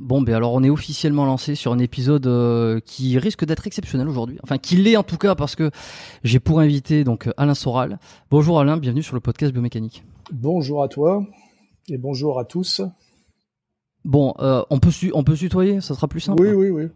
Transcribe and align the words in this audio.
Bon, 0.00 0.22
ben 0.22 0.34
alors 0.34 0.54
on 0.54 0.62
est 0.62 0.70
officiellement 0.70 1.26
lancé 1.26 1.54
sur 1.54 1.72
un 1.72 1.78
épisode 1.78 2.26
euh, 2.26 2.80
qui 2.86 3.18
risque 3.18 3.44
d'être 3.44 3.66
exceptionnel 3.66 4.08
aujourd'hui. 4.08 4.38
Enfin, 4.42 4.56
qui 4.56 4.76
l'est 4.76 4.96
en 4.96 5.02
tout 5.02 5.18
cas 5.18 5.34
parce 5.34 5.56
que 5.56 5.70
j'ai 6.24 6.40
pour 6.40 6.60
invité 6.60 7.04
donc 7.04 7.28
Alain 7.36 7.52
Soral. 7.52 7.98
Bonjour 8.30 8.58
Alain, 8.58 8.78
bienvenue 8.78 9.02
sur 9.02 9.14
le 9.14 9.20
podcast 9.20 9.52
biomécanique. 9.52 10.02
Bonjour 10.32 10.82
à 10.82 10.88
toi 10.88 11.22
et 11.90 11.98
bonjour 11.98 12.38
à 12.38 12.46
tous. 12.46 12.80
Bon, 14.06 14.32
euh, 14.40 14.62
on 14.70 14.78
peut 14.78 14.90
on 15.12 15.22
peut 15.22 15.36
se 15.36 15.40
tutoyer, 15.40 15.82
ça 15.82 15.94
sera 15.94 16.08
plus 16.08 16.20
simple. 16.20 16.40
Oui, 16.40 16.52
oui, 16.52 16.70
oui. 16.70 16.88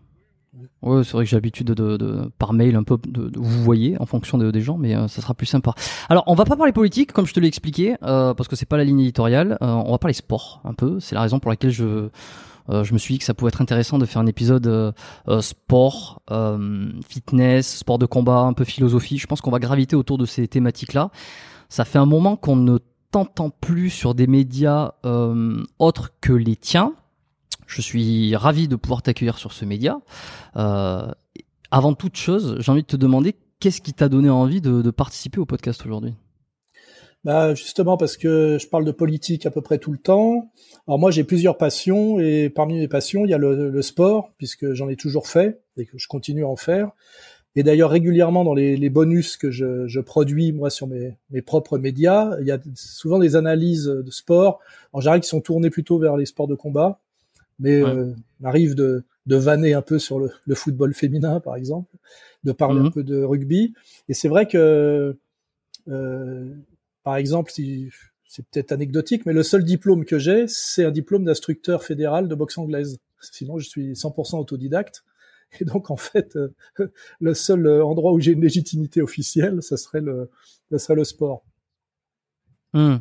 Ouais, 0.80 1.04
c'est 1.04 1.12
vrai 1.12 1.24
que 1.24 1.30
j'ai 1.30 1.36
l'habitude 1.36 1.66
de, 1.66 1.96
de, 1.98 2.30
par 2.38 2.54
mail 2.54 2.74
un 2.74 2.84
peu 2.84 2.96
de, 3.06 3.30
vous 3.34 3.62
voyez 3.64 4.00
en 4.00 4.06
fonction 4.06 4.38
des 4.38 4.60
gens, 4.62 4.78
mais 4.78 4.94
euh, 4.94 5.08
ça 5.08 5.20
sera 5.20 5.34
plus 5.34 5.46
sympa. 5.46 5.74
Alors, 6.08 6.24
on 6.26 6.34
va 6.34 6.44
pas 6.44 6.56
parler 6.56 6.72
politique 6.72 7.12
comme 7.12 7.26
je 7.26 7.34
te 7.34 7.40
l'ai 7.40 7.48
expliqué, 7.48 7.96
parce 8.00 8.48
que 8.48 8.56
c'est 8.56 8.64
pas 8.64 8.78
la 8.78 8.84
ligne 8.84 9.00
éditoriale. 9.00 9.58
on 9.60 9.90
va 9.90 9.98
parler 9.98 10.14
sport 10.14 10.62
un 10.64 10.72
peu. 10.72 11.00
C'est 11.00 11.16
la 11.16 11.20
raison 11.20 11.38
pour 11.38 11.50
laquelle 11.50 11.72
je 11.72 12.08
je 12.68 12.92
me 12.92 12.98
suis 12.98 13.14
dit 13.14 13.18
que 13.18 13.24
ça 13.24 13.34
pouvait 13.34 13.48
être 13.48 13.60
intéressant 13.60 13.98
de 13.98 14.06
faire 14.06 14.22
un 14.22 14.26
épisode 14.26 14.66
euh, 14.66 14.92
euh, 15.28 15.40
sport, 15.40 16.22
fitness, 17.06 17.78
sport 17.78 17.98
de 17.98 18.06
combat, 18.06 18.38
un 18.40 18.52
peu 18.52 18.64
philosophie. 18.64 19.18
Je 19.18 19.26
pense 19.26 19.40
qu'on 19.40 19.50
va 19.50 19.58
graviter 19.58 19.96
autour 19.96 20.18
de 20.18 20.26
ces 20.26 20.48
thématiques-là. 20.48 21.10
Ça 21.68 21.84
fait 21.84 21.98
un 21.98 22.06
moment 22.06 22.36
qu'on 22.36 22.56
ne 22.56 22.78
t'entend 23.10 23.50
plus 23.50 23.90
sur 23.90 24.14
des 24.14 24.26
médias 24.26 24.92
autres 25.78 26.12
que 26.20 26.32
les 26.32 26.56
tiens. 26.56 26.94
Je 27.66 27.80
suis 27.80 28.36
ravi 28.36 28.68
de 28.68 28.76
pouvoir 28.76 29.02
t'accueillir 29.02 29.38
sur 29.38 29.52
ce 29.52 29.64
média. 29.64 29.98
avant 30.54 31.94
toute 31.94 32.16
chose, 32.16 32.56
j'ai 32.58 32.72
envie 32.72 32.82
de 32.82 32.86
te 32.86 32.96
demander 32.96 33.36
qu'est-ce 33.60 33.80
qui 33.80 33.92
t'a 33.92 34.08
donné 34.08 34.30
envie 34.30 34.60
de, 34.60 34.82
de 34.82 34.90
participer 34.90 35.40
au 35.40 35.46
podcast 35.46 35.84
aujourd'hui? 35.86 36.14
Bah 37.24 37.54
justement 37.54 37.96
parce 37.96 38.16
que 38.16 38.58
je 38.60 38.66
parle 38.68 38.84
de 38.84 38.92
politique 38.92 39.46
à 39.46 39.50
peu 39.50 39.62
près 39.62 39.78
tout 39.78 39.92
le 39.92 39.98
temps. 39.98 40.50
Alors 40.86 40.98
moi 40.98 41.10
j'ai 41.10 41.24
plusieurs 41.24 41.56
passions 41.56 42.20
et 42.20 42.50
parmi 42.50 42.78
mes 42.78 42.88
passions 42.88 43.24
il 43.24 43.30
y 43.30 43.34
a 43.34 43.38
le, 43.38 43.82
sport 43.82 44.30
puisque 44.36 44.72
j'en 44.74 44.88
ai 44.88 44.96
toujours 44.96 45.26
fait 45.26 45.60
et 45.76 45.86
que 45.86 45.96
je 45.96 46.06
continue 46.06 46.44
à 46.44 46.48
en 46.48 46.56
faire. 46.56 46.90
Et 47.56 47.62
d'ailleurs 47.62 47.90
régulièrement 47.90 48.44
dans 48.44 48.52
les, 48.52 48.76
les, 48.76 48.90
bonus 48.90 49.36
que 49.36 49.50
je, 49.50 49.86
je, 49.86 50.00
produis 50.00 50.52
moi 50.52 50.70
sur 50.70 50.88
mes, 50.88 51.16
mes, 51.30 51.40
propres 51.40 51.78
médias, 51.78 52.36
il 52.40 52.46
y 52.46 52.50
a 52.50 52.58
souvent 52.74 53.20
des 53.20 53.36
analyses 53.36 53.86
de 53.86 54.10
sport 54.10 54.60
en 54.92 55.00
général 55.00 55.20
qui 55.20 55.28
sont 55.28 55.40
tournées 55.40 55.70
plutôt 55.70 55.98
vers 55.98 56.16
les 56.16 56.26
sports 56.26 56.48
de 56.48 56.56
combat, 56.56 57.00
mais 57.60 57.80
euh, 57.80 58.12
m'arrive 58.40 58.74
de, 58.74 59.04
de 59.26 59.36
vanner 59.36 59.72
un 59.72 59.82
peu 59.82 60.00
sur 60.00 60.18
le, 60.18 60.32
le, 60.46 60.54
football 60.56 60.94
féminin 60.94 61.38
par 61.38 61.54
exemple, 61.54 61.94
de 62.42 62.50
parler 62.50 62.80
un 62.80 62.84
mhm. 62.84 62.92
peu 62.92 63.04
de 63.04 63.22
rugby. 63.22 63.72
Et 64.08 64.14
c'est 64.14 64.28
vrai 64.28 64.46
que 64.46 65.16
euh, 65.88 66.54
par 67.04 67.16
exemple, 67.16 67.52
c'est 67.52 68.44
peut-être 68.50 68.72
anecdotique, 68.72 69.26
mais 69.26 69.32
le 69.32 69.42
seul 69.42 69.62
diplôme 69.62 70.04
que 70.04 70.18
j'ai, 70.18 70.46
c'est 70.48 70.84
un 70.84 70.90
diplôme 70.90 71.24
d'instructeur 71.24 71.84
fédéral 71.84 72.26
de 72.26 72.34
boxe 72.34 72.58
anglaise. 72.58 72.98
Sinon, 73.20 73.58
je 73.58 73.68
suis 73.68 73.92
100% 73.92 74.38
autodidacte. 74.38 75.04
Et 75.60 75.64
donc, 75.64 75.90
en 75.90 75.96
fait, 75.96 76.36
euh, 76.36 76.48
le 77.20 77.34
seul 77.34 77.66
euh, 77.66 77.84
endroit 77.84 78.12
où 78.12 78.20
j'ai 78.20 78.32
une 78.32 78.40
légitimité 78.40 79.02
officielle, 79.02 79.62
ça 79.62 79.76
serait 79.76 80.00
le, 80.00 80.30
ça 80.76 80.94
le 80.94 81.04
sport. 81.04 81.44
Hmm. 82.72 82.96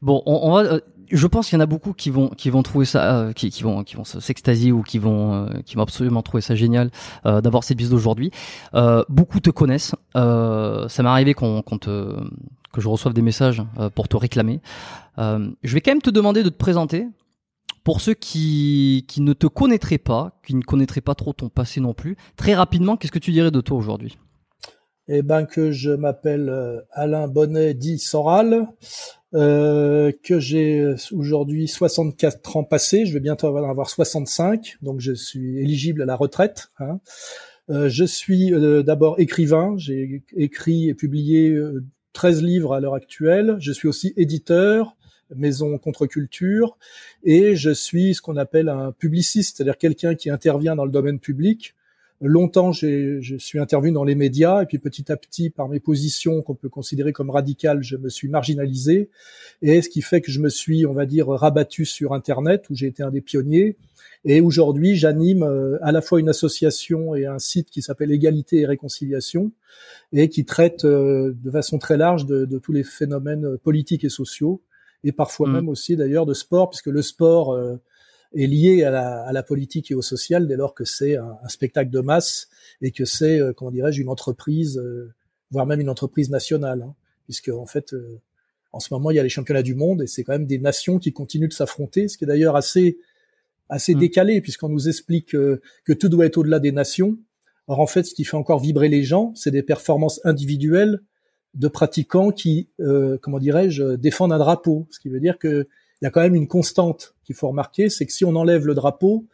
Bon. 0.00 0.22
Euh, 0.26 0.80
je 1.10 1.26
pense 1.26 1.48
qu'il 1.48 1.58
y 1.58 1.60
en 1.60 1.62
a 1.62 1.66
beaucoup 1.66 1.92
qui 1.92 2.08
vont 2.08 2.30
qui 2.30 2.48
vont 2.48 2.62
trouver 2.62 2.86
ça, 2.86 3.32
qui, 3.36 3.50
vont 3.62 3.84
qui 3.84 3.96
vont 3.96 4.04
s'extasier 4.04 4.72
ou 4.72 4.80
qui 4.82 4.98
vont 4.98 5.50
qui 5.66 5.74
vont 5.74 5.82
absolument 5.82 6.22
trouver 6.22 6.40
ça 6.40 6.54
génial 6.54 6.90
d'avoir 7.24 7.62
cette 7.62 7.76
visite 7.76 7.92
d'aujourd'hui. 7.92 8.30
beaucoup 9.10 9.40
te 9.40 9.50
connaissent. 9.50 9.94
ça 10.14 11.02
m'est 11.02 11.08
arrivé 11.08 11.34
qu'on 11.34 11.60
te 11.62 12.16
que 12.74 12.80
je 12.80 12.88
reçoive 12.88 13.14
des 13.14 13.22
messages 13.22 13.62
euh, 13.78 13.88
pour 13.88 14.08
te 14.08 14.16
réclamer. 14.16 14.60
Euh, 15.18 15.48
je 15.62 15.74
vais 15.74 15.80
quand 15.80 15.92
même 15.92 16.02
te 16.02 16.10
demander 16.10 16.42
de 16.42 16.48
te 16.50 16.56
présenter. 16.56 17.06
Pour 17.84 18.00
ceux 18.00 18.14
qui, 18.14 19.04
qui 19.08 19.20
ne 19.20 19.34
te 19.34 19.46
connaîtraient 19.46 19.98
pas, 19.98 20.40
qui 20.46 20.54
ne 20.54 20.62
connaîtraient 20.62 21.02
pas 21.02 21.14
trop 21.14 21.34
ton 21.34 21.50
passé 21.50 21.80
non 21.80 21.92
plus, 21.92 22.16
très 22.34 22.54
rapidement, 22.54 22.96
qu'est-ce 22.96 23.12
que 23.12 23.18
tu 23.18 23.30
dirais 23.30 23.50
de 23.50 23.60
toi 23.60 23.76
aujourd'hui? 23.76 24.18
Eh 25.06 25.20
ben 25.20 25.44
que 25.44 25.70
je 25.70 25.90
m'appelle 25.90 26.48
euh, 26.48 26.80
Alain 26.92 27.28
Bonnet 27.28 27.74
dit 27.74 27.98
Soral, 27.98 28.66
que 29.32 30.38
j'ai 30.38 30.94
aujourd'hui 31.12 31.68
64 31.68 32.56
ans 32.56 32.64
passés, 32.64 33.04
je 33.04 33.12
vais 33.12 33.20
bientôt 33.20 33.48
avoir 33.48 33.90
65, 33.90 34.78
donc 34.80 35.00
je 35.00 35.12
suis 35.12 35.58
éligible 35.58 36.02
à 36.02 36.06
la 36.06 36.14
retraite. 36.14 36.68
Hein. 36.78 37.00
Je 37.68 38.04
suis 38.04 38.52
d'abord 38.84 39.18
écrivain, 39.18 39.74
j'ai 39.76 40.22
écrit 40.36 40.88
et 40.88 40.94
publié 40.94 41.52
13 42.14 42.42
livres 42.42 42.72
à 42.72 42.80
l'heure 42.80 42.94
actuelle. 42.94 43.56
Je 43.58 43.72
suis 43.72 43.86
aussi 43.86 44.14
éditeur, 44.16 44.96
maison 45.34 45.76
contre-culture, 45.78 46.78
et 47.24 47.56
je 47.56 47.70
suis 47.70 48.14
ce 48.14 48.22
qu'on 48.22 48.36
appelle 48.36 48.68
un 48.68 48.92
publiciste, 48.92 49.56
c'est-à-dire 49.56 49.76
quelqu'un 49.76 50.14
qui 50.14 50.30
intervient 50.30 50.76
dans 50.76 50.86
le 50.86 50.90
domaine 50.90 51.18
public. 51.18 51.74
Longtemps, 52.26 52.72
je 52.72 53.36
suis 53.36 53.58
intervenu 53.58 53.92
dans 53.92 54.02
les 54.02 54.14
médias, 54.14 54.62
et 54.62 54.66
puis 54.66 54.78
petit 54.78 55.12
à 55.12 55.16
petit, 55.16 55.50
par 55.50 55.68
mes 55.68 55.78
positions 55.78 56.40
qu'on 56.40 56.54
peut 56.54 56.70
considérer 56.70 57.12
comme 57.12 57.28
radicales, 57.28 57.82
je 57.82 57.96
me 57.96 58.08
suis 58.08 58.28
marginalisé, 58.28 59.10
et 59.60 59.82
ce 59.82 59.90
qui 59.90 60.00
fait 60.00 60.22
que 60.22 60.32
je 60.32 60.40
me 60.40 60.48
suis, 60.48 60.86
on 60.86 60.94
va 60.94 61.04
dire, 61.04 61.28
rabattu 61.28 61.84
sur 61.84 62.14
Internet, 62.14 62.64
où 62.70 62.74
j'ai 62.74 62.86
été 62.86 63.02
un 63.02 63.10
des 63.10 63.20
pionniers, 63.20 63.76
et 64.24 64.40
aujourd'hui, 64.40 64.96
j'anime 64.96 65.42
euh, 65.42 65.76
à 65.82 65.92
la 65.92 66.00
fois 66.00 66.18
une 66.18 66.30
association 66.30 67.14
et 67.14 67.26
un 67.26 67.38
site 67.38 67.68
qui 67.68 67.82
s'appelle 67.82 68.10
Égalité 68.10 68.60
et 68.60 68.66
Réconciliation 68.66 69.52
et 70.12 70.30
qui 70.30 70.46
traite 70.46 70.86
euh, 70.86 71.34
de 71.44 71.50
façon 71.50 71.78
très 71.78 71.98
large 71.98 72.24
de, 72.24 72.58
tous 72.58 72.72
les 72.72 72.84
phénomènes 72.84 73.58
politiques 73.58 74.04
et 74.04 74.08
sociaux 74.08 74.62
et 75.02 75.12
parfois 75.12 75.48
mmh. 75.48 75.52
même 75.52 75.68
aussi 75.68 75.96
d'ailleurs 75.96 76.24
de 76.24 76.32
sport, 76.32 76.70
puisque 76.70 76.86
le 76.86 77.02
sport 77.02 77.52
euh, 77.52 77.76
est 78.34 78.46
lié 78.46 78.84
à 78.84 79.32
la, 79.32 79.42
politique 79.42 79.90
et 79.90 79.94
au 79.94 80.02
social 80.02 80.46
dès 80.46 80.56
lors 80.56 80.74
que 80.74 80.84
c'est 80.84 81.16
un, 81.16 81.48
spectacle 81.48 81.90
de 81.90 82.00
masse 82.00 82.48
et 82.82 82.90
que 82.90 83.04
c'est, 83.04 83.40
comment 83.56 83.70
dirais-je, 83.70 84.00
une 84.02 84.08
entreprise, 84.08 84.82
voire 85.50 85.66
même 85.66 85.80
une 85.80 85.88
entreprise 85.88 86.30
nationale, 86.30 86.82
hein, 86.82 86.94
puisque 87.24 87.48
en 87.48 87.66
fait, 87.66 87.94
en 88.72 88.80
ce 88.80 88.92
moment, 88.92 89.10
il 89.10 89.16
y 89.16 89.20
a 89.20 89.22
les 89.22 89.28
championnats 89.28 89.62
du 89.62 89.74
monde 89.74 90.02
et 90.02 90.06
c'est 90.06 90.24
quand 90.24 90.32
même 90.32 90.46
des 90.46 90.58
nations 90.58 90.98
qui 90.98 91.12
continuent 91.12 91.48
de 91.48 91.52
s'affronter, 91.52 92.08
ce 92.08 92.18
qui 92.18 92.24
est 92.24 92.26
d'ailleurs 92.26 92.56
assez 92.56 92.98
assez 93.68 93.94
mm. 93.94 93.98
décalé 93.98 94.40
puisqu'on 94.40 94.68
nous 94.68 94.88
explique 94.88 95.34
euh, 95.34 95.60
que 95.84 95.92
tout 95.92 96.08
doit 96.08 96.26
être 96.26 96.38
au-delà 96.38 96.60
des 96.60 96.72
nations. 96.72 97.18
Or 97.66 97.80
en 97.80 97.86
fait, 97.86 98.04
ce 98.04 98.14
qui 98.14 98.24
fait 98.24 98.36
encore 98.36 98.60
vibrer 98.60 98.88
les 98.88 99.04
gens, 99.04 99.32
c'est 99.34 99.50
des 99.50 99.62
performances 99.62 100.20
individuelles 100.24 101.00
de 101.54 101.68
pratiquants 101.68 102.30
qui, 102.30 102.68
euh, 102.80 103.16
comment 103.22 103.38
dirais-je, 103.38 103.94
défendent 103.94 104.32
un 104.32 104.38
drapeau. 104.38 104.86
Ce 104.90 104.98
qui 104.98 105.08
veut 105.08 105.20
dire 105.20 105.38
que 105.38 105.66
il 106.02 106.04
y 106.04 106.06
a 106.06 106.10
quand 106.10 106.20
même 106.20 106.34
une 106.34 106.48
constante 106.48 107.13
qu'il 107.24 107.34
faut 107.34 107.48
remarquer, 107.48 107.88
c'est 107.88 108.06
que 108.06 108.12
si 108.12 108.24
on 108.24 108.36
enlève 108.36 108.66
le 108.66 108.74
drapeau, 108.74 109.26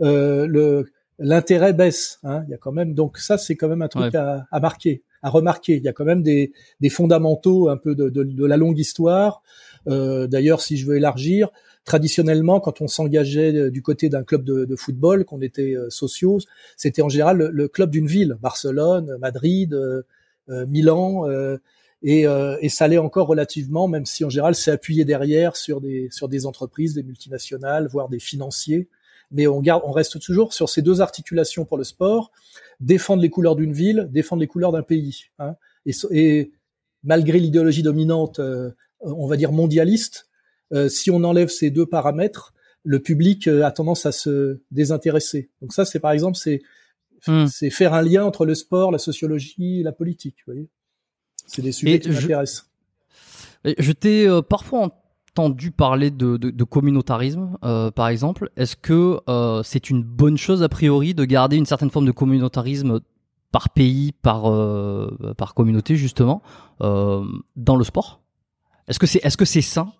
euh, 0.00 0.46
le 0.46 0.86
l'intérêt 1.20 1.72
baisse. 1.72 2.20
Hein. 2.22 2.44
Il 2.46 2.50
y 2.50 2.54
a 2.54 2.58
quand 2.58 2.70
même 2.70 2.94
donc 2.94 3.18
ça 3.18 3.38
c'est 3.38 3.56
quand 3.56 3.68
même 3.68 3.82
un 3.82 3.88
truc 3.88 4.14
à, 4.14 4.46
à, 4.52 4.60
marquer, 4.60 5.02
à 5.22 5.30
remarquer. 5.30 5.76
Il 5.76 5.82
y 5.82 5.88
a 5.88 5.92
quand 5.92 6.04
même 6.04 6.22
des, 6.22 6.52
des 6.80 6.88
fondamentaux 6.90 7.68
un 7.68 7.76
peu 7.76 7.96
de, 7.96 8.08
de, 8.08 8.22
de 8.22 8.46
la 8.46 8.56
longue 8.56 8.78
histoire. 8.78 9.42
Euh, 9.88 10.28
D'ailleurs, 10.28 10.60
si 10.60 10.76
je 10.76 10.86
veux 10.86 10.96
élargir, 10.96 11.50
traditionnellement, 11.88 12.60
quand 12.60 12.80
on 12.80 12.86
s'engageait 12.86 13.54
euh, 13.54 13.70
du 13.70 13.82
côté 13.82 14.08
d'un 14.08 14.22
club 14.22 14.44
de, 14.44 14.76
football, 14.76 15.24
qu'on 15.24 15.40
était 15.40 15.74
euh, 15.74 15.90
sociaux, 15.90 16.38
c'était 16.76 17.02
en 17.02 17.08
général 17.08 17.38
le, 17.38 17.68
club 17.68 17.90
d'une 17.90 18.06
ville, 18.06 18.36
Barcelone, 18.40 19.16
Madrid, 19.20 19.74
euh, 19.74 20.02
Milan, 20.66 21.26
et, 22.02 22.68
ça 22.68 22.84
allait 22.84 22.98
encore 22.98 23.26
relativement, 23.26 23.88
même 23.88 24.06
si 24.06 24.24
en 24.24 24.30
général 24.30 24.54
c'est 24.54 24.70
appuyé 24.70 25.04
derrière 25.04 25.56
sur 25.56 25.80
des 25.80 26.08
sur 26.10 26.28
des 26.28 26.46
entreprises, 26.46 26.94
des 26.94 27.02
multinationales, 27.02 27.88
voire 27.88 28.08
des 28.08 28.20
financiers. 28.20 28.88
Mais 29.30 29.46
on 29.46 29.60
garde, 29.60 29.82
on 29.84 29.92
reste 29.92 30.20
toujours 30.20 30.54
sur 30.54 30.70
ces 30.70 30.80
deux 30.80 31.00
articulations 31.02 31.66
pour 31.66 31.76
le 31.76 31.84
sport 31.84 32.32
défendre 32.80 33.20
les 33.20 33.28
couleurs 33.28 33.56
d'une 33.56 33.72
ville, 33.72 34.08
défendre 34.10 34.40
les 34.40 34.46
couleurs 34.46 34.72
d'un 34.72 34.82
pays. 34.82 35.24
Hein. 35.38 35.56
Et, 35.84 35.92
et, 36.12 36.52
malgré 37.02 37.38
l'idéologie 37.38 37.82
dominante, 37.82 38.40
on 39.00 39.26
va 39.26 39.36
dire 39.36 39.52
mondialiste, 39.52 40.28
euh, 40.72 40.88
si 40.88 41.10
on 41.10 41.24
enlève 41.24 41.48
ces 41.48 41.70
deux 41.70 41.86
paramètres, 41.86 42.54
le 42.84 43.00
public 43.00 43.48
euh, 43.48 43.64
a 43.64 43.72
tendance 43.72 44.06
à 44.06 44.12
se 44.12 44.60
désintéresser. 44.70 45.50
Donc 45.60 45.72
ça, 45.72 45.84
c'est 45.84 46.00
par 46.00 46.12
exemple, 46.12 46.36
c'est 46.36 46.62
hmm. 47.26 47.46
c'est 47.46 47.70
faire 47.70 47.94
un 47.94 48.02
lien 48.02 48.24
entre 48.24 48.44
le 48.44 48.54
sport, 48.54 48.92
la 48.92 48.98
sociologie, 48.98 49.80
et 49.80 49.82
la 49.82 49.92
politique. 49.92 50.36
Vous 50.46 50.52
voyez, 50.52 50.68
c'est 51.48 51.62
des 51.62 51.72
sujets 51.72 51.98
qui 51.98 52.10
m'intéressent. 52.10 52.70
Je 53.64 53.90
t'ai 53.90 54.28
euh, 54.28 54.40
parfois 54.40 54.92
entendu 55.32 55.72
parler 55.72 56.12
de, 56.12 56.36
de, 56.36 56.50
de 56.50 56.64
communautarisme, 56.64 57.58
par 57.60 58.08
exemple. 58.08 58.50
Est-ce 58.56 58.76
que 58.76 59.18
c'est 59.64 59.90
une 59.90 60.02
bonne 60.02 60.36
chose 60.36 60.62
a 60.62 60.68
priori 60.68 61.14
de 61.14 61.24
garder 61.24 61.56
une 61.56 61.66
certaine 61.66 61.90
forme 61.90 62.06
de 62.06 62.12
communautarisme 62.12 63.00
par 63.50 63.70
pays, 63.70 64.12
par 64.12 64.42
par 65.36 65.54
communauté 65.54 65.96
justement, 65.96 66.42
dans 66.80 67.76
le 67.76 67.84
sport? 67.84 68.20
Est-ce 68.88 68.98
que 68.98 69.06
c'est 69.06 69.20
est-ce 69.24 69.36
que 69.36 69.44
c'est 69.44 69.62
sain? 69.62 69.92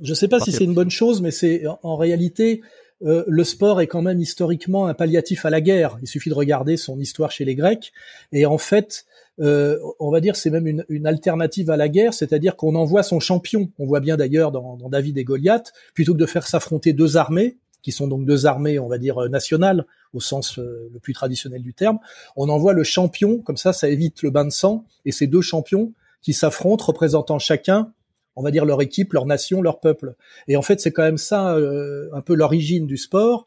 Je 0.00 0.10
ne 0.10 0.14
sais 0.14 0.28
pas 0.28 0.40
si 0.40 0.50
c'est 0.50 0.64
une 0.64 0.74
bonne 0.74 0.90
chose, 0.90 1.22
mais 1.22 1.30
c'est 1.30 1.64
en 1.82 1.96
réalité 1.96 2.62
euh, 3.04 3.24
le 3.26 3.44
sport 3.44 3.80
est 3.80 3.86
quand 3.86 4.02
même 4.02 4.20
historiquement 4.20 4.86
un 4.86 4.94
palliatif 4.94 5.44
à 5.44 5.50
la 5.50 5.60
guerre. 5.60 5.98
Il 6.02 6.08
suffit 6.08 6.30
de 6.30 6.34
regarder 6.34 6.76
son 6.76 6.98
histoire 6.98 7.30
chez 7.30 7.44
les 7.44 7.54
Grecs, 7.54 7.92
et 8.32 8.46
en 8.46 8.58
fait, 8.58 9.06
euh, 9.40 9.78
on 9.98 10.10
va 10.10 10.20
dire 10.20 10.36
c'est 10.36 10.50
même 10.50 10.66
une, 10.66 10.84
une, 10.88 11.06
alternative 11.06 11.70
à 11.70 11.76
la 11.76 11.88
guerre, 11.88 12.14
c'est-à-dire 12.14 12.56
qu'on 12.56 12.74
envoie 12.74 13.02
son 13.02 13.20
champion. 13.20 13.70
On 13.78 13.86
voit 13.86 14.00
bien 14.00 14.16
d'ailleurs 14.16 14.52
dans, 14.52 14.76
dans, 14.76 14.88
David 14.88 15.18
et 15.18 15.24
Goliath, 15.24 15.72
plutôt 15.94 16.12
que 16.14 16.18
de 16.18 16.26
faire 16.26 16.46
s'affronter 16.46 16.92
deux 16.92 17.16
armées, 17.16 17.56
qui 17.82 17.92
sont 17.92 18.06
donc 18.06 18.24
deux 18.24 18.46
armées, 18.46 18.78
on 18.78 18.88
va 18.88 18.98
dire 18.98 19.28
nationales 19.28 19.86
au 20.12 20.20
sens 20.20 20.58
le 20.58 20.98
plus 21.00 21.14
traditionnel 21.14 21.62
du 21.62 21.74
terme. 21.74 21.98
On 22.36 22.48
envoie 22.48 22.74
le 22.74 22.84
champion, 22.84 23.38
comme 23.38 23.56
ça, 23.56 23.72
ça 23.72 23.88
évite 23.88 24.22
le 24.22 24.30
bain 24.30 24.44
de 24.44 24.50
sang, 24.50 24.84
et 25.04 25.10
ces 25.10 25.26
deux 25.26 25.40
champions 25.40 25.92
qui 26.20 26.32
s'affrontent, 26.32 26.84
représentant 26.84 27.38
chacun 27.38 27.92
on 28.36 28.42
va 28.42 28.50
dire 28.50 28.64
leur 28.64 28.80
équipe, 28.82 29.12
leur 29.12 29.26
nation, 29.26 29.62
leur 29.62 29.80
peuple. 29.80 30.14
Et 30.48 30.56
en 30.56 30.62
fait, 30.62 30.80
c'est 30.80 30.92
quand 30.92 31.02
même 31.02 31.18
ça 31.18 31.54
un 31.54 32.20
peu 32.20 32.34
l'origine 32.34 32.86
du 32.86 32.96
sport 32.96 33.46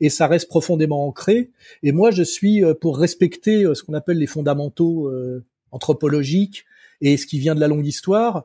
et 0.00 0.10
ça 0.10 0.26
reste 0.26 0.48
profondément 0.48 1.06
ancré. 1.06 1.50
Et 1.82 1.92
moi, 1.92 2.10
je 2.10 2.22
suis 2.22 2.64
euh, 2.64 2.74
pour 2.74 2.98
respecter 2.98 3.64
euh, 3.64 3.74
ce 3.74 3.82
qu'on 3.82 3.94
appelle 3.94 4.18
les 4.18 4.26
fondamentaux 4.26 5.08
euh, 5.08 5.44
anthropologiques 5.70 6.64
et 7.00 7.16
ce 7.16 7.26
qui 7.26 7.38
vient 7.38 7.54
de 7.54 7.60
la 7.60 7.68
longue 7.68 7.86
histoire. 7.86 8.44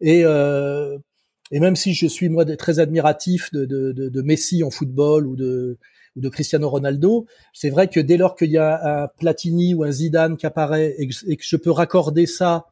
Et, 0.00 0.20
et 0.20 1.60
même 1.60 1.74
si 1.74 1.92
je 1.92 2.06
suis 2.06 2.28
moi 2.28 2.44
très 2.56 2.78
admiratif 2.78 3.50
de, 3.52 3.64
de, 3.64 3.92
de, 3.92 4.22
Messi 4.22 4.62
en 4.62 4.70
football 4.70 5.26
ou 5.26 5.34
de, 5.34 5.78
ou 6.14 6.20
de 6.20 6.28
Cristiano 6.28 6.70
Ronaldo, 6.70 7.26
c'est 7.52 7.70
vrai 7.70 7.88
que 7.88 7.98
dès 7.98 8.16
lors 8.16 8.36
qu'il 8.36 8.52
y 8.52 8.56
a 8.56 9.02
un 9.02 9.08
Platini 9.18 9.74
ou 9.74 9.82
un 9.82 9.90
Zidane 9.90 10.36
qui 10.36 10.46
apparaît 10.46 10.94
et 10.96 11.08
que 11.36 11.44
je 11.44 11.56
peux 11.56 11.72
raccorder 11.72 12.26
ça 12.26 12.66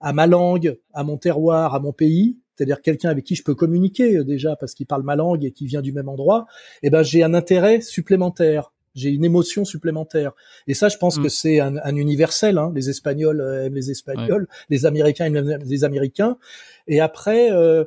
à 0.00 0.12
ma 0.12 0.26
langue, 0.26 0.78
à 0.92 1.04
mon 1.04 1.16
terroir, 1.16 1.74
à 1.74 1.80
mon 1.80 1.92
pays, 1.92 2.38
c'est-à-dire 2.56 2.82
quelqu'un 2.82 3.10
avec 3.10 3.24
qui 3.24 3.36
je 3.36 3.44
peux 3.44 3.54
communiquer 3.54 4.16
euh, 4.16 4.24
déjà 4.24 4.56
parce 4.56 4.74
qu'il 4.74 4.86
parle 4.86 5.02
ma 5.02 5.16
langue 5.16 5.44
et 5.44 5.52
qui 5.52 5.66
vient 5.66 5.82
du 5.82 5.92
même 5.92 6.08
endroit, 6.08 6.46
eh 6.82 6.90
ben 6.90 7.02
j'ai 7.02 7.22
un 7.22 7.34
intérêt 7.34 7.80
supplémentaire, 7.80 8.72
j'ai 8.94 9.10
une 9.10 9.24
émotion 9.24 9.64
supplémentaire. 9.64 10.32
Et 10.66 10.74
ça, 10.74 10.88
je 10.88 10.96
pense 10.96 11.18
mm. 11.18 11.22
que 11.22 11.28
c'est 11.28 11.60
un, 11.60 11.76
un, 11.76 11.96
universel. 11.96 12.58
Hein. 12.58 12.72
Les 12.74 12.90
Espagnols 12.90 13.40
euh, 13.40 13.66
aiment 13.66 13.74
les 13.74 13.90
Espagnols, 13.90 14.48
les 14.70 14.86
Américains 14.86 15.26
aiment 15.26 15.58
les 15.64 15.84
Américains. 15.84 16.36
Et 16.88 17.00
après, 17.00 17.52
euh, 17.52 17.84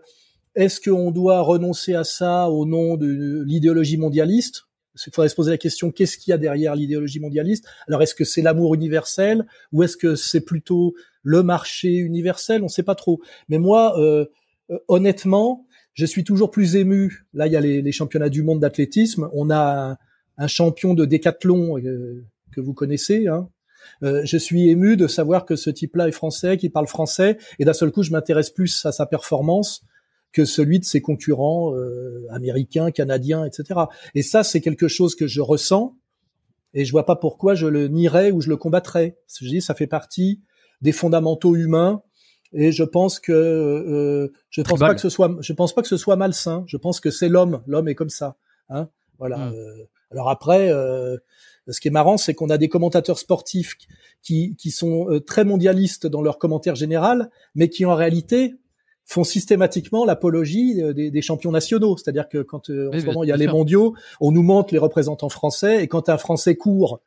est-ce 0.55 0.79
qu'on 0.81 1.11
doit 1.11 1.41
renoncer 1.41 1.93
à 1.95 2.03
ça 2.03 2.49
au 2.49 2.65
nom 2.65 2.97
de 2.97 3.43
l'idéologie 3.45 3.97
mondialiste? 3.97 4.63
Il 5.07 5.13
faudrait 5.13 5.29
se 5.29 5.35
poser 5.35 5.51
la 5.51 5.57
question 5.57 5.89
qu'est-ce 5.89 6.17
qu'il 6.17 6.31
y 6.31 6.33
a 6.33 6.37
derrière 6.37 6.75
l'idéologie 6.75 7.21
mondialiste? 7.21 7.65
Alors 7.87 8.01
est-ce 8.03 8.13
que 8.13 8.25
c'est 8.25 8.41
l'amour 8.41 8.75
universel 8.75 9.45
ou 9.71 9.83
est-ce 9.83 9.95
que 9.95 10.15
c'est 10.15 10.41
plutôt 10.41 10.93
le 11.23 11.43
marché 11.43 11.93
universel 11.93 12.61
On 12.61 12.65
ne 12.65 12.69
sait 12.69 12.83
pas 12.83 12.95
trop. 12.95 13.21
Mais 13.49 13.59
moi, 13.59 13.99
euh, 13.99 14.25
euh, 14.71 14.79
honnêtement, 14.87 15.65
je 15.93 16.05
suis 16.05 16.23
toujours 16.23 16.51
plus 16.51 16.75
ému. 16.75 17.25
Là, 17.33 17.47
il 17.47 17.53
y 17.53 17.55
a 17.55 17.61
les, 17.61 17.91
championnats 17.91 18.29
du 18.29 18.43
monde 18.43 18.59
d'athlétisme. 18.59 19.29
On 19.33 19.49
a 19.51 19.97
un, 20.37 20.47
champion 20.47 20.93
de 20.93 21.05
décathlon 21.05 21.77
euh, 21.77 22.25
que 22.51 22.61
vous 22.61 22.73
connaissez. 22.73 23.27
Hein. 23.27 23.49
Euh, 24.03 24.21
je 24.23 24.37
suis 24.37 24.69
ému 24.69 24.95
de 24.97 25.07
savoir 25.07 25.45
que 25.45 25.55
ce 25.55 25.69
type-là 25.69 26.07
est 26.07 26.13
français, 26.13 26.57
qu'il 26.57 26.71
parle 26.71 26.87
français, 26.87 27.37
et 27.59 27.65
d'un 27.65 27.73
seul 27.73 27.91
coup, 27.91 28.03
je 28.03 28.11
m'intéresse 28.11 28.49
plus 28.49 28.85
à 28.85 28.91
sa 28.91 29.05
performance 29.05 29.83
que 30.31 30.45
celui 30.45 30.79
de 30.79 30.85
ses 30.85 31.01
concurrents 31.01 31.73
américains, 32.29 32.89
canadiens, 32.91 33.43
etc. 33.43 33.81
Et 34.15 34.21
ça, 34.21 34.45
c'est 34.45 34.61
quelque 34.61 34.87
chose 34.87 35.13
que 35.13 35.27
je 35.27 35.41
ressens, 35.41 35.97
et 36.73 36.85
je 36.85 36.91
vois 36.91 37.05
pas 37.05 37.17
pourquoi 37.17 37.53
je 37.53 37.67
le 37.67 37.89
nierais 37.89 38.31
ou 38.31 38.39
je 38.39 38.47
le 38.47 38.55
combattrais. 38.55 39.17
Je 39.41 39.45
dis, 39.45 39.61
ça 39.61 39.73
fait 39.73 39.87
partie 39.87 40.41
des 40.81 40.91
fondamentaux 40.91 41.55
humains 41.55 42.01
et 42.53 42.71
je 42.71 42.83
pense 42.83 43.19
que 43.19 43.31
euh, 43.31 44.33
je 44.49 44.61
pense 44.61 44.79
pas 44.79 44.93
que 44.93 45.01
ce 45.01 45.09
soit 45.09 45.35
je 45.39 45.53
pense 45.53 45.73
pas 45.73 45.81
que 45.81 45.87
ce 45.87 45.97
soit 45.97 46.15
malsain. 46.15 46.63
Je 46.67 46.77
pense 46.77 46.99
que 46.99 47.09
c'est 47.09 47.29
l'homme. 47.29 47.61
L'homme 47.65 47.87
est 47.87 47.95
comme 47.95 48.09
ça. 48.09 48.35
Hein 48.69 48.89
voilà. 49.17 49.37
Hmm. 49.37 49.53
Euh, 49.53 49.87
alors 50.11 50.29
après, 50.29 50.69
euh, 50.69 51.17
ce 51.69 51.79
qui 51.79 51.87
est 51.87 51.91
marrant, 51.91 52.17
c'est 52.17 52.33
qu'on 52.33 52.49
a 52.49 52.57
des 52.57 52.67
commentateurs 52.67 53.17
sportifs 53.17 53.77
qui 54.21 54.55
qui 54.57 54.71
sont 54.71 55.09
euh, 55.09 55.19
très 55.21 55.45
mondialistes 55.45 56.07
dans 56.07 56.21
leur 56.21 56.37
commentaire 56.37 56.75
général, 56.75 57.29
mais 57.55 57.69
qui 57.69 57.85
en 57.85 57.95
réalité 57.95 58.55
font 59.05 59.23
systématiquement 59.23 60.05
l'apologie 60.05 60.81
euh, 60.81 60.93
des, 60.93 61.09
des, 61.09 61.21
champions 61.21 61.51
nationaux. 61.51 61.95
C'est-à-dire 61.97 62.27
que 62.27 62.39
quand 62.41 62.69
en 62.69 62.99
ce 62.99 63.05
moment 63.05 63.23
il 63.23 63.29
y 63.29 63.31
a 63.31 63.37
les 63.37 63.47
mondiaux, 63.47 63.95
on 64.19 64.31
nous 64.31 64.43
montre 64.43 64.73
les 64.73 64.79
représentants 64.79 65.29
français, 65.29 65.83
et 65.83 65.87
quand 65.87 66.09
un 66.09 66.17
Français 66.17 66.55
court 66.55 66.99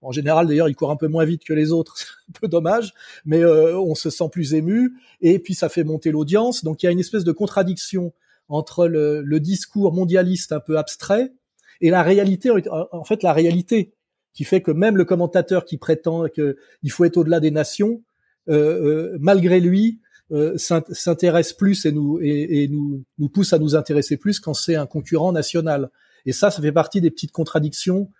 en 0.00 0.12
général, 0.12 0.46
d'ailleurs, 0.46 0.68
il 0.68 0.76
court 0.76 0.90
un 0.90 0.96
peu 0.96 1.08
moins 1.08 1.24
vite 1.24 1.44
que 1.44 1.52
les 1.52 1.72
autres, 1.72 1.96
c'est 1.98 2.06
un 2.06 2.40
peu 2.40 2.48
dommage, 2.48 2.94
mais 3.24 3.42
euh, 3.42 3.78
on 3.78 3.94
se 3.94 4.10
sent 4.10 4.28
plus 4.30 4.54
ému, 4.54 4.94
et 5.20 5.38
puis 5.38 5.54
ça 5.54 5.68
fait 5.68 5.84
monter 5.84 6.10
l'audience. 6.10 6.64
Donc 6.64 6.82
il 6.82 6.86
y 6.86 6.88
a 6.88 6.92
une 6.92 7.00
espèce 7.00 7.24
de 7.24 7.32
contradiction 7.32 8.12
entre 8.48 8.86
le, 8.86 9.22
le, 9.22 9.40
discours 9.40 9.92
mondialiste 9.92 10.52
un 10.52 10.60
peu 10.60 10.78
abstrait 10.78 11.32
et 11.80 11.90
la 11.90 12.02
réalité, 12.02 12.50
en 12.50 13.04
fait, 13.04 13.22
la 13.22 13.32
réalité 13.32 13.92
qui 14.32 14.44
fait 14.44 14.60
que 14.60 14.70
même 14.70 14.96
le 14.96 15.04
commentateur 15.04 15.64
qui 15.64 15.78
prétend 15.78 16.26
qu'il 16.28 16.90
faut 16.90 17.04
être 17.04 17.16
au-delà 17.16 17.40
des 17.40 17.50
nations, 17.50 18.02
euh, 18.48 18.54
euh, 18.54 19.16
malgré 19.20 19.60
lui, 19.60 20.00
euh, 20.30 20.56
s'intéresse 20.58 21.52
plus 21.52 21.86
et 21.86 21.92
nous 21.92 22.18
et, 22.20 22.62
et 22.62 22.68
nous, 22.68 23.02
nous 23.18 23.28
pousse 23.28 23.52
à 23.52 23.58
nous 23.58 23.76
intéresser 23.76 24.16
plus 24.16 24.40
quand 24.40 24.54
c'est 24.54 24.74
un 24.74 24.86
concurrent 24.86 25.32
national. 25.32 25.90
Et 26.26 26.32
ça, 26.32 26.50
ça 26.50 26.60
fait 26.60 26.72
partie 26.72 27.00
des 27.00 27.10
petites 27.10 27.32
contradictions 27.32 28.10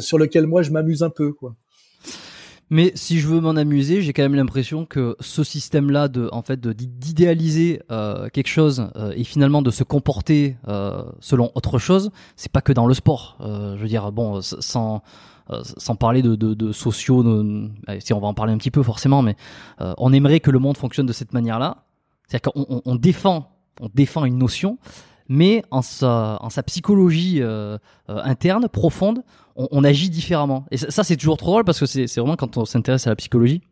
sur 0.00 0.18
lequel 0.18 0.46
moi 0.46 0.62
je 0.62 0.70
m'amuse 0.70 1.02
un 1.02 1.10
peu 1.10 1.32
quoi. 1.32 1.54
Mais 2.70 2.92
si 2.94 3.20
je 3.20 3.28
veux 3.28 3.40
m'en 3.40 3.50
amuser, 3.50 4.00
j'ai 4.00 4.12
quand 4.14 4.22
même 4.22 4.34
l'impression 4.34 4.86
que 4.86 5.16
ce 5.20 5.44
système-là 5.44 6.08
de, 6.08 6.30
en 6.32 6.40
fait, 6.40 6.58
d'idéaliser 6.58 7.82
euh, 7.92 8.28
quelque 8.30 8.48
chose 8.48 8.88
euh, 8.96 9.12
et 9.14 9.22
finalement 9.22 9.60
de 9.60 9.70
se 9.70 9.84
comporter 9.84 10.56
selon 11.20 11.52
autre 11.54 11.78
chose, 11.78 12.10
c'est 12.36 12.50
pas 12.50 12.62
que 12.62 12.72
dans 12.72 12.86
le 12.86 12.94
sport. 12.94 13.36
je 13.40 13.80
veux 13.80 13.88
dire, 13.88 14.10
bon, 14.12 14.40
sans 14.40 15.02
sans 15.60 15.94
parler 15.94 16.22
de, 16.22 16.36
de, 16.36 16.72
sociaux, 16.72 17.22
si 18.00 18.14
on 18.14 18.18
va 18.18 18.28
en 18.28 18.34
parler 18.34 18.54
un 18.54 18.56
petit 18.56 18.70
peu 18.70 18.82
forcément, 18.82 19.20
mais 19.20 19.36
on 19.78 20.10
aimerait 20.14 20.40
que 20.40 20.50
le 20.50 20.58
monde 20.58 20.78
fonctionne 20.78 21.04
de 21.04 21.12
cette 21.12 21.34
manière-là. 21.34 21.84
C'est-à-dire 22.26 22.52
qu'on 22.52 22.82
on 22.82 22.96
défend, 22.96 23.50
on 23.78 23.90
défend 23.92 24.24
une 24.24 24.38
notion, 24.38 24.78
mais 25.28 25.62
en 25.70 25.82
sa, 25.82 26.38
en 26.40 26.50
sa 26.50 26.62
psychologie 26.62 27.40
euh, 27.40 27.78
euh, 28.08 28.20
interne, 28.24 28.68
profonde, 28.68 29.22
on, 29.56 29.68
on, 29.70 29.84
agit 29.84 30.10
différemment. 30.10 30.66
Et 30.70 30.76
ça, 30.76 31.04
c'est 31.04 31.16
toujours 31.16 31.36
trop 31.36 31.50
drôle 31.52 31.64
parce 31.64 31.80
que 31.80 31.86
c'est 31.86 32.16
vraiment 32.16 32.36
quand 32.36 32.56
on 32.56 32.64
s'intéresse 32.64 33.06
à 33.06 33.10
la 33.10 33.16
psychologie 33.16 33.62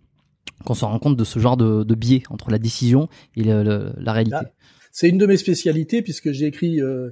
qu'on 0.64 0.74
se 0.74 0.84
rend 0.84 0.98
compte 0.98 1.16
de 1.16 1.24
ce 1.24 1.38
genre 1.38 1.56
de, 1.56 1.82
de 1.82 1.94
biais 1.94 2.22
entre 2.30 2.50
la 2.50 2.58
décision 2.58 3.08
et 3.36 3.44
le, 3.44 3.92
la 3.96 4.12
réalité. 4.12 4.36
C'est 4.90 5.08
une 5.08 5.18
de 5.18 5.26
mes 5.26 5.36
spécialités 5.36 6.02
puisque 6.02 6.32
j'ai 6.32 6.46
écrit 6.46 6.80
euh, 6.80 7.10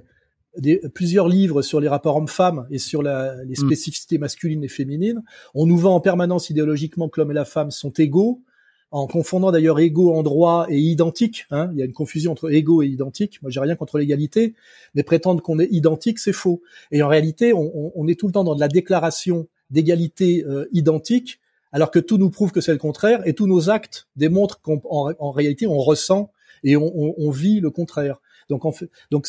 des, 0.59 0.81
plusieurs 0.95 1.29
livres 1.29 1.63
sur 1.63 1.81
les 1.81 1.89
rapports 1.89 2.17
hommes-femmes 2.17 2.67
et 2.71 2.79
sur 2.79 3.03
la, 3.03 3.43
les 3.45 3.53
mm. 3.53 3.67
spécificités 3.67 4.19
masculines 4.19 4.63
et 4.65 4.69
féminines. 4.69 5.23
On 5.55 5.67
nous 5.67 5.79
vend 5.79 5.95
en 5.95 6.01
permanence 6.01 6.51
idéologiquement 6.51 7.09
que 7.09 7.21
l'homme 7.21 7.31
et 7.31 7.35
la 7.35 7.45
femme 7.45 7.71
sont 7.71 7.91
égaux 7.91 8.43
en 8.93 9.07
confondant 9.07 9.53
d'ailleurs 9.53 9.79
égaux 9.79 10.13
en 10.15 10.23
droit 10.23 10.67
et 10.69 10.79
identique. 10.79 11.47
Hein. 11.51 11.71
Il 11.73 11.79
y 11.79 11.83
a 11.83 11.85
une 11.85 11.93
confusion 11.93 12.33
entre 12.33 12.53
égaux 12.53 12.83
et 12.83 12.89
identique. 12.89 13.41
Moi, 13.43 13.51
j'ai 13.51 13.61
rien 13.61 13.77
contre 13.77 13.99
l'égalité, 13.99 14.55
mais 14.95 15.03
prétendre 15.03 15.43
qu'on 15.43 15.59
est 15.61 15.69
identique, 15.71 16.19
c'est 16.19 16.33
faux. 16.33 16.63
Et 16.91 17.03
en 17.03 17.09
réalité, 17.09 17.53
on, 17.55 18.09
est 18.09 18.19
tout 18.19 18.27
le 18.27 18.33
temps 18.33 18.45
dans 18.45 18.55
de 18.55 18.61
la 18.61 18.69
déclaration 18.69 19.47
d'égalité 19.71 20.45
euh, 20.45 20.67
identique, 20.73 21.41
alors 21.73 21.93
que 21.93 22.00
tout 22.00 22.19
nous 22.19 22.31
prouve 22.31 22.50
que 22.50 22.61
c'est 22.61 22.73
le 22.73 22.79
contraire, 22.79 23.23
et 23.26 23.35
tous 23.35 23.47
nos 23.47 23.71
actes 23.71 24.09
démontrent 24.17 24.61
qu'en 24.61 24.81
en 24.85 25.31
réalité, 25.31 25.69
on 25.69 25.79
ressent 25.79 26.33
et 26.64 26.76
on, 26.76 27.14
on 27.17 27.31
vit 27.31 27.61
le 27.61 27.71
contraire. 27.71 28.21
Donc, 28.49 28.64
en 28.64 28.73
fait, 28.73 28.91
donc 29.12 29.29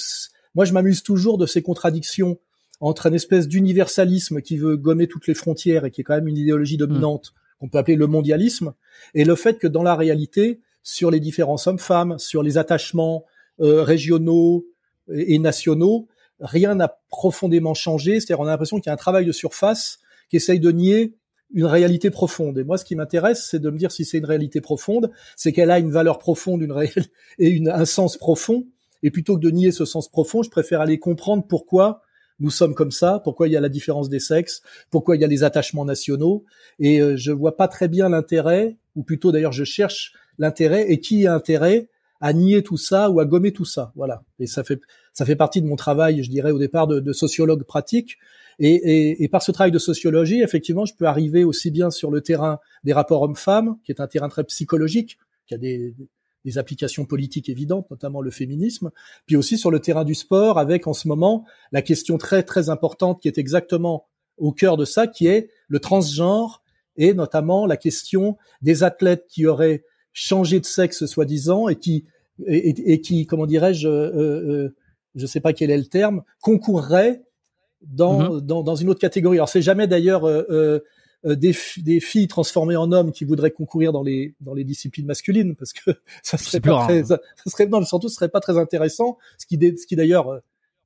moi, 0.55 0.65
je 0.65 0.73
m'amuse 0.73 1.03
toujours 1.03 1.37
de 1.37 1.45
ces 1.45 1.61
contradictions 1.61 2.39
entre 2.79 3.05
une 3.05 3.13
espèce 3.13 3.47
d'universalisme 3.47 4.41
qui 4.41 4.57
veut 4.57 4.75
gommer 4.75 5.07
toutes 5.07 5.27
les 5.27 5.35
frontières 5.35 5.85
et 5.85 5.91
qui 5.91 6.01
est 6.01 6.03
quand 6.03 6.15
même 6.15 6.27
une 6.27 6.37
idéologie 6.37 6.77
dominante 6.77 7.35
qu'on 7.61 7.69
peut 7.69 7.77
appeler 7.77 7.95
le 7.95 8.07
mondialisme, 8.07 8.73
et 9.13 9.23
le 9.23 9.35
fait 9.35 9.59
que 9.59 9.67
dans 9.67 9.83
la 9.83 9.95
réalité, 9.95 10.61
sur 10.81 11.11
les 11.11 11.19
différents 11.19 11.57
hommes-femmes, 11.67 12.17
sur 12.17 12.41
les 12.41 12.57
attachements 12.57 13.23
euh, 13.59 13.83
régionaux 13.83 14.65
et, 15.13 15.37
nationaux, 15.37 16.07
rien 16.39 16.73
n'a 16.73 16.99
profondément 17.09 17.75
changé. 17.75 18.19
C'est-à-dire, 18.19 18.39
on 18.39 18.47
a 18.47 18.49
l'impression 18.49 18.77
qu'il 18.77 18.87
y 18.87 18.89
a 18.89 18.93
un 18.93 18.97
travail 18.97 19.25
de 19.25 19.31
surface 19.31 19.99
qui 20.31 20.37
essaye 20.37 20.59
de 20.59 20.71
nier 20.71 21.15
une 21.53 21.65
réalité 21.65 22.09
profonde. 22.09 22.57
Et 22.57 22.63
moi, 22.63 22.79
ce 22.79 22.85
qui 22.85 22.95
m'intéresse, 22.95 23.47
c'est 23.51 23.59
de 23.59 23.69
me 23.69 23.77
dire 23.77 23.91
si 23.91 24.05
c'est 24.05 24.17
une 24.17 24.25
réalité 24.25 24.59
profonde, 24.59 25.11
c'est 25.35 25.51
qu'elle 25.51 25.69
a 25.69 25.77
une 25.77 25.91
valeur 25.91 26.17
profonde, 26.17 26.63
une 26.63 26.71
réelle 26.71 27.05
et 27.37 27.49
une, 27.49 27.69
un 27.69 27.85
sens 27.85 28.17
profond. 28.17 28.65
Et 29.03 29.11
plutôt 29.11 29.35
que 29.35 29.41
de 29.41 29.51
nier 29.51 29.71
ce 29.71 29.85
sens 29.85 30.09
profond, 30.09 30.41
je 30.41 30.49
préfère 30.49 30.81
aller 30.81 30.97
comprendre 30.97 31.45
pourquoi 31.47 32.01
nous 32.39 32.49
sommes 32.49 32.73
comme 32.73 32.91
ça, 32.91 33.21
pourquoi 33.23 33.47
il 33.47 33.51
y 33.51 33.57
a 33.57 33.61
la 33.61 33.69
différence 33.69 34.09
des 34.09 34.19
sexes, 34.19 34.61
pourquoi 34.89 35.15
il 35.15 35.21
y 35.21 35.25
a 35.25 35.27
les 35.27 35.43
attachements 35.43 35.85
nationaux, 35.85 36.45
et 36.79 37.01
euh, 37.01 37.15
je 37.17 37.31
vois 37.31 37.57
pas 37.57 37.67
très 37.67 37.87
bien 37.87 38.09
l'intérêt, 38.09 38.77
ou 38.95 39.03
plutôt 39.03 39.31
d'ailleurs 39.31 39.51
je 39.51 39.63
cherche 39.63 40.13
l'intérêt, 40.37 40.91
et 40.91 40.99
qui 40.99 41.27
a 41.27 41.33
intérêt 41.33 41.89
à 42.19 42.33
nier 42.33 42.61
tout 42.61 42.77
ça 42.77 43.09
ou 43.09 43.19
à 43.19 43.25
gommer 43.25 43.51
tout 43.51 43.65
ça, 43.65 43.91
voilà. 43.95 44.23
Et 44.39 44.47
ça 44.47 44.63
fait 44.63 44.79
ça 45.13 45.25
fait 45.25 45.35
partie 45.35 45.61
de 45.61 45.67
mon 45.67 45.75
travail, 45.75 46.23
je 46.23 46.29
dirais 46.29 46.51
au 46.51 46.59
départ 46.59 46.87
de, 46.87 46.99
de 46.99 47.13
sociologue 47.13 47.63
pratique, 47.63 48.17
et, 48.59 48.73
et, 48.73 49.23
et, 49.23 49.27
par 49.27 49.41
ce 49.41 49.51
travail 49.51 49.71
de 49.71 49.79
sociologie, 49.79 50.41
effectivement, 50.41 50.85
je 50.85 50.93
peux 50.93 51.05
arriver 51.05 51.43
aussi 51.43 51.71
bien 51.71 51.89
sur 51.89 52.11
le 52.11 52.21
terrain 52.21 52.59
des 52.83 52.93
rapports 52.93 53.23
hommes-femmes, 53.23 53.77
qui 53.83 53.91
est 53.91 53.99
un 53.99 54.07
terrain 54.07 54.29
très 54.29 54.43
psychologique, 54.43 55.17
qui 55.47 55.55
a 55.55 55.57
des, 55.57 55.95
des 56.45 56.57
applications 56.57 57.05
politiques 57.05 57.49
évidentes, 57.49 57.89
notamment 57.91 58.21
le 58.21 58.31
féminisme, 58.31 58.91
puis 59.25 59.35
aussi 59.35 59.57
sur 59.57 59.71
le 59.71 59.79
terrain 59.79 60.03
du 60.03 60.15
sport, 60.15 60.57
avec 60.57 60.87
en 60.87 60.93
ce 60.93 61.07
moment 61.07 61.45
la 61.71 61.81
question 61.81 62.17
très 62.17 62.43
très 62.43 62.69
importante 62.69 63.21
qui 63.21 63.27
est 63.27 63.37
exactement 63.37 64.07
au 64.37 64.51
cœur 64.51 64.75
de 64.77 64.85
ça, 64.85 65.07
qui 65.07 65.27
est 65.27 65.49
le 65.67 65.79
transgenre 65.79 66.63
et 66.97 67.13
notamment 67.13 67.65
la 67.65 67.77
question 67.77 68.37
des 68.61 68.83
athlètes 68.83 69.25
qui 69.27 69.45
auraient 69.45 69.83
changé 70.13 70.59
de 70.59 70.65
sexe 70.65 71.05
soi-disant 71.05 71.67
et 71.69 71.75
qui 71.77 72.05
et, 72.47 73.01
qui 73.01 73.27
comment 73.27 73.45
dirais-je, 73.45 73.87
euh, 73.87 74.11
euh, 74.15 74.75
je 75.15 75.25
sais 75.27 75.41
pas 75.41 75.53
quel 75.53 75.69
est 75.69 75.77
le 75.77 75.85
terme, 75.85 76.23
concourraient 76.41 77.21
dans, 77.81 78.33
Mhm. 78.33 78.41
dans, 78.41 78.63
dans 78.63 78.75
une 78.75 78.89
autre 78.89 78.99
catégorie. 78.99 79.37
Alors 79.37 79.49
c'est 79.49 79.61
jamais 79.61 79.87
d'ailleurs 79.87 80.25
euh, 80.25 80.43
euh, 80.49 80.53
euh, 80.53 80.79
des, 81.23 81.53
fi- 81.53 81.83
des 81.83 81.99
filles 81.99 82.27
transformées 82.27 82.75
en 82.75 82.91
hommes 82.91 83.11
qui 83.11 83.25
voudraient 83.25 83.51
concourir 83.51 83.91
dans 83.91 84.03
les 84.03 84.33
dans 84.41 84.53
les 84.53 84.63
disciplines 84.63 85.05
masculines 85.05 85.55
parce 85.55 85.73
que 85.73 85.91
ça 86.23 86.37
serait 86.37 86.59
pas 86.59 86.73
rare, 86.73 86.87
très 86.87 87.01
hein. 87.01 87.05
ça, 87.05 87.19
ça 87.43 87.49
serait 87.51 87.67
non 87.67 87.83
surtout 87.85 88.09
ce 88.09 88.15
serait 88.15 88.29
pas 88.29 88.39
très 88.39 88.57
intéressant 88.57 89.17
ce 89.37 89.45
qui 89.45 89.57
ce 89.77 89.85
qui 89.85 89.95
d'ailleurs 89.95 90.29
euh, 90.29 90.39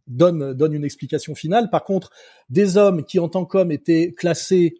donne 0.08 0.54
donne 0.54 0.74
une 0.74 0.84
explication 0.84 1.36
finale. 1.36 1.70
Par 1.70 1.84
contre, 1.84 2.12
des 2.50 2.78
hommes 2.78 3.06
qui 3.06 3.20
en 3.20 3.30
tant 3.30 3.46
qu'hommes 3.46 3.72
étaient 3.72 4.14
classés 4.14 4.76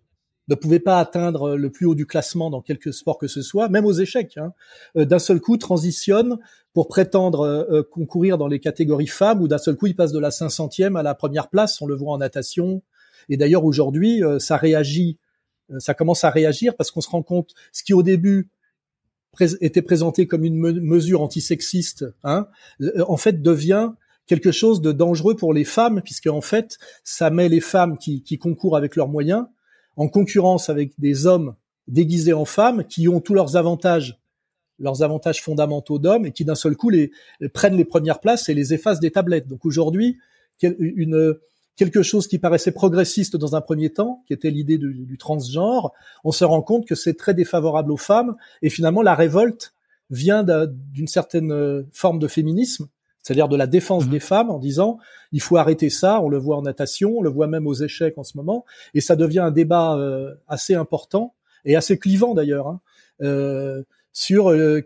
ne 0.48 0.56
pouvaient 0.56 0.80
pas 0.80 1.00
atteindre 1.00 1.56
le 1.56 1.72
plus 1.72 1.88
haut 1.88 1.96
du 1.96 2.06
classement 2.06 2.52
dans 2.52 2.62
quelque 2.62 2.92
sport 2.92 3.18
que 3.18 3.28
ce 3.28 3.42
soit, 3.42 3.68
même 3.70 3.86
aux 3.86 3.94
échecs, 3.94 4.38
hein, 4.38 4.54
euh, 4.98 5.06
d'un 5.06 5.18
seul 5.18 5.40
coup 5.42 5.58
transitionnent 5.58 6.38
pour 6.74 6.88
prétendre 6.88 7.40
euh, 7.42 7.64
euh, 7.72 7.84
concourir 7.84 8.38
dans 8.38 8.48
les 8.48 8.60
catégories 8.60 9.08
femmes, 9.08 9.42
ou 9.42 9.48
d'un 9.48 9.58
seul 9.58 9.76
coup 9.76 9.88
ils 9.88 9.96
passent 9.96 10.12
de 10.12 10.20
la 10.20 10.30
500e 10.30 11.00
à 11.00 11.02
la 11.02 11.16
première 11.16 11.50
place, 11.50 11.82
on 11.82 11.88
le 11.88 11.96
voit 11.96 12.12
en 12.14 12.20
natation. 12.20 12.84
Et 13.30 13.38
d'ailleurs 13.38 13.66
aujourd'hui, 13.66 14.24
euh, 14.24 14.38
ça 14.38 14.58
réagit, 14.58 15.18
euh, 15.18 15.25
ça 15.80 15.94
commence 15.94 16.24
à 16.24 16.30
réagir 16.30 16.76
parce 16.76 16.92
qu'on 16.92 17.02
se 17.02 17.10
rend 17.10 17.24
compte, 17.24 17.54
ce 17.72 17.84
qui 17.84 17.94
au 17.94 18.04
début 18.04 18.50
était 19.62 19.82
présenté 19.82 20.28
comme 20.28 20.46
une 20.46 20.56
me- 20.56 20.80
mesure 20.80 21.22
antisexiste, 21.22 22.06
hein, 22.24 22.48
euh, 22.82 23.04
en 23.08 23.18
fait 23.18 23.42
devient 23.42 23.92
quelque 24.28 24.52
chose 24.52 24.82
de 24.82 24.92
dangereux 24.92 25.36
pour 25.36 25.54
les 25.54 25.66
femmes, 25.66 26.02
puisque 26.02 26.28
en 26.28 26.42
fait, 26.42 26.78
ça 27.04 27.30
met 27.30 27.50
les 27.50 27.60
femmes 27.60 27.98
qui, 27.98 28.40
concourent 28.40 28.78
avec 28.78 28.96
leurs 28.96 29.08
moyens 29.08 29.46
en 29.98 30.08
concurrence 30.08 30.70
avec 30.70 31.00
des 31.00 31.28
hommes 31.28 31.56
déguisés 31.88 32.34
en 32.34 32.46
femmes 32.46 32.86
qui 32.86 33.08
ont 33.08 33.22
tous 33.22 33.34
leurs 33.34 33.56
avantages, 33.56 34.20
leurs 34.80 35.04
avantages 35.04 35.44
fondamentaux 35.44 36.00
d'hommes 36.00 36.26
et 36.26 36.32
qui 36.32 36.44
d'un 36.44 36.56
seul 36.56 36.76
coup 36.76 36.90
les, 36.90 37.12
prennent 37.54 37.78
les 37.78 37.86
premières 37.86 38.20
places 38.20 38.50
et 38.50 38.54
les 38.54 38.74
effacent 38.74 39.00
des 39.00 39.12
tablettes. 39.12 39.48
Donc 39.48 39.64
aujourd'hui, 39.64 40.18
une 40.62 41.38
quelque 41.76 42.02
chose 42.04 42.28
qui 42.28 42.40
paraissait 42.40 42.72
progressiste 42.72 43.36
dans 43.36 43.56
un 43.56 43.62
premier 43.62 43.90
temps, 43.90 44.24
qui 44.28 44.34
était 44.34 44.50
l'idée 44.50 44.78
du, 44.78 44.94
du 44.94 45.18
transgenre, 45.18 45.92
on 46.24 46.32
se 46.32 46.46
rend 46.46 46.62
compte 46.62 46.86
que 46.88 46.96
c'est 46.96 47.16
très 47.16 47.34
défavorable 47.34 47.92
aux 47.92 47.98
femmes 47.98 48.36
et 48.62 48.70
finalement 48.70 49.02
la 49.02 49.16
révolte 49.16 49.74
vient 50.10 50.44
d'un- 50.44 50.68
d'une 50.68 51.08
certaine 51.08 51.52
euh, 51.52 51.84
forme 51.92 52.20
de 52.20 52.28
féminisme, 52.28 52.88
c'est-à-dire 53.22 53.48
de 53.50 53.58
la 53.58 53.68
défense 53.68 54.06
Mhm. 54.06 54.12
des 54.12 54.20
femmes 54.20 54.50
en 54.52 54.60
disant 54.60 55.00
il 55.32 55.42
faut 55.42 55.58
arrêter 55.58 55.90
ça, 55.90 56.22
on 56.22 56.30
le 56.30 56.38
voit 56.38 56.56
en 56.58 56.62
natation, 56.62 57.18
on 57.18 57.22
le 57.22 57.30
voit 57.30 57.48
même 57.48 57.68
aux 57.68 57.74
échecs 57.74 58.18
en 58.18 58.24
ce 58.24 58.38
moment, 58.38 58.64
et 58.94 59.02
ça 59.02 59.16
devient 59.16 59.40
un 59.40 59.52
débat 59.52 59.96
euh, 59.98 60.34
assez 60.48 60.76
important 60.76 61.34
et 61.66 61.76
assez 61.76 61.98
clivant 62.00 62.34
d'ailleurs 62.36 62.68
hein, 62.68 62.80
euh, 63.22 63.84
sur 64.14 64.52
euh, 64.52 64.82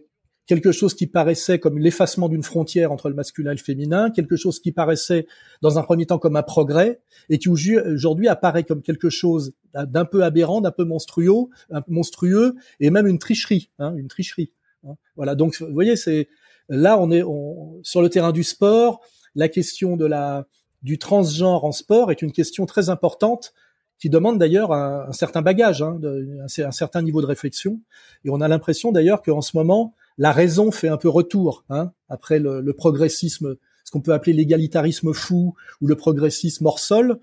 quelque 0.49 0.71
chose 0.71 0.95
qui 0.95 1.05
paraissait 1.05 1.59
comme 1.59 1.77
l'effacement 1.77 2.27
d'une 2.27 2.41
frontière 2.41 2.91
entre 2.91 3.07
le 3.07 3.13
masculin 3.13 3.51
et 3.51 3.55
le 3.55 3.59
féminin, 3.61 4.09
quelque 4.09 4.35
chose 4.35 4.59
qui 4.59 4.71
paraissait 4.71 5.27
dans 5.61 5.77
un 5.77 5.83
premier 5.83 6.07
temps 6.07 6.17
comme 6.17 6.35
un 6.35 6.41
progrès 6.41 7.01
et 7.29 7.37
qui 7.37 7.49
aujourd'hui 7.49 8.27
apparaît 8.27 8.63
comme 8.63 8.81
quelque 8.81 9.11
chose 9.11 9.53
d'un 9.75 10.05
peu 10.05 10.23
aberrant, 10.23 10.59
d'un 10.59 10.71
peu 10.71 10.85
monstrueux, 10.85 11.45
monstrueux 11.87 12.55
et 12.79 12.89
même 12.89 13.05
une 13.05 13.19
tricherie, 13.19 13.69
hein, 13.77 13.93
une 13.95 14.07
tricherie. 14.07 14.51
hein. 14.87 14.95
Voilà, 15.15 15.35
donc 15.35 15.55
vous 15.61 15.71
voyez, 15.71 15.95
c'est 15.95 16.29
là 16.67 16.97
on 16.99 17.11
est 17.11 17.21
on- 17.21 17.79
sur 17.83 18.01
le 18.01 18.09
terrain 18.09 18.31
du 18.31 18.43
sport, 18.43 19.01
la 19.35 19.49
question 19.49 19.97
de 19.97 20.07
la 20.07 20.47
du 20.81 20.97
transgenre 20.97 21.63
en 21.63 21.71
sport 21.71 22.09
est 22.09 22.23
une 22.23 22.31
question 22.31 22.65
très 22.65 22.89
importante 22.89 23.53
qui 23.99 24.09
demande 24.09 24.39
d'ailleurs 24.39 24.71
un, 24.71 25.05
un 25.09 25.11
certain 25.13 25.43
bagage, 25.43 25.83
hein, 25.83 25.97
de- 25.99 26.39
un, 26.41 26.63
un 26.65 26.71
certain 26.71 27.01
niveau 27.03 27.21
de 27.21 27.27
réflexion. 27.27 27.81
Et 28.23 28.29
on 28.31 28.39
a 28.41 28.47
l'impression 28.47 28.91
d'ailleurs 28.91 29.21
qu'en 29.21 29.41
ce 29.41 29.55
moment, 29.57 29.93
la 30.19 30.33
raison 30.33 30.69
fait 30.69 30.89
un 30.89 30.97
peu 30.97 31.09
retour 31.09 31.63
hein, 31.69 31.91
après 32.09 32.39
le, 32.39 32.73
progressisme, 32.73 33.55
ce 33.85 33.91
qu'on 33.91 34.01
peut 34.01 34.13
appeler 34.13 34.33
l'égalitarisme 34.33 35.13
fou 35.13 35.55
ou 35.81 35.87
le 35.87 35.95
progressisme 35.95 36.65
hors 36.65 36.79
sol. 36.79 37.19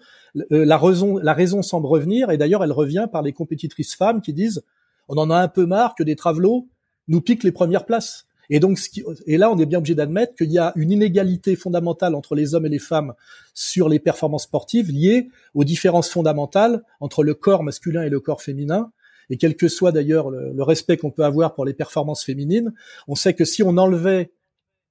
Euh, 0.51 0.65
la 0.65 0.79
raison, 0.79 1.19
la 1.19 1.35
raison 1.35 1.63
semble 1.63 1.87
revenir, 1.87 2.31
et 2.31 2.39
d'ailleurs 2.39 2.65
elle 2.65 2.73
revient 2.73 3.07
par 3.13 3.23
les 3.23 3.33
compétitrices 3.33 3.95
femmes 3.95 4.23
qui 4.23 4.33
disent 4.33 4.65
on 5.09 5.19
en 5.19 5.31
a 5.31 5.37
un 5.37 5.49
peu 5.49 5.67
marre 5.67 5.95
que 5.95 6.03
des 6.03 6.17
travelots 6.17 6.69
nous 7.07 7.21
piquent 7.21 7.45
les 7.45 7.53
premières 7.53 7.85
places. 7.85 8.27
Et 8.49 8.61
donc, 8.61 8.79
et 9.27 9.39
là, 9.39 9.51
on 9.51 9.59
est 9.59 9.67
bien 9.67 9.79
obligé 9.79 9.95
d'admettre 9.95 10.35
qu'il 10.37 10.53
y 10.53 10.59
a 10.59 10.73
une 10.77 10.93
inégalité 10.93 11.57
fondamentale 11.57 12.15
entre 12.15 12.35
les 12.35 12.55
hommes 12.55 12.67
et 12.67 12.71
les 12.71 12.79
femmes 12.79 13.13
sur 13.55 13.89
les 13.89 13.99
performances 13.99 14.45
sportives 14.45 14.91
liées 14.91 15.29
aux 15.55 15.65
différences 15.65 16.09
fondamentales 16.09 16.83
entre 17.01 17.25
le 17.25 17.35
corps 17.35 17.65
masculin 17.65 18.03
et 18.03 18.09
le 18.09 18.21
corps 18.21 18.43
féminin. 18.43 18.93
Et 19.31 19.37
quel 19.37 19.57
que 19.57 19.69
soit 19.69 19.93
d'ailleurs 19.93 20.31
le, 20.31 20.53
le 20.53 20.63
respect 20.63 20.97
qu'on 20.97 21.11
peut 21.11 21.25
avoir 21.25 21.55
pour 21.55 21.65
les 21.65 21.75
performances 21.75 22.25
féminines, 22.25 22.73
on 23.09 23.15
sait 23.15 23.35
que 23.35 23.45
si 23.45 23.63
on 23.63 23.77
enlevait, 23.77 24.33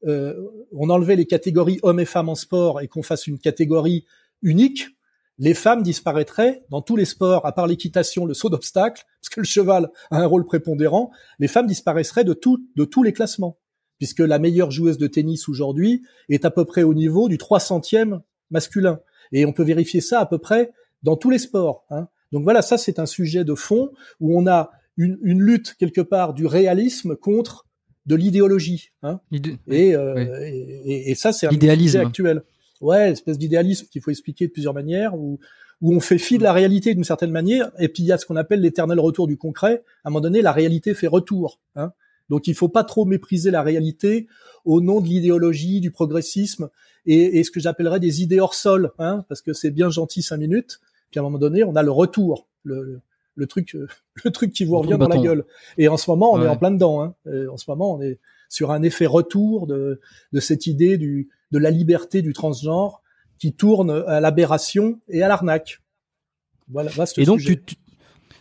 euh, 0.06 0.34
on 0.74 0.89
enlevait 0.89 1.15
les 1.15 1.25
catégories 1.25 1.80
hommes 1.84 2.00
et 2.00 2.06
femmes 2.06 2.30
en 2.30 2.36
sport 2.36 2.82
et 2.82 2.88
qu'on 2.88 3.04
fasse 3.04 3.27
une 3.27 3.39
catégorie 3.39 4.06
unique, 4.42 4.88
les 5.38 5.54
femmes 5.54 5.84
disparaîtraient 5.84 6.63
dans 6.70 6.82
tous 6.82 6.96
les 6.96 7.06
sports, 7.06 7.46
à 7.46 7.51
part 7.51 7.68
l'équitation, 7.68 8.25
le 8.25 8.34
saut 8.34 8.50
d'obstacle, 8.50 9.04
parce 9.22 9.30
que 9.30 9.39
le 9.39 9.46
cheval 9.46 9.89
a 10.12 10.20
un 10.20 10.25
rôle 10.25 10.46
prépondérant, 10.46 11.12
les 11.39 11.48
femmes 11.48 11.68
disparaîtraient 11.68 12.24
de, 12.24 12.34
tout, 12.34 12.65
de 12.75 12.86
tous 12.86 13.04
les 13.04 13.13
classements, 13.13 13.58
puisque 13.98 14.20
la 14.20 14.39
meilleure 14.39 14.72
joueuse 14.72 14.98
de 14.98 15.08
tennis 15.08 15.50
aujourd'hui 15.50 16.04
est 16.30 16.46
à 16.46 16.51
peu 16.51 16.65
près 16.65 16.84
au 16.84 16.94
niveau 16.94 17.27
du 17.27 17.38
300e 17.38 18.22
masculin. 18.50 19.00
Et 19.32 19.46
on 19.46 19.54
peut 19.54 19.63
vérifier 19.63 20.01
ça 20.01 20.20
à 20.20 20.25
peu 20.25 20.38
près 20.38 20.72
dans 21.04 21.18
tous 21.18 21.30
les 21.30 21.39
sports. 21.39 21.86
Hein. 21.89 22.08
Donc 22.36 22.44
voilà, 22.44 22.62
ça 22.62 22.77
c'est 22.77 23.00
un 23.00 23.06
sujet 23.06 23.46
de 23.46 23.56
fond 23.56 23.92
où 24.20 24.38
on 24.38 24.46
a 24.46 24.72
une, 24.98 25.18
une 25.24 25.42
lutte 25.42 25.75
quelque 25.80 26.01
part 26.01 26.34
du 26.34 26.46
réalisme 26.46 27.15
contre 27.15 27.65
de 28.06 28.13
l'idéologie. 28.13 28.92
Hein. 29.04 29.22
Et, 29.72 29.96
euh, 29.96 30.15
Oui. 30.15 30.82
et, 30.86 31.15
ça, 31.15 31.32
c'est 31.32 31.48
un 31.48 31.50
sujet 31.50 31.98
actuel. 31.98 32.44
Ouais, 32.82 33.10
espèce 33.10 33.38
d'idéalisme 33.38 33.88
qu'il 33.89 34.01
faut 34.01 34.12
expliquer 34.12 34.48
de 34.48 34.51
plusieurs 34.51 34.74
manières, 34.74 35.15
où, 35.15 35.39
où 35.80 35.96
on 35.96 36.01
fait 36.01 36.18
fi 36.18 36.38
de 36.38 36.44
la 36.44 36.51
réalité 36.51 36.94
d'une 36.94 37.06
certaine 37.06 37.32
manière, 37.32 37.72
et 37.80 37.88
puis 37.88 38.04
il 38.04 38.08
y 38.08 38.12
a 38.12 38.18
ce 38.18 38.25
qu'on 38.25 38.36
appelle 38.36 38.60
l'éternel 38.60 39.00
retour 39.00 39.27
du 39.27 39.38
concret. 39.38 39.82
À 40.04 40.10
un 40.10 40.12
moment 40.12 40.20
donné, 40.20 40.42
la 40.42 40.51
réalité 40.51 40.94
fait 40.94 41.08
retour. 41.08 41.62
Hein. 41.77 41.94
Donc 42.30 42.48
il 42.48 42.54
faut 42.54 42.68
pas 42.68 42.84
trop 42.84 43.06
mépriser 43.06 43.50
la 43.50 43.62
réalité 43.62 44.27
au 44.65 44.82
nom 44.82 45.00
de 45.00 45.08
l'idéologie, 45.08 45.80
du 45.80 45.89
progressisme, 45.89 46.68
et, 47.06 47.39
et 47.39 47.46
ce 47.46 47.50
que 47.51 47.62
j'appellerais 47.62 48.01
des 48.01 48.22
idées 48.22 48.42
hors 48.42 48.56
sol, 48.56 48.92
hein, 49.00 49.24
parce 49.30 49.42
que 49.42 49.54
c'est 49.54 49.72
bien 49.72 49.89
gentil 49.89 50.22
cinq 50.22 50.38
minutes, 50.38 50.82
puis 51.15 51.19
à 51.19 51.22
un 51.22 51.24
moment 51.24 51.38
donné, 51.38 51.63
on 51.63 51.77
a 51.77 51.81
le 51.81 51.91
retour, 51.91 52.50
le, 52.65 53.01
truc, 53.48 53.74
euh, 53.74 53.88
le 54.25 54.31
truc 54.31 54.51
qui 54.51 54.65
vous 54.65 54.77
revient 54.77 54.98
dans 55.00 55.07
la 55.07 55.17
gueule. 55.17 55.45
Et 55.77 55.88
en 55.88 55.95
ce 55.95 56.12
moment, 56.12 56.34
on 56.34 56.43
est 56.43 56.48
en 56.48 56.57
plein 56.57 56.72
dedans. 56.72 57.01
Hein. 57.01 57.15
Euh, 57.27 57.48
en 57.50 57.55
ce 57.55 57.72
moment, 57.72 57.93
on 57.93 58.01
est 58.01 58.19
sur 58.50 58.72
un 58.72 58.84
effet 58.84 59.05
retour 59.05 59.65
de, 59.65 60.01
de 60.34 60.39
cette 60.41 60.67
idée 60.67 60.98
du, 60.98 61.29
de 61.51 61.57
la 61.57 61.72
liberté 61.72 62.22
du 62.22 62.34
transgenre 62.34 63.01
qui 63.39 63.53
tourne 63.53 64.03
à 64.07 64.19
l'aberration 64.19 65.00
et 65.07 65.24
à 65.24 65.29
l'arnaque. 65.29 65.81
Voilà, 66.67 66.91
vaste 66.91 67.17
Et 67.17 67.24
donc, 67.24 67.39
sujet. 67.39 67.62
tu, 67.65 67.75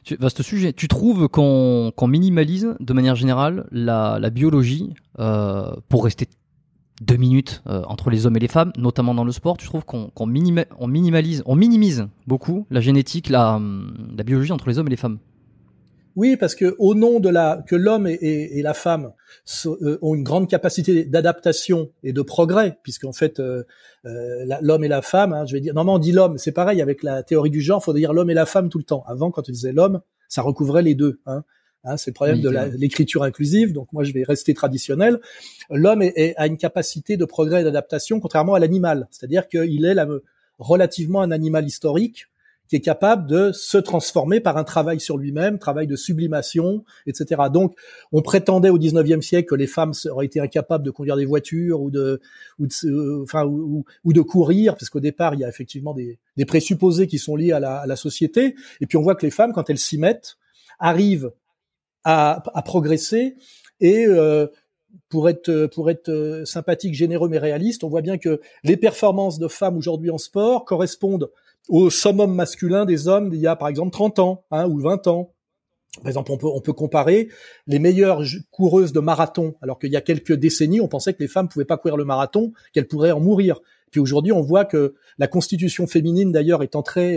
tu, 0.03 0.17
vaste 0.17 0.43
sujet. 0.43 0.73
Tu 0.73 0.89
trouves 0.89 1.29
qu'on 1.29 2.09
minimalise 2.09 2.75
de 2.81 2.93
manière 2.93 3.15
générale 3.15 3.69
la, 3.71 4.19
la 4.21 4.31
biologie 4.31 4.95
euh, 5.21 5.77
pour 5.89 6.03
rester 6.03 6.27
deux 7.01 7.17
minutes 7.17 7.63
euh, 7.67 7.83
entre 7.87 8.11
les 8.11 8.27
hommes 8.27 8.37
et 8.37 8.41
les 8.41 8.49
femmes, 8.49 8.73
notamment 8.77 9.15
dans 9.15 9.25
le 9.25 9.33
sport. 9.33 9.57
Tu 9.57 9.67
trouves 9.67 9.85
qu'on 9.85 10.11
on 10.17 10.27
minimise 10.27 12.07
beaucoup 12.27 12.67
la 12.71 12.81
génétique, 12.81 13.29
la, 13.29 13.55
hum, 13.55 14.15
la 14.17 14.25
biologie 14.25 14.53
entre 14.53 14.69
les 14.69 14.79
hommes 14.79 14.87
et 14.87 14.91
les 14.91 14.97
femmes? 14.97 15.19
Oui, 16.17 16.37
parce 16.37 16.55
que 16.55 16.77
au 16.79 16.95
nom 16.95 17.19
de 17.19 17.29
la 17.29 17.65
que 17.67 17.75
l'homme 17.75 18.07
et, 18.07 18.63
la 18.63 18.73
femme 18.73 19.13
euh, 19.67 19.99
ont 20.01 20.15
une 20.15 20.23
grande 20.23 20.49
capacité 20.49 21.05
d'adaptation 21.05 21.91
et 22.05 22.13
de 22.13 22.23
progrès, 22.23 22.79
puisqu'en 22.85 23.13
fait 23.13 23.41
euh, 23.41 23.65
l'homme 24.61 24.85
et 24.85 24.89
la 24.89 25.03
femme, 25.03 25.33
hein, 25.33 25.45
je 25.45 25.55
vais 25.55 25.61
dire, 25.61 25.75
normalement 25.75 25.97
on 25.97 25.99
dit 25.99 26.13
l'homme, 26.13 26.39
c'est 26.39 26.53
pareil 26.53 26.81
avec 26.81 27.03
la 27.03 27.25
théorie 27.25 27.51
du 27.51 27.61
genre, 27.61 27.83
faut 27.83 27.93
dire 27.93 28.13
l'homme 28.13 28.31
et 28.31 28.35
la 28.35 28.47
femme 28.47 28.69
tout 28.69 28.79
le 28.79 28.85
temps. 28.85 29.03
Avant, 29.09 29.33
quand 29.33 29.49
on 29.49 29.53
disait 29.53 29.73
l'homme, 29.73 30.01
ça 30.29 30.43
recouvrait 30.43 30.83
les 30.83 30.95
deux. 30.95 31.21
Hein. 31.27 31.43
Hein, 31.85 31.97
c'est 31.97 32.11
le 32.11 32.15
problème 32.15 32.37
Oui, 32.37 32.43
de 32.43 32.77
l'écriture 32.79 33.23
inclusive. 33.23 33.73
Donc 33.73 33.93
moi, 33.93 34.05
je 34.05 34.13
vais 34.13 34.23
rester 34.25 34.55
traditionnel. 34.55 35.21
L'homme 35.71 36.03
est- 36.03 36.13
est- 36.17 36.35
a 36.37 36.47
une 36.47 36.57
capacité 36.57 37.17
de 37.17 37.25
progrès 37.25 37.61
et 37.61 37.65
d'adaptation, 37.65 38.21
contrairement 38.21 38.55
à 38.55 38.59
l'animal. 38.59 39.07
C'est-à-dire 39.11 39.49
qu'il 39.49 39.85
est 39.85 39.95
la- 39.95 40.07
relativement 40.59 41.21
un 41.21 41.31
animal 41.31 41.67
historique 41.67 42.27
qui 42.67 42.77
est 42.77 42.81
capable 42.81 43.27
de 43.29 43.53
se 43.53 43.77
transformer 43.77 44.41
par 44.41 44.57
un 44.57 44.65
travail 44.65 44.99
sur 44.99 45.19
lui-même, 45.19 45.59
travail 45.59 45.87
de 45.87 45.97
sublimation, 45.97 46.83
etc. 47.07 47.43
Donc, 47.53 47.77
on 48.11 48.23
prétendait 48.23 48.71
au 48.71 48.79
19e 48.79 49.21
siècle 49.21 49.51
que 49.51 49.55
les 49.55 49.67
femmes 49.67 49.93
auraient 50.11 50.25
été 50.25 50.41
incapables 50.41 50.83
de 50.83 50.91
conduire 50.91 51.17
des 51.17 51.27
voitures 51.27 51.83
ou 51.83 51.91
de, 51.91 52.23
ou 52.59 52.67
de, 52.67 52.73
euh, 52.87 53.23
enfin, 53.23 53.45
ou 53.45 53.85
de 54.15 54.21
courir, 54.23 54.77
parce 54.77 54.89
qu'au 54.89 55.01
départ, 55.01 55.35
il 55.35 55.41
y 55.41 55.45
a 55.45 55.49
effectivement 55.51 55.93
des, 55.93 56.19
des 56.39 56.47
présupposés 56.47 57.07
qui 57.07 57.19
sont 57.19 57.37
liés 57.37 57.53
à 57.53 57.61
la, 57.61 57.77
à 57.81 57.87
la 57.87 57.97
société. 57.97 58.55
Et 58.81 58.87
puis, 58.87 58.97
on 58.97 59.03
voit 59.03 59.15
que 59.17 59.27
les 59.27 59.31
femmes, 59.31 59.53
quand 59.53 59.69
elles 59.69 59.79
s'y 59.79 59.99
mettent, 59.99 60.37
arrivent 60.79 61.33
à, 62.05 62.43
à 62.55 62.63
progresser 62.63 63.37
et 63.81 64.07
euh, 64.07 64.47
pour 65.09 65.29
être 65.29 65.67
pour 65.67 65.91
être 65.91 66.09
euh, 66.09 66.45
sympathique, 66.45 66.95
généreux 66.95 67.29
mais 67.29 67.39
réaliste, 67.39 67.85
on 67.85 67.89
voit 67.89 68.03
bien 68.03 68.19
que 68.19 68.41
les 68.63 68.77
performances 68.77 69.39
de 69.39 69.49
femmes 69.49 69.77
aujourd'hui 69.77 70.11
en 70.11 70.19
sport 70.19 70.65
correspondent 70.65 71.31
au 71.69 71.91
summum 71.91 72.35
masculin 72.35 72.85
des 72.85 73.09
hommes 73.09 73.31
d'il 73.31 73.41
y 73.41 73.47
a 73.47 73.57
par 73.57 73.69
exemple 73.69 73.91
30 73.91 74.19
ans 74.19 74.45
hein, 74.51 74.69
ou 74.69 74.79
20 74.79 75.07
ans. 75.07 75.33
Par 75.99 76.09
exemple, 76.09 76.33
on 76.33 76.37
peut, 76.37 76.49
on 76.49 76.61
peut 76.61 76.73
comparer 76.73 77.29
les 77.69 77.79
meilleures 77.79 78.23
coureuses 78.51 78.93
de 78.93 78.99
marathon, 78.99 79.55
alors 79.63 79.79
qu'il 79.79 79.93
y 79.93 79.97
a 79.97 80.01
quelques 80.01 80.33
décennies, 80.33 80.81
on 80.81 80.89
pensait 80.89 81.15
que 81.15 81.23
les 81.23 81.29
femmes 81.29 81.49
pouvaient 81.49 81.65
pas 81.65 81.77
courir 81.77 81.97
le 81.97 82.05
marathon, 82.05 82.53
qu'elles 82.73 82.89
pourraient 82.89 83.13
en 83.13 83.21
mourir. 83.21 83.61
Puis 83.93 84.01
aujourd'hui, 84.01 84.33
on 84.33 84.41
voit 84.41 84.65
que 84.65 84.97
la 85.19 85.29
constitution 85.29 85.87
féminine, 85.87 86.33
d'ailleurs, 86.33 86.65
étant 86.65 86.83
très 86.83 87.17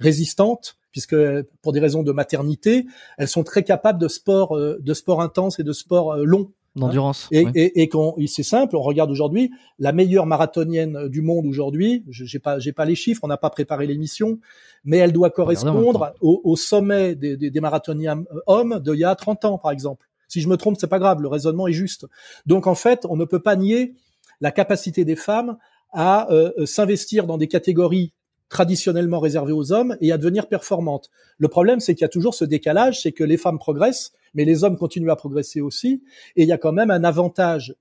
résistante, 0.00 0.79
puisque 0.92 1.16
pour 1.62 1.72
des 1.72 1.80
raisons 1.80 2.02
de 2.02 2.12
maternité, 2.12 2.86
elles 3.18 3.28
sont 3.28 3.44
très 3.44 3.62
capables 3.62 4.00
de 4.00 4.08
sport, 4.08 4.58
de 4.58 4.94
sport 4.94 5.22
intense 5.22 5.58
et 5.58 5.64
de 5.64 5.72
sport 5.72 6.16
long. 6.16 6.52
D'endurance. 6.76 7.26
Et, 7.32 7.46
et, 7.56 7.82
et 7.82 8.26
c'est 8.28 8.44
simple, 8.44 8.76
on 8.76 8.82
regarde 8.82 9.10
aujourd'hui 9.10 9.50
la 9.80 9.92
meilleure 9.92 10.26
marathonienne 10.26 11.08
du 11.08 11.20
monde 11.20 11.46
aujourd'hui. 11.46 12.04
J'ai 12.08 12.38
pas, 12.38 12.60
j'ai 12.60 12.72
pas 12.72 12.84
les 12.84 12.94
chiffres, 12.94 13.22
on 13.24 13.28
n'a 13.28 13.36
pas 13.36 13.50
préparé 13.50 13.88
l'émission, 13.88 14.38
mais 14.84 14.98
elle 14.98 15.12
doit 15.12 15.30
correspondre 15.30 16.12
au, 16.20 16.40
au, 16.44 16.54
sommet 16.54 17.16
des, 17.16 17.36
des, 17.36 17.50
des, 17.50 17.60
marathoniens 17.60 18.24
euh, 18.32 18.40
hommes 18.46 18.80
d'il 18.84 18.94
y 19.00 19.04
a 19.04 19.14
30 19.16 19.44
ans, 19.46 19.58
par 19.58 19.72
exemple. 19.72 20.06
Si 20.28 20.40
je 20.40 20.48
me 20.48 20.56
trompe, 20.56 20.76
c'est 20.78 20.86
pas 20.86 21.00
grave, 21.00 21.20
le 21.20 21.28
raisonnement 21.28 21.66
est 21.66 21.72
juste. 21.72 22.06
Donc 22.46 22.68
en 22.68 22.76
fait, 22.76 23.04
on 23.08 23.16
ne 23.16 23.24
peut 23.24 23.42
pas 23.42 23.56
nier 23.56 23.94
la 24.40 24.52
capacité 24.52 25.04
des 25.04 25.16
femmes 25.16 25.58
à 25.92 26.30
euh, 26.30 26.52
euh, 26.56 26.66
s'investir 26.66 27.26
dans 27.26 27.36
des 27.36 27.48
catégories 27.48 28.12
traditionnellement 28.50 29.20
réservées 29.20 29.52
aux 29.52 29.72
hommes 29.72 29.96
et 30.02 30.12
à 30.12 30.18
devenir 30.18 30.48
performantes. 30.48 31.08
Le 31.38 31.48
problème, 31.48 31.80
c'est 31.80 31.94
qu'il 31.94 32.02
y 32.02 32.04
a 32.04 32.08
toujours 32.08 32.34
ce 32.34 32.44
décalage, 32.44 33.00
c'est 33.00 33.12
que 33.12 33.24
les 33.24 33.38
femmes 33.38 33.58
progressent, 33.58 34.12
mais 34.34 34.44
les 34.44 34.64
hommes 34.64 34.76
continuent 34.76 35.10
à 35.10 35.16
progresser 35.16 35.62
aussi, 35.62 36.02
et 36.36 36.42
il 36.42 36.48
y 36.48 36.52
a 36.52 36.58
quand 36.58 36.72
même 36.72 36.90
un 36.90 37.04
avantage 37.04 37.74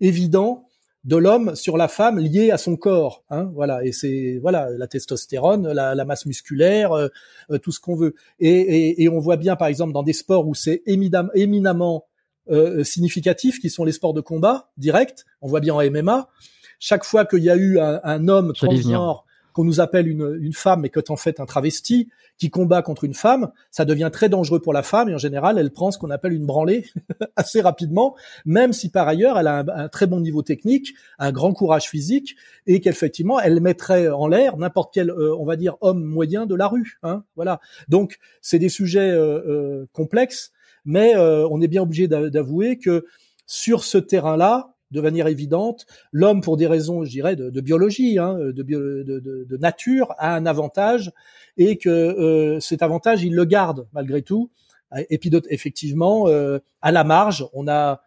évident 0.00 0.64
de 1.04 1.16
l'homme 1.16 1.56
sur 1.56 1.76
la 1.76 1.88
femme 1.88 2.20
lié 2.20 2.52
à 2.52 2.58
son 2.58 2.76
corps. 2.76 3.24
Hein, 3.28 3.50
voilà, 3.54 3.84
et 3.84 3.90
c'est 3.90 4.38
voilà 4.40 4.70
la 4.70 4.86
testostérone, 4.86 5.72
la, 5.72 5.96
la 5.96 6.04
masse 6.04 6.26
musculaire, 6.26 6.92
euh, 6.92 7.08
euh, 7.50 7.58
tout 7.58 7.72
ce 7.72 7.80
qu'on 7.80 7.96
veut. 7.96 8.14
Et, 8.38 8.50
et, 8.50 9.02
et, 9.02 9.08
on 9.08 9.18
voit 9.18 9.36
bien, 9.36 9.56
par 9.56 9.66
exemple, 9.66 9.92
dans 9.92 10.04
des 10.04 10.12
sports 10.12 10.46
où 10.46 10.54
c'est 10.54 10.82
éminemment 10.86 12.06
euh, 12.50 12.84
significatif, 12.84 13.58
qui 13.58 13.68
sont 13.68 13.84
les 13.84 13.90
sports 13.90 14.14
de 14.14 14.20
combat 14.20 14.70
direct. 14.76 15.24
On 15.40 15.48
voit 15.48 15.60
bien 15.60 15.74
en 15.74 15.82
MMA. 15.82 16.28
Chaque 16.78 17.04
fois 17.04 17.24
qu'il 17.24 17.42
y 17.42 17.50
a 17.50 17.56
eu 17.56 17.80
un, 17.80 18.00
un 18.04 18.28
homme 18.28 18.52
transgenre 18.52 19.24
qu'on 19.52 19.64
nous 19.64 19.80
appelle 19.80 20.08
une, 20.08 20.38
une 20.40 20.52
femme, 20.52 20.80
mais 20.82 20.88
que 20.88 21.00
en 21.08 21.16
fait 21.16 21.40
un 21.40 21.46
travesti 21.46 22.08
qui 22.38 22.50
combat 22.50 22.82
contre 22.82 23.04
une 23.04 23.14
femme, 23.14 23.52
ça 23.70 23.84
devient 23.84 24.10
très 24.12 24.28
dangereux 24.28 24.60
pour 24.60 24.72
la 24.72 24.82
femme 24.82 25.08
et 25.08 25.14
en 25.14 25.18
général, 25.18 25.58
elle 25.58 25.70
prend 25.70 25.90
ce 25.90 25.98
qu'on 25.98 26.10
appelle 26.10 26.32
une 26.32 26.46
branlée 26.46 26.86
assez 27.36 27.60
rapidement, 27.60 28.16
même 28.44 28.72
si 28.72 28.88
par 28.88 29.06
ailleurs 29.08 29.38
elle 29.38 29.46
a 29.46 29.64
un, 29.74 29.88
très 29.88 30.06
bon 30.06 30.20
niveau 30.20 30.42
technique, 30.42 30.94
un 31.18 31.32
grand 31.32 31.52
courage 31.52 31.88
physique 31.88 32.36
et 32.66 32.80
qu'effectivement 32.80 33.38
elle 33.38 33.60
mettrait 33.60 34.08
en 34.08 34.26
l'air 34.26 34.56
n'importe 34.56 34.92
quel, 34.92 35.10
euh, 35.10 35.36
on 35.36 35.44
va 35.44 35.56
dire, 35.56 35.76
homme 35.80 36.02
moyen 36.04 36.46
de 36.46 36.54
la 36.54 36.68
rue. 36.68 36.98
Hein, 37.02 37.24
voilà. 37.36 37.60
Donc 37.88 38.18
c'est 38.40 38.58
des 38.58 38.68
sujets 38.68 39.10
euh, 39.10 39.40
euh, 39.46 39.86
complexes, 39.92 40.52
mais 40.84 41.14
on 41.16 41.60
est 41.60 41.68
bien 41.68 41.82
obligé 41.82 42.08
d'avouer 42.08 42.76
que 42.78 43.06
sur 43.46 43.84
ce 43.84 43.98
terrain-là, 43.98 44.71
de 44.92 45.00
manière 45.00 45.26
évidente. 45.26 45.86
L'homme, 46.12 46.40
pour 46.40 46.56
des 46.56 46.66
raisons, 46.66 47.04
je 47.04 47.10
dirais, 47.10 47.34
de, 47.34 47.60
biologie, 47.60 48.18
hein, 48.18 48.36
de, 48.38 48.62
de, 48.62 49.56
nature, 49.56 50.14
a 50.18 50.34
un 50.34 50.46
avantage 50.46 51.12
et 51.56 51.76
que 51.76 51.88
euh, 51.88 52.60
cet 52.60 52.82
avantage, 52.82 53.24
il 53.24 53.34
le 53.34 53.44
garde 53.44 53.86
malgré 53.92 54.22
tout. 54.22 54.50
Et 55.08 55.18
puis, 55.18 55.30
effectivement, 55.48 56.28
euh, 56.28 56.58
à 56.82 56.92
la 56.92 57.02
marge, 57.02 57.46
on 57.54 57.66
a 57.66 58.02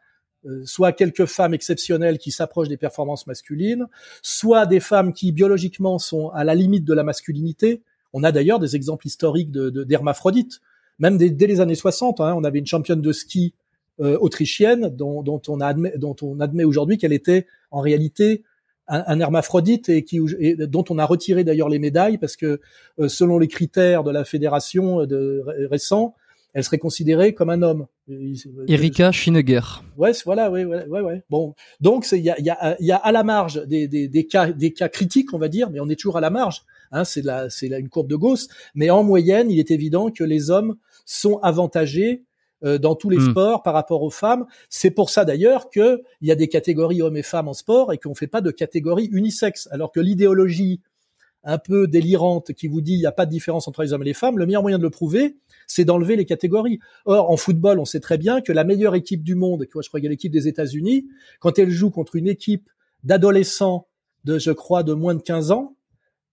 euh, 0.45 0.61
soit 0.65 0.91
quelques 0.91 1.25
femmes 1.25 1.55
exceptionnelles 1.55 2.19
qui 2.19 2.31
s'approchent 2.31 2.69
des 2.69 2.77
performances 2.77 3.25
masculines, 3.25 3.87
soit 4.21 4.67
des 4.67 4.79
femmes 4.79 5.11
qui 5.11 5.31
biologiquement 5.31 5.97
sont 5.97 6.29
à 6.29 6.43
la 6.43 6.53
limite 6.53 6.85
de 6.85 6.93
la 6.93 7.03
masculinité. 7.03 7.81
On 8.13 8.23
a 8.23 8.31
d'ailleurs 8.31 8.59
des 8.59 8.75
exemples 8.75 9.07
historiques 9.07 9.51
de 9.51 9.83
d'hermaphrodites. 9.83 10.61
Même 10.99 11.17
dès, 11.17 11.47
les 11.47 11.59
années 11.59 11.75
60, 11.75 12.21
hein, 12.21 12.33
on 12.37 12.43
avait 12.43 12.59
une 12.59 12.67
championne 12.67 13.01
de 13.01 13.11
ski 13.11 13.53
euh, 14.01 14.17
autrichienne 14.19 14.89
dont, 14.89 15.23
dont, 15.23 15.41
on 15.47 15.61
admet, 15.61 15.93
dont 15.97 16.15
on 16.21 16.41
admet 16.41 16.65
aujourd'hui 16.65 16.97
qu'elle 16.97 17.13
était 17.13 17.47
en 17.71 17.79
réalité 17.79 18.43
un, 18.87 19.19
hermaphrodite 19.19 19.89
et, 19.89 20.03
qui, 20.03 20.19
et 20.37 20.55
dont 20.55 20.83
on 20.89 20.99
a 20.99 21.05
retiré 21.05 21.43
d'ailleurs 21.43 21.69
les 21.69 21.79
médailles 21.79 22.17
parce 22.17 22.35
que 22.35 22.59
euh, 22.99 23.07
selon 23.07 23.39
les 23.39 23.47
critères 23.47 24.03
de 24.03 24.11
la 24.11 24.25
fédération 24.25 25.01
euh, 25.01 25.07
de, 25.07 25.43
récent, 25.71 26.13
elle 26.53 26.63
serait 26.63 26.77
considérée 26.77 27.33
comme 27.33 27.49
un 27.49 27.61
homme. 27.61 27.87
Erika 28.67 29.13
Schinegger. 29.13 29.61
Ouais, 29.97 30.11
voilà, 30.25 30.51
ouais, 30.51 30.65
ouais, 30.65 30.85
ouais, 30.87 31.01
ouais. 31.01 31.23
Bon, 31.29 31.55
donc 31.79 32.05
il 32.11 32.19
y 32.19 32.29
a, 32.29 32.39
y, 32.39 32.49
a, 32.49 32.75
y 32.79 32.91
a 32.91 32.97
à 32.97 33.11
la 33.13 33.23
marge 33.23 33.65
des, 33.65 33.87
des, 33.87 34.07
des, 34.09 34.27
cas, 34.27 34.51
des 34.51 34.73
cas 34.73 34.89
critiques, 34.89 35.33
on 35.33 35.39
va 35.39 35.47
dire, 35.47 35.69
mais 35.71 35.79
on 35.79 35.87
est 35.87 35.95
toujours 35.95 36.17
à 36.17 36.21
la 36.21 36.29
marge. 36.29 36.63
Hein, 36.91 37.05
c'est 37.05 37.23
c'est 37.49 37.67
une 37.67 37.89
courbe 37.89 38.09
de 38.09 38.15
Gauss. 38.17 38.49
Mais 38.75 38.89
en 38.89 39.03
moyenne, 39.03 39.49
il 39.49 39.59
est 39.59 39.71
évident 39.71 40.11
que 40.11 40.25
les 40.25 40.51
hommes 40.51 40.75
sont 41.05 41.37
avantagés 41.37 42.24
euh, 42.63 42.77
dans 42.77 42.95
tous 42.95 43.09
les 43.09 43.17
hmm. 43.17 43.31
sports 43.31 43.63
par 43.63 43.73
rapport 43.73 44.01
aux 44.03 44.09
femmes. 44.09 44.45
C'est 44.69 44.91
pour 44.91 45.09
ça 45.09 45.25
d'ailleurs 45.25 45.69
qu'il 45.69 45.99
y 46.21 46.31
a 46.31 46.35
des 46.35 46.47
catégories 46.47 47.01
hommes 47.01 47.17
et 47.17 47.23
femmes 47.23 47.47
en 47.47 47.53
sport 47.53 47.91
et 47.93 47.97
qu'on 47.97 48.11
ne 48.11 48.15
fait 48.15 48.27
pas 48.27 48.41
de 48.41 48.51
catégorie 48.51 49.09
unisexe. 49.11 49.67
Alors 49.71 49.91
que 49.91 49.99
l'idéologie 49.99 50.81
un 51.45 51.59
peu 51.59 51.87
délirante 51.87 52.53
qui 52.53 52.67
vous 52.67 52.81
dit 52.81 52.93
il 52.93 52.99
n'y 52.99 53.05
a 53.05 53.11
pas 53.11 53.25
de 53.25 53.31
différence 53.31 53.67
entre 53.67 53.83
les 53.83 53.93
hommes 53.93 54.01
et 54.01 54.05
les 54.05 54.13
femmes, 54.13 54.37
le 54.37 54.45
meilleur 54.45 54.63
moyen 54.63 54.77
de 54.77 54.83
le 54.83 54.89
prouver, 54.89 55.37
c'est 55.67 55.85
d'enlever 55.85 56.15
les 56.15 56.25
catégories. 56.25 56.79
Or, 57.05 57.29
en 57.29 57.37
football, 57.37 57.79
on 57.79 57.85
sait 57.85 57.99
très 57.99 58.17
bien 58.17 58.41
que 58.41 58.51
la 58.51 58.63
meilleure 58.63 58.95
équipe 58.95 59.23
du 59.23 59.35
monde, 59.35 59.63
je 59.63 59.87
crois 59.87 59.99
qu'il 59.99 60.05
y 60.05 60.07
a 60.07 60.09
l'équipe 60.09 60.31
des 60.31 60.47
États-Unis, 60.47 61.07
quand 61.39 61.59
elle 61.59 61.69
joue 61.69 61.91
contre 61.91 62.15
une 62.15 62.27
équipe 62.27 62.69
d'adolescents 63.03 63.87
de, 64.23 64.39
je 64.39 64.51
crois, 64.51 64.81
de 64.81 64.93
moins 64.93 65.13
de 65.13 65.21
15 65.21 65.51
ans, 65.51 65.75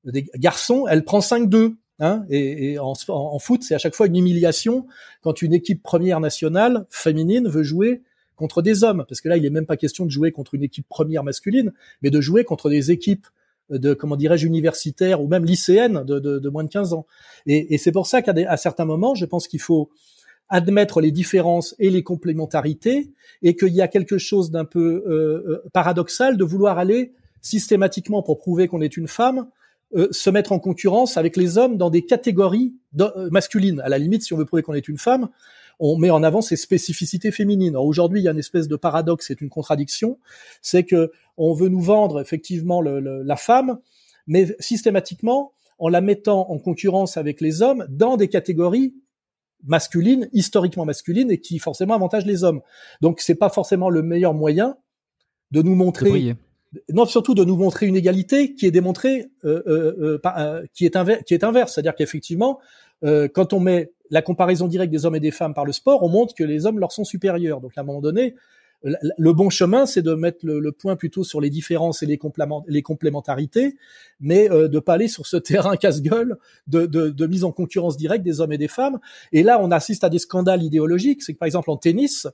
des 0.05 0.25
garçons, 0.37 0.87
elle 0.89 1.05
prend 1.05 1.21
5-2. 1.21 1.77
Hein, 2.05 2.25
et, 2.31 2.81
en, 2.81 3.39
foot, 3.39 3.63
c'est 3.63 3.77
à 3.77 3.79
chaque 3.79 3.95
fois 3.95 4.09
une 4.09 4.17
humiliation 4.17 4.87
quand 5.21 5.41
une 5.41 5.53
équipe 5.53 5.85
première 5.85 6.19
nationale 6.19 6.85
féminine 6.91 7.47
veut 7.47 7.63
jouer 7.63 8.03
contre 8.35 8.61
des 8.61 8.83
hommes, 8.83 9.05
parce 9.09 9.21
que 9.21 9.29
là, 9.29 9.37
il 9.37 9.45
n'est 9.45 9.51
même 9.51 9.67
pas 9.67 9.77
question 9.77 10.05
de 10.05 10.11
jouer 10.11 10.33
contre 10.33 10.57
une 10.57 10.65
équipe 10.65 10.89
première 10.89 11.23
masculine, 11.23 11.73
mais 12.03 12.11
de 12.11 12.21
jouer 12.21 12.43
contre 12.43 12.69
des 12.71 12.91
équipes 12.91 13.29
de 13.71 13.95
comment 13.95 14.17
dirais-je 14.17 14.49
universitaires 14.49 15.23
ou 15.23 15.29
même 15.29 15.45
lycéennes 15.45 16.03
de, 16.03 16.49
moins 16.49 16.65
de 16.65 16.69
15 16.69 16.93
ans. 16.93 17.07
Et, 17.47 17.73
et 17.73 17.79
c'est 17.79 17.93
pour 17.93 18.09
ça 18.09 18.21
qu'à 18.21 18.57
certains 18.57 18.85
moments, 18.85 19.15
je 19.15 19.25
pense 19.25 19.47
qu'il 19.47 19.61
faut 19.61 19.89
admettre 20.49 21.01
les 21.01 21.13
différences 21.13 21.77
et 21.79 21.89
les 21.89 22.03
complémentarités, 22.03 23.13
et 23.43 23.55
qu'il 23.55 23.73
y 23.75 23.81
a 23.81 23.87
quelque 23.87 24.19
chose 24.19 24.51
d'un 24.51 24.65
peu 24.65 25.05
euh, 25.07 25.45
euh 25.47 25.63
paradoxal 25.73 26.37
de 26.37 26.43
vouloir 26.43 26.79
aller 26.79 27.13
systématiquement 27.43 28.25
pour 28.25 28.39
prouver 28.39 28.67
qu'on 28.67 28.81
est 28.81 28.97
une 28.97 29.09
femme 29.09 29.47
euh, 29.95 30.09
se 30.11 30.31
mettre 30.31 30.53
en 30.53 30.59
concurrence 30.59 31.17
avec 31.17 31.37
les 31.37 31.59
hommes 31.59 31.77
dans 31.77 31.91
des 31.91 32.07
catégories 32.07 32.75
euh, 33.01 33.29
masculines. 33.31 33.81
À 33.81 33.89
la 33.89 33.99
limite, 33.99 34.23
si 34.23 34.33
on 34.33 34.39
veut 34.39 34.47
prouver 34.47 34.63
qu'on 34.63 34.75
est 34.75 34.89
une 34.89 34.99
femme, 34.99 35.29
on 35.79 35.97
met 35.99 36.11
en 36.11 36.23
avant 36.23 36.41
ses 36.41 36.57
spécificités 36.57 37.31
féminines. 37.31 37.77
Aujourd'hui, 37.77 38.21
il 38.21 38.25
y 38.25 38.29
a 38.29 38.31
une 38.31 38.39
espèce 38.39 38.69
de 38.69 38.77
paradoxe, 38.77 39.27
c'est 39.29 39.41
une 39.41 39.49
contradiction, 39.49 40.19
c'est 40.61 40.85
que 40.85 41.11
on 41.37 41.55
veut 41.55 41.69
nous 41.69 41.81
vendre 41.81 42.21
effectivement 42.21 42.81
le, 42.81 43.01
la 43.01 43.37
femme, 43.37 43.79
mais 44.27 44.55
systématiquement 44.61 45.53
en 45.79 45.89
la 45.89 46.01
mettant 46.01 46.51
en 46.51 46.59
concurrence 46.59 47.17
avec 47.17 47.41
les 47.41 47.63
hommes 47.63 47.87
dans 47.91 48.17
des 48.17 48.29
catégories 48.29 48.95
masculines, 49.65 50.29
historiquement 50.33 50.85
masculines, 50.85 51.31
et 51.31 51.39
qui 51.39 51.59
forcément 51.59 51.95
avantagent 51.95 52.27
les 52.27 52.45
hommes. 52.45 52.61
Donc, 53.01 53.21
c'est 53.21 53.35
pas 53.35 53.51
forcément 53.51 53.91
le 53.91 54.03
meilleur 54.03 54.35
moyen 54.35 54.77
de 55.51 55.63
nous 55.63 55.75
montrer 55.75 56.37
non 56.93 57.05
surtout 57.05 57.35
de 57.35 57.45
nous 57.45 57.57
montrer 57.57 57.87
une 57.87 57.97
égalité 57.97 58.55
qui 58.55 58.67
est 58.67 58.71
démontrée 58.71 59.31
euh, 59.45 59.63
euh, 59.67 60.19
euh, 60.25 60.65
qui 60.73 60.85
est 60.85 60.97
inverse 60.97 61.23
qui 61.25 61.35
est 61.35 61.45
inverse. 61.45 61.75
C'est-à-dire 61.75 61.95
qu'effectivement 61.95 62.59
quand 63.35 63.53
on 63.53 63.59
met 63.59 63.91
la 64.11 64.23
comparaison 64.23 64.69
directe 64.69 64.93
des 64.93 65.07
hommes 65.07 65.17
et 65.17 65.21
des 65.21 65.33
femmes 65.33 65.55
par 65.55 65.65
le 65.65 65.73
sport 65.73 66.05
on 66.05 66.09
montre 66.09 66.35
que 66.37 66.45
les 66.45 66.67
hommes 66.67 66.79
leur 66.79 66.93
sont 66.93 67.05
supérieurs. 67.05 67.61
Donc 67.61 67.73
à 67.77 67.81
un 67.81 67.85
moment 67.85 68.01
donné 68.01 68.37
le 68.85 69.33
bon 69.33 69.51
chemin 69.51 69.87
c'est 69.87 70.03
de 70.03 70.15
mettre 70.15 70.39
le, 70.45 70.71
point 70.71 70.95
plutôt 70.95 71.25
sur 71.25 71.41
les 71.41 71.51
différences 71.51 72.05
et 72.05 72.07
les, 72.07 72.83
complémentarités 72.83 73.77
mais 74.21 74.49
de 74.49 74.79
pas 74.79 74.95
aller 74.95 75.09
sur 75.09 75.27
ce 75.27 75.37
terrain 75.39 75.77
casse-gueule 75.77 76.37
de, 76.69 77.27
mise 77.27 77.43
en 77.43 77.51
concurrence 77.51 77.97
directe 77.97 78.25
des 78.25 78.41
hommes 78.41 78.53
et 78.53 78.59
des 78.59 78.69
femmes. 78.69 79.01
Et 79.33 79.43
là 79.43 79.59
on 79.61 79.73
assiste 79.73 80.05
à 80.05 80.09
des 80.09 80.21
scandales 80.21 80.63
idéologiques. 80.63 81.23
C'est 81.23 81.35
que 81.35 81.39
par 81.39 81.47
exemple 81.47 81.71
en 81.71 81.77
tennis 81.77 82.29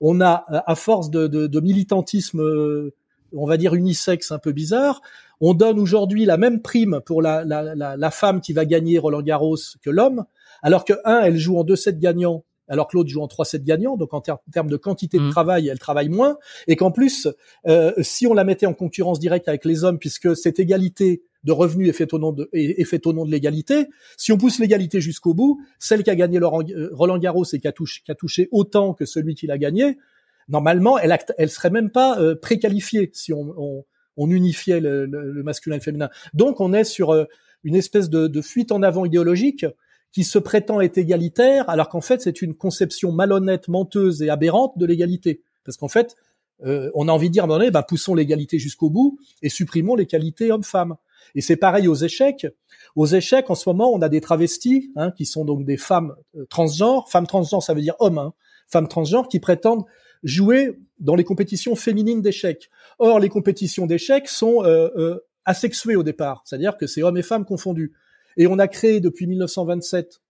on 0.00 0.20
a 0.20 0.44
à 0.48 0.74
force 0.74 1.10
de 1.10 1.60
militantisme 1.60 2.90
on 3.34 3.46
va 3.46 3.56
dire 3.56 3.74
unisexe 3.74 4.32
un 4.32 4.38
peu 4.38 4.52
bizarre. 4.52 5.00
On 5.40 5.54
donne 5.54 5.78
aujourd'hui 5.78 6.24
la 6.24 6.36
même 6.36 6.62
prime 6.62 7.00
pour 7.04 7.22
la, 7.22 7.44
la, 7.44 7.74
la, 7.74 8.10
femme 8.10 8.40
qui 8.40 8.52
va 8.52 8.64
gagner 8.64 8.98
Roland 8.98 9.22
Garros 9.22 9.56
que 9.82 9.90
l'homme, 9.90 10.24
alors 10.62 10.84
que 10.84 10.94
un, 11.04 11.20
elle 11.20 11.36
joue 11.36 11.58
en 11.58 11.64
deux 11.64 11.76
sets 11.76 11.94
gagnants, 11.94 12.44
alors 12.66 12.88
que 12.88 12.96
l'autre 12.96 13.08
joue 13.08 13.22
en 13.22 13.28
trois 13.28 13.44
sets 13.44 13.60
gagnants. 13.60 13.96
Donc 13.96 14.14
en 14.14 14.20
termes 14.20 14.68
de 14.68 14.76
quantité 14.76 15.18
de 15.18 15.24
mmh. 15.24 15.30
travail, 15.30 15.68
elle 15.68 15.78
travaille 15.78 16.08
moins, 16.08 16.38
et 16.66 16.74
qu'en 16.74 16.90
plus, 16.90 17.28
euh, 17.68 17.92
si 18.02 18.26
on 18.26 18.34
la 18.34 18.44
mettait 18.44 18.66
en 18.66 18.74
concurrence 18.74 19.20
directe 19.20 19.48
avec 19.48 19.64
les 19.64 19.84
hommes, 19.84 19.98
puisque 19.98 20.36
cette 20.36 20.58
égalité 20.58 21.22
de 21.44 21.52
revenus 21.52 21.88
est 21.88 21.92
faite 21.92 22.12
au 22.14 22.18
nom 22.18 22.32
de, 22.32 22.48
est, 22.52 22.84
faite 22.84 23.06
au 23.06 23.12
nom 23.12 23.24
de 23.24 23.30
l'égalité. 23.30 23.86
Si 24.16 24.32
on 24.32 24.38
pousse 24.38 24.58
l'égalité 24.58 25.00
jusqu'au 25.00 25.34
bout, 25.34 25.60
celle 25.78 26.02
qui 26.02 26.10
a 26.10 26.16
gagné 26.16 26.38
euh, 26.38 26.90
Roland 26.92 27.18
Garros 27.18 27.44
et 27.44 27.60
qui 27.60 27.68
a, 27.68 27.72
touché, 27.72 28.02
qui 28.04 28.10
a 28.10 28.14
touché 28.14 28.48
autant 28.50 28.92
que 28.92 29.06
celui 29.06 29.34
qui 29.34 29.46
l'a 29.46 29.58
gagné, 29.58 29.98
normalement, 30.48 30.98
elle, 30.98 31.16
elle 31.38 31.50
serait 31.50 31.70
même 31.70 31.90
pas 31.90 32.18
euh, 32.20 32.34
préqualifiée 32.34 33.10
si 33.12 33.32
on, 33.32 33.54
on, 33.56 33.84
on 34.16 34.30
unifiait 34.30 34.80
le, 34.80 35.06
le, 35.06 35.42
masculin 35.42 35.76
et 35.76 35.78
le 35.78 35.84
féminin. 35.84 36.10
Donc, 36.34 36.60
on 36.60 36.72
est 36.72 36.84
sur 36.84 37.10
euh, 37.10 37.24
une 37.64 37.76
espèce 37.76 38.10
de, 38.10 38.26
de, 38.26 38.42
fuite 38.42 38.72
en 38.72 38.82
avant 38.82 39.04
idéologique 39.04 39.66
qui 40.12 40.24
se 40.24 40.38
prétend 40.38 40.80
être 40.80 40.98
égalitaire, 40.98 41.68
alors 41.68 41.88
qu'en 41.88 42.00
fait, 42.00 42.22
c'est 42.22 42.40
une 42.42 42.54
conception 42.54 43.12
malhonnête, 43.12 43.68
menteuse 43.68 44.22
et 44.22 44.30
aberrante 44.30 44.78
de 44.78 44.86
l'égalité. 44.86 45.42
Parce 45.64 45.76
qu'en 45.76 45.88
fait, 45.88 46.16
euh, 46.64 46.90
on 46.94 47.08
a 47.08 47.12
envie 47.12 47.28
de 47.28 47.32
dire, 47.32 47.44
à 47.44 47.70
bah, 47.70 47.82
poussons 47.82 48.14
l'égalité 48.14 48.58
jusqu'au 48.58 48.90
bout 48.90 49.18
et 49.42 49.48
supprimons 49.48 49.94
les 49.94 50.06
qualités 50.06 50.50
hommes-femmes. 50.50 50.96
Et 51.34 51.40
c'est 51.40 51.56
pareil 51.56 51.88
aux 51.88 51.94
échecs. 51.94 52.46
Aux 52.96 53.06
échecs, 53.06 53.50
en 53.50 53.54
ce 53.54 53.68
moment, 53.68 53.92
on 53.92 54.00
a 54.00 54.08
des 54.08 54.20
travestis, 54.20 54.90
hein, 54.96 55.12
qui 55.12 55.26
sont 55.26 55.44
donc 55.44 55.64
des 55.64 55.76
femmes 55.76 56.14
euh, 56.36 56.46
transgenres. 56.46 57.08
Femmes 57.10 57.26
transgenres, 57.26 57.62
ça 57.62 57.74
veut 57.74 57.82
dire 57.82 57.94
hommes. 58.00 58.18
Hein. 58.18 58.32
Femmes 58.66 58.88
transgenres 58.88 59.28
qui 59.28 59.40
prétendent 59.40 59.84
jouer 60.22 60.78
dans 60.98 61.14
les 61.14 61.24
compétitions 61.24 61.76
féminines 61.76 62.22
d'échecs. 62.22 62.70
Or, 62.98 63.20
les 63.20 63.28
compétitions 63.28 63.86
d'échecs 63.86 64.28
sont 64.28 64.64
euh, 64.64 64.88
euh, 64.96 65.20
asexuées 65.44 65.96
au 65.96 66.02
départ, 66.02 66.42
c'est-à-dire 66.44 66.76
que 66.76 66.86
c'est 66.86 67.02
hommes 67.02 67.18
et 67.18 67.22
femmes 67.22 67.44
confondus. 67.44 67.92
Et 68.36 68.46
on 68.46 68.58
a 68.58 68.68
créé 68.68 69.00
depuis 69.00 69.26
1927 69.26 70.20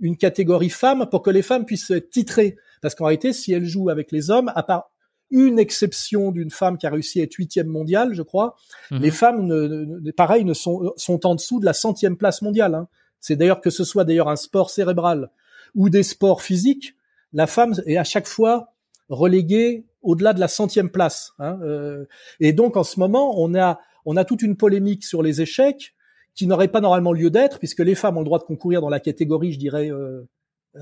une 0.00 0.16
catégorie 0.16 0.70
femmes 0.70 1.06
pour 1.10 1.22
que 1.22 1.30
les 1.30 1.42
femmes 1.42 1.66
puissent 1.66 1.90
être 1.90 2.10
titrées. 2.10 2.56
Parce 2.80 2.94
qu'en 2.94 3.06
réalité, 3.06 3.32
si 3.32 3.52
elles 3.52 3.66
jouent 3.66 3.90
avec 3.90 4.12
les 4.12 4.30
hommes, 4.30 4.50
à 4.54 4.62
part 4.62 4.90
une 5.30 5.58
exception 5.58 6.32
d'une 6.32 6.50
femme 6.50 6.78
qui 6.78 6.86
a 6.86 6.90
réussi 6.90 7.20
à 7.20 7.24
être 7.24 7.34
huitième 7.34 7.68
mondiale, 7.68 8.14
je 8.14 8.22
crois. 8.22 8.56
Mhm. 8.90 9.02
Les 9.02 9.10
femmes, 9.10 9.46
ne, 9.46 10.10
pareil, 10.12 10.44
ne 10.44 10.54
sont, 10.54 10.92
sont 10.96 11.26
en 11.26 11.34
dessous 11.34 11.60
de 11.60 11.66
la 11.66 11.74
centième 11.74 12.16
place 12.16 12.42
mondiale. 12.42 12.74
Hein. 12.74 12.88
C'est 13.20 13.36
d'ailleurs 13.36 13.60
que 13.60 13.70
ce 13.70 13.84
soit 13.84 14.04
d'ailleurs 14.04 14.28
un 14.28 14.36
sport 14.36 14.70
cérébral 14.70 15.30
ou 15.74 15.88
des 15.88 16.02
sports 16.02 16.42
physiques, 16.42 16.96
la 17.32 17.46
femme 17.46 17.74
est 17.86 17.96
à 17.96 18.04
chaque 18.04 18.26
fois 18.26 18.72
reléguée 19.10 19.84
au-delà 20.02 20.32
de 20.32 20.40
la 20.40 20.48
centième 20.48 20.90
place. 20.90 21.32
Hein. 21.38 21.58
Euh, 21.62 22.06
et 22.40 22.54
donc 22.54 22.78
en 22.78 22.84
ce 22.84 22.98
moment, 22.98 23.34
on 23.38 23.54
a 23.54 23.78
on 24.06 24.16
a 24.16 24.24
toute 24.24 24.40
une 24.40 24.56
polémique 24.56 25.04
sur 25.04 25.22
les 25.22 25.42
échecs 25.42 25.94
qui 26.34 26.46
n'aurait 26.46 26.68
pas 26.68 26.80
normalement 26.80 27.12
lieu 27.12 27.28
d'être 27.28 27.58
puisque 27.58 27.80
les 27.80 27.94
femmes 27.94 28.16
ont 28.16 28.20
le 28.20 28.24
droit 28.24 28.38
de 28.38 28.44
concourir 28.44 28.80
dans 28.80 28.88
la 28.88 29.00
catégorie, 29.00 29.52
je 29.52 29.58
dirais, 29.58 29.90
euh, 29.90 30.26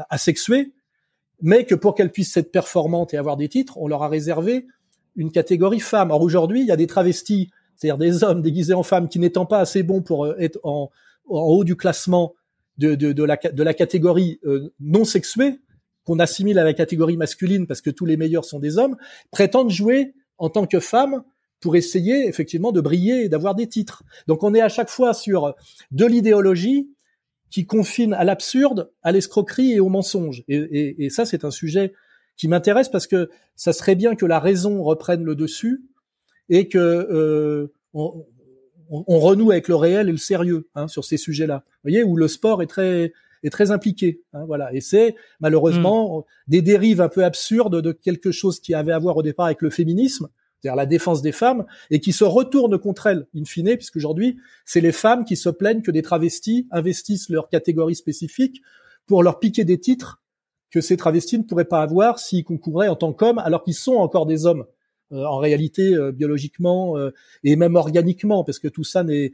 asexuée 0.09 0.73
mais 1.41 1.65
que 1.65 1.75
pour 1.75 1.95
qu'elles 1.95 2.13
puissent 2.13 2.37
être 2.37 2.51
performantes 2.51 3.15
et 3.15 3.17
avoir 3.17 3.37
des 3.37 3.49
titres, 3.49 3.79
on 3.79 3.89
leur 3.89 4.03
a 4.03 4.09
réservé 4.09 4.67
une 5.17 5.31
catégorie 5.31 5.81
femmes. 5.81 6.11
Or 6.11 6.23
aujourd'hui, 6.23 6.61
il 6.61 6.67
y 6.67 6.73
a 6.73 6.77
des 6.77 6.87
travestis, 6.87 7.51
c'est-à-dire 7.77 7.99
des 7.99 8.25
hommes 8.25 8.43
déguisés 8.43 8.75
en 8.75 8.83
femmes 8.83 9.09
qui 9.09 9.19
n'étant 9.19 9.47
pas 9.47 9.61
assez 9.61 9.83
bons 9.83 10.03
pour 10.03 10.25
euh, 10.25 10.37
être 10.39 10.59
en, 10.63 10.91
haut 11.27 11.65
du 11.65 11.77
classement 11.77 12.35
de, 12.79 12.95
de, 12.95 13.25
la, 13.25 13.37
de 13.37 13.63
la 13.63 13.75
catégorie 13.75 14.41
euh, 14.45 14.73
non 14.81 15.05
sexuée, 15.05 15.61
qu'on 16.09 16.21
assimile 16.21 16.59
à 16.59 16.65
la 16.65 16.73
catégorie 16.73 17.19
masculine 17.19 17.67
parce 17.67 17.83
que 17.83 17.91
tous 17.91 18.07
les 18.07 18.17
meilleurs 18.17 18.47
sont 18.47 18.59
des 18.59 18.79
hommes, 18.79 18.97
prétendent 19.31 19.71
jouer 19.71 20.15
en 20.39 20.49
tant 20.49 20.67
que 20.67 20.81
femmes 20.81 21.23
pour 21.61 21.77
essayer 21.77 22.27
effectivement 22.27 22.73
de 22.73 22.81
briller 22.81 23.25
et 23.25 23.29
d'avoir 23.29 23.55
des 23.55 23.69
titres. 23.69 24.05
Donc 24.27 24.43
on 24.43 24.55
est 24.55 24.63
à 24.63 24.71
chaque 24.71 24.89
fois 24.89 25.13
sur 25.13 25.55
de 25.91 26.07
l'idéologie 26.07 26.89
qui 27.51 27.67
confine 27.67 28.15
à 28.15 28.25
l'absurde, 28.25 28.91
à 29.03 29.13
l'escroquerie 29.13 29.73
et 29.73 29.81
au 29.81 29.91
mensonge. 29.91 30.45
Et, 30.49 31.11
ça, 31.11 31.27
c'est 31.27 31.45
un 31.45 31.51
sujet 31.51 31.93
qui 32.39 32.49
m'intéresse 32.49 32.89
parce 32.89 33.07
que 33.07 33.29
ça 33.55 33.75
serait 33.75 33.95
bien 33.95 34.15
que 34.15 34.25
la 34.25 34.39
raison 34.39 34.83
reprenne 34.83 35.25
le 35.25 35.35
dessus 35.35 35.83
et 36.49 36.69
que 36.69 36.79
euh, 36.79 37.71
on, 37.93 38.25
on, 38.89 39.19
renoue 39.19 39.51
avec 39.51 39.69
le 39.69 39.75
réel 39.75 40.09
et 40.09 40.13
le 40.13 40.19
sérieux 40.19 40.69
hein, 40.75 40.89
sur 40.89 41.05
ces 41.05 41.19
sujets-là. 41.19 41.65
Vous 41.67 41.91
voyez, 41.91 42.03
où 42.03 42.17
le 42.17 42.29
sport 42.29 42.63
est 42.63 42.67
très 42.67 43.13
est 43.43 43.51
très 43.51 43.71
impliqué. 43.71 44.23
Hein, 44.33 44.45
voilà. 44.47 44.73
Et 44.75 44.81
c'est 44.81 45.15
malheureusement 45.41 46.21
hmm. 46.21 46.23
des 46.49 46.63
dérives 46.63 47.01
un 47.01 47.09
peu 47.09 47.25
absurdes 47.25 47.81
de 47.81 47.93
quelque 47.93 48.33
chose 48.33 48.61
qui 48.61 48.75
avait 48.75 48.93
à 48.93 48.99
voir 48.99 49.17
au 49.17 49.23
départ 49.23 49.47
avec 49.47 49.63
le 49.63 49.71
féminisme, 49.71 50.29
c'est-à-dire 50.61 50.77
la 50.77 50.87
défense 50.87 51.23
des 51.23 51.33
femmes, 51.33 51.67
et 51.91 52.01
qui 52.01 52.13
se 52.13 52.25
retourne 52.25 52.79
contre 52.79 53.07
elles, 53.07 53.27
in 53.37 53.45
fine, 53.45 53.77
puisqu'aujourd'hui, 53.77 54.39
c'est 54.65 54.81
les 54.81 54.93
femmes 54.93 55.25
qui 55.25 55.37
se 55.37 55.49
plaignent 55.49 55.83
que 55.83 55.91
des 55.91 56.03
travestis 56.03 56.67
investissent 56.71 57.29
leur 57.29 57.49
catégorie 57.49 57.95
spécifique 57.95 58.61
pour 59.07 59.23
leur 59.23 59.39
piquer 59.39 59.65
des 59.65 59.79
titres 59.79 60.21
que 60.71 60.81
ces 60.81 60.97
travestis 60.97 61.39
ne 61.39 61.45
pourraient 61.45 61.65
pas 61.65 61.83
avoir 61.83 62.19
s'ils 62.19 62.45
concouraient 62.45 62.89
en 62.89 62.97
tant 62.97 63.13
qu'hommes, 63.13 63.39
alors 63.39 63.65
qu'ils 63.65 63.75
sont 63.75 63.95
encore 63.95 64.27
des 64.27 64.47
hommes, 64.47 64.67
euh, 65.13 65.25
en 65.25 65.39
réalité, 65.39 65.95
euh, 65.95 66.13
biologiquement 66.13 66.99
euh, 66.99 67.15
et 67.43 67.57
même 67.57 67.77
organiquement, 67.77 68.45
parce 68.45 68.59
que 68.59 68.69
tout 68.69 68.85
ça 68.85 69.03
n'est 69.03 69.33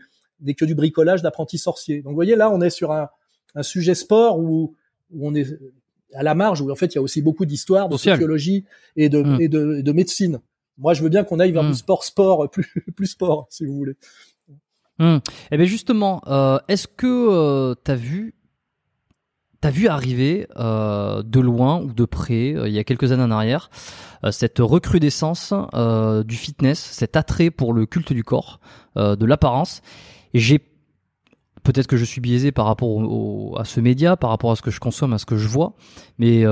que 0.56 0.64
du 0.64 0.74
bricolage 0.74 1.22
d'apprentis 1.22 1.58
sorciers. 1.58 2.02
Donc 2.02 2.10
vous 2.10 2.16
voyez, 2.16 2.36
là, 2.36 2.50
on 2.50 2.60
est 2.60 2.70
sur 2.70 2.92
un, 2.92 3.08
un 3.54 3.62
sujet 3.62 3.94
sport 3.94 4.38
où, 4.38 4.74
où 5.12 5.28
on 5.28 5.34
est 5.34 5.46
à 6.14 6.22
la 6.22 6.34
marge, 6.34 6.60
où 6.60 6.70
en 6.70 6.76
fait, 6.76 6.94
il 6.94 6.96
y 6.96 6.98
a 6.98 7.02
aussi 7.02 7.22
beaucoup 7.22 7.44
d'histoire, 7.44 7.88
de 7.88 7.96
sociologie 7.96 8.64
et 8.96 9.08
de, 9.08 9.22
mmh. 9.22 9.40
et 9.40 9.48
de, 9.48 9.80
de 9.80 9.92
médecine. 9.92 10.40
Moi, 10.78 10.94
je 10.94 11.02
veux 11.02 11.08
bien 11.08 11.24
qu'on 11.24 11.38
aille 11.38 11.52
vers 11.52 11.62
du 11.62 11.70
hmm. 11.70 11.74
sport 11.74 12.04
sport 12.04 12.50
plus 12.52 12.66
plus 12.96 13.06
sport, 13.06 13.46
si 13.50 13.64
vous 13.64 13.74
voulez. 13.74 13.96
Hmm. 14.98 15.18
Eh 15.50 15.56
bien 15.56 15.66
justement, 15.66 16.22
euh, 16.26 16.58
est-ce 16.68 16.86
que 16.86 17.06
euh, 17.06 17.74
tu 17.84 17.90
as 17.90 17.96
vu 17.96 18.34
T'as 19.60 19.70
vu 19.70 19.88
arriver 19.88 20.46
euh, 20.56 21.22
de 21.22 21.40
loin 21.40 21.80
ou 21.80 21.94
de 21.94 22.04
près, 22.04 22.50
il 22.50 22.68
y 22.68 22.78
a 22.78 22.84
quelques 22.84 23.12
années 23.12 23.22
en 23.22 23.30
arrière, 23.30 23.70
cette 24.30 24.58
recrudescence 24.58 25.54
du 26.26 26.36
fitness, 26.36 26.78
cet 26.78 27.16
attrait 27.16 27.50
pour 27.50 27.72
le 27.72 27.86
culte 27.86 28.12
du 28.12 28.24
corps, 28.24 28.60
de 28.94 29.24
l'apparence? 29.24 29.80
J'ai 30.34 30.58
peut-être 31.64 31.88
que 31.88 31.96
je 31.96 32.04
suis 32.04 32.20
biaisé 32.20 32.52
par 32.52 32.66
rapport 32.66 33.58
à 33.58 33.64
ce 33.64 33.80
média, 33.80 34.16
par 34.16 34.30
rapport 34.30 34.52
à 34.52 34.56
ce 34.56 34.62
que 34.62 34.70
je 34.70 34.78
consomme, 34.78 35.12
à 35.12 35.18
ce 35.18 35.26
que 35.26 35.36
je 35.36 35.48
vois, 35.48 35.74
mais 36.18 36.44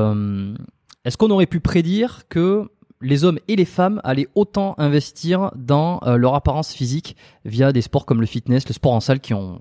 est-ce 1.05 1.17
qu'on 1.17 1.31
aurait 1.31 1.47
pu 1.47 1.61
prédire 1.61 2.23
que 2.29 2.69
les 3.03 3.25
hommes 3.25 3.39
et 3.49 3.57
les 3.57 3.65
femmes 3.65 4.01
allaient 4.05 4.29
autant 4.35 4.75
investir 4.79 5.51
dans 5.57 6.01
euh, 6.07 6.17
leur 6.17 6.35
apparence 6.35 6.73
physique 6.73 7.17
via 7.45 7.73
des 7.73 7.83
sports 7.83 8.07
comme 8.07 8.21
le 8.21 8.27
fitness, 8.27 8.67
le 8.69 8.75
sport 8.75 8.93
en 8.93 9.01
salle 9.01 9.21
qui 9.21 9.35
ont, 9.35 9.61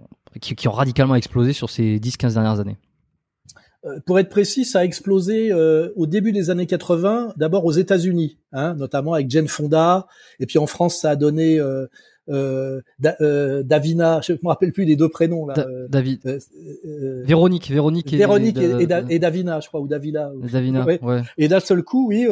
radicalement 0.65 1.15
explosé 1.15 1.51
sur 1.51 1.69
ces 1.69 1.97
10-15 1.97 2.33
dernières 2.33 2.59
années? 2.59 2.77
Euh, 3.83 3.99
pour 4.05 4.19
être 4.19 4.29
précis, 4.29 4.63
ça 4.63 4.79
a 4.79 4.83
explosé 4.83 5.51
euh, 5.51 5.89
au 5.95 6.05
début 6.05 6.31
des 6.31 6.51
années 6.51 6.67
80, 6.67 7.33
d'abord 7.35 7.65
aux 7.65 7.71
États-Unis, 7.71 8.37
hein, 8.53 8.75
notamment 8.75 9.13
avec 9.13 9.29
Jane 9.31 9.47
Fonda, 9.47 10.07
et 10.39 10.45
puis 10.45 10.59
en 10.59 10.67
France, 10.67 10.99
ça 11.01 11.09
a 11.09 11.15
donné 11.15 11.59
Davina, 12.27 14.21
je 14.21 14.33
me 14.33 14.47
rappelle 14.47 14.71
plus 14.71 14.85
les 14.85 14.95
deux 14.95 15.09
prénoms 15.09 15.45
là. 15.45 15.55
David. 15.89 16.39
Véronique, 17.25 17.69
Véronique. 17.69 18.13
Et, 18.13 18.17
Véronique 18.17 18.57
et, 18.57 19.19
Davina, 19.19 19.59
je 19.59 19.67
crois, 19.67 19.81
ou 19.81 19.87
Davila. 19.87 20.31
Davina. 20.51 20.85
Ouais. 20.85 21.21
Et 21.37 21.47
d'un 21.47 21.59
seul 21.59 21.83
coup, 21.83 22.07
oui, 22.09 22.27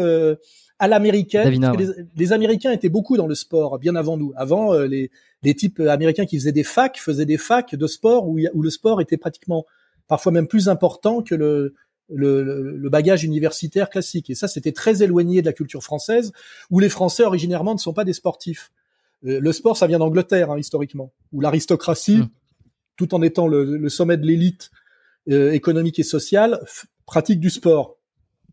à 0.79 0.87
l'américaine. 0.87 1.73
Les, 2.15 2.33
Américains 2.33 2.71
étaient 2.71 2.89
beaucoup 2.89 3.17
dans 3.17 3.27
le 3.27 3.35
sport 3.35 3.77
bien 3.79 3.95
avant 3.95 4.17
nous. 4.17 4.33
Avant, 4.35 4.73
euh, 4.73 4.87
les, 4.87 5.11
les, 5.43 5.53
types 5.53 5.81
américains 5.81 6.25
qui 6.25 6.37
faisaient 6.37 6.53
des 6.53 6.63
facs 6.63 6.97
faisaient 6.97 7.25
des 7.25 7.37
facs 7.37 7.75
de 7.75 7.87
sport 7.87 8.27
où, 8.27 8.39
où 8.53 8.61
le 8.61 8.69
sport 8.69 9.01
était 9.01 9.17
pratiquement, 9.17 9.65
parfois 10.07 10.31
même 10.31 10.47
plus 10.47 10.69
important 10.69 11.21
que 11.21 11.35
le, 11.35 11.75
le, 12.09 12.77
le, 12.77 12.89
bagage 12.89 13.25
universitaire 13.25 13.89
classique. 13.89 14.29
Et 14.29 14.35
ça, 14.35 14.47
c'était 14.47 14.71
très 14.71 15.03
éloigné 15.03 15.41
de 15.41 15.45
la 15.45 15.53
culture 15.53 15.83
française, 15.83 16.31
où 16.71 16.79
les 16.79 16.89
Français 16.89 17.23
originairement 17.23 17.73
ne 17.73 17.79
sont 17.79 17.93
pas 17.93 18.05
des 18.05 18.13
sportifs. 18.13 18.71
Euh, 19.25 19.39
le 19.39 19.51
sport, 19.51 19.77
ça 19.77 19.87
vient 19.87 19.99
d'Angleterre, 19.99 20.51
hein, 20.51 20.57
historiquement, 20.57 21.13
où 21.31 21.41
l'aristocratie, 21.41 22.17
hmm. 22.17 22.29
tout 22.97 23.13
en 23.15 23.21
étant 23.21 23.47
le, 23.47 23.63
le 23.63 23.89
sommet 23.89 24.17
de 24.17 24.25
l'élite 24.25 24.71
euh, 25.29 25.51
économique 25.51 25.99
et 25.99 26.03
sociale, 26.03 26.59
pratique 27.05 27.39
du 27.39 27.49
sport. 27.49 27.97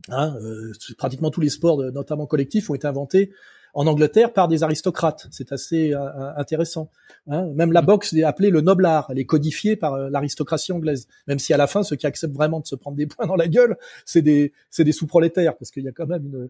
Hein, 0.09 0.37
euh, 0.41 0.73
pratiquement 0.99 1.31
tous 1.31 1.41
les 1.41 1.49
sports, 1.49 1.83
notamment 1.93 2.27
collectifs, 2.27 2.71
ont 2.71 2.75
été 2.75 2.87
inventés 2.87 3.33
en 3.75 3.87
Angleterre 3.87 4.33
par 4.33 4.49
des 4.49 4.63
aristocrates. 4.63 5.27
C'est 5.31 5.53
assez 5.53 5.93
euh, 5.93 5.99
euh, 5.99 6.33
intéressant. 6.37 6.91
Hein. 7.29 7.51
Même 7.55 7.73
la 7.73 7.83
mm. 7.83 7.87
boxe 7.87 8.13
est 8.13 8.23
appelée 8.23 8.51
le 8.51 8.61
noble 8.61 8.87
art. 8.87 9.09
Elle 9.11 9.19
est 9.19 9.27
codifiée 9.27 9.77
par 9.77 9.99
l'aristocratie 10.11 10.73
anglaise. 10.73 11.09
Même 11.27 11.39
si 11.39 11.53
à 11.53 11.57
la 11.57 11.67
fin, 11.67 11.83
ceux 11.83 11.97
qui 11.97 12.07
acceptent 12.07 12.35
vraiment 12.35 12.61
de 12.61 12.67
se 12.67 12.77
prendre 12.77 12.97
des 12.97 13.07
points 13.07 13.27
dans 13.27 13.37
la 13.37 13.49
gueule, 13.49 13.77
c'est 14.05 14.23
des, 14.23 14.53
c'est 14.71 14.85
des 14.85 14.93
sous-prolétaires, 14.93 15.57
parce 15.57 15.71
qu'il 15.71 15.85
y 15.85 15.89
a 15.89 15.93
quand 15.93 16.07
même 16.07 16.49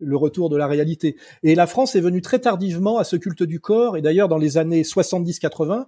le 0.00 0.16
retour 0.16 0.48
de 0.48 0.56
la 0.56 0.66
réalité. 0.66 1.16
Et 1.42 1.54
la 1.54 1.66
France 1.66 1.96
est 1.96 2.00
venue 2.00 2.22
très 2.22 2.38
tardivement 2.38 2.98
à 2.98 3.04
ce 3.04 3.16
culte 3.16 3.42
du 3.42 3.60
corps. 3.60 3.96
Et 3.96 4.02
d'ailleurs, 4.02 4.28
dans 4.28 4.38
les 4.38 4.58
années 4.58 4.82
70-80, 4.82 5.86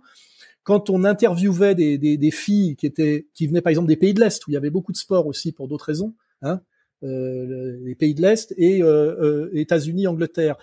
quand 0.63 0.91
on 0.91 1.05
interviewait 1.05 1.75
des, 1.75 1.99
des, 1.99 2.17
des, 2.17 2.31
filles 2.31 2.77
qui 2.77 2.87
étaient, 2.87 3.27
qui 3.35 3.47
venaient 3.47 3.63
par 3.63 3.71
exemple 3.71 3.89
des 3.89 3.97
pays 3.97 4.15
de 4.15 4.21
l'Est, 4.21 4.47
où 4.47 4.51
il 4.51 4.55
y 4.55 4.57
avait 4.57 4.71
beaucoup 4.71 4.93
de 4.93 4.97
sport 4.97 5.27
aussi 5.27 5.53
pour 5.53 5.69
d'autres 5.69 5.87
raisons, 5.87 6.15
hein, 6.43 6.61
euh, 7.03 7.79
les 7.83 7.95
pays 7.95 8.15
de 8.15 8.21
l'Est 8.21 8.53
et 8.59 8.83
euh, 8.83 9.49
euh, 9.49 9.51
États-Unis, 9.55 10.07
Angleterre. 10.07 10.57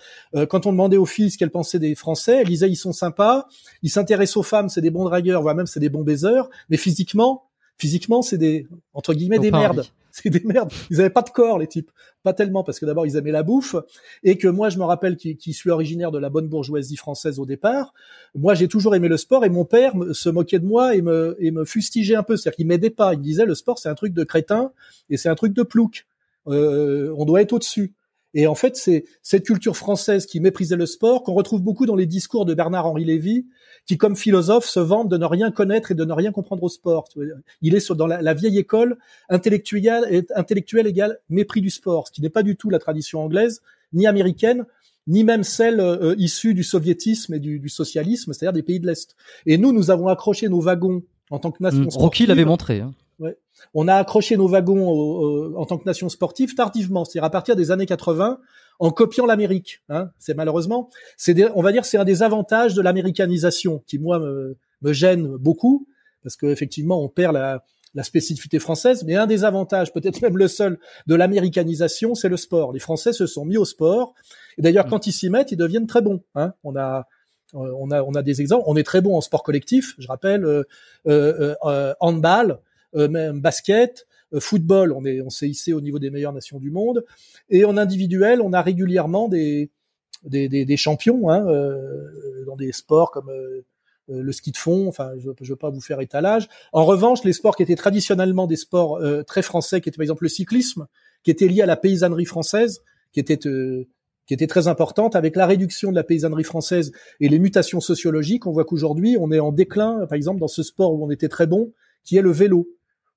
quand 0.48 0.66
on 0.66 0.72
demandait 0.72 0.96
aux 0.96 1.06
filles 1.06 1.32
ce 1.32 1.38
qu'elles 1.38 1.50
pensaient 1.50 1.80
des 1.80 1.96
Français, 1.96 2.38
elles 2.40 2.46
disaient 2.46 2.70
ils 2.70 2.76
sont 2.76 2.92
sympas, 2.92 3.48
ils 3.82 3.90
s'intéressent 3.90 4.36
aux 4.36 4.42
femmes, 4.44 4.68
c'est 4.68 4.80
des 4.80 4.90
bons 4.90 5.04
dragueurs, 5.04 5.42
voire 5.42 5.56
même 5.56 5.66
c'est 5.66 5.80
des 5.80 5.88
bons 5.88 6.04
baiseurs, 6.04 6.48
mais 6.70 6.76
physiquement, 6.76 7.48
physiquement 7.76 8.22
c'est 8.22 8.38
des 8.38 8.68
entre 8.94 9.14
guillemets 9.14 9.40
des 9.40 9.50
merdes. 9.50 9.86
C'est 10.12 10.30
des 10.30 10.42
merdes. 10.44 10.72
Ils 10.90 11.00
avaient 11.00 11.10
pas 11.10 11.22
de 11.22 11.30
corps 11.30 11.58
les 11.58 11.66
types, 11.66 11.90
pas 12.22 12.32
tellement 12.32 12.64
parce 12.64 12.80
que 12.80 12.86
d'abord 12.86 13.06
ils 13.06 13.16
aimaient 13.16 13.32
la 13.32 13.42
bouffe 13.42 13.76
et 14.22 14.38
que 14.38 14.48
moi 14.48 14.68
je 14.68 14.78
me 14.78 14.84
rappelle 14.84 15.16
qui, 15.16 15.36
qui 15.36 15.52
suis 15.52 15.70
originaire 15.70 16.10
de 16.10 16.18
la 16.18 16.30
bonne 16.30 16.48
bourgeoisie 16.48 16.96
française 16.96 17.38
au 17.38 17.46
départ. 17.46 17.92
Moi 18.34 18.54
j'ai 18.54 18.68
toujours 18.68 18.94
aimé 18.94 19.08
le 19.08 19.16
sport 19.16 19.44
et 19.44 19.50
mon 19.50 19.64
père 19.64 19.92
se 20.12 20.28
moquait 20.28 20.58
de 20.58 20.66
moi 20.66 20.94
et 20.94 21.02
me 21.02 21.36
et 21.38 21.50
me 21.50 21.64
fustigeait 21.64 22.16
un 22.16 22.22
peu, 22.22 22.36
c'est-à-dire 22.36 22.56
qu'il 22.56 22.66
m'aidait 22.66 22.90
pas. 22.90 23.14
Il 23.14 23.20
disait 23.20 23.44
le 23.44 23.54
sport 23.54 23.78
c'est 23.78 23.88
un 23.88 23.94
truc 23.94 24.14
de 24.14 24.24
crétin 24.24 24.72
et 25.10 25.16
c'est 25.16 25.28
un 25.28 25.34
truc 25.34 25.52
de 25.52 25.62
plouc. 25.62 26.06
Euh, 26.48 27.14
on 27.16 27.24
doit 27.24 27.42
être 27.42 27.52
au-dessus. 27.52 27.92
Et 28.38 28.46
en 28.46 28.54
fait, 28.54 28.76
c'est 28.76 29.04
cette 29.20 29.44
culture 29.44 29.76
française 29.76 30.24
qui 30.24 30.38
méprisait 30.38 30.76
le 30.76 30.86
sport 30.86 31.24
qu'on 31.24 31.34
retrouve 31.34 31.60
beaucoup 31.60 31.86
dans 31.86 31.96
les 31.96 32.06
discours 32.06 32.44
de 32.44 32.54
Bernard-Henri 32.54 33.04
Lévy, 33.04 33.46
qui, 33.84 33.98
comme 33.98 34.14
philosophe, 34.14 34.64
se 34.64 34.78
vante 34.78 35.08
de 35.08 35.16
ne 35.16 35.24
rien 35.24 35.50
connaître 35.50 35.90
et 35.90 35.96
de 35.96 36.04
ne 36.04 36.12
rien 36.12 36.30
comprendre 36.30 36.62
au 36.62 36.68
sport. 36.68 37.08
Il 37.62 37.74
est 37.74 37.92
dans 37.94 38.06
la, 38.06 38.34
vieille 38.34 38.58
école 38.58 38.96
intellectuelle, 39.28 40.24
intellectuelle 40.36 40.86
égale 40.86 41.18
mépris 41.28 41.60
du 41.60 41.70
sport, 41.70 42.06
ce 42.06 42.12
qui 42.12 42.22
n'est 42.22 42.30
pas 42.30 42.44
du 42.44 42.54
tout 42.54 42.70
la 42.70 42.78
tradition 42.78 43.20
anglaise 43.22 43.60
ni 43.92 44.06
américaine, 44.06 44.66
ni 45.08 45.24
même 45.24 45.42
celles 45.42 45.80
euh, 45.80 46.14
issues 46.16 46.54
du 46.54 46.62
soviétisme 46.62 47.34
et 47.34 47.40
du, 47.40 47.58
du 47.58 47.68
socialisme, 47.68 48.32
c'est-à-dire 48.32 48.52
des 48.52 48.62
pays 48.62 48.78
de 48.78 48.86
l'Est. 48.86 49.16
Et 49.46 49.58
nous, 49.58 49.72
nous 49.72 49.90
avons 49.90 50.06
accroché 50.06 50.48
nos 50.48 50.60
wagons 50.60 51.02
en 51.30 51.40
tant 51.40 51.50
que 51.50 51.60
nation 51.60 51.80
mmh. 51.80 51.88
Rocky 51.94 52.26
l'avait 52.26 52.44
montré. 52.44 52.82
Hein. 52.82 52.94
Ouais. 53.18 53.36
On 53.74 53.88
a 53.88 53.94
accroché 53.94 54.36
nos 54.36 54.46
wagons 54.46 55.56
en 55.56 55.64
tant 55.66 55.78
que 55.78 55.84
nation 55.84 56.08
sportive 56.08 56.54
tardivement, 56.54 57.04
c'est-à-dire 57.04 57.24
à 57.24 57.30
partir 57.30 57.56
des 57.56 57.70
années 57.70 57.86
80, 57.86 58.38
en 58.78 58.90
copiant 58.90 59.26
l'Amérique. 59.26 59.82
Hein. 59.88 60.10
C'est 60.18 60.34
malheureusement, 60.34 60.88
c'est 61.16 61.50
on 61.54 61.62
va 61.62 61.72
dire, 61.72 61.84
c'est 61.84 61.98
un 61.98 62.04
des 62.04 62.22
avantages 62.22 62.74
de 62.74 62.82
l'américanisation 62.82 63.82
qui 63.86 63.98
moi 63.98 64.20
me, 64.20 64.56
me 64.82 64.92
gêne 64.92 65.36
beaucoup 65.36 65.88
parce 66.22 66.36
qu'effectivement 66.36 67.02
on 67.02 67.08
perd 67.08 67.34
la, 67.34 67.64
la 67.94 68.02
spécificité 68.02 68.58
française, 68.58 69.04
mais 69.04 69.16
un 69.16 69.26
des 69.26 69.44
avantages, 69.44 69.92
peut-être 69.92 70.20
même 70.22 70.36
le 70.36 70.48
seul, 70.48 70.78
de 71.06 71.14
l'américanisation, 71.14 72.14
c'est 72.14 72.28
le 72.28 72.36
sport. 72.36 72.72
Les 72.72 72.78
Français 72.78 73.12
se 73.12 73.26
sont 73.26 73.44
mis 73.44 73.56
au 73.56 73.64
sport, 73.64 74.14
et 74.56 74.62
d'ailleurs, 74.62 74.86
mmh. 74.86 74.90
quand 74.90 75.06
ils 75.06 75.12
s'y 75.12 75.30
mettent, 75.30 75.52
ils 75.52 75.56
deviennent 75.56 75.86
très 75.86 76.02
bons. 76.02 76.22
Hein. 76.34 76.52
On 76.64 76.76
a 76.76 77.06
euh, 77.54 77.72
on 77.78 77.90
a 77.90 78.02
on 78.02 78.12
a 78.12 78.22
des 78.22 78.40
exemples. 78.40 78.64
On 78.66 78.76
est 78.76 78.82
très 78.82 79.00
bon 79.00 79.16
en 79.16 79.20
sport 79.20 79.42
collectif. 79.42 79.94
Je 79.98 80.06
rappelle 80.06 80.44
euh, 80.44 80.64
euh, 81.06 81.54
euh 81.64 81.94
handball, 82.00 82.60
même 82.94 83.40
basket, 83.40 84.06
football. 84.38 84.92
On 84.92 85.04
est 85.04 85.20
on 85.20 85.30
s'est 85.30 85.48
hissé 85.48 85.72
au 85.72 85.80
niveau 85.80 85.98
des 85.98 86.10
meilleures 86.10 86.32
nations 86.32 86.58
du 86.58 86.70
monde. 86.70 87.04
Et 87.50 87.64
en 87.64 87.76
individuel, 87.76 88.40
on 88.42 88.52
a 88.52 88.62
régulièrement 88.62 89.28
des 89.28 89.70
des, 90.24 90.48
des, 90.48 90.64
des 90.64 90.76
champions 90.76 91.30
hein, 91.30 91.46
dans 92.46 92.56
des 92.56 92.72
sports 92.72 93.10
comme 93.10 93.30
euh, 94.10 94.22
le 94.22 94.32
ski 94.32 94.52
de 94.52 94.56
fond, 94.56 94.88
enfin 94.88 95.12
je 95.18 95.28
ne 95.28 95.48
veux 95.48 95.56
pas 95.56 95.70
vous 95.70 95.80
faire 95.80 96.00
étalage. 96.00 96.48
En 96.72 96.84
revanche, 96.84 97.24
les 97.24 97.34
sports 97.34 97.56
qui 97.56 97.62
étaient 97.62 97.76
traditionnellement 97.76 98.46
des 98.46 98.56
sports 98.56 98.96
euh, 98.96 99.22
très 99.22 99.42
français, 99.42 99.80
qui 99.80 99.88
étaient 99.88 99.96
par 99.96 100.04
exemple 100.04 100.24
le 100.24 100.30
cyclisme, 100.30 100.86
qui 101.22 101.30
était 101.30 101.46
lié 101.46 101.62
à 101.62 101.66
la 101.66 101.76
paysannerie 101.76 102.24
française, 102.24 102.80
qui 103.12 103.20
était 103.20 103.46
euh, 103.46 103.86
qui 104.26 104.34
était 104.34 104.46
très 104.46 104.68
importante, 104.68 105.16
avec 105.16 105.36
la 105.36 105.46
réduction 105.46 105.90
de 105.90 105.96
la 105.96 106.04
paysannerie 106.04 106.44
française 106.44 106.92
et 107.20 107.28
les 107.28 107.38
mutations 107.38 107.80
sociologiques, 107.80 108.46
on 108.46 108.52
voit 108.52 108.64
qu'aujourd'hui 108.64 109.16
on 109.20 109.30
est 109.30 109.40
en 109.40 109.52
déclin, 109.52 110.06
par 110.06 110.16
exemple 110.16 110.40
dans 110.40 110.48
ce 110.48 110.62
sport 110.62 110.92
où 110.94 111.04
on 111.04 111.10
était 111.10 111.28
très 111.28 111.46
bon, 111.46 111.72
qui 112.04 112.16
est 112.16 112.22
le 112.22 112.32
vélo. 112.32 112.68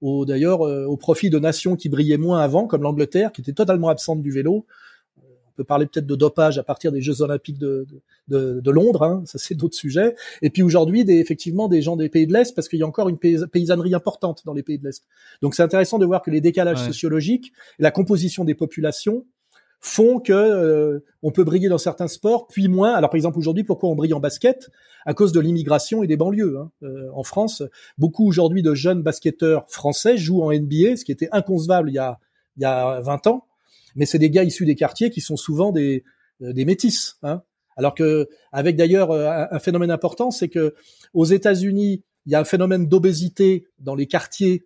D'ailleurs, 0.01 0.61
au 0.61 0.97
profit 0.97 1.29
de 1.29 1.39
nations 1.39 1.75
qui 1.75 1.89
brillaient 1.89 2.17
moins 2.17 2.39
avant, 2.39 2.67
comme 2.67 2.83
l'Angleterre, 2.83 3.31
qui 3.31 3.41
était 3.41 3.53
totalement 3.53 3.89
absente 3.89 4.21
du 4.21 4.31
vélo 4.31 4.65
on 5.51 5.57
peut 5.57 5.63
parler 5.63 5.85
peut-être 5.85 6.07
de 6.07 6.15
dopage 6.15 6.57
à 6.57 6.63
partir 6.63 6.91
des 6.91 7.01
Jeux 7.01 7.21
Olympiques 7.21 7.57
de, 7.57 7.85
de, 8.29 8.61
de 8.61 8.71
Londres, 8.71 9.03
hein, 9.03 9.23
ça 9.25 9.37
c'est 9.37 9.55
d'autres 9.55 9.75
sujets. 9.75 10.15
Et 10.41 10.49
puis 10.49 10.63
aujourd'hui, 10.63 11.03
des, 11.03 11.19
effectivement, 11.19 11.67
des 11.67 11.81
gens 11.81 11.97
des 11.97 12.09
pays 12.09 12.25
de 12.25 12.33
l'Est, 12.33 12.55
parce 12.55 12.69
qu'il 12.69 12.79
y 12.79 12.83
a 12.83 12.87
encore 12.87 13.09
une 13.09 13.17
paysannerie 13.17 13.93
importante 13.93 14.43
dans 14.45 14.53
les 14.53 14.63
pays 14.63 14.77
de 14.77 14.85
l'Est. 14.85 15.03
Donc 15.41 15.55
c'est 15.55 15.63
intéressant 15.63 15.99
de 15.99 16.05
voir 16.05 16.21
que 16.21 16.31
les 16.31 16.41
décalages 16.41 16.83
sociologiques, 16.85 17.51
la 17.79 17.91
composition 17.91 18.45
des 18.45 18.55
populations 18.55 19.25
font 19.81 20.19
que 20.19 20.31
euh, 20.31 21.03
on 21.23 21.31
peut 21.31 21.43
briller 21.43 21.67
dans 21.67 21.79
certains 21.79 22.07
sports, 22.07 22.47
puis 22.47 22.67
moins. 22.67 22.93
Alors 22.93 23.09
par 23.09 23.17
exemple 23.17 23.39
aujourd'hui, 23.39 23.63
pourquoi 23.63 23.89
on 23.89 23.95
brille 23.95 24.13
en 24.13 24.19
basket? 24.19 24.69
À 25.05 25.15
cause 25.15 25.31
de 25.31 25.39
l'immigration 25.39 26.03
et 26.03 26.07
des 26.07 26.17
banlieues. 26.17 26.59
Hein. 26.59 26.71
Euh, 26.83 27.09
en 27.13 27.23
France, 27.23 27.63
beaucoup 27.97 28.27
aujourd'hui 28.27 28.61
de 28.61 28.75
jeunes 28.75 29.01
basketteurs 29.01 29.65
français 29.69 30.17
jouent 30.17 30.43
en 30.43 30.51
NBA, 30.53 30.97
ce 30.97 31.05
qui 31.05 31.11
était 31.11 31.29
inconcevable 31.31 31.89
il 31.89 31.93
y 31.95 31.99
a 31.99 32.19
il 32.57 32.63
y 32.63 32.65
a 32.65 32.99
20 32.99 33.27
ans 33.27 33.47
mais 33.95 34.05
c'est 34.05 34.19
des 34.19 34.29
gars 34.29 34.43
issus 34.43 34.65
des 34.65 34.75
quartiers 34.75 35.09
qui 35.09 35.21
sont 35.21 35.37
souvent 35.37 35.71
des, 35.71 36.03
euh, 36.41 36.53
des 36.53 36.65
métis. 36.65 37.17
Hein. 37.23 37.41
Alors 37.77 37.95
que, 37.95 38.29
avec 38.51 38.75
d'ailleurs 38.75 39.11
euh, 39.11 39.45
un 39.49 39.59
phénomène 39.59 39.91
important, 39.91 40.31
c'est 40.31 40.49
que 40.49 40.75
aux 41.13 41.25
États-Unis, 41.25 42.03
il 42.25 42.31
y 42.31 42.35
a 42.35 42.39
un 42.39 42.45
phénomène 42.45 42.87
d'obésité 42.87 43.67
dans 43.79 43.95
les 43.95 44.07
quartiers 44.07 44.65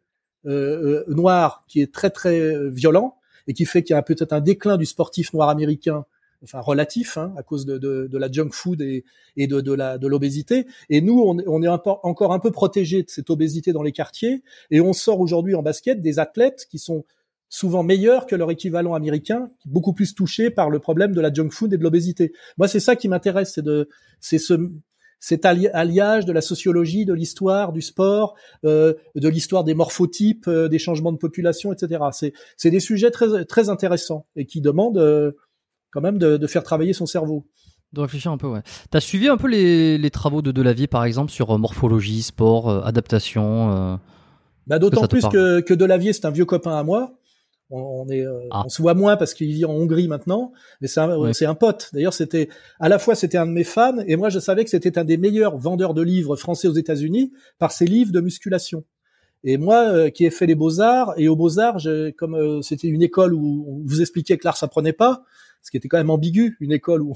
noirs 1.07 1.65
qui 1.67 1.81
est 1.81 1.91
très 1.91 2.11
très 2.11 2.69
violent 2.69 3.17
et 3.47 3.53
qui 3.53 3.65
fait 3.65 3.83
qu'il 3.83 3.95
y 3.95 3.97
a 3.97 4.01
peut-être 4.01 4.33
un 4.33 4.41
déclin 4.41 4.77
du 4.77 4.85
sportif 4.85 5.33
noir 5.33 5.49
américain, 5.49 6.05
enfin 6.43 6.59
relatif, 6.59 7.17
hein, 7.17 7.33
à 7.37 7.43
cause 7.43 7.65
de, 7.65 7.77
de, 7.77 8.07
de, 8.07 8.17
la 8.17 8.31
junk 8.31 8.49
food 8.51 8.81
et, 8.81 9.03
et 9.37 9.47
de, 9.47 9.61
de 9.61 9.73
la 9.73 9.97
de 9.97 10.07
l'obésité. 10.07 10.65
Et 10.89 11.01
nous, 11.01 11.19
on, 11.19 11.63
est 11.63 11.67
encore 11.67 12.33
un 12.33 12.39
peu 12.39 12.51
protégé 12.51 13.03
de 13.03 13.09
cette 13.09 13.29
obésité 13.29 13.73
dans 13.73 13.83
les 13.83 13.91
quartiers, 13.91 14.43
et 14.71 14.81
on 14.81 14.93
sort 14.93 15.19
aujourd'hui 15.19 15.55
en 15.55 15.63
basket 15.63 16.01
des 16.01 16.19
athlètes 16.19 16.67
qui 16.69 16.79
sont 16.79 17.05
souvent 17.49 17.83
meilleurs 17.83 18.25
que 18.25 18.35
leur 18.35 18.51
équivalent 18.51 18.93
américain, 18.93 19.49
beaucoup 19.65 19.93
plus 19.93 20.13
touchés 20.13 20.49
par 20.49 20.69
le 20.69 20.79
problème 20.79 21.13
de 21.13 21.21
la 21.21 21.31
junk 21.31 21.51
food 21.51 21.73
et 21.73 21.77
de 21.77 21.83
l'obésité. 21.83 22.33
Moi, 22.57 22.67
c'est 22.67 22.79
ça 22.79 22.95
qui 22.95 23.07
m'intéresse, 23.07 23.53
c'est 23.53 23.61
de, 23.61 23.87
c'est 24.19 24.39
ce, 24.39 24.71
cet 25.19 25.45
alliage 25.45 26.25
de 26.25 26.31
la 26.31 26.41
sociologie, 26.41 27.05
de 27.05 27.13
l'histoire, 27.13 27.71
du 27.71 27.81
sport, 27.81 28.35
euh, 28.63 28.93
de 29.15 29.27
l'histoire 29.27 29.63
des 29.63 29.73
morphotypes, 29.73 30.47
euh, 30.47 30.67
des 30.67 30.79
changements 30.79 31.11
de 31.11 31.17
population, 31.17 31.73
etc. 31.73 32.03
C'est, 32.57 32.69
des 32.69 32.79
sujets 32.79 33.11
très, 33.11 33.45
très 33.45 33.69
intéressants 33.69 34.27
et 34.35 34.45
qui 34.45 34.61
demandent 34.61 34.97
euh, 34.97 35.31
quand 35.91 36.01
même 36.01 36.17
de, 36.17 36.37
de, 36.37 36.47
faire 36.47 36.63
travailler 36.63 36.93
son 36.93 37.05
cerveau. 37.05 37.45
De 37.93 38.01
réfléchir 38.01 38.31
un 38.31 38.37
peu, 38.37 38.47
ouais. 38.47 38.61
T'as 38.91 38.99
suivi 38.99 39.27
un 39.27 39.37
peu 39.37 39.47
les, 39.47 39.97
les 39.97 40.09
travaux 40.11 40.41
de 40.41 40.51
Delavier, 40.51 40.87
par 40.87 41.05
exemple, 41.05 41.31
sur 41.31 41.57
morphologie, 41.57 42.21
sport, 42.21 42.85
adaptation. 42.85 43.99
Bah, 44.67 44.79
d'autant 44.79 45.07
plus 45.07 45.25
que, 45.27 45.61
que 45.61 45.73
Delavier, 45.73 46.11
c'est 46.11 46.25
un 46.25 46.31
vieux 46.31 46.45
copain 46.45 46.77
à 46.77 46.83
moi. 46.83 47.13
On, 47.71 48.07
est, 48.09 48.25
euh, 48.25 48.47
ah. 48.51 48.63
on 48.65 48.69
se 48.69 48.81
voit 48.81 48.93
moins 48.93 49.17
parce 49.17 49.33
qu'il 49.33 49.51
vit 49.51 49.65
en 49.65 49.71
Hongrie 49.71 50.07
maintenant, 50.07 50.51
mais 50.81 50.87
c'est 50.87 50.99
un, 50.99 51.33
c'est 51.33 51.47
un 51.47 51.55
pote. 51.55 51.89
D'ailleurs, 51.93 52.13
c'était 52.13 52.49
à 52.79 52.89
la 52.89 52.99
fois 52.99 53.15
c'était 53.15 53.37
un 53.37 53.47
de 53.47 53.51
mes 53.51 53.63
fans 53.63 53.97
et 54.05 54.15
moi 54.17 54.29
je 54.29 54.39
savais 54.39 54.63
que 54.63 54.69
c'était 54.69 54.99
un 54.99 55.03
des 55.03 55.17
meilleurs 55.17 55.57
vendeurs 55.57 55.95
de 55.95 56.03
livres 56.03 56.35
français 56.35 56.67
aux 56.67 56.73
États-Unis 56.73 57.33
par 57.57 57.71
ses 57.71 57.85
livres 57.85 58.11
de 58.11 58.21
musculation. 58.21 58.83
Et 59.43 59.57
moi, 59.57 59.83
euh, 59.89 60.09
qui 60.09 60.25
ai 60.25 60.31
fait 60.31 60.47
les 60.47 60.55
beaux 60.55 60.81
arts 60.81 61.13
et 61.17 61.27
aux 61.27 61.35
beaux 61.35 61.59
arts, 61.59 61.77
comme 62.17 62.35
euh, 62.35 62.61
c'était 62.63 62.87
une 62.87 63.03
école 63.03 63.33
où 63.33 63.65
on 63.67 63.83
vous 63.85 64.01
expliquait 64.01 64.37
que 64.37 64.45
l'art 64.45 64.57
s'apprenait 64.57 64.93
pas, 64.93 65.23
ce 65.61 65.69
qui 65.69 65.77
était 65.77 65.87
quand 65.87 65.97
même 65.97 66.09
ambigu, 66.09 66.57
une 66.59 66.71
école 66.71 67.03
où 67.03 67.13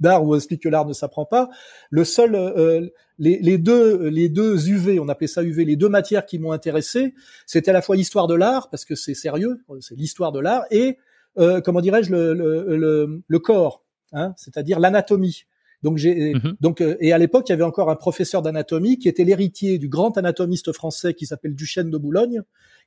d'art 0.00 0.24
où 0.24 0.32
on 0.32 0.36
explique 0.36 0.62
que 0.62 0.68
l'art 0.68 0.86
ne 0.86 0.92
s'apprend 0.92 1.24
pas. 1.24 1.48
Le 1.90 2.04
seul, 2.04 2.34
euh, 2.34 2.88
les, 3.18 3.38
les, 3.38 3.58
deux, 3.58 4.08
les 4.08 4.28
deux 4.28 4.68
UV, 4.68 4.98
on 5.00 5.08
appelait 5.08 5.26
ça 5.26 5.42
UV, 5.42 5.64
les 5.64 5.76
deux 5.76 5.88
matières 5.88 6.26
qui 6.26 6.38
m'ont 6.38 6.52
intéressé, 6.52 7.14
c'était 7.46 7.70
à 7.70 7.74
la 7.74 7.82
fois 7.82 7.96
l'histoire 7.96 8.26
de 8.26 8.34
l'art 8.34 8.70
parce 8.70 8.84
que 8.84 8.94
c'est 8.94 9.14
sérieux, 9.14 9.60
c'est 9.80 9.96
l'histoire 9.96 10.32
de 10.32 10.40
l'art 10.40 10.64
et 10.70 10.98
euh, 11.38 11.60
comment 11.60 11.80
dirais-je 11.80 12.12
le, 12.12 12.34
le, 12.34 12.76
le, 12.76 13.22
le 13.26 13.38
corps, 13.38 13.84
hein, 14.12 14.34
c'est-à-dire 14.36 14.78
l'anatomie. 14.80 15.44
Donc 15.82 15.98
j'ai 15.98 16.32
mhm. 16.34 16.56
donc 16.60 16.80
euh, 16.80 16.96
et 17.00 17.12
à 17.12 17.18
l'époque 17.18 17.48
il 17.48 17.52
y 17.52 17.54
avait 17.54 17.62
encore 17.62 17.90
un 17.90 17.96
professeur 17.96 18.40
d'anatomie 18.40 18.98
qui 18.98 19.06
était 19.06 19.24
l'héritier 19.24 19.78
du 19.78 19.88
grand 19.88 20.16
anatomiste 20.16 20.72
français 20.72 21.12
qui 21.12 21.26
s'appelle 21.26 21.54
Duchesne 21.54 21.90
de 21.90 21.98
Boulogne, 21.98 22.40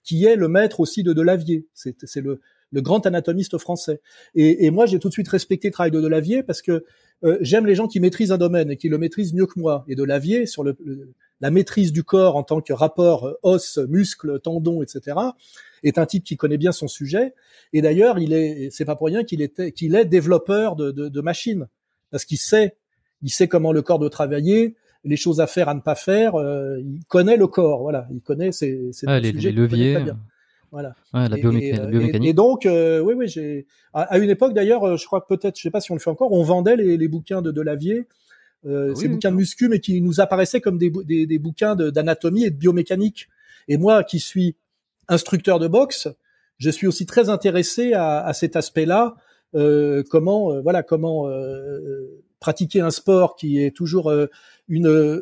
qui 0.04 0.26
est 0.26 0.36
le 0.36 0.48
maître 0.48 0.80
aussi 0.80 1.04
de 1.04 1.14
Delavier. 1.14 1.68
C'est 1.76 1.96
c'est 2.06 2.22
le 2.22 2.42
le 2.72 2.82
grand 2.82 3.06
anatomiste 3.06 3.58
français. 3.58 4.02
Et, 4.36 4.66
et 4.66 4.72
moi, 4.72 4.86
j'ai 4.86 5.00
tout 5.00 5.08
de 5.08 5.14
suite 5.14 5.28
respecté 5.28 5.70
le 5.70 5.74
travail 5.74 5.92
de 5.92 6.02
Delavier 6.02 6.44
parce 6.44 6.62
que 6.62 6.86
euh, 7.24 7.38
j'aime 7.42 7.66
les 7.66 7.76
gens 7.76 7.88
qui 7.88 8.00
maîtrisent 8.00 8.32
un 8.32 8.38
domaine 8.38 8.72
et 8.72 8.78
qui 8.78 8.90
le 8.90 8.98
maîtrisent 8.98 9.34
mieux 9.34 9.48
que 9.48 9.60
moi. 9.60 9.86
Et 9.88 9.96
Delavier, 9.96 10.46
sur 10.46 10.64
le, 10.64 10.78
la 11.42 11.52
maîtrise 11.52 11.92
du 11.92 12.04
corps 12.04 12.36
en 12.36 12.44
tant 12.44 12.62
que 12.62 12.74
rapport 12.74 13.28
euh, 13.28 13.34
os, 13.44 13.78
muscle, 13.90 14.40
tendon, 14.40 14.82
etc., 14.84 15.18
est 15.84 15.98
un 15.98 16.06
type 16.06 16.24
qui 16.24 16.38
connaît 16.38 16.58
bien 16.58 16.72
son 16.72 16.88
sujet. 16.88 17.34
Et 17.74 17.82
d'ailleurs, 17.82 18.20
il 18.20 18.34
est, 18.34 18.70
c'est 18.72 18.86
pas 18.86 18.96
pour 18.96 19.08
rien 19.08 19.24
qu'il 19.24 19.42
était, 19.42 19.72
qu'il 19.72 19.96
est 19.96 20.06
développeur 20.06 20.76
de, 20.76 20.92
de, 20.92 21.08
de 21.10 21.22
machines 21.22 21.68
parce 22.12 22.26
qu'il 22.26 22.38
sait, 22.38 22.76
il 23.22 23.30
sait 23.30 23.48
comment 23.48 23.72
le 23.72 23.82
corps 23.82 24.00
doit 24.00 24.10
travailler, 24.10 24.76
les 25.04 25.18
choses 25.18 25.40
à 25.40 25.48
faire, 25.48 25.70
à 25.70 25.74
ne 25.74 25.82
pas 25.82 25.96
faire. 25.96 26.36
Euh, 26.36 26.80
il 26.80 27.04
connaît 27.08 27.38
le 27.38 27.48
corps, 27.48 27.82
voilà. 27.82 28.08
Il 28.12 28.22
connaît 28.22 28.52
ses, 28.52 28.92
ses 28.92 29.08
les, 29.20 29.32
leviers. 29.32 29.98
Voilà. 30.72 30.96
la, 31.14 31.30
biomécanique. 31.30 32.30
Et, 32.30 32.34
donc, 32.34 32.66
euh, 32.66 33.00
oui, 33.00 33.14
oui, 33.14 33.28
j'ai 33.28 33.66
à, 33.94 34.18
une 34.18 34.30
époque 34.30 34.54
d'ailleurs, 34.54 34.84
euh, 34.84 34.98
je 34.98 35.06
crois 35.06 35.22
que 35.22 35.28
peut-être, 35.28 35.58
je 35.58 35.62
sais 35.62 35.72
pas 35.72 35.82
si 35.82 35.92
on 35.92 35.96
le 35.96 36.00
fait 36.00 36.10
encore, 36.10 36.32
on 36.32 36.44
vendait 36.44 36.76
les, 36.76 36.98
les 36.98 37.08
bouquins 37.08 37.42
de 37.42 37.52
Delavier, 37.52 38.08
euh, 38.66 38.92
ah 38.92 39.00
ces 39.00 39.08
bouquins 39.08 39.32
de 39.32 39.38
muscu, 39.38 39.70
mais 39.70 39.80
qui 39.80 40.02
nous 40.02 40.20
apparaissaient 40.20 40.62
comme 40.62 40.78
des, 40.78 40.90
des, 40.90 41.26
des 41.26 41.40
bouquins 41.40 41.76
d'anatomie 41.76 42.44
et 42.44 42.52
de 42.52 42.58
biomécanique. 42.58 43.28
Et 43.68 43.78
moi, 43.78 44.04
qui 44.04 44.20
suis 44.20 44.56
instructeur 45.08 45.60
de 45.60 45.68
boxe, 45.68 46.08
je 46.58 46.70
suis 46.70 46.88
aussi 46.88 47.06
très 47.06 47.30
intéressé 47.30 47.94
à, 47.94 48.20
à 48.26 48.34
cet 48.34 48.56
aspect-là. 48.56 49.16
Euh, 49.56 50.04
comment, 50.10 50.54
euh, 50.54 50.62
voilà, 50.62 50.84
comment 50.84 51.28
pratiquer 52.40 52.82
un 52.82 52.92
sport 52.92 53.36
qui 53.36 53.62
est 53.64 53.76
toujours 53.76 54.12
une 54.68 54.88
euh, 54.88 55.22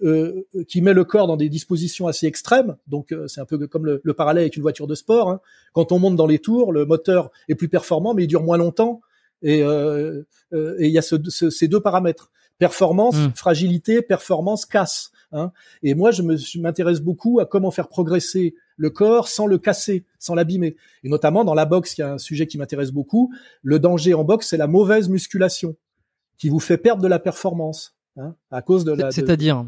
euh, 0.56 0.64
qui 0.68 0.82
met 0.82 0.94
le 0.94 1.04
corps 1.04 1.28
dans 1.28 1.38
des 1.38 1.50
dispositions 1.50 2.08
assez 2.08 2.26
extrêmes. 2.26 2.78
Donc 2.88 3.12
euh, 3.12 3.28
c'est 3.28 3.42
un 3.42 3.46
peu 3.46 3.68
comme 3.68 3.86
le, 3.86 4.14
parallèle 4.14 4.44
avec 4.44 4.56
une 4.56 4.62
voiture 4.62 4.88
de 4.88 4.96
sport. 4.96 5.30
Hein. 5.30 5.42
Quand 5.74 5.92
on 5.92 6.00
monte 6.00 6.16
dans 6.16 6.28
les 6.28 6.40
tours, 6.40 6.72
le 6.72 6.86
moteur 6.86 7.32
est 7.48 7.56
plus 7.56 7.70
performant, 7.70 8.14
mais 8.14 8.24
il 8.24 8.28
dure 8.28 8.44
moins 8.44 8.58
longtemps. 8.58 9.02
Et 9.42 9.60
il 9.60 10.26
y 10.90 10.98
a 10.98 11.02
ce, 11.02 11.16
ces 11.50 11.68
deux 11.68 11.80
paramètres 11.80 12.32
performance, 12.58 13.18
mmh. 13.18 13.32
fragilité, 13.36 14.02
performance, 14.02 14.66
casse. 14.66 15.12
Hein. 15.34 15.52
Et 15.84 15.94
moi, 15.94 16.12
je 16.12 16.22
m'intéresse 16.60 17.02
beaucoup 17.02 17.42
à 17.42 17.46
comment 17.46 17.70
faire 17.70 17.90
progresser 17.90 18.56
le 18.78 18.90
corps 18.90 19.28
sans 19.28 19.46
le 19.46 19.58
casser, 19.58 20.06
sans 20.20 20.36
l'abîmer. 20.36 20.78
Et 21.04 21.10
notamment 21.10 21.44
dans 21.44 21.54
la 21.54 21.66
boxe, 21.66 21.98
il 21.98 22.02
y 22.02 22.04
a 22.06 22.14
un 22.14 22.18
sujet 22.18 22.48
qui 22.48 22.58
m'intéresse 22.58 22.92
beaucoup. 22.92 23.34
Le 23.62 23.78
danger 23.78 24.14
en 24.14 24.24
boxe, 24.24 24.48
c'est 24.48 24.58
la 24.58 24.68
mauvaise 24.68 25.10
musculation 25.10 25.76
qui 26.38 26.50
vous 26.50 26.60
fait 26.60 26.78
perdre 26.78 27.02
de 27.02 27.08
la 27.08 27.20
performance. 27.20 27.96
Hein, 28.18 28.36
à 28.52 28.62
cause 28.62 28.86
de 28.86 28.94
la. 28.94 29.12
C'est-à-dire. 29.12 29.66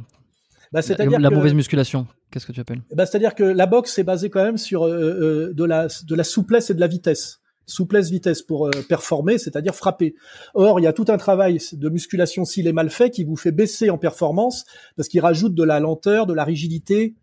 Bah, 0.72 0.82
c'est-à-dire 0.82 1.20
la 1.20 1.30
mauvaise 1.30 1.54
musculation. 1.54 2.08
Qu'est-ce 2.32 2.46
que 2.46 2.52
tu 2.52 2.60
appelles 2.60 2.82
bah, 2.94 3.06
c'est-à-dire 3.06 3.36
que 3.36 3.44
la 3.44 3.66
boxe 3.66 3.98
est 4.00 4.04
basée 4.04 4.30
quand 4.30 4.44
même 4.44 4.58
sur 4.58 4.86
euh, 4.86 5.50
euh, 5.50 5.54
de 5.54 5.64
la 5.64 5.88
de 5.88 6.16
la 6.16 6.24
souplesse 6.24 6.70
et 6.70 6.74
de 6.74 6.80
la 6.80 6.88
vitesse. 6.88 7.40
souplesse, 7.66 8.10
vitesse 8.10 8.42
pour 8.42 8.70
performer, 8.88 9.38
c'est-à-dire 9.38 9.76
frapper. 9.76 10.16
Or, 10.54 10.80
il 10.80 10.84
y 10.84 10.88
a 10.88 10.94
tout 10.94 11.06
un 11.10 11.18
travail 11.18 11.60
de 11.74 11.90
musculation 11.90 12.46
s'il 12.46 12.68
est 12.68 12.74
mal 12.74 12.90
fait 12.90 13.10
qui 13.10 13.24
vous 13.24 13.36
fait 13.36 13.52
baisser 13.52 13.90
en 13.90 13.98
performance 13.98 14.66
parce 14.96 15.10
qu'il 15.10 15.22
rajoute 15.22 15.54
de 15.54 15.64
la 15.64 15.80
lenteur, 15.80 16.26
de 16.26 16.34
la 16.34 16.46
rigidité, 16.46 17.16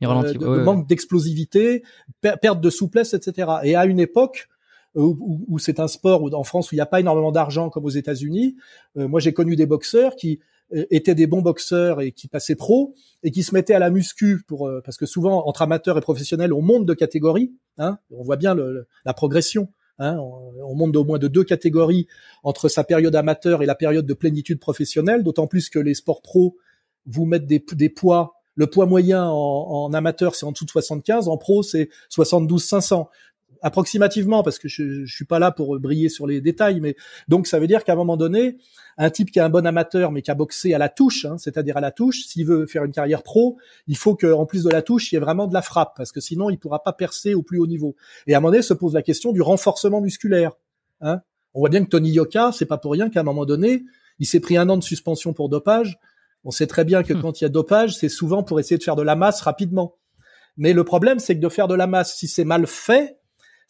de, 0.00 0.62
manque 0.62 0.88
d'explosivité, 0.88 1.82
perte 2.20 2.60
de 2.60 2.70
souplesse, 2.70 3.14
etc. 3.14 3.48
Et 3.62 3.76
à 3.76 3.86
une 3.86 4.00
époque, 4.00 4.48
où, 4.94 5.58
c'est 5.58 5.80
un 5.80 5.88
sport 5.88 6.22
où, 6.22 6.30
en 6.30 6.44
France 6.44 6.70
où 6.70 6.74
il 6.74 6.78
n'y 6.78 6.82
a 6.82 6.86
pas 6.86 7.00
énormément 7.00 7.32
d'argent 7.32 7.70
comme 7.70 7.84
aux 7.84 7.90
États-Unis. 7.90 8.56
moi, 8.96 9.20
j'ai 9.20 9.32
connu 9.32 9.56
des 9.56 9.66
boxeurs 9.66 10.16
qui 10.16 10.40
euh, 10.74 10.86
étaient 10.90 11.14
des 11.14 11.26
bons 11.26 11.42
boxeurs 11.42 12.00
et 12.00 12.12
qui 12.12 12.28
passaient 12.28 12.54
pro 12.54 12.94
et 13.22 13.30
qui 13.30 13.42
se 13.42 13.54
mettaient 13.54 13.74
à 13.74 13.78
la 13.78 13.90
muscu 13.90 14.42
pour 14.46 14.68
euh, 14.68 14.80
parce 14.84 14.96
que 14.96 15.06
souvent 15.06 15.46
entre 15.46 15.62
amateurs 15.62 15.98
et 15.98 16.00
professionnels 16.00 16.52
on 16.52 16.62
monte 16.62 16.86
de 16.86 16.94
catégorie 16.94 17.52
hein, 17.78 17.98
on 18.10 18.22
voit 18.22 18.36
bien 18.36 18.54
le, 18.54 18.86
la 19.04 19.12
progression 19.12 19.68
hein, 19.98 20.16
on, 20.18 20.74
monte 20.74 20.92
d'au 20.92 21.04
moins 21.04 21.18
de 21.18 21.28
deux 21.28 21.44
catégories 21.44 22.06
entre 22.42 22.68
sa 22.68 22.84
période 22.84 23.14
amateur 23.14 23.62
et 23.62 23.66
la 23.66 23.74
période 23.74 24.06
de 24.06 24.14
plénitude 24.14 24.60
professionnelle 24.60 25.22
d'autant 25.22 25.46
plus 25.46 25.68
que 25.68 25.78
les 25.78 25.94
sports 25.94 26.22
pro 26.22 26.56
vous 27.04 27.26
mettent 27.26 27.46
des, 27.46 27.62
des 27.72 27.88
poids. 27.88 28.36
Le 28.54 28.66
poids 28.66 28.86
moyen 28.86 29.26
en, 29.26 29.34
en 29.34 29.92
amateur 29.92 30.34
c'est 30.34 30.46
en 30.46 30.52
dessous 30.52 30.64
de 30.64 30.70
75 30.70 31.28
en 31.28 31.36
pro 31.36 31.62
c'est 31.62 31.90
72 32.08 32.64
500 32.64 33.10
approximativement 33.62 34.42
parce 34.42 34.58
que 34.58 34.68
je, 34.68 35.04
je 35.04 35.14
suis 35.14 35.24
pas 35.24 35.38
là 35.38 35.50
pour 35.50 35.78
briller 35.78 36.08
sur 36.08 36.26
les 36.26 36.40
détails, 36.40 36.80
mais 36.80 36.96
donc 37.28 37.46
ça 37.46 37.58
veut 37.58 37.66
dire 37.66 37.84
qu'à 37.84 37.92
un 37.92 37.96
moment 37.96 38.16
donné, 38.16 38.58
un 38.98 39.10
type 39.10 39.30
qui 39.30 39.38
est 39.38 39.42
un 39.42 39.48
bon 39.48 39.66
amateur 39.66 40.12
mais 40.12 40.22
qui 40.22 40.30
a 40.30 40.34
boxé 40.34 40.74
à 40.74 40.78
la 40.78 40.88
touche, 40.88 41.24
hein, 41.24 41.38
c'est-à-dire 41.38 41.76
à 41.76 41.80
la 41.80 41.90
touche, 41.90 42.26
s'il 42.26 42.46
veut 42.46 42.66
faire 42.66 42.84
une 42.84 42.92
carrière 42.92 43.22
pro, 43.22 43.56
il 43.86 43.96
faut 43.96 44.14
qu'en 44.14 44.44
plus 44.46 44.64
de 44.64 44.70
la 44.70 44.82
touche, 44.82 45.12
il 45.12 45.14
y 45.14 45.16
ait 45.16 45.20
vraiment 45.20 45.46
de 45.46 45.54
la 45.54 45.62
frappe 45.62 45.94
parce 45.96 46.12
que 46.12 46.20
sinon 46.20 46.50
il 46.50 46.58
pourra 46.58 46.82
pas 46.82 46.92
percer 46.92 47.34
au 47.34 47.42
plus 47.42 47.58
haut 47.58 47.66
niveau. 47.66 47.96
Et 48.26 48.34
à 48.34 48.38
un 48.38 48.40
moment 48.40 48.52
donné 48.52 48.62
se 48.62 48.74
pose 48.74 48.94
la 48.94 49.02
question 49.02 49.32
du 49.32 49.42
renforcement 49.42 50.00
musculaire. 50.00 50.52
Hein. 51.00 51.22
On 51.54 51.60
voit 51.60 51.68
bien 51.68 51.84
que 51.84 51.88
Tony 51.88 52.10
Yoka, 52.10 52.50
c'est 52.52 52.66
pas 52.66 52.78
pour 52.78 52.92
rien 52.92 53.10
qu'à 53.10 53.20
un 53.20 53.24
moment 53.24 53.44
donné, 53.44 53.84
il 54.18 54.26
s'est 54.26 54.40
pris 54.40 54.56
un 54.56 54.68
an 54.68 54.76
de 54.76 54.82
suspension 54.82 55.32
pour 55.32 55.48
dopage. 55.48 55.98
On 56.44 56.50
sait 56.50 56.66
très 56.66 56.84
bien 56.84 57.02
que 57.02 57.12
hmm. 57.12 57.22
quand 57.22 57.40
il 57.40 57.44
y 57.44 57.46
a 57.46 57.50
dopage, 57.50 57.96
c'est 57.96 58.08
souvent 58.08 58.42
pour 58.42 58.58
essayer 58.58 58.78
de 58.78 58.82
faire 58.82 58.96
de 58.96 59.02
la 59.02 59.16
masse 59.16 59.40
rapidement. 59.42 59.96
Mais 60.56 60.72
le 60.72 60.84
problème, 60.84 61.18
c'est 61.18 61.34
que 61.34 61.40
de 61.40 61.48
faire 61.48 61.68
de 61.68 61.74
la 61.74 61.86
masse, 61.86 62.14
si 62.16 62.28
c'est 62.28 62.44
mal 62.44 62.66
fait, 62.66 63.18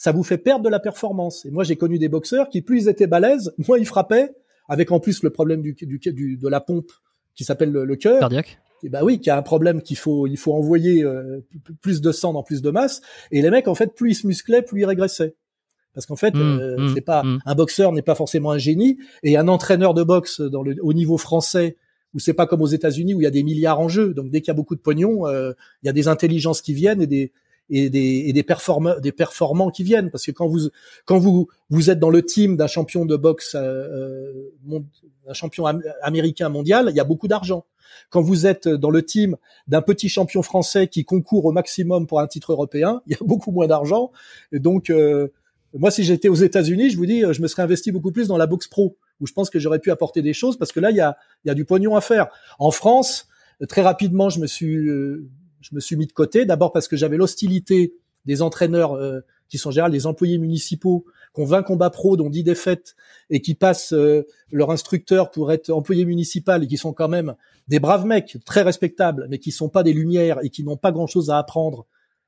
ça 0.02 0.10
vous 0.10 0.24
fait 0.24 0.38
perdre 0.38 0.64
de 0.64 0.68
la 0.68 0.80
performance. 0.80 1.46
Et 1.46 1.52
moi, 1.52 1.62
j'ai 1.62 1.76
connu 1.76 1.96
des 1.96 2.08
boxeurs 2.08 2.48
qui, 2.48 2.60
plus 2.60 2.82
ils 2.82 2.88
étaient 2.88 3.06
balèzes, 3.06 3.54
moins 3.68 3.78
ils 3.78 3.86
frappaient, 3.86 4.34
avec 4.68 4.90
en 4.90 4.98
plus 4.98 5.22
le 5.22 5.30
problème 5.30 5.62
du, 5.62 5.74
du, 5.74 6.00
du 6.00 6.36
de 6.36 6.48
la 6.48 6.60
pompe 6.60 6.90
qui 7.36 7.44
s'appelle 7.44 7.70
le, 7.70 7.94
cœur. 7.94 8.18
Cardiaque. 8.18 8.58
Et 8.82 8.88
bah 8.88 9.04
oui, 9.04 9.20
qui 9.20 9.30
a 9.30 9.36
un 9.36 9.42
problème 9.42 9.80
qu'il 9.80 9.96
faut, 9.96 10.26
il 10.26 10.36
faut 10.36 10.54
envoyer 10.54 11.04
euh, 11.04 11.46
plus 11.82 12.00
de 12.00 12.10
sang 12.10 12.32
dans 12.32 12.42
plus 12.42 12.62
de 12.62 12.70
masse. 12.70 13.00
Et 13.30 13.42
les 13.42 13.50
mecs, 13.50 13.68
en 13.68 13.76
fait, 13.76 13.94
plus 13.94 14.10
ils 14.10 14.14
se 14.16 14.26
musclaient, 14.26 14.62
plus 14.62 14.80
ils 14.80 14.86
régressaient. 14.86 15.36
Parce 15.94 16.06
qu'en 16.06 16.16
fait, 16.16 16.34
mmh, 16.34 16.40
euh, 16.40 16.76
mmh, 16.78 16.94
c'est 16.96 17.00
pas 17.00 17.22
mmh. 17.22 17.38
un 17.46 17.54
boxeur 17.54 17.92
n'est 17.92 18.02
pas 18.02 18.16
forcément 18.16 18.50
un 18.50 18.58
génie, 18.58 18.98
et 19.22 19.36
un 19.36 19.46
entraîneur 19.46 19.94
de 19.94 20.02
boxe 20.02 20.40
dans 20.40 20.64
le, 20.64 20.74
au 20.82 20.94
niveau 20.94 21.16
français 21.16 21.76
où 22.12 22.18
c'est 22.18 22.34
pas 22.34 22.46
comme 22.46 22.60
aux 22.60 22.66
États-Unis 22.66 23.14
où 23.14 23.20
il 23.20 23.24
y 23.24 23.28
a 23.28 23.30
des 23.30 23.44
milliards 23.44 23.78
en 23.78 23.88
jeu. 23.88 24.14
Donc 24.14 24.30
dès 24.30 24.40
qu'il 24.40 24.48
y 24.48 24.50
a 24.50 24.54
beaucoup 24.54 24.74
de 24.74 24.80
pognon, 24.80 25.28
euh, 25.28 25.52
il 25.82 25.86
y 25.86 25.88
a 25.88 25.92
des 25.92 26.08
intelligences 26.08 26.60
qui 26.60 26.74
viennent 26.74 27.00
et 27.00 27.06
des 27.06 27.32
et 27.70 27.90
des, 27.90 28.24
et 28.26 28.32
des, 28.32 28.42
performants, 28.42 28.98
des 29.00 29.12
performants 29.12 29.70
qui 29.70 29.82
viennent. 29.82 30.10
Parce 30.10 30.26
que 30.26 30.30
quand 30.30 30.46
vous, 30.46 30.68
quand 31.04 31.18
vous, 31.18 31.48
vous 31.70 31.90
êtes 31.90 31.98
dans 31.98 32.10
le 32.10 32.22
team 32.22 32.56
d'un 32.56 32.66
champion 32.66 33.04
de 33.04 33.16
boxe, 33.16 33.54
euh, 33.54 34.50
euh 34.70 34.80
un 35.28 35.34
champion 35.34 35.66
américain 36.02 36.48
mondial, 36.48 36.88
il 36.90 36.96
y 36.96 37.00
a 37.00 37.04
beaucoup 37.04 37.28
d'argent. 37.28 37.64
Quand 38.10 38.22
vous 38.22 38.46
êtes 38.46 38.66
dans 38.66 38.90
le 38.90 39.04
team 39.04 39.36
d'un 39.68 39.82
petit 39.82 40.08
champion 40.08 40.42
français 40.42 40.88
qui 40.88 41.04
concourt 41.04 41.44
au 41.44 41.52
maximum 41.52 42.06
pour 42.08 42.18
un 42.18 42.26
titre 42.26 42.52
européen, 42.52 43.02
il 43.06 43.12
y 43.12 43.14
a 43.14 43.24
beaucoup 43.24 43.52
moins 43.52 43.68
d'argent. 43.68 44.10
Donc, 44.52 44.90
euh, 44.90 45.28
moi, 45.74 45.90
si 45.90 46.02
j'étais 46.04 46.28
aux 46.28 46.34
États-Unis, 46.34 46.90
je 46.90 46.96
vous 46.96 47.06
dis, 47.06 47.20
je 47.30 47.40
me 47.40 47.46
serais 47.46 47.62
investi 47.62 47.92
beaucoup 47.92 48.12
plus 48.12 48.28
dans 48.28 48.36
la 48.36 48.46
boxe 48.46 48.66
pro, 48.66 48.96
où 49.20 49.26
je 49.26 49.32
pense 49.32 49.48
que 49.48 49.58
j'aurais 49.58 49.78
pu 49.78 49.90
apporter 49.90 50.22
des 50.22 50.32
choses, 50.32 50.58
parce 50.58 50.72
que 50.72 50.80
là, 50.80 50.90
il 50.90 50.96
y 50.96 51.00
a, 51.00 51.16
il 51.44 51.48
y 51.48 51.50
a 51.50 51.54
du 51.54 51.64
pognon 51.64 51.96
à 51.96 52.00
faire. 52.00 52.28
En 52.58 52.70
France, 52.70 53.28
très 53.68 53.82
rapidement, 53.82 54.28
je 54.28 54.40
me 54.40 54.46
suis 54.46 54.76
euh, 54.76 55.28
je 55.62 55.74
me 55.74 55.80
suis 55.80 55.96
mis 55.96 56.06
de 56.06 56.12
côté. 56.12 56.44
D'abord 56.44 56.72
parce 56.72 56.88
que 56.88 56.96
j'avais 56.96 57.16
l'hostilité 57.16 57.94
des 58.26 58.42
entraîneurs 58.42 58.94
euh, 58.94 59.20
qui 59.48 59.58
sont 59.58 59.76
en 59.78 59.88
des 59.88 60.06
employés 60.06 60.38
municipaux, 60.38 61.04
qui 61.34 61.40
ont 61.40 61.44
20 61.44 61.62
combats 61.62 61.90
pro, 61.90 62.16
dont 62.16 62.30
10 62.30 62.42
défaites, 62.42 62.94
et 63.30 63.40
qui 63.40 63.54
passent 63.54 63.92
euh, 63.92 64.26
leur 64.50 64.70
instructeur 64.70 65.30
pour 65.30 65.52
être 65.52 65.70
employé 65.70 66.04
municipal, 66.04 66.64
et 66.64 66.66
qui 66.66 66.76
sont 66.76 66.92
quand 66.92 67.08
même 67.08 67.34
des 67.68 67.80
braves 67.80 68.06
mecs, 68.06 68.38
très 68.44 68.62
respectables, 68.62 69.26
mais 69.30 69.38
qui 69.38 69.50
sont 69.50 69.68
pas 69.68 69.82
des 69.82 69.92
lumières 69.92 70.38
et 70.42 70.50
qui 70.50 70.64
n'ont 70.64 70.76
pas 70.76 70.92
grand-chose 70.92 71.30
à 71.30 71.38
apprendre 71.38 71.86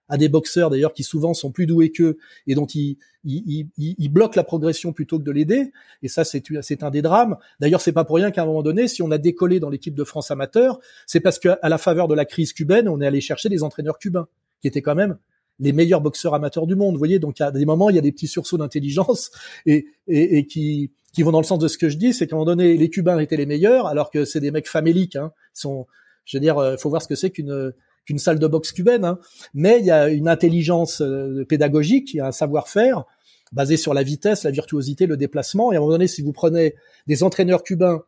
à 0.08 0.16
des 0.16 0.28
boxeurs 0.28 0.70
d'ailleurs 0.70 0.92
qui 0.92 1.02
souvent 1.02 1.34
sont 1.34 1.50
plus 1.50 1.66
doués 1.66 1.90
qu'eux 1.90 2.18
et 2.46 2.54
dont 2.54 2.66
ils, 2.66 2.98
ils, 3.24 3.68
ils, 3.78 3.94
ils, 3.98 4.08
bloquent 4.08 4.36
la 4.36 4.44
progression 4.44 4.92
plutôt 4.92 5.18
que 5.18 5.24
de 5.24 5.30
l'aider. 5.30 5.72
Et 6.02 6.08
ça, 6.08 6.24
c'est 6.24 6.82
un 6.82 6.90
des 6.90 7.02
drames. 7.02 7.36
D'ailleurs, 7.60 7.80
c'est 7.80 7.92
pas 7.92 8.04
pour 8.04 8.16
rien 8.16 8.30
qu'à 8.30 8.42
un 8.42 8.46
moment 8.46 8.62
donné, 8.62 8.86
si 8.86 9.02
on 9.02 9.10
a 9.10 9.18
décollé 9.18 9.60
dans 9.60 9.70
l'équipe 9.70 9.94
de 9.94 10.04
France 10.04 10.30
amateur, 10.30 10.78
c'est 11.06 11.20
parce 11.20 11.38
qu'à 11.38 11.58
la 11.62 11.78
faveur 11.78 12.08
de 12.08 12.14
la 12.14 12.24
crise 12.24 12.52
cubaine, 12.52 12.88
on 12.88 13.00
est 13.00 13.06
allé 13.06 13.20
chercher 13.20 13.48
des 13.48 13.62
entraîneurs 13.62 13.98
cubains 13.98 14.28
qui 14.60 14.68
étaient 14.68 14.82
quand 14.82 14.94
même 14.94 15.16
les 15.60 15.72
meilleurs 15.72 16.00
boxeurs 16.00 16.34
amateurs 16.34 16.66
du 16.66 16.74
monde. 16.74 16.94
Vous 16.94 16.98
voyez, 16.98 17.18
donc 17.18 17.40
à 17.40 17.50
des 17.50 17.64
moments, 17.64 17.88
il 17.88 17.96
y 17.96 17.98
a 17.98 18.02
des 18.02 18.12
petits 18.12 18.26
sursauts 18.26 18.58
d'intelligence 18.58 19.30
et, 19.66 19.86
et, 20.06 20.38
et 20.38 20.46
qui 20.46 20.90
qui 21.14 21.22
vont 21.22 21.30
dans 21.30 21.40
le 21.40 21.46
sens 21.46 21.60
de 21.60 21.68
ce 21.68 21.78
que 21.78 21.88
je 21.88 21.96
dis, 21.96 22.12
c'est 22.12 22.26
qu'à 22.26 22.34
un 22.34 22.38
moment 22.40 22.50
donné, 22.50 22.76
les 22.76 22.90
Cubains 22.90 23.20
étaient 23.20 23.36
les 23.36 23.46
meilleurs, 23.46 23.86
alors 23.86 24.10
que 24.10 24.24
c'est 24.24 24.40
des 24.40 24.50
mecs 24.50 24.68
faméliques. 24.68 25.14
Hein, 25.14 25.32
sont, 25.52 25.86
je 26.24 26.36
veux 26.36 26.40
dire, 26.40 26.58
euh, 26.58 26.76
faut 26.76 26.90
voir 26.90 27.00
ce 27.02 27.06
que 27.06 27.14
c'est 27.14 27.30
qu'une 27.30 27.72
qu'une 28.04 28.18
salle 28.18 28.38
de 28.38 28.46
boxe 28.46 28.72
cubaine, 28.72 29.04
hein. 29.04 29.18
mais 29.54 29.80
il 29.80 29.86
y 29.86 29.90
a 29.90 30.08
une 30.08 30.28
intelligence 30.28 31.00
euh, 31.00 31.44
pédagogique, 31.48 32.14
il 32.14 32.18
y 32.18 32.20
a 32.20 32.26
un 32.26 32.32
savoir-faire 32.32 33.04
basé 33.52 33.76
sur 33.76 33.94
la 33.94 34.02
vitesse, 34.02 34.42
la 34.44 34.50
virtuosité, 34.50 35.06
le 35.06 35.16
déplacement. 35.16 35.72
Et 35.72 35.76
à 35.76 35.78
un 35.78 35.80
moment 35.80 35.92
donné, 35.92 36.08
si 36.08 36.22
vous 36.22 36.32
prenez 36.32 36.74
des 37.06 37.22
entraîneurs 37.22 37.62
cubains 37.62 38.02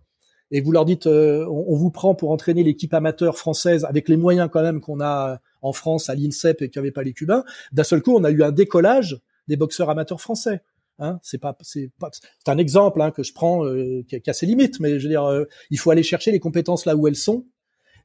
et 0.51 0.61
vous 0.61 0.73
leur 0.73 0.85
dites, 0.85 1.07
euh, 1.07 1.47
on, 1.49 1.75
vous 1.77 1.91
prend 1.91 2.15
pour 2.15 2.31
entraîner 2.31 2.63
l'équipe 2.63 2.93
amateur 2.95 3.39
française 3.39 3.85
avec 3.85 4.09
les 4.09 4.17
moyens 4.17 4.49
quand 4.53 4.63
même 4.63 4.81
qu'on 4.81 5.01
a 5.01 5.41
en 5.63 5.73
France 5.73 6.11
à 6.11 6.15
l'INSEP 6.15 6.63
et 6.63 6.69
qu'il 6.69 6.81
n'y 6.81 6.87
avait 6.87 6.93
pas 6.93 7.03
les 7.03 7.13
Cubains, 7.13 7.45
d'un 7.73 7.85
seul 7.85 8.03
coup, 8.03 8.15
on 8.15 8.23
a 8.23 8.31
eu 8.31 8.43
un 8.43 8.53
décollage 8.53 9.21
des 9.49 9.57
boxeurs 9.57 9.91
amateurs 9.91 10.21
français. 10.21 10.63
Hein, 10.99 11.19
c'est 11.23 11.39
pas, 11.39 11.57
c'est 11.61 11.91
pas, 11.99 12.11
c'est 12.13 12.51
un 12.51 12.59
exemple 12.59 13.03
hein, 13.03 13.11
que 13.11 13.23
je 13.23 13.33
prends 13.35 13.67
euh, 13.67 14.03
qui, 14.09 14.31
a, 14.31 14.33
ses 14.33 14.47
limites, 14.47 14.81
mais 14.81 14.99
je 14.99 15.05
veux 15.05 15.11
dire, 15.11 15.45
il 15.71 15.79
faut 15.79 15.91
aller 15.91 16.03
chercher 16.03 16.31
les 16.31 16.41
compétences 16.41 16.87
là 16.87 16.97
où 16.97 17.07
elles 17.07 17.17
sont 17.17 17.45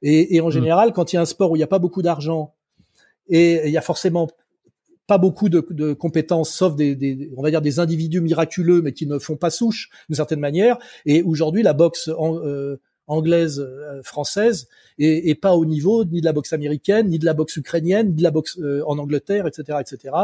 et, 0.02 0.36
et 0.36 0.42
en 0.42 0.48
mm. 0.48 0.52
général, 0.52 0.94
quand 0.94 1.14
il 1.14 1.16
y 1.16 1.20
a 1.20 1.22
un 1.22 1.26
sport 1.26 1.52
où 1.52 1.56
il 1.56 1.60
n'y 1.60 1.64
a 1.64 1.68
pas 1.68 1.80
beaucoup 1.80 2.02
d'argent 2.02 2.54
et 3.28 3.68
il 3.68 3.72
y 3.72 3.78
a 3.78 3.82
forcément 3.82 4.28
pas 5.08 5.18
beaucoup 5.18 5.50
de, 5.50 5.66
de 5.72 5.94
compétences, 5.94 6.54
sauf 6.54 6.76
des, 6.76 6.96
des, 6.96 7.32
on 7.36 7.42
va 7.42 7.50
dire 7.50 7.62
des 7.62 7.80
individus 7.80 8.22
miraculeux, 8.22 8.82
mais 8.82 8.94
qui 8.94 9.08
ne 9.08 9.20
font 9.20 9.36
pas 9.36 9.50
souche 9.50 9.90
d'une 10.08 10.16
certaine 10.16 10.40
manière. 10.40 10.78
Et 11.06 11.22
aujourd'hui, 11.24 11.64
la 11.64 11.74
boxe 11.74 12.08
euh, 12.08 12.78
anglaise, 13.08 13.60
euh, 13.60 14.02
française, 14.04 14.70
est, 15.00 15.36
pas 15.36 15.54
au 15.56 15.66
niveau 15.66 16.06
ni 16.06 16.22
de 16.22 16.26
la 16.26 16.32
boxe 16.32 16.54
américaine, 16.54 17.10
ni 17.10 17.20
de 17.20 17.26
la 17.26 17.34
boxe 17.34 17.58
ukrainienne, 17.58 18.10
ni 18.10 18.16
de 18.16 18.24
la 18.24 18.32
boxe 18.32 18.58
euh, 18.60 18.84
en 18.88 18.98
Angleterre, 19.00 19.48
etc., 19.48 19.80
etc. 19.82 20.16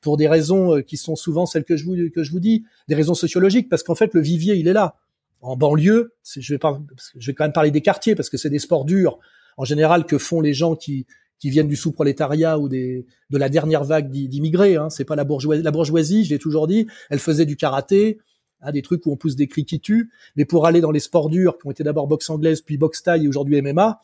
Pour 0.00 0.16
des 0.16 0.28
raisons 0.28 0.82
qui 0.82 0.96
sont 0.96 1.16
souvent 1.16 1.46
celles 1.46 1.64
que 1.64 1.76
je 1.76 1.84
vous 1.84 1.96
que 2.14 2.22
je 2.22 2.30
vous 2.30 2.40
dis, 2.40 2.64
des 2.86 2.94
raisons 2.94 3.14
sociologiques, 3.14 3.68
parce 3.68 3.82
qu'en 3.82 3.96
fait, 3.96 4.14
le 4.14 4.20
vivier, 4.20 4.54
il 4.54 4.68
est 4.68 4.72
là 4.72 4.96
en 5.40 5.56
banlieue, 5.56 6.14
je 6.36 6.54
vais 6.54 6.58
quand 6.58 7.44
même 7.44 7.52
parler 7.52 7.70
des 7.70 7.80
quartiers 7.80 8.14
parce 8.14 8.30
que 8.30 8.36
c'est 8.36 8.50
des 8.50 8.58
sports 8.58 8.84
durs 8.84 9.18
en 9.56 9.64
général 9.64 10.06
que 10.06 10.18
font 10.18 10.40
les 10.40 10.54
gens 10.54 10.76
qui 10.76 11.06
viennent 11.42 11.68
du 11.68 11.76
sous-prolétariat 11.76 12.58
ou 12.58 12.68
de 12.68 13.04
la 13.30 13.48
dernière 13.48 13.84
vague 13.84 14.10
d'immigrés. 14.10 14.76
Hein. 14.76 14.90
C'est 14.90 15.04
pas 15.04 15.16
la 15.16 15.24
bourgeoisie. 15.24 15.62
La 15.62 15.70
bourgeoisie, 15.70 16.24
je 16.24 16.30
l'ai 16.30 16.38
toujours 16.38 16.66
dit, 16.66 16.86
elle 17.10 17.18
faisait 17.18 17.46
du 17.46 17.56
karaté, 17.56 18.18
hein, 18.62 18.72
des 18.72 18.82
trucs 18.82 19.06
où 19.06 19.12
on 19.12 19.16
pousse 19.16 19.36
des 19.36 19.46
cris 19.46 19.64
qui 19.64 19.80
tuent. 19.80 20.10
Mais 20.36 20.44
pour 20.44 20.66
aller 20.66 20.80
dans 20.80 20.90
les 20.90 21.00
sports 21.00 21.28
durs, 21.28 21.58
qui 21.58 21.66
ont 21.66 21.70
été 21.70 21.84
d'abord 21.84 22.06
boxe 22.06 22.30
anglaise, 22.30 22.60
puis 22.60 22.78
boxe 22.78 23.02
taille 23.02 23.24
et 23.24 23.28
aujourd'hui 23.28 23.60
MMA, 23.60 24.00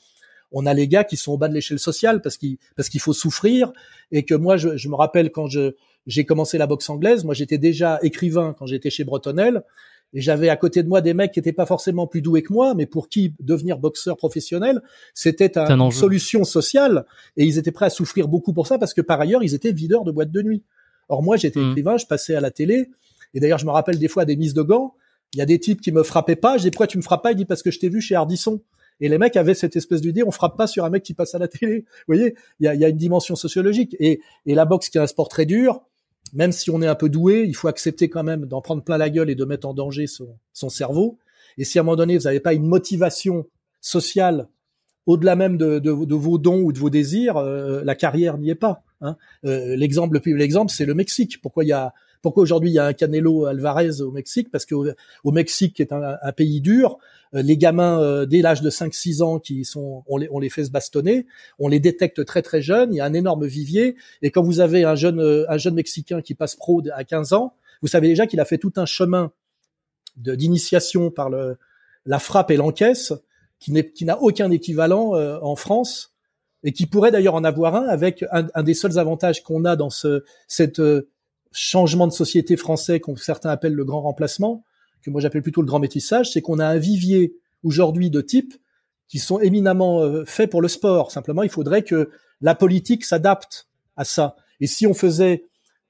on 0.54 0.66
a 0.66 0.74
les 0.74 0.88
gars 0.88 1.04
qui 1.04 1.16
sont 1.16 1.32
au 1.32 1.36
bas 1.36 1.48
de 1.48 1.54
l'échelle 1.54 1.80
sociale 1.80 2.22
parce 2.22 2.38
qu'il 2.38 3.00
faut 3.00 3.12
souffrir 3.12 3.72
et 4.12 4.24
que 4.24 4.34
moi 4.34 4.56
je, 4.56 4.88
me 4.88 4.94
rappelle 4.94 5.30
quand 5.30 5.48
j'ai 5.48 6.24
commencé 6.24 6.58
la 6.58 6.66
boxe 6.66 6.88
anglaise, 6.88 7.24
moi 7.24 7.34
j'étais 7.34 7.58
déjà 7.58 7.98
écrivain 8.02 8.54
quand 8.56 8.66
j'étais 8.66 8.90
chez 8.90 9.02
Bretonnel 9.02 9.64
et 10.14 10.20
j'avais 10.20 10.48
à 10.48 10.57
côté 10.57 10.85
de 10.85 10.88
moi 10.88 11.00
des 11.00 11.12
mecs 11.12 11.33
qui 11.33 11.40
étaient 11.40 11.53
pas 11.53 11.66
forcément 11.66 12.07
plus 12.07 12.22
doués 12.22 12.42
que 12.42 12.52
moi, 12.52 12.75
mais 12.75 12.87
pour 12.87 13.08
qui 13.08 13.35
devenir 13.40 13.79
boxeur 13.79 14.17
professionnel, 14.17 14.81
c'était 15.12 15.58
une 15.58 15.90
solution 15.90 16.44
sociale. 16.44 17.04
Et 17.37 17.44
ils 17.44 17.58
étaient 17.58 17.73
prêts 17.73 17.87
à 17.87 17.90
souffrir 17.90 18.29
beaucoup 18.29 18.52
pour 18.52 18.69
ça 18.69 18.79
parce 18.79 18.94
que 18.94 19.00
par 19.00 19.21
ailleurs, 19.21 19.42
ils 19.42 19.54
étaient 19.54 19.73
videurs 19.73 20.04
de 20.04 20.12
boîtes 20.12 20.31
de 20.31 20.40
nuit. 20.40 20.62
Or 21.08 21.23
moi, 21.23 21.37
j'étais 21.37 21.60
mmh. 21.60 21.71
écrivain, 21.71 21.96
je 21.98 22.06
passais 22.06 22.37
à 22.37 22.40
la 22.40 22.52
télé. 22.52 22.90
Et 23.35 23.40
d'ailleurs, 23.40 23.58
je 23.58 23.67
me 23.67 23.73
rappelle 23.73 23.98
des 23.98 24.06
fois 24.06 24.25
des 24.25 24.37
mises 24.37 24.54
de 24.54 24.62
gants. 24.62 24.94
Il 25.33 25.38
y 25.38 25.42
a 25.42 25.46
des 25.46 25.58
types 25.58 25.81
qui 25.81 25.90
me 25.90 26.04
frappaient 26.04 26.37
pas. 26.37 26.58
Je 26.58 26.62
dis 26.62 26.71
pourquoi 26.71 26.87
tu 26.87 26.96
me 26.96 27.02
frappes 27.02 27.25
pas? 27.25 27.33
Il 27.33 27.37
dit 27.37 27.44
parce 27.44 27.65
que 27.65 27.73
je 27.73 27.81
t'ai 27.81 27.88
vu 27.88 28.00
chez 28.00 28.15
Ardisson. 28.15 28.60
Et 29.00 29.08
les 29.08 29.19
mecs 29.19 29.37
avaient 29.37 29.54
cette 29.54 29.75
espèce 29.75 30.00
d'idée, 30.00 30.23
on 30.23 30.31
frappe 30.31 30.56
pas 30.56 30.69
sur 30.69 30.85
un 30.85 30.90
mec 30.90 31.02
qui 31.02 31.15
passe 31.15 31.35
à 31.35 31.38
la 31.40 31.48
télé. 31.48 31.81
Vous 32.06 32.15
voyez, 32.15 32.37
il 32.60 32.67
y 32.67 32.69
a, 32.69 32.77
y 32.77 32.85
a, 32.85 32.88
une 32.88 32.96
dimension 32.96 33.35
sociologique. 33.35 33.96
Et, 33.98 34.21
et 34.46 34.54
la 34.54 34.65
boxe, 34.65 34.88
qui 34.88 34.98
est 34.98 35.00
un 35.00 35.08
sport 35.08 35.29
très 35.29 35.44
dur, 35.46 35.83
même 36.35 36.52
si 36.52 36.70
on 36.70 36.82
est 36.82 36.87
un 36.87 36.94
peu 36.94 37.08
doué, 37.08 37.44
il 37.46 37.54
faut 37.54 37.68
accepter 37.68 38.08
quand 38.08 38.24
même 38.24 38.46
d'en 38.46 38.60
prendre 38.60 38.82
plein 38.82 38.98
la 38.98 39.08
gueule 39.08 39.30
et 39.30 39.35
de 39.35 39.44
mettre 39.44 39.66
en 39.66 39.74
danger 39.74 40.06
son, 40.06 40.37
son 40.52 40.68
cerveau. 40.68 41.18
Et 41.56 41.64
si 41.64 41.78
à 41.78 41.82
un 41.82 41.85
moment 41.85 41.96
donné, 41.96 42.18
vous 42.18 42.24
n'avez 42.24 42.40
pas 42.40 42.52
une 42.52 42.66
motivation 42.66 43.46
sociale 43.80 44.48
au-delà 45.06 45.37
même 45.37 45.56
de, 45.56 45.78
de, 45.78 45.90
vos 45.90 46.38
dons 46.38 46.62
ou 46.62 46.72
de 46.72 46.78
vos 46.78 46.90
désirs, 46.90 47.37
euh, 47.37 47.82
la 47.85 47.94
carrière 47.94 48.38
n'y 48.38 48.50
est 48.50 48.54
pas. 48.54 48.82
Hein. 49.00 49.16
Euh, 49.44 49.76
l'exemple, 49.76 50.14
le 50.14 50.20
plus 50.20 50.37
l'exemple, 50.37 50.72
c'est 50.72 50.87
le 50.87 50.94
Mexique. 50.94 51.40
Pourquoi 51.42 51.64
il 51.64 51.68
y 51.68 51.72
a 51.72 51.92
Pourquoi 52.25 52.42
aujourd'hui 52.42 52.70
il 52.70 52.72
y 52.72 52.79
a 52.79 52.87
un 52.87 52.94
Canelo 52.94 53.44
Alvarez 53.44 54.00
au 54.00 54.10
Mexique? 54.10 54.50
Parce 54.50 54.64
que 54.64 54.75
au, 54.75 55.31
Mexique, 55.31 55.75
qui 55.75 55.83
est 55.83 55.92
un, 55.92 56.33
pays 56.33 56.62
dur, 56.62 56.96
euh, 57.35 57.42
les 57.42 57.58
gamins 57.58 58.00
euh, 58.00 58.25
dès 58.25 58.40
l'âge 58.40 58.62
de 58.62 58.70
5-6 58.70 59.22
ans 59.22 59.38
qui 59.38 59.66
sont, 59.66 60.04
on 60.08 60.38
les, 60.38 60.48
fait 60.48 60.64
se 60.64 60.70
bastonner, 60.70 61.27
on 61.58 61.68
les 61.68 61.81
détecte 61.81 62.25
très 62.25 62.40
très 62.40 62.62
jeunes. 62.62 62.94
Il 62.94 62.96
y 62.96 63.00
a 63.02 63.04
un 63.04 63.12
énorme 63.12 63.44
vivier. 63.44 63.96
Et 64.22 64.31
quand 64.31 64.42
vous 64.42 64.60
avez 64.60 64.85
un 64.85 64.94
jeune 64.94 65.20
un 65.46 65.58
jeune 65.58 65.75
mexicain 65.75 66.22
qui 66.22 66.35
passe 66.35 66.56
pro 66.56 66.83
à 66.94 67.04
15 67.04 67.35
ans, 67.35 67.52
vous 67.83 67.88
savez 67.88 68.08
déjà 68.08 68.27
qu'il 68.27 68.40
a 68.40 68.46
fait 68.46 68.56
tout 68.56 68.72
un 68.77 68.87
chemin 68.87 69.31
d'initiation 70.16 71.10
par 71.10 71.29
le, 71.29 71.58
la 72.06 72.18
frappe 72.18 72.50
et 72.50 72.56
l'encaisse 72.56 73.12
qui 73.58 74.04
n'a 74.06 74.22
aucun 74.22 74.50
équivalent 74.50 75.12
en 75.42 75.56
France 75.56 76.14
et 76.64 76.72
qui 76.72 76.87
pourrait 76.87 77.10
d'ailleurs 77.10 77.35
en 77.35 77.44
avoir 77.44 77.77
un 77.77 77.87
avec 77.87 78.25
un, 78.33 78.62
des 78.62 78.75
seuls 78.75 78.98
avantages 78.98 79.42
qu'on 79.42 79.64
a 79.64 79.77
dans 79.77 79.90
ce 79.90 80.25
cette 80.48 80.81
euh, 80.81 81.08
changement 81.55 82.07
de 82.07 82.13
société 82.13 82.57
français 82.57 83.00
qu'on 83.00 83.17
certains 83.17 83.50
appellent 83.50 83.75
le 83.75 83.85
grand 83.85 84.02
remplacement, 84.02 84.65
que 85.02 85.11
moi 85.11 85.21
j'appelle 85.21 85.42
plutôt 85.42 85.63
le 85.63 85.67
grand 85.67 85.79
métissage, 85.79 86.33
c'est 86.33 86.42
qu'on 86.42 86.59
a 86.59 86.67
un 86.67 86.79
vivier 86.79 87.35
aujourd'hui 87.63 88.11
de 88.11 88.21
types 88.21 88.55
qui 89.09 89.19
sont 89.19 89.38
éminemment 89.38 90.02
euh, 90.02 90.25
faits 90.25 90.50
pour 90.50 90.63
le 90.63 90.69
sport. 90.69 91.11
Simplement, 91.11 91.42
il 91.42 91.50
faudrait 91.50 91.83
que 91.83 92.11
la 92.40 92.55
politique 92.55 93.05
s'adapte 93.05 93.69
à 93.96 94.05
ça. 94.05 94.37
Et 94.61 94.67
si 94.67 94.87
on 94.87 94.94
faisait 94.94 95.44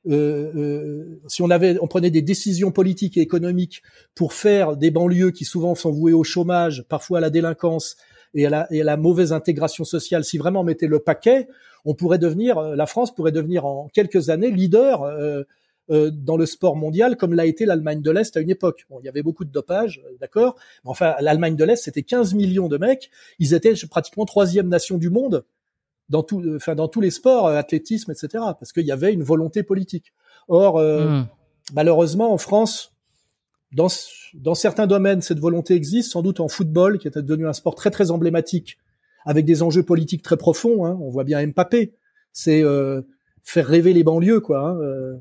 euh, 0.07 0.53
euh, 0.55 1.21
si 1.29 1.41
on 1.41 1.49
avait, 1.49 1.79
on 1.81 1.87
prenait 1.87 2.11
des 2.11 2.21
décisions 2.21 2.71
politiques 2.71 3.17
et 3.17 3.23
économiques 3.23 3.83
pour 4.15 4.35
faire 4.35 4.77
des 4.77 4.91
banlieues 4.91 5.31
qui 5.31 5.45
souvent 5.45 5.75
sont 5.75 5.91
vouées 5.91 6.13
au 6.13 6.25
chômage, 6.25 6.85
parfois 6.89 7.19
à 7.19 7.21
la 7.23 7.31
délinquance, 7.31 7.97
et 8.35 8.47
à 8.47 8.51
la, 8.51 8.73
et 8.73 8.83
la 8.83 8.97
mauvaise 8.97 9.33
intégration 9.33 9.85
sociale, 9.85 10.25
si 10.25 10.39
vraiment 10.39 10.61
on 10.61 10.65
mettait 10.65 10.89
le 10.89 10.99
paquet, 10.99 11.49
on 11.85 11.95
pourrait 11.95 12.19
devenir, 12.19 12.59
euh, 12.59 12.77
la 12.77 12.87
France 12.87 13.15
pourrait 13.15 13.33
devenir 13.33 13.67
en 13.67 13.89
quelques 13.89 14.31
années 14.31 14.51
leader 14.51 15.03
euh, 15.03 15.43
euh, 15.91 16.11
dans 16.11 16.39
le 16.39 16.47
sport 16.47 16.77
mondial, 16.77 17.19
comme 17.19 17.35
l'a 17.35 17.45
été 17.45 17.67
l'Allemagne 17.67 18.01
de 18.01 18.11
l'Est 18.11 18.35
à 18.39 18.41
une 18.41 18.49
époque. 18.49 18.87
Bon, 18.89 19.01
il 19.01 19.05
y 19.05 19.09
avait 19.11 19.23
beaucoup 19.23 19.45
de 19.45 19.51
dopage, 19.51 20.03
euh, 20.07 20.17
d'accord, 20.19 20.57
mais 20.83 20.91
enfin 20.91 21.15
l'Allemagne 21.21 21.57
de 21.57 21.65
l'Est, 21.65 21.85
c'était 21.85 22.03
15 22.03 22.33
millions 22.33 22.69
de 22.69 22.79
mecs, 22.79 23.11
ils 23.39 23.53
étaient 23.53 23.75
pratiquement 23.91 24.25
troisième 24.25 24.69
nation 24.69 24.97
du 24.97 25.11
monde 25.11 25.45
dans 26.09 26.23
tout, 26.23 26.43
enfin 26.57 26.75
dans 26.75 26.89
tous 26.89 27.03
les 27.03 27.11
sports, 27.11 27.49
athlétisme, 27.49 28.11
etc. 28.11 28.29
Parce 28.59 28.73
qu'il 28.73 28.87
y 28.87 28.93
avait 28.93 29.13
une 29.13 29.23
volonté 29.23 29.63
politique. 29.63 30.15
Or, 30.49 30.81
mmh. 30.81 31.27
malheureusement, 31.75 32.33
en 32.33 32.39
France, 32.39 32.95
dans, 33.73 33.89
dans 34.35 34.55
certains 34.55 34.87
domaines, 34.87 35.21
cette 35.21 35.39
volonté 35.39 35.75
existe, 35.75 36.13
sans 36.13 36.23
doute 36.23 36.41
en 36.41 36.49
football, 36.49 36.99
qui 36.99 37.09
est 37.09 37.19
devenu 37.19 37.47
un 37.47 37.53
sport 37.53 37.75
très 37.75 37.91
très 37.91 38.11
emblématique, 38.11 38.79
avec 39.25 39.45
des 39.45 39.63
enjeux 39.63 39.83
politiques 39.83 40.23
très 40.23 40.37
profonds. 40.37 40.85
Hein. 40.85 40.99
On 41.01 41.09
voit 41.09 41.25
bien 41.25 41.47
Mbappé, 41.47 41.95
c'est 42.33 42.63
euh, 42.63 43.03
faire 43.43 43.67
rêver 43.67 43.93
les 43.93 44.05
banlieues, 44.05 44.41
quoi. 44.41 44.61
Hein. 44.61 44.81
Euh. 44.81 45.15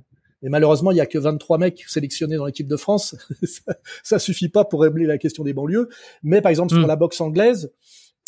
Et 0.45 0.49
malheureusement, 0.49 0.91
il 0.91 0.97
y 0.97 1.01
a 1.01 1.06
que 1.06 1.18
23 1.18 1.58
mecs 1.58 1.86
sélectionnés 1.88 2.36
dans 2.36 2.45
l'équipe 2.45 2.68
de 2.68 2.76
France. 2.76 3.16
ça, 3.43 3.74
ça, 4.04 4.20
suffit 4.20 4.49
pas 4.49 4.66
pour 4.66 4.82
régler 4.82 5.06
la 5.06 5.18
question 5.18 5.45
des 5.45 5.54
banlieues. 5.54 5.88
Mais 6.22 6.41
par 6.41 6.49
exemple, 6.49 6.74
sur 6.74 6.84
hmm. 6.84 6.88
la 6.88 6.95
boxe 6.97 7.22
anglaise, 7.22 7.72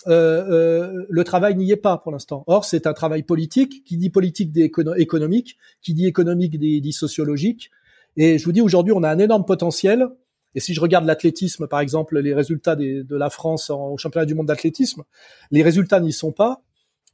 euh, 0.07 0.45
euh, 0.49 1.05
le 1.09 1.23
travail 1.23 1.55
n'y 1.55 1.71
est 1.71 1.77
pas 1.77 1.97
pour 1.97 2.11
l'instant. 2.11 2.43
Or, 2.47 2.65
c'est 2.65 2.87
un 2.87 2.93
travail 2.93 3.23
politique. 3.23 3.83
Qui 3.83 3.97
dit 3.97 4.09
politique 4.09 4.51
dit 4.51 4.71
économique, 4.97 5.57
qui 5.81 5.93
dit 5.93 6.05
économique 6.05 6.59
dit, 6.59 6.81
dit 6.81 6.93
sociologique. 6.93 7.71
Et 8.17 8.37
je 8.37 8.45
vous 8.45 8.51
dis, 8.51 8.61
aujourd'hui, 8.61 8.93
on 8.93 9.03
a 9.03 9.09
un 9.09 9.19
énorme 9.19 9.45
potentiel. 9.45 10.07
Et 10.55 10.59
si 10.59 10.73
je 10.73 10.81
regarde 10.81 11.05
l'athlétisme, 11.05 11.67
par 11.67 11.81
exemple, 11.81 12.17
les 12.19 12.33
résultats 12.33 12.75
de 12.75 13.15
la 13.15 13.29
France 13.29 13.69
au 13.69 13.97
championnat 13.97 14.25
du 14.25 14.33
monde 14.33 14.47
d'athlétisme, 14.47 15.03
les 15.51 15.61
résultats 15.61 15.99
n'y 15.99 16.13
sont 16.13 16.31
pas 16.31 16.61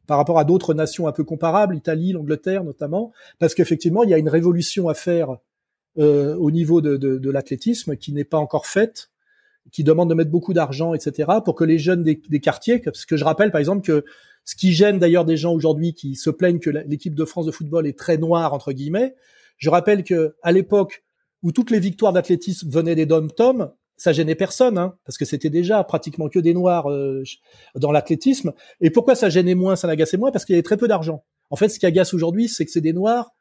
par 0.08 0.18
rapport 0.18 0.40
à 0.40 0.44
d'autres 0.44 0.74
nations 0.74 1.08
un 1.08 1.12
peu 1.12 1.24
comparables, 1.24 1.74
l'Italie, 1.74 2.12
l'Angleterre 2.12 2.64
notamment, 2.64 3.12
parce 3.40 3.54
qu'effectivement, 3.54 4.04
il 4.04 4.10
y 4.10 4.14
a 4.14 4.18
une 4.18 4.30
révolution 4.30 4.90
à 4.90 4.94
faire 4.94 5.38
euh, 5.98 6.36
au 6.36 6.52
niveau 6.52 6.82
de, 6.82 6.98
de, 6.98 7.18
de 7.18 7.30
l'athlétisme 7.30 7.96
qui 7.96 8.14
n'est 8.14 8.24
pas 8.24 8.38
encore 8.38 8.66
faite, 8.66 9.10
qui 9.72 9.84
demande 9.84 10.10
de 10.10 10.16
mettre 10.16 10.32
beaucoup 10.32 10.54
d'argent, 10.54 10.94
etc., 10.94 11.30
pour 11.46 11.56
que 11.56 11.64
les 11.64 11.80
jeunes 11.80 12.04
des, 12.04 12.22
des, 12.30 12.40
quartiers, 12.40 12.80
parce 12.80 13.06
que 13.06 13.16
je 13.16 13.24
rappelle 13.24 13.52
par 13.52 13.60
exemple 13.60 13.86
que 13.86 14.04
ce 14.44 14.56
qui 14.56 14.74
gêne 14.74 15.00
d'ailleurs 15.00 15.24
des 15.24 15.38
gens 15.38 15.54
aujourd'hui 15.54 15.94
qui 15.94 16.16
se 16.16 16.30
plaignent 16.30 16.60
que 16.60 16.70
l'équipe 16.70 17.16
de 17.16 17.26
France 17.26 17.46
de 17.46 17.52
football 17.52 17.86
est 17.88 17.98
très 17.98 18.18
noire 18.18 18.54
entre 18.54 18.72
guillemets, 18.72 19.16
je 19.58 19.70
rappelle 19.70 20.04
que 20.04 20.36
à 20.42 20.52
l'époque 20.52 21.04
où 21.44 21.52
toutes 21.52 21.72
les 21.72 21.80
victoires 21.80 22.14
d'athlétisme 22.14 22.70
venaient 22.70 22.96
des 22.96 23.06
dom-tom, 23.06 23.72
ça 23.98 24.14
gênait 24.14 24.36
personne, 24.36 24.78
hein, 24.78 24.96
parce 25.06 25.18
que 25.18 25.26
c'était 25.26 25.50
déjà 25.52 25.84
pratiquement 25.84 26.28
que 26.28 26.40
des 26.40 26.54
noirs 26.54 26.90
euh, 26.90 27.24
dans 27.76 27.92
l'athlétisme. 27.92 28.52
Et 28.80 28.90
pourquoi 28.90 29.14
ça 29.14 29.30
gênait 29.30 29.54
moins, 29.54 29.76
ça 29.76 29.88
n'agaçait 29.88 30.18
moins? 30.18 30.32
Parce 30.32 30.44
qu'il 30.44 30.54
y 30.54 30.56
avait 30.56 30.64
très 30.64 30.78
peu 30.78 30.88
d'argent. 30.88 31.24
En 31.52 31.56
fait, 31.56 31.70
ce 31.70 31.78
qui 31.78 31.86
agace 31.86 32.14
aujourd'hui, 32.14 32.50
c'est 32.50 32.66
que 32.66 32.72
c'est 32.72 32.82
des 32.82 32.94
noirs 32.94 33.32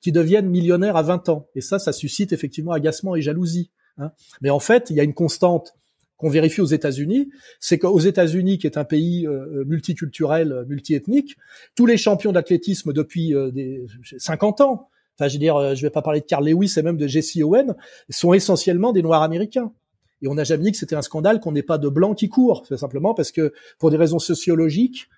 qui 0.00 0.10
deviennent 0.10 0.48
millionnaires 0.48 0.96
à 0.96 1.02
20 1.02 1.28
ans. 1.28 1.46
Et 1.54 1.60
ça, 1.60 1.78
ça 1.78 1.92
suscite 1.92 2.32
effectivement 2.32 2.72
agacement 2.72 3.14
et 3.14 3.22
jalousie. 3.22 3.70
Hein. 3.98 4.10
Mais 4.40 4.50
en 4.50 4.58
fait, 4.58 4.90
il 4.90 4.96
y 4.96 5.00
a 5.00 5.04
une 5.04 5.14
constante 5.14 5.74
qu'on 6.16 6.28
vérifie 6.28 6.60
aux 6.60 6.66
États-Unis, 6.66 7.30
c'est 7.58 7.78
qu'aux 7.78 7.98
États-Unis, 7.98 8.58
qui 8.58 8.66
est 8.66 8.78
un 8.78 8.84
pays 8.84 9.26
euh, 9.26 9.64
multiculturel, 9.66 10.64
multiethnique, 10.68 11.36
tous 11.74 11.86
les 11.86 11.96
champions 11.96 12.32
d'athlétisme 12.32 12.92
depuis 12.92 13.34
euh, 13.34 13.50
des 13.50 13.86
50 14.18 14.60
ans 14.60 14.88
enfin 15.22 15.28
je 15.28 15.34
veux 15.34 15.40
dire, 15.40 15.56
euh, 15.56 15.74
je 15.74 15.82
vais 15.82 15.90
pas 15.90 16.02
parler 16.02 16.20
de 16.20 16.26
Carl 16.26 16.44
Lewis 16.48 16.74
et 16.76 16.82
même 16.82 16.96
de 16.96 17.06
Jesse 17.06 17.36
Owen, 17.36 17.74
sont 18.10 18.32
essentiellement 18.32 18.92
des 18.92 19.02
Noirs 19.02 19.22
américains. 19.22 19.72
Et 20.20 20.28
on 20.28 20.34
n'a 20.34 20.44
jamais 20.44 20.64
dit 20.64 20.72
que 20.72 20.78
c'était 20.78 20.96
un 20.96 21.02
scandale 21.02 21.40
qu'on 21.40 21.52
n'ait 21.52 21.62
pas 21.62 21.78
de 21.78 21.88
blancs 21.88 22.16
qui 22.16 22.28
courent, 22.28 22.64
c'est 22.68 22.76
simplement 22.76 23.14
parce 23.14 23.32
que 23.32 23.52
pour 23.78 23.90
des 23.90 23.96
raisons 23.96 24.18
sociologiques 24.18 25.08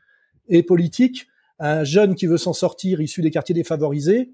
et 0.49 0.63
politiques, 0.63 1.27
un 1.59 1.85
jeune 1.85 2.15
qui 2.15 2.27
veut 2.27 2.39
s'en 2.39 2.53
sortir 2.53 3.01
issu 3.01 3.23
des 3.23 3.31
quartiers 3.31 3.55
défavorisés, 3.55 4.33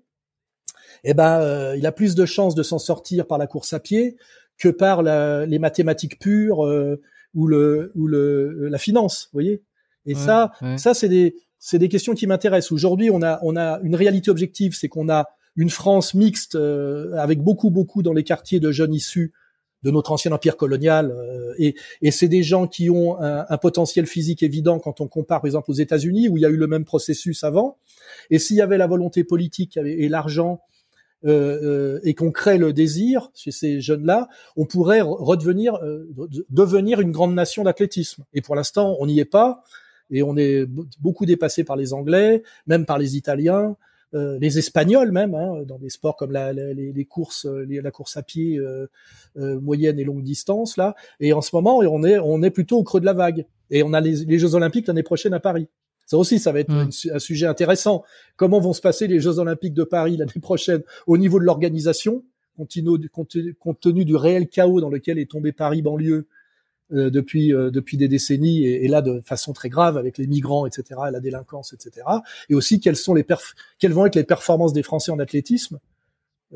eh 1.04 1.14
ben, 1.14 1.40
euh, 1.40 1.76
il 1.76 1.86
a 1.86 1.92
plus 1.92 2.14
de 2.14 2.26
chances 2.26 2.54
de 2.54 2.62
s'en 2.62 2.78
sortir 2.78 3.26
par 3.26 3.38
la 3.38 3.46
course 3.46 3.72
à 3.72 3.80
pied 3.80 4.16
que 4.58 4.68
par 4.68 5.02
la, 5.02 5.46
les 5.46 5.58
mathématiques 5.58 6.18
pures 6.18 6.66
euh, 6.66 7.00
ou 7.34 7.46
le 7.46 7.92
ou 7.94 8.06
le 8.06 8.68
la 8.68 8.78
finance, 8.78 9.28
vous 9.32 9.36
voyez. 9.36 9.62
Et 10.06 10.14
ça, 10.14 10.52
ça 10.76 10.94
c'est 10.94 11.08
des 11.08 11.36
c'est 11.58 11.78
des 11.78 11.88
questions 11.88 12.14
qui 12.14 12.26
m'intéressent. 12.26 12.72
Aujourd'hui, 12.72 13.10
on 13.10 13.22
a 13.22 13.38
on 13.42 13.56
a 13.56 13.80
une 13.82 13.94
réalité 13.94 14.30
objective, 14.30 14.74
c'est 14.74 14.88
qu'on 14.88 15.08
a 15.08 15.26
une 15.56 15.70
France 15.70 16.14
mixte 16.14 16.54
euh, 16.54 17.14
avec 17.16 17.40
beaucoup 17.40 17.70
beaucoup 17.70 18.02
dans 18.02 18.12
les 18.12 18.24
quartiers 18.24 18.60
de 18.60 18.70
jeunes 18.70 18.94
issus 18.94 19.32
de 19.82 19.90
notre 19.90 20.12
ancien 20.12 20.32
empire 20.32 20.56
colonial 20.56 21.10
euh, 21.10 21.54
et, 21.58 21.74
et 22.02 22.10
c'est 22.10 22.28
des 22.28 22.42
gens 22.42 22.66
qui 22.66 22.90
ont 22.90 23.20
un, 23.20 23.46
un, 23.48 23.58
potentiel 23.58 24.06
physique 24.06 24.42
évident 24.42 24.78
quand 24.78 25.00
on 25.00 25.08
compare 25.08 25.40
par 25.40 25.46
exemple 25.46 25.70
aux 25.70 25.74
États-Unis 25.74 26.28
où 26.28 26.36
il 26.36 26.42
y 26.42 26.46
a 26.46 26.50
eu 26.50 26.56
le 26.56 26.66
même 26.66 26.84
processus 26.84 27.44
avant 27.44 27.78
et 28.30 28.38
s'il 28.38 28.56
y 28.56 28.62
avait 28.62 28.78
la 28.78 28.86
volonté 28.86 29.24
politique 29.24 29.76
et 29.76 30.08
l'argent 30.08 30.60
euh, 31.26 32.00
et 32.02 32.14
qu'on 32.14 32.30
crée 32.30 32.56
le 32.56 32.72
désir 32.72 33.30
chez 33.34 33.50
ces 33.50 33.82
jeunes-là, 33.82 34.28
on 34.56 34.64
pourrait 34.64 35.02
redevenir 35.02 35.78
devenir 36.48 37.00
une 37.00 37.12
grande 37.12 37.34
nation 37.34 37.62
d'athlétisme. 37.62 38.24
Et 38.32 38.40
pour 38.40 38.56
l'instant, 38.56 38.96
on 39.00 39.06
n'y 39.06 39.20
est 39.20 39.26
pas 39.26 39.62
et 40.10 40.22
on 40.22 40.36
est 40.36 40.66
beaucoup 40.98 41.26
dépassé 41.26 41.62
par 41.62 41.76
les 41.76 41.92
Anglais, 41.92 42.42
même 42.66 42.86
par 42.86 42.98
les 42.98 43.16
Italiens. 43.16 43.76
Euh, 44.14 44.38
les 44.40 44.58
Espagnols 44.58 45.12
même, 45.12 45.34
hein, 45.34 45.62
dans 45.66 45.78
des 45.78 45.88
sports 45.88 46.16
comme 46.16 46.32
la, 46.32 46.52
les, 46.52 47.04
courses, 47.04 47.46
la 47.46 47.90
course 47.90 48.16
à 48.16 48.22
pied 48.22 48.58
euh, 48.58 48.88
euh, 49.36 49.60
moyenne 49.60 50.00
et 50.00 50.04
longue 50.04 50.22
distance 50.22 50.76
là. 50.76 50.96
Et 51.20 51.32
en 51.32 51.40
ce 51.40 51.54
moment, 51.54 51.78
on 51.78 52.02
est 52.02 52.18
on 52.18 52.42
est 52.42 52.50
plutôt 52.50 52.78
au 52.78 52.82
creux 52.82 53.00
de 53.00 53.06
la 53.06 53.12
vague. 53.12 53.46
Et 53.70 53.84
on 53.84 53.92
a 53.92 54.00
les, 54.00 54.38
Jeux 54.38 54.54
Olympiques 54.56 54.88
l'année 54.88 55.04
prochaine 55.04 55.32
à 55.32 55.40
Paris. 55.40 55.68
Ça 56.06 56.18
aussi, 56.18 56.40
ça 56.40 56.50
va 56.50 56.58
être 56.58 56.72
mmh. 56.72 57.12
un 57.12 57.18
sujet 57.20 57.46
intéressant. 57.46 58.02
Comment 58.34 58.58
vont 58.58 58.72
se 58.72 58.80
passer 58.80 59.06
les 59.06 59.20
Jeux 59.20 59.38
Olympiques 59.38 59.74
de 59.74 59.84
Paris 59.84 60.16
l'année 60.16 60.32
prochaine 60.42 60.82
au 61.06 61.16
niveau 61.16 61.38
de 61.38 61.44
l'organisation, 61.44 62.24
compte 62.56 63.80
tenu 63.80 64.04
du 64.04 64.16
réel 64.16 64.48
chaos 64.48 64.80
dans 64.80 64.90
lequel 64.90 65.20
est 65.20 65.30
tombé 65.30 65.52
Paris 65.52 65.82
banlieue 65.82 66.14
euh, 66.16 66.26
depuis 66.90 67.54
euh, 67.54 67.70
depuis 67.70 67.96
des 67.96 68.08
décennies 68.08 68.64
et, 68.64 68.88
là 68.88 69.02
de 69.02 69.20
façon 69.24 69.52
très 69.52 69.68
grave 69.68 69.96
avec 69.96 70.18
les 70.18 70.26
migrants, 70.26 70.66
etc., 70.66 71.00
et 71.08 71.10
la 71.10 71.20
délinquance, 71.20 71.72
etc. 71.72 72.06
Et 72.48 72.54
aussi 72.54 72.80
quelles 72.80 72.96
sont 72.96 73.14
les 73.14 73.22
perf 73.22 73.54
quelles 73.78 73.92
vont 73.92 74.06
être 74.06 74.16
les 74.16 74.24
performances 74.24 74.72
des 74.72 74.82
Français 74.82 75.12
en 75.12 75.18
athlétisme 75.18 75.78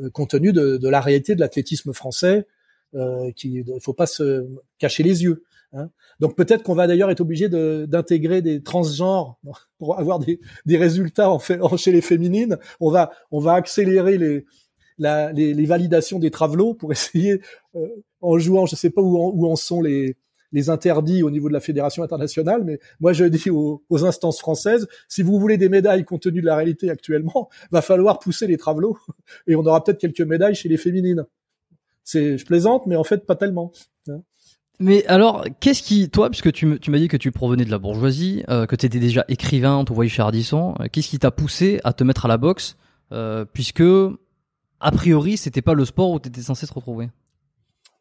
euh, 0.00 0.10
compte 0.10 0.30
tenu 0.30 0.52
de, 0.52 0.76
de, 0.76 0.88
la 0.88 1.00
réalité 1.00 1.34
de 1.34 1.40
l'athlétisme 1.40 1.92
français, 1.92 2.46
euh, 2.94 3.30
qui 3.32 3.64
il 3.66 3.80
faut 3.80 3.92
pas 3.92 4.06
se 4.06 4.48
cacher 4.78 5.02
les 5.02 5.22
yeux. 5.22 5.44
Hein. 5.72 5.90
Donc 6.20 6.36
peut-être 6.36 6.62
qu'on 6.62 6.74
va 6.74 6.86
d'ailleurs 6.86 7.10
être 7.10 7.20
obligé 7.20 7.48
d'intégrer 7.48 8.42
des 8.42 8.62
transgenres 8.62 9.38
pour 9.78 9.98
avoir 9.98 10.18
des, 10.18 10.40
des 10.66 10.76
résultats 10.76 11.30
en 11.30 11.38
fait, 11.38 11.60
chez 11.76 11.92
les 11.92 12.00
féminines. 12.00 12.58
On 12.80 12.90
va 12.90 13.12
on 13.30 13.38
va 13.38 13.54
accélérer 13.54 14.18
les 14.18 14.46
la, 14.98 15.32
les, 15.32 15.54
les, 15.54 15.66
validations 15.66 16.18
des 16.18 16.30
travelots 16.30 16.74
pour 16.74 16.92
essayer, 16.92 17.40
euh, 17.74 17.86
en 18.20 18.38
jouant, 18.38 18.66
je 18.66 18.76
sais 18.76 18.90
pas 18.90 19.02
où 19.02 19.16
où 19.16 19.46
en 19.46 19.56
sont 19.56 19.82
les, 19.82 20.16
les 20.54 20.70
interdits 20.70 21.22
au 21.22 21.30
niveau 21.30 21.48
de 21.48 21.52
la 21.52 21.60
fédération 21.60 22.02
internationale, 22.02 22.62
mais 22.64 22.78
moi 23.00 23.12
je 23.12 23.24
dis 23.24 23.50
aux, 23.50 23.82
instances 24.04 24.38
françaises, 24.38 24.86
si 25.08 25.22
vous 25.22 25.38
voulez 25.38 25.58
des 25.58 25.68
médailles 25.68 26.04
compte 26.04 26.22
tenu 26.22 26.40
de 26.40 26.46
la 26.46 26.56
réalité 26.56 26.88
actuellement, 26.88 27.50
va 27.72 27.82
falloir 27.82 28.20
pousser 28.20 28.46
les 28.46 28.56
travelots 28.56 28.96
et 29.46 29.56
on 29.56 29.66
aura 29.66 29.82
peut-être 29.82 29.98
quelques 29.98 30.20
médailles 30.20 30.54
chez 30.54 30.68
les 30.68 30.78
féminines. 30.78 31.26
C'est, 32.04 32.38
je 32.38 32.46
plaisante, 32.46 32.86
mais 32.86 32.96
en 32.96 33.04
fait 33.04 33.26
pas 33.26 33.34
tellement. 33.34 33.72
Hein. 34.08 34.22
Mais 34.80 35.06
alors, 35.06 35.44
qu'est-ce 35.60 35.82
qui, 35.82 36.10
toi, 36.10 36.30
puisque 36.30 36.52
tu 36.52 36.66
m'as 36.66 36.98
dit 36.98 37.08
que 37.08 37.16
tu 37.16 37.30
provenais 37.30 37.64
de 37.64 37.70
la 37.70 37.78
bourgeoisie, 37.78 38.42
euh, 38.48 38.66
que 38.66 38.74
tu 38.74 38.86
étais 38.86 38.98
déjà 38.98 39.24
écrivain, 39.28 39.76
on 39.76 39.84
te 39.84 39.92
voyait 39.92 40.10
chez 40.10 40.22
euh, 40.22 40.72
qu'est-ce 40.90 41.08
qui 41.08 41.18
t'a 41.18 41.30
poussé 41.30 41.80
à 41.84 41.92
te 41.92 42.02
mettre 42.02 42.24
à 42.26 42.28
la 42.28 42.38
boxe, 42.38 42.76
euh, 43.12 43.44
puisque 43.44 43.84
a 44.84 44.90
priori, 44.90 45.38
c'était 45.38 45.62
pas 45.62 45.72
le 45.72 45.84
sport 45.86 46.10
où 46.10 46.20
tu 46.20 46.28
étais 46.28 46.42
censé 46.42 46.66
te 46.66 46.74
retrouver. 46.74 47.08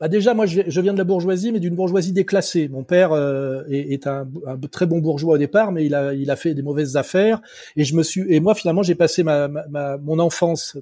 Bah 0.01 0.09
déjà, 0.09 0.33
moi, 0.33 0.45
je, 0.45 0.81
viens 0.81 0.91
de 0.91 0.97
la 0.97 1.05
bourgeoisie, 1.05 1.53
mais 1.53 1.61
d'une 1.61 1.75
bourgeoisie 1.75 2.11
déclassée. 2.11 2.67
Mon 2.67 2.83
père 2.83 3.13
euh, 3.13 3.63
est, 3.69 4.05
un, 4.05 4.27
très 4.69 4.85
bon 4.85 4.99
bourgeois 4.99 5.35
au 5.35 5.37
départ, 5.37 5.71
mais 5.71 5.85
il 5.85 5.95
a, 5.95 6.13
il 6.13 6.29
a 6.29 6.35
fait 6.35 6.53
des 6.53 6.61
mauvaises 6.61 6.97
affaires. 6.97 7.41
Et 7.77 7.85
je 7.85 7.95
me 7.95 8.03
suis, 8.03 8.25
et 8.27 8.41
moi, 8.41 8.53
finalement, 8.53 8.83
j'ai 8.83 8.95
passé 8.95 9.23
ma, 9.23 9.47
ma, 9.47 9.97
mon 9.97 10.19
enfance 10.19 10.77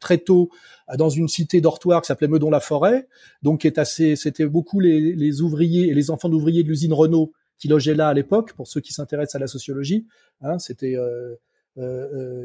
très 0.00 0.18
tôt 0.18 0.50
dans 0.98 1.08
une 1.08 1.28
cité 1.28 1.62
dortoir 1.62 2.02
qui 2.02 2.08
s'appelait 2.08 2.28
Meudon-la-Forêt, 2.28 3.08
donc 3.42 3.64
est 3.64 3.78
assez, 3.78 4.16
c'était 4.16 4.44
beaucoup 4.44 4.80
les, 4.80 5.14
les 5.14 5.40
ouvriers 5.40 5.88
et 5.88 5.94
les 5.94 6.10
enfants 6.10 6.28
d'ouvriers 6.28 6.62
de 6.62 6.68
l'usine 6.68 6.92
Renault 6.92 7.32
qui 7.58 7.68
logeaient 7.68 7.94
là 7.94 8.08
à 8.08 8.14
l'époque, 8.14 8.52
pour 8.52 8.68
ceux 8.68 8.80
qui 8.80 8.92
s'intéressent 8.92 9.34
à 9.34 9.38
la 9.38 9.46
sociologie. 9.46 10.06
Hein, 10.42 10.58
c'était 10.58 10.96
euh, 10.96 11.00
euh, 11.00 11.34
euh, 11.34 11.36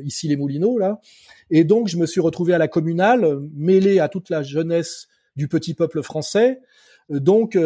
ici 0.04 0.28
les 0.28 0.36
Moulineaux 0.36 0.78
là. 0.78 1.00
Et 1.50 1.64
donc 1.64 1.88
je 1.88 1.98
me 1.98 2.06
suis 2.06 2.22
retrouvé 2.22 2.54
à 2.54 2.58
la 2.58 2.68
communale, 2.68 3.40
mêlé 3.56 4.00
à 4.00 4.10
toute 4.10 4.30
la 4.30 4.44
jeunesse 4.44 5.08
du 5.36 5.48
petit 5.48 5.74
peuple 5.74 6.04
français, 6.04 6.62
euh, 7.12 7.20
donc 7.20 7.58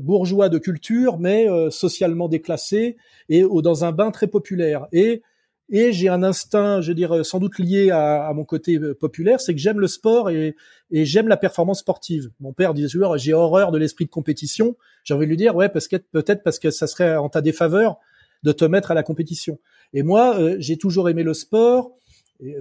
bourgeois 0.00 0.48
de 0.48 0.58
culture, 0.58 1.18
mais 1.18 1.46
socialement 1.70 2.28
déclassé 2.28 2.96
et 3.28 3.42
dans 3.42 3.84
un 3.84 3.92
bain 3.92 4.10
très 4.10 4.26
populaire. 4.26 4.86
Et 4.92 5.22
et 5.70 5.92
j'ai 5.92 6.08
un 6.08 6.22
instinct, 6.22 6.82
je 6.82 6.92
dirais, 6.92 7.24
sans 7.24 7.38
doute 7.38 7.58
lié 7.58 7.90
à, 7.90 8.30
mon 8.34 8.44
côté 8.44 8.78
populaire, 9.00 9.40
c'est 9.40 9.54
que 9.54 9.60
j'aime 9.60 9.80
le 9.80 9.86
sport 9.86 10.28
et, 10.28 10.56
et 10.90 11.06
j'aime 11.06 11.26
la 11.26 11.38
performance 11.38 11.80
sportive. 11.80 12.30
Mon 12.38 12.52
père 12.52 12.74
disait 12.74 12.88
toujours, 12.88 13.16
j'ai 13.16 13.32
horreur 13.32 13.72
de 13.72 13.78
l'esprit 13.78 14.04
de 14.04 14.10
compétition. 14.10 14.76
J'ai 15.04 15.14
envie 15.14 15.24
de 15.24 15.30
lui 15.30 15.38
dire, 15.38 15.56
ouais, 15.56 15.70
parce 15.70 15.88
que 15.88 15.96
peut-être 15.96 16.42
parce 16.42 16.58
que 16.58 16.70
ça 16.70 16.86
serait 16.86 17.16
en 17.16 17.30
ta 17.30 17.40
défaveur 17.40 17.98
de 18.44 18.52
te 18.52 18.64
mettre 18.64 18.92
à 18.92 18.94
la 18.94 19.02
compétition. 19.02 19.58
Et 19.92 20.02
moi, 20.02 20.38
euh, 20.38 20.56
j'ai 20.58 20.76
toujours 20.76 21.08
aimé 21.08 21.24
le 21.24 21.34
sport, 21.34 21.96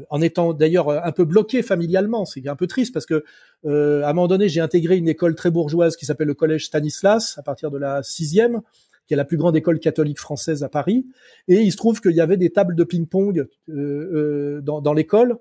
en 0.10 0.22
étant 0.22 0.54
d'ailleurs 0.54 0.90
un 0.90 1.12
peu 1.12 1.26
bloqué 1.26 1.62
familialement. 1.62 2.26
C'est 2.26 2.48
un 2.48 2.56
peu 2.56 2.68
triste 2.68 2.94
parce 2.94 3.06
que 3.06 3.24
euh, 3.66 4.04
à 4.04 4.10
un 4.10 4.14
moment 4.14 4.28
donné, 4.28 4.48
j'ai 4.48 4.62
intégré 4.62 4.98
une 4.98 5.10
école 5.10 5.36
très 5.36 5.52
bourgeoise 5.52 5.96
qui 5.96 6.06
s'appelle 6.06 6.28
le 6.28 6.34
collège 6.34 6.66
Stanislas 6.66 7.38
à 7.38 7.44
partir 7.44 7.72
de 7.72 7.78
la 7.78 8.04
sixième, 8.04 8.62
qui 9.08 9.14
est 9.14 9.18
la 9.18 9.26
plus 9.26 9.38
grande 9.38 9.58
école 9.58 9.80
catholique 9.80 10.20
française 10.20 10.64
à 10.64 10.70
Paris. 10.70 11.06
Et 11.48 11.56
il 11.56 11.72
se 11.72 11.78
trouve 11.78 12.00
qu'il 12.02 12.14
y 12.14 12.22
avait 12.22 12.38
des 12.38 12.52
tables 12.52 12.76
de 12.76 12.84
ping-pong 12.84 13.48
euh, 13.70 14.62
dans, 14.62 14.80
dans 14.80 14.94
l'école 14.94 15.38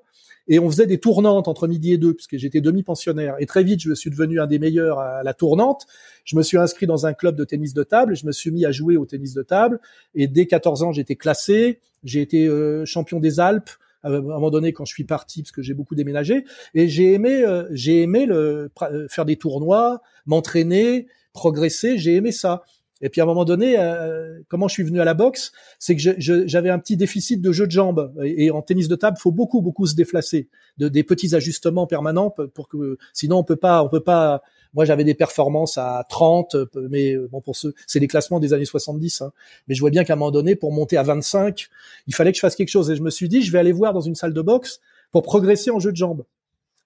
et 0.49 0.59
on 0.59 0.71
faisait 0.71 0.87
des 0.87 0.99
tournantes 0.99 1.49
entre 1.49 1.69
midi 1.69 1.93
et 1.93 1.99
deux 1.99 2.15
puisque 2.15 2.37
j'étais 2.37 2.61
demi-pensionnaire. 2.61 3.37
Et 3.39 3.47
très 3.47 3.63
vite 3.65 3.81
je 3.81 3.95
suis 3.95 4.11
devenu 4.11 4.41
un 4.41 4.47
des 4.47 4.59
meilleurs 4.59 4.99
à 4.99 5.23
la 5.23 5.35
tournante. 5.35 5.87
Je 6.25 6.37
me 6.37 6.43
suis 6.43 6.59
inscrit 6.59 6.87
dans 6.87 7.07
un 7.07 7.13
club 7.13 7.37
de 7.37 7.45
tennis 7.45 7.75
de 7.75 7.83
table, 7.83 8.17
je 8.17 8.27
me 8.27 8.33
suis 8.33 8.51
mis 8.51 8.65
à 8.65 8.73
jouer 8.73 8.97
au 8.97 9.07
tennis 9.07 9.35
de 9.35 9.43
table. 9.43 9.81
Et 10.15 10.27
dès 10.27 10.47
14 10.47 10.83
ans 10.83 10.93
j'étais 10.93 11.17
classé, 11.17 11.81
j'ai 12.05 12.21
été 12.21 12.47
euh, 12.47 12.85
champion 12.85 13.21
des 13.21 13.41
Alpes 13.41 13.71
à 14.03 14.09
un 14.09 14.21
moment 14.21 14.51
donné 14.51 14.73
quand 14.73 14.85
je 14.85 14.93
suis 14.93 15.05
parti 15.05 15.43
parce 15.43 15.53
que 15.53 15.63
j'ai 15.63 15.75
beaucoup 15.75 15.95
déménagé. 15.95 16.45
Et 16.75 16.89
j'ai 16.89 17.13
aimé 17.13 17.43
euh, 17.43 17.69
j'ai 17.71 18.03
aimé 18.03 18.27
le 18.27 18.71
euh, 18.83 19.07
faire 19.09 19.25
des 19.25 19.37
tournois, 19.37 20.03
m'entraîner, 20.27 21.07
progresser, 21.33 21.99
j'ai 21.99 22.17
aimé 22.17 22.33
ça. 22.33 22.63
Et 23.03 23.09
puis 23.09 23.21
à 23.21 23.25
un 23.25 23.27
moment 23.27 23.45
donné, 23.45 23.79
euh, 23.79 24.41
comment 24.49 24.69
je 24.69 24.75
suis 24.75 24.85
venu 24.85 25.01
à 25.01 25.05
la 25.05 25.15
boxe, 25.15 25.53
c'est 25.79 25.97
que 25.97 26.03
j'avais 26.19 26.71
un 26.71 26.79
petit 26.79 26.97
déficit 26.97 27.43
de 27.43 27.53
jeu 27.53 27.67
de 27.67 27.73
jambes. 27.73 28.15
Et, 28.23 28.51
en 28.51 28.63
tennis 28.63 28.89
de 28.89 28.95
table, 28.95 29.19
faut 29.19 29.33
beaucoup 29.33 29.61
beaucoup 29.61 29.87
se 29.87 29.95
déplacer, 29.95 30.49
de, 30.79 30.89
des 30.89 31.03
petits 31.03 31.35
ajustements 31.35 31.87
permanents 31.87 32.31
pour 32.31 32.69
que 32.69 32.97
sinon 33.13 33.39
on 33.39 33.45
peut 33.45 33.57
pas 33.57 33.83
on 33.83 33.89
peut 33.89 34.01
pas. 34.01 34.43
Moi, 34.75 34.87
j'avais 34.87 35.05
des 35.05 35.13
performances 35.13 35.77
à 35.77 36.07
30, 36.09 36.57
mais 36.89 37.15
bon 37.31 37.43
pour 37.43 37.57
ceux, 37.57 37.75
c'est 37.87 37.99
les 37.99 38.09
classements 38.09 38.41
des 38.41 38.55
années 38.55 38.65
70. 38.65 39.21
Hein. 39.21 39.33
Mais 39.69 39.75
je 39.75 39.81
vois 39.81 39.91
bien 39.91 40.03
qu'à 40.03 40.15
un 40.15 40.17
moment 40.17 40.31
donné, 40.31 40.57
pour 40.57 40.73
monter 40.73 40.97
à 40.97 41.03
25, 41.03 41.69
il 42.07 42.15
fallait 42.15 42.33
que 42.33 42.37
je 42.37 42.41
fasse 42.41 42.57
quelque 42.57 42.71
chose. 42.71 42.91
Et 42.91 42.97
je 42.97 43.03
me 43.03 43.11
suis 43.11 43.29
dit, 43.29 43.43
je 43.43 43.53
vais 43.53 43.59
aller 43.59 43.73
voir 43.73 43.93
dans 43.93 44.01
une 44.01 44.15
salle 44.15 44.33
de 44.33 44.41
boxe 44.41 44.81
pour 45.11 45.25
progresser 45.25 45.71
en 45.71 45.79
jeu 45.79 45.93
de 45.93 45.97
jambes. 45.97 46.25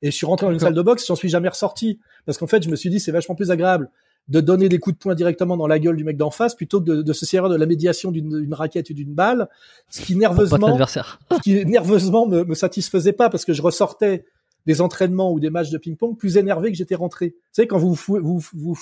Et 0.03 0.11
je 0.11 0.17
suis 0.17 0.27
rentré 0.27 0.47
dans 0.47 0.53
une 0.53 0.59
salle 0.59 0.75
de 0.75 0.83
boxe, 0.83 1.07
j'en 1.07 1.15
suis 1.15 1.29
jamais 1.29 1.49
ressorti 1.49 2.01
parce 2.27 2.39
qu'en 2.39 2.47
fait, 2.47 2.63
je 2.63 2.69
me 2.69 2.77
suis 2.77 2.91
dit 2.91 2.99
c'est 2.99 3.13
vachement 3.13 3.35
plus 3.35 3.51
agréable 3.51 3.89
de 4.29 4.41
donner 4.41 4.69
des 4.69 4.79
coups 4.79 4.97
de 4.97 4.99
poing 4.99 5.15
directement 5.15 5.57
dans 5.57 5.67
la 5.67 5.79
gueule 5.79 5.97
du 5.97 6.05
mec 6.05 6.17
d'en 6.17 6.31
face 6.31 6.55
plutôt 6.55 6.81
que 6.81 7.03
de, 7.03 7.13
se 7.13 7.25
servir 7.25 7.49
de 7.49 7.57
la 7.57 7.67
médiation 7.67 8.11
d'une 8.11 8.55
raquette 8.55 8.91
ou 8.91 8.95
d'une 8.95 9.15
balle, 9.15 9.49
ce 9.89 10.01
qui 10.01 10.17
nerveusement, 10.17 10.77
ce 11.33 11.41
qui 11.43 11.65
nerveusement 11.65 12.27
me, 12.27 12.45
me 12.45 12.55
satisfaisait 12.55 13.13
pas 13.13 13.31
parce 13.31 13.45
que 13.45 13.53
je 13.53 13.63
ressortais 13.63 14.25
des 14.67 14.81
entraînements 14.81 15.33
ou 15.33 15.41
des 15.41 15.51
matchs 15.51 15.71
de 15.71 15.79
ping-pong 15.79 16.17
plus 16.17 16.37
énervé 16.37 16.73
que 16.73 16.77
j'étais 16.77 16.97
rentré. 16.97 17.29
Vous 17.29 17.53
savez 17.53 17.69
quand 17.69 17.79
vous 17.79 17.95
vous, 17.95 18.41
vous, 18.53 18.77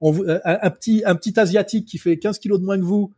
vous 0.00 0.24
un, 0.44 0.70
petit 0.70 1.02
un 1.04 1.14
petit 1.14 1.38
asiatique 1.38 1.86
qui 1.86 1.98
fait 1.98 2.18
15 2.18 2.38
kilos 2.38 2.58
de 2.58 2.64
moins 2.64 2.78
que 2.78 2.84
vous 2.84 3.12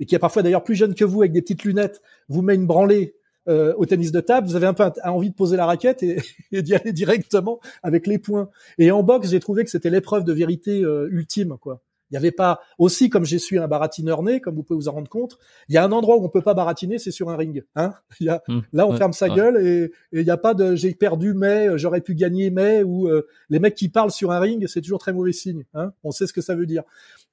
et 0.00 0.06
qui 0.06 0.14
est 0.14 0.18
parfois 0.18 0.42
d'ailleurs 0.42 0.64
plus 0.64 0.76
jeune 0.76 0.94
que 0.94 1.04
vous 1.04 1.20
avec 1.20 1.32
des 1.32 1.42
petites 1.42 1.64
lunettes, 1.64 2.00
vous 2.28 2.40
met 2.40 2.54
une 2.54 2.66
branlée 2.66 3.14
euh, 3.48 3.72
au 3.76 3.86
tennis 3.86 4.12
de 4.12 4.20
table, 4.20 4.46
vous 4.46 4.56
avez 4.56 4.66
un 4.66 4.74
peu 4.74 4.84
envie 5.04 5.30
de 5.30 5.34
poser 5.34 5.56
la 5.56 5.66
raquette 5.66 6.02
et, 6.52 6.62
d'y 6.62 6.74
aller 6.74 6.92
directement 6.92 7.60
avec 7.82 8.06
les 8.06 8.18
points. 8.18 8.50
Et 8.78 8.90
en 8.90 9.02
boxe, 9.02 9.30
j'ai 9.30 9.40
trouvé 9.40 9.64
que 9.64 9.70
c'était 9.70 9.90
l'épreuve 9.90 10.24
de 10.24 10.32
vérité 10.32 10.82
euh, 10.82 11.08
ultime, 11.10 11.56
quoi. 11.60 11.80
Il 12.10 12.14
n'y 12.14 12.16
avait 12.16 12.32
pas 12.32 12.60
aussi 12.78 13.10
comme 13.10 13.26
j'ai 13.26 13.38
suis 13.38 13.58
un 13.58 13.68
baratineur 13.68 14.22
né, 14.22 14.40
comme 14.40 14.54
vous 14.54 14.62
pouvez 14.62 14.78
vous 14.78 14.88
en 14.88 14.92
rendre 14.92 15.10
compte. 15.10 15.36
Il 15.68 15.74
y 15.74 15.78
a 15.78 15.84
un 15.84 15.92
endroit 15.92 16.16
où 16.16 16.24
on 16.24 16.30
peut 16.30 16.40
pas 16.40 16.54
baratiner, 16.54 16.98
c'est 16.98 17.10
sur 17.10 17.28
un 17.28 17.36
ring. 17.36 17.64
Hein 17.76 17.92
y 18.20 18.30
a, 18.30 18.42
mmh. 18.48 18.60
là, 18.72 18.86
on 18.86 18.96
ferme 18.96 19.12
sa 19.12 19.28
gueule 19.28 19.58
et 19.58 19.92
il 20.12 20.24
n'y 20.24 20.30
a 20.30 20.38
pas 20.38 20.54
de 20.54 20.74
j'ai 20.74 20.94
perdu 20.94 21.34
mais 21.34 21.68
euh, 21.68 21.76
j'aurais 21.76 22.00
pu 22.00 22.14
gagner 22.14 22.48
mais 22.48 22.82
ou 22.82 23.10
les 23.50 23.58
mecs 23.58 23.74
qui 23.74 23.90
parlent 23.90 24.10
sur 24.10 24.32
un 24.32 24.40
ring, 24.40 24.66
c'est 24.68 24.80
toujours 24.80 25.00
très 25.00 25.12
mauvais 25.12 25.32
signe. 25.32 25.66
Hein 25.74 25.92
on 26.02 26.10
sait 26.10 26.26
ce 26.26 26.32
que 26.32 26.40
ça 26.40 26.54
veut 26.54 26.64
dire. 26.64 26.82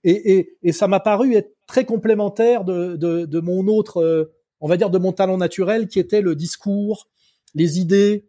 Et, 0.04 0.38
et, 0.38 0.58
et 0.62 0.74
ça 0.74 0.90
m'a 0.90 1.00
paru 1.00 1.36
être 1.36 1.56
très 1.68 1.86
complémentaire 1.86 2.66
de, 2.66 2.98
de, 2.98 3.24
de 3.24 3.40
mon 3.40 3.68
autre 3.68 4.30
on 4.62 4.68
va 4.68 4.78
dire, 4.78 4.90
de 4.90 4.98
mon 4.98 5.12
talent 5.12 5.38
naturel, 5.38 5.88
qui 5.88 6.00
était 6.00 6.22
le 6.22 6.36
discours, 6.36 7.08
les 7.54 7.80
idées, 7.80 8.26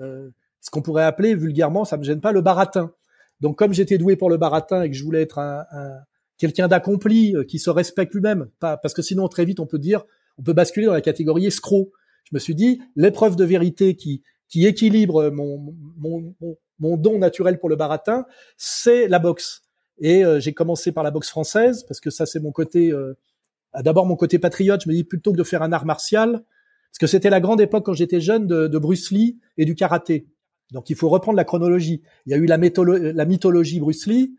euh, 0.00 0.30
ce 0.60 0.70
qu'on 0.70 0.82
pourrait 0.82 1.04
appeler 1.04 1.34
vulgairement, 1.34 1.84
ça 1.84 1.96
me 1.96 2.04
gêne 2.04 2.20
pas, 2.20 2.32
le 2.32 2.40
baratin. 2.40 2.92
Donc 3.40 3.58
comme 3.58 3.72
j'étais 3.72 3.98
doué 3.98 4.16
pour 4.16 4.30
le 4.30 4.36
baratin 4.36 4.82
et 4.82 4.90
que 4.90 4.96
je 4.96 5.04
voulais 5.04 5.22
être 5.22 5.38
un, 5.38 5.64
quelqu'un 6.36 6.68
d'accompli, 6.68 7.36
euh, 7.36 7.44
qui 7.44 7.58
se 7.58 7.70
respecte 7.70 8.14
lui-même, 8.14 8.48
pas 8.58 8.76
parce 8.76 8.94
que 8.94 9.02
sinon 9.02 9.28
très 9.28 9.44
vite 9.44 9.60
on 9.60 9.66
peut 9.66 9.78
dire, 9.78 10.04
on 10.38 10.42
peut 10.42 10.52
basculer 10.52 10.86
dans 10.86 10.92
la 10.92 11.00
catégorie 11.00 11.46
escroc. 11.46 11.90
Je 12.24 12.34
me 12.34 12.38
suis 12.38 12.54
dit, 12.54 12.80
l'épreuve 12.96 13.36
de 13.36 13.44
vérité 13.44 13.94
qui 13.94 14.22
qui 14.48 14.66
équilibre 14.66 15.28
mon, 15.28 15.74
mon, 15.98 16.34
mon, 16.78 16.96
don 16.96 17.18
naturel 17.18 17.58
pour 17.58 17.68
le 17.68 17.76
baratin, 17.76 18.24
c'est 18.56 19.06
la 19.06 19.18
boxe. 19.18 19.62
Et 19.98 20.24
euh, 20.24 20.40
j'ai 20.40 20.54
commencé 20.54 20.90
par 20.90 21.04
la 21.04 21.10
boxe 21.10 21.28
française 21.28 21.84
parce 21.86 22.00
que 22.00 22.08
ça 22.08 22.24
c'est 22.24 22.40
mon 22.40 22.50
côté 22.50 22.92
d'abord 23.82 24.06
mon 24.06 24.16
côté 24.16 24.38
patriote, 24.38 24.82
je 24.84 24.88
me 24.88 24.94
dis 24.94 25.04
plutôt 25.04 25.32
que 25.32 25.36
de 25.36 25.44
faire 25.44 25.62
un 25.62 25.72
art 25.72 25.86
martial, 25.86 26.44
parce 26.90 26.98
que 27.00 27.06
c'était 27.06 27.30
la 27.30 27.40
grande 27.40 27.60
époque 27.60 27.84
quand 27.84 27.94
j'étais 27.94 28.20
jeune 28.20 28.46
de, 28.46 28.78
Bruce 28.78 29.10
Lee 29.10 29.38
et 29.56 29.64
du 29.64 29.74
karaté. 29.74 30.26
Donc 30.72 30.90
il 30.90 30.96
faut 30.96 31.08
reprendre 31.08 31.36
la 31.36 31.44
chronologie. 31.44 32.02
Il 32.26 32.30
y 32.30 32.34
a 32.34 32.38
eu 32.38 32.46
la, 32.46 32.56
la 32.58 33.24
mythologie 33.24 33.80
Bruce 33.80 34.06
Lee, 34.06 34.34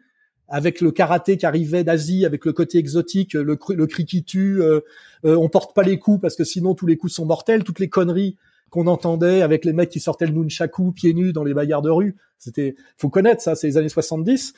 avec 0.50 0.82
le 0.82 0.92
karaté 0.92 1.38
qui 1.38 1.46
arrivait 1.46 1.84
d'Asie, 1.84 2.26
avec 2.26 2.46
le 2.46 2.54
côté 2.54 2.80
exotique, 2.80 3.34
le, 3.34 3.58
le 3.70 3.88
cri 3.88 4.06
qui 4.06 4.24
tue, 4.24 4.62
euh, 4.62 4.82
euh, 5.26 5.36
on 5.36 5.48
porte 5.48 5.76
pas 5.76 5.84
les 5.84 6.00
coups 6.00 6.22
parce 6.22 6.36
que 6.36 6.44
sinon 6.44 6.74
tous 6.74 6.88
les 6.88 6.98
coups 6.98 7.14
sont 7.14 7.26
mortels, 7.26 7.64
toutes 7.64 7.80
les 7.80 7.90
conneries 7.90 8.36
qu'on 8.70 8.88
entendait 8.88 9.42
avec 9.42 9.66
les 9.66 9.74
mecs 9.74 9.90
qui 9.90 10.00
sortaient 10.00 10.26
le 10.26 10.34
nunchaku 10.34 10.92
pieds 10.92 11.14
nus 11.14 11.34
dans 11.34 11.44
les 11.44 11.54
bagarres 11.54 11.82
de 11.82 11.90
rue. 11.90 12.18
C'était, 12.38 12.76
faut 12.98 13.10
connaître 13.10 13.42
ça, 13.42 13.56
c'est 13.56 13.68
les 13.68 13.78
années 13.78 13.90
70. 13.90 14.54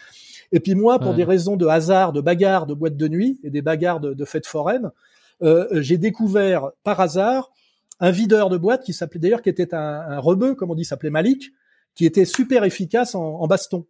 Et 0.52 0.60
puis 0.60 0.76
moi, 0.76 1.00
pour 1.00 1.14
des 1.14 1.24
raisons 1.24 1.56
de 1.56 1.66
hasard, 1.66 2.14
de 2.14 2.22
bagarres, 2.22 2.66
de 2.66 2.74
boîtes 2.74 2.98
de 2.98 3.08
nuit 3.08 3.40
et 3.44 3.50
des 3.50 3.62
bagarres 3.62 4.00
de, 4.00 4.26
fêtes 4.26 4.48
foraines, 4.48 4.92
euh, 5.42 5.68
j'ai 5.82 5.98
découvert 5.98 6.72
par 6.84 7.00
hasard 7.00 7.52
un 8.00 8.12
videur 8.12 8.50
de 8.50 8.58
boîte 8.58 8.84
qui 8.84 8.94
s'appelait 8.94 9.20
d'ailleurs 9.20 9.42
qui 9.42 9.50
était 9.50 9.74
un, 9.74 9.80
un 9.80 10.20
rebeu, 10.20 10.56
comme 10.56 10.72
on 10.72 10.76
dit, 10.76 10.86
s'appelait 10.86 11.10
Malik, 11.10 11.52
qui 11.96 12.06
était 12.06 12.26
super 12.26 12.64
efficace 12.64 13.16
en, 13.16 13.46
baston. 13.48 13.86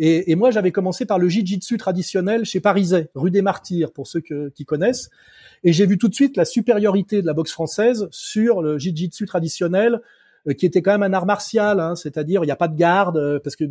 Et, 0.00 0.36
moi, 0.36 0.52
j'avais 0.52 0.70
commencé 0.70 1.06
par 1.06 1.18
le 1.18 1.28
jiu-jitsu 1.28 1.76
traditionnel 1.76 2.44
chez 2.44 2.60
Pariset, 2.60 3.10
rue 3.16 3.32
des 3.32 3.42
Martyrs, 3.42 3.92
pour 3.92 4.06
ceux 4.06 4.20
qui 4.20 4.64
connaissent. 4.64 5.10
Et 5.64 5.72
j'ai 5.72 5.86
vu 5.86 5.98
tout 5.98 6.08
de 6.08 6.14
suite 6.14 6.36
la 6.36 6.44
supériorité 6.44 7.20
de 7.20 7.26
la 7.26 7.34
boxe 7.34 7.50
française 7.50 8.06
sur 8.12 8.62
le 8.62 8.78
jiu-jitsu 8.78 9.26
traditionnel 9.26 10.00
qui 10.58 10.66
était 10.66 10.82
quand 10.82 10.92
même 10.92 11.02
un 11.02 11.12
art 11.12 11.26
martial, 11.26 11.80
hein, 11.80 11.94
c'est-à-dire 11.96 12.42
il 12.42 12.46
n'y 12.46 12.52
a 12.52 12.56
pas 12.56 12.68
de 12.68 12.76
garde 12.76 13.16
euh, 13.16 13.38
parce 13.42 13.56
que 13.56 13.64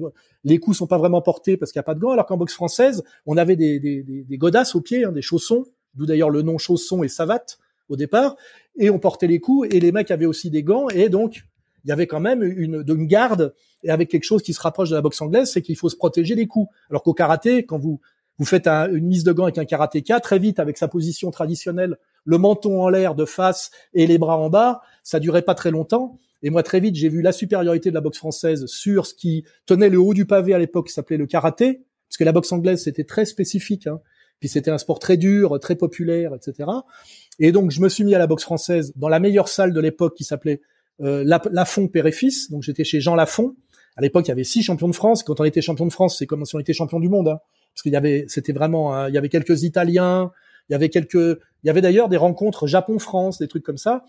les 0.44 0.58
coups 0.58 0.78
sont 0.78 0.88
pas 0.88 0.98
vraiment 0.98 1.22
portés 1.22 1.58
parce 1.58 1.72
qu'il 1.72 1.80
n'y 1.80 1.84
a 1.84 1.90
pas 1.90 1.96
de 1.96 2.00
gants, 2.00 2.12
alors 2.12 2.26
qu'en 2.26 2.38
boxe 2.38 2.54
française, 2.54 3.04
on 3.26 3.38
avait 3.38 3.56
des, 3.56 3.80
des, 3.80 4.04
des, 4.04 4.38
godasses 4.38 4.76
aux 4.76 4.82
pieds, 4.82 5.06
hein, 5.06 5.12
des 5.12 5.22
chaussons, 5.22 5.66
d'où 5.96 6.06
d'ailleurs 6.06 6.30
le 6.30 6.42
nom 6.42 6.58
chausson 6.58 7.04
et 7.04 7.08
savate 7.08 7.58
au 7.90 7.96
départ, 7.96 8.36
et 8.78 8.90
on 8.90 9.00
portait 9.00 9.28
les 9.28 9.40
coups 9.40 9.68
et 9.72 9.80
les 9.80 9.92
mecs 9.92 10.12
avaient 10.12 10.26
aussi 10.26 10.50
des 10.50 10.64
gants 10.64 10.90
et 10.90 11.10
donc 11.10 11.44
il 11.86 11.90
y 11.90 11.92
avait 11.94 12.08
quand 12.08 12.20
même 12.20 12.44
une, 12.44 12.84
une 12.86 13.08
garde 13.08 13.54
et 13.84 13.92
avec 13.92 14.10
quelque 14.10 14.24
chose 14.24 14.42
qui 14.42 14.54
se 14.54 14.60
rapproche 14.60 14.90
de 14.90 14.96
la 14.96 15.02
boxe 15.02 15.22
anglaise, 15.22 15.52
c'est 15.52 15.62
qu'il 15.62 15.78
faut 15.78 15.90
se 15.90 15.96
protéger 15.96 16.36
des 16.36 16.48
coups. 16.48 16.70
Alors 16.90 17.04
qu'au 17.04 17.14
karaté, 17.14 17.66
quand 17.66 17.78
vous 17.78 18.02
vous 18.38 18.46
faites 18.46 18.68
une 18.68 19.08
mise 19.08 19.24
de 19.24 19.32
gants 19.32 19.46
avec 19.46 19.58
un 19.58 19.66
karatéka, 19.66 20.20
très 20.20 20.38
vite 20.38 20.60
avec 20.60 20.78
sa 20.78 20.88
position 20.88 21.32
traditionnelle, 21.32 21.98
le 22.24 22.38
menton 22.38 22.84
en 22.84 22.90
l'air 22.90 23.16
de 23.16 23.26
face 23.26 23.72
et 23.94 24.06
les 24.06 24.18
bras 24.18 24.38
en 24.38 24.50
bas, 24.50 24.82
ça 25.04 25.20
durait 25.20 25.42
pas 25.42 25.56
très 25.56 25.72
longtemps. 25.72 26.18
Et 26.44 26.50
moi, 26.50 26.64
très 26.64 26.80
vite, 26.80 26.96
j'ai 26.96 27.10
vu 27.10 27.22
la 27.22 27.32
supériorité 27.32 27.90
de 27.90 27.96
la 27.96 28.02
boxe 28.02 28.18
française 28.18 28.66
sur 28.68 29.06
ce 29.06 29.14
qui 29.14 29.44
tenait 29.66 29.90
le 29.90 30.00
haut 30.00 30.14
du 30.14 30.26
pavé 30.26 30.54
à 30.54 30.60
l'époque, 30.60 30.88
qui 30.88 30.94
s'appelait 30.94 31.18
le 31.18 31.26
karaté, 31.26 31.84
parce 32.08 32.18
que 32.18 32.24
la 32.24 32.32
boxe 32.32 32.52
anglaise, 32.52 32.84
c'était 32.84 33.04
très 33.04 33.26
spécifique. 33.26 33.88
Hein. 33.88 34.00
Puis 34.40 34.50
c'était 34.50 34.70
un 34.70 34.78
sport 34.78 35.00
très 35.00 35.18
dur, 35.18 35.60
très 35.60 35.76
populaire, 35.76 36.34
etc. 36.36 36.70
Et 37.40 37.52
donc, 37.52 37.72
je 37.72 37.82
me 37.82 37.90
suis 37.90 38.04
mis 38.04 38.14
à 38.14 38.20
la 38.20 38.28
boxe 38.28 38.44
française 38.44 38.94
dans 38.96 39.10
la 39.10 39.20
meilleure 39.20 39.48
salle 39.48 39.74
de 39.74 39.80
l'époque, 39.80 40.16
qui 40.16 40.24
s'appelait 40.24 40.62
euh, 41.02 41.24
Lafont 41.52 41.88
père 41.88 42.06
et 42.06 42.12
fils. 42.12 42.50
Donc 42.52 42.64
j'étais 42.64 42.84
chez 42.84 43.02
Jean 43.02 43.16
Lafont. 43.16 43.56
À 43.96 44.02
l'époque, 44.02 44.28
il 44.28 44.30
y 44.30 44.32
avait 44.32 44.44
six 44.44 44.62
champions 44.62 44.90
de 44.90 44.96
France. 44.96 45.24
Quand 45.24 45.40
on 45.40 45.44
était 45.44 45.62
champion 45.62 45.86
de 45.86 45.92
France, 45.92 46.18
c'est 46.20 46.28
comme 46.28 46.46
si 46.46 46.56
on 46.56 46.60
était 46.60 46.74
champion 46.74 47.00
du 47.00 47.10
monde, 47.10 47.28
hein. 47.30 47.40
parce 47.74 47.82
qu'il 47.82 47.94
y 47.94 47.96
avait, 47.96 48.26
c'était 48.28 48.54
vraiment, 48.54 49.08
il 49.08 49.14
y 49.14 49.18
avait 49.18 49.30
quelques 49.30 49.64
Italiens, 49.64 50.32
il 50.70 50.74
y 50.74 50.76
avait 50.76 50.90
quelques, 50.90 51.16
il 51.16 51.68
y 51.68 51.70
avait 51.70 51.82
d'ailleurs 51.82 52.10
des 52.10 52.18
rencontres 52.18 52.68
Japon-France, 52.68 53.40
des 53.40 53.48
trucs 53.48 53.64
comme 53.64 53.78
ça. 53.78 54.04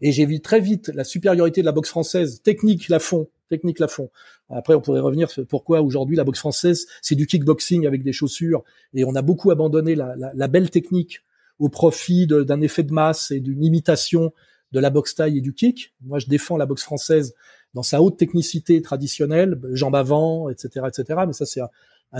Et 0.00 0.12
j'ai 0.12 0.26
vu 0.26 0.40
très 0.40 0.60
vite 0.60 0.90
la 0.94 1.04
supériorité 1.04 1.60
de 1.60 1.66
la 1.66 1.72
boxe 1.72 1.88
française, 1.88 2.42
technique 2.42 2.88
Lafont, 2.88 3.28
technique 3.48 3.78
Lafont. 3.78 4.10
Après, 4.50 4.74
on 4.74 4.80
pourrait 4.80 5.00
revenir 5.00 5.30
sur 5.30 5.46
pourquoi 5.46 5.80
aujourd'hui 5.82 6.16
la 6.16 6.24
boxe 6.24 6.38
française, 6.38 6.86
c'est 7.00 7.14
du 7.14 7.26
kickboxing 7.26 7.86
avec 7.86 8.02
des 8.02 8.12
chaussures, 8.12 8.64
et 8.94 9.04
on 9.04 9.14
a 9.14 9.22
beaucoup 9.22 9.50
abandonné 9.50 9.94
la, 9.94 10.14
la, 10.16 10.32
la 10.34 10.48
belle 10.48 10.70
technique 10.70 11.20
au 11.58 11.68
profit 11.68 12.26
d'un 12.26 12.60
effet 12.60 12.82
de 12.82 12.92
masse 12.92 13.30
et 13.30 13.40
d'une 13.40 13.64
imitation 13.64 14.32
de 14.72 14.80
la 14.80 14.90
boxe 14.90 15.14
taille 15.14 15.38
et 15.38 15.40
du 15.40 15.54
kick. 15.54 15.94
Moi, 16.02 16.18
je 16.18 16.26
défends 16.26 16.56
la 16.56 16.66
boxe 16.66 16.82
française 16.82 17.34
dans 17.74 17.82
sa 17.82 18.02
haute 18.02 18.18
technicité 18.18 18.82
traditionnelle, 18.82 19.58
jambes 19.72 19.94
avant, 19.94 20.48
etc., 20.48 20.86
etc. 20.88 21.20
Mais 21.26 21.32
ça, 21.32 21.46
c'est 21.46 21.60
un, 21.60 21.70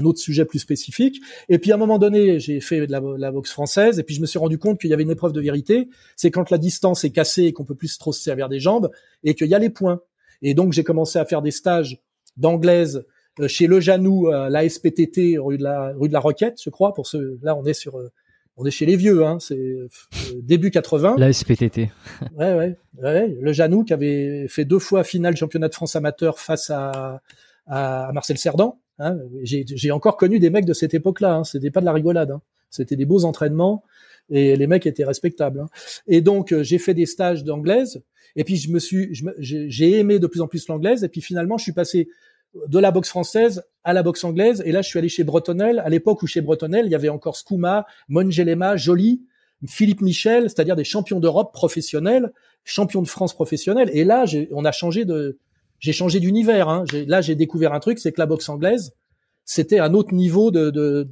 autre 0.05 0.18
sujet 0.18 0.45
plus 0.45 0.59
spécifique. 0.59 1.20
Et 1.49 1.59
puis 1.59 1.72
à 1.72 1.74
un 1.74 1.78
moment 1.78 1.99
donné, 1.99 2.38
j'ai 2.40 2.61
fait 2.61 2.86
de 2.86 2.93
la, 2.93 3.30
boxe 3.30 3.51
française, 3.51 3.99
et 3.99 4.03
puis 4.03 4.14
je 4.14 4.20
me 4.20 4.26
suis 4.26 4.38
rendu 4.38 4.59
compte 4.59 4.80
qu'il 4.80 4.90
y 4.90 4.95
avait 4.95 5.03
une 5.03 5.11
épreuve 5.11 5.32
de 5.32 5.40
vérité. 5.40 5.88
C'est 6.16 6.30
quand 6.30 6.51
la 6.51 6.59
distance 6.59 7.05
est 7.05 7.11
cassée 7.11 7.45
et 7.45 7.53
qu'on 7.53 7.64
peut 7.64 7.74
plus 7.74 7.99
trop 7.99 8.12
se 8.12 8.22
servir 8.22 8.49
des 8.49 8.61
jambes, 8.61 8.90
et 9.24 9.34
qu'il 9.34 9.49
y 9.49 9.55
a 9.55 9.59
les 9.59 9.70
points. 9.70 10.01
Et 10.40 10.55
donc 10.55 10.72
j'ai 10.72 10.84
commencé 10.84 11.18
à 11.18 11.24
faire 11.24 11.43
des 11.43 11.51
stages 11.51 12.01
d'anglaise 12.36 13.05
euh, 13.40 13.49
chez 13.49 13.66
Le 13.66 13.80
Janou, 13.80 14.30
la 14.30 14.68
SPTT, 14.68 15.38
rue 15.38 15.59
de 15.59 15.62
la 15.62 15.93
rue 15.99 16.09
de 16.09 16.12
la 16.12 16.20
Roquette, 16.20 16.61
je 16.62 16.70
crois. 16.70 16.93
Pour 16.93 17.07
ce, 17.07 17.38
là, 17.43 17.57
on 17.57 17.64
est 17.64 17.74
sur 17.74 17.99
euh, 17.99 18.11
on 18.57 18.66
est 18.66 18.70
chez 18.70 18.84
les 18.84 18.97
vieux, 18.97 19.24
hein, 19.24 19.38
c'est 19.40 19.57
euh, 19.57 19.88
début 20.43 20.70
80. 20.70 21.16
La 21.18 21.32
SPTT. 21.32 21.90
ouais, 22.36 22.55
ouais, 22.55 22.76
ouais. 22.99 23.36
Le 23.40 23.53
Janou 23.53 23.84
qui 23.84 23.93
avait 23.93 24.47
fait 24.49 24.64
deux 24.64 24.78
fois 24.78 25.05
finale 25.05 25.36
championnat 25.36 25.68
de 25.68 25.74
France 25.74 25.97
amateur 25.97 26.38
face 26.38 26.68
à, 26.68 27.22
à, 27.66 28.11
Marcel 28.12 28.36
Cerdan. 28.36 28.78
Hein. 29.03 29.18
J'ai 29.42 29.90
encore 29.90 30.16
connu 30.16 30.38
des 30.38 30.50
mecs 30.50 30.64
de 30.64 30.72
cette 30.72 30.94
époque-là. 30.94 31.36
Hein. 31.36 31.44
C'était 31.44 31.70
pas 31.70 31.80
de 31.80 31.86
la 31.86 31.92
rigolade. 31.92 32.30
Hein. 32.30 32.40
C'était 32.70 32.96
des 32.96 33.05
beaux 33.05 33.24
entraînements 33.24 33.84
et 34.30 34.57
les 34.57 34.66
mecs 34.66 34.86
étaient 34.86 35.05
respectables. 35.05 35.61
Hein. 35.61 35.68
Et 36.07 36.20
donc 36.20 36.53
euh, 36.53 36.62
j'ai 36.62 36.78
fait 36.78 36.94
des 36.94 37.07
stages 37.07 37.44
d'anglaise. 37.44 38.03
Et 38.36 38.44
puis 38.44 38.57
je 38.57 38.70
me 38.70 38.78
suis, 38.78 39.12
j'ai 39.38 39.98
aimé 39.98 40.18
de 40.18 40.26
plus 40.26 40.40
en 40.40 40.46
plus 40.46 40.66
l'anglaise. 40.68 41.05
Et 41.05 41.09
puis 41.09 41.20
finalement, 41.20 41.59
je 41.59 41.64
suis 41.64 41.72
passé 41.72 42.09
de 42.66 42.78
la 42.78 42.90
boxe 42.90 43.09
française 43.09 43.64
à 43.84 43.92
la 43.92 44.03
boxe 44.03 44.24
anglaise. 44.24 44.62
Et 44.64 44.72
là, 44.72 44.82
je 44.82 44.88
suis 44.88 44.98
allé 44.98 45.09
chez 45.09 45.24
Bretonel, 45.24 45.80
à 45.80 45.88
l'époque 45.88 46.22
où 46.22 46.26
chez 46.26 46.40
Bretonel, 46.40 46.86
il 46.86 46.92
y 46.92 46.94
avait 46.94 47.09
encore 47.09 47.36
Skouma, 47.36 47.86
Mongelema, 48.09 48.76
Joly, 48.76 49.22
Philippe 49.66 50.00
Michel, 50.00 50.44
c'est-à-dire 50.44 50.76
des 50.76 50.84
champions 50.84 51.20
d'Europe 51.20 51.53
professionnels, 51.53 52.32
champions 52.64 53.03
de 53.03 53.09
France 53.09 53.34
professionnels. 53.34 53.90
Et 53.92 54.05
là, 54.05 54.24
on 54.50 54.64
a 54.64 54.72
changé 54.72 55.05
de, 55.05 55.38
j'ai 55.83 55.93
changé 55.93 56.20
d'univers. 56.20 56.68
Hein. 56.68 56.85
Là, 57.07 57.20
j'ai 57.20 57.35
découvert 57.35 57.74
un 57.74 57.80
truc, 57.80 57.99
c'est 57.99 58.12
que 58.12 58.20
la 58.20 58.26
boxe 58.26 58.49
anglaise, 58.49 58.95
c'était 59.45 59.80
un 59.80 59.93
autre 59.95 60.14
niveau 60.14 60.53
de, 60.53 60.70
de, 60.70 61.09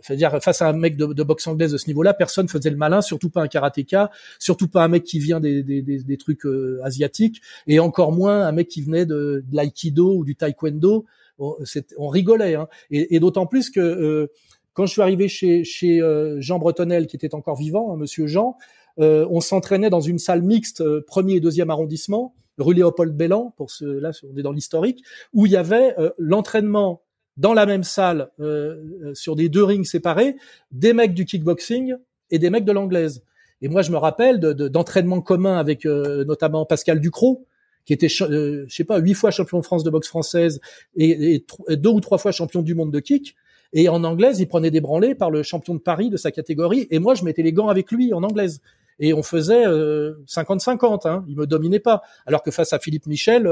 c'est-à-dire 0.00 0.42
face 0.42 0.60
à 0.60 0.68
un 0.68 0.72
mec 0.72 0.96
de, 0.96 1.22
boxe 1.22 1.46
anglaise 1.46 1.70
de 1.70 1.78
ce 1.78 1.86
niveau-là, 1.86 2.12
personne 2.12 2.48
faisait 2.48 2.70
le 2.70 2.76
malin, 2.76 3.00
surtout 3.00 3.30
pas 3.30 3.40
un 3.40 3.46
karatéka, 3.46 4.10
surtout 4.40 4.66
pas 4.66 4.82
un 4.82 4.88
mec 4.88 5.04
qui 5.04 5.20
vient 5.20 5.38
des, 5.38 5.62
des, 5.62 5.80
des, 5.80 6.16
trucs 6.16 6.44
euh, 6.44 6.80
asiatiques, 6.82 7.40
et 7.68 7.78
encore 7.78 8.10
moins 8.10 8.44
un 8.44 8.52
mec 8.52 8.66
qui 8.66 8.82
venait 8.82 9.06
de, 9.06 9.44
de 9.48 9.56
l'aïkido 9.56 10.12
ou 10.12 10.24
du 10.24 10.34
taekwondo. 10.34 11.06
On, 11.38 11.56
on 11.96 12.08
rigolait, 12.08 12.56
hein. 12.56 12.68
et, 12.90 13.14
et 13.14 13.20
d'autant 13.20 13.46
plus 13.46 13.70
que 13.70 13.80
euh, 13.80 14.26
quand 14.74 14.86
je 14.86 14.92
suis 14.92 15.02
arrivé 15.02 15.28
chez, 15.28 15.64
chez 15.64 16.00
euh, 16.00 16.40
Jean 16.40 16.58
Bretonel, 16.58 17.06
qui 17.06 17.14
était 17.14 17.34
encore 17.34 17.56
vivant, 17.56 17.92
hein, 17.92 17.96
Monsieur 17.96 18.26
Jean, 18.26 18.56
on 18.98 19.40
s'entraînait 19.40 19.88
dans 19.88 20.02
une 20.02 20.18
salle 20.18 20.42
mixte, 20.42 20.84
premier 21.06 21.36
et 21.36 21.40
deuxième 21.40 21.70
arrondissement, 21.70 22.34
rue 22.58 22.74
Léopold 22.74 23.16
Bellan, 23.16 23.52
pour 23.56 23.70
ce 23.70 23.84
là, 23.84 24.10
on 24.30 24.36
est 24.36 24.42
dans 24.42 24.52
l'historique, 24.52 25.04
où 25.32 25.46
il 25.46 25.52
y 25.52 25.56
avait 25.56 25.94
l'entraînement 26.18 27.02
dans 27.36 27.54
la 27.54 27.66
même 27.66 27.84
salle, 27.84 28.30
euh, 28.40 28.76
euh, 29.04 29.14
sur 29.14 29.36
des 29.36 29.48
deux 29.48 29.64
rings 29.64 29.84
séparés, 29.84 30.36
des 30.70 30.92
mecs 30.92 31.14
du 31.14 31.24
kickboxing 31.24 31.94
et 32.30 32.38
des 32.38 32.50
mecs 32.50 32.64
de 32.64 32.72
l'anglaise. 32.72 33.24
Et 33.62 33.68
moi, 33.68 33.82
je 33.82 33.90
me 33.90 33.96
rappelle 33.96 34.40
d'entraînements 34.40 35.18
de, 35.18 35.22
communs 35.22 35.56
avec 35.56 35.86
euh, 35.86 36.24
notamment 36.24 36.66
Pascal 36.66 37.00
Ducrot, 37.00 37.46
qui 37.84 37.92
était, 37.92 38.08
je 38.08 38.66
sais 38.68 38.84
pas, 38.84 38.98
huit 38.98 39.14
fois 39.14 39.30
champion 39.30 39.58
de 39.58 39.64
France 39.64 39.82
de 39.82 39.90
boxe 39.90 40.08
française 40.08 40.60
et, 40.96 41.44
deux 41.68 41.90
ou 41.90 42.00
trois 42.00 42.18
fois 42.18 42.30
champion 42.32 42.62
du 42.62 42.74
monde 42.74 42.92
de 42.92 43.00
kick. 43.00 43.34
Et 43.72 43.88
en 43.88 44.04
anglaise, 44.04 44.38
il 44.38 44.46
prenait 44.46 44.70
des 44.70 44.80
branlées 44.80 45.14
par 45.14 45.30
le 45.30 45.42
champion 45.42 45.74
de 45.74 45.80
Paris 45.80 46.10
de 46.10 46.16
sa 46.16 46.30
catégorie. 46.30 46.86
Et 46.90 46.98
moi, 46.98 47.14
je 47.14 47.24
mettais 47.24 47.42
les 47.42 47.52
gants 47.52 47.68
avec 47.68 47.90
lui 47.90 48.12
en 48.12 48.22
anglaise. 48.22 48.60
Et 49.02 49.12
on 49.12 49.22
faisait 49.22 49.66
50-50. 49.66 51.06
Hein, 51.06 51.24
il 51.28 51.36
me 51.36 51.46
dominait 51.46 51.80
pas. 51.80 52.00
Alors 52.24 52.42
que 52.42 52.50
face 52.50 52.72
à 52.72 52.78
Philippe 52.78 53.06
Michel, 53.06 53.46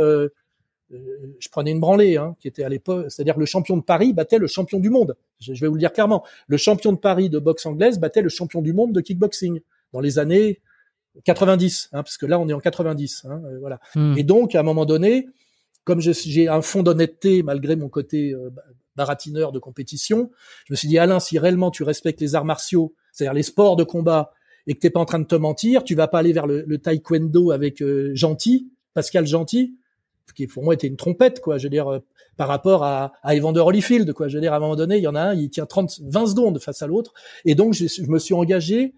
je 0.90 1.48
prenais 1.51 1.70
une 1.70 1.80
branlée, 1.80 2.16
hein, 2.16 2.36
qui 2.40 2.48
était 2.48 2.64
à 2.64 2.68
l'époque, 2.68 3.07
c'est-à-dire 3.09 3.38
le 3.38 3.46
champion 3.46 3.76
de 3.76 3.82
Paris 3.82 4.12
battait 4.12 4.38
le 4.38 4.46
champion 4.46 4.80
du 4.80 4.90
monde. 4.90 5.16
Je, 5.40 5.53
vais 5.53 5.68
vous 5.68 5.74
le 5.74 5.80
dire 5.80 5.92
clairement. 5.92 6.24
Le 6.48 6.57
champion 6.57 6.92
de 6.92 6.98
Paris 6.98 7.30
de 7.30 7.38
boxe 7.38 7.66
anglaise 7.66 7.98
battait 7.98 8.22
le 8.22 8.28
champion 8.28 8.61
du 8.61 8.72
monde 8.72 8.92
de 8.92 9.01
kickboxing 9.01 9.61
dans 9.92 10.01
les 10.01 10.18
années 10.18 10.61
90, 11.24 11.90
hein, 11.92 12.03
parce 12.03 12.16
que 12.16 12.26
là 12.26 12.38
on 12.38 12.48
est 12.48 12.53
en 12.53 12.61
90, 12.61 13.26
hein, 13.28 13.42
euh, 13.44 13.59
voilà. 13.61 13.80
Hmm. 13.94 14.14
Et 14.16 14.22
donc 14.22 14.55
à 14.55 14.61
un 14.61 14.62
moment 14.62 14.84
donné, 14.84 15.28
comme 15.84 16.01
j'ai 16.01 16.48
un 16.48 16.62
fond 16.62 16.82
d'honnêteté 16.82 17.42
malgré 17.42 17.76
mon 17.76 17.88
côté 17.88 18.32
euh, 18.32 18.51
baratineur 18.96 19.53
de 19.53 19.59
compétition, 19.59 20.30
je 20.66 20.72
me 20.72 20.76
suis 20.76 20.88
dit 20.88 20.98
Alain, 20.98 21.20
si 21.20 21.38
réellement 21.38 21.70
tu 21.70 21.82
respectes 21.82 22.20
les 22.20 22.34
arts 22.34 22.44
martiaux, 22.44 22.94
c'est-à-dire 23.12 23.34
les 23.34 23.42
sports 23.42 23.76
de 23.76 23.84
combat, 23.84 24.32
et 24.67 24.75
que 24.75 24.81
t'es 24.81 24.91
pas 24.91 25.01
en 25.01 25.05
train 25.05 25.19
de 25.19 25.27
te 25.27 25.35
mentir, 25.35 25.85
tu 25.85 25.95
vas 25.95 26.09
pas 26.09 26.19
aller 26.19 26.33
vers 26.33 26.47
le, 26.47 26.65
le 26.67 26.79
taekwondo 26.79 27.51
avec 27.51 27.83
euh, 27.83 28.13
Gentil, 28.15 28.71
Pascal 28.95 29.27
Gentil, 29.27 29.75
qui 30.35 30.47
pour 30.47 30.63
moi 30.63 30.75
était 30.75 30.87
une 30.87 30.97
trompette, 30.97 31.41
quoi. 31.41 31.59
Je 31.59 31.65
veux 31.65 31.71
dire, 31.71 31.89
euh, 31.89 31.99
par 32.37 32.49
rapport 32.49 32.85
à, 32.85 33.13
à 33.23 33.35
Evander 33.35 33.61
Holyfield, 33.61 34.13
quoi. 34.13 34.29
Je 34.29 34.37
veux 34.37 34.41
dire, 34.41 34.53
à 34.53 34.57
un 34.57 34.61
moment 34.61 34.77
donné, 34.77 34.97
il 34.97 35.03
y 35.03 35.09
en 35.09 35.15
a 35.15 35.21
un, 35.21 35.35
il 35.35 35.51
tient 35.51 35.67
30, 35.67 36.01
20 36.03 36.27
secondes 36.27 36.59
face 36.59 36.83
à 36.83 36.87
l'autre. 36.87 37.13
Et 37.45 37.55
donc, 37.55 37.75
je, 37.75 38.03
me 38.11 38.19
suis 38.19 38.35
engagé 38.35 38.95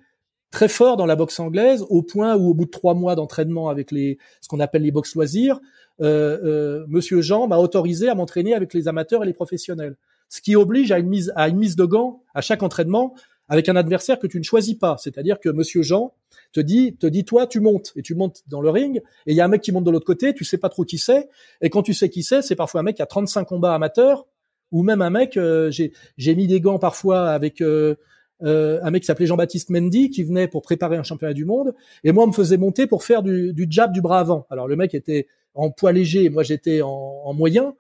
très 0.51 0.69
fort 0.69 0.97
dans 0.97 1.07
la 1.07 1.17
boxe 1.17 1.41
anglaise, 1.41 1.85
au 1.89 2.03
point 2.03 2.37
où, 2.37 2.51
au 2.51 2.55
bout 2.55 2.67
de 2.67 2.71
trois 2.71 2.95
mois 2.95 3.15
d'entraînement 3.15 3.69
avec 3.69 3.91
les, 3.91 4.19
ce 4.41 4.49
qu'on 4.49 4.61
appelle 4.61 4.83
les 4.83 4.91
box 4.91 5.15
loisirs, 5.15 5.61
euh, 6.01 6.39
euh, 6.45 6.85
Monsieur 6.89 7.21
Jean 7.21 7.47
m'a 7.47 7.59
autorisé 7.59 8.09
à 8.09 8.15
m'entraîner 8.15 8.55
avec 8.55 8.75
les 8.75 8.89
amateurs 8.89 9.23
et 9.23 9.27
les 9.27 9.33
professionnels. 9.33 9.97
Ce 10.29 10.41
qui 10.41 10.57
oblige 10.57 10.93
à 10.93 10.99
une 10.99 11.09
mise, 11.09 11.33
à 11.37 11.49
une 11.49 11.59
mise 11.59 11.77
de 11.77 11.85
gants 11.85 12.23
à 12.35 12.41
chaque 12.41 12.63
entraînement 12.63 13.15
avec 13.53 13.69
un 13.69 13.77
adversaire 13.77 14.19
que 14.19 14.27
tu 14.27 14.39
ne 14.39 14.43
choisis 14.43 14.75
pas. 14.75 14.97
C'est-à-dire 14.99 15.39
que 15.39 15.51
Monsieur 15.51 15.83
Jean 15.83 16.15
te 16.55 16.61
dit, 16.61 16.97
te 16.97 17.07
dit, 17.07 17.27
toi, 17.27 17.47
tu 17.47 17.61
montes 17.61 17.93
et 17.97 18.01
tu 18.01 18.15
montes 18.15 18.43
dans 18.49 18.63
le 18.63 18.71
ring 18.71 19.03
et 19.27 19.33
il 19.33 19.37
y 19.37 19.43
a 19.43 19.45
un 19.45 19.49
mec 19.49 19.61
qui 19.61 19.73
monte 19.73 19.85
de 19.85 19.91
l'autre 19.91 20.07
côté, 20.07 20.33
tu 20.33 20.43
sais 20.43 20.57
pas 20.57 20.71
trop 20.71 20.87
qui 20.87 20.97
c'est. 20.97 21.29
Et 21.61 21.69
quand 21.69 21.83
tu 21.83 21.93
sais 21.93 22.09
qui 22.09 22.23
c'est, 22.23 22.41
c'est 22.41 22.57
parfois 22.57 22.81
un 22.81 22.85
mec 22.85 22.97
qui 22.97 23.03
a 23.03 23.07
35 23.07 23.45
combats 23.45 23.75
amateurs 23.75 24.27
ou 24.71 24.83
même 24.83 25.03
un 25.03 25.11
mec, 25.11 25.37
euh, 25.37 25.71
j'ai, 25.71 26.35
mis 26.35 26.47
des 26.47 26.63
gants 26.63 26.79
parfois 26.79 27.29
avec 27.29 27.61
euh, 27.61 27.97
euh, 28.43 28.81
un 28.83 28.91
mec 28.91 29.03
qui 29.03 29.07
s'appelait 29.09 29.27
Jean-Baptiste 29.27 29.69
Mendy 29.69 30.09
qui 30.09 30.23
venait 30.23 30.49
pour 30.49 30.63
préparer 30.63 30.97
un 30.97 31.03
championnat 31.03 31.35
du 31.35 31.45
monde 31.45 31.75
et 32.05 32.13
moi 32.13 32.25
on 32.25 32.29
me 32.29 32.33
faisait 32.33 32.57
monter 32.57 32.87
pour 32.87 33.05
faire 33.05 33.23
du, 33.23 33.53
du 33.53 33.67
jab 33.69 33.93
du 33.93 34.01
bras 34.01 34.21
avant. 34.21 34.47
Alors 34.49 34.67
le 34.67 34.77
mec 34.77 34.95
était 34.95 35.27
en 35.53 35.71
poids 35.71 35.93
léger, 35.93 36.31
moi 36.31 36.43
j'étais 36.43 36.81
en, 36.81 36.89
en 36.89 37.35
moyen 37.35 37.75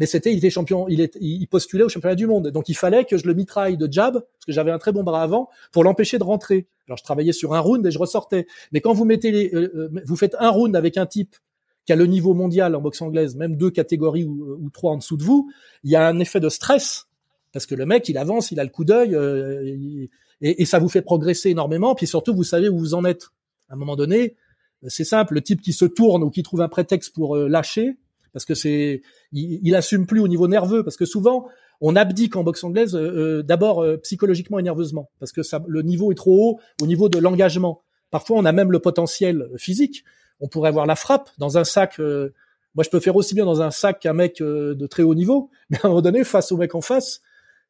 mais 0.00 0.06
c'était, 0.06 0.32
il 0.32 0.38
était 0.38 0.48
champion, 0.48 0.88
il, 0.88 1.02
est, 1.02 1.18
il 1.20 1.46
postulait 1.46 1.84
au 1.84 1.90
championnat 1.90 2.14
du 2.14 2.26
monde. 2.26 2.48
Donc 2.48 2.70
il 2.70 2.74
fallait 2.74 3.04
que 3.04 3.18
je 3.18 3.26
le 3.26 3.34
mitraille 3.34 3.76
de 3.76 3.86
jab, 3.92 4.14
parce 4.14 4.46
que 4.46 4.52
j'avais 4.52 4.70
un 4.70 4.78
très 4.78 4.92
bon 4.92 5.02
bras 5.02 5.22
avant, 5.22 5.50
pour 5.72 5.84
l'empêcher 5.84 6.18
de 6.18 6.24
rentrer. 6.24 6.66
Alors 6.88 6.96
je 6.96 7.04
travaillais 7.04 7.34
sur 7.34 7.52
un 7.52 7.60
round 7.60 7.86
et 7.86 7.90
je 7.90 7.98
ressortais. 7.98 8.46
Mais 8.72 8.80
quand 8.80 8.94
vous 8.94 9.04
mettez 9.04 9.30
les, 9.30 9.54
euh, 9.54 9.70
euh, 9.74 10.02
vous 10.06 10.16
faites 10.16 10.34
un 10.38 10.48
round 10.48 10.74
avec 10.74 10.96
un 10.96 11.04
type 11.04 11.36
qui 11.84 11.92
a 11.92 11.96
le 11.96 12.06
niveau 12.06 12.32
mondial 12.32 12.74
en 12.74 12.80
boxe 12.80 13.02
anglaise, 13.02 13.36
même 13.36 13.56
deux 13.56 13.70
catégories 13.70 14.24
ou, 14.24 14.56
ou, 14.58 14.70
trois 14.70 14.92
en 14.92 14.96
dessous 14.96 15.18
de 15.18 15.22
vous, 15.22 15.52
il 15.84 15.90
y 15.90 15.96
a 15.96 16.08
un 16.08 16.18
effet 16.18 16.40
de 16.40 16.48
stress 16.48 17.06
parce 17.52 17.66
que 17.66 17.74
le 17.74 17.84
mec 17.84 18.08
il 18.08 18.16
avance, 18.16 18.52
il 18.52 18.58
a 18.58 18.64
le 18.64 18.70
coup 18.70 18.86
d'œil 18.86 19.14
euh, 19.14 19.62
et, 20.40 20.62
et, 20.62 20.64
ça 20.64 20.78
vous 20.78 20.88
fait 20.88 21.02
progresser 21.02 21.50
énormément. 21.50 21.94
Puis 21.94 22.06
surtout 22.06 22.34
vous 22.34 22.44
savez 22.44 22.70
où 22.70 22.78
vous 22.78 22.94
en 22.94 23.04
êtes. 23.04 23.26
À 23.68 23.74
un 23.74 23.76
moment 23.76 23.96
donné, 23.96 24.34
c'est 24.88 25.04
simple, 25.04 25.34
le 25.34 25.42
type 25.42 25.60
qui 25.60 25.74
se 25.74 25.84
tourne 25.84 26.22
ou 26.22 26.30
qui 26.30 26.42
trouve 26.42 26.62
un 26.62 26.70
prétexte 26.70 27.14
pour 27.14 27.36
lâcher, 27.36 27.98
parce 28.32 28.44
que 28.44 28.54
c'est 28.54 29.02
il, 29.32 29.60
il, 29.62 29.74
assume 29.74 30.06
plus 30.06 30.20
au 30.20 30.28
niveau 30.28 30.48
nerveux 30.48 30.82
parce 30.84 30.96
que 30.96 31.04
souvent 31.04 31.48
on 31.80 31.96
abdique 31.96 32.36
en 32.36 32.44
boxe 32.44 32.62
anglaise 32.64 32.94
euh, 32.94 33.38
euh, 33.38 33.42
d'abord 33.42 33.82
euh, 33.82 33.96
psychologiquement 33.98 34.58
et 34.58 34.62
nerveusement 34.62 35.10
parce 35.18 35.32
que 35.32 35.42
ça, 35.42 35.62
le 35.66 35.82
niveau 35.82 36.12
est 36.12 36.16
trop 36.16 36.50
haut 36.50 36.60
au 36.82 36.86
niveau 36.86 37.08
de 37.08 37.18
l'engagement. 37.18 37.82
Parfois 38.10 38.36
on 38.38 38.44
a 38.44 38.52
même 38.52 38.72
le 38.72 38.78
potentiel 38.78 39.48
physique. 39.56 40.04
On 40.40 40.48
pourrait 40.48 40.68
avoir 40.68 40.86
la 40.86 40.96
frappe 40.96 41.30
dans 41.38 41.58
un 41.58 41.64
sac. 41.64 41.98
moi 41.98 42.84
je 42.84 42.90
peux 42.90 43.00
faire 43.00 43.16
aussi 43.16 43.34
bien 43.34 43.44
dans 43.44 43.62
un 43.62 43.70
sac 43.70 44.00
qu'un 44.00 44.14
mec 44.14 44.38
de 44.40 44.86
très 44.86 45.02
haut 45.02 45.14
niveau, 45.14 45.50
mais 45.70 45.78
à 45.78 45.86
un 45.86 45.88
moment 45.90 46.02
donné 46.02 46.24
face 46.24 46.50
au 46.52 46.56
mec 46.56 46.74
en 46.74 46.80
face, 46.80 47.20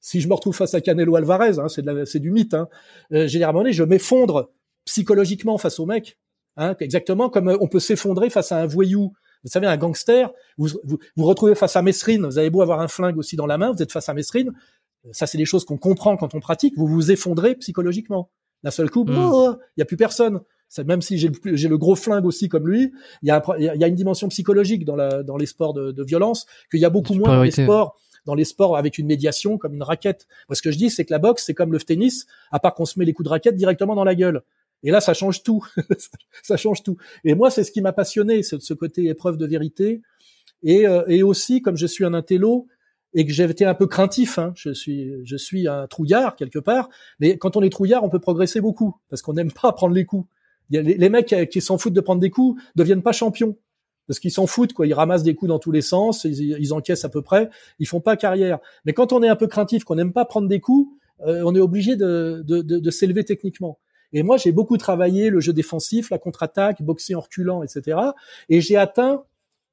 si 0.00 0.20
je 0.20 0.28
me 0.28 0.34
retrouve 0.34 0.56
face 0.56 0.72
à 0.74 0.80
Canelo 0.80 1.14
Alvarez, 1.16 1.58
hein, 1.58 1.66
c'est 1.68 2.20
du 2.20 2.30
mythe. 2.30 2.54
Hein, 2.54 2.68
généralement 3.10 3.64
je 3.70 3.84
m'effondre 3.84 4.50
psychologiquement 4.84 5.58
face 5.58 5.78
au 5.78 5.86
mec. 5.86 6.18
Hein, 6.56 6.74
exactement 6.80 7.28
comme 7.28 7.56
on 7.60 7.68
peut 7.68 7.80
s'effondrer 7.80 8.30
face 8.30 8.52
à 8.52 8.58
un 8.58 8.66
voyou 8.66 9.12
vous 9.44 9.50
savez, 9.50 9.66
un 9.66 9.76
gangster, 9.76 10.30
vous 10.58 10.68
vous, 10.84 10.98
vous 11.16 11.24
retrouvez 11.24 11.54
face 11.54 11.76
à 11.76 11.82
Mesrine, 11.82 12.26
vous 12.26 12.38
avez 12.38 12.50
beau 12.50 12.62
avoir 12.62 12.80
un 12.80 12.88
flingue 12.88 13.18
aussi 13.18 13.36
dans 13.36 13.46
la 13.46 13.58
main, 13.58 13.72
vous 13.72 13.82
êtes 13.82 13.92
face 13.92 14.08
à 14.08 14.14
Mesrine, 14.14 14.52
ça 15.12 15.26
c'est 15.26 15.38
des 15.38 15.44
choses 15.44 15.64
qu'on 15.64 15.78
comprend 15.78 16.16
quand 16.16 16.34
on 16.34 16.40
pratique, 16.40 16.74
vous 16.76 16.86
vous 16.86 17.10
effondrez 17.10 17.54
psychologiquement. 17.56 18.30
D'un 18.62 18.70
seul 18.70 18.90
coup, 18.90 19.04
hmm. 19.04 19.16
oh, 19.16 19.56
il 19.76 19.80
y 19.80 19.82
a 19.82 19.86
plus 19.86 19.96
personne. 19.96 20.40
même 20.84 21.00
si 21.00 21.16
j'ai 21.16 21.28
le, 21.28 21.78
gros 21.78 21.96
flingue 21.96 22.26
aussi 22.26 22.48
comme 22.48 22.68
lui, 22.68 22.92
il 23.22 23.28
y 23.28 23.30
a, 23.30 23.42
y 23.58 23.84
a 23.84 23.86
une 23.86 23.94
dimension 23.94 24.28
psychologique 24.28 24.84
dans, 24.84 24.96
la, 24.96 25.22
dans 25.22 25.38
les 25.38 25.46
sports 25.46 25.72
de, 25.72 25.92
de 25.92 26.02
violence 26.04 26.44
qu'il 26.70 26.80
y 26.80 26.84
a 26.84 26.90
beaucoup 26.90 27.14
moins 27.14 27.36
dans 27.36 27.42
les 27.42 27.50
sports 27.50 27.96
dans 28.26 28.34
les 28.34 28.44
sports 28.44 28.76
avec 28.76 28.98
une 28.98 29.06
médiation 29.06 29.58
comme 29.58 29.74
une 29.74 29.82
raquette. 29.82 30.26
Moi, 30.48 30.56
ce 30.56 30.62
que 30.62 30.70
je 30.70 30.78
dis, 30.78 30.90
c'est 30.90 31.04
que 31.04 31.12
la 31.12 31.18
boxe, 31.18 31.44
c'est 31.46 31.54
comme 31.54 31.72
le 31.72 31.78
tennis, 31.78 32.26
à 32.50 32.58
part 32.60 32.74
qu'on 32.74 32.84
se 32.84 32.98
met 32.98 33.04
les 33.04 33.12
coups 33.12 33.24
de 33.24 33.30
raquette 33.30 33.56
directement 33.56 33.94
dans 33.94 34.04
la 34.04 34.14
gueule. 34.14 34.42
Et 34.82 34.90
là, 34.90 35.00
ça 35.00 35.14
change 35.14 35.42
tout. 35.42 35.64
ça 36.42 36.56
change 36.56 36.82
tout. 36.82 36.96
Et 37.24 37.34
moi, 37.34 37.50
c'est 37.50 37.64
ce 37.64 37.72
qui 37.72 37.82
m'a 37.82 37.92
passionné, 37.92 38.42
ce, 38.42 38.58
ce 38.58 38.74
côté 38.74 39.08
épreuve 39.08 39.36
de 39.36 39.46
vérité. 39.46 40.00
Et, 40.62 40.86
euh, 40.86 41.04
et 41.06 41.22
aussi, 41.22 41.62
comme 41.62 41.76
je 41.76 41.86
suis 41.86 42.04
un 42.04 42.14
intello 42.14 42.66
et 43.12 43.26
que 43.26 43.32
j'ai 43.32 43.44
été 43.44 43.64
un 43.64 43.74
peu 43.74 43.86
craintif, 43.86 44.38
hein, 44.38 44.52
je 44.54 44.72
suis, 44.72 45.12
je 45.24 45.36
suis 45.36 45.66
un 45.68 45.86
trouillard 45.86 46.36
quelque 46.36 46.58
part. 46.58 46.88
Mais 47.18 47.36
quand 47.36 47.56
on 47.56 47.62
est 47.62 47.70
trouillard, 47.70 48.04
on 48.04 48.08
peut 48.08 48.20
progresser 48.20 48.60
beaucoup 48.60 48.96
parce 49.08 49.22
qu'on 49.22 49.32
n'aime 49.32 49.52
pas 49.52 49.72
prendre 49.72 49.94
les 49.94 50.04
coups. 50.04 50.28
Y 50.70 50.78
a 50.78 50.82
les, 50.82 51.08
mecs 51.08 51.34
qui 51.50 51.60
s'en 51.60 51.78
foutent 51.78 51.94
de 51.94 52.00
prendre 52.00 52.20
des 52.20 52.30
coups 52.30 52.62
deviennent 52.76 53.02
pas 53.02 53.10
champions 53.10 53.56
parce 54.06 54.20
qu'ils 54.20 54.30
s'en 54.30 54.46
foutent 54.46 54.72
quoi. 54.72 54.86
Ils 54.86 54.94
ramassent 54.94 55.24
des 55.24 55.34
coups 55.34 55.48
dans 55.48 55.58
tous 55.58 55.72
les 55.72 55.82
sens, 55.82 56.24
ils, 56.24 56.72
encaissent 56.72 57.04
à 57.04 57.08
peu 57.08 57.22
près, 57.22 57.50
ils 57.80 57.86
font 57.86 58.00
pas 58.00 58.16
carrière. 58.16 58.60
Mais 58.84 58.92
quand 58.92 59.12
on 59.12 59.22
est 59.24 59.28
un 59.28 59.34
peu 59.34 59.48
craintif, 59.48 59.82
qu'on 59.82 59.96
n'aime 59.96 60.12
pas 60.12 60.24
prendre 60.24 60.46
des 60.46 60.60
coups, 60.60 60.96
euh, 61.26 61.42
on 61.44 61.56
est 61.56 61.60
obligé 61.60 61.96
de, 61.96 62.44
de, 62.46 62.62
de 62.62 62.90
s'élever 62.90 63.24
techniquement. 63.24 63.80
Et 64.12 64.22
moi, 64.22 64.36
j'ai 64.36 64.52
beaucoup 64.52 64.76
travaillé 64.76 65.30
le 65.30 65.40
jeu 65.40 65.52
défensif, 65.52 66.10
la 66.10 66.18
contre-attaque, 66.18 66.82
boxer 66.82 67.14
en 67.14 67.20
reculant, 67.20 67.62
etc. 67.62 67.98
Et 68.48 68.60
j'ai 68.60 68.76
atteint 68.76 69.24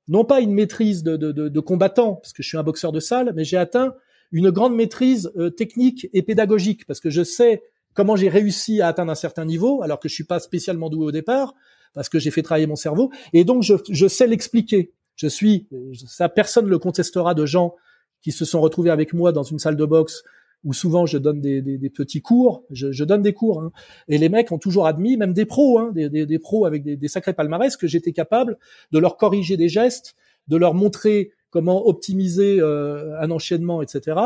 non 0.08 0.24
pas 0.24 0.40
une 0.40 0.54
maîtrise 0.54 1.04
de, 1.04 1.18
de, 1.18 1.32
de, 1.32 1.60
combattant, 1.60 2.16
parce 2.16 2.34
que 2.34 2.42
je 2.42 2.48
suis 2.48 2.58
un 2.58 2.64
boxeur 2.64 2.92
de 2.92 3.00
salle, 3.00 3.34
mais 3.36 3.44
j'ai 3.44 3.58
atteint 3.58 3.94
une 4.32 4.52
grande 4.52 4.76
maîtrise 4.76 5.32
euh, 5.38 5.50
technique 5.50 6.08
et 6.14 6.22
pédagogique, 6.22 6.86
parce 6.86 7.00
que 7.00 7.10
je 7.10 7.24
sais 7.24 7.64
comment 7.94 8.16
j'ai 8.16 8.30
réussi 8.30 8.82
à 8.82 8.88
atteindre 8.88 9.12
un 9.12 9.16
certain 9.16 9.44
niveau, 9.44 9.82
alors 9.82 10.00
que 10.00 10.08
je 10.08 10.14
suis 10.14 10.24
pas 10.24 10.40
spécialement 10.40 10.90
doué 10.90 11.06
au 11.08 11.12
départ, 11.12 11.56
parce 11.94 12.10
que 12.10 12.20
j'ai 12.20 12.32
fait 12.32 12.44
travailler 12.44 12.68
mon 12.68 12.76
cerveau, 12.76 13.12
et 13.34 13.44
donc 13.44 13.64
je, 13.64 13.76
je 13.90 14.08
sais 14.08 14.28
l'expliquer. 14.28 14.94
Je 15.16 15.28
suis, 15.28 15.68
ça 16.06 16.30
personne 16.30 16.68
le 16.68 16.78
contestera 16.78 17.34
de 17.34 17.46
gens 17.46 17.76
qui 18.22 18.32
se 18.32 18.46
sont 18.46 18.62
retrouvés 18.62 18.92
avec 18.92 19.14
moi 19.14 19.32
dans 19.32 19.44
une 19.44 19.58
salle 19.58 19.76
de 19.76 19.86
boxe 19.86 20.24
où 20.64 20.74
souvent 20.74 21.06
je 21.06 21.18
donne 21.18 21.40
des, 21.40 21.62
des, 21.62 21.78
des 21.78 21.90
petits 21.90 22.22
cours, 22.22 22.64
je, 22.72 23.04
donne 23.04 23.22
des 23.22 23.34
cours, 23.34 23.62
hein. 23.62 23.72
et 24.08 24.18
les 24.18 24.30
mecs 24.30 24.52
ont 24.52 24.58
toujours 24.58 24.88
admis, 24.88 25.18
même 25.18 25.34
des 25.34 25.46
pros, 25.46 25.80
hein, 25.80 25.92
des, 25.94 26.40
pros 26.40 26.66
avec 26.66 26.84
des, 26.84 27.08
sacrés 27.08 27.34
palmarès, 27.34 27.78
que 27.78 27.88
j'étais 27.88 28.12
capable 28.12 28.58
de 28.92 29.00
leur 29.00 29.18
corriger 29.18 29.56
des 29.56 29.70
gestes, 29.70 30.16
de 30.48 30.58
leur 30.58 30.74
montrer 30.74 31.32
comment 31.50 31.88
optimiser 31.88 32.60
euh, 32.60 33.20
un 33.22 33.32
enchaînement, 33.32 33.82
etc. 33.82 34.20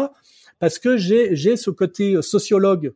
Parce 0.60 0.80
que 0.80 0.98
j'ai 0.98 1.36
j'ai 1.36 1.58
ce 1.58 1.70
côté 1.70 2.22
sociologue 2.22 2.94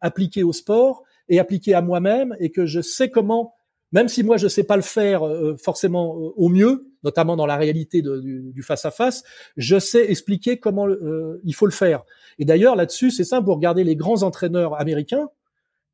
appliqué 0.00 0.42
au 0.42 0.52
sport 0.52 1.02
et 1.28 1.38
appliqué 1.38 1.74
à 1.74 1.82
moi-même, 1.82 2.36
et 2.38 2.50
que 2.50 2.66
je 2.66 2.80
sais 2.80 3.10
comment, 3.10 3.55
même 3.96 4.08
si 4.08 4.22
moi 4.22 4.36
je 4.36 4.46
sais 4.46 4.62
pas 4.62 4.76
le 4.76 4.82
faire 4.82 5.26
euh, 5.26 5.56
forcément 5.56 6.14
euh, 6.14 6.30
au 6.36 6.50
mieux, 6.50 6.92
notamment 7.02 7.34
dans 7.34 7.46
la 7.46 7.56
réalité 7.56 8.02
du 8.02 8.62
face 8.62 8.84
à 8.84 8.90
face, 8.90 9.24
je 9.56 9.78
sais 9.78 10.10
expliquer 10.10 10.58
comment 10.58 10.86
il 11.44 11.54
faut 11.54 11.64
le 11.64 11.72
faire. 11.72 12.02
Et 12.38 12.44
d'ailleurs, 12.44 12.76
là-dessus, 12.76 13.10
c'est 13.10 13.24
simple, 13.24 13.46
vous 13.46 13.54
regardez 13.54 13.84
les 13.84 13.96
grands 13.96 14.22
entraîneurs 14.22 14.78
américains 14.78 15.30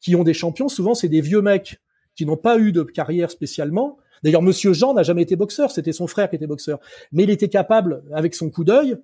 qui 0.01 0.17
ont 0.17 0.25
des 0.25 0.35
champions, 0.35 0.69
souvent 0.69 0.95
c'est 0.95 1.09
des 1.09 1.21
vieux 1.21 1.43
mecs 1.43 1.81
qui 2.17 2.27
n'ont 2.27 2.37
pas 2.37 2.59
eu 2.59 2.73
de 2.73 2.83
carrière 2.83 3.31
spécialement. 3.31 3.99
D'ailleurs, 4.25 4.43
Monsieur 4.43 4.73
Jean 4.73 4.95
n'a 4.95 5.05
jamais 5.05 5.23
été 5.23 5.37
boxeur, 5.37 5.71
c'était 5.71 5.93
son 5.93 6.09
frère 6.09 6.29
qui 6.29 6.35
était 6.37 6.49
boxeur. 6.49 6.81
Mais 7.13 7.23
il 7.23 7.31
était 7.31 7.49
capable, 7.49 8.03
avec 8.13 8.35
son 8.35 8.51
coup 8.51 8.65
d'œil 8.65 8.97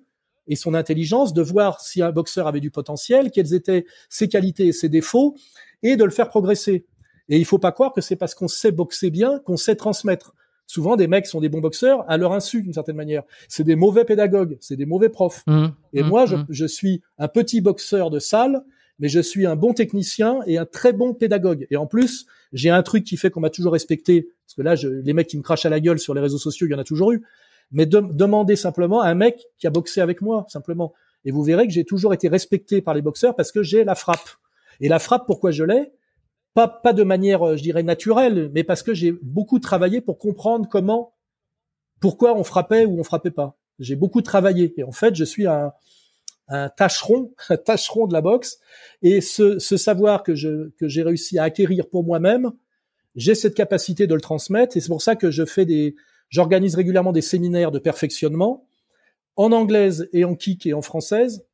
et 0.47 0.57
son 0.57 0.73
intelligence, 0.73 1.33
de 1.33 1.41
voir 1.41 1.79
si 1.79 2.01
un 2.01 2.11
boxeur 2.11 2.47
avait 2.47 2.59
du 2.59 2.71
potentiel, 2.71 3.31
quelles 3.31 3.53
étaient 3.53 3.85
ses 4.09 4.27
qualités 4.27 4.67
et 4.67 4.73
ses 4.73 4.89
défauts, 4.89 5.35
et 5.83 5.95
de 5.95 6.03
le 6.03 6.11
faire 6.11 6.27
progresser. 6.27 6.85
Et 7.29 7.37
il 7.37 7.45
faut 7.45 7.59
pas 7.59 7.71
croire 7.71 7.93
que 7.93 8.01
c'est 8.01 8.15
parce 8.15 8.35
qu'on 8.35 8.47
sait 8.47 8.71
boxer 8.71 9.11
bien 9.11 9.39
qu'on 9.39 9.57
sait 9.57 9.75
transmettre 9.75 10.33
souvent 10.69 10.95
des 10.95 11.07
mecs 11.07 11.25
sont 11.25 11.41
des 11.41 11.49
bons 11.49 11.61
boxeurs 11.61 12.05
à 12.07 12.15
leur 12.17 12.31
insu 12.31 12.61
d'une 12.61 12.73
certaine 12.73 12.95
manière. 12.95 13.23
C'est 13.47 13.63
des 13.63 13.75
mauvais 13.75 14.05
pédagogues, 14.05 14.55
c'est 14.61 14.75
des 14.75 14.85
mauvais 14.85 15.09
profs. 15.09 15.43
Mmh, 15.47 15.65
et 15.93 16.03
mmh, 16.03 16.07
moi, 16.07 16.25
je, 16.27 16.35
mmh. 16.35 16.45
je, 16.47 16.65
suis 16.65 17.01
un 17.17 17.27
petit 17.27 17.59
boxeur 17.59 18.11
de 18.11 18.19
salle, 18.19 18.63
mais 18.99 19.09
je 19.09 19.19
suis 19.19 19.47
un 19.47 19.55
bon 19.55 19.73
technicien 19.73 20.39
et 20.45 20.59
un 20.59 20.65
très 20.65 20.93
bon 20.93 21.15
pédagogue. 21.15 21.65
Et 21.71 21.75
en 21.75 21.87
plus, 21.87 22.27
j'ai 22.53 22.69
un 22.69 22.83
truc 22.83 23.03
qui 23.03 23.17
fait 23.17 23.31
qu'on 23.31 23.39
m'a 23.39 23.49
toujours 23.49 23.73
respecté, 23.73 24.29
parce 24.45 24.53
que 24.55 24.61
là, 24.61 24.75
je, 24.75 24.87
les 24.87 25.13
mecs 25.13 25.27
qui 25.27 25.37
me 25.37 25.41
crachent 25.41 25.65
à 25.65 25.71
la 25.71 25.79
gueule 25.79 25.97
sur 25.97 26.13
les 26.13 26.21
réseaux 26.21 26.37
sociaux, 26.37 26.67
il 26.67 26.71
y 26.71 26.75
en 26.75 26.79
a 26.79 26.83
toujours 26.83 27.13
eu. 27.13 27.23
Mais 27.71 27.87
de, 27.87 27.99
demandez 27.99 28.55
simplement 28.55 29.01
à 29.01 29.09
un 29.09 29.15
mec 29.15 29.43
qui 29.57 29.65
a 29.65 29.71
boxé 29.71 30.01
avec 30.01 30.21
moi, 30.21 30.45
simplement. 30.49 30.93
Et 31.25 31.31
vous 31.31 31.43
verrez 31.43 31.65
que 31.65 31.73
j'ai 31.73 31.83
toujours 31.83 32.13
été 32.13 32.27
respecté 32.27 32.81
par 32.81 32.93
les 32.93 33.01
boxeurs 33.01 33.35
parce 33.35 33.51
que 33.51 33.63
j'ai 33.63 33.83
la 33.83 33.95
frappe. 33.95 34.29
Et 34.81 34.87
la 34.87 34.99
frappe, 34.99 35.25
pourquoi 35.25 35.49
je 35.49 35.63
l'ai? 35.63 35.91
Pas, 36.67 36.93
de 36.93 37.03
manière, 37.03 37.43
euh, 37.43 37.57
je 37.57 37.63
dirais, 37.63 37.83
naturelle, 37.83 38.49
mais 38.53 38.63
parce 38.63 38.83
que 38.83 38.93
j'ai 38.93 39.11
beaucoup 39.11 39.59
travaillé 39.59 40.01
pour 40.01 40.17
comprendre 40.17 40.67
comment, 40.69 41.13
pourquoi 41.99 42.35
on 42.37 42.43
frappait 42.43 42.85
ou 42.85 42.99
on 42.99 43.03
frappait 43.03 43.31
pas. 43.31 43.57
J'ai 43.79 43.95
beaucoup 43.95 44.21
travaillé. 44.21 44.73
Et 44.77 44.83
en 44.83 44.91
fait, 44.91 45.15
je 45.15 45.23
suis 45.23 45.47
un, 45.47 45.71
tâcheron, 46.77 47.33
un 47.49 47.57
tâcheron 47.57 48.07
de 48.07 48.13
la 48.13 48.21
boxe. 48.21 48.59
Et 49.01 49.21
ce, 49.21 49.59
savoir 49.59 50.23
que 50.23 50.35
j'ai 50.35 51.03
réussi 51.03 51.39
à 51.39 51.43
acquérir 51.43 51.87
pour 51.87 52.03
moi-même, 52.03 52.51
j'ai 53.15 53.35
cette 53.35 53.55
capacité 53.55 54.07
de 54.07 54.15
le 54.15 54.21
transmettre. 54.21 54.75
Et 54.77 54.81
c'est 54.81 54.89
pour 54.89 55.01
ça 55.01 55.15
que 55.15 55.31
je 55.31 55.45
fais 55.45 55.65
des, 55.65 55.95
j'organise 56.29 56.75
régulièrement 56.75 57.11
des 57.11 57.21
séminaires 57.21 57.71
de 57.71 57.79
perfectionnement 57.79 58.65
en 59.35 59.51
anglaise 59.51 60.09
et 60.11 60.25
en 60.25 60.35
kick 60.35 60.65
et 60.65 60.73
en 60.73 60.81
française 60.81 61.45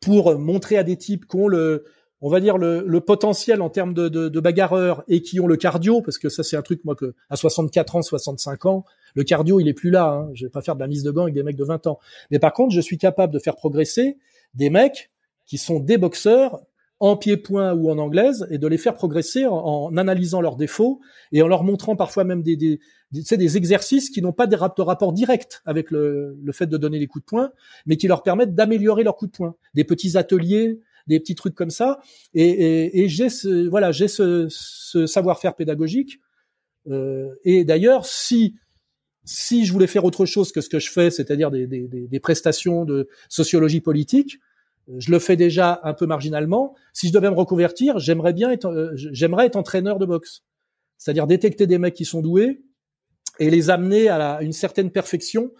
pour 0.00 0.38
montrer 0.38 0.78
à 0.78 0.82
des 0.82 0.96
types 0.96 1.26
qui 1.26 1.36
ont 1.36 1.48
le, 1.48 1.84
on 2.24 2.30
va 2.30 2.40
dire 2.40 2.56
le, 2.56 3.00
potentiel 3.00 3.60
en 3.60 3.68
termes 3.68 3.92
de, 3.92 4.40
bagarreurs 4.40 5.04
et 5.08 5.20
qui 5.20 5.40
ont 5.40 5.46
le 5.46 5.58
cardio, 5.58 6.00
parce 6.00 6.16
que 6.16 6.30
ça 6.30 6.42
c'est 6.42 6.56
un 6.56 6.62
truc 6.62 6.82
moi 6.82 6.96
que 6.96 7.14
à 7.28 7.36
64 7.36 7.96
ans, 7.96 8.02
65 8.02 8.64
ans, 8.64 8.86
le 9.14 9.24
cardio 9.24 9.60
il 9.60 9.68
est 9.68 9.74
plus 9.74 9.90
là. 9.90 10.06
Hein. 10.06 10.30
Je 10.32 10.46
vais 10.46 10.50
pas 10.50 10.62
faire 10.62 10.74
de 10.74 10.80
la 10.80 10.86
mise 10.86 11.02
de 11.02 11.10
gants 11.10 11.24
avec 11.24 11.34
des 11.34 11.42
mecs 11.42 11.56
de 11.56 11.64
20 11.64 11.86
ans. 11.86 11.98
Mais 12.30 12.38
par 12.38 12.54
contre, 12.54 12.74
je 12.74 12.80
suis 12.80 12.96
capable 12.96 13.30
de 13.30 13.38
faire 13.38 13.56
progresser 13.56 14.16
des 14.54 14.70
mecs 14.70 15.10
qui 15.44 15.58
sont 15.58 15.80
des 15.80 15.98
boxeurs 15.98 16.62
en 16.98 17.18
pied-point 17.18 17.74
ou 17.74 17.90
en 17.90 17.98
anglaise 17.98 18.46
et 18.50 18.56
de 18.56 18.66
les 18.68 18.78
faire 18.78 18.94
progresser 18.94 19.44
en, 19.44 19.94
analysant 19.94 20.40
leurs 20.40 20.56
défauts 20.56 21.00
et 21.30 21.42
en 21.42 21.48
leur 21.48 21.62
montrant 21.62 21.94
parfois 21.94 22.24
même 22.24 22.42
des 22.42 22.78
exercices 23.36 24.08
qui 24.08 24.22
n'ont 24.22 24.32
pas 24.32 24.46
de 24.46 24.56
rapport 24.56 25.12
direct 25.12 25.60
avec 25.66 25.90
le, 25.90 26.38
le 26.42 26.52
fait 26.52 26.66
de 26.68 26.78
donner 26.78 26.98
les 26.98 27.06
coups 27.06 27.26
de 27.26 27.28
poing, 27.28 27.50
mais 27.84 27.98
qui 27.98 28.08
leur 28.08 28.22
permettent 28.22 28.54
d'améliorer 28.54 29.02
leurs 29.02 29.16
coups 29.16 29.32
de 29.32 29.36
poing. 29.36 29.56
Des 29.74 29.84
petits 29.84 30.16
ateliers, 30.16 30.80
des 31.06 31.20
petits 31.20 31.34
trucs 31.34 31.54
comme 31.54 31.70
ça. 31.70 32.00
Et, 32.34 32.48
et, 32.48 33.02
et 33.02 33.08
j'ai 33.08 33.28
ce, 33.28 33.68
voilà, 33.68 33.92
j'ai 33.92 34.08
ce, 34.08 34.46
ce 34.48 35.06
savoir-faire 35.06 35.54
pédagogique. 35.54 36.20
Euh, 36.90 37.28
et 37.44 37.64
d'ailleurs, 37.64 38.06
si 38.06 38.54
si 39.26 39.64
je 39.64 39.72
voulais 39.72 39.86
faire 39.86 40.04
autre 40.04 40.26
chose 40.26 40.52
que 40.52 40.60
ce 40.60 40.68
que 40.68 40.78
je 40.78 40.90
fais, 40.90 41.10
c'est-à-dire 41.10 41.50
des, 41.50 41.66
des, 41.66 41.88
des, 41.88 42.20
prestations 42.20 42.84
de 42.84 43.08
sociologie 43.30 43.80
politique, 43.80 44.38
je 44.98 45.10
le 45.10 45.18
fais 45.18 45.36
déjà 45.36 45.80
un 45.82 45.94
peu 45.94 46.04
marginalement. 46.04 46.74
Si 46.92 47.08
je 47.08 47.12
devais 47.12 47.30
me 47.30 47.34
reconvertir, 47.34 47.98
j'aimerais 47.98 48.34
bien 48.34 48.50
être, 48.50 48.66
euh, 48.66 48.92
j'aimerais 48.94 49.46
être 49.46 49.56
entraîneur 49.56 49.98
de 49.98 50.04
boxe, 50.04 50.42
c'est-à-dire 50.98 51.26
détecter 51.26 51.66
des 51.66 51.78
mecs 51.78 51.94
qui 51.94 52.04
sont 52.04 52.20
doués 52.20 52.60
et 53.38 53.50
les 53.50 53.70
amener 53.70 54.08
à, 54.08 54.18
la, 54.18 54.34
à 54.34 54.42
une 54.42 54.52
certaine 54.52 54.90
perfection 54.90 55.52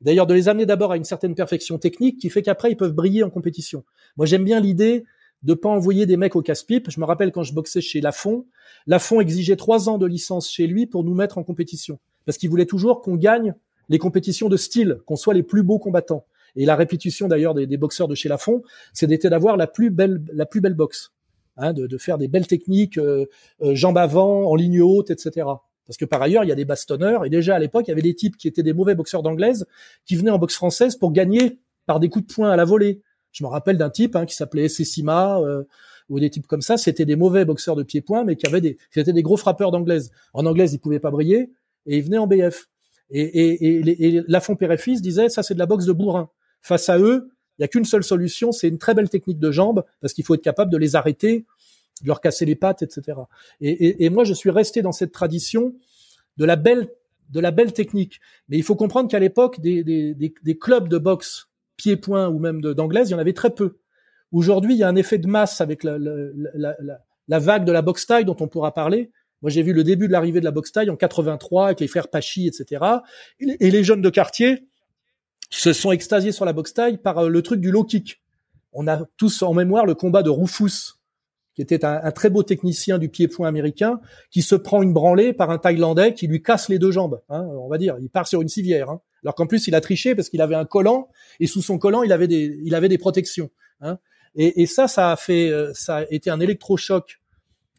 D'ailleurs, 0.00 0.26
de 0.26 0.34
les 0.34 0.48
amener 0.48 0.66
d'abord 0.66 0.92
à 0.92 0.96
une 0.96 1.04
certaine 1.04 1.34
perfection 1.34 1.78
technique 1.78 2.18
qui 2.18 2.30
fait 2.30 2.42
qu'après, 2.42 2.70
ils 2.70 2.76
peuvent 2.76 2.92
briller 2.92 3.22
en 3.22 3.30
compétition. 3.30 3.84
Moi, 4.16 4.26
j'aime 4.26 4.44
bien 4.44 4.60
l'idée 4.60 5.04
de 5.42 5.54
pas 5.54 5.68
envoyer 5.68 6.06
des 6.06 6.16
mecs 6.16 6.36
au 6.36 6.42
casse-pipe. 6.42 6.90
Je 6.90 7.00
me 7.00 7.04
rappelle 7.04 7.32
quand 7.32 7.42
je 7.42 7.54
boxais 7.54 7.80
chez 7.80 8.00
Lafont, 8.00 8.46
Lafont 8.86 9.20
exigeait 9.20 9.56
trois 9.56 9.88
ans 9.88 9.98
de 9.98 10.06
licence 10.06 10.50
chez 10.50 10.66
lui 10.66 10.86
pour 10.86 11.04
nous 11.04 11.14
mettre 11.14 11.38
en 11.38 11.44
compétition. 11.44 11.98
Parce 12.24 12.38
qu'il 12.38 12.50
voulait 12.50 12.66
toujours 12.66 13.00
qu'on 13.00 13.16
gagne 13.16 13.54
les 13.88 13.98
compétitions 13.98 14.48
de 14.48 14.56
style, 14.56 14.98
qu'on 15.06 15.16
soit 15.16 15.34
les 15.34 15.42
plus 15.42 15.62
beaux 15.62 15.78
combattants. 15.78 16.24
Et 16.56 16.64
la 16.64 16.76
répétition 16.76 17.28
d'ailleurs 17.28 17.54
des, 17.54 17.76
boxeurs 17.76 18.08
de 18.08 18.14
chez 18.14 18.28
Lafont, 18.28 18.62
c'était 18.92 19.28
d'avoir 19.28 19.56
la 19.56 19.66
plus 19.66 19.90
belle, 19.90 20.22
la 20.32 20.46
plus 20.46 20.60
belle 20.60 20.74
boxe. 20.74 21.12
Hein, 21.56 21.72
de, 21.72 21.98
faire 21.98 22.18
des 22.18 22.28
belles 22.28 22.46
techniques, 22.46 22.98
euh, 22.98 23.26
euh, 23.62 23.74
jambes 23.74 23.98
avant, 23.98 24.48
en 24.48 24.54
ligne 24.54 24.80
haute, 24.80 25.10
etc. 25.10 25.44
Parce 25.88 25.96
que 25.96 26.04
par 26.04 26.20
ailleurs, 26.20 26.44
il 26.44 26.48
y 26.48 26.52
a 26.52 26.54
des 26.54 26.66
bastonneurs, 26.66 27.24
et 27.24 27.30
déjà 27.30 27.56
à 27.56 27.58
l'époque, 27.58 27.86
il 27.88 27.90
y 27.90 27.92
avait 27.92 28.02
des 28.02 28.14
types 28.14 28.36
qui 28.36 28.46
étaient 28.46 28.62
des 28.62 28.74
mauvais 28.74 28.94
boxeurs 28.94 29.22
d'anglaise, 29.22 29.66
qui 30.04 30.16
venaient 30.16 30.30
en 30.30 30.38
boxe 30.38 30.54
française 30.54 30.96
pour 30.96 31.12
gagner 31.12 31.58
par 31.86 31.98
des 31.98 32.10
coups 32.10 32.26
de 32.26 32.32
poing 32.32 32.50
à 32.50 32.56
la 32.56 32.66
volée. 32.66 33.00
Je 33.32 33.42
me 33.42 33.48
rappelle 33.48 33.78
d'un 33.78 33.88
type 33.88 34.14
hein, 34.14 34.26
qui 34.26 34.36
s'appelait 34.36 34.68
Sessima, 34.68 35.40
euh, 35.40 35.64
ou 36.10 36.20
des 36.20 36.28
types 36.28 36.46
comme 36.46 36.60
ça, 36.60 36.76
c'était 36.76 37.06
des 37.06 37.16
mauvais 37.16 37.46
boxeurs 37.46 37.74
de 37.74 37.82
pied-point, 37.82 38.24
mais 38.24 38.36
qui 38.36 38.46
avaient 38.46 38.60
des, 38.60 38.76
c'était 38.90 39.14
des 39.14 39.22
gros 39.22 39.38
frappeurs 39.38 39.70
d'anglaise. 39.70 40.10
En 40.34 40.44
anglaise, 40.44 40.74
ils 40.74 40.78
pouvaient 40.78 41.00
pas 41.00 41.10
briller, 41.10 41.50
et 41.86 41.96
ils 41.96 42.02
venaient 42.02 42.18
en 42.18 42.26
BF. 42.26 42.68
Et, 43.10 43.22
et, 43.22 43.78
et, 43.78 44.16
et 44.16 44.22
Lafont 44.28 44.56
Père 44.56 44.76
disait, 45.00 45.30
ça 45.30 45.42
c'est 45.42 45.54
de 45.54 45.58
la 45.58 45.66
boxe 45.66 45.86
de 45.86 45.92
bourrin. 45.92 46.28
Face 46.60 46.90
à 46.90 46.98
eux, 46.98 47.30
il 47.58 47.62
y 47.62 47.64
a 47.64 47.68
qu'une 47.68 47.86
seule 47.86 48.04
solution, 48.04 48.52
c'est 48.52 48.68
une 48.68 48.78
très 48.78 48.94
belle 48.94 49.08
technique 49.08 49.38
de 49.38 49.50
jambes, 49.50 49.84
parce 50.00 50.12
qu'il 50.12 50.24
faut 50.24 50.34
être 50.34 50.42
capable 50.42 50.70
de 50.70 50.76
les 50.76 50.96
arrêter 50.96 51.46
de 52.02 52.08
leur 52.08 52.20
casser 52.20 52.44
les 52.44 52.56
pattes, 52.56 52.82
etc. 52.82 53.18
Et, 53.60 53.70
et, 53.70 54.04
et, 54.04 54.10
moi, 54.10 54.24
je 54.24 54.34
suis 54.34 54.50
resté 54.50 54.82
dans 54.82 54.92
cette 54.92 55.12
tradition 55.12 55.74
de 56.36 56.44
la 56.44 56.56
belle, 56.56 56.88
de 57.30 57.40
la 57.40 57.50
belle 57.50 57.72
technique. 57.72 58.20
Mais 58.48 58.56
il 58.56 58.62
faut 58.62 58.76
comprendre 58.76 59.10
qu'à 59.10 59.18
l'époque, 59.18 59.60
des, 59.60 59.84
des, 59.84 60.14
des, 60.14 60.34
des, 60.42 60.58
clubs 60.58 60.88
de 60.88 60.98
boxe 60.98 61.48
pied-point 61.76 62.28
ou 62.28 62.38
même 62.38 62.60
d'anglaise, 62.60 63.08
il 63.08 63.12
y 63.12 63.14
en 63.14 63.18
avait 63.18 63.32
très 63.32 63.50
peu. 63.50 63.78
Aujourd'hui, 64.32 64.74
il 64.74 64.78
y 64.78 64.82
a 64.82 64.88
un 64.88 64.96
effet 64.96 65.18
de 65.18 65.26
masse 65.26 65.60
avec 65.60 65.84
la, 65.84 65.98
la, 65.98 66.14
la, 66.54 66.98
la 67.28 67.38
vague 67.38 67.64
de 67.64 67.72
la 67.72 67.82
boxe 67.82 68.06
taille 68.06 68.24
dont 68.24 68.36
on 68.40 68.48
pourra 68.48 68.72
parler. 68.72 69.10
Moi, 69.42 69.50
j'ai 69.50 69.62
vu 69.62 69.72
le 69.72 69.84
début 69.84 70.08
de 70.08 70.12
l'arrivée 70.12 70.40
de 70.40 70.44
la 70.44 70.50
boxe 70.50 70.72
taille 70.72 70.90
en 70.90 70.96
83 70.96 71.66
avec 71.66 71.80
les 71.80 71.86
frères 71.86 72.08
Pachi, 72.08 72.48
etc. 72.48 72.84
Et 73.38 73.70
les 73.70 73.84
jeunes 73.84 74.02
de 74.02 74.10
quartier 74.10 74.66
se 75.50 75.72
sont 75.72 75.92
extasiés 75.92 76.32
sur 76.32 76.44
la 76.44 76.52
boxe 76.52 76.74
taille 76.74 76.98
par 76.98 77.18
euh, 77.18 77.28
le 77.28 77.42
truc 77.42 77.60
du 77.60 77.70
low 77.70 77.84
kick. 77.84 78.20
On 78.72 78.86
a 78.86 79.04
tous 79.16 79.42
en 79.42 79.54
mémoire 79.54 79.86
le 79.86 79.94
combat 79.94 80.22
de 80.22 80.30
Rufus, 80.30 80.97
qui 81.58 81.62
était 81.62 81.84
un, 81.84 82.12
très 82.12 82.30
beau 82.30 82.44
technicien 82.44 82.98
du 82.98 83.08
pied-point 83.08 83.48
américain, 83.48 84.00
qui 84.30 84.42
se 84.42 84.54
prend 84.54 84.80
une 84.80 84.92
branlée 84.92 85.32
par 85.32 85.50
un 85.50 85.58
Thaïlandais 85.58 86.14
qui 86.14 86.28
lui 86.28 86.40
casse 86.40 86.68
les 86.68 86.78
deux 86.78 86.92
jambes. 86.92 87.20
Hein, 87.28 87.48
on 87.50 87.66
va 87.66 87.78
dire, 87.78 87.96
il 88.00 88.08
part 88.10 88.28
sur 88.28 88.40
une 88.40 88.48
civière. 88.48 88.90
Hein. 88.90 89.00
Alors 89.24 89.34
qu'en 89.34 89.48
plus, 89.48 89.66
il 89.66 89.74
a 89.74 89.80
triché 89.80 90.14
parce 90.14 90.28
qu'il 90.28 90.40
avait 90.40 90.54
un 90.54 90.64
collant 90.64 91.08
et 91.40 91.48
sous 91.48 91.60
son 91.60 91.76
collant, 91.76 92.04
il 92.04 92.12
avait 92.12 92.28
des, 92.28 92.60
il 92.62 92.76
avait 92.76 92.88
des 92.88 92.96
protections. 92.96 93.50
Hein. 93.80 93.98
Et, 94.36 94.62
et, 94.62 94.66
ça, 94.66 94.86
ça 94.86 95.10
a 95.10 95.16
fait, 95.16 95.50
euh, 95.50 95.72
ça 95.74 95.96
a 95.96 96.04
été 96.10 96.30
un 96.30 96.38
électrochoc. 96.38 97.18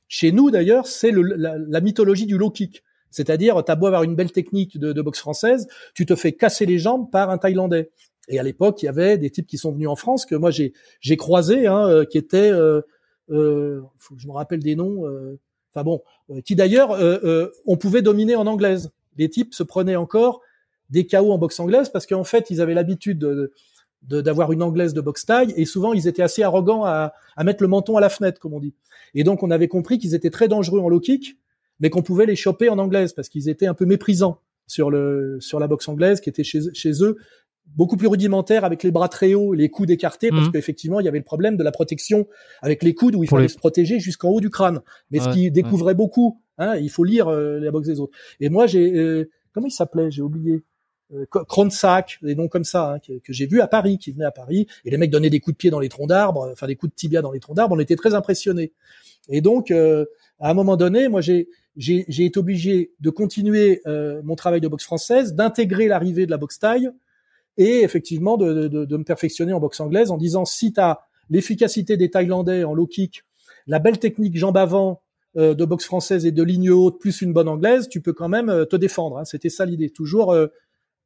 Chez 0.09 0.33
nous, 0.33 0.51
d'ailleurs, 0.51 0.85
c'est 0.85 1.11
la, 1.13 1.55
la, 1.57 1.79
mythologie 1.79 2.25
du 2.25 2.37
low 2.37 2.49
kick. 2.49 2.83
C'est-à-dire, 3.11 3.63
t'as 3.63 3.75
beau 3.75 3.85
avoir 3.85 4.03
une 4.03 4.15
belle 4.15 4.33
technique 4.33 4.77
de, 4.77 4.91
de 4.91 5.01
boxe 5.01 5.19
française, 5.19 5.69
tu 5.93 6.05
te 6.05 6.15
fais 6.15 6.33
casser 6.33 6.65
les 6.65 6.79
jambes 6.79 7.09
par 7.09 7.29
un 7.29 7.37
Thaïlandais. 7.37 7.91
Et 8.27 8.39
à 8.39 8.43
l'époque, 8.43 8.83
il 8.83 8.87
y 8.87 8.89
avait 8.89 9.17
des 9.17 9.29
types 9.29 9.47
qui 9.47 9.57
sont 9.57 9.71
venus 9.71 9.87
en 9.87 9.95
France 9.95 10.25
que 10.25 10.35
moi 10.35 10.51
j'ai 10.51 10.73
j'ai 10.99 11.15
croisé, 11.15 11.65
hein, 11.65 11.87
euh, 11.87 12.03
qui 12.03 12.17
étaient, 12.17 12.51
euh, 12.51 12.81
euh, 13.31 13.81
je 14.17 14.27
me 14.27 14.31
rappelle 14.31 14.59
des 14.59 14.75
noms. 14.75 15.05
Euh, 15.05 15.39
enfin 15.73 15.83
bon, 15.83 16.01
qui 16.45 16.55
d'ailleurs 16.55 16.97
on 17.65 17.77
pouvait 17.77 18.01
dominer 18.01 18.35
en 18.35 18.47
anglaise. 18.47 18.91
Les 19.17 19.29
types 19.29 19.53
se 19.53 19.63
prenaient 19.63 19.95
encore 19.95 20.41
des 20.89 21.05
KO 21.05 21.31
en 21.31 21.37
boxe 21.37 21.59
anglaise 21.59 21.89
parce 21.89 22.05
qu'en 22.05 22.23
fait 22.23 22.49
ils 22.49 22.61
avaient 22.61 22.73
l'habitude 22.73 23.19
de, 23.19 23.51
d'avoir 24.01 24.51
une 24.51 24.63
anglaise 24.63 24.93
de 24.93 25.01
boxe 25.01 25.25
taille 25.25 25.53
et 25.55 25.65
souvent 25.65 25.93
ils 25.93 26.07
étaient 26.07 26.23
assez 26.23 26.41
arrogants 26.41 26.85
à, 26.85 27.13
à, 27.35 27.43
mettre 27.43 27.61
le 27.61 27.69
menton 27.69 27.97
à 27.97 28.01
la 28.01 28.09
fenêtre 28.09 28.39
comme 28.39 28.53
on 28.53 28.59
dit. 28.59 28.73
Et 29.13 29.23
donc 29.23 29.43
on 29.43 29.51
avait 29.51 29.67
compris 29.67 29.99
qu'ils 29.99 30.15
étaient 30.15 30.31
très 30.31 30.47
dangereux 30.47 30.79
en 30.79 30.89
low 30.89 30.99
kick, 30.99 31.37
mais 31.79 31.89
qu'on 31.89 32.01
pouvait 32.01 32.25
les 32.25 32.35
choper 32.35 32.69
en 32.69 32.79
anglaise 32.79 33.13
parce 33.13 33.29
qu'ils 33.29 33.49
étaient 33.49 33.67
un 33.67 33.73
peu 33.75 33.85
méprisants 33.85 34.41
sur 34.67 34.89
le 34.89 35.37
sur 35.39 35.59
la 35.59 35.67
boxe 35.67 35.87
anglaise 35.87 36.21
qui 36.21 36.29
était 36.29 36.43
chez 36.43 37.03
eux 37.03 37.17
beaucoup 37.75 37.97
plus 37.97 38.07
rudimentaire 38.07 38.65
avec 38.65 38.83
les 38.83 38.91
bras 38.91 39.09
très 39.09 39.33
hauts, 39.33 39.53
les 39.53 39.69
coudes 39.69 39.89
écartés, 39.89 40.29
parce 40.29 40.47
mmh. 40.47 40.51
qu'effectivement, 40.51 40.99
il 40.99 41.05
y 41.05 41.07
avait 41.07 41.19
le 41.19 41.23
problème 41.23 41.57
de 41.57 41.63
la 41.63 41.71
protection 41.71 42.27
avec 42.61 42.83
les 42.83 42.93
coudes 42.93 43.15
où 43.15 43.23
il 43.23 43.29
fallait 43.29 43.47
se 43.47 43.57
protéger 43.57 43.99
jusqu'en 43.99 44.29
haut 44.29 44.41
du 44.41 44.49
crâne. 44.49 44.81
Mais 45.11 45.19
ce 45.19 45.29
qui 45.29 45.51
découvrait 45.51 45.95
beaucoup, 45.95 46.41
hein, 46.57 46.75
il 46.75 46.89
faut 46.89 47.03
lire 47.03 47.27
euh, 47.27 47.59
la 47.59 47.71
boxe 47.71 47.87
des 47.87 47.99
autres. 47.99 48.17
Et 48.39 48.49
moi, 48.49 48.67
j'ai 48.67 48.93
euh, 48.95 49.29
comment 49.53 49.67
il 49.67 49.71
s'appelait? 49.71 50.11
J'ai 50.11 50.21
oublié 50.21 50.63
euh, 51.13 51.25
Kronsack, 51.25 52.19
des 52.21 52.35
noms 52.35 52.47
comme 52.47 52.63
ça, 52.63 52.93
hein, 52.93 52.99
que, 52.99 53.33
j'ai 53.33 53.47
vu 53.47 53.61
à 53.61 53.67
Paris, 53.67 53.97
qui 53.97 54.11
venait 54.11 54.25
à 54.25 54.31
Paris, 54.31 54.67
et 54.85 54.91
les 54.91 54.97
mecs 54.97 55.09
donnaient 55.09 55.31
des 55.31 55.39
coups 55.39 55.55
de 55.55 55.57
pied 55.57 55.71
dans 55.71 55.79
les 55.79 55.89
troncs 55.89 56.07
d'arbres, 56.07 56.49
enfin 56.51 56.67
des 56.67 56.75
coups 56.75 56.91
de 56.91 56.95
tibia 56.95 57.23
dans 57.23 57.31
les 57.31 57.39
troncs 57.39 57.55
d'arbres, 57.55 57.75
on 57.75 57.79
était 57.79 57.95
très 57.95 58.13
impressionnés. 58.13 58.73
Et 59.27 59.41
donc, 59.41 59.71
euh, 59.71 60.05
à 60.39 60.51
un 60.51 60.53
moment 60.53 60.77
donné, 60.77 61.07
moi 61.07 61.21
j'ai 61.21 61.49
j'ai 61.75 62.25
été 62.25 62.37
obligé 62.37 62.91
de 62.99 63.09
continuer 63.09 63.81
euh, 63.87 64.21
mon 64.23 64.35
travail 64.35 64.59
de 64.59 64.67
boxe 64.67 64.83
française, 64.83 65.33
d'intégrer 65.33 65.87
l'arrivée 65.87 66.25
de 66.25 66.31
la 66.31 66.37
boxe 66.37 66.59
taille, 66.59 66.89
et 67.59 67.83
effectivement 67.83 68.37
de, 68.37 68.67
de, 68.67 68.85
de, 68.85 68.97
me 68.97 69.03
perfectionner 69.03 69.53
en 69.53 69.59
boxe 69.59 69.79
anglaise 69.79 70.09
en 70.09 70.17
disant 70.17 70.45
si 70.45 70.73
tu 70.73 70.79
as 70.79 71.01
l'efficacité 71.29 71.95
des 71.95 72.09
Thaïlandais 72.09 72.63
en 72.63 72.73
low 72.73 72.87
kick, 72.87 73.23
la 73.67 73.77
belle 73.77 73.99
technique 73.99 74.35
jambe 74.35 74.57
avant 74.57 75.01
de 75.35 75.63
boxe 75.63 75.85
française 75.85 76.25
et 76.25 76.31
de 76.31 76.41
ligne 76.41 76.71
haute 76.71 76.99
plus 76.99 77.21
une 77.21 77.33
bonne 77.33 77.47
anglaise, 77.47 77.87
tu 77.87 78.01
peux 78.01 78.13
quand 78.13 78.29
même 78.29 78.65
te 78.67 78.75
défendre. 78.75 79.19
Hein. 79.19 79.25
C'était 79.25 79.49
ça 79.49 79.63
l'idée, 79.63 79.91
toujours 79.91 80.35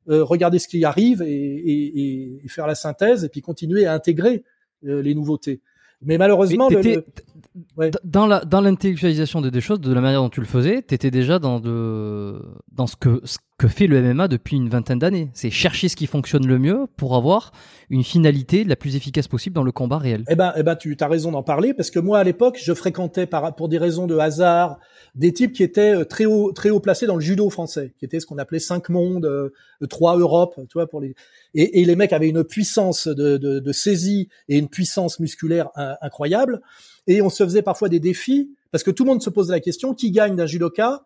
euh, 0.09 0.21
regarder 0.21 0.59
ce 0.59 0.67
qui 0.67 0.83
arrive 0.83 1.21
et, 1.21 1.31
et, 1.31 2.43
et, 2.43 2.47
faire 2.49 2.67
la 2.67 2.75
synthèse 2.75 3.23
et 3.23 3.29
puis 3.29 3.39
continuer 3.39 3.85
à 3.85 3.93
intégrer 3.93 4.43
euh, 4.85 5.01
les 5.01 5.15
nouveautés. 5.15 5.61
Mais 6.01 6.17
malheureusement, 6.17 6.67
le, 6.67 7.05
dans 8.03 8.27
la 8.27 8.43
dans 8.43 8.59
l'intellectualisation 8.59 9.39
des 9.39 9.61
choses, 9.61 9.79
de 9.79 9.93
la 9.93 10.01
manière 10.01 10.21
dont 10.21 10.27
tu 10.27 10.41
le 10.41 10.45
faisais, 10.45 10.83
tu 10.85 10.93
étais 10.93 11.09
déjà 11.09 11.39
dans 11.39 11.61
de 11.61 12.37
dans 12.73 12.85
ce 12.85 12.97
que 12.97 13.21
ce 13.23 13.37
que 13.63 13.69
fait 13.69 13.87
le 13.87 14.01
MMA 14.01 14.27
depuis 14.27 14.57
une 14.57 14.67
vingtaine 14.67 14.99
d'années. 14.99 15.29
C'est 15.33 15.49
chercher 15.49 15.87
ce 15.87 15.95
qui 15.95 16.05
fonctionne 16.05 16.45
le 16.45 16.59
mieux 16.59 16.85
pour 16.97 17.15
avoir 17.15 17.53
une 17.89 18.03
finalité 18.03 18.65
la 18.65 18.75
plus 18.75 18.97
efficace 18.97 19.29
possible 19.29 19.55
dans 19.55 19.63
le 19.63 19.71
combat 19.71 19.99
réel. 19.99 20.25
Eh 20.27 20.35
ben, 20.35 20.51
eh 20.57 20.63
ben, 20.63 20.75
tu 20.75 20.97
as 20.99 21.07
raison 21.07 21.31
d'en 21.31 21.43
parler 21.43 21.73
parce 21.73 21.89
que 21.89 21.99
moi 21.99 22.19
à 22.19 22.25
l'époque, 22.25 22.59
je 22.61 22.73
fréquentais 22.73 23.25
par 23.25 23.55
pour 23.55 23.69
des 23.69 23.77
raisons 23.77 24.05
de 24.05 24.17
hasard 24.17 24.79
des 25.15 25.31
types 25.31 25.53
qui 25.53 25.63
étaient 25.63 25.95
euh, 25.95 26.03
très 26.03 26.25
haut 26.25 26.51
très 26.51 26.71
haut 26.71 26.81
placés 26.81 27.05
dans 27.05 27.15
le 27.15 27.21
judo 27.21 27.49
français, 27.49 27.93
qui 27.97 28.03
étaient 28.03 28.19
ce 28.19 28.25
qu'on 28.25 28.37
appelait 28.37 28.59
cinq 28.59 28.89
mondes, 28.89 29.25
euh, 29.25 29.49
trois 29.89 30.17
Europe, 30.17 30.55
tu 30.57 30.73
vois 30.73 30.87
pour 30.87 30.99
les 30.99 31.15
et, 31.53 31.85
les 31.85 31.95
mecs 31.95 32.11
avaient 32.11 32.27
une 32.27 32.43
puissance 32.43 33.07
de, 33.07 33.37
de, 33.37 33.59
de 33.59 33.71
saisie 33.71 34.27
et 34.49 34.57
une 34.57 34.67
puissance 34.67 35.21
musculaire 35.21 35.69
incroyable 36.01 36.59
et 37.07 37.21
on 37.21 37.29
se 37.29 37.41
faisait 37.45 37.61
parfois 37.61 37.87
des 37.87 38.01
défis 38.01 38.49
parce 38.71 38.83
que 38.83 38.91
tout 38.91 39.05
le 39.05 39.11
monde 39.11 39.21
se 39.21 39.29
posait 39.29 39.53
la 39.53 39.61
question 39.61 39.93
qui 39.93 40.11
gagne 40.11 40.35
d'un 40.35 40.47
judoka 40.47 41.05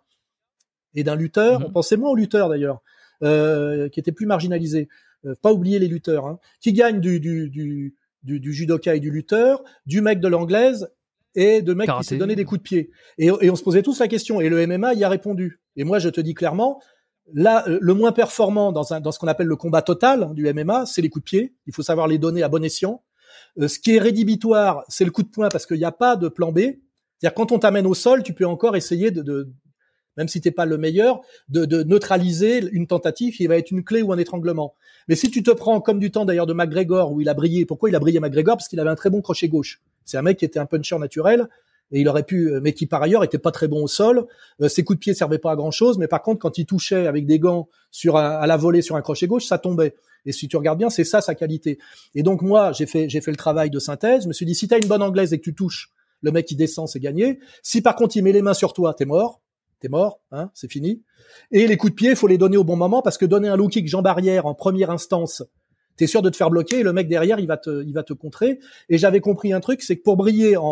et 0.95 1.03
d'un 1.03 1.15
lutteur. 1.15 1.59
Mhm. 1.59 1.67
On 1.67 1.71
pensait 1.71 1.97
moins 1.97 2.09
aux 2.09 2.15
lutteurs 2.15 2.49
d'ailleurs, 2.49 2.81
euh, 3.23 3.89
qui 3.89 3.99
étaient 3.99 4.11
plus 4.11 4.25
marginalisés. 4.25 4.87
Euh, 5.25 5.35
pas 5.41 5.51
oublier 5.51 5.79
les 5.79 5.87
lutteurs. 5.87 6.25
Hein. 6.25 6.39
Qui 6.61 6.73
gagne 6.73 6.99
du, 6.99 7.19
du, 7.19 7.49
du, 7.49 7.93
du, 8.23 8.53
judoka 8.53 8.95
et 8.95 8.99
du 8.99 9.11
lutteur, 9.11 9.63
du 9.85 10.01
mec 10.01 10.19
de 10.19 10.27
l'anglaise 10.27 10.89
et 11.35 11.61
de 11.61 11.73
mec 11.73 11.89
qui 11.99 12.03
s'est 12.03 12.17
donné 12.17 12.35
des 12.35 12.45
coups 12.45 12.59
de 12.59 12.63
pied. 12.63 12.91
Et, 13.17 13.27
et, 13.27 13.49
on 13.49 13.55
se 13.55 13.63
posait 13.63 13.81
tous 13.81 13.99
la 13.99 14.07
question. 14.07 14.41
Et 14.41 14.49
le 14.49 14.65
MMA 14.65 14.93
y 14.93 15.03
a 15.03 15.09
répondu. 15.09 15.59
Et 15.75 15.83
moi, 15.83 15.99
je 15.99 16.09
te 16.09 16.21
dis 16.21 16.33
clairement, 16.33 16.81
là, 17.33 17.67
euh, 17.67 17.79
le 17.81 17.93
moins 17.93 18.11
performant 18.11 18.71
dans, 18.71 18.93
un, 18.93 18.99
dans 18.99 19.11
ce 19.11 19.19
qu'on 19.19 19.27
appelle 19.27 19.47
le 19.47 19.55
combat 19.55 19.81
total 19.81 20.23
hein, 20.23 20.33
du 20.33 20.51
MMA, 20.51 20.85
c'est 20.85 21.01
les 21.01 21.09
coups 21.09 21.25
de 21.25 21.29
pied. 21.29 21.55
Il 21.65 21.73
faut 21.73 21.83
savoir 21.83 22.07
les 22.07 22.17
donner 22.17 22.43
à 22.43 22.49
bon 22.49 22.63
escient. 22.63 23.03
Euh, 23.59 23.67
ce 23.67 23.79
qui 23.79 23.95
est 23.95 23.99
rédhibitoire, 23.99 24.83
c'est 24.87 25.05
le 25.05 25.11
coup 25.11 25.23
de 25.23 25.29
poing 25.29 25.49
parce 25.49 25.65
qu'il 25.65 25.77
n'y 25.77 25.85
a 25.85 25.91
pas 25.91 26.15
de 26.15 26.29
plan 26.29 26.51
B. 26.51 26.59
C'est-à-dire 26.59 27.33
quand 27.33 27.51
on 27.51 27.59
t'amène 27.59 27.87
au 27.87 27.93
sol, 27.93 28.23
tu 28.23 28.33
peux 28.33 28.45
encore 28.45 28.75
essayer 28.75 29.11
de, 29.11 29.21
de 29.21 29.51
même 30.17 30.27
si 30.27 30.41
t'es 30.41 30.51
pas 30.51 30.65
le 30.65 30.77
meilleur, 30.77 31.21
de, 31.49 31.65
de, 31.65 31.83
neutraliser 31.83 32.67
une 32.71 32.87
tentative 32.87 33.35
qui 33.35 33.47
va 33.47 33.57
être 33.57 33.71
une 33.71 33.83
clé 33.83 34.01
ou 34.01 34.11
un 34.11 34.17
étranglement. 34.17 34.75
Mais 35.07 35.15
si 35.15 35.31
tu 35.31 35.43
te 35.43 35.51
prends 35.51 35.79
comme 35.79 35.99
du 35.99 36.11
temps 36.11 36.25
d'ailleurs 36.25 36.47
de 36.47 36.53
McGregor 36.53 37.11
où 37.11 37.21
il 37.21 37.29
a 37.29 37.33
brillé, 37.33 37.65
pourquoi 37.65 37.89
il 37.89 37.95
a 37.95 37.99
brillé 37.99 38.19
McGregor? 38.19 38.57
Parce 38.57 38.67
qu'il 38.67 38.79
avait 38.79 38.89
un 38.89 38.95
très 38.95 39.09
bon 39.09 39.21
crochet 39.21 39.47
gauche. 39.47 39.81
C'est 40.05 40.17
un 40.17 40.21
mec 40.21 40.37
qui 40.37 40.45
était 40.45 40.59
un 40.59 40.65
puncher 40.65 40.97
naturel 40.97 41.47
et 41.91 42.01
il 42.01 42.09
aurait 42.09 42.23
pu, 42.23 42.49
euh, 42.49 42.59
mais 42.61 42.73
qui 42.73 42.85
par 42.85 43.01
ailleurs 43.01 43.23
était 43.23 43.37
pas 43.37 43.51
très 43.51 43.67
bon 43.67 43.83
au 43.83 43.87
sol. 43.87 44.25
Euh, 44.61 44.67
ses 44.67 44.83
coups 44.83 44.97
de 44.97 45.01
pied 45.01 45.13
servaient 45.13 45.37
pas 45.37 45.51
à 45.51 45.55
grand 45.55 45.71
chose, 45.71 45.97
mais 45.97 46.07
par 46.07 46.21
contre 46.21 46.39
quand 46.39 46.57
il 46.57 46.65
touchait 46.65 47.07
avec 47.07 47.25
des 47.25 47.39
gants 47.39 47.69
sur 47.91 48.17
à 48.17 48.45
la 48.45 48.57
volée 48.57 48.81
sur 48.81 48.95
un 48.95 49.01
crochet 49.01 49.27
gauche, 49.27 49.45
ça 49.45 49.57
tombait. 49.57 49.95
Et 50.25 50.31
si 50.33 50.47
tu 50.47 50.57
regardes 50.57 50.77
bien, 50.77 50.89
c'est 50.89 51.05
ça 51.05 51.21
sa 51.21 51.35
qualité. 51.35 51.79
Et 52.13 52.23
donc 52.23 52.41
moi, 52.41 52.73
j'ai 52.73 52.85
fait 52.85 53.09
j'ai 53.09 53.21
fait 53.21 53.31
le 53.31 53.37
travail 53.37 53.69
de 53.69 53.79
synthèse. 53.79 54.23
Je 54.23 54.27
me 54.27 54.33
suis 54.33 54.45
dit 54.45 54.55
si 54.55 54.67
tu 54.67 54.73
as 54.73 54.77
une 54.77 54.87
bonne 54.87 55.01
anglaise 55.01 55.31
et 55.31 55.37
que 55.37 55.43
tu 55.43 55.53
touches, 55.53 55.91
le 56.21 56.31
mec 56.31 56.45
qui 56.45 56.55
descend, 56.55 56.87
c'est 56.87 56.99
gagné. 56.99 57.39
Si 57.63 57.81
par 57.81 57.95
contre 57.95 58.17
il 58.17 58.23
met 58.23 58.33
les 58.33 58.41
mains 58.41 58.53
sur 58.53 58.73
toi, 58.73 58.93
t'es 58.93 59.05
mort. 59.05 59.41
T'es 59.79 59.89
mort, 59.89 60.21
hein, 60.31 60.49
c'est 60.53 60.71
fini. 60.71 61.03
Et 61.51 61.67
les 61.67 61.77
coups 61.77 61.91
de 61.91 61.95
pied, 61.95 62.15
faut 62.15 62.27
les 62.27 62.37
donner 62.37 62.57
au 62.57 62.63
bon 62.63 62.75
moment 62.75 63.01
parce 63.01 63.17
que 63.17 63.25
donner 63.25 63.47
un 63.47 63.55
low 63.55 63.67
kick 63.67 63.87
jambe 63.87 64.07
arrière 64.07 64.47
en 64.47 64.55
première 64.55 64.89
instance, 64.89 65.43
t'es 65.97 66.07
sûr 66.07 66.21
de 66.21 66.29
te 66.29 66.35
faire 66.35 66.49
bloquer 66.49 66.79
et 66.79 66.83
le 66.83 66.93
mec 66.93 67.07
derrière, 67.07 67.39
il 67.39 67.47
va 67.47 67.57
te, 67.57 67.83
il 67.83 67.93
va 67.93 68.03
te 68.03 68.13
contrer. 68.13 68.59
Et 68.89 68.97
j'avais 68.97 69.19
compris 69.19 69.53
un 69.53 69.59
truc, 69.59 69.81
c'est 69.83 69.97
que 69.97 70.03
pour 70.03 70.17
briller 70.17 70.57
en, 70.57 70.63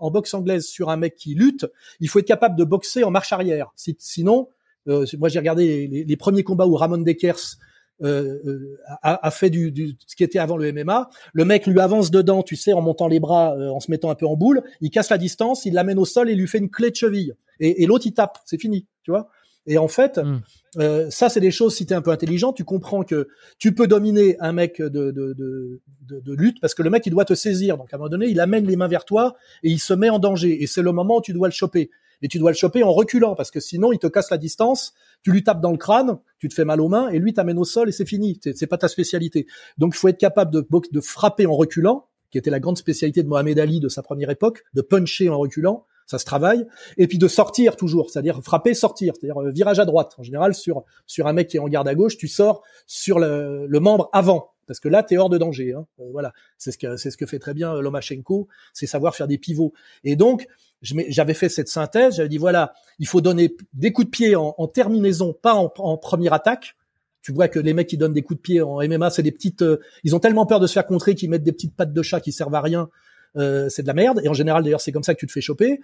en, 0.00 0.10
boxe 0.10 0.34
anglaise 0.34 0.66
sur 0.66 0.90
un 0.90 0.96
mec 0.96 1.14
qui 1.14 1.34
lutte, 1.34 1.66
il 2.00 2.08
faut 2.08 2.18
être 2.18 2.26
capable 2.26 2.56
de 2.56 2.64
boxer 2.64 3.04
en 3.04 3.10
marche 3.10 3.32
arrière. 3.32 3.72
sinon, 3.76 4.48
euh, 4.88 5.04
moi 5.18 5.28
j'ai 5.28 5.38
regardé 5.38 5.86
les, 5.86 6.04
les, 6.04 6.16
premiers 6.16 6.42
combats 6.42 6.66
où 6.66 6.74
Ramon 6.74 6.98
Dekers 6.98 7.58
euh, 8.02 8.38
euh, 8.46 8.78
a, 9.02 9.26
a, 9.26 9.30
fait 9.30 9.50
du, 9.50 9.72
du, 9.72 9.96
ce 10.06 10.14
qui 10.14 10.22
était 10.22 10.38
avant 10.38 10.56
le 10.56 10.72
MMA. 10.72 11.10
Le 11.32 11.44
mec 11.44 11.66
lui 11.66 11.80
avance 11.80 12.10
dedans, 12.10 12.42
tu 12.42 12.56
sais, 12.56 12.72
en 12.72 12.80
montant 12.80 13.08
les 13.08 13.20
bras, 13.20 13.56
euh, 13.56 13.70
en 13.70 13.80
se 13.80 13.90
mettant 13.90 14.10
un 14.10 14.14
peu 14.14 14.26
en 14.26 14.36
boule. 14.36 14.62
Il 14.80 14.90
casse 14.90 15.10
la 15.10 15.18
distance, 15.18 15.64
il 15.64 15.74
l'amène 15.74 15.98
au 15.98 16.04
sol 16.04 16.30
et 16.30 16.34
lui 16.34 16.46
fait 16.46 16.58
une 16.58 16.70
clé 16.70 16.90
de 16.90 16.96
cheville. 16.96 17.34
Et, 17.60 17.82
et 17.82 17.86
l'autre 17.86 18.06
il 18.06 18.12
tape, 18.12 18.38
c'est 18.44 18.60
fini, 18.60 18.86
tu 19.02 19.10
vois. 19.10 19.28
Et 19.66 19.76
en 19.76 19.88
fait, 19.88 20.18
hmm. 20.18 20.40
euh, 20.78 21.10
ça 21.10 21.28
c'est 21.28 21.40
des 21.40 21.50
choses. 21.50 21.74
Si 21.74 21.84
t'es 21.86 21.94
un 21.94 22.00
peu 22.00 22.10
intelligent, 22.10 22.52
tu 22.52 22.64
comprends 22.64 23.02
que 23.02 23.28
tu 23.58 23.74
peux 23.74 23.86
dominer 23.86 24.36
un 24.40 24.52
mec 24.52 24.80
de, 24.80 24.88
de, 24.88 25.10
de, 25.10 25.82
de, 26.02 26.20
de 26.20 26.34
lutte 26.34 26.60
parce 26.60 26.74
que 26.74 26.82
le 26.82 26.90
mec 26.90 27.04
il 27.04 27.10
doit 27.10 27.26
te 27.26 27.34
saisir. 27.34 27.76
Donc 27.76 27.92
à 27.92 27.96
un 27.96 27.98
moment 27.98 28.08
donné, 28.08 28.26
il 28.28 28.40
amène 28.40 28.66
les 28.66 28.76
mains 28.76 28.88
vers 28.88 29.04
toi 29.04 29.34
et 29.62 29.70
il 29.70 29.78
se 29.78 29.92
met 29.92 30.08
en 30.08 30.18
danger. 30.18 30.62
Et 30.62 30.66
c'est 30.66 30.82
le 30.82 30.92
moment 30.92 31.18
où 31.18 31.20
tu 31.20 31.32
dois 31.32 31.48
le 31.48 31.52
choper 31.52 31.90
et 32.22 32.28
tu 32.28 32.38
dois 32.38 32.50
le 32.50 32.56
choper 32.56 32.82
en 32.82 32.92
reculant 32.92 33.34
parce 33.34 33.50
que 33.50 33.60
sinon 33.60 33.92
il 33.92 33.98
te 33.98 34.06
casse 34.06 34.30
la 34.30 34.38
distance, 34.38 34.94
tu 35.22 35.32
lui 35.32 35.44
tapes 35.44 35.60
dans 35.60 35.72
le 35.72 35.78
crâne, 35.78 36.18
tu 36.38 36.48
te 36.48 36.54
fais 36.54 36.64
mal 36.64 36.80
aux 36.80 36.88
mains 36.88 37.08
et 37.08 37.18
lui 37.18 37.32
t'amène 37.32 37.58
au 37.58 37.64
sol 37.64 37.88
et 37.88 37.92
c'est 37.92 38.06
fini. 38.06 38.40
C'est 38.54 38.66
pas 38.66 38.78
ta 38.78 38.88
spécialité. 38.88 39.46
Donc 39.78 39.94
il 39.94 39.98
faut 39.98 40.08
être 40.08 40.18
capable 40.18 40.52
de, 40.52 40.66
de 40.92 41.00
frapper 41.00 41.46
en 41.46 41.54
reculant, 41.54 42.06
qui 42.30 42.38
était 42.38 42.50
la 42.50 42.60
grande 42.60 42.78
spécialité 42.78 43.22
de 43.22 43.28
Mohamed 43.28 43.58
Ali 43.58 43.80
de 43.80 43.88
sa 43.88 44.02
première 44.02 44.30
époque, 44.30 44.64
de 44.74 44.82
puncher 44.82 45.28
en 45.28 45.38
reculant, 45.38 45.86
ça 46.08 46.18
se 46.18 46.24
travaille, 46.24 46.66
et 46.96 47.06
puis 47.06 47.18
de 47.18 47.28
sortir 47.28 47.76
toujours, 47.76 48.10
c'est-à-dire 48.10 48.40
frapper, 48.42 48.72
sortir, 48.72 49.12
c'est-à-dire 49.14 49.42
euh, 49.42 49.50
virage 49.50 49.78
à 49.78 49.84
droite. 49.84 50.14
En 50.16 50.22
général, 50.22 50.54
sur 50.54 50.84
sur 51.06 51.26
un 51.26 51.34
mec 51.34 51.48
qui 51.48 51.58
est 51.58 51.60
en 51.60 51.68
garde 51.68 51.86
à 51.86 51.94
gauche, 51.94 52.16
tu 52.16 52.28
sors 52.28 52.62
sur 52.86 53.18
le, 53.18 53.68
membre 53.78 54.08
avant, 54.14 54.52
parce 54.66 54.80
que 54.80 54.88
là, 54.88 55.02
tu 55.02 55.14
es 55.14 55.18
hors 55.18 55.28
de 55.28 55.36
danger. 55.36 55.74
Hein. 55.74 55.86
Euh, 56.00 56.08
voilà, 56.10 56.32
c'est 56.56 56.72
ce 56.72 56.78
que 56.78 56.96
c'est 56.96 57.10
ce 57.10 57.18
que 57.18 57.26
fait 57.26 57.38
très 57.38 57.52
bien 57.52 57.74
euh, 57.74 57.82
Lomachenko, 57.82 58.48
c'est 58.72 58.86
savoir 58.86 59.14
faire 59.14 59.28
des 59.28 59.36
pivots. 59.36 59.74
Et 60.02 60.16
donc, 60.16 60.46
j'avais 60.82 61.34
fait 61.34 61.48
cette 61.48 61.68
synthèse, 61.68 62.16
j'avais 62.16 62.28
dit 62.28 62.38
voilà, 62.38 62.72
il 62.98 63.06
faut 63.06 63.20
donner 63.20 63.54
des 63.72 63.92
coups 63.92 64.06
de 64.06 64.10
pied 64.10 64.36
en, 64.36 64.68
terminaison, 64.68 65.32
pas 65.32 65.54
en, 65.54 65.96
première 65.96 66.32
attaque. 66.32 66.76
Tu 67.22 67.32
vois 67.32 67.48
que 67.48 67.58
les 67.58 67.74
mecs 67.74 67.88
qui 67.88 67.98
donnent 67.98 68.12
des 68.12 68.22
coups 68.22 68.38
de 68.38 68.42
pied 68.42 68.62
en 68.62 68.78
MMA, 68.80 69.10
c'est 69.10 69.22
des 69.22 69.32
petites, 69.32 69.62
euh, 69.62 69.80
ils 70.04 70.14
ont 70.14 70.20
tellement 70.20 70.46
peur 70.46 70.60
de 70.60 70.66
se 70.66 70.72
faire 70.72 70.86
contrer 70.86 71.14
qu'ils 71.14 71.28
mettent 71.28 71.42
des 71.42 71.52
petites 71.52 71.74
pattes 71.74 71.92
de 71.92 72.02
chat 72.02 72.20
qui 72.20 72.32
servent 72.32 72.54
à 72.54 72.60
rien. 72.60 72.88
euh, 73.36 73.68
c'est 73.68 73.82
de 73.82 73.88
la 73.88 73.92
merde. 73.92 74.20
Et 74.24 74.28
en 74.28 74.34
général, 74.34 74.62
d'ailleurs, 74.62 74.80
c'est 74.80 74.92
comme 74.92 75.02
ça 75.02 75.14
que 75.14 75.20
tu 75.20 75.26
te 75.26 75.32
fais 75.32 75.40
choper. 75.40 75.80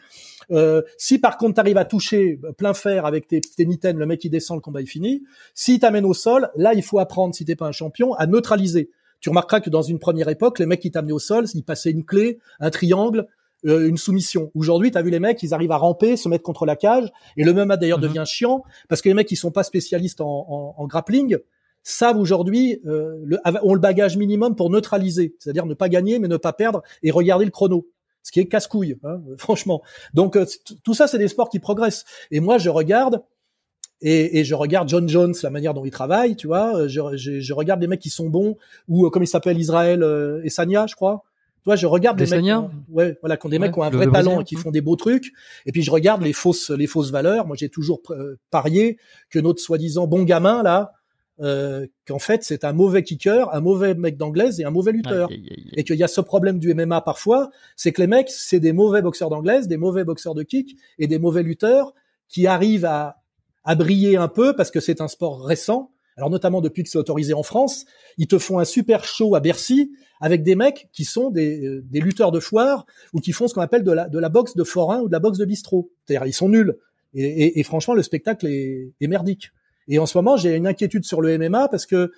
Euh, 0.53 0.80
si 0.97 1.18
par 1.18 1.36
contre, 1.36 1.55
tu 1.55 1.61
arrives 1.61 1.76
à 1.76 1.84
toucher 1.84 2.40
plein 2.57 2.72
fer 2.72 3.05
avec 3.05 3.26
tes, 3.26 3.40
tes 3.40 3.64
le 3.64 4.07
mec 4.07 4.20
qui 4.20 4.30
descend, 4.30 4.57
le 4.57 4.62
combat 4.62 4.80
est 4.80 4.86
fini. 4.86 5.24
Si 5.55 5.78
t'amènes 5.78 6.07
au 6.07 6.14
sol, 6.14 6.51
là, 6.57 6.72
il 6.72 6.82
faut 6.82 7.01
apprendre, 7.01 7.34
si 7.34 7.45
t'es 7.45 7.57
pas 7.57 7.66
un 7.66 7.72
champion, 7.72 8.14
à 8.14 8.26
neutraliser. 8.26 8.90
Tu 9.20 9.28
remarqueras 9.28 9.61
que 9.61 9.70
dans 9.70 9.82
une 9.82 9.99
première 9.99 10.28
époque, 10.28 10.59
les 10.59 10.66
mecs 10.66 10.80
qui 10.80 10.90
t'amenaient 10.90 11.12
au 11.12 11.18
sol, 11.18 11.47
ils 11.55 11.64
passaient 11.64 11.90
une 11.90 12.05
clé, 12.05 12.38
un 12.61 12.70
triangle, 12.70 13.26
euh, 13.66 13.88
une 13.88 13.96
soumission. 13.96 14.50
Aujourd'hui, 14.54 14.90
tu 14.90 14.98
as 14.98 15.02
vu 15.02 15.10
les 15.10 15.20
mecs, 15.20 15.42
ils 15.42 15.54
arrivent 15.54 15.72
à 15.72 15.76
ramper, 15.76 16.16
se 16.16 16.28
mettre 16.28 16.42
contre 16.42 16.66
la 16.66 16.76
cage, 16.76 17.10
et 17.36 17.44
le 17.44 17.52
même 17.52 17.68
d'ailleurs 17.80 17.98
mhm. 17.98 18.08
devient 18.08 18.24
chiant 18.26 18.62
parce 18.88 19.02
que 19.02 19.08
les 19.08 19.14
mecs 19.14 19.28
qui 19.28 19.36
sont 19.36 19.50
pas 19.50 19.62
spécialistes 19.62 20.20
en, 20.20 20.74
en, 20.76 20.86
grappling 20.86 21.38
savent 21.82 22.18
aujourd'hui 22.18 22.80
euh, 22.86 23.16
le, 23.24 23.38
ont 23.62 23.74
le 23.74 23.80
bagage 23.80 24.16
minimum 24.16 24.56
pour 24.56 24.70
neutraliser, 24.70 25.34
c'est-à-dire 25.38 25.66
ne 25.66 25.74
pas 25.74 25.88
gagner 25.88 26.18
mais 26.18 26.28
ne 26.28 26.36
pas 26.36 26.52
perdre 26.52 26.82
et 27.02 27.10
regarder 27.10 27.44
le 27.44 27.50
chrono 27.50 27.86
ce 28.22 28.32
qui 28.32 28.40
est 28.40 28.46
casse-couille, 28.46 28.98
hein, 29.04 29.20
franchement. 29.38 29.82
Donc 30.14 30.34
euh, 30.34 30.46
tout 30.82 30.94
ça, 30.94 31.06
c'est 31.06 31.18
des 31.18 31.28
sports 31.28 31.50
qui 31.50 31.60
progressent. 31.60 32.04
Et 32.30 32.40
moi, 32.40 32.58
je 32.58 32.70
regarde 32.70 33.22
et, 34.00 34.40
et, 34.40 34.44
je 34.44 34.54
regarde 34.54 34.88
John 34.88 35.08
Jones, 35.08 35.34
la 35.42 35.50
manière 35.50 35.72
dont 35.72 35.84
il 35.84 35.90
travaille, 35.90 36.36
tu 36.36 36.46
vois. 36.46 36.88
Je, 36.88 37.00
je, 37.16 37.40
je 37.40 37.52
regarde 37.54 37.80
des 37.80 37.86
mecs 37.86 38.00
qui 38.00 38.10
sont 38.10 38.28
bons 38.28 38.56
ou 38.88 39.08
comme 39.10 39.22
il 39.22 39.26
s'appelle 39.26 39.58
Israël 39.58 40.02
euh, 40.02 40.42
Essania, 40.44 40.86
je 40.86 40.94
crois. 40.94 41.24
Toi, 41.64 41.76
je 41.76 41.86
regarde 41.86 42.18
des, 42.18 42.26
mecs, 42.26 42.44
ouais, 42.90 43.16
voilà, 43.22 43.38
qui 43.38 43.46
ont 43.46 43.48
des 43.48 43.58
mecs 43.58 43.72
qui 43.72 43.78
ont 43.78 43.84
un 43.84 43.90
vrai 43.90 44.06
talent 44.10 44.40
et 44.42 44.44
qui 44.44 44.54
font 44.54 44.70
des 44.70 44.82
beaux 44.82 44.96
trucs. 44.96 45.32
Et 45.64 45.72
puis 45.72 45.82
je 45.82 45.90
regarde 45.90 46.22
les 46.22 46.34
fausses, 46.34 46.68
les 46.70 46.86
fausses 46.86 47.10
valeurs. 47.10 47.46
Moi, 47.46 47.56
j'ai 47.58 47.70
toujours 47.70 48.02
euh, 48.10 48.38
parié 48.50 48.98
que 49.30 49.38
notre 49.38 49.62
soi-disant 49.62 50.06
bon 50.06 50.24
gamin 50.24 50.62
là, 50.62 50.92
euh, 51.40 51.86
qu'en 52.06 52.18
fait 52.18 52.44
c'est 52.44 52.64
un 52.64 52.74
mauvais 52.74 53.02
kicker, 53.02 53.52
un 53.54 53.60
mauvais 53.60 53.94
mec 53.94 54.18
d'anglaise 54.18 54.60
et 54.60 54.64
un 54.64 54.70
mauvais 54.70 54.92
lutteur. 54.92 55.30
Et 55.72 55.84
qu'il 55.84 55.96
y 55.96 56.04
a 56.04 56.08
ce 56.08 56.20
problème 56.20 56.58
du 56.58 56.74
MMA 56.74 57.00
parfois, 57.00 57.50
c'est 57.76 57.92
que 57.92 58.02
les 58.02 58.08
mecs, 58.08 58.28
c'est 58.28 58.60
des 58.60 58.74
mauvais 58.74 59.00
boxeurs 59.00 59.30
d'anglaise, 59.30 59.66
des 59.66 59.78
mauvais 59.78 60.04
boxeurs 60.04 60.34
de 60.34 60.42
kick 60.42 60.76
et 60.98 61.06
des 61.06 61.18
mauvais 61.18 61.42
lutteurs 61.42 61.94
qui 62.28 62.46
arrivent 62.46 62.84
à, 62.84 63.22
à 63.64 63.74
briller 63.74 64.18
un 64.18 64.28
peu 64.28 64.54
parce 64.54 64.70
que 64.70 64.80
c'est 64.80 65.00
un 65.00 65.08
sport 65.08 65.42
récent 65.42 65.93
alors 66.16 66.30
notamment 66.30 66.60
depuis 66.60 66.82
que 66.82 66.88
c'est 66.88 66.98
autorisé 66.98 67.34
en 67.34 67.42
France, 67.42 67.86
ils 68.18 68.26
te 68.26 68.38
font 68.38 68.58
un 68.58 68.64
super 68.64 69.04
show 69.04 69.34
à 69.34 69.40
Bercy 69.40 69.90
avec 70.20 70.42
des 70.42 70.54
mecs 70.54 70.88
qui 70.92 71.04
sont 71.04 71.30
des, 71.30 71.66
euh, 71.66 71.82
des 71.90 72.00
lutteurs 72.00 72.30
de 72.30 72.40
foire 72.40 72.86
ou 73.12 73.20
qui 73.20 73.32
font 73.32 73.48
ce 73.48 73.54
qu'on 73.54 73.60
appelle 73.60 73.82
de 73.82 73.92
la, 73.92 74.08
de 74.08 74.18
la 74.18 74.28
boxe 74.28 74.54
de 74.54 74.64
forain 74.64 75.00
ou 75.00 75.08
de 75.08 75.12
la 75.12 75.18
boxe 75.18 75.38
de 75.38 75.44
bistrot. 75.44 75.90
C'est-à-dire 76.04 76.26
ils 76.26 76.32
sont 76.32 76.48
nuls. 76.48 76.76
Et, 77.16 77.60
et, 77.60 77.62
franchement, 77.62 77.94
le 77.94 78.02
spectacle 78.02 78.46
est, 78.46 78.92
est, 79.00 79.06
merdique. 79.06 79.52
Et 79.86 80.00
en 80.00 80.06
ce 80.06 80.18
moment, 80.18 80.36
j'ai 80.36 80.56
une 80.56 80.66
inquiétude 80.66 81.04
sur 81.04 81.20
le 81.20 81.38
MMA 81.38 81.68
parce 81.68 81.86
que 81.86 82.10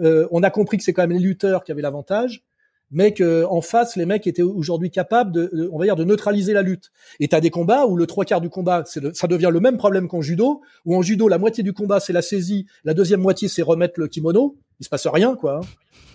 euh, 0.00 0.26
on 0.30 0.42
a 0.42 0.50
compris 0.50 0.78
que 0.78 0.84
c'est 0.84 0.94
quand 0.94 1.02
même 1.02 1.12
les 1.12 1.18
lutteurs 1.18 1.64
qui 1.64 1.72
avaient 1.72 1.82
l'avantage 1.82 2.44
mais 2.90 3.12
qu'en 3.12 3.60
face, 3.60 3.96
les 3.96 4.06
mecs 4.06 4.26
étaient 4.26 4.42
aujourd'hui 4.42 4.90
capables 4.90 5.32
de, 5.32 5.68
on 5.72 5.78
va 5.78 5.84
dire, 5.84 5.96
de 5.96 6.04
neutraliser 6.04 6.52
la 6.52 6.62
lutte. 6.62 6.90
Et 7.20 7.28
t'as 7.28 7.40
des 7.40 7.50
combats 7.50 7.86
où 7.86 7.96
le 7.96 8.06
trois 8.06 8.24
quarts 8.24 8.40
du 8.40 8.48
combat, 8.48 8.82
c'est 8.86 9.14
ça 9.14 9.26
devient 9.26 9.50
le 9.52 9.60
même 9.60 9.76
problème 9.76 10.08
qu'en 10.08 10.22
judo, 10.22 10.62
où 10.84 10.96
en 10.96 11.02
judo, 11.02 11.28
la 11.28 11.38
moitié 11.38 11.62
du 11.62 11.72
combat, 11.72 12.00
c'est 12.00 12.12
la 12.12 12.22
saisie, 12.22 12.66
la 12.84 12.94
deuxième 12.94 13.20
moitié, 13.20 13.48
c'est 13.48 13.62
remettre 13.62 14.00
le 14.00 14.08
kimono. 14.08 14.56
Il 14.80 14.84
se 14.84 14.88
passe 14.88 15.06
rien, 15.06 15.36
quoi. 15.36 15.60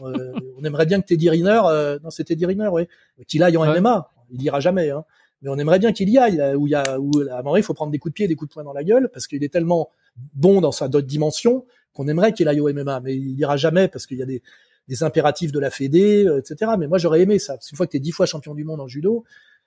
Hein. 0.01 0.05
Euh, 0.05 0.33
on 0.59 0.63
aimerait 0.63 0.85
bien 0.85 1.01
que 1.01 1.05
Teddy 1.05 1.29
Riner, 1.29 1.61
euh, 1.65 1.99
non, 2.03 2.09
c'est 2.09 2.23
Teddy 2.23 2.45
Riner, 2.45 2.69
oui, 2.71 2.87
qu'il 3.27 3.43
aille 3.43 3.57
en 3.57 3.65
MMA. 3.65 4.09
Il 4.31 4.41
ira 4.41 4.59
jamais, 4.59 4.89
hein. 4.89 5.03
Mais 5.41 5.49
on 5.49 5.57
aimerait 5.57 5.79
bien 5.79 5.91
qu'il 5.91 6.09
y 6.09 6.17
aille, 6.17 6.41
où 6.55 6.67
il 6.67 6.69
y 6.69 6.75
a, 6.75 6.97
où 6.99 7.11
à 7.29 7.39
un 7.39 7.41
moment, 7.43 7.57
il 7.57 7.63
faut 7.63 7.73
prendre 7.73 7.91
des 7.91 7.99
coups 7.99 8.13
de 8.13 8.15
pied, 8.15 8.27
des 8.29 8.35
coups 8.35 8.49
de 8.49 8.53
poing 8.53 8.63
dans 8.63 8.71
la 8.71 8.85
gueule, 8.85 9.09
parce 9.11 9.27
qu'il 9.27 9.43
est 9.43 9.51
tellement 9.51 9.89
bon 10.33 10.61
dans 10.61 10.71
sa 10.71 10.87
d'autres 10.87 11.05
dimension 11.05 11.65
qu'on 11.93 12.07
aimerait 12.07 12.31
qu'il 12.31 12.47
aille 12.47 12.61
au 12.61 12.71
MMA, 12.71 13.01
mais 13.01 13.13
il 13.15 13.37
ira 13.37 13.57
jamais 13.57 13.89
parce 13.89 14.07
qu'il 14.07 14.17
y 14.17 14.23
a 14.23 14.25
des, 14.25 14.41
des 14.87 15.03
impératifs 15.03 15.51
de 15.51 15.59
la 15.59 15.69
Fédé, 15.69 16.25
euh, 16.27 16.39
etc. 16.39 16.71
Mais 16.77 16.87
moi, 16.87 16.97
j'aurais 16.97 17.21
aimé 17.21 17.39
ça. 17.39 17.57
une 17.71 17.77
fois 17.77 17.85
que 17.85 17.91
tu 17.91 17.97
es 17.97 17.99
dix 17.99 18.11
fois 18.11 18.25
champion 18.25 18.53
du 18.53 18.63
monde 18.63 18.81
en 18.81 18.87
judo, 18.87 19.23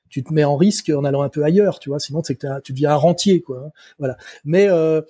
tu 0.09 0.23
te 0.23 0.33
mets 0.33 0.45
en 0.45 0.57
risque 0.57 0.91
en 0.91 1.05
allant 1.05 1.23
un 1.23 1.29
peu 1.29 1.43
ailleurs, 1.43 1.79
tu 1.79 1.89
vois. 1.89 1.99
Sinon, 1.99 2.23
c'est 2.23 2.37
que 2.37 2.61
tu 2.61 2.73
deviens 2.73 2.93
un 2.93 2.97
rentier, 2.97 3.43
quoi. 3.43 3.65
Hein. 3.67 3.71
Voilà. 3.99 4.17
Mais 4.45 4.69
euh, 4.69 5.03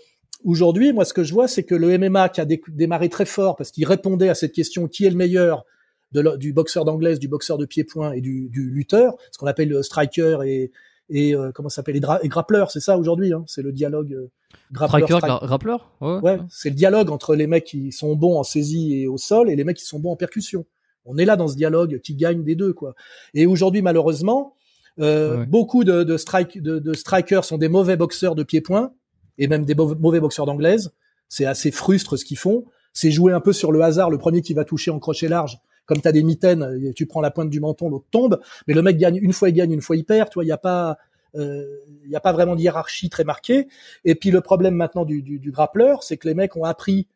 aujourd'hui, 0.45 0.93
moi, 0.93 1.05
ce 1.05 1.13
que 1.13 1.25
je 1.25 1.35
vois, 1.35 1.49
c'est 1.49 1.65
que 1.65 1.75
le 1.75 1.99
MMA 1.99 2.29
qui 2.31 2.41
a 2.41 2.47
démarré 2.69 3.09
très 3.09 3.27
fort 3.27 3.57
parce 3.57 3.71
qu'il 3.71 3.87
répondait 3.87 4.29
à 4.29 4.35
cette 4.35 4.53
question 4.53 4.89
qui 4.89 5.05
est 5.05 5.11
le 5.11 5.17
meilleur 5.17 5.65
du 6.13 6.53
boxeur 6.53 6.85
d'anglaise, 6.85 7.19
du 7.19 7.29
boxeur 7.29 7.59
de 7.59 7.67
pied-point 7.67 8.13
et 8.13 8.21
du, 8.21 8.49
du 8.49 8.71
lutteur, 8.71 9.17
ce 9.33 9.39
qu'on 9.39 9.47
appelle 9.47 9.69
le 9.69 9.83
striker 9.83 10.39
et, 10.47 10.71
et 11.09 11.35
euh, 11.35 11.53
comment 11.55 11.69
ça 11.69 11.77
s'appelle 11.77 11.95
les, 11.95 12.29
grappleurs, 12.29 12.71
c'est 12.71 12.81
ça 12.81 12.99
aujourd'hui. 12.99 13.33
Hein, 13.33 13.45
c'est 13.47 13.63
le 13.63 13.73
dialogue 13.73 14.13
euh, 14.13 14.31
grappleur. 14.73 15.09
grappleur 15.43 15.93
ouais, 16.01 16.19
ouais 16.21 16.39
c'est 16.51 16.71
le 16.71 16.75
dialogue 16.75 17.11
entre 17.11 17.35
les 17.37 17.47
mecs 17.47 17.65
qui 17.65 17.93
sont 17.93 18.17
bons 18.17 18.39
en 18.39 18.43
saisie 18.43 18.95
et 18.95 19.07
au 19.07 19.17
sol 19.17 19.51
et 19.51 19.57
les 19.57 19.65
mecs 19.65 19.77
qui 19.77 19.85
sont 19.85 20.01
bons 20.01 20.13
en 20.13 20.17
percussion. 20.17 20.67
On 21.05 21.19
est 21.19 21.25
là 21.25 21.37
dans 21.37 21.47
ce 21.47 21.55
dialogue 21.55 22.01
qui 22.01 22.17
gagne 22.17 22.43
des 22.43 22.57
deux 22.57 22.73
quoi. 22.73 22.95
Et 23.35 23.47
aujourd'hui 23.47 23.83
malheureusement, 23.83 24.55
euh, 24.99 25.45
beaucoup 25.45 25.85
de, 25.85 26.03
de, 26.03 26.17
strike, 26.17 26.61
de, 26.63 26.79
de, 26.79 26.95
strikers 26.95 27.45
sont 27.45 27.59
des 27.59 27.69
mauvais 27.69 27.97
boxeurs 27.97 28.35
de 28.35 28.43
pied-point 28.43 28.93
et 29.39 29.47
même 29.47 29.65
des 29.65 29.75
mauvais 29.75 30.21
boxeurs 30.21 30.47
d'anglaise. 30.47 30.93
C'est 31.29 31.45
assez 31.45 31.71
frustre 31.71 32.17
ce 32.17 32.25
qu'ils 32.25 32.39
font. 32.39 32.65
C'est 32.93 33.11
jouer 33.11 33.33
un 33.33 33.41
peu 33.41 33.53
sur 33.53 33.73
le 33.73 33.83
hasard. 33.83 34.11
Le 34.11 34.19
premier 34.19 34.41
qui 34.41 34.55
va 34.55 34.65
toucher 34.65 34.91
en 34.91 34.99
crochet 34.99 35.29
large, 35.29 35.59
comme 35.87 36.01
tu 36.01 36.09
as 36.09 36.13
des 36.13 36.23
mitaines, 36.23 36.93
tu 36.95 37.07
prends 37.07 37.21
la 37.21 37.31
pointe 37.31 37.51
du 37.51 37.61
menton, 37.61 37.89
l'autre 37.89 38.07
tombe, 38.11 38.41
mais 38.67 38.75
le 38.75 38.83
mec 38.83 38.99
gagne 38.99 39.17
une 39.17 39.33
fois 39.33 39.49
il 39.49 39.55
gagne, 39.55 39.73
une 39.73 39.81
fois 39.81 39.97
il 39.97 40.05
perd, 40.05 40.29
tu 40.29 40.35
vois, 40.35 40.45
il 40.45 40.49
y 40.49 40.53
a 40.53 40.59
pas 40.59 40.99
euh, 41.37 41.65
il 42.05 42.11
n'y 42.11 42.17
a 42.17 42.21
pas 42.21 42.33
vraiment 42.33 42.57
de 42.57 42.61
hiérarchie 42.61 43.11
très 43.11 43.25
marquée. 43.25 43.69
Et 44.05 44.15
puis 44.15 44.31
le 44.31 44.41
problème 44.41 44.75
maintenant 44.75 45.05
du, 45.05 45.23
du, 45.23 45.39
du 45.39 45.51
grappleur, 45.51 46.03
c'est 46.03 46.17
que 46.17 46.29
les 46.29 46.35
mecs 46.35 46.57
ont 46.57 46.65
appris 46.65 47.09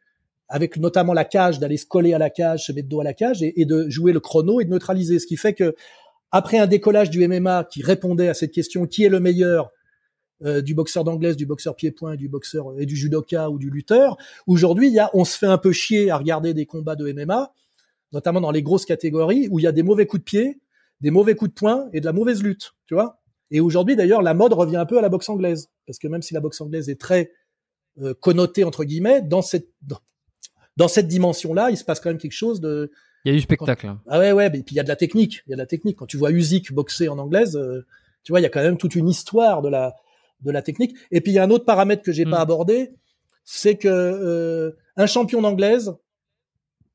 avec 0.49 0.77
notamment 0.77 1.13
la 1.13 1.25
cage, 1.25 1.59
d'aller 1.59 1.77
se 1.77 1.87
coller 1.87 2.13
à 2.13 2.19
la 2.19 2.29
cage, 2.29 2.67
se 2.67 2.73
mettre 2.73 2.89
dos 2.89 3.01
à 3.01 3.05
la 3.05 3.15
cage 3.15 3.43
et, 3.43 3.61
et, 3.61 3.65
de 3.65 3.89
jouer 3.89 4.13
le 4.13 4.19
chrono 4.21 4.61
et 4.61 4.65
de 4.65 4.71
neutraliser. 4.71 5.21
Ce 5.21 5.27
qui 5.27 5.37
fait 5.37 5.55
que 5.55 5.75
après 6.33 6.59
un 6.59 6.67
décollage 6.67 7.09
du 7.11 7.27
MMA 7.27 7.65
qui 7.65 7.83
répondait 7.83 8.29
à 8.29 8.35
cette 8.35 8.53
question 8.53 8.87
qui 8.87 9.05
est 9.05 9.09
le 9.09 9.21
meilleur 9.21 9.71
euh, 10.45 10.61
du 10.61 10.75
boxeur 10.75 11.05
d'anglaise, 11.05 11.37
du 11.37 11.47
boxeur 11.47 11.77
pied-point, 11.77 12.17
du 12.17 12.29
boxeur 12.29 12.73
et 12.79 12.87
du 12.87 12.97
judoka 12.97 13.49
ou 13.51 13.59
du 13.59 13.71
lutteur, 13.71 14.17
aujourd'hui 14.47 14.89
il 14.89 14.95
y 14.95 14.99
a, 14.99 15.11
on 15.15 15.25
se 15.25 15.39
fait 15.39 15.47
un 15.47 15.59
peu 15.59 15.73
chier 15.73 16.11
à 16.11 16.17
regarder 16.17 16.53
des 16.53 16.67
combats 16.67 16.97
de 16.97 17.13
MMA 17.13 17.53
notamment 18.13 18.41
dans 18.41 18.51
les 18.51 18.63
grosses 18.63 18.85
catégories 18.85 19.49
où 19.51 19.59
il 19.59 19.63
y 19.63 19.67
a 19.67 19.73
des 19.73 19.83
mauvais 19.83 20.07
coups 20.07 20.21
de 20.21 20.25
pied, 20.25 20.61
des 21.01 21.11
mauvais 21.11 21.35
coups 21.35 21.51
de 21.51 21.55
poing 21.55 21.89
et 21.93 22.01
de 22.01 22.07
la 22.07 22.13
mauvaise 22.13 22.43
lutte, 22.43 22.73
tu 22.87 22.95
vois. 22.95 23.21
Et 23.51 23.61
aujourd'hui, 23.61 23.97
d'ailleurs, 23.97 24.23
la 24.23 24.35
mode 24.35 24.53
revient 24.53 24.77
un 24.77 24.87
peu 24.87 24.99
à 24.99 25.03
la 25.03 25.09
boxe 25.09 25.29
anglaise, 25.29 25.71
parce 25.87 25.99
que 25.99 26.09
même 26.09 26.23
si 26.23 26.35
la 26.35 26.41
boxe 26.41 26.61
anglaise 26.61 26.89
est 26.89 27.01
très 27.01 27.33
euh, 28.01 28.15
connotée 28.21 28.65
entre 28.65 28.85
guillemets, 28.85 29.23
dans 29.23 29.43
cette 29.43 29.69
dans, 30.77 30.89
cette 30.89 31.09
dimension-là, 31.09 31.71
il 31.71 31.77
se 31.77 31.85
passe 31.85 32.01
quand 32.01 32.11
même 32.11 32.19
quelque 32.19 32.33
chose 32.33 32.61
de. 32.61 32.91
Il 33.25 33.31
y 33.31 33.33
a 33.33 33.37
du 33.37 33.43
spectacle. 33.43 33.87
Hein. 33.87 34.01
Ah 34.09 34.19
ouais, 34.19 34.33
ouais, 34.33 34.49
mais 34.49 34.63
puis 34.63 34.75
il 34.75 34.77
y 34.77 34.81
a 34.81 34.83
de 34.83 34.89
la 34.89 34.97
technique. 34.97 35.43
Il 35.47 35.51
y 35.51 35.53
a 35.53 35.57
de 35.57 35.61
la 35.61 35.67
technique. 35.67 35.99
Quand 35.99 36.07
tu 36.07 36.17
vois 36.17 36.31
Usyk 36.31 36.73
boxer 36.73 37.09
en 37.09 37.19
anglaise, 37.19 37.57
euh, 37.57 37.85
tu 38.23 38.33
vois, 38.33 38.41
il 38.41 38.45
y 38.45 38.47
a 38.47 38.49
quand 38.49 38.63
même 38.63 38.79
toute 38.79 38.95
une 38.95 39.09
histoire 39.09 39.61
de 39.61 39.69
la 39.69 39.95
de 40.43 40.51
la 40.51 40.63
technique. 40.63 40.97
Et 41.11 41.21
puis 41.21 41.33
il 41.33 41.35
y 41.35 41.39
a 41.39 41.43
un 41.43 41.51
autre 41.51 41.65
paramètre 41.65 42.03
que 42.03 42.13
j'ai 42.13 42.25
pas 42.25 42.39
mm. 42.39 42.43
abordé, 42.43 42.95
c'est 43.45 43.77
que 43.77 43.89
euh, 43.89 44.71
un 44.97 45.07
champion 45.07 45.43
d'anglaise, 45.43 45.93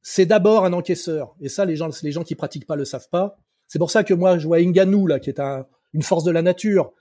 c'est 0.07 0.27
d'abord 0.27 0.65
un 0.65 0.73
encaisseur. 0.73 1.35
Et 1.41 1.49
ça, 1.49 1.65
les 1.65 1.75
gens, 1.75 1.89
les 2.03 2.11
gens 2.11 2.21
qui 2.21 2.35
pratiquent 2.35 2.67
pas 2.67 2.75
le 2.75 2.85
savent 2.85 3.09
pas. 3.09 3.39
C'est 3.67 3.79
pour 3.79 3.89
ça 3.89 4.03
que 4.03 4.13
moi, 4.13 4.37
je 4.37 4.45
vois 4.45 4.61
Ngannou, 4.61 5.07
là, 5.07 5.19
qui 5.19 5.31
est 5.31 5.39
un, 5.39 5.65
une 5.93 6.03
force 6.03 6.23
de 6.23 6.29
la 6.29 6.43
nature, 6.43 6.91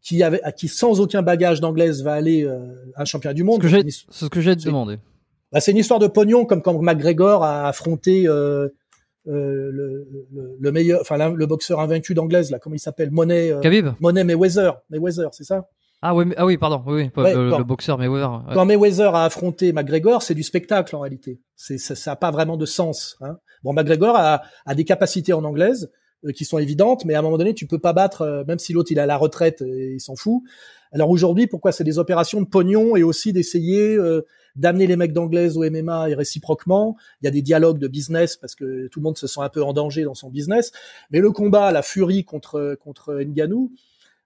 qui 0.00 0.22
avait, 0.22 0.40
qui 0.56 0.68
sans 0.68 1.00
aucun 1.00 1.22
bagage 1.22 1.60
d'anglaise 1.60 2.04
va 2.04 2.12
aller 2.12 2.44
euh, 2.44 2.60
un 2.94 3.04
champion 3.04 3.32
du 3.32 3.42
monde. 3.42 3.60
C'est 3.64 3.90
ce 4.10 4.26
que 4.26 4.40
j'ai 4.40 4.54
demandé. 4.54 4.98
Bah, 5.50 5.58
c'est 5.58 5.72
une 5.72 5.76
histoire 5.76 5.98
de 5.98 6.06
pognon, 6.06 6.44
comme 6.44 6.62
quand 6.62 6.80
McGregor 6.80 7.42
a 7.42 7.66
affronté 7.66 8.28
euh, 8.28 8.68
euh, 9.26 9.70
le, 9.72 10.06
le, 10.32 10.56
le, 10.60 10.72
meilleur, 10.72 11.00
enfin 11.00 11.30
le 11.34 11.46
boxeur 11.46 11.80
invaincu 11.80 12.14
d'anglaise, 12.14 12.52
là, 12.52 12.60
comment 12.60 12.76
il 12.76 12.78
s'appelle, 12.78 13.10
Monet. 13.10 13.50
Euh, 13.50 13.58
Khabib. 13.58 13.88
Monet 13.98 14.22
Mayweather, 14.22 14.80
Mayweather, 14.88 15.30
c'est 15.32 15.42
ça? 15.42 15.68
Ah 16.02 16.14
oui, 16.14 16.24
ah 16.36 16.44
oui, 16.44 16.58
pardon, 16.58 16.82
oui, 16.86 17.10
oui 17.16 17.32
le, 17.32 17.62
boxeur 17.62 17.96
Mayweather. 17.96 18.42
Quand 18.54 18.64
Mayweather 18.64 19.14
a 19.14 19.24
affronté 19.24 19.72
McGregor, 19.72 20.22
c'est 20.22 20.34
du 20.34 20.42
spectacle 20.42 20.96
en 20.96 21.00
réalité. 21.00 21.40
C'est 21.54 21.78
ça, 21.78 21.94
ça 21.94 22.12
a 22.12 22.16
pas 22.16 22.32
vraiment 22.32 22.56
de 22.56 22.66
sens. 22.66 23.16
Hein. 23.20 23.38
Bon, 23.62 23.72
McGregor 23.72 24.16
a, 24.16 24.42
a 24.66 24.74
des 24.74 24.84
capacités 24.84 25.32
en 25.32 25.44
anglaise 25.44 25.92
euh, 26.24 26.32
qui 26.32 26.44
sont 26.44 26.58
évidentes, 26.58 27.04
mais 27.04 27.14
à 27.14 27.18
un 27.18 27.22
moment 27.22 27.38
donné, 27.38 27.54
tu 27.54 27.66
peux 27.66 27.78
pas 27.78 27.92
battre, 27.92 28.22
euh, 28.22 28.44
même 28.46 28.58
si 28.58 28.72
l'autre 28.72 28.92
il 28.92 28.98
a 29.00 29.06
la 29.06 29.16
retraite 29.16 29.62
et 29.62 29.94
il 29.94 30.00
s'en 30.00 30.14
fout. 30.14 30.42
Alors 30.92 31.10
aujourd'hui, 31.10 31.46
pourquoi 31.46 31.72
c'est 31.72 31.84
des 31.84 31.98
opérations 31.98 32.40
de 32.40 32.46
pognon 32.46 32.96
et 32.96 33.02
aussi 33.02 33.32
d'essayer 33.32 33.96
euh, 33.96 34.26
d'amener 34.54 34.86
les 34.86 34.96
mecs 34.96 35.12
d'anglaise 35.12 35.56
au 35.56 35.68
MMA 35.68 36.10
et 36.10 36.14
réciproquement? 36.14 36.96
Il 37.20 37.24
y 37.24 37.28
a 37.28 37.30
des 37.30 37.42
dialogues 37.42 37.78
de 37.78 37.88
business 37.88 38.36
parce 38.36 38.54
que 38.54 38.86
tout 38.88 39.00
le 39.00 39.04
monde 39.04 39.18
se 39.18 39.26
sent 39.26 39.40
un 39.40 39.48
peu 39.48 39.64
en 39.64 39.72
danger 39.72 40.04
dans 40.04 40.14
son 40.14 40.30
business. 40.30 40.70
Mais 41.10 41.18
le 41.18 41.32
combat, 41.32 41.72
la 41.72 41.82
furie 41.82 42.24
contre 42.24 42.76
contre 42.80 43.14
Ngannou, 43.14 43.72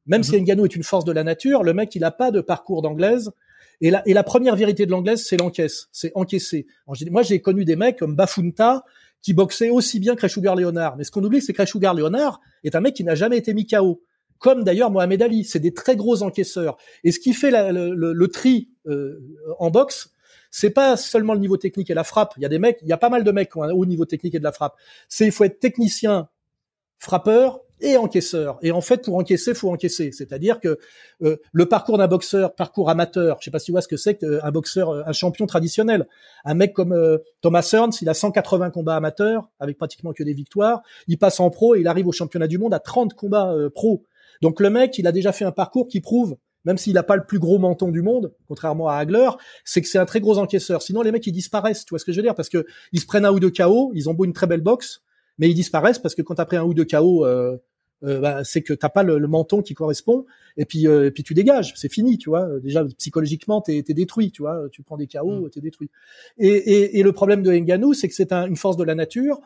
même 0.07 0.23
si 0.23 0.33
mhm. 0.37 0.43
Ngannou 0.43 0.65
est 0.65 0.77
une 0.77 0.83
force 0.83 1.05
de 1.05 1.13
la 1.13 1.25
nature, 1.25 1.63
le 1.63 1.75
mec, 1.75 1.95
il 1.95 2.05
a 2.05 2.11
pas 2.11 2.31
de 2.31 2.41
parcours 2.41 2.83
d'anglaise. 2.83 3.31
Et 3.81 3.91
la, 3.91 4.03
et 4.09 4.15
la 4.15 4.23
première 4.23 4.57
vérité 4.57 4.87
de 4.87 4.91
l'anglaise, 4.91 5.25
c'est 5.25 5.37
l'encaisse, 5.37 5.89
c'est 5.93 6.11
encaisser. 6.15 6.67
Moi, 7.11 7.23
j'ai 7.23 7.41
connu 7.41 7.65
des 7.65 7.77
mecs 7.77 7.99
comme 7.99 8.17
Bafunta 8.17 8.85
qui 9.21 9.35
boxaient 9.35 9.71
aussi 9.71 10.01
bien 10.01 10.17
que 10.17 10.29
Sugar 10.29 10.57
Leonard. 10.57 10.97
Mais 10.97 11.05
ce 11.05 11.11
qu'on 11.11 11.23
oublie, 11.23 11.43
c'est 11.43 11.53
que 11.53 11.65
Sugar 11.67 11.95
Leonard 11.95 12.41
est 12.65 12.75
un 12.75 12.81
mec 12.81 12.95
qui 12.95 13.05
n'a 13.05 13.15
jamais 13.15 13.37
été 13.37 13.53
mis 13.53 13.67
KO. 13.67 14.03
Comme 14.39 14.65
d'ailleurs 14.65 14.91
Mohamed 14.91 15.21
Ali, 15.23 15.45
c'est 15.45 15.59
des 15.59 15.75
très 15.75 15.97
gros 15.97 16.23
encaisseurs. 16.23 16.77
Et 17.05 17.13
ce 17.13 17.19
qui 17.19 17.33
fait 17.33 17.51
le, 17.51 17.93
le, 17.95 18.29
tri 18.29 18.71
euh, 18.87 19.19
en 19.59 19.71
boxe, 19.71 20.11
c'est 20.51 20.71
pas 20.71 20.97
seulement 20.97 21.35
le 21.35 21.41
niveau 21.41 21.57
technique 21.57 21.91
et 21.91 21.95
la 21.95 22.05
frappe. 22.05 22.35
Il 22.37 22.43
y 22.43 22.47
a 22.47 22.49
des 22.49 22.59
mecs, 22.59 22.79
il 22.83 22.89
y 22.89 22.93
a 22.93 22.99
pas 22.99 23.09
mal 23.09 23.25
de 23.25 23.31
mecs 23.31 23.51
qui 23.51 23.59
ont 23.59 23.63
un 23.63 23.73
haut 23.73 23.87
niveau 23.87 24.05
technique 24.05 24.35
et 24.35 24.39
de 24.39 24.45
la 24.45 24.53
frappe. 24.53 24.77
C'est 25.09 25.27
il 25.27 25.33
faut 25.33 25.45
être 25.45 25.59
technicien 25.59 26.29
frappeur 26.99 27.61
et 27.81 27.97
encaisseur. 27.97 28.59
Et 28.63 28.73
en 28.73 28.81
fait, 28.81 29.05
pour 29.05 29.17
encaisser, 29.17 29.55
faut 29.55 29.71
encaisser. 29.71 30.11
C'est-à-dire 30.13 30.61
que 30.61 30.79
euh, 31.23 31.37
le 31.53 31.67
parcours 31.67 31.99
d'un 31.99 32.07
boxeur, 32.07 32.55
parcours 32.55 32.89
amateur, 32.89 33.37
je 33.41 33.45
sais 33.45 33.51
pas 33.51 33.59
si 33.59 33.67
tu 33.67 33.73
vois 33.73 33.83
ce 33.83 33.89
que 33.89 33.97
c'est 33.97 34.17
qu'un 34.17 34.51
boxeur, 34.51 35.07
un 35.07 35.13
champion 35.13 35.47
traditionnel. 35.47 36.07
Un 36.45 36.55
mec 36.55 36.73
comme 36.73 36.93
euh, 36.93 37.19
Thomas 37.43 37.69
Hearns, 37.73 37.93
il 38.01 38.09
a 38.09 38.15
180 38.15 38.71
combats 38.71 38.97
amateurs 38.97 39.51
avec 39.61 39.77
pratiquement 39.77 40.13
que 40.13 40.23
des 40.23 40.33
victoires. 40.33 40.83
Il 41.07 41.19
passe 41.19 41.39
en 41.41 41.51
pro 41.51 41.75
et 41.75 41.81
il 41.81 41.89
arrive 41.89 42.07
au 42.07 42.13
championnat 42.13 42.47
du 42.47 42.59
monde 42.59 42.73
à 42.73 42.81
30 42.81 43.15
combats 43.15 43.53
euh, 43.53 43.69
pro. 43.69 44.05
Donc 44.43 44.61
le 44.61 44.71
mec, 44.71 44.97
il 44.99 45.07
a 45.07 45.13
déjà 45.13 45.33
fait 45.33 45.45
un 45.45 45.53
parcours 45.53 45.89
qui 45.89 46.01
prouve 46.01 46.37
même 46.65 46.79
s'il 46.79 46.95
n'a 46.95 47.05
pas 47.05 47.15
le 47.15 47.25
plus 47.25 47.39
gros 47.39 47.61
menton 47.61 47.93
du 47.93 48.03
monde, 48.03 48.35
contrairement 48.49 48.89
à 48.89 48.97
Hagler, 48.97 49.31
c'est 49.65 49.81
que 49.81 49.87
c'est 49.87 49.99
un 49.99 50.05
très 50.05 50.19
gros 50.19 50.37
encaisseur. 50.39 50.83
Sinon, 50.83 51.03
les 51.03 51.13
mecs, 51.13 51.25
ils 51.25 51.33
disparaissent, 51.33 51.85
tu 51.85 51.91
vois 51.91 52.01
ce 52.01 52.05
que 52.05 52.11
je 52.11 52.17
veux 52.17 52.25
dire? 52.25 52.35
Parce 52.35 52.49
que 52.49 52.67
ils 52.91 53.01
se 53.01 53.07
prennent 53.07 53.25
un 53.25 53.31
ou 53.31 53.39
deux 53.39 53.53
KO, 53.53 53.93
ils 53.95 54.11
ont 54.11 54.15
beau 54.15 54.25
une 54.25 54.33
très 54.33 54.49
belle 54.49 54.63
boxe, 54.63 55.01
mais 55.39 55.51
ils 55.51 55.55
disparaissent 55.55 55.99
parce 55.99 56.15
que 56.15 56.23
quand 56.23 56.35
t'as 56.35 56.45
pris 56.45 56.57
un 56.57 56.65
ou 56.65 56.75
deux 56.75 56.85
KO, 56.85 57.25
euh, 57.25 57.57
euh, 58.05 58.21
bah, 58.21 58.45
c'est 58.45 58.63
que 58.63 58.75
t'as 58.75 58.89
pas 58.89 59.03
le, 59.03 59.19
menton 59.27 59.63
qui 59.63 59.75
correspond, 59.75 60.27
et 60.57 60.65
puis 60.65 60.87
euh, 60.87 61.07
et 61.07 61.11
puis 61.11 61.23
tu 61.23 61.35
dégages, 61.35 61.73
c'est 61.77 61.91
fini, 61.91 62.19
tu 62.19 62.29
vois. 62.29 62.61
Déjà 62.61 62.85
psychologiquement, 62.99 63.61
t'es 63.61 63.79
es 63.79 63.95
détruit, 63.95 64.31
tu 64.31 64.43
vois. 64.43 64.69
Tu 64.71 64.83
prends 64.83 64.97
des 64.97 65.07
KO, 65.07 65.47
mm. 65.47 65.51
t'es 65.51 65.61
détruit. 65.61 65.91
Et, 66.39 66.49
et, 66.49 66.99
et, 66.99 67.03
le 67.03 67.13
problème 67.13 67.43
de 67.43 67.53
Ngannou, 67.53 67.95
c'est 67.95 68.09
que 68.09 68.15
c'est 68.15 68.33
un, 68.33 68.47
une 68.47 68.57
force 68.57 68.77
de 68.77 68.85
la 68.85 68.95
nature. 68.95 69.41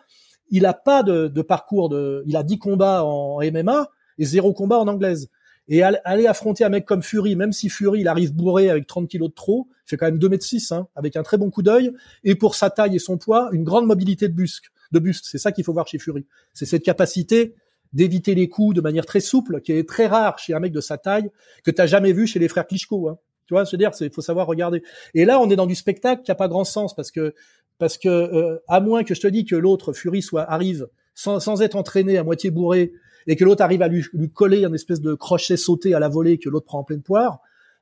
Il 0.51 0.67
a 0.67 0.75
pas 0.75 1.03
de, 1.05 1.29
de 1.29 1.43
parcours 1.43 1.89
de, 1.89 2.25
il 2.27 2.37
a 2.37 2.43
10 2.43 2.59
combats 2.59 3.05
en 3.05 3.39
MMA 3.41 3.89
et 4.19 4.25
zéro 4.25 4.53
combat 4.53 4.79
en 4.79 4.89
anglaise. 4.89 5.31
Et 5.69 5.85
aller 5.85 6.27
affronter 6.27 6.65
un 6.65 6.69
mec 6.69 6.85
comme 6.85 7.01
Fury, 7.01 7.37
même 7.37 7.53
si 7.53 7.69
Fury 7.69 8.01
il 8.01 8.09
arrive 8.09 8.35
bourré 8.35 8.71
avec 8.71 8.89
30 8.89 9.07
kilos 9.07 9.29
de 9.29 9.35
trop, 9.35 9.69
fait 9.87 9.97
quand 9.97 10.07
même 10.07 10.19
2 10.19 10.29
mètres 10.29 10.45
6, 10.45 10.73
hein, 10.73 10.89
avec 10.97 11.15
un 11.15 11.23
très 11.23 11.37
bon 11.37 11.49
coup 11.49 11.63
d'œil, 11.63 11.93
et 12.25 12.35
pour 12.35 12.57
sa 12.57 12.71
taille 12.71 12.97
et 12.97 12.99
son 12.99 13.19
poids, 13.19 13.51
une 13.53 13.63
grande 13.63 13.87
mobilité 13.87 14.27
de 14.27 14.33
buste. 14.33 14.65
De 14.93 14.99
buste, 14.99 15.27
c'est 15.31 15.39
ça 15.39 15.53
qu'il 15.53 15.65
faut 15.65 15.73
voir 15.73 15.87
chez 15.87 15.99
Fury. 15.99 16.27
C'est 16.53 16.67
cette 16.67 16.83
capacité 16.83 17.55
d'éviter 17.93 18.35
les 18.35 18.49
coups 18.49 18.75
de 18.75 18.81
manière 18.81 19.07
très 19.07 19.21
souple, 19.21 19.61
qui 19.61 19.73
est 19.73 19.89
très 19.89 20.07
rare 20.07 20.39
chez 20.39 20.55
un 20.55 20.61
mec 20.61 20.73
de 20.73 20.81
sa 20.81 20.99
taille, 20.99 21.31
que 21.65 21.71
t'as 21.71 21.87
jamais 21.87 22.13
vu 22.13 22.27
chez 22.27 22.39
les 22.39 22.49
frères 22.49 22.67
Klitschko. 22.67 23.09
Hein. 23.09 23.19
Tu 23.47 23.55
vois, 23.55 23.65
veux 23.65 23.79
dire, 23.79 23.91
il 24.01 24.13
faut 24.13 24.21
savoir 24.21 24.47
regarder. 24.47 24.83
Et 25.15 25.25
là, 25.25 25.41
on 25.41 25.51
est 25.51 25.57
dans 25.57 25.67
du 25.67 25.75
spectacle 25.75 26.23
qui 26.23 26.31
a 26.31 26.37
pas 26.37 26.49
grand 26.49 26.65
sens 26.65 26.95
parce 26.95 27.11
que 27.11 27.35
parce 27.79 27.97
que 27.97 28.09
euh, 28.09 28.59
à 28.69 28.81
moins 28.81 29.05
que 29.05 29.15
je 29.15 29.21
te 29.21 29.27
dis 29.27 29.45
que 29.45 29.57
l'autre 29.57 29.93
Fury 29.93 30.23
soit 30.23 30.49
arrive 30.49 30.87
sans, 31.15 31.41
sans 31.41 31.63
être 31.63 31.77
entraîné 31.77 32.19
à 32.19 32.23
moitié 32.23 32.51
bourré 32.51 32.93
et 33.27 33.37
que 33.37 33.45
l'autre 33.45 33.63
arrive 33.63 33.83
à 33.83 33.89
lui, 33.89 34.05
lui, 34.13 34.31
coller 34.31 34.65
un 34.65 34.73
espèce 34.73 35.01
de 35.01 35.15
crochet 35.15 35.57
sauté 35.57 35.95
à 35.95 35.99
la 35.99 36.09
volée 36.09 36.39
que 36.39 36.49
l'autre 36.49 36.67
prend 36.67 36.81
en 36.81 36.85
pleine 36.85 37.03
poire, 37.03 37.41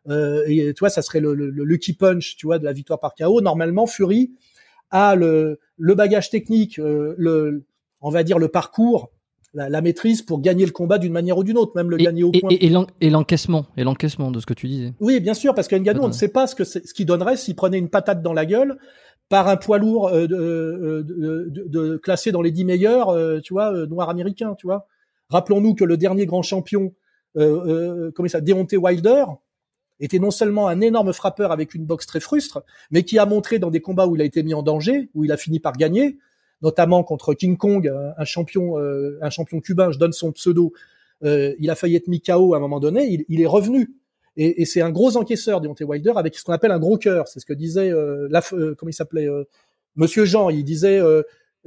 euh, 0.09 0.42
et 0.46 0.72
tu 0.74 0.80
vois, 0.80 0.90
ça 0.90 1.02
serait 1.02 1.20
le, 1.20 1.34
le, 1.34 1.50
le, 1.50 1.64
lucky 1.64 1.92
punch, 1.92 2.36
tu 2.36 2.46
vois, 2.46 2.59
de 2.59 2.64
la 2.64 2.72
victoire 2.72 2.98
par 2.98 3.14
KO. 3.14 3.40
Normalement, 3.40 3.86
Fury 3.86 4.32
a 4.91 5.14
le, 5.14 5.61
le 5.76 5.95
bagage 5.95 6.30
technique, 6.30 6.78
euh, 6.78 7.14
le, 7.18 7.64
on 8.01 8.11
va 8.11 8.22
dire 8.22 8.39
le 8.39 8.49
parcours, 8.49 9.11
la, 9.55 9.68
la 9.68 9.80
maîtrise 9.80 10.22
pour 10.22 10.41
gagner 10.41 10.66
le 10.66 10.72
combat 10.72 10.99
d'une 10.99 11.12
manière 11.12 11.39
ou 11.39 11.45
d'une 11.45 11.59
autre, 11.59 11.72
même 11.74 11.91
le 11.91 11.97
gagner 11.97 12.22
au 12.22 12.32
point. 12.32 12.51
Et, 12.51 12.70
et 13.01 13.11
l'encaissement, 13.11 13.66
et 13.76 13.84
l'encaissement 13.84 14.30
de 14.30 14.41
ce 14.41 14.47
que 14.47 14.55
tu 14.55 14.66
disais. 14.68 14.93
Oui, 15.01 15.20
bien 15.20 15.34
sûr, 15.34 15.55
parce 15.55 15.68
qu'Ngannou, 15.68 16.03
on 16.03 16.09
ne 16.09 16.12
sait 16.12 16.28
pas 16.28 16.47
ce 16.47 16.55
que 16.55 16.64
ce 16.64 16.78
qu'il 16.93 17.07
donnerait 17.07 17.36
s'il 17.36 17.57
prenait 17.57 17.78
une 17.78 17.89
patate 17.89 18.22
dans 18.22 18.34
la 18.34 18.47
gueule 18.47 18.78
par 19.28 19.49
un 19.49 19.57
poids 19.57 19.78
lourd 19.78 20.09
euh, 20.09 20.26
de, 20.26 21.05
de, 21.07 21.47
de, 21.51 21.64
de, 21.68 21.97
classé 21.99 22.32
dans 22.32 22.41
les 22.43 22.51
dix 22.51 22.64
meilleurs, 22.64 23.11
euh, 23.11 23.41
tu 23.41 23.53
vois, 23.53 23.86
noir 23.86 24.09
américain, 24.09 24.55
tu 24.59 24.66
vois. 24.66 24.86
Rappelons-nous 25.30 25.74
que 25.74 25.84
le 25.84 25.99
dernier 25.99 26.24
grand 26.24 26.43
champion, 26.43 26.95
euh, 27.36 28.07
euh, 28.07 28.11
comment 28.14 28.28
ça, 28.28 28.41
Deontay 28.41 28.78
Wilder, 28.78 29.24
était 30.01 30.18
non 30.18 30.30
seulement 30.30 30.68
un 30.68 30.80
énorme 30.80 31.12
frappeur 31.12 31.53
avec 31.53 31.74
une 31.74 31.84
boxe 31.84 32.07
très 32.07 32.20
frustre, 32.20 32.62
mais 32.90 33.03
qui 33.03 33.18
a 33.18 33.26
montré 33.26 33.59
dans 33.59 33.70
des 33.70 33.80
combats 33.80 34.07
où 34.07 34.16
il 34.16 34.22
a 34.22 34.24
été 34.24 34.42
mis 34.42 34.55
en 34.55 34.62
danger, 34.62 35.09
où 35.14 35.24
il 35.24 35.32
a 35.32 35.36
fini 35.36 35.61
par 35.61 35.72
gagner, 35.72 36.18
notamment 36.62 37.03
contre 37.05 37.34
King 37.34 37.57
Kong, 37.57 37.92
un 38.16 38.24
champion, 38.24 38.78
euh, 38.78 39.18
un 39.22 39.30
champion 39.30 39.61
cubain. 39.61 39.90
Je 39.90 39.99
donne 39.99 40.12
son 40.12 40.32
pseudo. 40.32 40.72
Euh, 41.24 41.55
il 41.59 41.70
a 41.70 41.74
failli 41.74 41.96
être 41.96 42.09
mis 42.09 42.20
KO 42.20 42.55
à 42.55 42.59
un 42.59 42.61
moment 42.61 42.80
donné. 42.80 43.07
Il, 43.07 43.24
il 43.28 43.40
est 43.40 43.46
revenu. 43.46 43.94
Et, 44.36 44.62
et 44.62 44.64
c'est 44.64 44.80
un 44.80 44.90
gros 44.90 45.16
encaisseur, 45.16 45.61
Deontay 45.61 45.84
Wilder, 45.84 46.12
avec 46.16 46.36
ce 46.36 46.44
qu'on 46.44 46.53
appelle 46.53 46.70
un 46.70 46.78
gros 46.78 46.96
cœur. 46.96 47.26
C'est 47.26 47.40
ce 47.40 47.46
que 47.46 47.53
disait 47.53 47.90
euh, 47.90 48.28
la, 48.30 48.40
comment 48.40 48.88
il 48.88 48.94
s'appelait, 48.94 49.28
Monsieur 49.96 50.24
Jean. 50.24 50.49
Il 50.49 50.64
disait 50.64 51.01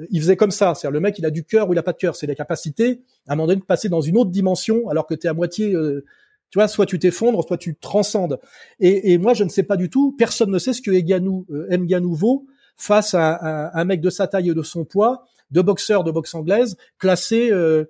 il 0.09 0.21
faisait 0.21 0.36
comme 0.36 0.51
ça. 0.51 0.73
C'est-à-dire 0.73 0.93
le 0.93 0.99
mec, 0.99 1.19
il 1.19 1.25
a 1.25 1.32
du 1.32 1.43
cœur 1.43 1.69
ou 1.69 1.73
il 1.73 1.79
a 1.79 1.84
pas 1.84 1.93
de 1.93 1.97
cœur. 1.97 2.15
C'est 2.15 2.27
la 2.27 2.36
capacité, 2.36 3.01
à 3.27 3.34
un 3.34 3.36
moment 3.36 3.47
donné, 3.47 3.59
de 3.59 3.65
passer 3.65 3.89
dans 3.89 4.01
une 4.01 4.17
autre 4.17 4.32
dimension, 4.32 4.89
alors 4.89 5.05
que 5.05 5.13
tu 5.13 5.27
es 5.27 5.29
à 5.29 5.34
moitié, 5.34 5.73
euh, 5.73 6.05
tu 6.52 6.60
vois, 6.60 6.68
soit 6.68 6.86
tu 6.86 6.99
t'effondres, 6.99 7.43
soit 7.47 7.58
tu 7.58 7.76
transcendes. 7.76 8.39
Et, 8.80 9.14
et, 9.14 9.18
moi, 9.18 9.34
je 9.34 9.45
ne 9.45 9.49
sais 9.49 9.64
pas 9.64 9.78
du 9.78 9.89
tout. 9.89 10.14
Personne 10.18 10.52
ne 10.52 10.60
sait 10.60 10.74
ce 10.74 10.82
que 10.82 10.91
Eganou, 10.91 11.45
euh, 11.49 11.78
vaut 12.12 12.45
face 12.76 13.14
à, 13.14 13.72
un 13.74 13.86
mec 13.86 14.02
de 14.02 14.10
sa 14.10 14.28
taille 14.28 14.49
et 14.49 14.54
de 14.54 14.62
son 14.62 14.84
poids, 14.84 15.26
de 15.52 15.62
boxeur 15.62 16.04
de 16.04 16.12
boxe 16.12 16.36
anglaise, 16.36 16.78
classé 16.99 17.52
euh, 17.52 17.86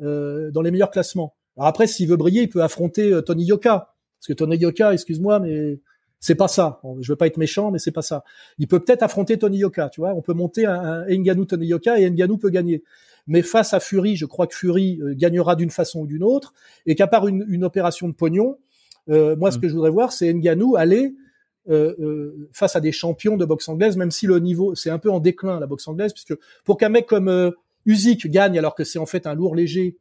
euh, 0.00 0.50
dans 0.50 0.62
les 0.62 0.70
meilleurs 0.70 0.90
classements. 0.90 1.34
Alors 1.56 1.68
après, 1.68 1.86
s'il 1.86 2.08
veut 2.08 2.16
briller, 2.16 2.42
il 2.42 2.48
peut 2.48 2.62
affronter 2.62 3.12
euh, 3.12 3.20
Tony 3.20 3.44
Yoka. 3.44 3.94
Parce 4.18 4.28
que 4.28 4.32
Tony 4.32 4.56
Yoka, 4.56 4.94
excuse-moi, 4.94 5.40
mais 5.40 5.78
c'est 6.18 6.34
pas 6.34 6.48
ça. 6.48 6.80
Je 7.00 7.12
veux 7.12 7.16
pas 7.16 7.26
être 7.26 7.36
méchant, 7.36 7.70
mais 7.70 7.78
c'est 7.78 7.92
pas 7.92 8.02
ça. 8.02 8.24
Il 8.58 8.66
peut 8.66 8.80
peut-être 8.80 9.02
affronter 9.02 9.38
Tony 9.38 9.58
Yoka, 9.58 9.90
tu 9.90 10.00
vois. 10.00 10.14
On 10.14 10.22
peut 10.22 10.32
monter 10.32 10.64
un, 10.64 11.04
un 11.06 11.06
Ngannou 11.06 11.44
Tony 11.44 11.66
Yoka 11.66 11.98
et 11.98 12.10
Ngannou 12.10 12.38
peut 12.38 12.50
gagner. 12.50 12.82
Mais 13.26 13.42
face 13.42 13.74
à 13.74 13.80
Fury, 13.80 14.16
je 14.16 14.26
crois 14.26 14.46
que 14.46 14.54
Fury 14.54 15.00
euh, 15.02 15.14
gagnera 15.14 15.56
d'une 15.56 15.70
façon 15.70 16.00
ou 16.00 16.06
d'une 16.06 16.22
autre, 16.22 16.54
et 16.86 16.94
qu'à 16.94 17.06
part 17.06 17.26
une, 17.26 17.44
une, 17.48 17.64
opération 17.64 18.08
de 18.08 18.14
pognon, 18.14 18.58
euh, 19.08 19.36
moi, 19.36 19.50
ce 19.50 19.58
mm. 19.58 19.60
que 19.60 19.68
je 19.68 19.74
voudrais 19.74 19.90
voir, 19.90 20.12
c'est 20.12 20.32
Ngannou 20.32 20.76
aller 20.76 21.14
euh, 21.68 21.96
euh, 21.98 22.48
face 22.52 22.76
à 22.76 22.80
des 22.80 22.92
champions 22.92 23.36
de 23.36 23.44
boxe 23.44 23.68
anglaise, 23.68 23.96
même 23.96 24.12
si 24.12 24.28
le 24.28 24.38
niveau, 24.38 24.76
c'est 24.76 24.90
un 24.90 25.00
peu 25.00 25.10
en 25.10 25.18
déclin 25.18 25.58
la 25.58 25.66
boxe 25.66 25.88
anglaise, 25.88 26.12
puisque 26.12 26.34
pour 26.64 26.76
qu'un 26.76 26.90
mec 26.90 27.06
comme 27.06 27.26
euh, 27.28 27.50
Usyk 27.86 28.28
gagne, 28.28 28.56
alors 28.56 28.76
que 28.76 28.84
c'est 28.84 29.00
en 29.00 29.06
fait 29.06 29.26
un 29.26 29.34
lourd 29.34 29.56
léger, 29.56 29.96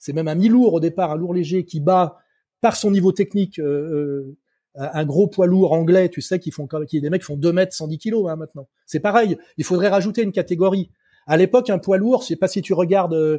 c'est 0.00 0.12
même 0.12 0.26
un 0.26 0.34
mi-lourd 0.34 0.74
au 0.74 0.80
départ, 0.80 1.12
un 1.12 1.16
lourd 1.16 1.34
léger 1.34 1.64
qui 1.64 1.78
bat 1.78 2.18
par 2.60 2.74
son 2.74 2.90
niveau 2.90 3.12
technique 3.12 3.60
euh, 3.60 4.36
un 4.74 5.04
gros 5.04 5.28
poids 5.28 5.46
lourd 5.46 5.72
anglais, 5.72 6.08
tu 6.08 6.20
sais, 6.20 6.38
qui 6.40 6.50
font 6.50 6.68
qui 6.88 7.00
des 7.00 7.10
mecs 7.10 7.22
qui 7.22 7.26
font 7.26 7.36
2 7.36 7.52
mètres 7.52 7.74
110 7.74 7.98
kilos 7.98 8.28
hein, 8.28 8.36
maintenant. 8.36 8.68
C'est 8.86 9.00
pareil. 9.00 9.38
Il 9.56 9.64
faudrait 9.64 9.88
rajouter 9.88 10.22
une 10.22 10.32
catégorie. 10.32 10.90
À 11.28 11.36
l'époque, 11.36 11.70
un 11.70 11.78
poids 11.78 11.98
lourd, 11.98 12.22
je 12.22 12.28
sais 12.28 12.36
pas 12.36 12.48
si 12.48 12.62
tu 12.62 12.72
regardes 12.72 13.14
euh, 13.14 13.38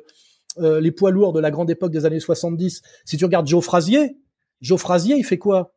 euh, 0.60 0.80
les 0.80 0.92
poids 0.92 1.12
lourds 1.12 1.34
de 1.34 1.40
la 1.40 1.52
grande 1.52 1.70
époque 1.70 1.92
des 1.92 2.06
années 2.06 2.20
70. 2.20 2.82
Si 3.04 3.18
tu 3.18 3.26
regardes 3.26 3.48
Joe 3.48 3.64
Frazier, 3.64 4.18
Joe 4.62 4.80
Frazier, 4.80 5.16
il 5.18 5.24
fait 5.24 5.38
quoi? 5.38 5.74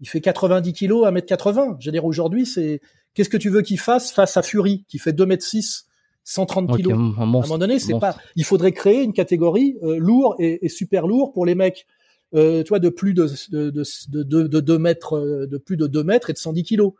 Il 0.00 0.08
fait 0.08 0.20
90 0.20 0.72
kilos, 0.72 1.06
1 1.06 1.10
mètre 1.12 1.26
80. 1.26 1.76
Je 1.80 1.86
veux 1.86 1.92
dire, 1.92 2.04
aujourd'hui, 2.04 2.44
c'est 2.44 2.80
qu'est-ce 3.14 3.30
que 3.30 3.36
tu 3.36 3.48
veux 3.48 3.62
qu'il 3.62 3.78
fasse 3.80 4.12
face 4.12 4.36
à 4.36 4.42
Fury, 4.42 4.84
qui 4.88 4.98
fait 4.98 5.12
2 5.12 5.24
mètres 5.24 5.44
6 5.44 5.86
130 6.24 6.76
kilos? 6.76 6.92
à 6.92 7.22
un 7.22 7.26
moment 7.26 7.58
donné, 7.58 7.78
c'est 7.78 7.98
pas. 7.98 8.16
Il 8.36 8.44
faudrait 8.44 8.72
créer 8.72 9.02
une 9.02 9.12
catégorie 9.12 9.76
euh, 9.82 9.96
lourd 9.98 10.36
et, 10.38 10.64
et, 10.64 10.68
super 10.68 11.06
lourd 11.06 11.32
pour 11.32 11.46
les 11.46 11.54
mecs 11.54 11.86
euh, 12.34 12.64
tu 12.64 12.70
vois, 12.70 12.80
de 12.80 12.88
plus 12.88 13.14
de, 13.14 13.28
de, 13.50 13.70
de, 13.70 14.22
de, 14.22 14.46
de 14.48 14.60
2 14.60 14.78
mètres, 14.78 15.16
euh, 15.16 15.46
de 15.46 15.56
plus 15.56 15.76
de 15.76 15.86
2 15.86 16.02
mètres 16.02 16.30
et 16.30 16.32
de 16.32 16.38
110 16.38 16.64
kilos. 16.64 16.92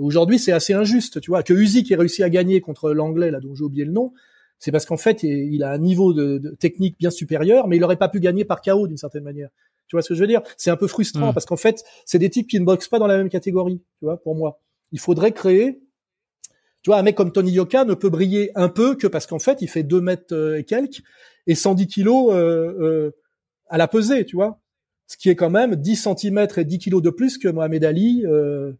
Aujourd'hui, 0.00 0.38
c'est 0.38 0.52
assez 0.52 0.72
injuste, 0.72 1.20
tu 1.20 1.30
vois, 1.30 1.42
que 1.42 1.52
Usyk 1.52 1.90
ait 1.90 1.96
réussi 1.96 2.22
à 2.22 2.30
gagner 2.30 2.60
contre 2.60 2.92
l'anglais, 2.92 3.30
là, 3.30 3.40
dont 3.40 3.54
j'ai 3.54 3.64
oublié 3.64 3.84
le 3.84 3.92
nom, 3.92 4.12
c'est 4.58 4.72
parce 4.72 4.86
qu'en 4.86 4.96
fait, 4.96 5.22
il 5.22 5.62
a 5.62 5.70
un 5.70 5.78
niveau 5.78 6.12
de, 6.12 6.38
de, 6.38 6.50
technique 6.50 6.96
bien 6.98 7.10
supérieur, 7.10 7.68
mais 7.68 7.76
il 7.76 7.84
aurait 7.84 7.96
pas 7.96 8.08
pu 8.08 8.20
gagner 8.20 8.44
par 8.44 8.60
KO 8.60 8.88
d'une 8.88 8.96
certaine 8.96 9.22
manière. 9.22 9.50
Tu 9.86 9.96
vois 9.96 10.02
ce 10.02 10.08
que 10.08 10.14
je 10.14 10.20
veux 10.20 10.26
dire? 10.26 10.42
C'est 10.56 10.70
un 10.70 10.76
peu 10.76 10.86
frustrant 10.86 11.30
mmh. 11.30 11.34
parce 11.34 11.46
qu'en 11.46 11.56
fait, 11.56 11.84
c'est 12.04 12.18
des 12.18 12.28
types 12.28 12.48
qui 12.48 12.58
ne 12.60 12.64
boxent 12.64 12.88
pas 12.88 12.98
dans 12.98 13.06
la 13.06 13.16
même 13.16 13.28
catégorie, 13.28 13.82
tu 13.98 14.04
vois, 14.04 14.20
pour 14.20 14.34
moi. 14.34 14.60
Il 14.92 14.98
faudrait 14.98 15.32
créer, 15.32 15.80
tu 16.82 16.90
vois, 16.90 16.98
un 16.98 17.02
mec 17.02 17.14
comme 17.14 17.32
Tony 17.32 17.52
Yoka 17.52 17.84
ne 17.84 17.94
peut 17.94 18.10
briller 18.10 18.50
un 18.54 18.68
peu 18.68 18.96
que 18.96 19.06
parce 19.06 19.26
qu'en 19.26 19.38
fait, 19.38 19.62
il 19.62 19.68
fait 19.68 19.84
2 19.84 20.00
mètres 20.00 20.34
euh, 20.34 20.58
et 20.58 20.64
quelques 20.64 21.02
et 21.46 21.54
110 21.54 21.86
kilos 21.86 22.32
euh, 22.32 22.74
euh, 22.80 23.10
à 23.68 23.78
la 23.78 23.88
pesée, 23.88 24.24
tu 24.24 24.36
vois 24.36 24.60
ce 25.08 25.16
qui 25.16 25.30
est 25.30 25.36
quand 25.36 25.50
même 25.50 25.74
10 25.74 26.08
cm 26.20 26.46
et 26.56 26.64
10 26.64 26.78
kg 26.78 27.00
de 27.00 27.10
plus 27.10 27.38
que 27.38 27.48
Mohamed 27.48 27.82
Ali 27.82 28.24
euh, 28.26 28.72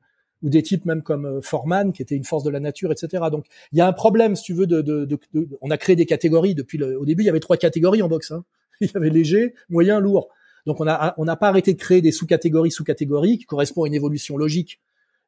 ou 0.42 0.48
des 0.48 0.62
types 0.62 0.84
même 0.84 1.02
comme 1.02 1.26
euh, 1.26 1.40
Foreman 1.40 1.92
qui 1.92 2.02
était 2.02 2.14
une 2.14 2.24
force 2.24 2.44
de 2.44 2.50
la 2.50 2.60
nature, 2.60 2.92
etc. 2.92 3.24
Donc 3.30 3.46
il 3.72 3.78
y 3.78 3.80
a 3.80 3.86
un 3.86 3.92
problème, 3.92 4.36
si 4.36 4.44
tu 4.44 4.54
veux, 4.54 4.66
de, 4.66 4.80
de, 4.82 5.04
de, 5.04 5.18
de 5.34 5.48
on 5.60 5.70
a 5.70 5.78
créé 5.78 5.96
des 5.96 6.06
catégories 6.06 6.54
depuis 6.54 6.78
le, 6.78 6.98
au 6.98 7.04
début 7.04 7.22
il 7.22 7.26
y 7.26 7.30
avait 7.30 7.40
trois 7.40 7.56
catégories 7.56 8.02
en 8.02 8.08
boxe. 8.08 8.30
Hein. 8.30 8.44
Il 8.80 8.90
y 8.94 8.96
avait 8.96 9.10
léger, 9.10 9.54
moyen, 9.68 9.98
lourd. 9.98 10.28
Donc 10.64 10.80
on 10.80 10.86
a 10.86 11.14
on 11.16 11.24
n'a 11.24 11.34
pas 11.34 11.48
arrêté 11.48 11.72
de 11.72 11.78
créer 11.78 12.00
des 12.00 12.12
sous-catégories, 12.12 12.70
sous-catégories 12.70 13.38
qui 13.38 13.44
correspondent 13.44 13.86
à 13.86 13.88
une 13.88 13.94
évolution 13.94 14.36
logique 14.36 14.80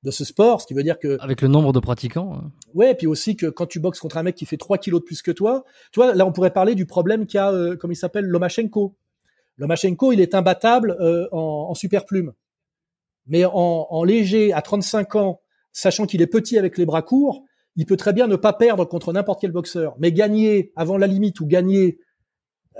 de 0.02 0.10
ce 0.10 0.24
sport, 0.24 0.60
ce 0.60 0.66
qui 0.66 0.74
veut 0.74 0.82
dire 0.82 0.98
que 0.98 1.18
avec 1.20 1.42
le 1.42 1.48
nombre 1.48 1.72
de 1.72 1.80
pratiquants. 1.80 2.34
Hein. 2.34 2.52
Ouais, 2.74 2.94
puis 2.94 3.06
aussi 3.06 3.36
que 3.36 3.46
quand 3.46 3.66
tu 3.66 3.80
boxes 3.80 4.00
contre 4.00 4.16
un 4.16 4.22
mec 4.22 4.34
qui 4.34 4.46
fait 4.46 4.56
3 4.56 4.78
kilos 4.78 5.00
de 5.00 5.04
plus 5.04 5.20
que 5.22 5.30
toi, 5.30 5.64
tu 5.92 6.00
vois, 6.00 6.14
là 6.14 6.26
on 6.26 6.32
pourrait 6.32 6.52
parler 6.52 6.74
du 6.74 6.86
problème 6.86 7.26
qu'a, 7.26 7.48
a, 7.48 7.52
euh, 7.52 7.76
comme 7.76 7.92
il 7.92 7.96
s'appelle, 7.96 8.26
Lomachenko. 8.26 8.94
Lomachenko, 9.58 10.12
il 10.12 10.20
est 10.20 10.34
imbattable 10.34 10.96
euh, 11.00 11.28
en, 11.32 11.68
en 11.70 11.74
super 11.74 12.06
plume. 12.06 12.32
Mais 13.30 13.46
en, 13.46 13.86
en, 13.88 14.04
léger, 14.04 14.52
à 14.52 14.60
35 14.60 15.16
ans, 15.16 15.40
sachant 15.72 16.04
qu'il 16.04 16.20
est 16.20 16.26
petit 16.26 16.58
avec 16.58 16.76
les 16.76 16.84
bras 16.84 17.00
courts, 17.00 17.42
il 17.76 17.86
peut 17.86 17.96
très 17.96 18.12
bien 18.12 18.26
ne 18.26 18.36
pas 18.36 18.52
perdre 18.52 18.84
contre 18.84 19.12
n'importe 19.12 19.40
quel 19.40 19.52
boxeur. 19.52 19.94
Mais 19.98 20.12
gagner 20.12 20.72
avant 20.76 20.98
la 20.98 21.06
limite 21.06 21.40
ou 21.40 21.46
gagner 21.46 21.98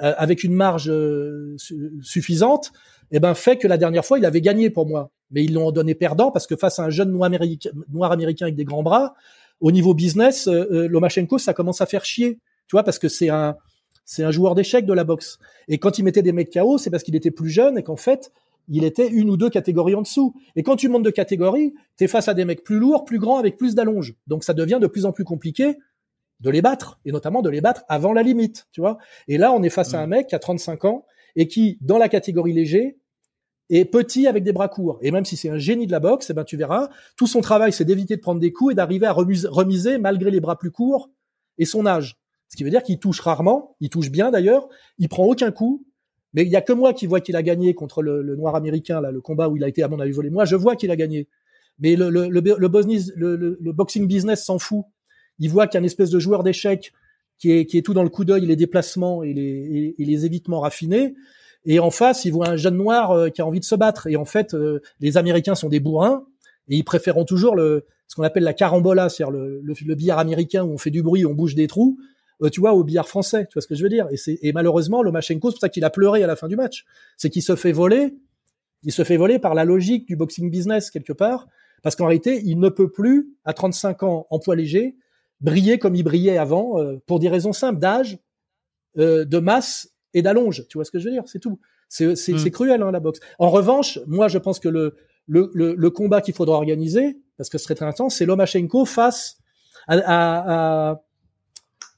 euh, 0.02 0.12
avec 0.18 0.44
une 0.44 0.52
marge 0.52 0.90
euh, 0.90 1.56
suffisante, 2.02 2.72
eh 3.12 3.20
ben 3.20 3.35
fait 3.35 3.56
que 3.56 3.66
la 3.66 3.78
dernière 3.78 4.05
fois, 4.05 4.18
il 4.18 4.27
avait 4.27 4.43
gagné 4.43 4.68
pour 4.68 4.86
moi. 4.86 5.10
Mais 5.31 5.44
ils 5.44 5.55
l'ont 5.55 5.70
donné 5.70 5.94
perdant 5.94 6.31
parce 6.31 6.47
que 6.47 6.56
face 6.56 6.78
à 6.78 6.85
un 6.85 6.90
jeune 6.90 7.12
noir 7.12 7.27
américain, 7.27 7.70
noir 7.89 8.12
américain 8.12 8.47
avec 8.47 8.56
des 8.56 8.64
grands 8.64 8.82
bras, 8.82 9.14
au 9.60 9.70
niveau 9.72 9.94
business, 9.94 10.48
Lomachenko, 10.48 11.39
ça 11.39 11.55
commence 11.55 11.81
à 11.81 11.86
faire 11.86 12.05
chier. 12.05 12.40
Tu 12.66 12.77
vois, 12.77 12.82
parce 12.82 12.98
que 12.98 13.09
c'est 13.09 13.28
un, 13.28 13.56
c'est 14.10 14.24
un 14.24 14.32
joueur 14.32 14.56
d'échecs 14.56 14.86
de 14.86 14.93
la 14.93 15.05
boxe. 15.05 15.39
Et 15.68 15.78
quand 15.78 15.98
il 15.98 16.02
mettait 16.02 16.22
des 16.22 16.32
mecs 16.32 16.52
KO, 16.52 16.78
c'est 16.78 16.90
parce 16.90 17.05
qu'il 17.05 17.14
était 17.14 17.31
plus 17.31 17.48
jeune 17.48 17.78
et 17.78 17.85
qu'en 17.85 17.94
fait, 17.94 18.32
il 18.69 18.85
était 18.85 19.09
une 19.09 19.31
ou 19.31 19.37
deux 19.37 19.51
catégories 19.51 19.95
en 19.95 20.03
dessous. 20.03 20.35
Et 20.57 20.62
quand 20.62 20.77
tu 20.77 20.89
montes 20.89 21.03
de 21.03 21.11
catégorie, 21.11 21.74
tu 21.97 22.05
es 22.05 22.09
face 22.09 22.28
à 22.28 22.35
des 22.35 22.45
mecs 22.45 22.62
plus 22.62 22.78
lourds, 22.78 23.05
plus 23.05 23.19
grands, 23.19 23.39
avec 23.39 23.57
plus 23.57 23.74
d'allonge. 23.74 24.15
Donc 24.27 24.45
ça 24.45 24.55
devient 24.55 24.78
de 24.81 24.87
plus 24.87 25.07
en 25.07 25.12
plus 25.12 25.24
compliqué 25.24 25.77
de 26.41 26.51
les 26.51 26.62
battre, 26.62 26.99
et 27.05 27.12
notamment 27.12 27.43
de 27.43 27.51
les 27.51 27.61
battre 27.61 27.82
avant 27.89 28.12
la 28.12 28.23
limite, 28.23 28.66
tu 28.73 28.81
vois. 28.81 28.99
Et 29.28 29.37
là, 29.37 29.53
on 29.53 29.62
est 29.62 29.69
face 29.70 29.93
à 29.95 30.01
un 30.01 30.07
mec 30.07 30.28
qui 30.28 30.35
a 30.35 30.39
35 30.39 30.87
ans 30.87 31.05
et 31.37 31.47
qui, 31.47 31.78
dans 31.82 31.99
la 31.99 32.09
catégorie 32.09 32.53
léger, 32.53 32.99
est 33.69 33.85
petit 33.85 34.27
avec 34.27 34.43
des 34.43 34.53
bras 34.53 34.69
courts. 34.69 34.99
Et 35.03 35.11
même 35.11 35.24
si 35.24 35.37
c'est 35.37 35.49
un 35.49 35.59
génie 35.59 35.87
de 35.87 35.93
la 35.93 36.01
boxe, 36.01 36.31
eh 36.31 36.32
ben 36.32 36.45
tu 36.45 36.57
verras, 36.57 36.89
tout 37.16 37.27
son 37.27 37.41
travail, 37.41 37.73
c'est 37.73 37.85
d'éviter 37.85 38.16
de 38.16 38.20
prendre 38.20 38.41
des 38.41 38.53
coups 38.53 38.73
et 38.73 38.74
d'arriver 38.74 39.07
à 39.07 39.12
remiser 39.12 39.99
malgré 39.99 40.31
les 40.31 40.41
bras 40.41 40.59
plus 40.59 40.70
courts 40.70 41.11
et 41.59 41.65
son 41.65 41.87
âge. 41.87 42.16
Ce 42.49 42.57
qui 42.57 42.65
veut 42.65 42.70
dire 42.70 42.82
qu'il 42.82 42.99
touche 42.99 43.20
rarement, 43.20 43.77
il 43.81 43.91
touche 43.91 44.11
bien 44.11 44.32
d'ailleurs, 44.32 44.69
il 44.99 45.09
prend 45.09 45.24
aucun 45.24 45.53
coup, 45.53 45.87
mais 46.32 46.43
il 46.43 46.48
y 46.48 46.57
a 46.57 46.61
que 46.61 46.73
moi 46.73 46.93
qui 46.93 47.07
vois 47.07 47.20
qu'il 47.20 47.36
a 47.36 47.43
gagné 47.43 47.74
contre 47.74 48.02
le, 48.02 48.36
noir 48.36 48.55
américain, 48.55 49.01
là, 49.01 49.11
le 49.11 49.20
combat 49.20 49.48
où 49.48 49.57
il 49.57 49.65
a 49.65 49.69
été, 49.69 49.82
à 49.82 49.89
mon 49.89 49.98
avis, 49.98 50.12
volé. 50.12 50.31
Moi, 50.31 50.44
je 50.44 50.57
vois 50.57 50.77
qu'il 50.77 50.90
a 50.90 50.97
gagné. 50.97 51.28
Mais 51.78 51.97
le, 51.97 52.11
le, 52.11 52.28
le, 52.28 52.40
le 52.40 53.73
boxing 53.73 54.07
business 54.07 54.44
s'en 54.44 54.59
fout. 54.59 54.85
Il 55.39 55.51
voit 55.51 55.66
qu'il 55.66 55.74
y 55.74 55.78
a 55.78 55.81
une 55.81 55.86
espèce 55.86 56.11
de 56.11 56.19
joueur 56.19 56.43
d'échecs 56.43 56.93
qui 57.39 57.52
est, 57.52 57.66
qui 57.66 57.78
est 57.78 57.82
tout 57.82 57.94
dans 57.94 58.02
le 58.02 58.11
coup 58.11 58.24
d'œil, 58.24 58.47
les 58.47 58.57
déplacements 58.57 59.23
et 59.23 59.32
les, 59.32 59.94
et, 59.98 60.05
les 60.05 60.27
évitements 60.27 60.61
raffinés. 60.61 61.15
Et 61.65 61.81
en 61.81 61.90
face, 61.90 62.24
il 62.24 62.32
voit 62.32 62.48
un 62.48 62.57
jeune 62.57 62.77
noir 62.77 63.11
euh, 63.11 63.28
qui 63.31 63.40
a 63.40 63.47
envie 63.47 63.61
de 63.61 63.65
se 63.65 63.74
battre. 63.74 64.07
Et 64.07 64.16
en 64.16 64.24
fait, 64.24 64.55
euh, 64.55 64.81
les 65.01 65.16
Américains 65.16 65.55
sont 65.55 65.69
des 65.69 65.81
bourrins 65.81 66.27
et 66.69 66.77
ils 66.77 66.85
préféreront 66.85 67.24
toujours 67.24 67.57
le, 67.57 67.86
ce 68.07 68.15
qu'on 68.15 68.23
appelle 68.23 68.43
la 68.43 68.52
carambola, 68.52 69.09
c'est-à-dire 69.09 69.32
le, 69.32 69.62
le, 69.62 69.94
billard 69.94 70.19
américain 70.19 70.65
où 70.65 70.73
on 70.73 70.78
fait 70.78 70.90
du 70.90 71.02
bruit, 71.02 71.24
on 71.24 71.32
bouge 71.32 71.55
des 71.55 71.66
trous, 71.66 71.98
tu 72.48 72.60
vois, 72.60 72.72
au 72.72 72.84
billard 72.84 73.08
français. 73.08 73.46
Tu 73.46 73.54
vois 73.54 73.62
ce 73.62 73.66
que 73.66 73.74
je 73.74 73.82
veux 73.82 73.88
dire 73.88 74.06
et, 74.10 74.16
c'est, 74.16 74.38
et 74.42 74.52
malheureusement, 74.52 75.02
Lomachenko, 75.02 75.50
c'est 75.50 75.54
pour 75.54 75.60
ça 75.60 75.68
qu'il 75.68 75.84
a 75.84 75.90
pleuré 75.90 76.22
à 76.22 76.26
la 76.26 76.36
fin 76.36 76.48
du 76.48 76.56
match. 76.56 76.86
C'est 77.16 77.30
qu'il 77.30 77.42
se 77.42 77.56
fait 77.56 77.72
voler. 77.72 78.14
Il 78.82 78.92
se 78.92 79.04
fait 79.04 79.16
voler 79.16 79.38
par 79.38 79.54
la 79.54 79.64
logique 79.64 80.06
du 80.06 80.16
boxing 80.16 80.50
business 80.50 80.90
quelque 80.90 81.12
part, 81.12 81.48
parce 81.82 81.96
qu'en 81.96 82.06
réalité, 82.06 82.40
il 82.44 82.58
ne 82.58 82.70
peut 82.70 82.90
plus, 82.90 83.34
à 83.44 83.52
35 83.52 84.02
ans, 84.04 84.26
en 84.30 84.38
poids 84.38 84.56
léger, 84.56 84.96
briller 85.40 85.78
comme 85.78 85.94
il 85.94 86.02
brillait 86.02 86.38
avant, 86.38 86.80
euh, 86.80 86.96
pour 87.06 87.18
des 87.18 87.28
raisons 87.28 87.52
simples 87.52 87.78
d'âge, 87.78 88.18
euh, 88.98 89.26
de 89.26 89.38
masse 89.38 89.90
et 90.14 90.22
d'allonge. 90.22 90.66
Tu 90.68 90.78
vois 90.78 90.86
ce 90.86 90.90
que 90.90 90.98
je 90.98 91.04
veux 91.04 91.10
dire? 91.10 91.24
C'est 91.26 91.40
tout. 91.40 91.58
C'est 91.88 92.14
mm. 92.28 92.50
cruel 92.50 92.82
hein, 92.82 92.90
la 92.90 93.00
boxe. 93.00 93.20
En 93.38 93.50
revanche, 93.50 93.98
moi 94.06 94.28
je 94.28 94.38
pense 94.38 94.60
que 94.60 94.68
le 94.68 94.94
le, 95.30 95.50
le, 95.54 95.90
combat 95.90 96.20
qu'il 96.20 96.34
faudra 96.34 96.56
organiser, 96.56 97.18
parce 97.36 97.48
que 97.48 97.56
ce 97.56 97.64
serait 97.64 97.76
très 97.76 97.86
intense, 97.86 98.16
c'est 98.16 98.26
Lomachenko 98.26 98.84
face 98.84 99.38
à, 99.86 99.94
à, 99.98 100.90
à 100.90 101.02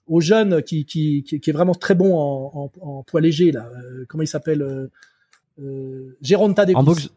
aux 0.07 0.21
jeunes 0.21 0.63
qui, 0.63 0.85
qui, 0.85 1.23
qui, 1.23 1.37
est 1.37 1.53
vraiment 1.53 1.75
très 1.75 1.95
bon 1.95 2.17
en, 2.17 2.51
en, 2.55 2.71
en 2.81 3.03
poids 3.03 3.21
léger 3.21 3.53
là. 3.53 3.69
Euh, 3.77 4.05
comment 4.09 4.23
il 4.23 4.29
s'appelle 4.29 4.63
euh, 4.63 4.91
euh, 5.61 6.17
Géronta 6.21 6.65
Davis. 6.65 7.11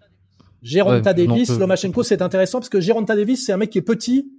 Géronta 0.61 1.13
Davis, 1.13 1.49
Lomachenko, 1.59 2.03
c'est 2.03 2.21
intéressant 2.21 2.59
parce 2.59 2.69
que 2.69 2.79
Géronta 2.79 3.15
Davis, 3.15 3.45
c'est 3.45 3.53
un 3.53 3.57
mec 3.57 3.69
qui 3.69 3.77
est 3.77 3.83
petit 3.83 4.31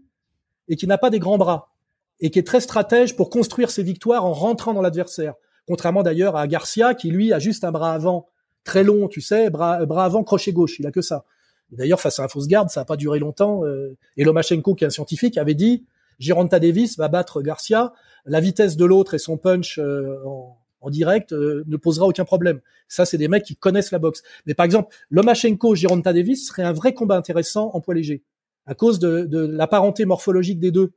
et 0.69 0.77
qui 0.77 0.87
n'a 0.87 0.99
pas 0.99 1.11
des 1.11 1.19
grands 1.19 1.39
bras 1.39 1.73
et 2.21 2.31
qui 2.31 2.39
est 2.39 2.47
très 2.47 2.61
stratège 2.61 3.15
pour 3.15 3.31
construire 3.31 3.71
ses 3.71 3.83
victoires 3.83 4.25
en 4.25 4.33
rentrant 4.33 4.75
dans 4.75 4.83
l'adversaire. 4.83 5.35
Contrairement 5.69 6.03
d'ailleurs 6.03 6.37
à 6.37 6.47
Garcia, 6.47 6.95
qui 6.95 7.11
lui 7.11 7.33
a 7.33 7.39
juste 7.39 7.65
un 7.65 7.73
bras 7.73 7.93
avant 7.93 8.29
très 8.65 8.83
long, 8.83 9.09
tu 9.09 9.21
sais, 9.21 9.51
bras, 9.51 9.85
bras 9.87 10.05
avant 10.05 10.25
crochet 10.25 10.53
gauche, 10.53 10.79
il 10.81 10.87
a 10.87 10.91
que 10.91 11.03
ça. 11.03 11.25
D'ailleurs, 11.73 12.01
face 12.01 12.21
à 12.21 12.25
un 12.25 12.29
fausse 12.29 12.47
garde, 12.47 12.71
ça 12.71 12.81
n'a 12.81 12.85
pas 12.85 12.97
duré 12.97 13.19
longtemps. 13.19 13.65
Euh, 13.65 13.97
et 14.17 14.25
Lomachenko, 14.25 14.75
qui 14.75 14.85
est 14.85 14.87
un 14.87 14.91
scientifique, 14.91 15.37
avait 15.37 15.55
dit 15.55 15.85
Gironta 16.19 16.61
Davis 16.61 16.97
va 16.97 17.09
battre 17.09 17.43
Garcia. 17.43 17.93
La 18.27 18.41
vitesse 18.41 18.77
de 18.77 18.85
l'autre 18.85 19.15
et 19.15 19.19
son 19.19 19.39
punch 19.39 19.79
euh, 19.79 20.19
en, 20.27 20.59
en, 20.81 20.91
direct 20.91 21.33
euh, 21.33 21.65
ne 21.67 21.77
posera 21.77 22.07
aucun 22.07 22.25
problème. 22.25 22.61
Ça, 22.89 23.05
c'est 23.05 23.19
des 23.19 23.29
mecs 23.29 23.45
qui 23.45 23.57
connaissent 23.57 23.93
la 23.93 23.99
boxe. 23.99 24.23
Mais 24.47 24.55
par 24.55 24.67
exemple, 24.67 24.95
Lomachenko, 25.11 25.75
Gironta 25.75 26.13
Davis 26.13 26.49
serait 26.49 26.65
un 26.65 26.73
vrai 26.73 26.93
combat 26.93 27.17
intéressant 27.17 27.71
en 27.73 27.81
poids 27.81 27.95
léger 27.95 28.23
à 28.67 28.75
cause 28.75 28.99
de, 28.99 29.25
de 29.25 29.47
la 29.47 29.67
parenté 29.67 30.05
morphologique 30.05 30.59
des 30.59 30.71
deux. 30.71 30.93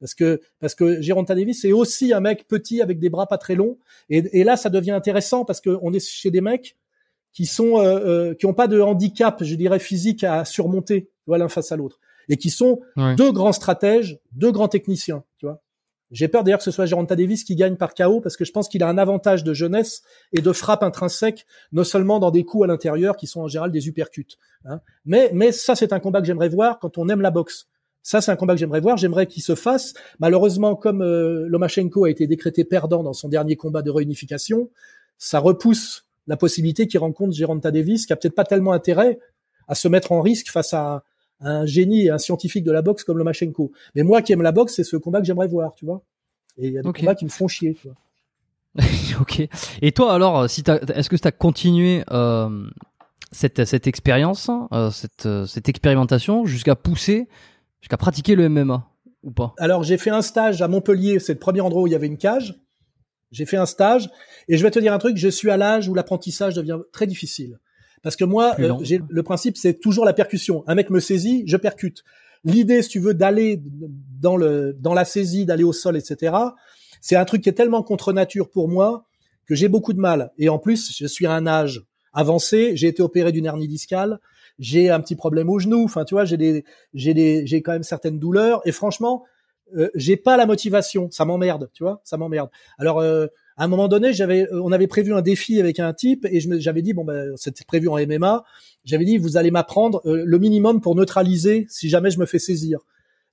Parce 0.00 0.14
que 0.14 0.40
parce 0.60 0.74
que 0.74 1.00
Gironta 1.00 1.34
Davis 1.34 1.62
c'est 1.62 1.72
aussi 1.72 2.12
un 2.12 2.20
mec 2.20 2.46
petit 2.46 2.82
avec 2.82 2.98
des 2.98 3.08
bras 3.08 3.26
pas 3.26 3.38
très 3.38 3.54
longs. 3.54 3.78
Et, 4.10 4.40
et 4.40 4.44
là 4.44 4.56
ça 4.56 4.68
devient 4.68 4.90
intéressant 4.90 5.44
parce 5.44 5.60
qu'on 5.60 5.92
est 5.92 6.06
chez 6.06 6.30
des 6.30 6.40
mecs 6.40 6.76
qui 7.32 7.46
sont 7.46 7.78
euh, 7.78 8.00
euh, 8.00 8.34
qui 8.34 8.46
ont 8.46 8.54
pas 8.54 8.68
de 8.68 8.80
handicap 8.80 9.42
je 9.42 9.54
dirais 9.54 9.78
physique 9.78 10.22
à 10.22 10.44
surmonter 10.44 11.10
l'un 11.26 11.48
face 11.48 11.72
à 11.72 11.76
l'autre. 11.76 12.00
Et 12.28 12.36
qui 12.36 12.50
sont 12.50 12.80
deux 13.16 13.32
grands 13.32 13.52
stratèges 13.52 14.18
deux 14.32 14.52
grands 14.52 14.68
techniciens 14.68 15.24
tu 15.38 15.46
vois 15.46 15.62
j'ai 16.14 16.28
peur 16.28 16.44
d'ailleurs 16.44 16.58
que 16.58 16.64
ce 16.64 16.70
soit 16.70 16.86
Gironta 16.86 17.16
Davis 17.16 17.42
qui 17.42 17.56
gagne 17.56 17.74
par 17.74 17.92
KO 17.92 18.20
parce 18.20 18.36
que 18.36 18.44
je 18.44 18.52
pense 18.52 18.68
qu'il 18.68 18.84
a 18.84 18.88
un 18.88 18.98
avantage 18.98 19.42
de 19.42 19.52
jeunesse 19.52 20.02
et 20.32 20.40
de 20.40 20.52
frappe 20.52 20.84
intrinsèque, 20.84 21.44
non 21.72 21.82
seulement 21.82 22.20
dans 22.20 22.30
des 22.30 22.44
coups 22.44 22.64
à 22.64 22.66
l'intérieur 22.68 23.16
qui 23.16 23.26
sont 23.26 23.40
en 23.40 23.48
général 23.48 23.72
des 23.72 23.88
uppercuts. 23.88 24.38
Hein. 24.64 24.80
Mais, 25.04 25.30
mais 25.34 25.50
ça, 25.50 25.74
c'est 25.74 25.92
un 25.92 25.98
combat 25.98 26.20
que 26.20 26.26
j'aimerais 26.28 26.48
voir 26.48 26.78
quand 26.78 26.98
on 26.98 27.08
aime 27.08 27.20
la 27.20 27.32
boxe. 27.32 27.66
Ça, 28.02 28.20
c'est 28.20 28.30
un 28.30 28.36
combat 28.36 28.54
que 28.54 28.60
j'aimerais 28.60 28.80
voir. 28.80 28.96
J'aimerais 28.96 29.26
qu'il 29.26 29.42
se 29.42 29.56
fasse. 29.56 29.94
Malheureusement, 30.20 30.76
comme 30.76 31.02
euh, 31.02 31.46
Lomachenko 31.48 32.04
a 32.04 32.10
été 32.10 32.28
décrété 32.28 32.62
perdant 32.64 33.02
dans 33.02 33.12
son 33.12 33.28
dernier 33.28 33.56
combat 33.56 33.82
de 33.82 33.90
réunification, 33.90 34.70
ça 35.18 35.40
repousse 35.40 36.06
la 36.28 36.36
possibilité 36.36 36.86
qu'il 36.86 37.00
rencontre 37.00 37.34
Geronta 37.34 37.72
Davis, 37.72 38.06
qui 38.06 38.12
a 38.12 38.16
peut-être 38.16 38.36
pas 38.36 38.44
tellement 38.44 38.72
intérêt 38.72 39.18
à 39.66 39.74
se 39.74 39.88
mettre 39.88 40.12
en 40.12 40.20
risque 40.20 40.50
face 40.50 40.74
à, 40.74 41.02
un 41.44 41.66
génie 41.66 42.06
et 42.06 42.10
un 42.10 42.18
scientifique 42.18 42.64
de 42.64 42.72
la 42.72 42.82
boxe 42.82 43.04
comme 43.04 43.18
Lomachenko. 43.18 43.72
Mais 43.94 44.02
moi 44.02 44.22
qui 44.22 44.32
aime 44.32 44.42
la 44.42 44.52
boxe, 44.52 44.74
c'est 44.74 44.84
ce 44.84 44.96
combat 44.96 45.20
que 45.20 45.26
j'aimerais 45.26 45.48
voir, 45.48 45.74
tu 45.74 45.84
vois. 45.84 46.02
Et 46.58 46.68
il 46.68 46.72
y 46.72 46.78
a 46.78 46.82
des 46.82 46.92
combats 46.92 47.14
qui 47.14 47.24
me 47.24 47.30
font 47.30 47.48
chier, 47.48 47.74
tu 47.74 47.88
vois. 47.88 47.96
ok. 49.20 49.46
Et 49.82 49.92
toi 49.92 50.14
alors, 50.14 50.50
si 50.50 50.64
est-ce 50.94 51.08
que 51.08 51.16
tu 51.16 51.28
as 51.28 51.32
continué 51.32 52.02
euh, 52.10 52.66
cette, 53.30 53.64
cette 53.64 53.86
expérience, 53.86 54.50
euh, 54.72 54.90
cette, 54.90 55.26
euh, 55.26 55.46
cette 55.46 55.68
expérimentation 55.68 56.44
jusqu'à 56.44 56.74
pousser 56.74 57.28
Jusqu'à 57.80 57.98
pratiquer 57.98 58.34
le 58.34 58.48
MMA 58.48 58.88
ou 59.22 59.30
pas? 59.30 59.52
Alors 59.58 59.82
j'ai 59.82 59.98
fait 59.98 60.10
un 60.10 60.22
stage 60.22 60.62
à 60.62 60.68
Montpellier, 60.68 61.18
c'est 61.18 61.34
le 61.34 61.38
premier 61.38 61.60
endroit 61.60 61.82
où 61.82 61.86
il 61.86 61.92
y 61.92 61.94
avait 61.94 62.06
une 62.06 62.16
cage. 62.16 62.54
J'ai 63.30 63.44
fait 63.44 63.58
un 63.58 63.66
stage 63.66 64.08
et 64.48 64.56
je 64.56 64.62
vais 64.62 64.70
te 64.70 64.78
dire 64.78 64.94
un 64.94 64.98
truc, 64.98 65.18
je 65.18 65.28
suis 65.28 65.50
à 65.50 65.58
l'âge 65.58 65.86
où 65.88 65.94
l'apprentissage 65.94 66.54
devient 66.54 66.78
très 66.92 67.06
difficile. 67.06 67.58
Parce 68.04 68.14
que 68.14 68.24
moi, 68.24 68.54
euh, 68.60 68.74
j'ai 68.82 69.00
le 69.08 69.22
principe, 69.24 69.56
c'est 69.56 69.80
toujours 69.80 70.04
la 70.04 70.12
percussion. 70.12 70.62
Un 70.68 70.76
mec 70.76 70.90
me 70.90 71.00
saisit, 71.00 71.42
je 71.46 71.56
percute. 71.56 72.04
L'idée, 72.44 72.82
si 72.82 72.90
tu 72.90 73.00
veux, 73.00 73.14
d'aller 73.14 73.60
dans 74.20 74.36
le 74.36 74.76
dans 74.78 74.94
la 74.94 75.04
saisie, 75.04 75.46
d'aller 75.46 75.64
au 75.64 75.72
sol, 75.72 75.96
etc. 75.96 76.36
C'est 77.00 77.16
un 77.16 77.24
truc 77.24 77.42
qui 77.42 77.48
est 77.48 77.54
tellement 77.54 77.82
contre 77.82 78.12
nature 78.12 78.48
pour 78.50 78.68
moi 78.68 79.06
que 79.46 79.56
j'ai 79.56 79.68
beaucoup 79.68 79.92
de 79.92 80.00
mal. 80.00 80.30
Et 80.38 80.48
en 80.48 80.58
plus, 80.58 80.96
je 80.96 81.06
suis 81.06 81.26
à 81.26 81.32
un 81.32 81.46
âge 81.46 81.82
avancé. 82.12 82.76
J'ai 82.76 82.86
été 82.86 83.02
opéré 83.02 83.32
d'une 83.32 83.46
hernie 83.46 83.66
discale 83.66 84.20
j'ai 84.58 84.90
un 84.90 85.00
petit 85.00 85.16
problème 85.16 85.50
au 85.50 85.58
genou, 85.58 85.84
enfin 85.84 86.04
tu 86.04 86.14
vois, 86.14 86.24
j'ai 86.24 86.36
des 86.36 86.64
j'ai 86.92 87.14
des 87.14 87.46
j'ai 87.46 87.62
quand 87.62 87.72
même 87.72 87.82
certaines 87.82 88.18
douleurs 88.18 88.60
et 88.64 88.72
franchement, 88.72 89.24
euh, 89.76 89.90
j'ai 89.94 90.16
pas 90.16 90.36
la 90.36 90.46
motivation, 90.46 91.10
ça 91.10 91.24
m'emmerde, 91.24 91.70
tu 91.72 91.82
vois, 91.82 92.00
ça 92.04 92.16
m'emmerde. 92.16 92.50
Alors 92.78 93.00
euh, 93.00 93.26
à 93.56 93.64
un 93.64 93.68
moment 93.68 93.88
donné, 93.88 94.12
j'avais 94.12 94.42
euh, 94.52 94.62
on 94.62 94.72
avait 94.72 94.86
prévu 94.86 95.14
un 95.14 95.22
défi 95.22 95.60
avec 95.60 95.80
un 95.80 95.92
type 95.92 96.26
et 96.30 96.40
je 96.40 96.48
j'avais 96.58 96.82
dit 96.82 96.92
bon 96.92 97.04
ben 97.04 97.32
c'était 97.36 97.64
prévu 97.64 97.88
en 97.88 97.96
MMA, 97.96 98.44
j'avais 98.84 99.04
dit 99.04 99.18
vous 99.18 99.36
allez 99.36 99.50
m'apprendre 99.50 100.00
le 100.04 100.38
minimum 100.38 100.80
pour 100.80 100.94
neutraliser 100.94 101.66
si 101.68 101.88
jamais 101.88 102.10
je 102.10 102.18
me 102.18 102.26
fais 102.26 102.38
saisir. 102.38 102.80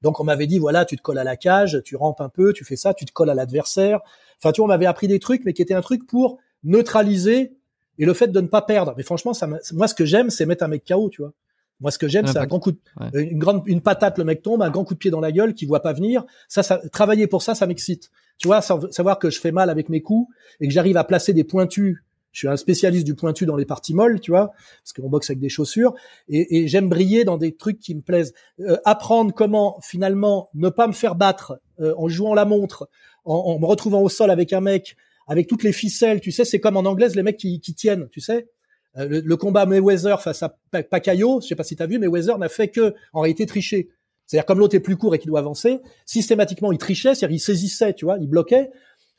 Donc 0.02 0.20
on 0.20 0.24
m'avait 0.24 0.48
dit 0.48 0.60
voilà, 0.60 0.86
tu 0.86 0.98
te 0.98 1.02
colles 1.02 1.20
à 1.20 1.24
la 1.24 1.38
cage, 1.38 1.82
tu 1.84 1.96
rampes 1.96 2.22
un 2.22 2.30
peu, 2.30 2.54
tu 2.54 2.66
fais 2.66 2.76
ça, 2.76 2.94
tu 2.94 3.06
te 3.06 3.12
colles 3.12 3.30
à 3.30 3.36
l'adversaire. 3.36 4.00
Enfin 4.40 4.52
tu 4.52 4.62
vois, 4.62 4.66
on 4.66 4.70
m'avait 4.70 4.86
appris 4.86 5.08
des 5.08 5.20
trucs 5.20 5.44
mais 5.46 5.54
qui 5.54 5.62
étaient 5.62 5.74
un 5.74 5.82
truc 5.82 6.08
pour 6.08 6.40
neutraliser 6.64 7.54
et 7.98 8.06
le 8.06 8.14
fait 8.14 8.28
de 8.28 8.42
ne 8.42 8.48
pas 8.48 8.62
perdre. 8.62 8.94
Mais 8.98 9.04
franchement, 9.04 9.34
ça 9.34 9.48
moi, 9.74 9.88
ce 9.88 9.94
que 9.96 10.06
j'aime, 10.06 10.30
c'est 10.30 10.46
mettre 10.46 10.64
un 10.64 10.68
mec 10.68 10.84
KO, 10.88 11.10
tu 11.10 11.22
vois. 11.22 11.34
Moi, 11.80 11.90
ce 11.90 11.98
que 11.98 12.08
j'aime, 12.08 12.28
c'est 12.28 12.38
un 12.38 12.46
grand 12.46 12.60
coup, 12.60 12.72
de, 12.72 12.80
une 13.14 13.40
grande, 13.40 13.64
une 13.66 13.82
patate, 13.82 14.20
le 14.20 14.24
mec 14.24 14.44
tombe, 14.44 14.62
un 14.62 14.70
grand 14.70 14.84
coup 14.84 14.94
de 14.94 15.00
pied 15.00 15.10
dans 15.10 15.20
la 15.20 15.32
gueule, 15.32 15.56
qui 15.56 15.66
voit 15.66 15.82
pas 15.82 15.94
venir. 15.94 16.26
Ça, 16.48 16.62
ça, 16.62 16.78
travailler 16.90 17.26
pour 17.26 17.42
ça, 17.42 17.56
ça 17.56 17.66
m'excite. 17.66 18.12
Tu 18.42 18.48
vois, 18.48 18.62
savoir 18.62 19.20
que 19.20 19.30
je 19.30 19.40
fais 19.40 19.52
mal 19.52 19.70
avec 19.70 19.90
mes 19.90 20.02
coups 20.02 20.34
et 20.60 20.68
que 20.68 20.74
j'arrive 20.74 20.98
à 20.98 21.04
placer 21.04 21.34
des 21.34 21.44
pointus. 21.44 21.98
Je 22.32 22.40
suis 22.40 22.48
un 22.48 22.56
spécialiste 22.56 23.06
du 23.06 23.14
pointu 23.14 23.46
dans 23.46 23.58
les 23.58 23.66
parties 23.66 23.94
molles, 23.94 24.20
tu 24.20 24.32
vois, 24.32 24.52
parce 24.84 24.94
qu'on 24.94 25.10
boxe 25.10 25.30
avec 25.30 25.40
des 25.40 25.50
chaussures. 25.50 25.94
Et, 26.30 26.64
et 26.64 26.68
j'aime 26.68 26.88
briller 26.88 27.26
dans 27.26 27.38
des 27.38 27.56
trucs 27.56 27.78
qui 27.78 27.94
me 27.94 28.02
plaisent. 28.02 28.34
Euh, 28.62 28.78
apprendre 28.86 29.34
comment 29.34 29.80
finalement 29.82 30.50
ne 30.54 30.70
pas 30.70 30.88
me 30.88 30.94
faire 30.94 31.16
battre 31.16 31.60
euh, 31.82 31.94
en 31.98 32.08
jouant 32.08 32.34
la 32.34 32.46
montre, 32.46 32.90
en, 33.26 33.36
en 33.36 33.60
me 33.60 33.66
retrouvant 33.66 34.02
au 34.02 34.10
sol 34.10 34.32
avec 34.32 34.54
un 34.54 34.62
mec 34.62 34.96
avec 35.28 35.48
toutes 35.48 35.64
les 35.64 35.72
ficelles, 35.72 36.20
tu 36.20 36.32
sais, 36.32 36.44
c'est 36.44 36.60
comme 36.60 36.76
en 36.76 36.82
anglaise 36.82 37.16
les 37.16 37.24
mecs 37.24 37.38
qui, 37.38 37.62
qui 37.62 37.74
tiennent, 37.74 38.10
tu 38.12 38.20
sais. 38.20 38.50
Euh, 38.98 39.08
le, 39.08 39.22
le, 39.22 39.38
combat 39.38 39.66
Mayweather 39.66 40.22
face 40.22 40.44
à 40.44 40.58
Pacquiao, 40.90 41.40
je 41.40 41.48
sais 41.48 41.56
pas 41.56 41.64
si 41.64 41.78
tu 41.78 41.84
as 41.84 41.86
vu, 41.86 41.98
Mayweather 42.00 42.38
n'a 42.38 42.50
fait 42.50 42.68
que 42.68 42.94
en 43.14 43.22
réalité 43.22 43.46
tricher. 43.46 43.90
C'est-à-dire 44.32 44.46
comme 44.46 44.60
l'autre 44.60 44.76
est 44.76 44.80
plus 44.80 44.96
court 44.96 45.14
et 45.14 45.20
qu'il 45.20 45.28
doit 45.28 45.40
avancer, 45.40 45.82
systématiquement 46.06 46.72
il 46.72 46.78
trichait, 46.78 47.16
c'est-à-dire 47.16 47.36
il 47.36 47.40
saisissait, 47.40 47.94
tu 47.94 48.06
vois, 48.06 48.18
il 48.18 48.30
bloquait. 48.30 48.72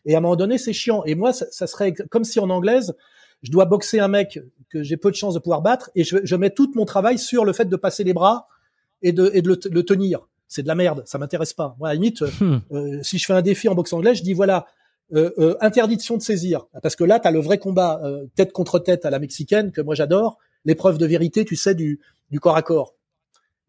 Et 0.06 0.14
à 0.14 0.18
un 0.18 0.20
moment 0.22 0.36
donné, 0.36 0.56
c'est 0.56 0.72
chiant. 0.72 1.04
Et 1.04 1.14
moi, 1.14 1.34
ça, 1.34 1.44
ça, 1.50 1.66
serait 1.66 1.92
comme 1.92 2.24
si 2.24 2.40
en 2.40 2.48
anglaise, 2.48 2.94
je 3.42 3.50
dois 3.50 3.66
boxer 3.66 4.00
un 4.00 4.08
mec 4.08 4.40
que 4.70 4.82
j'ai 4.82 4.96
peu 4.96 5.10
de 5.10 5.14
chance 5.14 5.34
de 5.34 5.38
pouvoir 5.38 5.60
battre 5.60 5.90
et 5.94 6.02
je, 6.02 6.16
je, 6.24 6.34
mets 6.34 6.48
tout 6.48 6.72
mon 6.76 6.86
travail 6.86 7.18
sur 7.18 7.44
le 7.44 7.52
fait 7.52 7.66
de 7.66 7.76
passer 7.76 8.04
les 8.04 8.14
bras 8.14 8.48
et 9.02 9.12
de, 9.12 9.30
et 9.34 9.42
de 9.42 9.48
le, 9.48 9.82
tenir. 9.82 10.26
C'est 10.48 10.62
de 10.62 10.68
la 10.68 10.74
merde, 10.74 11.02
ça 11.04 11.18
m'intéresse 11.18 11.52
pas. 11.52 11.76
Moi, 11.78 11.90
à 11.90 11.92
la 11.92 11.96
limite, 11.96 12.22
hmm. 12.22 12.60
euh, 12.72 13.02
si 13.02 13.18
je 13.18 13.26
fais 13.26 13.34
un 13.34 13.42
défi 13.42 13.68
en 13.68 13.74
boxe 13.74 13.92
anglaise, 13.92 14.16
je 14.16 14.22
dis 14.22 14.32
voilà, 14.32 14.64
interdiction 15.60 16.16
de 16.16 16.22
saisir, 16.22 16.64
parce 16.82 16.96
que 16.96 17.04
là, 17.04 17.20
tu 17.20 17.28
as 17.28 17.32
le 17.32 17.40
vrai 17.40 17.58
combat 17.58 18.00
tête 18.34 18.50
contre 18.52 18.78
tête 18.78 19.04
à 19.04 19.10
la 19.10 19.18
mexicaine 19.18 19.70
que 19.70 19.82
moi 19.82 19.94
j'adore, 19.94 20.38
l'épreuve 20.64 20.96
de 20.96 21.04
vérité, 21.04 21.44
tu 21.44 21.54
sais, 21.54 21.74
du, 21.74 22.00
du 22.30 22.40
corps 22.40 22.56
à 22.56 22.62
corps 22.62 22.94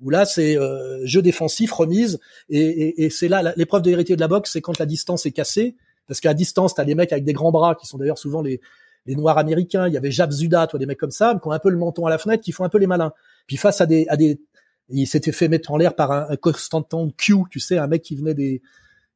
où 0.01 0.09
là 0.09 0.25
c'est 0.25 0.57
jeu 1.03 1.21
défensif, 1.21 1.71
remise, 1.71 2.19
et, 2.49 2.59
et, 2.59 3.05
et 3.05 3.09
c'est 3.09 3.27
là 3.27 3.53
l'épreuve 3.55 3.81
de 3.81 3.89
vérité 3.89 4.15
de 4.15 4.21
la 4.21 4.27
boxe, 4.27 4.51
c'est 4.53 4.61
quand 4.61 4.77
la 4.79 4.85
distance 4.85 5.25
est 5.25 5.31
cassée, 5.31 5.75
parce 6.07 6.19
qu'à 6.19 6.33
distance, 6.33 6.73
t'as 6.73 6.85
des 6.85 6.95
mecs 6.95 7.11
avec 7.11 7.23
des 7.23 7.33
grands 7.33 7.51
bras 7.51 7.75
qui 7.75 7.87
sont 7.87 7.97
d'ailleurs 7.97 8.17
souvent 8.17 8.41
les, 8.41 8.59
les 9.05 9.15
noirs 9.15 9.37
américains. 9.37 9.87
Il 9.87 9.93
y 9.93 9.97
avait 9.97 10.11
Jab 10.11 10.31
Zuda, 10.31 10.67
toi, 10.67 10.79
des 10.79 10.85
mecs 10.85 10.99
comme 10.99 11.11
ça, 11.11 11.37
qui 11.41 11.47
ont 11.47 11.51
un 11.51 11.59
peu 11.59 11.69
le 11.69 11.77
menton 11.77 12.05
à 12.05 12.09
la 12.09 12.17
fenêtre, 12.17 12.43
qui 12.43 12.51
font 12.51 12.63
un 12.63 12.69
peu 12.69 12.77
les 12.77 12.87
malins. 12.87 13.13
Puis 13.47 13.57
face 13.57 13.81
à 13.81 13.85
des, 13.85 14.05
à 14.09 14.17
des, 14.17 14.41
il 14.89 15.07
s'était 15.07 15.31
fait 15.31 15.47
mettre 15.47 15.71
en 15.71 15.77
l'air 15.77 15.95
par 15.95 16.11
un, 16.11 16.27
un 16.29 16.35
Constantin 16.35 17.09
Q, 17.17 17.35
tu 17.49 17.59
sais, 17.59 17.77
un 17.77 17.87
mec 17.87 18.01
qui 18.01 18.15
venait 18.15 18.33
des, 18.33 18.61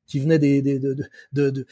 qui 0.07 0.19
venait 0.19 0.39
des, 0.39 0.61
des 0.61 0.79
de, 0.79 0.95
de, 1.33 1.49
de, 1.49 1.65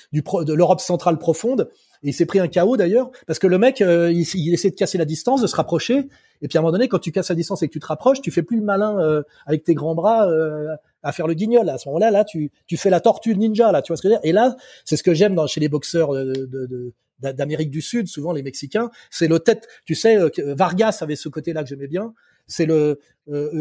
de 0.43 0.53
l'Europe 0.53 0.81
centrale 0.81 1.17
profonde. 1.17 1.69
Et 2.03 2.09
il 2.09 2.13
s'est 2.13 2.25
pris 2.25 2.39
un 2.39 2.47
chaos 2.47 2.77
d'ailleurs, 2.77 3.09
parce 3.25 3.39
que 3.39 3.47
le 3.47 3.57
mec, 3.57 3.81
euh, 3.81 4.11
il, 4.11 4.27
il, 4.35 4.53
essaie 4.53 4.69
de 4.69 4.75
casser 4.75 4.97
la 4.97 5.05
distance, 5.05 5.41
de 5.41 5.47
se 5.47 5.55
rapprocher. 5.55 6.07
Et 6.41 6.47
puis 6.47 6.57
à 6.57 6.59
un 6.59 6.61
moment 6.61 6.73
donné, 6.73 6.87
quand 6.87 6.99
tu 6.99 7.11
casses 7.11 7.29
la 7.29 7.35
distance 7.35 7.63
et 7.63 7.67
que 7.67 7.73
tu 7.73 7.79
te 7.79 7.87
rapproches, 7.87 8.21
tu 8.21 8.29
fais 8.29 8.43
plus 8.43 8.57
le 8.57 8.63
malin 8.63 8.99
euh, 8.99 9.23
avec 9.45 9.63
tes 9.63 9.73
grands 9.73 9.95
bras 9.95 10.29
euh, 10.29 10.75
à 11.01 11.11
faire 11.11 11.27
le 11.27 11.33
guignol. 11.33 11.67
À 11.69 11.77
ce 11.77 11.87
moment-là, 11.89 12.11
là, 12.11 12.23
tu, 12.25 12.51
tu 12.67 12.77
fais 12.77 12.89
la 12.89 12.99
tortue 12.99 13.35
ninja, 13.35 13.71
là, 13.71 13.81
tu 13.81 13.91
vois 13.91 13.97
ce 13.97 14.01
que 14.01 14.09
je 14.09 14.13
veux 14.13 14.19
dire 14.19 14.29
Et 14.29 14.33
là, 14.33 14.55
c'est 14.83 14.97
ce 14.97 15.03
que 15.03 15.13
j'aime 15.13 15.33
dans 15.33 15.47
chez 15.47 15.61
les 15.61 15.69
boxeurs 15.69 16.13
de, 16.13 16.45
de, 16.45 16.93
d'Amérique 17.19 17.71
du 17.71 17.81
Sud, 17.81 18.07
souvent 18.07 18.33
les 18.33 18.43
Mexicains, 18.43 18.91
c'est 19.09 19.27
le 19.27 19.39
tête. 19.39 19.67
Tu 19.85 19.95
sais, 19.95 20.19
Vargas 20.37 20.97
avait 20.99 21.15
ce 21.15 21.29
côté-là 21.29 21.63
que 21.63 21.69
j'aimais 21.69 21.87
bien. 21.87 22.13
C'est 22.45 22.65
le 22.65 22.99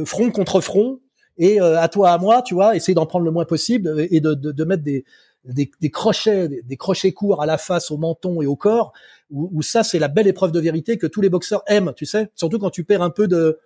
front 0.05 0.30
contre 0.30 0.60
front 0.60 1.01
et 1.39 1.61
à 1.61 1.89
toi 1.89 2.11
à 2.11 2.19
moi, 2.19 2.43
tu 2.43 2.55
vois, 2.55 2.77
essayer 2.77 2.94
d'en 2.94 3.06
prendre 3.06 3.24
le 3.24 3.31
moins 3.31 3.44
possible 3.44 4.06
et 4.11 4.20
de, 4.20 4.35
de, 4.35 4.52
de 4.52 4.65
mettre 4.65 4.82
des, 4.82 5.05
des, 5.44 5.70
des 5.81 5.90
crochets, 5.90 6.48
des, 6.48 6.77
crochets 6.77 7.12
courts 7.12 7.43
à 7.43 7.47
la 7.47 7.59
face, 7.59 7.90
au 7.90 7.97
menton 7.97 8.40
et 8.43 8.47
au 8.47 8.56
corps, 8.56 8.93
où, 9.31 9.62
ça 9.62 9.82
c'est 9.82 9.98
la 9.98 10.09
belle 10.09 10.27
épreuve 10.27 10.52
de 10.52 10.61
vérité 10.61 10.97
que 10.97 11.06
tous 11.06 11.20
les 11.20 11.28
boxeurs 11.28 11.62
aiment, 11.66 11.93
tu 11.97 12.06
sais, 12.06 12.31
surtout 12.35 12.59
quand 12.59 12.70
tu 12.70 12.85
perds 12.85 13.02
un 13.02 13.11
peu 13.11 13.28
de, 13.28 13.59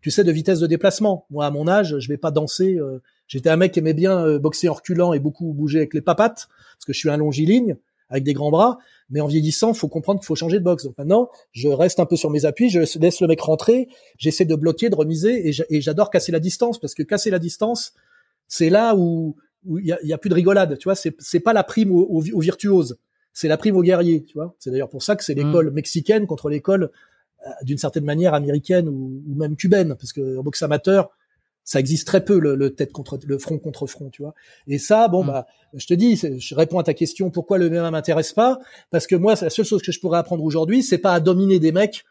tu 0.00 0.10
sais, 0.10 0.24
de 0.24 0.32
vitesse 0.32 0.60
de 0.60 0.66
déplacement. 0.66 1.26
Moi, 1.30 1.44
à 1.44 1.50
mon 1.50 1.66
âge, 1.66 1.98
je 1.98 2.08
vais 2.08 2.18
pas 2.18 2.30
danser. 2.30 2.76
Euh, 2.76 3.02
j'étais 3.26 3.50
un 3.50 3.56
mec 3.56 3.72
qui 3.72 3.80
aimait 3.80 3.94
bien 3.94 4.24
euh, 4.24 4.38
boxer 4.38 4.68
en 4.68 4.74
reculant 4.74 5.12
et 5.12 5.18
beaucoup 5.18 5.52
bouger 5.52 5.78
avec 5.78 5.94
les 5.94 6.00
papates, 6.00 6.48
parce 6.76 6.84
que 6.86 6.92
je 6.92 6.98
suis 6.98 7.10
un 7.10 7.16
longiligne 7.16 7.76
avec 8.08 8.24
des 8.24 8.32
grands 8.32 8.50
bras. 8.50 8.78
Mais 9.10 9.20
en 9.20 9.26
vieillissant, 9.26 9.72
faut 9.72 9.88
comprendre 9.88 10.20
qu'il 10.20 10.26
faut 10.26 10.34
changer 10.34 10.58
de 10.58 10.64
boxe. 10.64 10.84
Donc 10.84 10.98
maintenant, 10.98 11.30
je 11.52 11.68
reste 11.68 11.98
un 11.98 12.06
peu 12.06 12.16
sur 12.16 12.30
mes 12.30 12.44
appuis, 12.44 12.68
je 12.68 12.80
laisse 12.98 13.20
le 13.20 13.26
mec 13.26 13.40
rentrer, 13.40 13.88
j'essaie 14.18 14.44
de 14.44 14.54
bloquer, 14.54 14.90
de 14.90 14.96
remiser, 14.96 15.48
et 15.48 15.80
j'adore 15.80 16.10
casser 16.10 16.32
la 16.32 16.40
distance 16.40 16.78
parce 16.78 16.94
que 16.94 17.02
casser 17.02 17.30
la 17.30 17.38
distance, 17.38 17.94
c'est 18.48 18.70
là 18.70 18.94
où 18.96 19.36
il 19.78 19.86
y 19.86 19.92
a, 19.92 19.98
y 20.02 20.12
a, 20.12 20.18
plus 20.18 20.30
de 20.30 20.34
rigolade, 20.34 20.78
tu 20.78 20.84
vois. 20.84 20.94
C'est 20.94 21.40
pas 21.40 21.52
la 21.52 21.64
prime 21.64 21.92
aux, 21.92 22.06
aux, 22.06 22.40
virtuoses, 22.40 22.98
c'est 23.32 23.48
la 23.48 23.56
prime 23.56 23.76
aux 23.76 23.82
guerriers, 23.82 24.24
tu 24.24 24.34
vois. 24.34 24.54
C'est 24.58 24.70
d'ailleurs 24.70 24.88
pour 24.88 25.02
ça 25.02 25.16
que 25.16 25.24
c'est 25.24 25.34
l'école 25.34 25.70
mm. 25.70 25.74
mexicaine 25.74 26.26
contre 26.26 26.48
l'école 26.48 26.90
euh, 27.46 27.50
d'une 27.62 27.78
certaine 27.78 28.04
manière 28.04 28.34
américaine 28.34 28.88
ou, 28.88 29.22
ou, 29.26 29.34
même 29.34 29.56
cubaine, 29.56 29.94
parce 29.98 30.12
que 30.12 30.38
en 30.38 30.42
boxe 30.42 30.62
amateur, 30.62 31.10
ça 31.64 31.80
existe 31.80 32.06
très 32.06 32.24
peu 32.24 32.38
le, 32.38 32.54
le, 32.54 32.74
tête 32.74 32.92
contre 32.92 33.18
le 33.26 33.38
front 33.38 33.58
contre 33.58 33.86
front, 33.86 34.10
tu 34.10 34.22
vois. 34.22 34.34
Et 34.66 34.78
ça, 34.78 35.08
bon 35.08 35.24
mm. 35.24 35.26
bah, 35.26 35.46
je 35.74 35.86
te 35.86 35.94
dis, 35.94 36.16
je 36.16 36.54
réponds 36.54 36.78
à 36.78 36.82
ta 36.82 36.94
question, 36.94 37.30
pourquoi 37.30 37.58
le 37.58 37.68
MMA 37.68 37.90
m'intéresse 37.90 38.32
pas? 38.32 38.58
Parce 38.90 39.06
que 39.06 39.16
moi, 39.16 39.34
la 39.40 39.50
seule 39.50 39.66
chose 39.66 39.82
que 39.82 39.92
je 39.92 40.00
pourrais 40.00 40.18
apprendre 40.18 40.44
aujourd'hui, 40.44 40.82
c'est 40.82 40.98
pas 40.98 41.12
à 41.12 41.20
dominer 41.20 41.58
des 41.58 41.72
mecs 41.72 42.04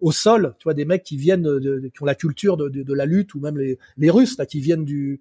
au 0.00 0.12
sol, 0.12 0.54
tu 0.58 0.64
vois, 0.64 0.74
des 0.74 0.84
mecs 0.84 1.02
qui 1.02 1.16
viennent, 1.16 1.42
de, 1.42 1.90
qui 1.94 2.02
ont 2.02 2.06
la 2.06 2.14
culture 2.14 2.56
de, 2.56 2.68
de, 2.68 2.82
de, 2.82 2.94
la 2.94 3.04
lutte, 3.04 3.34
ou 3.34 3.40
même 3.40 3.58
les, 3.58 3.78
les 3.98 4.10
Russes 4.10 4.38
là, 4.38 4.46
qui 4.46 4.60
viennent 4.60 4.84
du 4.84 5.20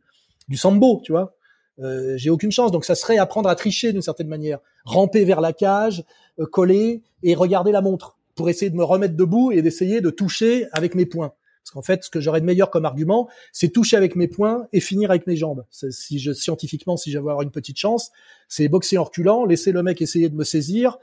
du 0.50 0.58
sambo, 0.58 1.02
tu 1.04 1.14
vois. 1.14 1.36
Euh, 1.80 2.18
j'ai 2.18 2.30
aucune 2.30 2.52
chance. 2.52 2.72
Donc 2.72 2.84
ça 2.84 2.96
serait 2.96 3.18
apprendre 3.18 3.48
à 3.48 3.56
tricher 3.56 3.94
d'une 3.94 4.02
certaine 4.02 4.28
manière, 4.28 4.60
ramper 4.84 5.24
vers 5.24 5.40
la 5.40 5.54
cage, 5.54 6.04
euh, 6.40 6.46
coller 6.46 7.02
et 7.24 7.36
regarder 7.36 7.72
la 7.72 7.82
montre 7.82 8.18
pour 8.36 8.50
essayer 8.50 8.70
de 8.70 8.76
me 8.76 8.84
remettre 8.84 9.16
debout 9.16 9.52
et 9.52 9.62
d'essayer 9.62 10.02
de 10.02 10.10
toucher 10.10 10.66
avec 10.74 10.96
mes 10.96 11.06
poings. 11.06 11.32
Parce 11.70 11.86
qu'en 11.86 11.94
fait, 11.94 12.04
ce 12.04 12.10
que 12.10 12.20
j'aurais 12.20 12.42
de 12.42 12.48
meilleur 12.48 12.72
comme 12.72 12.86
argument, 12.86 13.30
c'est 13.52 13.70
toucher 13.70 13.96
avec 13.96 14.16
mes 14.16 14.28
poings 14.28 14.68
et 14.74 14.80
finir 14.80 15.12
avec 15.12 15.28
mes 15.28 15.36
jambes. 15.36 15.66
Si 15.70 16.18
je 16.18 16.32
scientifiquement, 16.34 16.98
si 16.98 17.12
j'avais 17.12 17.30
avoir 17.30 17.44
une 17.44 17.52
petite 17.52 17.78
chance, 17.78 18.10
c'est 18.48 18.68
boxer 18.68 18.98
en 18.98 19.04
reculant, 19.04 19.46
laisser 19.46 19.72
le 19.72 19.84
mec 19.84 20.02
essayer 20.02 20.30
de 20.30 20.36
me 20.36 20.44
saisir, 20.44 20.98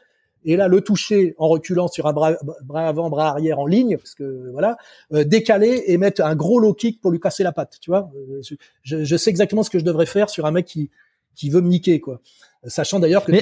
et 0.45 0.57
là 0.57 0.67
le 0.67 0.81
toucher 0.81 1.37
en 1.39 1.47
reculant 1.47 1.87
sur 1.87 2.09
un 2.09 2.13
bras, 2.13 2.33
bras 2.65 2.89
avant, 2.89 3.11
bras 3.11 3.29
arrière 3.29 3.61
en 3.61 3.67
ligne, 3.67 3.97
parce 3.97 4.17
que 4.17 4.51
voilà, 4.51 4.77
euh, 5.13 5.23
décaler 5.23 5.85
et 5.87 5.99
mettre 5.99 6.25
un 6.25 6.35
gros 6.35 6.59
low 6.59 6.75
kick 6.75 7.01
pour 7.01 7.13
lui 7.13 7.21
casser 7.21 7.45
la 7.45 7.53
patte, 7.53 7.79
tu 7.81 7.91
vois. 7.91 8.11
Euh, 8.17 8.41
je, 8.83 9.05
je, 9.05 9.17
sais 9.17 9.31
exactement 9.31 9.63
ce 9.63 9.71
que 9.71 9.79
je 9.79 9.85
devrais 9.85 10.07
faire 10.07 10.29
sur 10.29 10.47
un 10.47 10.51
mec 10.51 10.67
qui 10.67 10.91
qui 11.37 11.49
veut 11.49 11.61
me 11.61 11.69
niquer, 11.69 12.01
quoi. 12.01 12.21
Sachant 12.67 12.99
d'ailleurs 12.99 13.25
que 13.25 13.33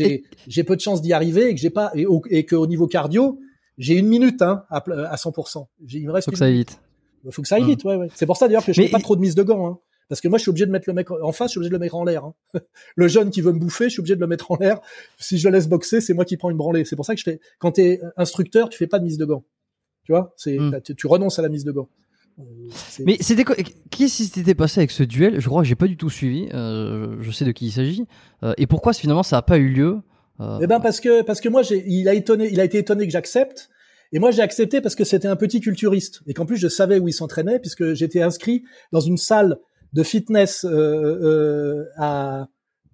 j'ai 0.46 0.64
peu 0.64 0.76
de 0.76 0.80
chance 0.82 1.00
d'y 1.00 1.14
arriver 1.14 1.48
et 1.48 1.54
que 1.54 1.60
j'ai 1.60 1.70
pas 1.70 1.90
et, 1.94 2.04
au, 2.04 2.22
et 2.28 2.44
qu'au 2.44 2.66
niveau 2.66 2.86
cardio, 2.86 3.40
j'ai 3.78 3.94
une 3.94 4.08
minute 4.08 4.42
hein, 4.42 4.64
à, 4.68 4.76
à 4.76 5.16
100%. 5.16 5.66
Il 5.88 6.06
me 6.06 6.12
reste. 6.12 6.26
Faut 6.26 6.32
que 6.32 6.38
ça 6.38 6.44
aille 6.44 6.58
vite. 6.58 6.78
Faut 7.30 7.42
que 7.42 7.48
ça 7.48 7.56
aille 7.56 7.64
vite, 7.64 7.84
ouais, 7.84 7.96
ouais. 7.96 8.08
C'est 8.14 8.26
pour 8.26 8.36
ça 8.36 8.46
d'ailleurs 8.46 8.64
que 8.64 8.72
je 8.72 8.82
fais 8.82 8.88
pas 8.88 9.00
trop 9.00 9.16
de 9.16 9.20
mise 9.20 9.34
de 9.34 9.42
gants. 9.42 9.66
Hein. 9.66 9.78
Parce 10.08 10.20
que 10.20 10.28
moi, 10.28 10.38
je 10.38 10.42
suis 10.42 10.50
obligé 10.50 10.66
de 10.66 10.70
mettre 10.70 10.88
le 10.88 10.94
mec 10.94 11.10
en 11.10 11.32
face, 11.32 11.48
je 11.48 11.52
suis 11.52 11.58
obligé 11.58 11.70
de 11.70 11.74
le 11.74 11.80
mettre 11.80 11.94
en 11.94 12.04
l'air. 12.04 12.24
Hein. 12.24 12.34
le 12.96 13.08
jeune 13.08 13.30
qui 13.30 13.40
veut 13.40 13.52
me 13.52 13.58
bouffer, 13.58 13.84
je 13.84 13.90
suis 13.90 14.00
obligé 14.00 14.16
de 14.16 14.20
le 14.20 14.26
mettre 14.26 14.50
en 14.50 14.56
l'air. 14.56 14.80
Si 15.18 15.38
je 15.38 15.48
le 15.48 15.54
laisse 15.54 15.68
boxer, 15.68 16.00
c'est 16.00 16.14
moi 16.14 16.24
qui 16.24 16.36
prends 16.36 16.50
une 16.50 16.56
branlée. 16.56 16.84
C'est 16.84 16.96
pour 16.96 17.06
ça 17.06 17.14
que 17.14 17.18
je 17.20 17.24
fais. 17.24 17.40
Quand 17.58 17.72
t'es 17.72 18.00
instructeur, 18.16 18.68
tu 18.68 18.76
fais 18.76 18.86
pas 18.86 18.98
de 18.98 19.04
mise 19.04 19.18
de 19.18 19.24
gants. 19.24 19.44
Tu 20.04 20.12
vois, 20.12 20.34
c'est 20.36 20.58
hmm. 20.58 20.80
tu, 20.82 21.06
renonces 21.06 21.38
à 21.38 21.42
la 21.42 21.48
mise 21.48 21.64
de 21.64 21.72
gants. 21.72 21.88
Euh, 22.38 22.42
Mais 23.04 23.16
c'était 23.20 23.44
qu'est-ce 23.44 24.16
qui 24.16 24.24
s'était 24.24 24.54
passé 24.54 24.80
avec 24.80 24.90
ce 24.90 25.02
duel? 25.02 25.40
Je 25.40 25.48
crois 25.48 25.62
que 25.62 25.68
j'ai 25.68 25.76
pas 25.76 25.86
du 25.86 25.96
tout 25.96 26.10
suivi. 26.10 26.48
Euh, 26.52 27.16
je 27.20 27.30
sais 27.30 27.44
de 27.46 27.52
qui 27.52 27.66
il 27.66 27.72
s'agit. 27.72 28.06
Euh, 28.42 28.52
et 28.58 28.66
pourquoi 28.66 28.92
finalement 28.92 29.22
ça 29.22 29.38
a 29.38 29.42
pas 29.42 29.56
eu 29.56 29.68
lieu 29.68 30.00
euh... 30.40 30.58
Eh 30.60 30.66
ben 30.66 30.80
parce 30.80 31.00
que 31.00 31.22
parce 31.22 31.40
que 31.40 31.48
moi 31.48 31.62
j'ai 31.62 31.84
il 31.86 32.08
a 32.08 32.14
étonné 32.14 32.48
il 32.50 32.58
a 32.58 32.64
été 32.64 32.78
étonné 32.78 33.06
que 33.06 33.12
j'accepte 33.12 33.70
et 34.14 34.18
moi 34.18 34.30
j'ai 34.30 34.40
accepté 34.40 34.80
parce 34.80 34.94
que 34.94 35.04
c'était 35.04 35.28
un 35.28 35.36
petit 35.36 35.60
culturiste 35.60 36.22
et 36.26 36.32
qu'en 36.32 36.46
plus 36.46 36.56
je 36.56 36.68
savais 36.68 36.98
où 36.98 37.08
il 37.08 37.12
s'entraînait 37.12 37.58
puisque 37.58 37.92
j'étais 37.92 38.22
inscrit 38.22 38.64
dans 38.92 39.00
une 39.00 39.18
salle 39.18 39.58
de 39.92 40.02
fitness 40.02 40.64
euh, 40.64 40.70
euh, 40.70 41.84
à, 41.96 42.48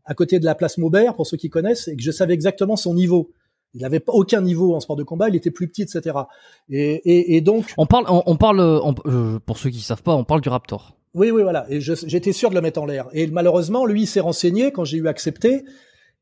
à 0.05 0.14
côté 0.14 0.38
de 0.38 0.44
la 0.44 0.55
place 0.55 0.78
Maubert, 0.78 1.14
pour 1.14 1.26
ceux 1.26 1.36
qui 1.36 1.48
connaissent, 1.48 1.88
et 1.88 1.97
que 1.97 2.02
je 2.02 2.10
savais 2.10 2.34
exactement 2.34 2.76
son 2.76 2.94
niveau. 2.94 3.30
Il 3.74 3.82
n'avait 3.82 4.02
aucun 4.09 4.40
niveau 4.40 4.74
en 4.74 4.80
sport 4.80 4.97
de 4.97 5.05
combat, 5.05 5.28
il 5.28 5.36
était 5.36 5.52
plus 5.52 5.68
petit, 5.68 5.82
etc. 5.82 6.16
Et, 6.68 6.94
et, 7.05 7.36
et 7.36 7.40
donc 7.40 7.72
on 7.76 7.86
parle, 7.86 8.06
on, 8.09 8.36
parle, 8.36 8.60
euh, 8.60 9.38
pour 9.38 9.59
ceux 9.59 9.70
qui 9.70 9.80
savent 9.80 10.02
pas, 10.02 10.14
on 10.16 10.24
parle 10.24 10.40
du 10.40 10.48
Raptor. 10.48 10.97
Oui, 11.14 11.30
oui, 11.30 11.42
voilà. 11.42 11.66
Et 11.70 11.80
j'étais 11.80 12.32
sûr 12.32 12.51
de 12.51 12.55
le 12.55 12.60
mettre 12.60 12.80
en 12.80 12.86
l'air. 12.86 13.09
Et 13.12 13.26
malheureusement, 13.28 13.86
lui, 13.86 14.02
il 14.02 14.06
s'est 14.06 14.20
renseigné 14.20 14.72
quand 14.72 14.84
j'ai 14.84 14.98
eu 14.98 15.09
accepté. 15.09 15.64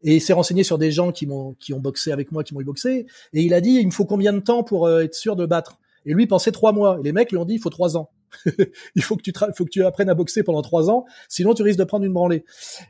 Et 0.02 0.16
il 0.16 0.20
s'est 0.20 0.32
renseigné 0.32 0.62
sur 0.62 0.78
des 0.78 0.90
gens 0.90 1.12
qui 1.12 1.26
m'ont 1.26 1.54
qui 1.54 1.74
ont 1.74 1.80
boxé 1.80 2.12
avec 2.12 2.32
moi, 2.32 2.44
qui 2.44 2.54
m'ont 2.54 2.62
boxé. 2.62 3.06
Et 3.32 3.42
il 3.42 3.54
a 3.54 3.60
dit, 3.60 3.74
il 3.80 3.86
me 3.86 3.92
faut 3.92 4.04
combien 4.04 4.32
de 4.32 4.40
temps 4.40 4.62
pour 4.62 4.88
être 4.88 5.14
sûr 5.14 5.36
de 5.36 5.46
battre? 5.46 5.78
Et 6.06 6.14
lui 6.14 6.24
il 6.24 6.28
pensait 6.28 6.52
trois 6.52 6.72
mois. 6.72 6.98
Et 7.00 7.02
les 7.02 7.12
mecs 7.12 7.30
lui 7.30 7.38
ont 7.38 7.44
dit, 7.44 7.54
il 7.54 7.60
faut 7.60 7.70
trois 7.70 7.96
ans. 7.96 8.10
il 8.94 9.02
faut 9.02 9.16
que 9.16 9.22
tu 9.22 9.32
faut 9.56 9.64
que 9.64 9.70
tu 9.70 9.84
apprennes 9.84 10.08
à 10.08 10.14
boxer 10.14 10.42
pendant 10.42 10.62
trois 10.62 10.90
ans, 10.90 11.04
sinon 11.28 11.54
tu 11.54 11.62
risques 11.62 11.78
de 11.78 11.84
prendre 11.84 12.04
une 12.04 12.12
branlée. 12.12 12.44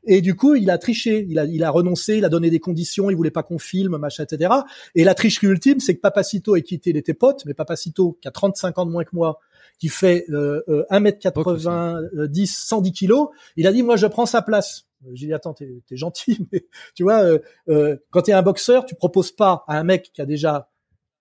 Et 0.05 0.20
du 0.20 0.35
coup, 0.35 0.55
il 0.55 0.70
a 0.70 0.78
triché, 0.78 1.26
il 1.28 1.39
a, 1.39 1.44
il 1.44 1.62
a 1.62 1.70
renoncé, 1.70 2.16
il 2.16 2.24
a 2.24 2.28
donné 2.28 2.51
des 2.51 2.60
conditions, 2.60 3.10
il 3.10 3.16
voulait 3.16 3.30
pas 3.30 3.43
qu'on 3.43 3.59
filme, 3.59 3.97
machin, 3.98 4.24
etc. 4.24 4.52
Et 4.94 5.05
la 5.05 5.14
tricherie 5.14 5.47
ultime, 5.47 5.80
c'est 5.80 5.94
que 5.94 6.01
Papacito 6.01 6.56
est 6.56 6.62
quitté, 6.62 6.90
il 6.90 6.97
était 6.97 7.14
pote, 7.14 7.43
mais 7.47 7.55
Papacito, 7.55 8.18
qui 8.20 8.28
a 8.28 8.30
35 8.30 8.78
ans 8.78 8.86
de 8.86 8.90
moins 8.90 9.05
que 9.05 9.14
moi, 9.14 9.39
qui 9.78 9.88
fait 9.88 10.26
euh, 10.30 10.84
1m90, 10.90 12.46
110 12.46 12.92
kilos, 12.92 13.28
il 13.56 13.66
a 13.66 13.72
dit, 13.72 13.82
moi, 13.82 13.96
je 13.96 14.06
prends 14.06 14.26
sa 14.26 14.42
place. 14.42 14.86
J'ai 15.12 15.26
dit, 15.26 15.32
attends, 15.32 15.55
t'es 15.55 15.82
es 15.90 15.96
gentil, 15.96 16.46
mais 16.52 16.66
tu 16.94 17.05
vois, 17.05 17.22
euh, 17.22 17.38
euh, 17.68 17.96
quand 18.10 18.22
t'es 18.22 18.32
un 18.32 18.42
boxeur, 18.42 18.84
tu 18.86 18.94
proposes 18.94 19.32
pas 19.32 19.64
à 19.68 19.78
un 19.78 19.84
mec 19.84 20.10
qui 20.12 20.20
a 20.20 20.26
déjà 20.26 20.68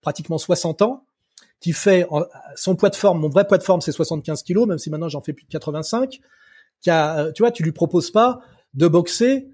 pratiquement 0.02 0.38
60 0.38 0.82
ans, 0.82 1.06
qui 1.60 1.74
fait 1.74 2.08
son 2.56 2.76
poids 2.76 2.90
de 2.90 2.96
forme, 2.96 3.20
mon 3.20 3.30
vrai 3.30 3.46
poids 3.48 3.58
de 3.58 3.64
forme 3.64 3.82
c'est 3.82 3.92
75 3.92 4.44
kilos, 4.44 4.68
même 4.68 4.78
si 4.78 4.90
maintenant 4.90 5.10
j'en 5.10 5.22
fais 5.22 5.34
plus 5.34 5.46
de 5.46 5.50
85, 5.50 6.20
qui 6.82 6.90
a, 6.90 7.20
euh, 7.20 7.32
tu 7.32 7.42
vois, 7.42 7.52
tu 7.52 7.64
lui 7.64 7.72
proposes 7.72 8.12
pas 8.12 8.40
de 8.74 8.88
boxer 8.88 9.50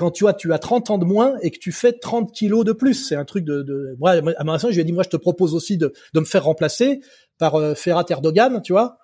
quand 0.00 0.10
tu 0.10 0.24
vois, 0.24 0.32
tu 0.32 0.50
as 0.54 0.58
30 0.58 0.88
ans 0.88 0.96
de 0.96 1.04
moins 1.04 1.34
et 1.42 1.50
que 1.50 1.58
tu 1.58 1.72
fais 1.72 1.92
30 1.92 2.32
kilos 2.32 2.64
de 2.64 2.72
plus. 2.72 2.94
C'est 2.94 3.16
un 3.16 3.26
truc 3.26 3.44
de, 3.44 3.60
de... 3.60 3.94
Moi, 3.98 4.12
à 4.12 4.44
ma 4.44 4.56
je 4.56 4.68
lui 4.68 4.80
ai 4.80 4.84
dit, 4.84 4.92
moi, 4.94 5.02
je 5.02 5.10
te 5.10 5.18
propose 5.18 5.54
aussi 5.54 5.76
de, 5.76 5.92
me 6.14 6.24
faire 6.24 6.44
remplacer 6.44 7.00
par 7.36 7.56
euh, 7.56 7.74
Erdogan, 8.08 8.62
tu 8.62 8.72
vois, 8.72 8.96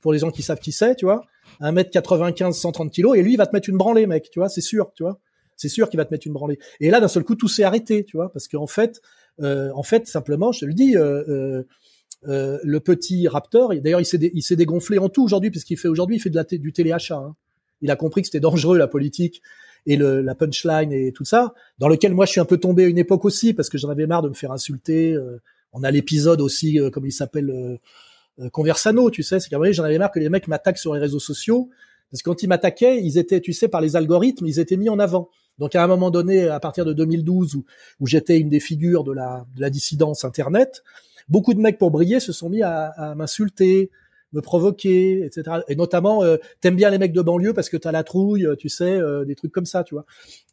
pour 0.00 0.12
les 0.12 0.18
gens 0.18 0.32
qui 0.32 0.42
savent 0.42 0.58
qui 0.58 0.72
c'est, 0.72 0.96
tu 0.96 1.04
vois, 1.04 1.22
1m95, 1.60 2.52
130 2.52 2.90
kilos, 2.90 3.16
et 3.16 3.22
lui, 3.22 3.34
il 3.34 3.36
va 3.36 3.46
te 3.46 3.54
mettre 3.54 3.68
une 3.68 3.76
branlée, 3.76 4.08
mec, 4.08 4.28
tu 4.32 4.40
vois, 4.40 4.48
c'est 4.48 4.60
sûr, 4.60 4.90
tu 4.96 5.04
vois. 5.04 5.20
C'est 5.56 5.68
sûr 5.68 5.88
qu'il 5.88 5.98
va 5.98 6.04
te 6.04 6.12
mettre 6.12 6.26
une 6.26 6.32
branlée. 6.32 6.58
Et 6.80 6.90
là, 6.90 6.98
d'un 6.98 7.06
seul 7.06 7.22
coup, 7.22 7.36
tout 7.36 7.46
s'est 7.46 7.62
arrêté, 7.62 8.04
tu 8.04 8.16
vois, 8.16 8.32
parce 8.32 8.48
qu'en 8.48 8.66
fait, 8.66 9.00
euh, 9.40 9.70
en 9.76 9.84
fait, 9.84 10.08
simplement, 10.08 10.50
je 10.50 10.60
te 10.60 10.64
le 10.64 10.74
dis, 10.74 10.96
euh, 10.96 11.62
euh, 12.28 12.58
le 12.64 12.80
petit 12.80 13.28
Raptor, 13.28 13.72
d'ailleurs, 13.76 14.00
il 14.00 14.42
s'est 14.42 14.56
dégonflé 14.56 14.98
en 14.98 15.08
tout 15.08 15.22
aujourd'hui, 15.22 15.52
puisqu'il 15.52 15.76
fait 15.76 15.86
aujourd'hui, 15.86 16.16
il 16.16 16.20
fait 16.20 16.58
du 16.58 16.72
téléachat. 16.72 17.18
Hein. 17.18 17.36
Il 17.82 17.90
a 17.92 17.96
compris 17.96 18.22
que 18.22 18.26
c'était 18.26 18.40
dangereux 18.40 18.76
la 18.76 18.88
politique 18.88 19.42
et 19.86 19.96
le, 19.96 20.20
la 20.20 20.34
punchline 20.34 20.92
et 20.92 21.12
tout 21.12 21.24
ça, 21.24 21.54
dans 21.78 21.88
lequel 21.88 22.14
moi 22.14 22.26
je 22.26 22.32
suis 22.32 22.40
un 22.40 22.44
peu 22.44 22.58
tombé 22.58 22.84
à 22.84 22.86
une 22.86 22.98
époque 22.98 23.24
aussi 23.24 23.54
parce 23.54 23.68
que 23.68 23.78
j'en 23.78 23.88
avais 23.88 24.06
marre 24.06 24.22
de 24.22 24.28
me 24.28 24.34
faire 24.34 24.52
insulter. 24.52 25.16
on 25.72 25.82
a 25.82 25.90
l'épisode 25.90 26.40
aussi, 26.40 26.78
comme 26.92 27.06
il 27.06 27.12
s'appelle, 27.12 27.78
Conversano, 28.52 29.10
tu 29.10 29.22
sais, 29.22 29.40
c'est 29.40 29.48
qu'à 29.48 29.58
j'en 29.72 29.84
avais 29.84 29.98
marre 29.98 30.10
que 30.10 30.20
les 30.20 30.28
mecs 30.28 30.48
m'attaquent 30.48 30.78
sur 30.78 30.94
les 30.94 31.00
réseaux 31.00 31.18
sociaux 31.18 31.70
parce 32.10 32.22
que 32.22 32.30
quand 32.30 32.42
ils 32.42 32.48
m'attaquaient, 32.48 33.02
ils 33.02 33.18
étaient, 33.18 33.40
tu 33.40 33.52
sais, 33.52 33.68
par 33.68 33.80
les 33.80 33.96
algorithmes, 33.96 34.46
ils 34.46 34.58
étaient 34.58 34.76
mis 34.76 34.88
en 34.88 34.98
avant. 34.98 35.30
Donc 35.58 35.74
à 35.74 35.84
un 35.84 35.86
moment 35.86 36.10
donné, 36.10 36.48
à 36.48 36.58
partir 36.58 36.84
de 36.84 36.92
2012, 36.92 37.54
où, 37.54 37.64
où 38.00 38.06
j'étais 38.06 38.38
une 38.38 38.48
des 38.48 38.60
figures 38.60 39.04
de 39.04 39.12
la, 39.12 39.46
de 39.54 39.60
la 39.60 39.70
dissidence 39.70 40.24
Internet, 40.24 40.82
beaucoup 41.28 41.54
de 41.54 41.60
mecs 41.60 41.78
pour 41.78 41.90
briller 41.90 42.18
se 42.18 42.32
sont 42.32 42.48
mis 42.48 42.62
à, 42.62 42.86
à 42.88 43.14
m'insulter, 43.14 43.90
me 44.32 44.40
provoquer, 44.40 45.24
etc. 45.24 45.58
Et 45.68 45.76
notamment, 45.76 46.22
euh, 46.22 46.36
t'aimes 46.60 46.76
bien 46.76 46.90
les 46.90 46.98
mecs 46.98 47.12
de 47.12 47.22
banlieue 47.22 47.52
parce 47.52 47.68
que 47.68 47.76
t'as 47.76 47.92
la 47.92 48.04
trouille, 48.04 48.46
tu 48.58 48.68
sais, 48.68 48.98
euh, 48.98 49.24
des 49.24 49.34
trucs 49.34 49.52
comme 49.52 49.66
ça, 49.66 49.84
tu 49.84 49.94
vois. 49.94 50.04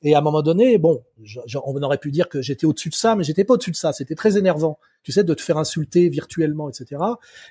Et 0.03 0.15
à 0.15 0.19
un 0.19 0.21
moment 0.21 0.41
donné, 0.41 0.77
bon, 0.77 1.03
on 1.65 1.81
aurait 1.83 1.97
pu 1.97 2.11
dire 2.11 2.29
que 2.29 2.41
j'étais 2.41 2.65
au-dessus 2.65 2.89
de 2.89 2.95
ça, 2.95 3.15
mais 3.15 3.23
j'étais 3.23 3.43
pas 3.43 3.53
au-dessus 3.53 3.71
de 3.71 3.75
ça. 3.75 3.93
C'était 3.93 4.15
très 4.15 4.37
énervant, 4.37 4.79
tu 5.03 5.11
sais, 5.11 5.23
de 5.23 5.33
te 5.33 5.41
faire 5.41 5.57
insulter 5.57 6.09
virtuellement, 6.09 6.69
etc. 6.69 7.01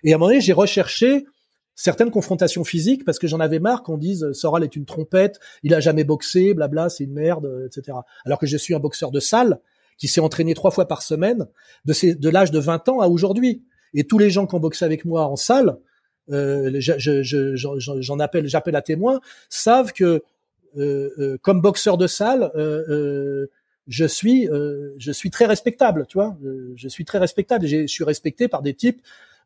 Et 0.02 0.12
à 0.12 0.16
un 0.16 0.18
moment 0.18 0.30
donné, 0.30 0.40
j'ai 0.40 0.52
recherché 0.52 1.26
certaines 1.74 2.10
confrontations 2.10 2.64
physiques 2.64 3.04
parce 3.04 3.18
que 3.18 3.26
j'en 3.26 3.40
avais 3.40 3.58
marre 3.58 3.82
qu'on 3.82 3.98
dise 3.98 4.32
Soral 4.32 4.64
est 4.64 4.76
une 4.76 4.86
trompette, 4.86 5.38
il 5.62 5.74
a 5.74 5.80
jamais 5.80 6.04
boxé, 6.04 6.54
blabla, 6.54 6.88
c'est 6.88 7.04
une 7.04 7.12
merde, 7.12 7.64
etc. 7.66 7.98
Alors 8.24 8.38
que 8.38 8.46
je 8.46 8.56
suis 8.56 8.74
un 8.74 8.80
boxeur 8.80 9.10
de 9.10 9.20
salle 9.20 9.60
qui 9.98 10.08
s'est 10.08 10.20
entraîné 10.20 10.54
trois 10.54 10.70
fois 10.70 10.88
par 10.88 11.02
semaine 11.02 11.46
de, 11.84 12.14
de 12.14 12.28
l'âge 12.28 12.50
de 12.50 12.58
20 12.58 12.88
ans 12.88 13.00
à 13.00 13.08
aujourd'hui. 13.08 13.62
Et 13.94 14.04
tous 14.04 14.18
les 14.18 14.30
gens 14.30 14.46
qui 14.46 14.54
ont 14.54 14.60
boxé 14.60 14.84
avec 14.84 15.04
moi 15.04 15.26
en 15.26 15.36
salle, 15.36 15.70
euh, 15.70 15.74
j'en 16.28 16.80
je, 16.80 17.22
je, 17.22 18.22
appelle, 18.22 18.48
j'appelle 18.48 18.76
à 18.76 18.82
témoin, 18.82 19.20
savent 19.48 19.92
que 19.92 20.22
euh, 20.76 21.10
euh, 21.18 21.38
comme 21.40 21.60
boxeur 21.60 21.96
de 21.96 22.06
salle, 22.06 22.50
euh, 22.54 22.84
euh 22.88 23.46
je 23.88 24.04
suis, 24.04 24.48
je 24.98 25.12
suis 25.12 25.30
très 25.30 25.46
respectable, 25.46 26.06
tu 26.08 26.18
vois. 26.18 26.36
je 26.74 26.88
suis 26.88 27.04
très 27.04 27.18
respectable. 27.18 27.68
Je 27.68 27.86
suis 27.86 28.02
respecté 28.02 28.48
par 28.48 28.60
des 28.60 28.74
types. 28.74 29.00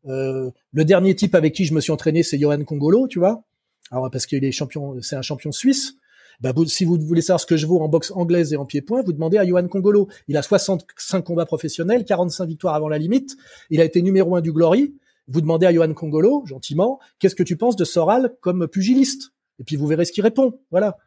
le 0.07 0.53
dernier 0.73 1.15
type 1.15 1.35
avec 1.35 1.53
qui 1.53 1.67
je 1.67 1.75
me 1.75 1.81
suis 1.83 1.93
entraîné, 1.93 2.23
c'est 2.23 2.39
Johan 2.39 2.65
Congolo, 2.65 3.07
tu 3.07 3.19
vois. 3.19 3.43
Alors 3.91 4.11
parce 4.11 4.25
qu'il 4.25 4.43
est 4.43 4.51
champion, 4.51 4.97
c'est 5.03 5.17
un 5.17 5.21
champion 5.21 5.53
suisse. 5.53 5.97
Bah, 6.41 6.55
si 6.67 6.87
vous 6.87 6.99
voulez 6.99 7.21
savoir 7.21 7.41
ce 7.41 7.45
que 7.45 7.59
je 7.59 7.67
vaux 7.67 7.81
en 7.81 7.89
boxe 7.89 8.13
anglaise 8.13 8.55
et 8.55 8.57
en 8.57 8.65
pied-point, 8.65 9.03
vous 9.03 9.13
demandez 9.13 9.37
à 9.37 9.45
Johan 9.45 9.69
Congolo. 9.69 10.09
Il 10.27 10.39
a 10.39 10.43
65 10.43 11.21
combats 11.21 11.45
professionnels, 11.45 12.07
45 12.07 12.47
victoires 12.47 12.75
avant 12.75 12.89
la 12.89 12.97
limite. 12.97 13.37
Il 13.69 13.83
a 13.83 13.85
été 13.85 14.01
numéro 14.01 14.37
un 14.37 14.41
du 14.41 14.53
Glory. 14.53 14.95
Vous 15.31 15.41
demandez 15.41 15.67
à 15.67 15.73
Johan 15.73 15.95
Congolo, 15.95 16.45
gentiment, 16.45 16.99
qu'est-ce 17.19 17.37
que 17.37 17.43
tu 17.43 17.57
penses 17.57 17.77
de 17.77 17.85
Soral 17.85 18.35
comme 18.41 18.67
pugiliste? 18.67 19.31
Et 19.61 19.65
puis 19.65 19.77
vous 19.77 19.87
verrez 19.87 20.05
ce 20.05 20.13
qu'il 20.13 20.25
répond. 20.25 20.59
Voilà. 20.71 20.99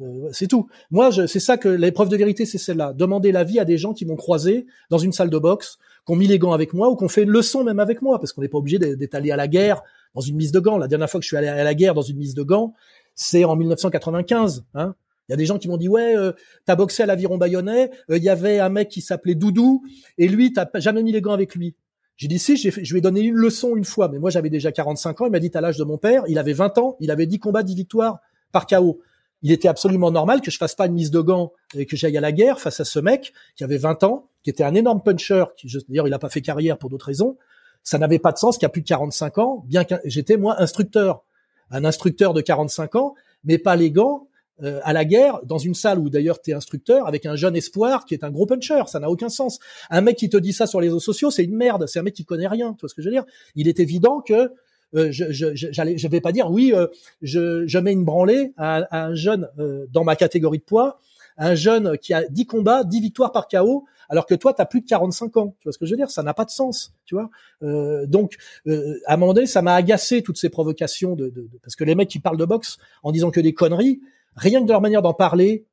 Euh, 0.00 0.28
c'est 0.32 0.48
tout. 0.48 0.68
Moi, 0.90 1.10
c'est 1.26 1.40
ça 1.40 1.56
que 1.56 1.68
l'épreuve 1.68 2.08
de 2.08 2.16
vérité, 2.16 2.44
c'est 2.44 2.58
celle-là. 2.58 2.92
Demander 2.92 3.32
l'avis 3.32 3.58
à 3.58 3.64
des 3.64 3.78
gens 3.78 3.94
qui 3.94 4.04
m'ont 4.04 4.16
croisé 4.16 4.66
dans 4.90 4.98
une 4.98 5.12
salle 5.12 5.30
de 5.30 5.38
boxe, 5.38 5.78
qui 6.06 6.12
ont 6.12 6.16
mis 6.16 6.26
les 6.26 6.38
gants 6.38 6.52
avec 6.52 6.72
moi 6.72 6.88
ou 6.90 6.96
qui 6.96 7.04
ont 7.04 7.08
fait 7.08 7.22
une 7.22 7.30
leçon 7.30 7.64
même 7.64 7.78
avec 7.78 8.02
moi, 8.02 8.18
parce 8.18 8.32
qu'on 8.32 8.42
n'est 8.42 8.48
pas 8.48 8.58
obligé 8.58 8.78
d'être 8.78 9.14
allé 9.14 9.30
à 9.30 9.36
la 9.36 9.48
guerre 9.48 9.82
dans 10.14 10.20
une 10.20 10.36
mise 10.36 10.52
de 10.52 10.60
gants. 10.60 10.78
La 10.78 10.88
dernière 10.88 11.10
fois 11.10 11.20
que 11.20 11.24
je 11.24 11.28
suis 11.28 11.36
allé 11.36 11.48
à 11.48 11.64
la 11.64 11.74
guerre 11.74 11.94
dans 11.94 12.02
une 12.02 12.16
mise 12.16 12.34
de 12.34 12.42
gants, 12.42 12.74
c'est 13.14 13.44
en 13.44 13.56
1995. 13.56 14.64
Hein. 14.74 14.94
Il 15.28 15.32
y 15.32 15.34
a 15.34 15.36
des 15.36 15.46
gens 15.46 15.58
qui 15.58 15.68
m'ont 15.68 15.76
dit 15.76 15.88
ouais, 15.88 16.16
euh, 16.16 16.32
t'as 16.64 16.74
boxé 16.74 17.02
à 17.02 17.06
l'aviron 17.06 17.36
bayonnais. 17.36 17.90
Euh, 18.10 18.16
il 18.16 18.24
y 18.24 18.30
avait 18.30 18.60
un 18.60 18.70
mec 18.70 18.88
qui 18.88 19.02
s'appelait 19.02 19.34
Doudou 19.34 19.82
et 20.16 20.26
lui, 20.26 20.52
t'as 20.52 20.66
jamais 20.76 21.02
mis 21.02 21.12
les 21.12 21.20
gants 21.20 21.32
avec 21.32 21.54
lui. 21.54 21.74
J'ai 22.18 22.26
dit 22.26 22.40
si, 22.40 22.56
je 22.56 22.68
lui 22.70 22.98
ai 22.98 23.00
donné 23.00 23.20
une 23.20 23.36
leçon 23.36 23.76
une 23.76 23.84
fois, 23.84 24.08
mais 24.08 24.18
moi 24.18 24.28
j'avais 24.28 24.50
déjà 24.50 24.72
45 24.72 25.20
ans. 25.20 25.26
Il 25.26 25.30
m'a 25.30 25.38
dit 25.38 25.52
à 25.54 25.60
l'âge 25.60 25.78
de 25.78 25.84
mon 25.84 25.98
père, 25.98 26.24
il 26.26 26.38
avait 26.38 26.52
20 26.52 26.76
ans, 26.78 26.96
il 26.98 27.12
avait 27.12 27.26
10 27.26 27.38
combats, 27.38 27.62
10 27.62 27.76
victoires 27.76 28.18
par 28.50 28.66
KO. 28.66 29.00
Il 29.42 29.52
était 29.52 29.68
absolument 29.68 30.10
normal 30.10 30.40
que 30.40 30.50
je 30.50 30.58
fasse 30.58 30.74
pas 30.74 30.86
une 30.86 30.94
mise 30.94 31.12
de 31.12 31.20
gants 31.20 31.52
et 31.74 31.86
que 31.86 31.96
j'aille 31.96 32.18
à 32.18 32.20
la 32.20 32.32
guerre 32.32 32.58
face 32.58 32.80
à 32.80 32.84
ce 32.84 32.98
mec 32.98 33.32
qui 33.54 33.62
avait 33.62 33.78
20 33.78 34.02
ans, 34.02 34.28
qui 34.42 34.50
était 34.50 34.64
un 34.64 34.74
énorme 34.74 35.00
puncher, 35.00 35.44
qui 35.56 35.72
d'ailleurs 35.88 36.08
il 36.08 36.10
n'a 36.10 36.18
pas 36.18 36.28
fait 36.28 36.40
carrière 36.40 36.76
pour 36.76 36.90
d'autres 36.90 37.06
raisons. 37.06 37.36
Ça 37.84 37.98
n'avait 37.98 38.18
pas 38.18 38.32
de 38.32 38.38
sens 38.38 38.62
a 38.62 38.68
plus 38.68 38.82
de 38.82 38.88
45 38.88 39.38
ans, 39.38 39.64
bien 39.68 39.84
que 39.84 39.94
j'étais 40.04 40.36
moi 40.36 40.60
instructeur, 40.60 41.22
un 41.70 41.84
instructeur 41.84 42.34
de 42.34 42.40
45 42.40 42.96
ans, 42.96 43.14
mais 43.44 43.58
pas 43.58 43.76
les 43.76 43.92
gants 43.92 44.27
euh, 44.62 44.80
à 44.82 44.92
la 44.92 45.04
guerre 45.04 45.40
dans 45.44 45.58
une 45.58 45.74
salle 45.74 45.98
où 45.98 46.10
d'ailleurs 46.10 46.40
tu 46.40 46.50
es 46.50 46.54
instructeur 46.54 47.06
avec 47.06 47.26
un 47.26 47.36
jeune 47.36 47.54
espoir 47.54 48.04
qui 48.04 48.14
est 48.14 48.24
un 48.24 48.30
gros 48.30 48.46
puncher, 48.46 48.82
ça 48.86 48.98
n'a 48.98 49.10
aucun 49.10 49.28
sens. 49.28 49.58
Un 49.90 50.00
mec 50.00 50.16
qui 50.16 50.28
te 50.28 50.36
dit 50.36 50.52
ça 50.52 50.66
sur 50.66 50.80
les 50.80 50.88
réseaux 50.88 51.00
sociaux, 51.00 51.30
c'est 51.30 51.44
une 51.44 51.54
merde, 51.54 51.86
c'est 51.86 51.98
un 51.98 52.02
mec 52.02 52.14
qui 52.14 52.24
connaît 52.24 52.48
rien, 52.48 52.72
tu 52.74 52.80
vois 52.80 52.88
ce 52.88 52.94
que 52.94 53.02
je 53.02 53.08
veux 53.08 53.12
dire? 53.12 53.24
Il 53.54 53.68
est 53.68 53.78
évident 53.80 54.20
que 54.20 54.52
euh, 54.94 55.08
je, 55.10 55.30
je, 55.30 55.54
je 55.54 56.08
vais 56.08 56.20
pas 56.20 56.32
dire 56.32 56.50
oui, 56.50 56.72
euh, 56.74 56.86
je, 57.22 57.66
je 57.66 57.78
mets 57.78 57.92
une 57.92 58.04
branlée 58.04 58.52
à, 58.56 59.04
un 59.04 59.14
jeune 59.14 59.48
dans 59.92 60.04
ma 60.04 60.16
catégorie 60.16 60.58
de 60.58 60.64
poids, 60.64 60.98
un 61.36 61.54
jeune 61.54 61.96
qui 61.98 62.12
a 62.12 62.24
10 62.24 62.46
combats, 62.46 62.84
10 62.84 63.00
victoires 63.00 63.32
par 63.32 63.48
KO, 63.48 63.84
alors 64.08 64.26
que 64.26 64.34
toi, 64.34 64.54
tu 64.54 64.62
as 64.62 64.66
plus 64.66 64.80
de 64.80 64.86
45 64.86 65.36
ans. 65.36 65.54
Tu 65.60 65.64
vois 65.64 65.72
ce 65.72 65.78
que 65.78 65.86
je 65.86 65.92
veux 65.92 65.96
dire? 65.96 66.10
Ça 66.10 66.22
n'a 66.22 66.34
pas 66.34 66.44
de 66.44 66.50
sens, 66.50 66.92
tu 67.04 67.14
vois? 67.14 67.30
Euh, 67.62 68.06
donc, 68.06 68.36
à 68.66 69.14
un 69.14 69.16
moment 69.16 69.34
donné, 69.34 69.46
ça 69.46 69.62
m'a 69.62 69.74
agacé 69.74 70.22
toutes 70.22 70.38
ces 70.38 70.48
provocations 70.48 71.14
de, 71.14 71.28
de, 71.28 71.48
parce 71.62 71.76
que 71.76 71.84
les 71.84 71.94
mecs 71.94 72.08
qui 72.08 72.18
parlent 72.18 72.38
de 72.38 72.44
boxe 72.44 72.78
en 73.02 73.12
disant 73.12 73.30
que 73.30 73.40
des 73.40 73.52
conneries, 73.52 74.00
rien 74.38 74.60
que 74.60 74.66
de 74.66 74.72
leur 74.72 74.80
manière 74.80 75.02
d'en 75.02 75.14
parler, 75.14 75.66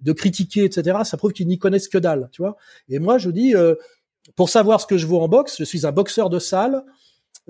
de 0.00 0.12
critiquer, 0.12 0.64
etc., 0.64 0.98
ça 1.04 1.16
prouve 1.16 1.32
qu'ils 1.32 1.48
n'y 1.48 1.58
connaissent 1.58 1.88
que 1.88 1.98
dalle, 1.98 2.28
tu 2.32 2.42
vois. 2.42 2.56
Et 2.88 2.98
moi, 2.98 3.18
je 3.18 3.30
dis, 3.30 3.54
euh, 3.54 3.74
pour 4.36 4.48
savoir 4.48 4.80
ce 4.80 4.86
que 4.86 4.98
je 4.98 5.06
vaux 5.06 5.20
en 5.20 5.28
boxe, 5.28 5.56
je 5.58 5.64
suis 5.64 5.86
un 5.86 5.92
boxeur 5.92 6.30
de 6.30 6.38
salle 6.38 6.84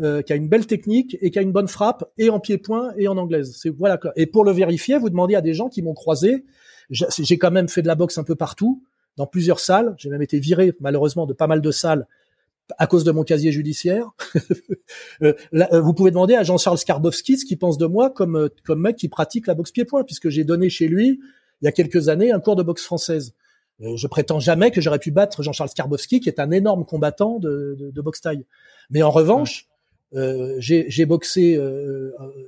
euh, 0.00 0.22
qui 0.22 0.32
a 0.32 0.36
une 0.36 0.48
belle 0.48 0.66
technique 0.66 1.16
et 1.20 1.30
qui 1.30 1.38
a 1.38 1.42
une 1.42 1.52
bonne 1.52 1.68
frappe, 1.68 2.04
et 2.18 2.30
en 2.30 2.40
pied-point 2.40 2.92
et 2.96 3.08
en 3.08 3.16
anglaise. 3.16 3.56
C'est 3.56 3.70
voilà. 3.70 3.98
Et 4.16 4.26
pour 4.26 4.44
le 4.44 4.52
vérifier, 4.52 4.98
vous 4.98 5.10
demandez 5.10 5.34
à 5.34 5.40
des 5.40 5.54
gens 5.54 5.68
qui 5.68 5.82
m'ont 5.82 5.94
croisé. 5.94 6.44
J'ai 6.90 7.38
quand 7.38 7.50
même 7.50 7.68
fait 7.68 7.82
de 7.82 7.86
la 7.86 7.94
boxe 7.94 8.18
un 8.18 8.24
peu 8.24 8.34
partout, 8.34 8.82
dans 9.16 9.26
plusieurs 9.26 9.60
salles. 9.60 9.94
J'ai 9.96 10.10
même 10.10 10.22
été 10.22 10.38
viré 10.38 10.74
malheureusement 10.80 11.26
de 11.26 11.32
pas 11.32 11.46
mal 11.46 11.60
de 11.60 11.70
salles 11.70 12.06
à 12.78 12.86
cause 12.86 13.04
de 13.04 13.10
mon 13.10 13.24
casier 13.24 13.52
judiciaire. 13.52 14.10
Euh, 15.22 15.32
euh, 15.54 15.80
vous 15.80 15.94
pouvez 15.94 16.10
demander 16.10 16.34
à 16.34 16.42
Jean-Charles 16.42 16.78
Skarbowski 16.78 17.38
ce 17.38 17.44
qu'il 17.44 17.58
pense 17.58 17.78
de 17.78 17.86
moi 17.86 18.10
comme 18.10 18.36
euh, 18.36 18.48
comme 18.64 18.80
mec 18.80 18.96
qui 18.96 19.08
pratique 19.08 19.46
la 19.46 19.54
boxe 19.54 19.70
pied-point, 19.70 20.02
puisque 20.02 20.28
j'ai 20.28 20.44
donné 20.44 20.68
chez 20.68 20.88
lui 20.88 21.20
il 21.62 21.64
y 21.64 21.68
a 21.68 21.72
quelques 21.72 22.08
années 22.08 22.32
un 22.32 22.40
cours 22.40 22.56
de 22.56 22.62
boxe 22.62 22.84
française. 22.84 23.34
je 23.80 24.06
prétends 24.06 24.40
jamais 24.40 24.70
que 24.70 24.80
j'aurais 24.80 24.98
pu 24.98 25.10
battre 25.10 25.42
Jean-Charles 25.42 25.70
Skarbowski, 25.70 26.20
qui 26.20 26.28
est 26.28 26.40
un 26.40 26.50
énorme 26.50 26.84
combattant 26.84 27.38
de, 27.38 27.76
de, 27.78 27.90
de 27.90 28.00
boxe 28.02 28.20
taille. 28.20 28.44
Mais 28.90 29.02
en 29.02 29.10
revanche, 29.10 29.68
j'ai 30.12 31.06
boxé 31.06 31.60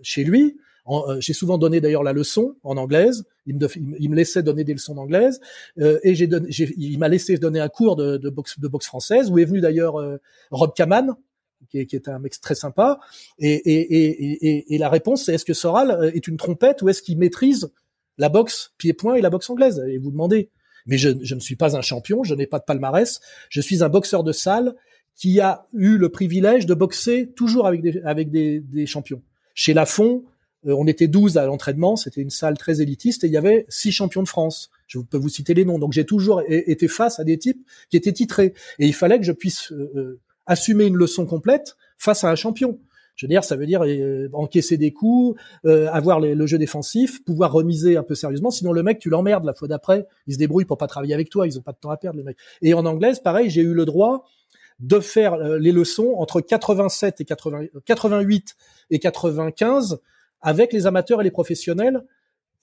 chez 0.03 0.25
lui 0.25 0.57
euh, 0.89 1.21
j'ai 1.21 1.33
souvent 1.33 1.59
donné 1.59 1.81
d'ailleurs 1.81 2.03
la 2.03 2.13
leçon 2.13 2.57
en 2.63 2.77
anglaise. 2.77 3.25
Il 3.47 3.57
me, 3.57 3.69
il 3.99 4.11
me 4.11 4.17
laissait 4.17 4.43
donner 4.43 4.65
des 4.65 4.73
leçons 4.73 4.95
d'anglaise 4.95 5.41
euh, 5.79 5.99
et 6.03 6.15
j'ai 6.15 6.27
donné, 6.27 6.49
il 6.51 6.99
m'a 6.99 7.09
laissé 7.09 7.37
donner 7.39 7.61
un 7.61 7.69
cours 7.69 7.97
de, 7.97 8.17
de, 8.17 8.29
boxe, 8.29 8.59
de 8.59 8.69
boxe 8.69 8.87
française 8.87 9.31
où 9.31 9.39
est 9.39 9.45
venu 9.45 9.61
d'ailleurs 9.61 10.01
euh, 10.01 10.19
Rob 10.51 10.73
Kaman, 10.75 11.15
qui, 11.71 11.87
qui 11.87 11.97
est, 11.97 12.09
un 12.09 12.19
mec 12.19 12.41
très 12.41 12.55
sympa. 12.55 12.99
Et, 13.39 13.55
et, 13.55 14.49
et, 14.49 14.75
et 14.75 14.79
la 14.79 14.89
réponse 14.89 15.25
c'est 15.25 15.35
est-ce 15.35 15.45
que 15.45 15.55
Soral 15.55 16.11
est 16.15 16.27
une 16.27 16.37
trompette 16.37 16.83
ou 16.83 16.89
est-ce 16.89 17.03
qu'il 17.03 17.19
maîtrise 17.19 17.71
la 18.19 18.29
boxe 18.29 18.73
pied-point 18.79 19.15
et 19.15 19.21
la 19.21 19.31
boxe 19.31 19.49
anglaise? 19.51 19.83
Et 19.89 19.99
vous 19.99 20.11
demandez. 20.11 20.51
Mais 20.87 20.99
je, 20.99 21.11
je 21.23 21.35
ne 21.35 21.41
suis 21.41 21.57
pas 21.57 21.77
un 21.77 21.83
champion, 21.83 22.23
je 22.23 22.35
n'ai 22.35 22.47
pas 22.47 22.59
de 22.61 22.65
palmarès. 22.65 23.21
Je 23.49 23.61
suis 23.61 23.83
un 23.83 23.89
boxeur 23.89 24.23
de 24.23 24.33
salle 24.33 24.75
qui 25.17 25.41
a 25.41 25.67
eu 25.73 25.97
le 25.97 26.11
privilège 26.11 26.67
de 26.67 26.75
boxer 26.75 27.33
toujours 27.35 27.67
avec 27.67 27.81
des, 27.83 28.01
avec 28.03 28.31
des, 28.31 28.61
des 28.61 28.87
champions. 28.87 29.23
Chez 29.55 29.75
Lafont, 29.75 30.25
euh, 30.25 30.31
on 30.67 30.87
était 30.87 31.09
12 31.09 31.39
à 31.39 31.47
l'entraînement, 31.47 31.97
c'était 31.97 32.21
une 32.21 32.31
salle 32.31 32.59
très 32.59 32.81
élitiste 32.81 33.25
et 33.25 33.29
il 33.29 33.33
y 33.33 33.37
avait 33.37 33.67
six 33.69 33.93
champions 33.93 34.23
de 34.23 34.29
France. 34.29 34.71
Je 34.87 34.99
peux 34.99 35.19
vous 35.19 35.29
citer 35.29 35.55
les 35.55 35.65
noms. 35.65 35.79
Donc 35.79 35.93
j'ai 35.93 36.05
toujours 36.05 36.43
été 36.49 36.89
face 36.89 37.19
à 37.21 37.25
des 37.25 37.39
types 37.39 37.67
qui 37.91 37.97
étaient 37.97 38.13
titrés 38.13 38.55
et 38.79 38.87
il 38.87 38.95
fallait 38.95 39.19
que 39.19 39.25
je 39.25 39.33
puisse 39.33 39.73
euh, 39.73 39.93
euh, 39.97 40.21
assumer 40.47 40.85
une 40.87 40.97
leçon 40.97 41.27
complète 41.27 41.77
face 41.99 42.25
à 42.25 42.31
un 42.31 42.35
champion. 42.35 42.79
Je 43.15 43.27
veux 43.27 43.31
dire, 43.31 43.45
ça 43.45 43.57
veut 43.57 43.65
dire 43.65 43.83
encaisser 44.35 44.77
des 44.77 44.93
coups, 44.93 45.41
avoir 45.65 46.21
le 46.21 46.47
jeu 46.47 46.59
défensif, 46.59 47.25
pouvoir 47.25 47.51
remiser 47.51 47.97
un 47.97 48.03
peu 48.03 48.15
sérieusement. 48.15 48.51
Sinon, 48.51 48.73
le 48.73 48.83
mec, 48.83 48.99
tu 48.99 49.09
l'emmerdes 49.09 49.47
la 49.47 49.55
fois 49.55 49.69
d'après. 49.69 50.07
Il 50.27 50.35
se 50.35 50.39
débrouille 50.39 50.67
pour 50.67 50.77
pas 50.77 50.87
travailler 50.87 51.15
avec 51.15 51.31
toi. 51.31 51.47
Ils 51.47 51.59
ont 51.59 51.63
pas 51.63 51.73
de 51.73 51.79
temps 51.79 51.89
à 51.89 51.97
perdre, 51.97 52.19
les 52.19 52.25
mecs. 52.25 52.37
Et 52.61 52.75
en 52.75 52.85
anglaise, 52.85 53.21
pareil, 53.21 53.49
j'ai 53.49 53.63
eu 53.63 53.73
le 53.73 53.87
droit 53.87 54.27
de 54.81 55.01
faire 55.01 55.39
les 55.39 55.73
leçons 55.73 56.15
entre 56.19 56.43
87 56.43 57.23
et 57.23 57.25
88 57.25 58.57
et 58.91 58.99
95 58.99 59.99
avec 60.47 60.73
les 60.73 60.87
amateurs 60.87 61.21
et 61.21 61.25
les 61.25 61.33
professionnels, 61.33 62.05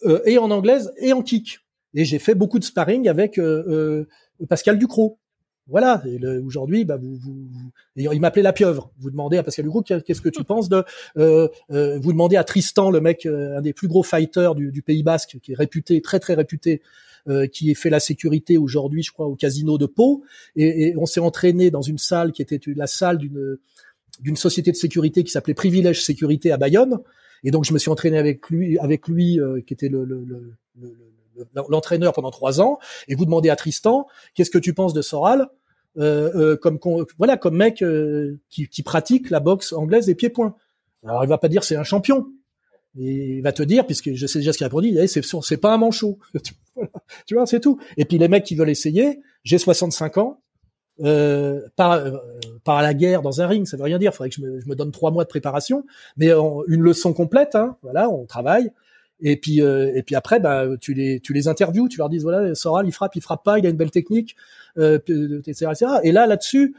euh, 0.05 0.21
et 0.25 0.37
en 0.37 0.49
anglaise 0.51 0.93
et 0.97 1.11
en 1.11 1.21
kick. 1.21 1.59
Et 1.93 2.05
j'ai 2.05 2.17
fait 2.17 2.33
beaucoup 2.33 2.57
de 2.57 2.63
sparring 2.63 3.09
avec 3.09 3.37
euh, 3.37 4.07
euh, 4.41 4.47
Pascal 4.47 4.79
Ducrot. 4.79 5.19
Voilà. 5.67 6.01
Aujourd'hui, 6.45 6.83
bah, 6.83 6.97
vous, 6.97 7.15
vous, 7.15 7.47
il 7.95 8.19
m'appelait 8.19 8.41
la 8.41 8.51
pieuvre. 8.51 8.91
Vous 8.99 9.11
demandez 9.11 9.37
à 9.37 9.43
Pascal 9.43 9.65
Ducrot 9.65 9.83
qu'est-ce 9.83 10.21
que 10.21 10.29
tu 10.29 10.43
penses 10.45 10.69
de. 10.69 10.83
vous 11.15 12.11
demandez 12.11 12.35
à 12.37 12.43
Tristan, 12.43 12.89
le 12.89 12.99
mec, 12.99 13.25
un 13.25 13.61
des 13.61 13.73
plus 13.73 13.87
gros 13.87 14.03
fighters 14.03 14.55
du, 14.55 14.81
Pays 14.81 15.03
Basque, 15.03 15.37
qui 15.41 15.51
est 15.51 15.55
réputé, 15.55 16.01
très 16.01 16.19
très 16.19 16.33
réputé, 16.33 16.81
euh, 17.29 17.47
qui 17.47 17.73
fait 17.75 17.89
la 17.89 18.01
sécurité 18.01 18.57
aujourd'hui, 18.57 19.03
je 19.03 19.13
crois, 19.13 19.27
au 19.27 19.35
casino 19.35 19.77
de 19.77 19.85
Pau. 19.85 20.23
Et, 20.57 20.87
et 20.87 20.97
on 20.97 21.05
s'est 21.05 21.21
entraîné 21.21 21.71
dans 21.71 21.81
une 21.81 21.97
salle 21.97 22.33
qui 22.33 22.41
était 22.41 22.59
la 22.75 22.87
salle 22.87 23.17
d'une 23.17 23.57
d'une 24.19 24.35
société 24.35 24.71
de 24.71 24.75
sécurité 24.75 25.23
qui 25.23 25.31
s'appelait 25.31 25.53
Privilège 25.53 26.03
Sécurité 26.03 26.51
à 26.51 26.57
Bayonne. 26.57 26.99
Et 27.43 27.51
donc 27.51 27.65
je 27.65 27.73
me 27.73 27.79
suis 27.79 27.89
entraîné 27.89 28.17
avec 28.17 28.49
lui, 28.49 28.77
avec 28.79 29.07
lui 29.07 29.39
euh, 29.39 29.61
qui 29.61 29.73
était 29.73 29.89
le, 29.89 30.05
le, 30.05 30.25
le, 30.79 30.95
l'entraîneur 31.69 32.13
pendant 32.13 32.31
trois 32.31 32.61
ans. 32.61 32.79
Et 33.07 33.15
vous 33.15 33.25
demandez 33.25 33.49
à 33.49 33.55
Tristan, 33.55 34.07
qu'est-ce 34.33 34.51
que 34.51 34.57
tu 34.57 34.73
penses 34.73 34.93
de 34.93 35.01
Soral 35.01 35.47
euh, 35.97 36.31
euh, 36.35 36.57
comme 36.57 36.79
voilà 37.19 37.37
comme 37.37 37.55
mec 37.55 37.83
qui, 38.49 38.67
qui, 38.67 38.83
pratique 38.83 39.29
la 39.29 39.39
boxe 39.39 39.73
anglaise 39.73 40.05
des 40.05 40.15
pieds-points? 40.15 40.55
Alors 41.03 41.23
il 41.23 41.27
va 41.27 41.37
pas 41.37 41.49
dire 41.49 41.63
c'est 41.63 41.75
un 41.75 41.83
champion. 41.83 42.27
Il 42.95 43.41
va 43.41 43.51
te 43.51 43.63
dire, 43.63 43.87
puisque 43.87 44.13
je 44.13 44.27
sais 44.27 44.37
déjà 44.37 44.53
ce 44.53 44.59
qu'il 44.59 44.65
a 44.65 44.67
répondu, 44.67 44.95
eh, 44.99 45.07
c'est 45.07 45.23
c'est 45.41 45.57
pas 45.57 45.73
un 45.73 45.77
manchot. 45.77 46.19
tu 47.25 47.33
vois, 47.33 47.47
c'est 47.47 47.59
tout. 47.59 47.79
Et 47.97 48.05
puis 48.05 48.19
les 48.19 48.27
mecs 48.27 48.43
qui 48.43 48.53
veulent 48.53 48.69
essayer, 48.69 49.19
j'ai 49.43 49.57
65 49.57 50.19
ans, 50.19 50.43
euh, 51.01 51.61
par, 51.75 51.93
euh, 51.93 52.11
par 52.63 52.81
la 52.81 52.93
guerre 52.93 53.21
dans 53.21 53.41
un 53.41 53.47
ring, 53.47 53.65
ça 53.65 53.77
veut 53.77 53.83
rien 53.83 53.97
dire. 53.97 54.11
Il 54.13 54.15
faudrait 54.15 54.29
que 54.29 54.35
je 54.35 54.41
me, 54.41 54.59
je 54.59 54.67
me, 54.67 54.75
donne 54.75 54.91
trois 54.91 55.11
mois 55.11 55.23
de 55.23 55.29
préparation, 55.29 55.85
mais 56.17 56.29
une 56.29 56.81
leçon 56.81 57.13
complète. 57.13 57.55
Hein, 57.55 57.77
voilà, 57.81 58.09
on 58.09 58.25
travaille. 58.25 58.71
Et 59.21 59.37
puis 59.37 59.61
euh, 59.61 59.91
et 59.95 60.03
puis 60.03 60.15
après, 60.15 60.39
bah, 60.39 60.65
tu 60.79 60.93
les 60.93 61.19
tu 61.19 61.33
les 61.33 61.47
interviews, 61.47 61.87
tu 61.87 61.97
leur 61.97 62.09
dis 62.09 62.19
voilà, 62.19 62.53
Soral, 62.55 62.85
il 62.87 62.91
frappe, 62.91 63.15
il 63.15 63.21
frappe 63.21 63.43
pas, 63.43 63.57
il 63.57 63.65
a 63.65 63.69
une 63.69 63.77
belle 63.77 63.91
technique, 63.91 64.35
euh, 64.77 64.99
etc., 65.39 65.71
etc. 65.71 65.91
Et 66.03 66.11
là, 66.11 66.27
là-dessus, 66.27 66.75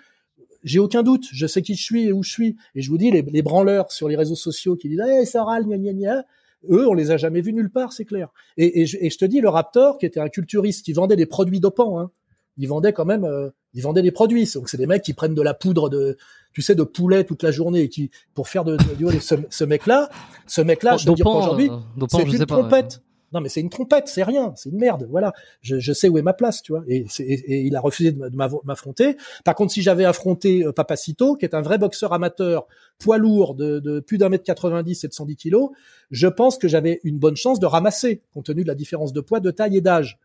j'ai 0.63 0.79
aucun 0.79 1.03
doute. 1.03 1.27
Je 1.33 1.47
sais 1.47 1.63
qui 1.63 1.75
je 1.75 1.83
suis 1.83 2.05
et 2.05 2.13
où 2.13 2.23
je 2.23 2.31
suis. 2.31 2.57
Et 2.75 2.83
je 2.83 2.91
vous 2.91 2.99
dis, 2.99 3.11
les, 3.11 3.43
branleurs 3.43 3.91
sur 3.91 4.09
les 4.09 4.17
réseaux 4.17 4.35
sociaux 4.35 4.77
qui 4.77 4.89
disent 4.89 5.01
hey, 5.01 5.27
Soral, 5.27 5.65
gna 5.65 5.79
gna 5.79 5.93
gna, 5.93 6.25
eux, 6.71 6.87
on 6.87 6.95
les 6.95 7.11
a 7.11 7.17
jamais 7.17 7.41
vus 7.41 7.53
nulle 7.53 7.71
part, 7.71 7.93
c'est 7.93 8.05
clair. 8.05 8.29
Et, 8.57 8.83
et, 8.83 8.87
je, 8.87 8.99
et, 9.01 9.11
je, 9.11 9.19
te 9.19 9.25
dis, 9.25 9.41
le 9.41 9.49
Raptor, 9.49 9.99
qui 9.99 10.07
était 10.07 10.21
un 10.21 10.29
culturiste, 10.29 10.85
qui 10.85 10.93
vendait 10.93 11.17
des 11.17 11.27
produits 11.27 11.61
dopants, 11.61 11.99
hein, 11.99 12.11
il 12.57 12.69
vendait 12.69 12.93
quand 12.93 13.05
même, 13.05 13.25
euh, 13.25 13.51
il 13.73 13.83
vendait 13.83 14.03
des 14.03 14.13
produits. 14.13 14.51
Donc 14.55 14.69
c'est 14.69 14.77
des 14.77 14.87
mecs 14.87 15.03
qui 15.03 15.15
prennent 15.15 15.35
de 15.35 15.43
la 15.43 15.55
poudre 15.55 15.89
de, 15.89 16.17
tu 16.53 16.63
sais, 16.63 16.75
de 16.75 16.83
poulet 16.83 17.25
toute 17.25 17.43
la 17.43 17.51
journée 17.51 17.81
et 17.81 17.89
qui, 17.89 18.11
pour 18.35 18.49
faire 18.49 18.65
de, 18.65 18.77
de, 18.77 19.13
de 19.13 19.19
ce, 19.19 19.35
ce 19.51 19.65
mec-là, 19.65 20.09
ce 20.47 20.61
mec-là, 20.61 20.97
je 20.97 21.09
veux 21.09 21.15
dire 21.15 21.27
aujourd'hui, 21.27 21.71
euh, 21.71 22.07
c'est 22.11 22.23
une 22.23 22.47
trompette. 22.47 23.01
Non, 23.33 23.41
mais 23.41 23.49
c'est 23.49 23.61
une 23.61 23.69
trompette, 23.69 24.07
c'est 24.07 24.23
rien, 24.23 24.53
c'est 24.55 24.71
une 24.71 24.79
merde. 24.79 25.09
Voilà, 25.11 25.33
je, 25.61 25.81
je, 25.81 25.93
sais 25.93 26.09
où 26.09 26.19
est 26.19 26.23
ma 26.23 26.35
place, 26.35 26.63
tu 26.63 26.71
vois. 26.71 26.85
Et, 26.87 27.05
et, 27.19 27.63
il 27.63 27.75
a 27.75 27.81
refusé 27.81 28.13
de 28.13 28.31
m'affronter. 28.65 29.17
Par 29.45 29.57
contre, 29.57 29.73
si 29.73 29.83
j'avais 29.83 30.05
affronté 30.05 30.65
euh, 30.65 30.71
Papacito, 30.71 31.35
qui 31.35 31.45
est 31.45 31.53
un 31.53 31.61
vrai 31.61 31.77
boxeur 31.77 32.13
amateur, 32.13 32.69
poids 33.01 33.19
lourd 33.19 33.57
de, 33.57 33.81
de 33.81 33.99
plus 33.99 34.19
d'un 34.19 34.29
mètre 34.29 34.45
90 34.45 35.03
et 35.03 35.09
de 35.09 35.13
110 35.13 35.35
kilos, 35.35 35.71
je 36.13 36.29
pense 36.29 36.59
que 36.59 36.69
j'avais 36.69 37.01
une 37.03 37.19
bonne 37.19 37.35
chance 37.35 37.59
de 37.59 37.67
ramasser, 37.67 38.23
compte 38.33 38.47
tenu 38.47 38.63
de 38.63 38.69
la 38.69 38.77
différence 38.77 39.13
de 39.13 39.21
poids, 39.21 39.41
de 39.41 39.51
taille 39.51 39.79
et 39.79 39.81
d'âge. 39.81 40.21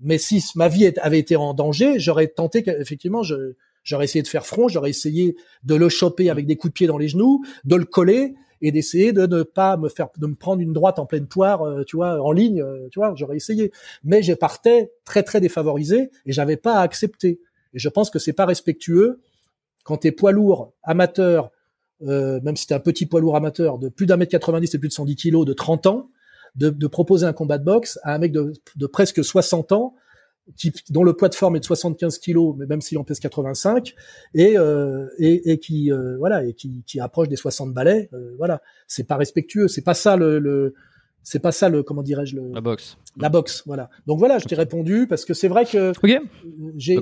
Mais 0.00 0.18
si 0.18 0.42
ma 0.54 0.68
vie 0.68 0.92
avait 1.00 1.18
été 1.18 1.36
en 1.36 1.54
danger, 1.54 1.98
j'aurais 1.98 2.28
tenté 2.28 2.62
qu'effectivement, 2.62 3.22
je, 3.22 3.54
j'aurais 3.84 4.04
essayé 4.04 4.22
de 4.22 4.28
faire 4.28 4.46
front, 4.46 4.68
j'aurais 4.68 4.90
essayé 4.90 5.36
de 5.64 5.74
le 5.74 5.88
choper 5.88 6.30
avec 6.30 6.46
des 6.46 6.56
coups 6.56 6.72
de 6.72 6.74
pied 6.74 6.86
dans 6.86 6.98
les 6.98 7.08
genoux, 7.08 7.44
de 7.64 7.76
le 7.76 7.84
coller 7.84 8.34
et 8.62 8.72
d'essayer 8.72 9.12
de 9.12 9.26
ne 9.26 9.42
pas 9.42 9.76
me 9.76 9.88
faire, 9.88 10.08
de 10.18 10.26
me 10.26 10.34
prendre 10.34 10.60
une 10.60 10.72
droite 10.72 10.98
en 10.98 11.06
pleine 11.06 11.26
poire, 11.26 11.62
euh, 11.62 11.84
tu 11.84 11.96
vois, 11.96 12.20
en 12.20 12.32
ligne, 12.32 12.60
euh, 12.60 12.88
tu 12.90 12.98
vois, 12.98 13.14
j'aurais 13.16 13.36
essayé. 13.36 13.72
Mais 14.04 14.22
je 14.22 14.32
partais 14.32 14.92
très 15.04 15.22
très 15.22 15.40
défavorisé 15.40 16.10
et 16.26 16.32
j'avais 16.32 16.56
pas 16.56 16.76
à 16.76 16.82
accepter. 16.82 17.40
Et 17.72 17.78
je 17.78 17.88
pense 17.88 18.10
que 18.10 18.18
c'est 18.18 18.32
pas 18.32 18.46
respectueux 18.46 19.20
quand 19.84 19.98
t'es 19.98 20.12
poids 20.12 20.32
lourd, 20.32 20.72
amateur, 20.82 21.50
euh, 22.02 22.40
même 22.42 22.56
si 22.56 22.66
t'es 22.66 22.74
un 22.74 22.80
petit 22.80 23.06
poids 23.06 23.20
lourd 23.20 23.36
amateur 23.36 23.78
de 23.78 23.88
plus 23.88 24.06
d'un 24.06 24.16
mètre 24.16 24.32
90 24.32 24.74
et 24.74 24.78
plus 24.78 24.88
de 24.88 24.92
110 24.92 25.16
kilos 25.16 25.46
de 25.46 25.52
30 25.52 25.86
ans, 25.86 26.10
de, 26.56 26.70
de, 26.70 26.86
proposer 26.86 27.26
un 27.26 27.32
combat 27.32 27.58
de 27.58 27.64
boxe 27.64 27.98
à 28.02 28.14
un 28.14 28.18
mec 28.18 28.32
de, 28.32 28.52
de 28.76 28.86
presque 28.86 29.24
60 29.24 29.72
ans 29.72 29.94
qui, 30.56 30.72
dont 30.90 31.04
le 31.04 31.14
poids 31.14 31.28
de 31.28 31.34
forme 31.34 31.56
est 31.56 31.60
de 31.60 31.64
75 31.64 32.18
kilos, 32.18 32.54
mais 32.58 32.66
même 32.66 32.80
s'il 32.80 32.98
en 32.98 33.04
pèse 33.04 33.20
85, 33.20 33.94
et, 34.34 34.58
euh, 34.58 35.06
et, 35.18 35.52
et 35.52 35.58
qui 35.58 35.92
euh, 35.92 36.16
voilà 36.18 36.44
et 36.44 36.54
qui, 36.54 36.82
qui, 36.86 37.00
approche 37.00 37.28
des 37.28 37.36
60 37.36 37.72
balais, 37.72 38.08
euh, 38.12 38.34
voilà, 38.38 38.60
c'est 38.86 39.06
pas 39.06 39.16
respectueux, 39.16 39.68
c'est 39.68 39.82
pas 39.82 39.94
ça 39.94 40.16
le, 40.16 40.38
le 40.38 40.74
c'est 41.22 41.38
pas 41.38 41.52
ça 41.52 41.68
le 41.68 41.82
comment 41.82 42.02
dirais-je 42.02 42.36
le 42.36 42.50
la 42.52 42.60
boxe. 42.60 42.96
la 43.16 43.28
boxe 43.28 43.62
voilà. 43.66 43.90
Donc 44.06 44.18
voilà 44.18 44.38
je 44.38 44.46
t'ai 44.46 44.54
répondu 44.54 45.06
parce 45.06 45.24
que 45.24 45.34
c'est 45.34 45.48
vrai 45.48 45.64
que 45.66 45.90
okay. 45.90 46.18
j'ai 46.76 46.98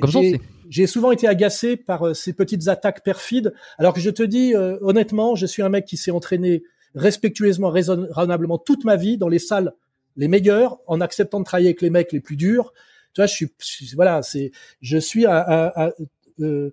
j'ai 0.69 0.87
souvent 0.87 1.13
été 1.13 1.29
agacé 1.29 1.77
par 1.77 2.09
euh, 2.09 2.15
ces 2.15 2.33
petites 2.33 2.69
attaques 2.69 3.05
perfides. 3.05 3.55
Alors 3.79 3.95
que 3.95 4.01
je 4.01 4.11
te 4.11 4.23
dis 4.23 4.55
euh, 4.55 4.77
honnêtement 4.81 5.35
je 5.35 5.47
suis 5.47 5.63
un 5.63 5.69
mec 5.69 5.85
qui 5.85 5.97
s'est 5.97 6.11
entraîné 6.11 6.63
respectueusement, 6.95 7.71
raisonnablement 7.71 8.59
toute 8.59 8.85
ma 8.85 8.97
vie 8.97 9.19
dans 9.19 9.29
les 9.29 9.39
salles 9.39 9.73
les 10.17 10.29
meilleures, 10.29 10.81
en 10.87 11.01
acceptant 11.01 11.39
de 11.39 11.45
travailler 11.45 11.69
avec 11.69 11.81
les 11.81 11.91
mecs 11.91 12.13
les 12.13 12.21
plus 12.21 12.37
durs. 12.37 12.73
Tu 13.15 13.21
vois, 13.21 13.27
je 13.27 13.35
suis, 13.35 13.49
voilà, 13.95 14.23
c'est, 14.23 14.51
je 14.81 14.99
suis 14.99 15.25
à, 15.27 15.93
euh, 16.41 16.71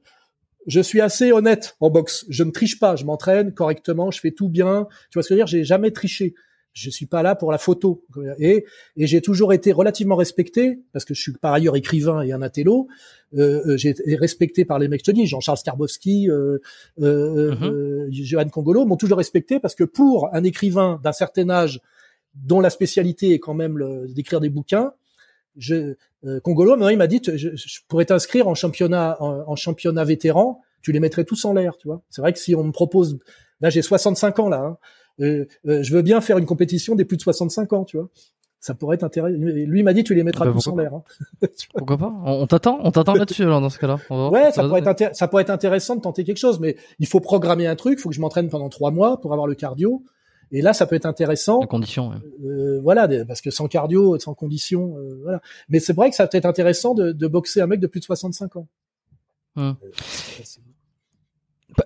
je 0.67 0.81
suis 0.81 0.99
assez 0.99 1.31
honnête 1.31 1.77
en 1.79 1.89
boxe. 1.89 2.25
Je 2.27 2.43
ne 2.43 2.51
triche 2.51 2.79
pas, 2.79 2.95
je 2.95 3.05
m'entraîne 3.05 3.53
correctement, 3.53 4.09
je 4.11 4.19
fais 4.19 4.31
tout 4.31 4.49
bien. 4.49 4.87
Tu 5.09 5.13
vois 5.13 5.23
ce 5.23 5.29
que 5.29 5.35
je 5.35 5.39
veux 5.39 5.39
dire? 5.39 5.47
J'ai 5.47 5.63
jamais 5.63 5.91
triché 5.91 6.33
je 6.75 6.89
suis 6.89 7.05
pas 7.05 7.23
là 7.23 7.35
pour 7.35 7.53
la 7.53 7.57
photo. 7.57 8.03
Et, 8.37 8.65
et 8.97 9.07
j'ai 9.07 9.21
toujours 9.21 9.53
été 9.53 9.71
relativement 9.71 10.17
respecté, 10.17 10.81
parce 10.91 11.05
que 11.05 11.13
je 11.13 11.21
suis 11.21 11.31
par 11.31 11.53
ailleurs 11.53 11.77
écrivain 11.77 12.21
et 12.21 12.33
un 12.33 12.41
athélo, 12.41 12.87
euh, 13.37 13.61
euh 13.65 13.77
j'ai 13.77 13.89
été 13.89 14.15
respecté 14.17 14.65
par 14.65 14.77
les 14.77 14.89
mecs, 14.89 14.99
je 14.99 15.11
te 15.11 15.15
dis, 15.15 15.25
Jean-Charles 15.25 15.57
Skarbowski, 15.59 16.29
euh, 16.29 16.59
euh, 17.01 17.55
mm 17.55 18.11
Johan 18.11 18.49
Congolo, 18.49 18.85
m'ont 18.85 18.97
toujours 18.97 19.17
respecté, 19.17 19.61
parce 19.61 19.73
que 19.73 19.85
pour 19.85 20.35
un 20.35 20.43
écrivain 20.43 20.99
d'un 21.01 21.13
certain 21.13 21.49
âge, 21.49 21.79
dont 22.33 22.59
la 22.59 22.69
spécialité 22.69 23.33
est 23.33 23.39
quand 23.39 23.53
même 23.53 23.81
d'écrire 24.09 24.41
des 24.41 24.49
bouquins, 24.49 24.91
je, 25.55 25.95
Congolo, 26.43 26.75
il 26.89 26.97
m'a 26.97 27.07
dit, 27.07 27.21
je, 27.23 27.55
je, 27.55 27.79
pourrais 27.87 28.05
t'inscrire 28.05 28.49
en 28.49 28.55
championnat, 28.55 29.15
en, 29.21 29.45
en, 29.47 29.55
championnat 29.55 30.03
vétéran, 30.03 30.61
tu 30.81 30.91
les 30.91 30.99
mettrais 30.99 31.23
tous 31.23 31.45
en 31.45 31.53
l'air, 31.53 31.77
tu 31.77 31.87
vois. 31.87 32.01
C'est 32.09 32.21
vrai 32.21 32.33
que 32.33 32.39
si 32.39 32.53
on 32.53 32.65
me 32.65 32.73
propose, 32.73 33.17
là 33.61 33.69
j'ai 33.69 33.81
65 33.81 34.39
ans 34.39 34.49
là, 34.49 34.59
hein, 34.59 34.77
euh, 35.21 35.45
euh, 35.67 35.83
je 35.83 35.93
veux 35.93 36.01
bien 36.01 36.21
faire 36.21 36.37
une 36.37 36.45
compétition 36.45 36.95
des 36.95 37.05
plus 37.05 37.17
de 37.17 37.21
65 37.21 37.73
ans, 37.73 37.85
tu 37.85 37.97
vois. 37.97 38.09
Ça 38.59 38.73
pourrait 38.73 38.95
être 38.95 39.03
intéressant. 39.03 39.37
Lui 39.37 39.83
m'a 39.83 39.93
dit 39.93 40.03
tu 40.03 40.15
les 40.15 40.23
mettras 40.23 40.45
bah, 40.45 40.51
tous 40.53 40.67
en 40.67 40.75
l'air. 40.75 40.93
Hein. 40.95 41.03
pourquoi 41.75 41.97
pas? 41.97 42.11
On 42.25 42.47
t'attend, 42.47 42.79
on 42.81 42.91
t'attend 42.91 43.13
là-dessus 43.13 43.43
alors 43.43 43.61
dans 43.61 43.69
ce 43.69 43.77
cas-là. 43.77 43.99
Ouais, 44.09 44.51
ça, 44.51 44.63
pourrait 44.63 44.81
être 44.85 45.15
ça 45.15 45.27
pourrait 45.27 45.43
être 45.43 45.51
intéressant 45.51 45.95
de 45.95 46.01
tenter 46.01 46.23
quelque 46.23 46.39
chose, 46.39 46.59
mais 46.59 46.75
il 46.97 47.05
faut 47.05 47.19
programmer 47.19 47.67
un 47.67 47.75
truc. 47.75 47.99
Il 47.99 48.01
faut 48.01 48.09
que 48.09 48.15
je 48.15 48.21
m'entraîne 48.21 48.49
pendant 48.49 48.69
trois 48.69 48.89
mois 48.89 49.21
pour 49.21 49.33
avoir 49.33 49.45
le 49.45 49.53
cardio. 49.53 50.03
Et 50.51 50.61
là, 50.61 50.73
ça 50.73 50.85
peut 50.85 50.95
être 50.95 51.05
intéressant. 51.05 51.59
Les 51.59 51.67
conditions. 51.67 52.09
Ouais. 52.09 52.15
Euh, 52.45 52.79
voilà, 52.81 53.07
parce 53.25 53.41
que 53.41 53.51
sans 53.51 53.67
cardio, 53.67 54.17
sans 54.19 54.33
conditions, 54.33 54.97
euh, 54.97 55.19
voilà. 55.23 55.41
Mais 55.69 55.79
c'est 55.79 55.93
vrai 55.93 56.09
que 56.09 56.15
ça 56.15 56.27
peut 56.27 56.37
être 56.37 56.45
intéressant 56.45 56.93
de, 56.93 57.11
de, 57.11 57.27
boxer 57.27 57.61
un 57.61 57.67
mec 57.67 57.79
de 57.79 57.87
plus 57.87 57.99
de 57.99 58.05
65 58.05 58.55
ans. 58.55 58.67
Hum. 59.57 59.75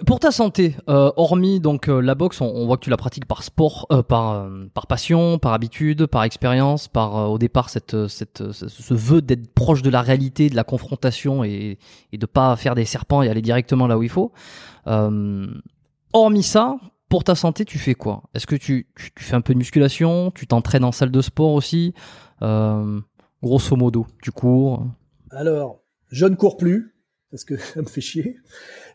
Pour 0.05 0.19
ta 0.19 0.29
santé, 0.31 0.75
euh, 0.87 1.11
hormis 1.15 1.59
donc 1.59 1.87
euh, 1.87 1.99
la 1.99 2.13
boxe, 2.13 2.41
on, 2.41 2.65
voit 2.67 2.77
que 2.77 2.83
tu 2.83 2.91
la 2.91 2.97
pratiques 2.97 3.25
par 3.25 3.41
sport, 3.41 3.87
euh, 3.91 4.03
par 4.03 4.47
par 4.73 4.85
passion, 4.85 5.39
par 5.39 5.53
habitude, 5.53 6.05
par 6.05 6.23
expérience, 6.23 6.87
par 6.87 7.31
au 7.31 7.39
départ 7.39 7.69
cette 7.71 8.07
cette 8.07 8.51
ce 8.51 8.93
vœu 8.93 9.21
d'être 9.23 9.51
proche 9.53 9.81
de 9.81 9.89
la 9.89 10.01
réalité, 10.01 10.49
de 10.49 10.55
la 10.55 10.63
confrontation 10.63 11.43
et 11.43 11.79
et 12.11 12.17
de 12.19 12.25
pas 12.27 12.55
faire 12.55 12.75
des 12.75 12.85
serpents 12.85 13.23
et 13.23 13.29
aller 13.29 13.41
directement 13.41 13.87
là 13.87 13.97
où 13.97 14.03
il 14.03 14.09
faut. 14.09 14.31
hormis 16.13 16.43
ça, 16.43 16.77
pour 17.09 17.23
ta 17.23 17.33
santé, 17.33 17.65
tu 17.65 17.79
fais 17.79 17.95
quoi? 17.95 18.23
Est-ce 18.35 18.45
que 18.45 18.55
tu, 18.55 18.87
tu 18.95 19.23
fais 19.23 19.35
un 19.35 19.41
peu 19.41 19.53
de 19.53 19.59
musculation? 19.59 20.29
Tu 20.31 20.45
t'entraînes 20.45 20.83
en 20.83 20.91
salle 20.91 21.11
de 21.11 21.21
sport 21.21 21.53
aussi? 21.53 21.95
Grosso 22.41 23.75
modo, 23.75 24.05
tu 24.21 24.31
cours? 24.31 24.85
Alors, 25.31 25.79
je 26.11 26.25
ne 26.25 26.35
cours 26.35 26.57
plus 26.57 26.93
parce 27.31 27.43
que 27.43 27.57
ça 27.57 27.81
me 27.81 27.87
fait 27.87 28.01
chier. 28.01 28.37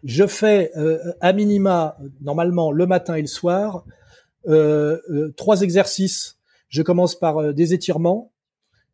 Je 0.02 0.26
fais 0.26 0.70
euh, 0.76 0.98
à 1.20 1.32
minima, 1.32 1.96
normalement, 2.20 2.72
le 2.72 2.86
matin 2.86 3.14
et 3.14 3.22
le 3.22 3.26
soir, 3.26 3.84
euh, 4.46 4.98
euh, 5.10 5.32
trois 5.36 5.62
exercices. 5.62 6.38
Je 6.68 6.82
commence 6.82 7.18
par 7.18 7.38
euh, 7.38 7.52
des 7.52 7.72
étirements, 7.72 8.32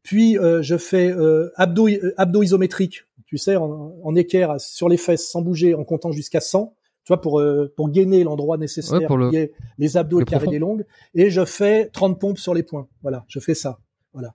puis 0.02 0.36
je 0.62 0.76
fais 0.78 1.12
abdos, 1.56 1.88
abdos 2.16 2.42
isométriques, 2.42 3.04
tu 3.26 3.36
sais, 3.36 3.56
en, 3.56 3.94
en, 4.02 4.14
équerre 4.16 4.60
sur 4.60 4.88
les 4.88 4.96
fesses, 4.96 5.28
sans 5.28 5.42
bouger, 5.42 5.74
en 5.74 5.84
comptant 5.84 6.10
jusqu'à 6.10 6.40
100, 6.40 6.74
tu 7.04 7.12
vois, 7.12 7.20
pour, 7.20 7.42
pour 7.76 7.90
gainer 7.90 8.24
l'endroit 8.24 8.56
nécessaire, 8.56 9.00
pour 9.06 9.18
le, 9.18 9.50
les 9.78 9.96
abdos 9.96 10.20
et 10.20 10.24
carrés 10.24 10.46
des 10.46 10.58
longues. 10.58 10.86
Et 11.14 11.30
je 11.30 11.44
fais 11.44 11.90
30 11.92 12.18
pompes 12.18 12.38
sur 12.38 12.54
les 12.54 12.62
points. 12.62 12.88
Voilà, 13.02 13.24
je 13.28 13.40
fais 13.40 13.54
ça. 13.54 13.78
Voilà. 14.14 14.34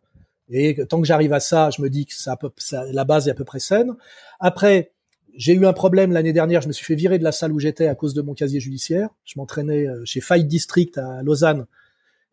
Et 0.50 0.86
tant 0.88 1.02
que 1.02 1.08
j'arrive 1.08 1.34
à 1.34 1.40
ça, 1.40 1.72
je 1.72 1.82
me 1.82 1.90
dis 1.90 2.06
que 2.06 2.14
ça, 2.14 2.38
ça, 2.58 2.86
la 2.92 3.04
base 3.04 3.28
est 3.28 3.32
à 3.32 3.36
peu 3.36 3.44
près 3.44 3.60
saine. 3.60 3.96
Après, 4.40 4.94
j'ai 5.36 5.54
eu 5.54 5.66
un 5.66 5.74
problème 5.74 6.12
l'année 6.12 6.34
dernière. 6.34 6.62
Je 6.62 6.68
me 6.68 6.74
suis 6.74 6.86
fait 6.86 6.96
virer 6.96 7.20
de 7.20 7.24
la 7.24 7.32
salle 7.32 7.52
où 7.52 7.60
j'étais 7.60 7.88
à 7.88 7.96
cause 7.96 8.14
de 8.14 8.22
mon 8.22 8.34
casier 8.34 8.60
judiciaire. 8.60 9.10
Je 9.26 9.34
m'entraînais 9.38 9.88
euh, 9.88 10.02
chez 10.06 10.22
Fight 10.22 10.48
District 10.48 10.98
à 10.98 11.24
Lausanne 11.24 11.66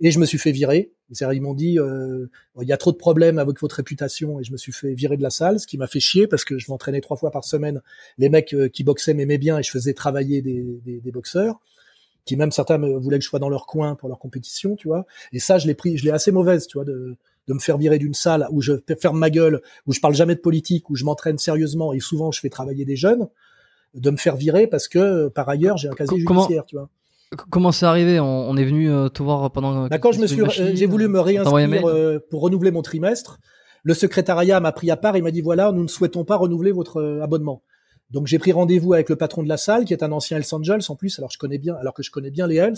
et 0.01 0.11
je 0.11 0.19
me 0.19 0.27
suis 0.27 0.39
fait 0.39 0.53
virer. 0.53 0.93
Ils 1.21 1.43
m'ont 1.43 1.55
dit 1.55 1.79
euh, 1.79 2.27
il 2.61 2.67
y 2.67 2.73
a 2.73 2.77
trop 2.77 2.91
de 2.91 2.97
problèmes 2.97 3.39
avec 3.39 3.61
votre 3.61 3.77
réputation 3.77 4.41
et 4.41 4.45
je 4.45 4.53
me 4.53 4.57
suis 4.57 4.73
fait 4.73 4.95
virer 4.95 5.17
de 5.17 5.23
la 5.23 5.31
salle, 5.31 5.61
ce 5.61 5.67
qui 5.67 5.77
m'a 5.77 5.87
fait 5.87 6.01
chier 6.01 6.27
parce 6.27 6.45
que 6.45 6.59
je 6.59 6.71
m'entraînais 6.71 7.01
trois 7.01 7.17
fois 7.17 7.31
par 7.31 7.45
semaine. 7.45 7.83
Les 8.19 8.29
mecs 8.29 8.55
euh, 8.55 8.69
qui 8.69 8.83
boxaient 8.83 9.15
m'aimaient 9.15 9.39
bien 9.39 9.59
et 9.59 9.63
je 9.63 9.71
faisais 9.71 9.93
travailler 9.93 10.41
des, 10.41 10.81
des, 10.85 11.13
boxeurs 11.13 11.61
qui 12.25 12.37
même 12.37 12.53
certains 12.53 12.79
voulaient 12.79 13.19
que 13.19 13.25
je 13.25 13.29
sois 13.29 13.41
dans 13.41 13.49
leur 13.49 13.67
coin 13.67 13.97
pour 13.97 14.09
leur 14.09 14.21
compétition, 14.21 14.77
tu 14.77 14.87
vois. 14.87 15.07
Et 15.33 15.41
ça, 15.41 15.59
je 15.59 15.67
l'ai 15.67 15.75
pris, 15.75 15.99
je 15.99 16.05
l'ai 16.05 16.13
assez 16.13 16.31
mauvaise, 16.31 16.69
tu 16.69 16.79
vois, 16.79 16.85
de, 16.85 17.17
de 17.49 17.55
me 17.55 17.59
faire 17.59 17.79
virer 17.79 17.99
d'une 17.99 18.15
salle 18.15 18.47
où 18.51 18.61
je 18.61 18.73
ferme 19.01 19.19
ma 19.19 19.31
gueule, 19.31 19.63
où 19.87 19.93
je 19.93 20.01
parle 20.01 20.15
jamais 20.15 20.35
de 20.35 20.41
politique, 20.41 20.91
où 20.91 20.97
je 20.97 21.05
m'entraîne 21.05 21.39
sérieusement 21.39 21.93
et 21.93 22.01
souvent 22.01 22.31
je 22.31 22.41
fais 22.41 22.51
travailler 22.51 22.85
des 22.85 22.97
jeunes, 22.97 23.29
de 23.95 24.11
me 24.11 24.17
faire 24.17 24.37
virer 24.37 24.67
parce 24.67 24.89
que 24.89 25.29
par 25.29 25.49
ailleurs 25.49 25.77
j'ai 25.77 25.89
un 25.89 25.95
casier 25.95 26.19
judiciaire, 26.19 26.65
tu 26.67 26.77
vois. 26.77 26.89
Comment 27.51 27.73
c'est 27.73 27.87
arrivé? 27.87 28.21
On, 28.21 28.57
est 28.57 28.65
venu 28.65 28.91
euh, 28.91 29.09
te 29.09 29.23
voir 29.23 29.51
pendant. 29.53 29.89
D'accord, 29.89 30.13
je 30.13 30.21
me 30.21 30.27
suis, 30.27 30.43
j'ai 30.51 30.87
voulu 30.87 31.09
me 31.09 31.19
réinscrire 31.19 31.89
euh, 31.89 32.19
pour 32.31 32.43
renouveler 32.43 32.71
mon 32.71 32.83
trimestre. 32.83 33.39
Le 33.85 33.95
secrétariat 33.95 34.61
m'a 34.61 34.71
pris 34.71 34.91
à 34.91 34.97
part 34.97 35.17
et 35.17 35.23
m'a 35.23 35.31
dit 35.31 35.41
voilà, 35.41 35.73
nous 35.73 35.83
ne 35.83 35.89
souhaitons 35.89 36.25
pas 36.25 36.37
renouveler 36.37 36.73
votre 36.73 36.99
euh, 36.99 37.23
abonnement. 37.23 37.63
Donc 38.11 38.27
j'ai 38.27 38.39
pris 38.39 38.53
rendez-vous 38.53 38.93
avec 38.93 39.09
le 39.09 39.17
patron 39.17 39.43
de 39.43 39.49
la 39.49 39.57
salle, 39.57 39.87
qui 39.87 39.95
est 39.95 40.03
un 40.03 40.13
ancien 40.13 40.37
Hells 40.37 40.45
Angels 40.53 40.83
en 40.91 40.97
plus, 40.97 41.19
alors 41.19 41.31
je 41.31 41.39
connais 41.39 41.57
bien, 41.57 41.75
alors 41.77 41.95
que 41.95 42.03
je 42.03 42.11
connais 42.11 42.31
bien 42.31 42.47
les 42.47 42.57
Hells, 42.57 42.77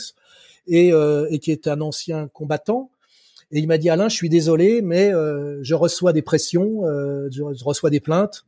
et, 0.69 0.91
et 0.91 1.39
qui 1.41 1.51
est 1.51 1.67
un 1.67 1.81
ancien 1.81 2.29
combattant 2.29 2.91
Et 3.55 3.61
il 3.61 3.69
m'a 3.69 3.79
dit 3.79 3.89
Alain, 3.89 4.09
je 4.09 4.17
suis 4.17 4.29
désolé, 4.29 4.83
mais 4.83 5.15
euh, 5.15 5.63
je 5.63 5.77
reçois 5.77 6.13
des 6.13 6.23
pressions, 6.23 6.85
euh, 6.87 7.29
je, 7.31 7.65
reçois 7.65 7.89
des 7.89 8.01
plaintes. 8.01 8.45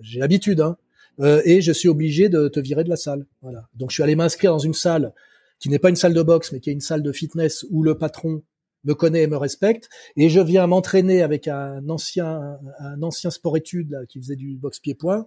J'ai 0.00 0.20
l'habitude, 0.20 0.62
hein, 0.62 0.78
euh, 1.20 1.42
et 1.44 1.60
je 1.60 1.70
suis 1.70 1.90
obligé 1.90 2.30
de 2.30 2.48
te 2.48 2.58
virer 2.58 2.82
de 2.82 2.88
la 2.88 2.96
salle. 2.96 3.26
Voilà. 3.42 3.68
Donc 3.74 3.90
je 3.90 3.94
suis 3.94 4.02
allé 4.02 4.16
m'inscrire 4.16 4.52
dans 4.52 4.58
une 4.58 4.72
salle 4.72 5.12
qui 5.58 5.68
n'est 5.68 5.78
pas 5.78 5.90
une 5.90 5.96
salle 5.96 6.14
de 6.14 6.22
boxe, 6.22 6.50
mais 6.52 6.60
qui 6.60 6.70
est 6.70 6.72
une 6.72 6.80
salle 6.80 7.02
de 7.02 7.12
fitness 7.12 7.66
où 7.68 7.82
le 7.82 7.98
patron 7.98 8.42
me 8.84 8.94
connaît 8.94 9.22
et 9.22 9.26
me 9.26 9.36
respecte, 9.36 9.88
et 10.16 10.28
je 10.28 10.40
viens 10.40 10.66
m'entraîner 10.66 11.22
avec 11.22 11.48
un 11.48 11.88
ancien 11.88 12.58
un 12.78 13.02
ancien 13.02 13.30
sport 13.30 13.56
études 13.56 14.04
qui 14.08 14.20
faisait 14.20 14.36
du 14.36 14.56
boxe 14.56 14.78
pied-point, 14.78 15.26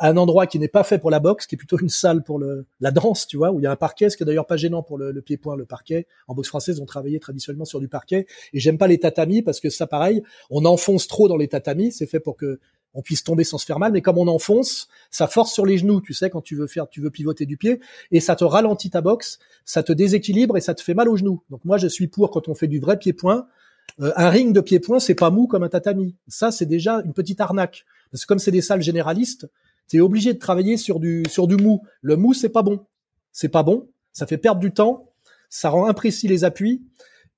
un 0.00 0.16
endroit 0.16 0.46
qui 0.46 0.58
n'est 0.58 0.68
pas 0.68 0.84
fait 0.84 0.98
pour 0.98 1.10
la 1.10 1.20
boxe, 1.20 1.46
qui 1.46 1.54
est 1.54 1.58
plutôt 1.58 1.78
une 1.78 1.88
salle 1.88 2.22
pour 2.22 2.38
le 2.38 2.66
la 2.80 2.90
danse, 2.90 3.26
tu 3.26 3.36
vois, 3.36 3.50
où 3.50 3.60
il 3.60 3.64
y 3.64 3.66
a 3.66 3.70
un 3.70 3.76
parquet, 3.76 4.10
ce 4.10 4.16
qui 4.16 4.22
est 4.22 4.26
d'ailleurs 4.26 4.46
pas 4.46 4.56
gênant 4.56 4.82
pour 4.82 4.98
le, 4.98 5.10
le 5.10 5.22
pied-point, 5.22 5.56
le 5.56 5.66
parquet. 5.66 6.06
En 6.28 6.34
boxe 6.34 6.48
française, 6.48 6.80
on 6.80 6.86
travaillait 6.86 7.18
traditionnellement 7.18 7.64
sur 7.64 7.80
du 7.80 7.88
parquet, 7.88 8.26
et 8.52 8.60
j'aime 8.60 8.78
pas 8.78 8.86
les 8.86 8.98
tatamis 8.98 9.42
parce 9.42 9.60
que 9.60 9.70
ça, 9.70 9.86
pareil, 9.86 10.22
on 10.50 10.64
enfonce 10.64 11.08
trop 11.08 11.28
dans 11.28 11.36
les 11.36 11.48
tatamis, 11.48 11.92
c'est 11.92 12.06
fait 12.06 12.20
pour 12.20 12.36
que 12.36 12.60
on 12.94 13.02
puisse 13.02 13.24
tomber 13.24 13.44
sans 13.44 13.58
se 13.58 13.66
faire 13.66 13.78
mal, 13.78 13.92
mais 13.92 14.00
comme 14.00 14.18
on 14.18 14.28
enfonce, 14.28 14.88
ça 15.10 15.26
force 15.26 15.52
sur 15.52 15.66
les 15.66 15.78
genoux, 15.78 16.00
tu 16.00 16.14
sais, 16.14 16.30
quand 16.30 16.40
tu 16.40 16.54
veux 16.54 16.66
faire, 16.66 16.88
tu 16.88 17.00
veux 17.00 17.10
pivoter 17.10 17.44
du 17.44 17.56
pied, 17.56 17.80
et 18.12 18.20
ça 18.20 18.36
te 18.36 18.44
ralentit 18.44 18.90
ta 18.90 19.00
boxe, 19.00 19.38
ça 19.64 19.82
te 19.82 19.92
déséquilibre 19.92 20.56
et 20.56 20.60
ça 20.60 20.74
te 20.74 20.82
fait 20.82 20.94
mal 20.94 21.08
aux 21.08 21.16
genoux. 21.16 21.42
Donc 21.50 21.64
moi, 21.64 21.76
je 21.76 21.88
suis 21.88 22.06
pour 22.06 22.30
quand 22.30 22.48
on 22.48 22.54
fait 22.54 22.68
du 22.68 22.78
vrai 22.78 22.98
pied-point. 22.98 23.46
Euh, 24.00 24.12
un 24.16 24.30
ring 24.30 24.54
de 24.54 24.60
pied-point, 24.60 25.00
c'est 25.00 25.14
pas 25.14 25.30
mou 25.30 25.46
comme 25.46 25.62
un 25.62 25.68
tatami. 25.68 26.16
Ça, 26.28 26.50
c'est 26.50 26.66
déjà 26.66 27.02
une 27.04 27.12
petite 27.12 27.40
arnaque. 27.40 27.84
Parce 28.10 28.22
que 28.22 28.28
comme 28.28 28.38
c'est 28.38 28.50
des 28.50 28.62
salles 28.62 28.82
généralistes, 28.82 29.48
tu 29.88 29.98
es 29.98 30.00
obligé 30.00 30.32
de 30.32 30.38
travailler 30.38 30.76
sur 30.76 31.00
du 31.00 31.24
sur 31.28 31.46
du 31.46 31.56
mou. 31.56 31.82
Le 32.00 32.16
mou, 32.16 32.32
c'est 32.32 32.48
pas 32.48 32.62
bon. 32.62 32.86
C'est 33.32 33.48
pas 33.48 33.62
bon. 33.62 33.88
Ça 34.12 34.26
fait 34.26 34.38
perdre 34.38 34.60
du 34.60 34.72
temps. 34.72 35.10
Ça 35.50 35.68
rend 35.68 35.86
imprécis 35.86 36.28
les 36.28 36.44
appuis 36.44 36.82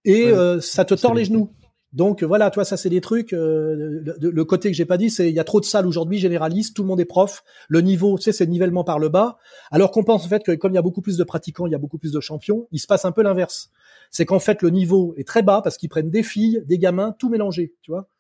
et 0.05 0.28
euh, 0.28 0.61
ça 0.61 0.85
te 0.85 0.95
tord 0.95 1.15
les 1.15 1.24
genoux. 1.24 1.51
Donc 1.97 2.23
voilà, 2.23 2.51
toi, 2.51 2.66
ça 2.66 2.77
c'est 2.77 2.90
des 2.90 3.01
trucs. 3.01 3.32
Euh, 3.32 4.02
le, 4.20 4.44
côté 4.44 4.70
que 4.70 4.77
j'ai 4.77 4.85
pas 4.85 4.98
dit, 4.98 5.09
c'est 5.09 5.31
il 5.31 5.35
y 5.35 5.40
a 5.40 5.44
trop 5.44 5.60
de 5.60 5.64
salles 5.64 5.86
aujourd'hui 5.86 6.18
généralistes, 6.18 6.77
tout 6.77 6.82
le 6.82 6.89
monde 6.89 7.01
est 7.01 7.06
prof. 7.06 7.43
Le 7.68 7.81
niveau, 7.81 8.18
tu 8.18 8.24
sais, 8.24 8.32
c'est 8.32 8.47
nivellement 8.47 8.85
par 8.85 8.98
le 8.98 9.09
bas. 9.09 9.39
Alors 9.70 9.90
qu'on 9.93 10.05
pense 10.05 10.27
en 10.27 10.28
fait 10.28 10.43
que 10.44 10.52
comme 10.52 10.73
il 10.73 10.74
y 10.74 10.78
a 10.78 10.82
beaucoup 10.82 11.01
plus 11.01 11.16
de 11.16 11.24
pratiquants, 11.24 11.66
il 11.66 11.73
y 11.73 11.74
a 11.74 11.78
beaucoup 11.78 11.97
plus 11.97 12.12
de 12.12 12.20
champions, 12.20 12.68
il 12.70 12.81
se 12.81 12.86
passe 12.86 13.06
un 13.06 13.12
peu 13.12 13.23
l'inverse. 13.23 13.70
C'est 14.10 14.27
qu'en 14.27 14.39
fait 14.39 14.60
le 14.60 14.68
niveau 14.68 15.14
est 15.16 15.27
très 15.27 15.43
bas 15.43 15.62
parce 15.62 15.78
qu'ils 15.78 15.89
prennent 15.89 16.10
des 16.10 16.23
filles, 16.23 16.62
des 16.66 16.78
gamins, 16.78 17.16
tout 17.18 17.31
mélangé, 17.31 17.74
tu 17.81 17.93
vois. 17.93 18.10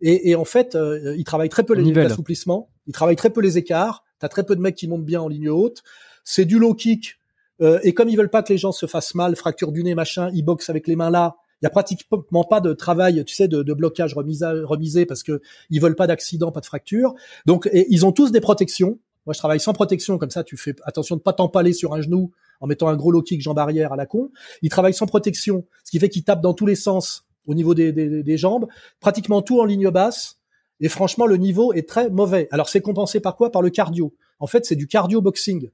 Et, 0.00 0.30
et 0.30 0.36
en 0.36 0.44
fait, 0.44 0.76
euh, 0.76 1.16
ils 1.16 1.24
travaillent 1.24 1.48
très 1.48 1.64
peu 1.64 1.74
les 1.74 1.98
assouplissements, 1.98 2.70
ils 2.86 2.92
travaillent 2.92 3.16
très 3.16 3.30
peu 3.30 3.40
les 3.40 3.58
écarts. 3.58 4.04
T'as 4.20 4.28
très 4.28 4.44
peu 4.44 4.54
de 4.54 4.60
mecs 4.60 4.76
qui 4.76 4.86
montent 4.86 5.04
bien 5.04 5.20
en 5.20 5.26
ligne 5.26 5.50
haute. 5.50 5.82
C'est 6.22 6.44
du 6.44 6.60
low 6.60 6.74
kick. 6.74 7.16
Euh, 7.60 7.80
et 7.82 7.94
comme 7.94 8.08
ils 8.08 8.16
veulent 8.16 8.30
pas 8.30 8.44
que 8.44 8.52
les 8.52 8.58
gens 8.58 8.70
se 8.70 8.86
fassent 8.86 9.16
mal, 9.16 9.34
fracture 9.34 9.72
du 9.72 9.82
nez, 9.82 9.96
machin, 9.96 10.30
ils 10.34 10.44
boxent 10.44 10.70
avec 10.70 10.86
les 10.86 10.94
mains 10.94 11.10
là 11.10 11.36
il 11.62 11.64
y 11.64 11.66
a 11.66 11.70
pratiquement 11.70 12.44
pas 12.44 12.60
de 12.60 12.72
travail, 12.72 13.24
tu 13.24 13.34
sais, 13.34 13.48
de, 13.48 13.62
de 13.62 13.72
blocage 13.72 14.14
remisé, 14.14 14.46
remisé 14.64 15.06
parce 15.06 15.22
que 15.22 15.40
ils 15.70 15.80
veulent 15.80 15.96
pas 15.96 16.06
d'accident, 16.06 16.52
pas 16.52 16.60
de 16.60 16.66
fracture. 16.66 17.14
Donc, 17.46 17.70
ils 17.72 18.04
ont 18.04 18.12
tous 18.12 18.32
des 18.32 18.40
protections. 18.40 18.98
Moi, 19.26 19.32
je 19.32 19.38
travaille 19.38 19.60
sans 19.60 19.72
protection, 19.72 20.18
comme 20.18 20.30
ça, 20.30 20.44
tu 20.44 20.56
fais 20.56 20.74
attention 20.84 21.16
de 21.16 21.22
pas 21.22 21.32
t'empaler 21.32 21.72
sur 21.72 21.94
un 21.94 22.02
genou 22.02 22.32
en 22.60 22.66
mettant 22.66 22.88
un 22.88 22.96
gros 22.96 23.10
low 23.10 23.22
kick 23.22 23.40
jambe 23.40 23.58
arrière 23.58 23.92
à 23.92 23.96
la 23.96 24.04
con. 24.04 24.30
Ils 24.60 24.68
travaillent 24.68 24.94
sans 24.94 25.06
protection, 25.06 25.64
ce 25.84 25.90
qui 25.90 25.98
fait 25.98 26.10
qu'ils 26.10 26.24
tapent 26.24 26.42
dans 26.42 26.54
tous 26.54 26.66
les 26.66 26.74
sens 26.74 27.24
au 27.46 27.54
niveau 27.54 27.74
des, 27.74 27.92
des, 27.92 28.22
des 28.22 28.36
jambes, 28.36 28.66
pratiquement 29.00 29.40
tout 29.40 29.60
en 29.60 29.64
ligne 29.64 29.90
basse. 29.90 30.38
Et 30.80 30.88
franchement, 30.88 31.26
le 31.26 31.36
niveau 31.36 31.72
est 31.72 31.88
très 31.88 32.10
mauvais. 32.10 32.48
Alors, 32.50 32.68
c'est 32.68 32.80
compensé 32.80 33.20
par 33.20 33.36
quoi? 33.36 33.50
Par 33.50 33.62
le 33.62 33.70
cardio. 33.70 34.14
En 34.40 34.46
fait, 34.46 34.66
c'est 34.66 34.76
du 34.76 34.88
cardio 34.88 35.22
boxing. 35.22 35.70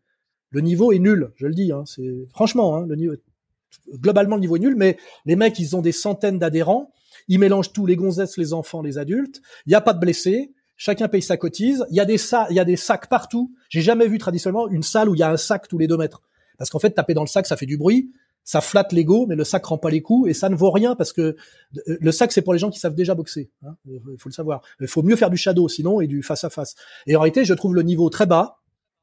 Le 0.50 0.60
niveau 0.60 0.92
est 0.92 0.98
nul, 0.98 1.32
je 1.36 1.46
le 1.46 1.54
dis. 1.54 1.72
Hein. 1.72 1.84
C'est 1.86 2.28
franchement, 2.32 2.76
hein, 2.76 2.86
le 2.86 2.96
niveau 2.96 3.14
globalement 3.92 4.36
le 4.36 4.40
niveau 4.40 4.56
est 4.56 4.60
nul, 4.60 4.76
mais 4.76 4.96
les 5.26 5.36
mecs, 5.36 5.58
ils 5.58 5.76
ont 5.76 5.82
des 5.82 5.92
centaines 5.92 6.38
d'adhérents, 6.38 6.92
ils 7.28 7.38
mélangent 7.38 7.72
tous 7.72 7.86
les 7.86 7.96
gonzesses, 7.96 8.36
les 8.36 8.52
enfants, 8.52 8.82
les 8.82 8.98
adultes, 8.98 9.40
il 9.66 9.70
n'y 9.70 9.74
a 9.74 9.80
pas 9.80 9.92
de 9.92 10.00
blessés, 10.00 10.52
chacun 10.76 11.08
paye 11.08 11.22
sa 11.22 11.36
cotise, 11.36 11.84
il 11.90 11.96
y 11.96 12.00
a 12.00 12.04
des 12.04 12.18
sacs, 12.18 12.48
il 12.50 12.56
y 12.56 12.60
a 12.60 12.64
des 12.64 12.76
sacs 12.76 13.08
partout. 13.08 13.54
J'ai 13.68 13.82
jamais 13.82 14.08
vu 14.08 14.18
traditionnellement 14.18 14.68
une 14.68 14.82
salle 14.82 15.08
où 15.10 15.14
il 15.14 15.18
y 15.18 15.22
a 15.22 15.30
un 15.30 15.36
sac 15.36 15.68
tous 15.68 15.78
les 15.78 15.86
deux 15.86 15.98
mètres. 15.98 16.22
Parce 16.56 16.70
qu'en 16.70 16.78
fait, 16.78 16.90
taper 16.90 17.14
dans 17.14 17.22
le 17.22 17.28
sac, 17.28 17.46
ça 17.46 17.56
fait 17.56 17.66
du 17.66 17.76
bruit, 17.76 18.12
ça 18.44 18.60
flatte 18.60 18.92
l'ego, 18.92 19.26
mais 19.26 19.36
le 19.36 19.44
sac 19.44 19.64
rend 19.66 19.78
pas 19.78 19.90
les 19.90 20.00
coups 20.00 20.30
et 20.30 20.34
ça 20.34 20.48
ne 20.48 20.56
vaut 20.56 20.70
rien 20.70 20.96
parce 20.96 21.12
que 21.12 21.20
euh, 21.20 21.98
le 22.00 22.12
sac 22.12 22.32
c'est 22.32 22.42
pour 22.42 22.52
les 22.52 22.58
gens 22.58 22.70
qui 22.70 22.80
savent 22.80 22.94
déjà 22.94 23.14
boxer. 23.14 23.50
Hein, 23.62 23.76
il 23.86 24.18
faut 24.18 24.28
le 24.28 24.34
savoir. 24.34 24.62
Il 24.80 24.88
faut 24.88 25.02
mieux 25.02 25.16
faire 25.16 25.30
du 25.30 25.36
shadow 25.36 25.68
sinon 25.68 26.00
et 26.00 26.06
du 26.06 26.22
face 26.22 26.44
à 26.44 26.50
face. 26.50 26.74
Et 27.06 27.14
en 27.14 27.20
réalité, 27.20 27.44
je 27.44 27.54
trouve 27.54 27.74
le 27.74 27.82
niveau 27.82 28.08
très 28.08 28.26
bas. 28.26 28.58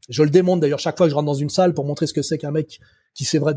Je 0.10 0.23
le 0.23 0.30
démontre 0.30 0.61
d'ailleurs 0.61 0.80
chaque 0.80 0.98
fois 0.98 1.06
que 1.06 1.11
je 1.11 1.15
rentre 1.15 1.27
dans 1.27 1.34
une 1.34 1.49
salle 1.49 1.73
pour 1.73 1.85
montrer 1.85 2.07
ce 2.07 2.14
que 2.14 2.22
c'est 2.22 2.38
qu'un 2.38 2.52
mec 2.52 2.80
qui 3.18 3.26
c'est 3.26 3.39
vrai 3.39 3.56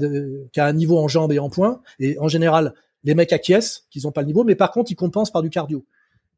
qui 0.53 0.59
a 0.59 0.67
un 0.67 0.73
niveau 0.73 0.99
en 0.99 1.07
jambes 1.07 1.33
et 1.33 1.39
en 1.39 1.51
points. 1.51 1.83
Et 2.01 2.19
en 2.19 2.29
général, 2.29 2.75
les 3.05 3.15
mecs 3.15 3.33
acquiescent 3.33 3.83
qu'ils 3.91 4.03
n'ont 4.05 4.13
pas 4.13 4.23
le 4.23 4.27
niveau, 4.27 4.43
mais 4.43 4.55
par 4.55 4.73
contre, 4.73 4.91
ils 4.91 4.97
compensent 4.97 5.31
par 5.31 5.43
du 5.43 5.51
cardio. 5.51 5.85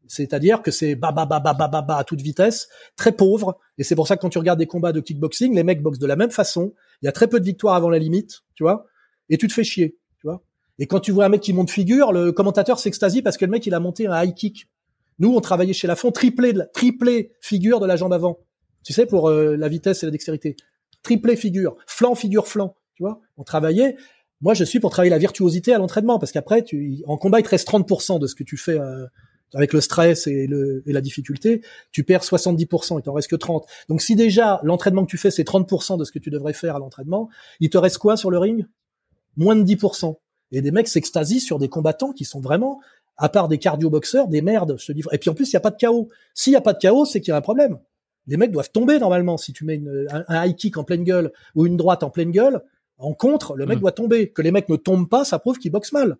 C'est-à-dire 0.08 0.60
que 0.60 0.72
c'est 0.72 0.96
ba 0.96 1.12
ba 1.12 1.24
ba 1.24 1.38
ba 1.38 1.54
ba 1.54 1.68
ba 1.68 1.96
à 1.96 2.04
toute 2.04 2.20
vitesse, 2.20 2.68
très 2.96 3.12
pauvre. 3.12 3.58
Et 3.78 3.84
c'est 3.84 3.94
pour 3.94 4.08
ça 4.08 4.16
que 4.16 4.22
quand 4.22 4.28
tu 4.28 4.38
regardes 4.38 4.58
des 4.58 4.66
combats 4.66 4.92
de 4.92 5.00
kickboxing, 5.00 5.54
les 5.54 5.62
mecs 5.62 5.80
boxent 5.80 6.00
de 6.00 6.06
la 6.06 6.16
même 6.16 6.32
façon. 6.32 6.74
Il 7.00 7.06
y 7.06 7.08
a 7.08 7.12
très 7.12 7.28
peu 7.28 7.38
de 7.38 7.44
victoires 7.44 7.76
avant 7.76 7.88
la 7.88 8.00
limite, 8.00 8.42
tu 8.54 8.64
vois. 8.64 8.86
Et 9.30 9.38
tu 9.38 9.46
te 9.46 9.52
fais 9.52 9.64
chier, 9.64 9.96
tu 10.20 10.26
vois. 10.26 10.42
Et 10.80 10.86
quand 10.86 10.98
tu 10.98 11.12
vois 11.12 11.26
un 11.26 11.28
mec 11.28 11.40
qui 11.40 11.52
monte 11.52 11.70
figure, 11.70 12.12
le 12.12 12.32
commentateur 12.32 12.80
s'extasie 12.80 13.22
parce 13.22 13.36
que 13.36 13.44
le 13.44 13.52
mec 13.52 13.64
il 13.66 13.74
a 13.74 13.80
monté 13.80 14.08
un 14.08 14.20
high 14.20 14.34
kick. 14.34 14.68
Nous, 15.20 15.32
on 15.32 15.40
travaillait 15.40 15.72
chez 15.72 15.86
Lafont 15.86 16.10
triplé, 16.10 16.52
triplé 16.74 17.30
figure 17.40 17.78
de 17.78 17.86
la 17.86 17.94
jambe 17.94 18.12
avant. 18.12 18.40
Tu 18.82 18.92
sais, 18.92 19.06
pour 19.06 19.28
euh, 19.28 19.56
la 19.56 19.68
vitesse 19.68 20.02
et 20.02 20.06
la 20.06 20.12
dextérité. 20.12 20.56
Triplé 21.04 21.36
figure, 21.36 21.76
flanc, 21.86 22.16
figure, 22.16 22.48
flanc. 22.48 22.74
Tu 23.02 23.08
vois, 23.08 23.20
on 23.36 23.42
travaillait. 23.42 23.96
Moi, 24.42 24.54
je 24.54 24.62
suis 24.62 24.78
pour 24.78 24.90
travailler 24.90 25.10
la 25.10 25.18
virtuosité 25.18 25.74
à 25.74 25.78
l'entraînement 25.78 26.20
parce 26.20 26.30
qu'après, 26.30 26.64
en 27.08 27.16
combat, 27.16 27.40
il 27.40 27.42
te 27.42 27.48
reste 27.48 27.66
30% 27.66 28.20
de 28.20 28.28
ce 28.28 28.36
que 28.36 28.44
tu 28.44 28.56
fais 28.56 28.78
euh, 28.78 29.06
avec 29.54 29.72
le 29.72 29.80
stress 29.80 30.28
et, 30.28 30.46
le, 30.46 30.84
et 30.86 30.92
la 30.92 31.00
difficulté. 31.00 31.62
Tu 31.90 32.04
perds 32.04 32.22
70%, 32.22 33.00
il 33.00 33.02
t'en 33.02 33.12
reste 33.12 33.28
que 33.28 33.34
30. 33.34 33.66
Donc, 33.88 34.02
si 34.02 34.14
déjà 34.14 34.60
l'entraînement 34.62 35.04
que 35.04 35.10
tu 35.10 35.18
fais, 35.18 35.32
c'est 35.32 35.42
30% 35.42 35.98
de 35.98 36.04
ce 36.04 36.12
que 36.12 36.20
tu 36.20 36.30
devrais 36.30 36.52
faire 36.52 36.76
à 36.76 36.78
l'entraînement, 36.78 37.28
il 37.58 37.70
te 37.70 37.78
reste 37.78 37.98
quoi 37.98 38.16
sur 38.16 38.30
le 38.30 38.38
ring? 38.38 38.66
Moins 39.36 39.56
de 39.56 39.64
10%. 39.64 40.14
Et 40.52 40.62
des 40.62 40.70
mecs 40.70 40.86
s'extasient 40.86 41.40
sur 41.40 41.58
des 41.58 41.68
combattants 41.68 42.12
qui 42.12 42.24
sont 42.24 42.40
vraiment, 42.40 42.80
à 43.16 43.28
part 43.28 43.48
des 43.48 43.58
cardio-boxeurs, 43.58 44.28
des 44.28 44.42
merdes, 44.42 44.76
je 44.78 44.86
te 44.86 44.92
dis. 44.92 45.02
Et 45.10 45.18
puis 45.18 45.28
en 45.28 45.34
plus, 45.34 45.52
il 45.52 45.56
n'y 45.56 45.58
a 45.58 45.60
pas 45.60 45.70
de 45.72 45.76
chaos. 45.76 46.08
S'il 46.34 46.52
n'y 46.52 46.56
a 46.56 46.60
pas 46.60 46.72
de 46.72 46.78
chaos, 46.78 47.04
c'est 47.04 47.20
qu'il 47.20 47.32
y 47.32 47.34
a 47.34 47.36
un 47.36 47.40
problème. 47.40 47.80
Les 48.28 48.36
mecs 48.36 48.52
doivent 48.52 48.70
tomber 48.70 49.00
normalement. 49.00 49.38
Si 49.38 49.52
tu 49.52 49.64
mets 49.64 49.82
un, 50.08 50.22
un, 50.28 50.46
high 50.46 50.54
kick 50.54 50.76
en 50.76 50.84
pleine 50.84 51.02
gueule 51.02 51.32
ou 51.56 51.66
une 51.66 51.76
droite 51.76 52.04
en 52.04 52.10
pleine 52.10 52.30
gueule, 52.30 52.62
en 52.98 53.14
contre, 53.14 53.56
le 53.56 53.66
mec 53.66 53.78
mm. 53.78 53.80
doit 53.80 53.92
tomber. 53.92 54.30
Que 54.30 54.42
les 54.42 54.50
mecs 54.50 54.68
ne 54.68 54.76
tombent 54.76 55.08
pas, 55.08 55.24
ça 55.24 55.38
prouve 55.38 55.58
qu'ils 55.58 55.72
boxent 55.72 55.92
mal. 55.92 56.16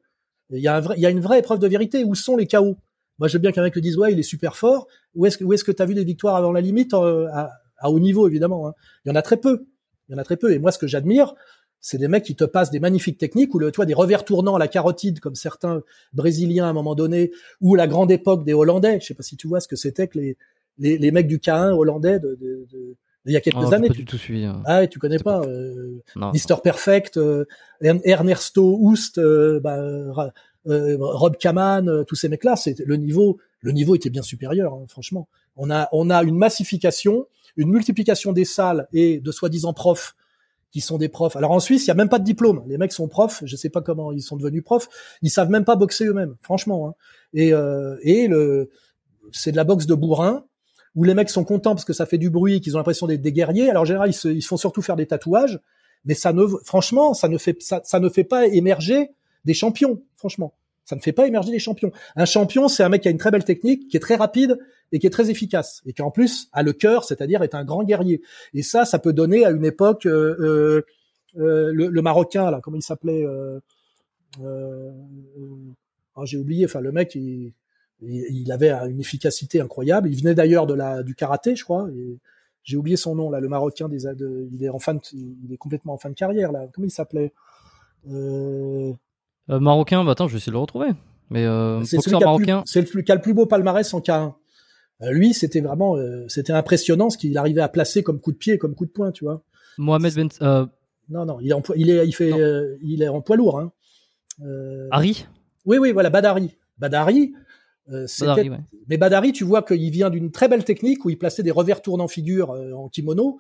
Il 0.51 0.59
y, 0.61 0.69
a 0.69 0.77
un 0.77 0.81
vrai, 0.81 0.95
il 0.99 1.03
y 1.03 1.07
a 1.07 1.11
une 1.11 1.21
vraie 1.21 1.39
épreuve 1.39 1.59
de 1.59 1.67
vérité. 1.67 2.05
Où 2.05 2.15
sont 2.15 2.37
les 2.37 2.47
KO 2.47 2.77
Moi, 3.19 3.29
je 3.29 3.35
veux 3.35 3.39
bien 3.39 3.53
qu'un 3.53 3.63
mec 3.63 3.75
le 3.75 3.81
dise, 3.81 3.97
ouais, 3.97 4.13
il 4.13 4.19
est 4.19 4.25
super 4.25 4.57
fort. 4.57 4.87
Où 5.15 5.27
est-ce 5.27 5.39
que 5.39 5.45
où 5.45 5.53
est-ce 5.53 5.65
que 5.65 5.73
t'as 5.73 5.87
vu 5.87 5.95
des 5.95 6.05
victoires 6.05 6.37
avant 6.37 6.53
la 6.53 6.61
limite 6.61 6.93
euh, 6.95 7.29
à, 7.33 7.91
haut 7.91 8.01
niveau, 8.01 8.29
évidemment 8.29 8.69
hein? 8.69 8.75
Il 9.05 9.09
y 9.09 9.13
en 9.13 9.15
a 9.15 9.23
très 9.23 9.37
peu. 9.37 9.67
Il 10.09 10.13
y 10.13 10.15
en 10.15 10.19
a 10.19 10.25
très 10.25 10.37
peu. 10.37 10.53
Et 10.53 10.59
moi, 10.59 10.73
ce 10.73 10.79
que 10.79 10.87
j'admire, 10.87 11.35
c'est 11.81 11.99
des 11.99 12.09
mecs 12.09 12.25
qui 12.25 12.37
te 12.37 12.45
passent 12.45 12.71
des 12.71 12.81
magnifiques 12.81 13.19
techniques 13.19 13.55
ou 13.55 13.59
le, 13.59 13.73
toi, 13.73 13.87
des 13.87 13.95
revers 13.95 14.25
tournants 14.25 14.57
à 14.57 14.59
la 14.59 14.69
carotide, 14.69 15.21
comme 15.21 15.35
certains 15.35 15.83
Brésiliens 16.13 16.67
à 16.67 16.69
un 16.69 16.73
moment 16.73 16.95
donné, 16.95 17.33
ou 17.61 17.75
la 17.75 17.87
grande 17.87 18.11
époque 18.11 18.45
des 18.45 18.53
Hollandais. 18.53 19.01
Je 19.01 19.07
sais 19.07 19.15
pas 19.15 19.23
si 19.23 19.37
tu 19.37 19.49
vois 19.49 19.61
ce 19.61 19.69
que 19.69 19.77
c'était 19.77 20.09
que 20.09 20.19
les, 20.19 20.37
les, 20.79 20.99
les 20.99 21.11
mecs 21.11 21.27
du 21.27 21.39
K1 21.39 21.73
hollandais 21.73 22.19
de, 22.19 22.37
de, 22.41 22.67
de 22.71 22.97
il 23.27 23.33
y 23.33 23.37
a 23.37 23.41
quelques 23.41 23.57
oh, 23.59 23.75
années. 23.75 23.89
Pas 23.89 23.95
du 23.95 24.05
tout 24.05 24.19
suivi. 24.19 24.45
Hein. 24.45 24.63
Ah, 24.65 24.87
tu 24.87 24.99
connais 24.99 25.19
pas, 25.19 25.41
euh, 25.43 26.03
Mister 26.33 26.57
Perfect, 26.63 27.17
euh, 27.17 27.45
Ernesto 27.81 28.79
Houst, 28.81 29.19
euh, 29.19 29.61
bah, 29.61 29.79
euh, 30.67 30.97
Rob 30.99 31.37
Kaman, 31.37 31.89
euh, 31.89 32.05
tous 32.05 32.15
ces 32.17 32.29
mecs-là, 32.29 32.57
c'est 32.57 32.79
le 32.81 32.97
niveau, 32.97 33.39
le 33.61 33.73
niveau 33.73 33.95
était 33.95 34.11
bien 34.11 34.23
supérieur, 34.23 34.75
hein, 34.75 34.85
franchement. 34.89 35.29
On 35.57 35.71
a, 35.71 35.89
on 35.93 36.09
a 36.09 36.23
une 36.23 36.37
massification, 36.37 37.27
une 37.57 37.71
multiplication 37.71 38.33
des 38.33 38.45
salles 38.45 38.89
et 38.93 39.21
de 39.21 39.31
soi-disant 39.31 39.73
profs 39.73 40.17
qui 40.71 40.81
sont 40.81 40.97
des 40.97 41.11
profs. 41.11 41.37
Alors 41.37 41.51
en 41.51 41.61
Suisse, 41.61 41.85
il 41.85 41.89
y 41.89 41.91
a 41.91 41.95
même 41.95 42.09
pas 42.09 42.19
de 42.19 42.25
diplôme. 42.25 42.65
Les 42.67 42.79
mecs 42.79 42.95
sont 42.95 43.07
profs. 43.07 43.43
Je 43.45 43.57
sais 43.57 43.69
pas 43.69 43.83
comment 43.83 44.11
ils 44.11 44.23
sont 44.23 44.37
devenus 44.37 44.65
profs. 44.65 44.89
Ils 45.21 45.29
savent 45.29 45.51
même 45.51 45.67
pas 45.67 45.77
boxer 45.77 46.07
eux-mêmes, 46.07 46.37
franchement. 46.41 46.89
Hein. 46.89 46.95
Et, 47.35 47.53
euh, 47.53 47.99
et 48.03 48.27
le, 48.27 48.71
c'est 49.33 49.53
de 49.53 49.57
la 49.57 49.65
boxe 49.65 49.85
de 49.85 49.95
bourrin 49.95 50.47
où 50.95 51.05
les 51.05 51.15
mecs 51.15 51.31
sont 51.31 51.45
contents 51.45 51.75
parce 51.75 51.85
que 51.85 51.93
ça 51.93 52.07
fait 52.07 52.19
du 52.19 52.31
bruit, 52.31 52.61
qu'ils 52.61 52.77
ont 52.77 52.79
l'impression 52.79 53.07
d'être 53.07 53.23
des 53.23 53.33
guerriers. 53.33 53.71
Alors 53.71 53.83
en 53.83 53.87
général, 53.87 54.11
ils 54.11 54.15
se, 54.15 54.29
ils 54.29 54.43
font 54.43 54.57
surtout 54.57 54.83
faire 54.83 54.97
des 54.97 55.07
tatouages, 55.07 55.61
mais 56.05 56.15
ça 56.15 56.33
ne, 56.33 56.47
franchement, 56.65 57.15
ça 57.15 57.29
ne 57.29 57.39
fait, 57.39 57.61
ça, 57.63 57.81
ça 57.85 58.01
ne 58.01 58.09
fait 58.09 58.25
pas 58.25 58.47
émerger 58.47 59.11
des 59.45 59.55
champions. 59.55 60.03
Franchement, 60.17 60.55
ça 60.85 60.97
ne 60.97 61.01
fait 61.01 61.13
pas 61.13 61.27
émerger 61.27 61.51
des 61.51 61.59
champions. 61.59 61.93
Un 62.17 62.25
champion, 62.25 62.69
c'est 62.69 62.83
un 62.83 62.89
mec 62.89 63.03
qui 63.03 63.09
a 63.09 63.11
une 63.11 63.19
très 63.19 63.31
belle 63.31 63.45
technique, 63.45 63.89
qui 63.89 63.97
est 63.97 64.01
très 64.01 64.17
rapide 64.17 64.59
et 64.91 64.99
qui 64.99 65.07
est 65.07 65.11
très 65.11 65.31
efficace, 65.31 65.81
et 65.87 65.93
qui 65.93 66.03
en 66.03 66.11
plus 66.11 66.49
a 66.53 66.63
le 66.63 66.73
cœur, 66.73 67.05
c'est-à-dire 67.05 67.43
est 67.43 67.55
un 67.55 67.65
grand 67.65 67.83
guerrier. 67.83 68.21
Et 68.53 68.63
ça, 68.63 68.85
ça 68.85 68.99
peut 68.99 69.13
donner 69.13 69.45
à 69.47 69.51
une 69.51 69.65
époque 69.65 70.07
euh, 70.07 70.37
euh, 70.41 70.87
euh 71.39 71.73
le, 71.73 71.89
le, 71.89 72.03
marocain 72.03 72.51
là, 72.51 72.61
comment 72.63 72.77
il 72.77 72.83
s'appelait 72.83 73.25
euh, 73.25 73.59
euh, 74.43 74.91
oh, 76.17 76.27
J'ai 76.27 76.37
oublié. 76.37 76.67
Enfin, 76.67 76.81
le 76.81 76.93
mec, 76.93 77.15
il, 77.15 77.55
il 78.05 78.51
avait 78.53 78.71
une 78.71 79.01
efficacité 79.01 79.61
incroyable. 79.61 80.09
Il 80.11 80.19
venait 80.19 80.35
d'ailleurs 80.35 80.67
de 80.67 80.75
la 80.75 81.03
du 81.03 81.15
karaté, 81.15 81.55
je 81.57 81.65
crois. 81.65 81.89
J'ai 82.65 82.77
oublié 82.77 82.97
son 82.97 83.15
nom 83.15 83.31
là, 83.31 83.41
le 83.41 83.49
Marocain 83.49 83.89
des 83.89 84.05
il 84.53 84.63
est 84.63 84.69
en 84.69 84.79
fin 84.79 84.95
de, 84.95 85.01
il 85.13 85.53
est 85.53 85.57
complètement 85.57 85.95
en 85.95 85.99
fin 85.99 86.11
de 86.11 86.15
carrière 86.15 86.53
là. 86.53 86.67
Comment 86.73 86.87
il 86.87 86.91
s'appelait? 86.91 87.33
Euh... 88.11 88.93
euh... 89.51 89.61
Marocain, 89.61 90.05
bah 90.05 90.13
attends, 90.13 90.29
je 90.29 90.33
vais 90.33 90.39
essayer 90.39 90.51
de 90.51 90.57
le 90.57 90.61
retrouver. 90.61 90.89
Mais 91.31 91.45
euh, 91.45 91.83
c'est 91.85 91.97
boxeur 91.97 92.03
celui 92.03 92.17
qui 92.19 92.23
a, 92.23 92.27
marocain. 92.27 92.63
plus- 92.63 92.71
c'est 92.73 92.95
le, 92.95 93.03
qui 93.03 93.13
a 93.13 93.15
le 93.15 93.21
plus 93.21 93.35
beau 93.35 93.47
palmarès 93.47 93.93
en 93.95 94.01
K1. 94.01 94.35
Euh, 95.03 95.11
lui, 95.11 95.33
c'était 95.35 95.61
vraiment, 95.61 95.97
c'était 96.29 96.53
impressionnant 96.53 97.11
ce 97.11 97.19
qu'il 97.19 97.37
arrivait 97.39 97.63
à 97.63 97.69
placer 97.69 98.03
comme 98.03 98.21
coup 98.21 98.33
de 98.33 98.37
pied, 98.37 98.59
comme 98.59 98.75
coup 98.75 98.87
de 98.87 98.91
poing, 98.91 99.11
tu 99.13 99.25
vois. 99.25 99.43
Mohamed 99.79 100.15
Ben 100.15 100.29
Non, 101.09 101.25
non, 101.25 101.41
il 101.41 101.51
est 101.51 101.55
en, 101.55 101.61
poids- 101.63 101.77
il 101.77 101.91
est, 101.91 102.07
il 102.07 102.13
fait, 102.13 102.33
euh, 102.33 102.77
il 102.83 103.03
est 103.03 103.09
en 103.09 103.21
poids 103.21 103.37
lourd. 103.37 103.59
Hein. 103.59 103.73
Euh, 104.45 104.89
Harry. 104.91 105.27
oui, 105.65 105.79
oui, 105.79 105.93
voilà, 105.93 106.11
Badari. 106.11 106.55
Badari. 106.79 107.33
Euh, 107.91 108.07
c'était- 108.07 108.27
Badari, 108.27 108.51
ouais. 108.51 108.57
Mais 108.89 108.97
Badari, 108.97 109.33
tu 109.33 109.45
vois 109.45 109.63
qu'il 109.63 109.91
vient 109.91 110.11
d'une 110.11 110.31
très 110.31 110.49
belle 110.49 110.65
technique 110.65 111.05
où 111.05 111.11
il 111.11 111.19
plaçait 111.19 111.43
des 111.43 111.51
revers 111.51 111.83
tournant 111.83 112.09
figure 112.09 112.51
euh, 112.53 112.73
en 112.73 112.89
kimono 112.89 113.39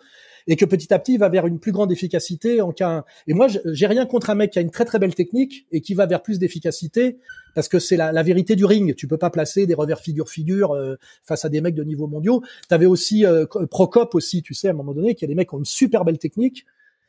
et 0.49 0.57
que 0.57 0.65
petit 0.65 0.93
à 0.93 0.99
petit 0.99 1.13
il 1.15 1.19
va 1.19 1.29
vers 1.29 1.47
une 1.47 1.61
plus 1.61 1.71
grande 1.71 1.93
efficacité 1.93 2.61
en 2.61 2.73
K1. 2.73 3.05
Et 3.29 3.35
moi, 3.35 3.47
j'ai 3.65 3.87
rien 3.87 4.07
contre 4.07 4.31
un 4.31 4.35
mec 4.35 4.51
qui 4.51 4.59
a 4.59 4.63
une 4.63 4.71
très 4.73 4.85
très 4.85 4.99
belle 4.99 5.15
technique 5.15 5.67
et 5.71 5.81
qui 5.81 5.95
va 5.95 6.07
vers 6.07 6.23
plus 6.23 6.39
d'efficacité 6.41 7.19
parce 7.55 7.69
que 7.69 7.79
c'est 7.79 7.97
la, 7.97 8.11
la 8.11 8.23
vérité 8.25 8.57
du 8.57 8.65
ring. 8.65 8.95
Tu 8.97 9.07
peux 9.07 9.19
pas 9.19 9.31
placer 9.31 9.67
des 9.67 9.75
revers 9.75 10.01
figure 10.01 10.29
figure 10.29 10.73
euh, 10.73 10.97
face 11.23 11.45
à 11.45 11.49
des 11.49 11.61
mecs 11.61 11.77
de 11.77 11.85
niveau 11.85 12.09
mondiaux. 12.09 12.43
T'avais 12.69 12.87
aussi 12.87 13.25
euh, 13.25 13.47
Procop 13.71 14.15
aussi, 14.17 14.43
tu 14.43 14.55
sais, 14.55 14.69
à 14.69 14.71
un 14.73 14.75
moment 14.75 14.95
donné, 14.95 15.15
qu'il 15.15 15.27
y 15.29 15.31
a 15.31 15.33
des 15.33 15.37
mecs 15.37 15.49
qui 15.51 15.55
ont 15.55 15.59
une 15.59 15.65
super 15.65 16.05
belle 16.05 16.19
technique 16.19 16.67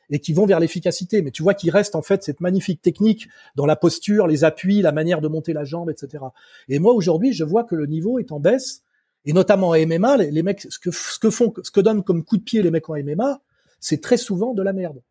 et 0.09 0.19
qui 0.19 0.33
vont 0.33 0.45
vers 0.45 0.59
l'efficacité. 0.59 1.21
Mais 1.21 1.31
tu 1.31 1.43
vois 1.43 1.53
qu'il 1.53 1.71
reste 1.71 1.95
en 1.95 2.01
fait 2.01 2.23
cette 2.23 2.41
magnifique 2.41 2.81
technique 2.81 3.27
dans 3.55 3.65
la 3.65 3.75
posture, 3.75 4.27
les 4.27 4.43
appuis, 4.43 4.81
la 4.81 4.91
manière 4.91 5.21
de 5.21 5.27
monter 5.27 5.53
la 5.53 5.63
jambe, 5.63 5.89
etc. 5.89 6.23
Et 6.69 6.79
moi 6.79 6.93
aujourd'hui, 6.93 7.33
je 7.33 7.43
vois 7.43 7.63
que 7.63 7.75
le 7.75 7.85
niveau 7.85 8.19
est 8.19 8.31
en 8.31 8.39
baisse, 8.39 8.83
et 9.25 9.33
notamment 9.33 9.69
en 9.69 9.75
MMA, 9.87 10.17
les, 10.17 10.31
les 10.31 10.43
mecs, 10.43 10.61
ce 10.69 10.79
que, 10.79 10.91
ce 10.91 11.17
que 11.19 11.29
font, 11.29 11.53
ce 11.63 11.71
que 11.71 11.79
donnent 11.81 12.03
comme 12.03 12.23
coup 12.23 12.37
de 12.37 12.43
pied 12.43 12.61
les 12.61 12.71
mecs 12.71 12.89
en 12.89 12.95
MMA, 12.95 13.41
c'est 13.79 14.01
très 14.01 14.17
souvent 14.17 14.53
de 14.53 14.61
la 14.61 14.73
merde. 14.73 15.01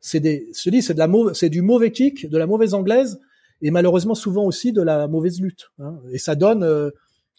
C'est 0.00 0.20
des, 0.20 0.48
je 0.54 0.80
c'est 0.80 0.94
de 0.94 0.98
la 0.98 1.08
c'est 1.34 1.48
du 1.48 1.62
mauvais 1.62 1.90
kick, 1.90 2.28
de 2.28 2.38
la 2.38 2.46
mauvaise 2.46 2.74
anglaise, 2.74 3.20
et 3.62 3.70
malheureusement 3.70 4.14
souvent 4.14 4.44
aussi 4.44 4.72
de 4.72 4.82
la 4.82 5.08
mauvaise 5.08 5.40
lutte. 5.40 5.70
hein. 5.80 5.98
Et 6.12 6.18
ça 6.18 6.34
donne, 6.36 6.62
euh, 6.62 6.90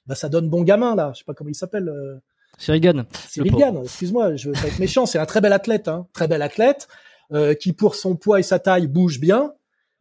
bah 0.06 0.16
ça 0.16 0.28
donne 0.28 0.50
bon 0.50 0.64
gamin 0.64 0.96
là. 0.96 1.12
Je 1.14 1.20
sais 1.20 1.26
pas 1.26 1.34
comment 1.34 1.50
il 1.50 1.56
s'appelle. 1.56 1.88
euh, 1.90 2.18
Cyril 2.58 2.82
Cyril 3.30 3.52
pauvre. 3.52 3.64
Gann, 3.64 3.84
excuse-moi, 3.84 4.36
je 4.36 4.48
veux 4.50 4.54
pas 4.54 4.68
être 4.68 4.80
méchant, 4.80 5.06
c'est 5.06 5.20
un 5.20 5.26
très 5.26 5.42
bel 5.42 5.54
athlète, 5.54 5.88
hein, 5.88 6.08
très 6.14 6.28
bel 6.28 6.42
athlète, 6.42 6.88
euh, 7.32 7.54
qui 7.54 7.72
pour 7.74 7.96
son 7.96 8.16
poids 8.16 8.40
et 8.40 8.44
sa 8.44 8.60
taille 8.60 8.88
bouge 8.88 9.20
bien. 9.20 9.54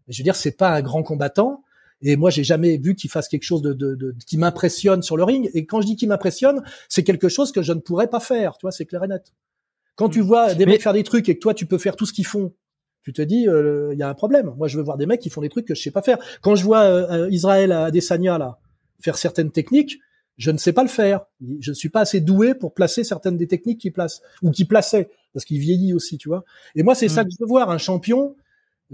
Mais 0.07 0.15
je 0.15 0.20
veux 0.20 0.24
dire, 0.24 0.37
c'est 0.37 0.57
pas 0.57 0.70
un 0.70 0.81
grand 0.83 1.03
combattant. 1.03 1.62
Et 2.03 2.16
moi, 2.16 2.31
j'ai 2.31 2.45
jamais 2.45 2.77
vu 2.77 2.95
qu'il 2.95 3.11
fasse 3.11 3.27
quelque 3.28 3.43
chose 3.43 3.62
de, 3.62 3.73
de, 3.73 3.95
de- 3.95 4.15
qui 4.27 4.37
m'impressionne 4.39 5.03
sur 5.03 5.16
le 5.16 5.24
ring. 5.24 5.51
Et 5.55 5.65
quand 5.66 5.81
je 5.81 5.87
dis 5.87 5.97
qu'il 5.97 6.09
m'impressionne, 6.09 6.62
c'est 6.89 7.03
quelque 7.05 7.28
chose 7.28 7.53
que 7.53 7.62
je 7.62 7.73
ne 7.73 7.81
pourrais 7.81 8.07
pas 8.09 8.20
faire. 8.20 8.53
Tu 8.59 8.62
vois, 8.65 8.70
c'est 8.73 8.85
clair 8.87 9.03
et 9.05 9.09
net. 9.09 9.33
Quand 9.97 10.09
tu 10.11 10.20
vois 10.20 10.55
des 10.55 10.66
Mais- 10.66 10.73
mecs 10.73 10.83
faire 10.83 10.93
des 10.93 11.03
trucs 11.05 11.28
et 11.28 11.35
que 11.37 11.41
toi, 11.41 11.55
tu 11.55 11.65
peux 11.66 11.78
faire 11.78 11.97
tout 11.97 12.05
ce 12.07 12.12
qu'ils 12.12 12.27
font, 12.27 12.53
tu 13.03 13.12
te 13.15 13.23
dis, 13.23 13.49
euh, 13.49 13.91
il 13.95 13.99
y 13.99 14.03
a 14.03 14.09
un 14.09 14.15
problème. 14.15 14.53
Moi, 14.59 14.69
je 14.69 14.77
veux 14.77 14.83
voir 14.85 14.99
des 14.99 15.07
mecs 15.07 15.20
qui 15.20 15.31
font 15.31 15.41
des 15.41 15.49
trucs 15.49 15.66
que 15.66 15.74
je 15.74 15.83
sais 15.83 15.91
pas 15.91 16.03
faire. 16.03 16.19
Quand 16.43 16.55
je 16.55 16.65
vois 16.65 16.81
euh, 16.83 17.24
euh, 17.24 17.31
Israël 17.31 17.73
Adesanya 17.73 18.37
là 18.39 18.59
faire 19.01 19.16
certaines 19.16 19.51
techniques, 19.51 19.99
je 20.36 20.50
ne 20.50 20.58
sais 20.58 20.72
pas 20.72 20.82
le 20.82 20.88
faire. 20.88 21.26
Je 21.60 21.70
ne 21.70 21.74
suis 21.74 21.88
pas 21.88 22.00
assez 22.00 22.20
doué 22.20 22.54
pour 22.54 22.74
placer 22.74 23.04
certaines 23.04 23.36
des 23.36 23.46
techniques 23.48 23.80
qu'il 23.80 23.92
place 23.92 24.20
ou 24.42 24.50
qu'il 24.50 24.68
plaçait 24.68 25.08
parce 25.32 25.44
qu'il 25.44 25.58
vieillit 25.58 25.92
aussi, 25.94 26.18
tu 26.18 26.28
vois. 26.28 26.44
Et 26.74 26.82
moi, 26.82 26.94
c'est 26.94 27.08
ça 27.08 27.22
Mm. 27.22 27.26
que 27.26 27.30
je 27.32 27.36
veux 27.40 27.46
voir 27.48 27.70
un 27.70 27.78
champion 27.78 28.36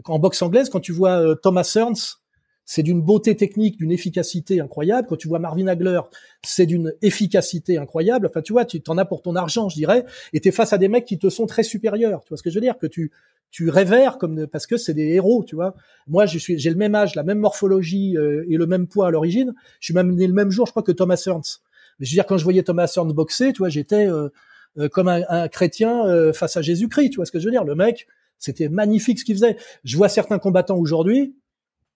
en 0.05 0.19
boxe 0.19 0.41
anglaise. 0.43 0.71
Quand 0.71 0.81
tu 0.81 0.93
vois 0.93 1.19
euh, 1.21 1.35
Thomas 1.35 1.71
Hearns, 1.77 2.22
c'est 2.65 2.83
d'une 2.83 3.03
beauté 3.03 3.37
technique, 3.37 3.77
d'une 3.77 3.91
efficacité 3.91 4.61
incroyable. 4.61 5.09
Quand 5.09 5.17
tu 5.17 5.29
vois 5.29 5.39
Marvin 5.39 5.67
Hagler, 5.67 6.01
c'est 6.45 6.67
d'une 6.67 6.95
efficacité 7.03 7.79
incroyable. 7.79 8.27
Enfin, 8.27 8.41
tu 8.41 8.53
vois, 8.53 8.65
tu 8.65 8.81
t'en 8.81 8.99
as 8.99 9.05
pour 9.05 9.23
ton 9.23 9.35
argent, 9.37 9.69
je 9.69 9.77
dirais. 9.77 10.05
Et 10.33 10.41
t'es 10.41 10.53
face 10.53 10.73
à 10.73 10.79
des 10.79 10.89
mecs 10.89 11.05
qui 11.05 11.19
te 11.19 11.29
sont 11.29 11.47
très 11.47 11.63
supérieurs. 11.63 12.23
Tu 12.23 12.29
vois 12.29 12.39
ce 12.39 12.43
que 12.43 12.51
je 12.51 12.55
veux 12.55 12.61
dire? 12.61 12.79
Que 12.79 12.87
tu 12.87 13.11
tu 13.51 13.69
révères 13.69 14.17
comme 14.17 14.47
parce 14.47 14.67
que 14.67 14.79
c'est 14.79 14.95
des 14.95 15.09
héros, 15.09 15.45
tu 15.45 15.55
vois. 15.55 15.75
Moi, 16.09 16.25
je 16.25 16.39
suis, 16.39 16.59
j'ai 16.59 16.71
le 16.71 16.77
même 16.77 16.95
âge, 16.95 17.15
la 17.15 17.23
même 17.23 17.39
morphologie 17.39 18.17
euh, 18.17 18.47
et 18.49 18.57
le 18.57 18.67
même 18.67 18.87
poids 18.87 19.09
à 19.09 19.11
l'origine. 19.11 19.53
Je 19.79 19.87
suis 19.87 19.95
même 19.95 20.15
né 20.15 20.27
le 20.27 20.33
même 20.33 20.51
jour, 20.51 20.67
je 20.67 20.73
crois, 20.73 20.83
que 20.83 20.93
Thomas 20.93 21.23
Hearns. 21.27 21.61
Mais 21.99 22.07
je 22.07 22.13
veux 22.13 22.17
dire, 22.17 22.27
quand 22.27 22.39
je 22.39 22.45
voyais 22.45 22.63
Thomas 22.63 22.91
Hearns 22.97 23.13
boxer, 23.13 23.53
tu 23.53 23.59
vois, 23.59 23.69
j'étais 23.69 24.09
euh, 24.09 24.31
euh, 24.79 24.89
comme 24.89 25.09
un, 25.09 25.23
un 25.29 25.49
chrétien 25.49 26.07
euh, 26.07 26.33
face 26.33 26.57
à 26.57 26.63
Jésus-Christ. 26.63 27.11
Tu 27.11 27.17
vois 27.17 27.27
ce 27.27 27.33
que 27.33 27.39
je 27.39 27.45
veux 27.45 27.51
dire? 27.51 27.65
Le 27.65 27.75
mec, 27.75 28.07
c'était 28.39 28.71
magnifique 28.71 29.19
ce 29.19 29.25
qu'il 29.25 29.35
faisait. 29.35 29.57
Je 29.85 29.97
vois 29.99 30.09
certains 30.09 30.39
combattants 30.39 30.79
aujourd'hui. 30.79 31.37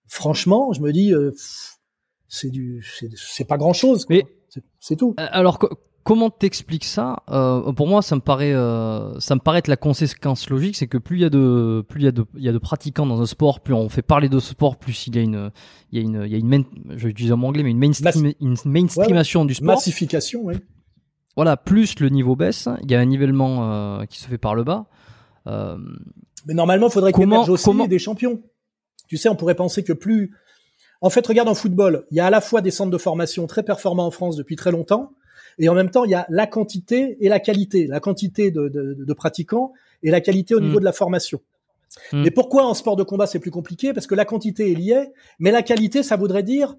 Franchement, 0.08 0.72
je 0.72 0.80
me 0.80 0.92
dis, 0.92 1.12
euh, 1.12 1.32
c'est 2.28 2.50
du, 2.50 2.84
c'est, 3.16 3.44
pas 3.44 3.56
grand 3.56 3.72
chose. 3.72 4.06
Mais- 4.08 4.24
c'est, 4.80 4.96
tout. 4.96 5.14
Alors, 5.18 5.58
co- 5.58 5.68
comment 6.02 6.30
t'expliques 6.30 6.84
ça? 6.84 7.22
Euh, 7.30 7.72
Pour 7.72 7.88
moi, 7.88 8.00
ça 8.02 8.14
me 8.16 8.20
paraît, 8.20 8.54
euh, 8.54 9.18
ça 9.20 9.34
me 9.34 9.40
paraît 9.40 9.58
être 9.58 9.68
la 9.68 9.76
conséquence 9.76 10.48
logique, 10.48 10.76
c'est 10.76 10.86
que 10.86 10.96
plus 10.98 11.18
il 11.18 11.22
y 11.22 11.24
a 11.24 11.30
de, 11.30 11.84
plus 11.88 12.00
il 12.00 12.04
y 12.04 12.08
a 12.08 12.12
de, 12.12 12.24
il 12.36 12.42
y 12.44 12.48
a 12.48 12.52
de 12.52 12.58
pratiquants 12.58 13.04
dans 13.06 13.20
un 13.20 13.26
sport, 13.26 13.60
plus 13.60 13.74
on 13.74 13.88
fait 13.88 14.02
parler 14.02 14.28
de 14.28 14.38
ce 14.38 14.50
sport, 14.50 14.76
plus 14.76 15.06
il 15.08 15.16
y 15.16 15.18
a 15.18 15.22
une, 15.22 15.50
il 15.92 15.98
y 15.98 16.02
a 16.02 16.04
une, 16.04 16.22
il 16.24 16.32
y 16.32 16.34
a 16.34 16.38
une, 16.38 16.48
main, 16.48 16.62
je 16.96 17.32
un 17.32 17.36
mot 17.36 17.48
anglais, 17.48 17.62
mais 17.64 17.72
une 17.72 17.78
mainstream, 17.78 18.32
une 18.40 18.56
mainstreamation 18.64 19.44
du 19.44 19.54
sport. 19.54 19.66
Massification, 19.74 20.42
oui. 20.44 20.54
Voilà, 21.34 21.56
plus 21.58 21.98
le 22.00 22.08
niveau 22.08 22.34
baisse, 22.34 22.68
il 22.82 22.90
y 22.90 22.94
a 22.94 23.00
un 23.00 23.04
nivellement 23.04 23.70
euh, 24.00 24.04
qui 24.06 24.20
se 24.20 24.26
fait 24.28 24.38
par 24.38 24.54
le 24.54 24.64
bas. 24.64 24.86
Euh, 25.46 25.76
Mais 26.46 26.54
normalement, 26.54 26.86
il 26.88 26.92
faudrait 26.92 27.12
qu'il 27.12 27.24
émerge 27.24 27.50
aussi 27.50 27.64
comment- 27.64 27.86
des 27.86 27.98
champions. 27.98 28.40
Tu 29.06 29.16
sais, 29.16 29.28
on 29.28 29.36
pourrait 29.36 29.54
penser 29.54 29.82
que 29.84 29.92
plus. 29.92 30.32
En 31.00 31.10
fait, 31.10 31.26
regarde 31.26 31.48
en 31.48 31.54
football, 31.54 32.06
il 32.10 32.16
y 32.16 32.20
a 32.20 32.26
à 32.26 32.30
la 32.30 32.40
fois 32.40 32.60
des 32.62 32.70
centres 32.70 32.90
de 32.90 32.98
formation 32.98 33.46
très 33.46 33.62
performants 33.62 34.06
en 34.06 34.10
France 34.10 34.36
depuis 34.36 34.56
très 34.56 34.70
longtemps, 34.72 35.12
et 35.58 35.68
en 35.68 35.74
même 35.74 35.90
temps, 35.90 36.04
il 36.04 36.10
y 36.10 36.14
a 36.14 36.26
la 36.28 36.46
quantité 36.46 37.16
et 37.20 37.28
la 37.28 37.38
qualité, 37.40 37.86
la 37.86 38.00
quantité 38.00 38.50
de, 38.50 38.68
de- 38.68 38.94
de 39.04 39.12
pratiquants 39.12 39.72
et 40.02 40.10
la 40.10 40.20
qualité 40.20 40.54
au 40.54 40.60
Mm. 40.60 40.64
niveau 40.64 40.80
de 40.80 40.84
la 40.84 40.92
formation. 40.92 41.40
Mm. 42.12 42.26
Et 42.26 42.30
pourquoi 42.30 42.64
en 42.66 42.74
sport 42.74 42.96
de 42.96 43.02
combat 43.04 43.26
c'est 43.26 43.38
plus 43.38 43.50
compliqué? 43.50 43.92
Parce 43.92 44.06
que 44.06 44.14
la 44.14 44.24
quantité 44.24 44.70
est 44.72 44.74
liée, 44.74 45.12
mais 45.38 45.50
la 45.50 45.62
qualité, 45.62 46.02
ça 46.02 46.16
voudrait 46.16 46.42
dire 46.42 46.76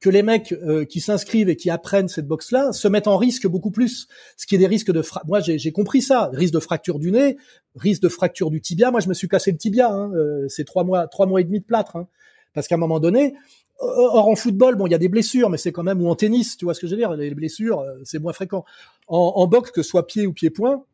que 0.00 0.10
les 0.10 0.22
mecs 0.22 0.52
euh, 0.52 0.84
qui 0.84 1.00
s'inscrivent 1.00 1.48
et 1.48 1.56
qui 1.56 1.70
apprennent 1.70 2.08
cette 2.08 2.26
boxe-là 2.26 2.72
se 2.72 2.86
mettent 2.88 3.06
en 3.06 3.16
risque 3.16 3.46
beaucoup 3.46 3.70
plus. 3.70 4.08
Ce 4.36 4.46
qui 4.46 4.54
est 4.54 4.58
des 4.58 4.66
risques 4.66 4.92
de 4.92 5.02
fra... 5.02 5.22
moi 5.26 5.40
j'ai 5.40 5.72
compris 5.72 6.02
ça, 6.02 6.30
risque 6.32 6.54
de 6.54 6.60
fracture 6.60 6.98
du 6.98 7.12
nez, 7.12 7.36
risque 7.74 8.02
de 8.02 8.08
fracture 8.08 8.50
du 8.50 8.60
tibia. 8.60 8.90
Moi 8.90 9.00
je 9.00 9.08
me 9.08 9.14
suis 9.14 9.28
cassé 9.28 9.52
le 9.52 9.58
tibia, 9.58 9.90
hein, 9.90 10.12
euh, 10.14 10.46
c'est 10.48 10.64
trois 10.64 10.84
mois 10.84 11.06
trois 11.06 11.26
mois 11.26 11.40
et 11.40 11.44
demi 11.44 11.60
de 11.60 11.64
plâtre, 11.64 11.96
hein, 11.96 12.08
parce 12.52 12.68
qu'à 12.68 12.74
un 12.74 12.78
moment 12.78 13.00
donné. 13.00 13.34
Or 13.78 14.28
en 14.28 14.36
football, 14.36 14.74
bon, 14.76 14.86
il 14.86 14.92
y 14.92 14.94
a 14.94 14.98
des 14.98 15.10
blessures, 15.10 15.50
mais 15.50 15.58
c'est 15.58 15.70
quand 15.70 15.82
même 15.82 16.00
ou 16.00 16.08
en 16.08 16.14
tennis, 16.14 16.56
tu 16.56 16.64
vois 16.64 16.72
ce 16.72 16.80
que 16.80 16.86
je 16.86 16.92
veux 16.92 16.96
dire. 16.96 17.12
Les 17.12 17.34
blessures, 17.34 17.80
euh, 17.80 18.00
c'est 18.04 18.18
moins 18.18 18.32
fréquent. 18.32 18.64
En, 19.06 19.34
en 19.36 19.46
boxe, 19.46 19.70
que 19.70 19.82
ce 19.82 19.90
soit 19.90 20.06
pied 20.06 20.26
ou 20.26 20.32
pied-point, 20.32 20.86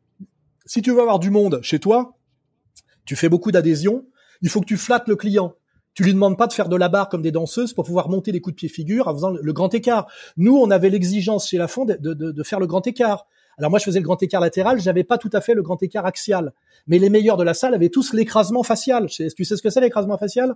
si 0.65 0.81
tu 0.81 0.91
veux 0.91 0.99
avoir 0.99 1.19
du 1.19 1.29
monde 1.29 1.61
chez 1.61 1.79
toi, 1.79 2.17
tu 3.05 3.15
fais 3.15 3.29
beaucoup 3.29 3.53
d'adhésion. 3.53 4.05
Il 4.41 4.49
faut 4.49 4.59
que 4.59 4.65
tu 4.65 4.75
flattes 4.75 5.07
le 5.07 5.15
client. 5.15 5.55
Tu 5.93 6.03
lui 6.03 6.13
demandes 6.13 6.37
pas 6.37 6.47
de 6.47 6.53
faire 6.53 6.69
de 6.69 6.75
la 6.75 6.89
barre 6.89 7.09
comme 7.09 7.21
des 7.21 7.31
danseuses 7.31 7.73
pour 7.73 7.85
pouvoir 7.85 8.09
monter 8.09 8.31
des 8.31 8.41
coups 8.41 8.55
de 8.55 8.57
pied 8.57 8.69
figure 8.69 9.07
en 9.07 9.13
faisant 9.13 9.29
le, 9.29 9.53
grand 9.53 9.73
écart. 9.73 10.07
Nous, 10.37 10.57
on 10.57 10.71
avait 10.71 10.89
l'exigence 10.89 11.49
chez 11.49 11.57
la 11.57 11.67
Fond 11.67 11.85
de, 11.85 11.95
de, 11.99 12.13
de 12.13 12.43
faire 12.43 12.59
le 12.59 12.67
grand 12.67 12.85
écart. 12.87 13.27
Alors 13.57 13.69
moi, 13.69 13.79
je 13.79 13.83
faisais 13.83 13.99
le 13.99 14.03
grand 14.03 14.21
écart 14.21 14.41
latéral, 14.41 14.79
j'avais 14.79 15.03
pas 15.03 15.17
tout 15.17 15.29
à 15.33 15.41
fait 15.41 15.53
le 15.53 15.61
grand 15.61 15.81
écart 15.83 16.05
axial. 16.05 16.53
Mais 16.87 16.97
les 16.97 17.09
meilleurs 17.09 17.37
de 17.37 17.43
la 17.43 17.53
salle 17.53 17.73
avaient 17.73 17.89
tous 17.89 18.13
l'écrasement 18.13 18.63
facial. 18.63 19.07
Tu 19.07 19.45
sais 19.45 19.55
ce 19.55 19.61
que 19.61 19.69
c'est 19.69 19.81
l'écrasement 19.81 20.17
facial? 20.17 20.55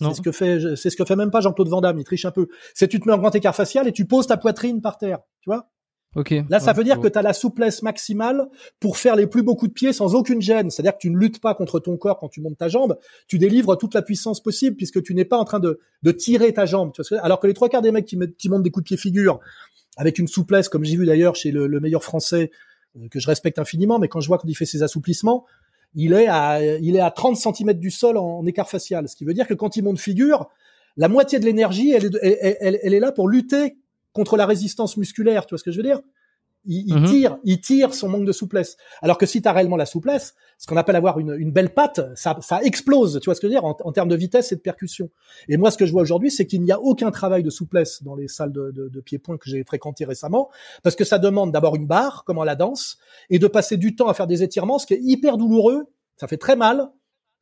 Non. 0.00 0.10
C'est 0.10 0.16
ce 0.16 0.22
que 0.22 0.32
fait, 0.32 0.76
c'est 0.76 0.90
ce 0.90 0.96
que 0.96 1.04
fait 1.04 1.16
même 1.16 1.30
pas 1.30 1.40
Jean-Claude 1.40 1.68
Van 1.68 1.80
Damme. 1.80 1.98
Il 1.98 2.04
triche 2.04 2.24
un 2.24 2.30
peu. 2.30 2.48
C'est 2.74 2.88
tu 2.88 3.00
te 3.00 3.08
mets 3.08 3.14
en 3.14 3.18
grand 3.18 3.34
écart 3.34 3.54
facial 3.54 3.88
et 3.88 3.92
tu 3.92 4.04
poses 4.04 4.26
ta 4.26 4.36
poitrine 4.36 4.82
par 4.82 4.98
terre. 4.98 5.20
Tu 5.40 5.48
vois? 5.48 5.70
Ok. 6.16 6.34
Là, 6.48 6.58
ça 6.58 6.72
Ouais, 6.72 6.76
veut 6.78 6.84
dire 6.84 7.00
que 7.00 7.08
tu 7.08 7.18
as 7.18 7.22
la 7.22 7.32
souplesse 7.32 7.82
maximale 7.82 8.48
pour 8.80 8.96
faire 8.98 9.14
les 9.16 9.26
plus 9.26 9.42
beaux 9.42 9.54
coups 9.54 9.70
de 9.70 9.74
pied 9.74 9.92
sans 9.92 10.14
aucune 10.14 10.40
gêne. 10.42 10.70
C'est-à-dire 10.70 10.92
que 10.94 10.98
tu 10.98 11.10
ne 11.10 11.16
luttes 11.18 11.40
pas 11.40 11.54
contre 11.54 11.78
ton 11.78 11.96
corps 11.96 12.18
quand 12.18 12.28
tu 12.28 12.40
montes 12.40 12.58
ta 12.58 12.68
jambe, 12.68 12.96
tu 13.28 13.38
délivres 13.38 13.76
toute 13.76 13.94
la 13.94 14.02
puissance 14.02 14.42
possible 14.42 14.76
puisque 14.76 15.02
tu 15.02 15.14
n'es 15.14 15.24
pas 15.24 15.36
en 15.38 15.44
train 15.44 15.60
de, 15.60 15.78
de 16.02 16.10
tirer 16.10 16.52
ta 16.52 16.66
jambe. 16.66 16.92
Tu 16.92 16.98
vois 17.00 17.04
ce 17.04 17.14
que- 17.14 17.20
Alors 17.24 17.38
que 17.40 17.46
les 17.46 17.54
trois 17.54 17.68
quarts 17.68 17.82
des 17.82 17.92
mecs 17.92 18.06
qui, 18.06 18.18
qui 18.38 18.48
montent 18.48 18.62
des 18.62 18.70
coups 18.70 18.84
de 18.84 18.88
pied 18.88 18.96
figure 18.96 19.38
avec 19.96 20.18
une 20.18 20.26
souplesse, 20.28 20.68
comme 20.68 20.84
j'ai 20.84 20.96
vu 20.96 21.06
d'ailleurs 21.06 21.36
chez 21.36 21.50
le, 21.50 21.66
le 21.66 21.80
meilleur 21.80 22.02
français, 22.04 22.50
euh, 22.96 23.08
que 23.10 23.18
je 23.20 23.26
respecte 23.26 23.58
infiniment, 23.58 23.98
mais 23.98 24.08
quand 24.08 24.20
je 24.20 24.26
vois 24.28 24.38
quand 24.38 24.48
il 24.48 24.54
fait 24.56 24.66
ses 24.66 24.82
assouplissements, 24.82 25.44
il 25.94 26.12
est 26.12 26.26
à, 26.28 26.62
il 26.78 26.96
est 26.96 27.00
à 27.00 27.10
30 27.10 27.36
cm 27.36 27.72
du 27.74 27.90
sol 27.90 28.18
en, 28.18 28.38
en 28.40 28.46
écart 28.46 28.68
facial. 28.68 29.08
Ce 29.08 29.16
qui 29.16 29.24
veut 29.24 29.32
dire 29.32 29.46
que 29.46 29.54
quand 29.54 29.76
il 29.76 29.82
monte 29.84 29.98
figure, 29.98 30.48
la 30.98 31.08
moitié 31.08 31.38
de 31.38 31.44
l'énergie, 31.46 31.92
elle, 31.92 32.04
est- 32.06 32.18
elle, 32.22 32.56
elle- 32.60 32.78
elle 32.82 32.94
est 32.94 33.00
là 33.00 33.12
pour 33.12 33.28
lutter 33.28 33.76
contre 34.16 34.36
la 34.36 34.46
résistance 34.46 34.96
musculaire. 34.96 35.46
Tu 35.46 35.52
vois 35.52 35.58
ce 35.58 35.64
que 35.64 35.70
je 35.70 35.76
veux 35.76 35.82
dire? 35.84 36.00
Il, 36.68 36.82
il 36.88 36.96
Mhm. 36.96 37.04
tire, 37.06 37.38
il 37.44 37.60
tire 37.60 37.94
son 37.94 38.08
manque 38.08 38.24
de 38.24 38.32
souplesse. 38.32 38.76
Alors 39.00 39.18
que 39.18 39.26
si 39.26 39.40
tu 39.40 39.46
as 39.46 39.52
réellement 39.52 39.76
la 39.76 39.86
souplesse, 39.86 40.34
ce 40.58 40.66
qu'on 40.66 40.76
appelle 40.76 40.96
avoir 40.96 41.20
une, 41.20 41.32
une 41.38 41.52
belle 41.52 41.72
patte, 41.72 42.00
ça, 42.16 42.36
ça 42.40 42.60
explose. 42.64 43.20
Tu 43.20 43.26
vois 43.26 43.36
ce 43.36 43.40
que 43.40 43.46
je 43.46 43.52
veux 43.52 43.56
dire 43.60 43.64
en, 43.64 43.76
en 43.84 43.92
termes 43.92 44.08
de 44.08 44.16
vitesse 44.16 44.50
et 44.50 44.56
de 44.56 44.60
percussion. 44.60 45.08
Et 45.48 45.58
moi, 45.58 45.70
ce 45.70 45.78
que 45.78 45.86
je 45.86 45.92
vois 45.92 46.02
aujourd'hui, 46.02 46.28
c'est 46.32 46.44
qu'il 46.44 46.62
n'y 46.62 46.72
a 46.72 46.80
aucun 46.80 47.12
travail 47.12 47.44
de 47.44 47.50
souplesse 47.50 48.02
dans 48.02 48.16
les 48.16 48.26
salles 48.26 48.50
de, 48.52 48.72
de, 48.72 48.88
de 48.88 49.00
pied-point 49.00 49.36
que 49.38 49.48
j'ai 49.48 49.62
fréquentées 49.62 50.04
récemment, 50.04 50.50
parce 50.82 50.96
que 50.96 51.04
ça 51.04 51.18
demande 51.20 51.52
d'abord 51.52 51.76
une 51.76 51.86
barre, 51.86 52.24
comme 52.24 52.40
à 52.40 52.44
la 52.44 52.56
danse, 52.56 52.98
et 53.30 53.38
de 53.38 53.46
passer 53.46 53.76
du 53.76 53.94
temps 53.94 54.08
à 54.08 54.14
faire 54.14 54.26
des 54.26 54.42
étirements, 54.42 54.80
ce 54.80 54.86
qui 54.86 54.94
est 54.94 55.00
hyper 55.02 55.36
douloureux. 55.36 55.86
Ça 56.16 56.26
fait 56.26 56.36
très 56.38 56.56
mal, 56.56 56.90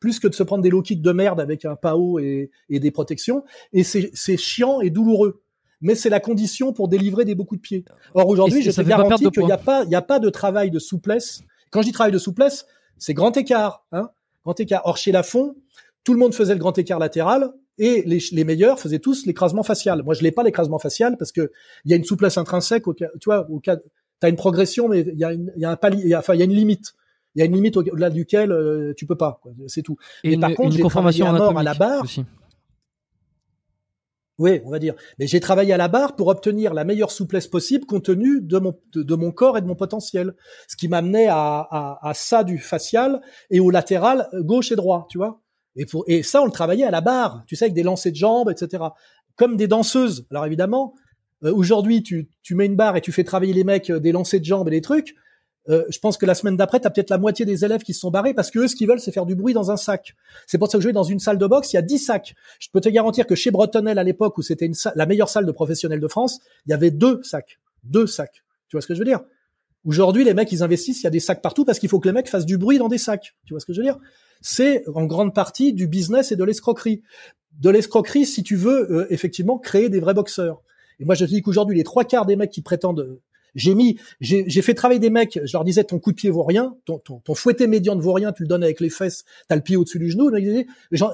plus 0.01 0.19
que 0.21 0.29
de 0.29 0.35
se 0.35 0.43
prendre 0.43 0.63
des 0.63 0.69
low 0.69 0.83
kicks 0.83 1.01
de 1.01 1.13
merde 1.13 1.41
avec 1.41 1.65
un 1.65 1.77
PAO 1.77 2.19
et, 2.19 2.51
et 2.69 2.79
des 2.79 2.91
protections. 2.91 3.43
Et 3.73 3.85
c'est 3.85 4.11
c'est 4.13 4.37
chiant 4.37 4.83
et 4.83 4.91
douloureux. 4.91 5.41
Mais 5.85 5.95
c'est 5.95 6.09
la 6.09 6.19
condition 6.19 6.73
pour 6.73 6.89
délivrer 6.89 7.27
des 7.27 7.35
beaux 7.35 7.45
coups 7.45 7.61
de 7.61 7.63
pied. 7.63 7.85
Or 8.15 8.27
aujourd'hui, 8.27 8.63
je 8.63 8.71
te 8.71 8.81
garantis 8.81 9.31
qu'il 9.31 9.45
n'y 9.45 9.53
a 9.53 9.59
pas, 9.59 9.85
il 9.85 9.91
y 9.91 9.95
a 9.95 10.03
pas 10.03 10.19
de 10.19 10.31
travail 10.31 10.71
de 10.71 10.79
souplesse. 10.79 11.43
Quand 11.71 11.83
je 11.83 11.87
dis 11.87 11.93
travail 11.93 12.13
de 12.13 12.19
souplesse, 12.19 12.67
c'est 12.97 13.13
grand 13.13 13.37
écart, 13.37 13.85
hein, 13.93 14.09
grand 14.45 14.59
écart. 14.59 14.81
Or 14.87 14.97
chez 14.97 15.13
Lafont, 15.13 15.57
tout 16.03 16.15
le 16.15 16.19
monde 16.19 16.35
faisait 16.35 16.55
le 16.55 16.59
grand 16.59 16.77
écart 16.79 16.99
latéral 16.99 17.53
et 17.77 18.03
les, 18.07 18.19
les 18.33 18.45
meilleurs 18.45 18.81
faisaient 18.81 18.99
tous 18.99 19.27
l'écrasement 19.27 19.63
facial. 19.63 20.03
Moi, 20.03 20.15
je 20.15 20.23
l'ai 20.23 20.33
pas 20.33 20.43
l'écrasement 20.43 20.79
facial 20.79 21.17
parce 21.19 21.33
que 21.33 21.53
il 21.85 21.91
y 21.91 21.95
a 21.95 21.97
une 21.99 22.05
souplesse 22.05 22.39
intrinsèque. 22.39 22.89
Au, 22.89 22.95
tu 22.95 23.05
vois, 23.27 23.49
au 23.51 23.61
cas, 23.61 23.77
t'as 24.21 24.31
une 24.31 24.37
progression, 24.37 24.89
mais 24.89 25.01
il 25.01 25.19
y 25.19 25.25
a, 25.25 25.35
une, 25.35 25.53
il 25.55 25.61
y 25.61 25.65
a 25.67 25.71
un 25.71 25.77
palier, 25.77 26.17
enfin, 26.17 26.35
il 26.35 26.39
y 26.39 26.43
a 26.43 26.47
une 26.47 26.55
limite. 26.55 26.95
Il 27.35 27.41
y 27.41 27.43
a 27.43 27.47
une 27.47 27.55
limite 27.55 27.77
au-delà 27.77 28.11
duquel 28.11 28.53
euh, 28.53 28.95
tu 28.97 29.07
peux 29.07 29.17
pas. 29.17 29.41
C'est 29.67 29.83
tout. 29.83 29.97
Et, 30.23 30.39
par 30.39 30.55
contre, 30.55 30.77
j'ai 30.77 30.83
travaillé 30.83 31.25
à 31.25 31.33
mort 31.33 31.59
à 31.59 31.63
la 31.63 31.75
barre. 31.75 32.05
Aussi. 32.05 32.25
Oui, 34.39 34.61
on 34.65 34.71
va 34.71 34.81
dire. 34.81 34.95
Mais 35.19 35.27
j'ai 35.29 35.39
travaillé 35.39 35.73
à 35.73 35.77
la 35.77 35.87
barre 35.87 36.17
pour 36.17 36.27
obtenir 36.27 36.75
la 36.75 36.85
meilleure 36.85 37.13
souplesse 37.13 37.47
possible 37.47 37.87
compte 37.87 38.05
tenu 38.05 38.41
de 38.41 38.59
mon, 38.59 38.75
de, 38.95 39.15
mon 39.15 39.31
corps 39.31 39.59
et 39.59 39.61
de 39.61 39.67
mon 39.67 39.77
potentiel. 39.77 40.35
Ce 40.67 40.77
qui 40.77 40.89
m'amenait 40.89 41.29
à, 41.29 41.61
à, 41.71 41.99
à, 42.03 42.15
ça 42.15 42.43
du 42.43 42.59
facial 42.59 43.21
et 43.51 43.61
au 43.61 43.71
latéral 43.71 44.29
gauche 44.41 44.73
et 44.73 44.77
droit, 44.77 45.07
tu 45.09 45.19
vois. 45.19 45.41
Et, 45.77 45.87
pour, 45.87 46.05
et 46.09 46.23
ça, 46.23 46.43
on 46.43 46.47
le 46.47 46.51
travaillait 46.51 46.85
à 46.85 46.91
la 46.91 47.01
barre, 47.01 47.45
tu 47.47 47.55
sais, 47.55 47.67
avec 47.67 47.75
des 47.75 47.83
lancers 47.83 48.13
de 48.13 48.17
jambes, 48.17 48.51
etc. 48.51 48.83
Comme 49.37 49.57
des 49.57 49.69
danseuses. 49.69 50.27
Alors 50.31 50.47
évidemment, 50.47 50.95
euh, 51.45 51.53
aujourd'hui, 51.53 52.03
tu, 52.03 52.29
tu 52.43 52.55
mets 52.55 52.67
une 52.67 52.77
barre 52.77 52.97
et 52.97 53.01
tu 53.01 53.13
fais 53.13 53.25
travailler 53.25 53.53
les 53.53 53.65
mecs 53.65 53.91
euh, 53.91 54.01
des 54.01 54.13
lancers 54.13 54.41
de 54.41 54.45
jambes 54.45 54.69
et 54.69 54.73
des 54.73 54.81
trucs. 54.81 55.15
Euh, 55.69 55.85
je 55.89 55.99
pense 55.99 56.17
que 56.19 56.27
la 56.27 56.35
semaine 56.35 56.57
d'après, 56.57 56.81
tu 56.81 56.87
as 56.87 56.91
peut-être 56.91 57.11
la 57.11 57.19
moitié 57.19 57.47
des 57.47 57.65
élèves 57.65 57.83
qui 57.83 57.95
se 57.95 58.01
sont 58.01 58.11
barrés 58.11 58.35
parce 58.35 58.51
que 58.51 58.59
eux, 58.59 58.69
ce 58.69 58.77
qu'ils 58.77 58.87
veulent, 58.87 59.01
c'est 59.01 59.13
faire 59.13 59.27
du 59.27 59.35
bruit 59.35 59.55
dans 59.55 59.71
un 59.71 59.77
sac. 59.77 60.15
C'est 60.47 60.59
pour 60.59 60.71
ça 60.71 60.79
que 60.79 60.83
je 60.83 60.89
vais 60.89 60.93
dans 60.93 61.05
une 61.05 61.21
salle 61.21 61.39
de 61.39 61.47
boxe, 61.47 61.73
il 61.73 61.77
y 61.77 61.79
a 61.79 61.83
10 61.83 61.99
sacs. 61.99 62.35
Je 62.59 62.69
peux 62.73 62.81
te 62.81 62.89
garantir 62.89 63.27
que 63.27 63.35
chez 63.35 63.51
Bretonel, 63.51 63.99
à 63.99 64.05
l'époque 64.05 64.37
où 64.37 64.43
c'était 64.43 64.71
la 64.95 65.07
meilleure 65.07 65.29
salle 65.29 65.47
de 65.47 65.53
professionnels 65.53 66.01
de 66.01 66.09
France, 66.09 66.41
il 66.67 66.71
y 66.71 66.75
avait 66.75 66.91
deux 66.91 67.23
sacs. 67.23 67.59
Deux 67.83 68.07
sacs. 68.07 68.45
Tu 68.69 68.77
vois 68.77 68.83
ce 68.83 68.87
que 68.87 68.95
je 68.95 68.99
veux 68.99 69.05
dire? 69.05 69.21
Aujourd'hui, 69.85 70.25
les 70.25 70.35
mecs, 70.35 70.51
ils 70.53 70.63
investissent, 70.63 71.01
il 71.01 71.05
y 71.05 71.09
a 71.09 71.11
des 71.11 71.21
sacs 71.21 71.43
partout 71.43 71.65
parce 71.65 71.79
qu'il 71.79 71.89
faut 71.89 72.01
que 72.01 72.09
les 72.09 72.15
mecs 72.15 72.29
fassent 72.29 72.47
du 72.47 72.57
bruit 72.57 72.79
dans 72.79 72.89
des 72.89 72.99
sacs. 72.99 73.35
Tu 73.47 73.53
vois 73.53 73.61
ce 73.61 73.67
que 73.67 73.73
je 73.73 73.81
veux 73.81 73.85
dire? 73.85 73.99
C'est 74.41 74.85
en 74.95 75.05
grande 75.05 75.35
partie 75.35 75.73
du 75.73 75.87
business 75.87 76.33
et 76.33 76.37
de 76.37 76.45
l'escroquerie. 76.45 77.03
De 77.59 77.71
l'escroquerie, 77.71 78.27
si 78.27 78.43
tu 78.43 78.57
veux 78.57 78.91
euh, 78.91 79.07
effectivement 79.11 79.59
créer 79.59 79.89
des 79.89 80.01
vrais 80.01 80.15
boxeurs. 80.15 80.63
Et 81.01 81.05
moi, 81.05 81.15
je 81.15 81.25
te 81.25 81.31
dis 81.31 81.43
qu'aujourd'hui, 81.43 81.77
les 81.77 81.85
trois 81.85 82.05
quarts 82.05 82.27
des 82.27 82.37
mecs 82.37 82.51
qui 82.51 82.63
prétendent 82.63 83.21
j'ai 83.55 83.75
mis, 83.75 83.99
j'ai 84.21 84.63
fait 84.63 84.75
travailler 84.75 85.01
des 85.01 85.11
mecs. 85.11 85.39
Je 85.45 85.53
leur 85.53 85.65
disais 85.65 85.85
ton 85.85 85.99
coup 85.99 86.11
de 86.11 86.17
pied 86.17 86.31
vaut 86.31 86.43
rien, 86.43 86.77
ton, 86.85 86.99
ton, 86.99 87.19
ton 87.19 87.35
fouetté 87.35 87.67
médian 87.67 87.95
ne 87.95 88.01
vaut 88.01 88.13
rien. 88.13 88.33
Tu 88.33 88.43
le 88.43 88.49
donnes 88.49 88.65
avec 88.65 88.81
les 88.81 88.91
fesses, 88.91 89.25
t'as 89.49 89.57
le 89.57 89.63
pied 89.63 89.77
au-dessus 89.77 89.99
du 89.99 90.11
genou. 90.11 90.31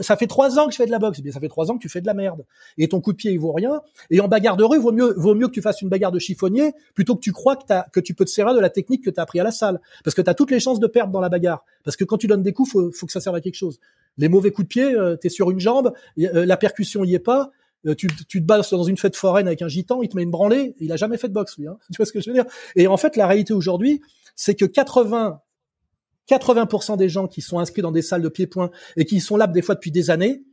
ça 0.01 0.17
fait 0.17 0.27
trois 0.27 0.59
ans 0.59 0.67
que 0.67 0.73
je 0.73 0.77
fais 0.77 0.87
de 0.87 0.91
la 0.91 0.99
boxe. 0.99 1.19
Eh 1.21 1.23
bien, 1.23 1.33
ça 1.33 1.41
fait 1.41 1.49
trois 1.49 1.71
ans 1.71 1.77
que 1.77 1.83
tu 1.83 1.89
fais 1.89 2.01
de 2.01 2.07
la 2.07 2.15
merde. 2.15 2.45
Et 2.79 2.89
ton 2.89 3.01
coup 3.01 3.13
de 3.13 3.17
pied 3.17 3.33
il 3.33 3.39
vaut 3.39 3.53
rien. 3.53 3.81
Et 4.11 4.21
en 4.21 4.29
bagarre 4.29 4.57
de 4.57 4.65
rue, 4.65 4.79
vaut 4.79 4.93
mieux, 4.93 5.15
vaut 5.17 5.35
mieux 5.35 5.49
que 5.49 5.53
tu 5.53 5.63
fasses 5.63 5.83
une 5.83 5.89
bagarre 5.89 6.13
de 6.13 6.19
chiffonnier 6.19 6.73
plutôt 6.95 7.15
que 7.15 7.21
tu 7.21 7.33
crois 7.33 7.57
que, 7.57 7.65
que 7.93 8.01
tu 8.01 8.15
peux 8.15 8.25
te 8.25 8.31
servir 8.31 8.55
de 8.55 8.61
la 8.61 8.71
technique 8.71 9.05
que 9.05 9.11
tu 9.11 9.21
as 9.21 9.23
appris 9.23 9.41
à 9.41 9.45
la 9.45 9.53
salle. 9.53 9.81
Parce 10.05 10.15
que 10.15 10.23
tu 10.23 10.31
as 10.31 10.35
toutes 10.35 10.51
les 10.51 10.61
chances 10.61 10.81
de 10.81 10.87
perdre 10.87 11.13
dans 11.13 11.21
la 11.21 11.29
bagarre. 11.29 11.65
Parce 11.85 11.97
que 11.97 12.05
quand 12.05 12.17
tu 12.17 12.27
donnes 12.27 12.43
des 12.43 12.53
coups, 12.53 12.71
faut, 12.71 12.91
faut 12.93 13.07
que 13.07 13.13
ça 13.13 13.21
serve 13.21 13.37
à 13.37 13.41
quelque 13.41 13.57
chose. 13.57 13.79
Les 14.19 14.29
mauvais 14.29 14.51
coups 14.51 14.67
de 14.67 14.69
pied, 14.69 14.95
euh, 14.95 15.17
tu 15.21 15.27
es 15.29 15.31
sur 15.31 15.51
une 15.51 15.61
jambe, 15.61 15.93
euh, 16.19 16.45
la 16.45 16.57
percussion 16.57 17.05
y 17.05 17.15
est 17.15 17.21
pas, 17.21 17.51
tu, 17.97 18.09
tu, 18.29 18.41
te 18.41 18.47
bats 18.47 18.61
dans 18.71 18.83
une 18.83 18.97
fête 18.97 19.17
foraine 19.17 19.47
avec 19.47 19.63
un 19.63 19.69
gitan, 19.69 20.03
il 20.03 20.09
te 20.09 20.17
met 20.17 20.23
une 20.23 20.31
branlée, 20.31 20.75
il 20.81 20.93
a 20.93 20.97
jamais 20.97 21.17
fait 21.17 21.29
de 21.29 21.33
boxe 21.33 21.57
lui. 21.59 21.67
Hein. 21.67 21.79
Tu 21.93 21.97
vois 21.97 22.07
ce 22.07 22.13
que 22.13 22.21
je 22.21 22.31
veux 22.31 22.35
dire? 22.35 22.45
Et 22.77 22.87
en 22.87 22.97
fait, 22.97 23.17
la 23.17 23.27
réalité 23.27 23.53
aujourd'hui, 23.53 24.01
c'est 24.37 24.55
que 24.55 24.65
80 24.65 25.41
80% 26.31 26.97
des 26.97 27.09
gens 27.09 27.27
qui 27.27 27.41
sont 27.41 27.59
inscrits 27.59 27.83
dans 27.83 27.91
des 27.91 28.03
salles 28.03 28.23
de 28.23 28.29
pied-point 28.29 28.71
et 28.97 29.05
qui 29.05 29.19
sont 29.19 29.37
là 29.37 29.49
des 29.49 29.63
fois 29.63 29.75
depuis 29.75 29.91
des 29.91 30.11
années 30.11 30.45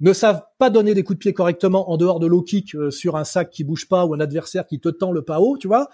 ne 0.00 0.12
savent 0.12 0.42
pas 0.58 0.68
donner 0.68 0.94
des 0.94 1.04
coups 1.04 1.16
de 1.16 1.20
pied 1.20 1.32
correctement 1.32 1.90
en 1.90 1.96
dehors 1.96 2.18
de 2.18 2.26
low 2.26 2.42
kick 2.42 2.74
euh, 2.74 2.90
sur 2.90 3.16
un 3.16 3.24
sac 3.24 3.50
qui 3.50 3.62
bouge 3.62 3.88
pas 3.88 4.04
ou 4.04 4.14
un 4.14 4.20
adversaire 4.20 4.66
qui 4.66 4.80
te 4.80 4.88
tend 4.88 5.12
le 5.12 5.22
pas 5.22 5.40
haut, 5.40 5.56
tu 5.56 5.68
vois, 5.68 5.88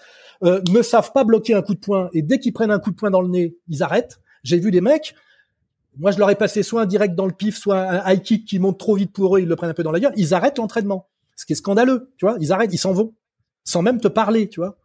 euh, 0.44 0.62
ne 0.70 0.80
savent 0.82 1.12
pas 1.12 1.24
bloquer 1.24 1.54
un 1.54 1.62
coup 1.62 1.74
de 1.74 1.80
poing 1.80 2.08
et 2.14 2.22
dès 2.22 2.38
qu'ils 2.38 2.54
prennent 2.54 2.70
un 2.70 2.78
coup 2.78 2.90
de 2.90 2.96
poing 2.96 3.10
dans 3.10 3.20
le 3.20 3.28
nez, 3.28 3.56
ils 3.68 3.82
arrêtent. 3.82 4.18
J'ai 4.44 4.58
vu 4.58 4.70
des 4.70 4.80
mecs, 4.80 5.14
moi, 5.98 6.12
je 6.12 6.18
leur 6.18 6.30
ai 6.30 6.36
passé 6.36 6.62
soit 6.62 6.82
un 6.82 6.86
direct 6.86 7.14
dans 7.14 7.26
le 7.26 7.32
pif, 7.32 7.58
soit 7.58 7.80
un 7.80 8.12
high 8.12 8.22
kick 8.22 8.44
qui 8.44 8.58
monte 8.58 8.78
trop 8.78 8.94
vite 8.94 9.12
pour 9.12 9.36
eux, 9.36 9.40
ils 9.40 9.48
le 9.48 9.56
prennent 9.56 9.70
un 9.70 9.74
peu 9.74 9.82
dans 9.82 9.92
la 9.92 10.00
gueule. 10.00 10.12
Ils 10.16 10.32
arrêtent 10.32 10.58
l'entraînement. 10.58 11.08
Ce 11.36 11.44
qui 11.44 11.52
est 11.52 11.56
scandaleux, 11.56 12.12
tu 12.16 12.24
vois. 12.24 12.36
Ils 12.40 12.52
arrêtent, 12.52 12.72
ils 12.72 12.78
s'en 12.78 12.92
vont. 12.92 13.14
Sans 13.64 13.82
même 13.82 14.00
te 14.00 14.08
parler, 14.08 14.48
tu 14.48 14.60
vois. 14.60 14.78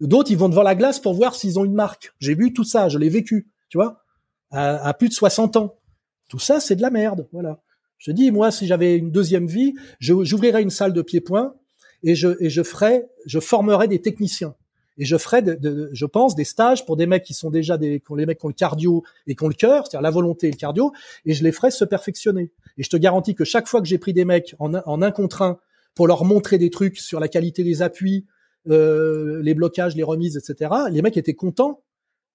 D'autres, 0.00 0.30
ils 0.30 0.36
vont 0.36 0.48
devant 0.48 0.62
la 0.62 0.74
glace 0.74 1.00
pour 1.00 1.14
voir 1.14 1.34
s'ils 1.34 1.58
ont 1.58 1.64
une 1.64 1.74
marque. 1.74 2.12
J'ai 2.18 2.34
vu 2.34 2.52
tout 2.52 2.64
ça, 2.64 2.88
je 2.88 2.98
l'ai 2.98 3.08
vécu, 3.08 3.48
tu 3.68 3.78
vois. 3.78 4.04
À, 4.50 4.94
plus 4.94 5.08
de 5.08 5.14
60 5.14 5.56
ans. 5.56 5.78
Tout 6.28 6.38
ça, 6.38 6.60
c'est 6.60 6.76
de 6.76 6.82
la 6.82 6.90
merde, 6.90 7.28
voilà. 7.32 7.60
Je 7.98 8.10
te 8.10 8.16
dis, 8.16 8.30
moi, 8.30 8.50
si 8.50 8.66
j'avais 8.66 8.96
une 8.96 9.10
deuxième 9.10 9.46
vie, 9.46 9.74
j'ouvrirais 9.98 10.62
une 10.62 10.70
salle 10.70 10.92
de 10.92 11.02
pied-point 11.02 11.54
et 12.02 12.14
je, 12.14 12.28
et 12.40 12.48
je 12.48 12.62
ferais, 12.62 13.08
je 13.26 13.40
formerais 13.40 13.88
des 13.88 14.00
techniciens 14.00 14.54
et 14.98 15.04
je 15.04 15.16
ferai, 15.16 15.42
de, 15.42 15.90
je 15.92 16.06
pense, 16.06 16.34
des 16.34 16.44
stages 16.44 16.84
pour 16.84 16.96
des 16.96 17.06
mecs 17.06 17.22
qui 17.22 17.34
sont 17.34 17.50
déjà 17.50 17.78
des, 17.78 18.02
les 18.16 18.26
mecs 18.26 18.38
qui 18.38 18.46
ont 18.46 18.48
le 18.48 18.54
cardio 18.54 19.04
et 19.26 19.34
qui 19.34 19.44
ont 19.44 19.48
le 19.48 19.54
cœur, 19.54 19.86
c'est-à-dire 19.86 20.02
la 20.02 20.10
volonté 20.10 20.48
et 20.48 20.50
le 20.50 20.56
cardio, 20.56 20.92
et 21.24 21.34
je 21.34 21.44
les 21.44 21.52
ferai 21.52 21.70
se 21.70 21.84
perfectionner. 21.84 22.50
Et 22.76 22.82
je 22.82 22.90
te 22.90 22.96
garantis 22.96 23.34
que 23.34 23.44
chaque 23.44 23.68
fois 23.68 23.80
que 23.80 23.86
j'ai 23.86 23.98
pris 23.98 24.12
des 24.12 24.24
mecs 24.24 24.54
en, 24.58 24.74
un 24.74 25.10
contre 25.10 25.42
un 25.42 25.58
pour 25.94 26.06
leur 26.06 26.24
montrer 26.24 26.58
des 26.58 26.70
trucs 26.70 26.98
sur 26.98 27.20
la 27.20 27.28
qualité 27.28 27.62
des 27.62 27.80
appuis, 27.82 28.26
euh, 28.68 29.40
les 29.42 29.54
blocages, 29.54 29.96
les 29.96 30.02
remises, 30.02 30.36
etc., 30.36 30.74
les 30.90 31.00
mecs 31.00 31.16
étaient 31.16 31.34
contents 31.34 31.82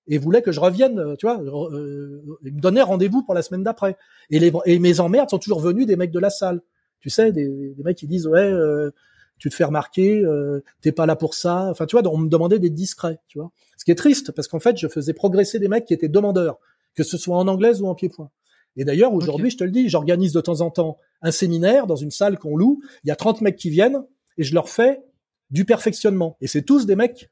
et 0.07 0.17
voulaient 0.17 0.41
que 0.41 0.51
je 0.51 0.59
revienne, 0.59 0.99
euh, 0.99 1.15
tu 1.15 1.25
vois, 1.25 1.41
euh, 1.41 2.21
me 2.43 2.61
donnaient 2.61 2.81
rendez-vous 2.81 3.23
pour 3.23 3.33
la 3.33 3.41
semaine 3.41 3.63
d'après. 3.63 3.95
Et, 4.29 4.39
les, 4.39 4.51
et 4.65 4.79
mes 4.79 4.99
emmerdes 4.99 5.29
sont 5.29 5.39
toujours 5.39 5.59
venus 5.59 5.85
des 5.85 5.95
mecs 5.95 6.11
de 6.11 6.19
la 6.19 6.29
salle. 6.29 6.61
Tu 6.99 7.09
sais, 7.09 7.31
des, 7.31 7.73
des 7.75 7.83
mecs 7.83 7.97
qui 7.97 8.07
disent 8.07 8.27
ouais, 8.27 8.39
euh, 8.41 8.91
tu 9.39 9.49
te 9.49 9.55
fais 9.55 9.63
remarquer, 9.63 10.23
euh, 10.23 10.63
t'es 10.81 10.91
pas 10.91 11.05
là 11.05 11.15
pour 11.15 11.33
ça. 11.33 11.69
Enfin, 11.69 11.85
tu 11.85 11.97
vois, 11.97 12.07
on 12.11 12.17
me 12.17 12.29
demandait 12.29 12.59
d'être 12.59 12.73
discret, 12.73 13.19
tu 13.27 13.39
vois. 13.39 13.51
Ce 13.77 13.85
qui 13.85 13.91
est 13.91 13.95
triste 13.95 14.31
parce 14.31 14.47
qu'en 14.47 14.59
fait, 14.59 14.77
je 14.77 14.87
faisais 14.87 15.13
progresser 15.13 15.59
des 15.59 15.67
mecs 15.67 15.85
qui 15.85 15.93
étaient 15.93 16.09
demandeurs, 16.09 16.59
que 16.95 17.03
ce 17.03 17.17
soit 17.17 17.37
en 17.37 17.47
anglaise 17.47 17.81
ou 17.81 17.87
en 17.87 17.95
pied-point. 17.95 18.29
Et 18.75 18.85
d'ailleurs, 18.85 19.13
aujourd'hui, 19.13 19.49
je 19.49 19.57
te 19.57 19.63
le 19.63 19.71
dis, 19.71 19.89
j'organise 19.89 20.33
de 20.33 20.41
temps 20.41 20.61
en 20.61 20.71
temps 20.71 20.97
un 21.21 21.31
séminaire 21.31 21.87
dans 21.87 21.95
une 21.95 22.11
salle 22.11 22.39
qu'on 22.39 22.55
loue. 22.55 22.81
Il 23.03 23.09
y 23.09 23.11
a 23.11 23.15
30 23.15 23.41
mecs 23.41 23.55
qui 23.55 23.69
viennent 23.69 24.03
et 24.37 24.43
je 24.43 24.53
leur 24.53 24.69
fais 24.69 25.03
du 25.51 25.65
perfectionnement. 25.65 26.37
Et 26.41 26.47
c'est 26.47 26.63
tous 26.63 26.85
des 26.85 26.95
mecs 26.95 27.29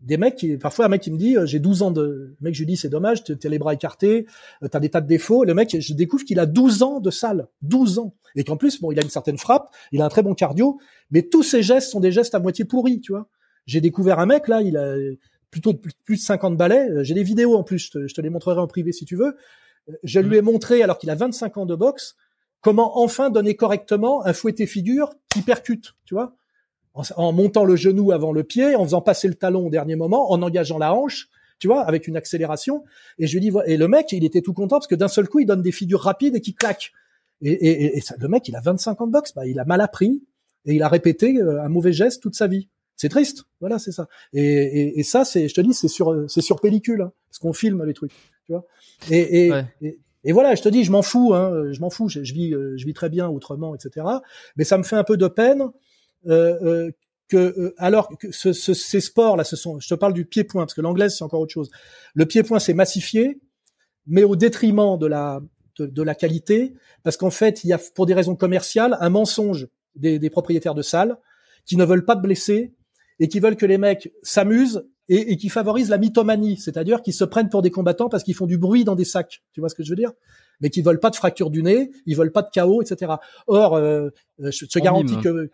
des 0.00 0.16
mecs 0.16 0.36
qui, 0.36 0.56
parfois 0.56 0.86
un 0.86 0.88
mec 0.88 1.02
qui 1.02 1.10
me 1.10 1.18
dit, 1.18 1.36
euh, 1.36 1.46
j'ai 1.46 1.58
12 1.58 1.82
ans 1.82 1.90
de, 1.90 2.02
le 2.02 2.36
mec, 2.40 2.54
je 2.54 2.60
lui 2.60 2.66
dis, 2.66 2.76
c'est 2.76 2.88
dommage, 2.88 3.24
t'as 3.24 3.48
les 3.48 3.58
bras 3.58 3.74
écartés, 3.74 4.26
euh, 4.62 4.68
t'as 4.68 4.80
des 4.80 4.90
tas 4.90 5.00
de 5.00 5.06
défauts. 5.06 5.44
Le 5.44 5.54
mec, 5.54 5.76
je 5.78 5.94
découvre 5.94 6.24
qu'il 6.24 6.38
a 6.38 6.46
12 6.46 6.82
ans 6.82 7.00
de 7.00 7.10
salle. 7.10 7.48
12 7.62 7.98
ans. 7.98 8.14
Et 8.36 8.44
qu'en 8.44 8.56
plus, 8.56 8.80
bon, 8.80 8.92
il 8.92 8.98
a 8.98 9.02
une 9.02 9.10
certaine 9.10 9.38
frappe, 9.38 9.74
il 9.92 10.00
a 10.00 10.04
un 10.04 10.08
très 10.08 10.22
bon 10.22 10.34
cardio, 10.34 10.78
mais 11.10 11.22
tous 11.22 11.42
ses 11.42 11.62
gestes 11.62 11.90
sont 11.90 12.00
des 12.00 12.12
gestes 12.12 12.34
à 12.34 12.38
moitié 12.38 12.64
pourris, 12.64 13.00
tu 13.00 13.12
vois. 13.12 13.28
J'ai 13.66 13.80
découvert 13.80 14.18
un 14.18 14.26
mec, 14.26 14.48
là, 14.48 14.62
il 14.62 14.76
a 14.76 14.94
plutôt 15.50 15.72
de 15.72 15.78
plus 16.04 16.16
de 16.16 16.20
50 16.20 16.56
balais. 16.56 16.88
Euh, 16.90 17.02
j'ai 17.02 17.14
des 17.14 17.24
vidéos 17.24 17.56
en 17.56 17.64
plus, 17.64 17.78
je 17.78 17.90
te, 17.90 18.06
je 18.06 18.14
te 18.14 18.20
les 18.20 18.30
montrerai 18.30 18.60
en 18.60 18.66
privé 18.66 18.92
si 18.92 19.04
tu 19.04 19.16
veux. 19.16 19.36
Je 20.04 20.20
lui 20.20 20.36
ai 20.36 20.42
montré, 20.42 20.82
alors 20.82 20.98
qu'il 20.98 21.10
a 21.10 21.14
25 21.14 21.56
ans 21.56 21.66
de 21.66 21.74
boxe, 21.74 22.14
comment 22.60 22.98
enfin 22.98 23.30
donner 23.30 23.56
correctement 23.56 24.24
un 24.24 24.32
fouetté 24.32 24.66
figure 24.66 25.14
qui 25.32 25.42
percute, 25.42 25.94
tu 26.04 26.14
vois 26.14 26.37
en, 27.16 27.32
montant 27.32 27.64
le 27.64 27.76
genou 27.76 28.12
avant 28.12 28.32
le 28.32 28.44
pied, 28.44 28.74
en 28.74 28.84
faisant 28.84 29.00
passer 29.00 29.28
le 29.28 29.34
talon 29.34 29.66
au 29.66 29.70
dernier 29.70 29.96
moment, 29.96 30.30
en 30.30 30.42
engageant 30.42 30.78
la 30.78 30.94
hanche, 30.94 31.28
tu 31.58 31.66
vois, 31.66 31.82
avec 31.82 32.06
une 32.06 32.16
accélération. 32.16 32.84
Et 33.18 33.26
je 33.26 33.34
lui 33.34 33.40
dis, 33.40 33.56
et 33.66 33.76
le 33.76 33.88
mec, 33.88 34.12
il 34.12 34.24
était 34.24 34.42
tout 34.42 34.52
content 34.52 34.76
parce 34.76 34.86
que 34.86 34.94
d'un 34.94 35.08
seul 35.08 35.28
coup, 35.28 35.40
il 35.40 35.46
donne 35.46 35.62
des 35.62 35.72
figures 35.72 36.00
rapides 36.00 36.36
et 36.36 36.40
qui 36.40 36.54
claquent. 36.54 36.92
Et, 37.42 37.52
et, 37.52 37.96
et 37.96 38.00
ça, 38.00 38.14
le 38.18 38.28
mec, 38.28 38.48
il 38.48 38.56
a 38.56 38.60
25 38.60 39.00
ans 39.00 39.06
de 39.06 39.12
boxe, 39.12 39.32
bah, 39.34 39.46
il 39.46 39.58
a 39.60 39.64
mal 39.64 39.80
appris 39.80 40.22
et 40.66 40.74
il 40.74 40.82
a 40.82 40.88
répété 40.88 41.38
euh, 41.38 41.62
un 41.62 41.68
mauvais 41.68 41.92
geste 41.92 42.22
toute 42.22 42.34
sa 42.34 42.46
vie. 42.46 42.68
C'est 42.96 43.08
triste, 43.08 43.44
voilà, 43.60 43.78
c'est 43.78 43.92
ça. 43.92 44.08
Et, 44.32 44.98
et, 44.98 45.02
ça, 45.04 45.24
c'est, 45.24 45.46
je 45.46 45.54
te 45.54 45.60
dis, 45.60 45.72
c'est 45.72 45.86
sur, 45.86 46.28
c'est 46.28 46.40
sur 46.40 46.60
pellicule, 46.60 47.02
hein, 47.02 47.12
parce 47.28 47.38
qu'on 47.38 47.52
filme 47.52 47.84
les 47.84 47.94
trucs, 47.94 48.10
tu 48.44 48.52
vois. 48.52 48.66
Et, 49.08 49.52
et, 50.24 50.32
voilà, 50.32 50.56
je 50.56 50.62
te 50.62 50.68
dis, 50.68 50.82
je 50.82 50.90
m'en 50.90 51.02
fous, 51.02 51.32
hein, 51.32 51.70
je 51.70 51.80
m'en 51.80 51.90
fous, 51.90 52.08
je, 52.08 52.24
je, 52.24 52.34
vis, 52.34 52.52
euh, 52.54 52.76
je 52.76 52.84
vis 52.84 52.94
très 52.94 53.08
bien 53.08 53.28
autrement, 53.28 53.76
etc. 53.76 54.04
Mais 54.56 54.64
ça 54.64 54.78
me 54.78 54.82
fait 54.82 54.96
un 54.96 55.04
peu 55.04 55.16
de 55.16 55.28
peine 55.28 55.70
que 57.28 57.36
euh, 57.36 57.74
alors 57.76 58.08
que 58.18 58.32
ce, 58.32 58.52
ces 58.52 59.00
sports 59.00 59.36
là, 59.36 59.44
ce 59.44 59.54
sont, 59.54 59.78
je 59.78 59.88
te 59.88 59.94
parle 59.94 60.14
du 60.14 60.24
pied-point 60.24 60.62
parce 60.62 60.74
que 60.74 60.80
l'anglaise 60.80 61.16
c'est 61.16 61.24
encore 61.24 61.40
autre 61.40 61.52
chose. 61.52 61.70
Le 62.14 62.26
pied-point 62.26 62.58
c'est 62.58 62.74
massifié, 62.74 63.40
mais 64.06 64.24
au 64.24 64.34
détriment 64.34 64.98
de 64.98 65.06
la 65.06 65.40
de, 65.78 66.02
la 66.02 66.16
qualité, 66.16 66.74
parce 67.04 67.16
qu'en 67.16 67.30
fait 67.30 67.62
il 67.62 67.68
y 67.68 67.72
a 67.72 67.78
pour 67.94 68.06
des 68.06 68.14
raisons 68.14 68.34
commerciales 68.34 68.96
un 69.00 69.10
mensonge 69.10 69.68
des, 69.94 70.18
des 70.18 70.30
propriétaires 70.30 70.74
de 70.74 70.82
salles 70.82 71.16
qui 71.66 71.76
ne 71.76 71.84
veulent 71.84 72.04
pas 72.04 72.16
de 72.16 72.22
blessés 72.22 72.74
et 73.20 73.28
qui 73.28 73.38
veulent 73.38 73.56
que 73.56 73.66
les 73.66 73.78
mecs 73.78 74.12
s'amusent 74.22 74.88
et, 75.08 75.32
et, 75.32 75.36
qui 75.36 75.48
favorisent 75.48 75.88
la 75.88 75.98
mythomanie, 75.98 76.56
c'est-à-dire 76.56 77.00
qu'ils 77.00 77.14
se 77.14 77.24
prennent 77.24 77.48
pour 77.48 77.62
des 77.62 77.70
combattants 77.70 78.08
parce 78.08 78.24
qu'ils 78.24 78.34
font 78.34 78.46
du 78.46 78.58
bruit 78.58 78.84
dans 78.84 78.94
des 78.94 79.04
sacs. 79.04 79.42
Tu 79.52 79.60
vois 79.60 79.68
ce 79.68 79.74
que 79.74 79.82
je 79.82 79.90
veux 79.90 79.96
dire? 79.96 80.12
Mais 80.60 80.70
qui 80.70 80.82
veulent 80.82 81.00
pas 81.00 81.10
de 81.10 81.16
fracture 81.16 81.50
du 81.50 81.62
nez, 81.62 81.90
ils 82.06 82.16
veulent 82.16 82.32
pas 82.32 82.42
de 82.42 82.50
chaos, 82.52 82.82
etc. 82.82 83.12
Or, 83.46 83.74
euh, 83.76 84.10
je 84.38 84.64
te 84.66 84.78
garantis 84.78 85.16
que 85.18 85.50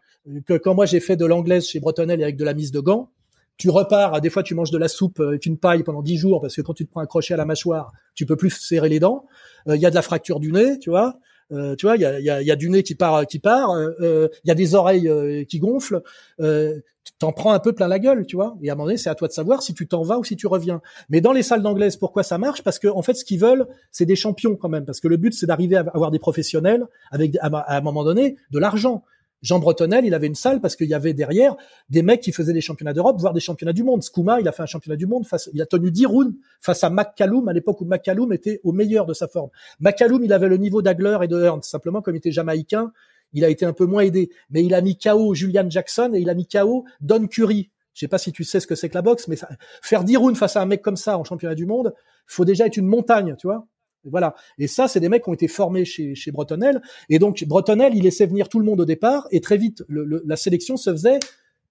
que 0.46 0.54
quand 0.54 0.74
moi 0.74 0.86
j'ai 0.86 1.00
fait 1.00 1.16
de 1.16 1.26
l'anglaise 1.26 1.66
chez 1.66 1.80
Bretonel 1.80 2.22
avec 2.22 2.36
de 2.36 2.44
la 2.44 2.54
mise 2.54 2.72
de 2.72 2.80
gants, 2.80 3.10
tu 3.56 3.70
repars, 3.70 4.20
des 4.20 4.30
fois 4.30 4.42
tu 4.42 4.54
manges 4.54 4.70
de 4.70 4.78
la 4.78 4.88
soupe 4.88 5.20
avec 5.20 5.46
une 5.46 5.58
paille 5.58 5.82
pendant 5.82 6.02
dix 6.02 6.16
jours 6.16 6.40
parce 6.40 6.56
que 6.56 6.62
quand 6.62 6.74
tu 6.74 6.86
te 6.86 6.90
prends 6.90 7.00
un 7.00 7.06
crochet 7.06 7.34
à 7.34 7.36
la 7.36 7.44
mâchoire, 7.44 7.92
tu 8.14 8.26
peux 8.26 8.36
plus 8.36 8.50
serrer 8.50 8.88
les 8.88 9.00
dents. 9.00 9.26
Euh, 9.68 9.76
il 9.76 9.82
y 9.82 9.86
a 9.86 9.90
de 9.90 9.94
la 9.94 10.02
fracture 10.02 10.40
du 10.40 10.52
nez, 10.52 10.78
tu 10.78 10.90
vois. 10.90 11.18
Euh, 11.52 11.76
tu 11.76 11.86
vois, 11.86 11.96
il 11.96 12.02
y 12.02 12.04
a, 12.04 12.20
y, 12.20 12.30
a, 12.30 12.42
y 12.42 12.50
a, 12.50 12.56
du 12.56 12.70
nez 12.70 12.82
qui 12.82 12.94
part, 12.94 13.26
qui 13.26 13.38
part. 13.38 13.70
Euh, 13.70 13.90
euh, 14.00 14.28
il 14.44 14.48
y 14.48 14.50
a 14.50 14.54
des 14.54 14.74
oreilles 14.74 15.46
qui 15.46 15.58
gonflent. 15.58 16.02
Euh, 16.40 16.80
t'en 17.18 17.32
prends 17.32 17.52
un 17.52 17.58
peu 17.58 17.72
plein 17.72 17.88
la 17.88 17.98
gueule, 17.98 18.26
tu 18.26 18.36
vois. 18.36 18.56
Et 18.62 18.70
à 18.70 18.72
un 18.72 18.76
moment 18.76 18.86
donné, 18.86 18.96
c'est 18.96 19.10
à 19.10 19.14
toi 19.14 19.28
de 19.28 19.32
savoir 19.32 19.62
si 19.62 19.74
tu 19.74 19.86
t'en 19.86 20.02
vas 20.02 20.18
ou 20.18 20.24
si 20.24 20.36
tu 20.36 20.46
reviens. 20.46 20.80
Mais 21.08 21.20
dans 21.20 21.32
les 21.32 21.42
salles 21.42 21.62
d'anglaise, 21.62 21.96
pourquoi 21.96 22.22
ça 22.22 22.38
marche? 22.38 22.62
Parce 22.62 22.78
que 22.78 22.88
en 22.88 23.02
fait, 23.02 23.14
ce 23.14 23.24
qu'ils 23.24 23.40
veulent, 23.40 23.66
c'est 23.90 24.06
des 24.06 24.16
champions 24.16 24.56
quand 24.56 24.68
même. 24.68 24.84
Parce 24.84 25.00
que 25.00 25.08
le 25.08 25.16
but, 25.16 25.34
c'est 25.34 25.46
d'arriver 25.46 25.76
à 25.76 25.84
avoir 25.92 26.10
des 26.10 26.18
professionnels 26.18 26.86
avec, 27.10 27.36
à 27.40 27.76
un 27.76 27.80
moment 27.80 28.04
donné, 28.04 28.36
de 28.50 28.58
l'argent. 28.58 29.04
Jean 29.44 29.58
Bretonel, 29.58 30.06
il 30.06 30.14
avait 30.14 30.26
une 30.26 30.34
salle 30.34 30.60
parce 30.62 30.74
qu'il 30.74 30.88
y 30.88 30.94
avait 30.94 31.12
derrière 31.12 31.54
des 31.90 32.02
mecs 32.02 32.22
qui 32.22 32.32
faisaient 32.32 32.54
des 32.54 32.62
championnats 32.62 32.94
d'Europe, 32.94 33.20
voire 33.20 33.34
des 33.34 33.40
championnats 33.40 33.74
du 33.74 33.84
monde. 33.84 34.02
Skouma, 34.02 34.40
il 34.40 34.48
a 34.48 34.52
fait 34.52 34.62
un 34.62 34.66
championnat 34.66 34.96
du 34.96 35.06
monde 35.06 35.26
face, 35.26 35.50
il 35.52 35.60
a 35.60 35.66
tenu 35.66 35.90
10 35.90 36.06
rounds 36.06 36.34
face 36.62 36.82
à 36.82 36.88
McCallum 36.88 37.46
à 37.46 37.52
l'époque 37.52 37.82
où 37.82 37.84
McCallum 37.84 38.32
était 38.32 38.60
au 38.64 38.72
meilleur 38.72 39.04
de 39.04 39.12
sa 39.12 39.28
forme. 39.28 39.50
McCallum, 39.80 40.24
il 40.24 40.32
avait 40.32 40.48
le 40.48 40.56
niveau 40.56 40.80
d'Agler 40.80 41.18
et 41.22 41.28
de 41.28 41.38
Hearn. 41.38 41.62
Simplement, 41.62 42.00
comme 42.00 42.14
il 42.14 42.18
était 42.18 42.32
jamaïcain, 42.32 42.90
il 43.34 43.44
a 43.44 43.50
été 43.50 43.66
un 43.66 43.74
peu 43.74 43.84
moins 43.84 44.02
aidé. 44.02 44.30
Mais 44.48 44.64
il 44.64 44.74
a 44.74 44.80
mis 44.80 44.96
KO 44.96 45.34
Julian 45.34 45.68
Jackson 45.68 46.12
et 46.14 46.20
il 46.20 46.30
a 46.30 46.34
mis 46.34 46.48
KO 46.48 46.86
Don 47.02 47.26
Curry. 47.26 47.70
Je 47.92 48.00
sais 48.00 48.08
pas 48.08 48.18
si 48.18 48.32
tu 48.32 48.44
sais 48.44 48.60
ce 48.60 48.66
que 48.66 48.74
c'est 48.74 48.88
que 48.88 48.94
la 48.94 49.02
boxe, 49.02 49.28
mais 49.28 49.36
faire 49.82 50.04
10 50.04 50.16
rounds 50.16 50.38
face 50.38 50.56
à 50.56 50.62
un 50.62 50.66
mec 50.66 50.80
comme 50.80 50.96
ça 50.96 51.18
en 51.18 51.24
championnat 51.24 51.54
du 51.54 51.66
monde, 51.66 51.94
faut 52.26 52.46
déjà 52.46 52.66
être 52.66 52.78
une 52.78 52.86
montagne, 52.86 53.36
tu 53.38 53.46
vois. 53.46 53.66
Voilà. 54.04 54.34
Et 54.58 54.66
ça, 54.66 54.88
c'est 54.88 55.00
des 55.00 55.08
mecs 55.08 55.24
qui 55.24 55.30
ont 55.30 55.34
été 55.34 55.48
formés 55.48 55.84
chez, 55.84 56.14
Bretonel. 56.32 56.80
Et 57.08 57.18
donc, 57.18 57.44
Bretonel, 57.44 57.94
il 57.94 58.02
laissait 58.02 58.26
venir 58.26 58.48
tout 58.48 58.58
le 58.58 58.64
monde 58.64 58.80
au 58.80 58.84
départ. 58.84 59.26
Et 59.30 59.40
très 59.40 59.56
vite, 59.56 59.84
la 59.88 60.36
sélection 60.36 60.76
se 60.76 60.90
faisait 60.90 61.18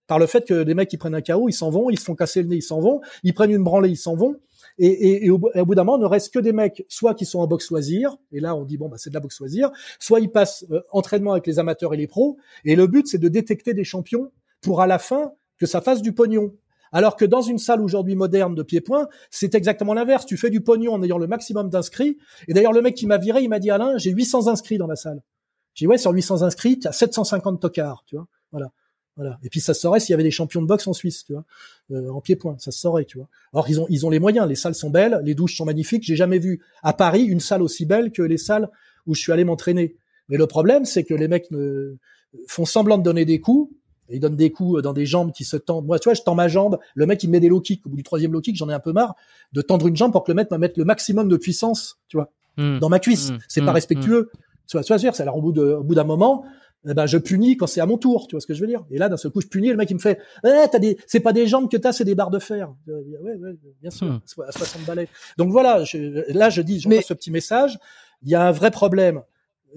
par 0.08 0.20
le 0.20 0.26
fait 0.26 0.46
que 0.46 0.54
les 0.54 0.74
mecs 0.74 0.90
qui 0.90 0.98
prennent 0.98 1.16
un 1.16 1.22
KO, 1.22 1.48
ils 1.48 1.54
s'en 1.54 1.70
vont, 1.70 1.90
ils 1.90 2.00
se 2.00 2.06
font 2.06 2.16
casser 2.16 2.42
le 2.42 2.50
nez, 2.50 2.58
ils 2.58 2.62
s'en 2.62 2.80
vont, 2.80 3.02
ils 3.24 3.34
prennent 3.34 3.52
une 3.52 3.64
branlée, 3.64 3.90
ils 3.90 3.98
s'en 3.98 4.16
vont. 4.16 4.36
Et, 4.78 4.88
et, 4.88 5.26
et, 5.26 5.30
au, 5.30 5.38
bout 5.38 5.76
d'un 5.76 5.84
moment, 5.84 5.98
ne 5.98 6.06
reste 6.06 6.34
que 6.34 6.40
des 6.40 6.52
mecs, 6.52 6.84
soit 6.90 7.14
qui 7.14 7.26
sont 7.26 7.40
en 7.40 7.48
boxe 7.48 7.70
loisir, 7.70 8.18
et 8.32 8.40
là 8.40 8.56
on 8.56 8.64
dit 8.64 8.78
bon 8.78 8.90
bah 8.90 8.98
c'est 8.98 9.12
de 9.12 9.14
la 9.14 9.20
boxe 9.20 9.40
loisir, 9.40 9.72
soit 10.00 10.20
ils 10.20 10.32
passent 10.32 10.66
euh, 10.72 10.82
entraînement 10.92 11.34
avec 11.34 11.46
les 11.46 11.60
amateurs 11.60 11.94
et 11.94 11.98
les 11.98 12.08
pros. 12.08 12.38
Et 12.66 12.76
le 12.76 12.88
but 12.88 13.08
c'est 13.08 13.20
de 13.20 13.28
détecter 13.28 13.74
des 13.74 13.84
champions 13.84 14.32
pour 14.62 14.82
à 14.82 14.88
la 14.88 15.00
fin 15.00 15.34
que 15.60 15.66
ça 15.66 15.82
fasse 15.82 16.02
du 16.02 16.14
pognon. 16.14 16.54
Alors 16.94 17.18
que 17.18 17.26
dans 17.26 17.42
une 17.42 17.58
salle 17.58 17.82
aujourd'hui 17.82 18.16
moderne 18.16 18.56
de 18.56 18.64
pied-point, 18.64 19.10
c'est 19.30 19.56
exactement 19.56 19.94
l'inverse. 19.94 20.26
Tu 20.26 20.38
fais 20.38 20.50
du 20.50 20.62
pognon 20.62 20.94
en 20.94 21.04
ayant 21.04 21.18
le 21.18 21.28
maximum 21.28 21.70
d'inscrits. 21.70 22.18
Et 22.48 22.54
d'ailleurs, 22.54 22.72
le 22.72 22.82
mec 22.82 22.96
qui 22.96 23.08
m'a 23.08 23.18
viré, 23.18 23.42
il 23.42 23.50
m'a 23.50 23.60
dit, 23.60 23.72
Alain, 23.72 23.98
j'ai 23.98 24.12
800 24.12 24.48
inscrits 24.48 24.78
dans 24.78 24.88
la 24.88 24.96
salle. 24.96 25.22
J'ai 25.74 25.86
dit, 25.86 25.88
ouais, 25.88 25.98
sur 25.98 26.12
800 26.12 26.44
inscrits, 26.44 26.80
tu 26.80 26.88
as 26.88 26.92
750 26.92 27.60
tocards, 27.60 28.04
tu 28.06 28.16
vois. 28.16 28.28
Voilà. 28.52 28.72
Voilà. 29.16 29.38
Et 29.44 29.50
puis 29.50 29.60
ça 29.60 29.74
se 29.74 29.82
saurait 29.82 30.00
s'il 30.00 30.12
y 30.12 30.14
avait 30.16 30.24
des 30.24 30.32
champions 30.32 30.62
de 30.62 30.66
boxe 30.66 30.88
en 30.88 30.94
Suisse, 30.94 31.24
tu 31.24 31.34
vois, 31.34 31.46
euh, 31.92 32.10
en 32.10 32.20
pied-point, 32.20 32.56
ça 32.58 32.72
se 32.72 32.80
saurait, 32.80 33.06
tu 33.06 33.20
vois. 33.20 33.28
Alors 33.54 33.70
ils 33.70 33.80
ont 33.80 33.86
ils 33.90 34.08
ont 34.08 34.10
les 34.10 34.20
moyens, 34.20 34.48
les 34.48 34.56
salles 34.56 34.74
sont 34.74 34.90
belles, 34.90 35.22
les 35.24 35.36
douches 35.36 35.56
sont 35.56 35.66
magnifiques. 35.66 36.04
J'ai 36.04 36.16
jamais 36.16 36.40
vu 36.40 36.62
à 36.82 36.94
Paris 36.94 37.22
une 37.22 37.40
salle 37.40 37.62
aussi 37.62 37.86
belle 37.86 38.12
que 38.12 38.24
les 38.24 38.40
salles 38.40 38.70
où 39.06 39.14
je 39.14 39.22
suis 39.22 39.32
allé 39.32 39.44
m'entraîner. 39.44 39.98
Mais 40.30 40.38
le 40.38 40.48
problème, 40.48 40.86
c'est 40.86 41.04
que 41.04 41.14
les 41.14 41.28
mecs 41.28 41.52
ne, 41.52 41.98
font 42.48 42.66
semblant 42.66 42.98
de 42.98 43.04
donner 43.04 43.26
des 43.26 43.40
coups, 43.40 43.72
il 44.10 44.20
donne 44.20 44.36
des 44.36 44.52
coups 44.52 44.82
dans 44.82 44.94
des 44.94 45.06
jambes 45.06 45.32
qui 45.32 45.44
se 45.44 45.58
tendent. 45.58 45.86
Moi, 45.86 46.00
tu 46.00 46.06
vois, 46.06 46.14
je 46.14 46.22
tends 46.22 46.36
ma 46.36 46.48
jambe. 46.48 46.78
Le 46.96 47.06
mec, 47.06 47.24
il 47.24 47.30
met 47.30 47.40
des 47.40 47.50
low 47.50 47.62
kicks. 47.62 47.86
Au 47.86 47.90
bout 47.90 47.96
du 47.96 48.04
troisième 48.04 48.34
low 48.34 48.42
kick, 48.42 48.56
j'en 48.56 48.70
ai 48.70 48.74
un 48.74 48.80
peu 48.80 48.92
marre 48.92 49.16
de 49.54 49.62
tendre 49.62 49.88
une 49.88 49.96
jambe 49.96 50.12
pour 50.12 50.24
que 50.24 50.32
le 50.32 50.36
mec 50.36 50.52
me 50.52 50.58
mette 50.58 50.78
le 50.78 50.86
maximum 50.86 51.30
de 51.30 51.38
puissance, 51.38 52.00
tu 52.08 52.18
vois, 52.18 52.32
hmm. 52.58 52.80
dans 52.80 52.90
ma 52.90 53.00
cuisse. 53.00 53.32
Hmm. 53.32 53.38
c'est 53.48 53.62
pas 53.62 53.72
hmm. 53.72 53.76
respectueux. 53.76 54.30
Tu 54.68 54.78
vois, 54.78 54.84
tu 54.84 54.94
vois, 54.94 55.14
c'est 55.14 55.22
alors 55.22 55.38
au 55.38 55.42
bout 55.42 55.52
de, 55.52 55.62
au 55.62 55.84
bout 55.84 55.96
d'un 55.96 56.04
moment, 56.04 56.46
eh 56.88 56.94
ben, 56.94 57.06
je 57.06 57.18
punis 57.18 57.58
quand 57.58 57.68
c'est 57.68 57.82
à 57.82 57.86
mon 57.86 57.98
tour. 57.98 58.28
Tu 58.28 58.36
vois 58.36 58.42
ce 58.42 58.48
que 58.48 58.54
je 58.54 58.62
veux 58.62 58.68
dire? 58.68 58.84
Et 58.92 58.98
là, 58.98 59.10
d'un 59.10 59.18
seul 59.18 59.32
coup, 59.32 59.42
je 59.42 59.48
punis. 59.48 59.70
Le 59.70 59.78
mec, 59.78 59.90
il 59.90 59.96
me 59.96 60.00
fait, 60.00 60.20
eh, 60.46 60.66
t'as 60.72 60.80
des, 60.80 60.98
c'est 61.08 61.20
pas 61.20 61.34
des 61.34 61.48
jambes 61.48 61.70
que 61.70 61.78
t'as, 61.78 61.94
c'est 61.94 62.06
des 62.06 62.16
barres 62.16 62.30
de 62.30 62.40
fer. 62.40 62.74
Ouais, 62.88 63.36
ouais, 63.36 63.56
bien 63.82 63.92
sûr. 63.92 64.22
À 64.48 64.52
60 64.52 64.86
balais. 64.86 65.08
Donc 65.38 65.52
voilà, 65.52 65.84
je, 65.84 66.32
là, 66.34 66.50
je 66.50 66.62
dis, 66.62 66.80
je 66.80 66.90
ce 67.02 67.14
petit 67.14 67.32
message. 67.32 67.80
Il 68.24 68.30
y 68.30 68.36
a 68.36 68.46
un 68.46 68.52
vrai 68.52 68.72
problème 68.72 69.22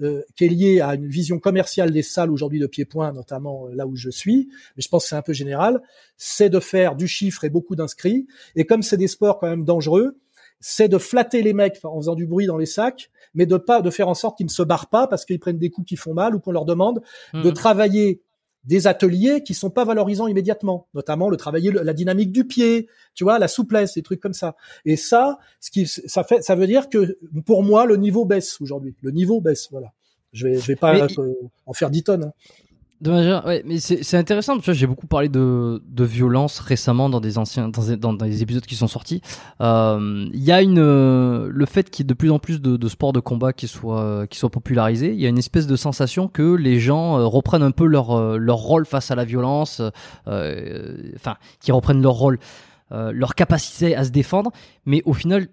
euh, 0.01 0.23
qui 0.35 0.45
est 0.45 0.49
lié 0.49 0.81
à 0.81 0.95
une 0.95 1.07
vision 1.07 1.39
commerciale 1.39 1.91
des 1.91 2.03
salles 2.03 2.31
aujourd'hui 2.31 2.59
de 2.59 2.67
pied-point, 2.67 3.11
notamment 3.13 3.67
euh, 3.67 3.75
là 3.75 3.87
où 3.87 3.95
je 3.95 4.09
suis, 4.09 4.49
mais 4.75 4.83
je 4.83 4.89
pense 4.89 5.03
que 5.03 5.09
c'est 5.09 5.15
un 5.15 5.21
peu 5.21 5.33
général, 5.33 5.81
c'est 6.17 6.49
de 6.49 6.59
faire 6.59 6.95
du 6.95 7.07
chiffre 7.07 7.43
et 7.43 7.49
beaucoup 7.49 7.75
d'inscrits. 7.75 8.27
Et 8.55 8.65
comme 8.65 8.83
c'est 8.83 8.97
des 8.97 9.07
sports 9.07 9.39
quand 9.39 9.47
même 9.47 9.63
dangereux, 9.63 10.17
c'est 10.59 10.87
de 10.87 10.97
flatter 10.97 11.41
les 11.41 11.53
mecs 11.53 11.79
en 11.83 11.97
faisant 11.97 12.15
du 12.15 12.25
bruit 12.25 12.47
dans 12.47 12.57
les 12.57 12.65
sacs, 12.65 13.09
mais 13.33 13.45
de 13.45 13.57
pas 13.57 13.81
de 13.81 13.89
faire 13.89 14.07
en 14.07 14.15
sorte 14.15 14.37
qu'ils 14.37 14.47
ne 14.47 14.51
se 14.51 14.63
barrent 14.63 14.89
pas 14.89 15.07
parce 15.07 15.25
qu'ils 15.25 15.39
prennent 15.39 15.59
des 15.59 15.69
coups 15.69 15.87
qui 15.87 15.95
font 15.95 16.13
mal 16.13 16.35
ou 16.35 16.39
qu'on 16.39 16.51
leur 16.51 16.65
demande 16.65 17.01
de 17.33 17.49
mmh. 17.49 17.53
travailler 17.53 18.21
des 18.67 18.85
ateliers 18.85 19.41
qui 19.43 19.53
sont 19.53 19.69
pas 19.69 19.85
valorisants 19.85 20.27
immédiatement, 20.27 20.87
notamment 20.93 21.29
le 21.29 21.37
travailler 21.37 21.71
la 21.71 21.93
dynamique 21.93 22.31
du 22.31 22.45
pied, 22.45 22.87
tu 23.15 23.23
vois, 23.23 23.39
la 23.39 23.47
souplesse, 23.47 23.95
des 23.95 24.03
trucs 24.03 24.19
comme 24.19 24.33
ça. 24.33 24.55
Et 24.85 24.97
ça, 24.97 25.39
ce 25.59 25.71
qui 25.71 25.87
ça 25.87 26.23
fait, 26.23 26.43
ça 26.43 26.55
veut 26.55 26.67
dire 26.67 26.89
que 26.89 27.17
pour 27.45 27.63
moi 27.63 27.85
le 27.85 27.95
niveau 27.95 28.25
baisse 28.25 28.59
aujourd'hui. 28.61 28.95
Le 29.01 29.11
niveau 29.11 29.41
baisse, 29.41 29.69
voilà. 29.71 29.93
Je 30.33 30.47
vais, 30.47 30.55
je 30.59 30.67
vais 30.67 30.75
pas 30.75 31.07
en 31.65 31.73
faire 31.73 31.89
10 31.89 32.03
tonnes. 32.03 32.23
Hein. 32.25 32.33
Dommage, 32.99 33.45
ouais, 33.45 33.61
mais 33.63 33.77
c'est 33.79 34.17
intéressant 34.17 34.55
parce 34.55 34.65
que 34.65 34.73
j'ai 34.73 34.87
beaucoup 34.87 35.05
parlé 35.05 35.29
de, 35.29 35.83
de 35.87 36.03
violence 36.03 36.57
récemment 36.57 37.09
dans 37.09 37.19
des 37.19 37.37
anciens 37.37 37.69
dans, 37.69 37.95
dans 37.95 38.25
des 38.25 38.41
épisodes 38.41 38.65
qui 38.65 38.75
sont 38.75 38.87
sortis. 38.87 39.21
Euh, 39.61 40.27
il 40.33 40.43
y 40.43 40.51
a 40.51 40.63
une 40.63 40.79
le 40.79 41.65
fait 41.67 41.91
qu'il 41.91 42.03
y 42.03 42.07
ait 42.07 42.09
de 42.09 42.15
plus 42.15 42.31
en 42.31 42.39
plus 42.39 42.59
de, 42.59 42.75
de 42.75 42.87
sports 42.87 43.13
de 43.13 43.19
combat 43.19 43.53
qui 43.53 43.67
soient 43.67 44.25
qui 44.25 44.39
soient 44.39 44.49
popularisés. 44.49 45.13
Il 45.13 45.19
y 45.19 45.27
a 45.27 45.29
une 45.29 45.37
espèce 45.37 45.67
de 45.67 45.75
sensation 45.75 46.27
que 46.27 46.55
les 46.55 46.79
gens 46.79 47.19
euh, 47.19 47.25
reprennent 47.27 47.61
un 47.61 47.69
peu 47.69 47.85
leur 47.85 48.17
euh, 48.17 48.37
leur 48.37 48.57
rôle 48.57 48.87
face 48.87 49.11
à 49.11 49.15
la 49.15 49.25
violence, 49.25 49.79
enfin, 50.25 51.35
qui 51.61 51.71
reprennent 51.71 52.01
leur 52.01 52.13
rôle, 52.13 52.39
leur 52.89 53.35
capacité 53.35 53.95
à 53.95 54.05
se 54.05 54.09
défendre. 54.09 54.51
Mais 54.87 55.03
au 55.05 55.13
final, 55.13 55.49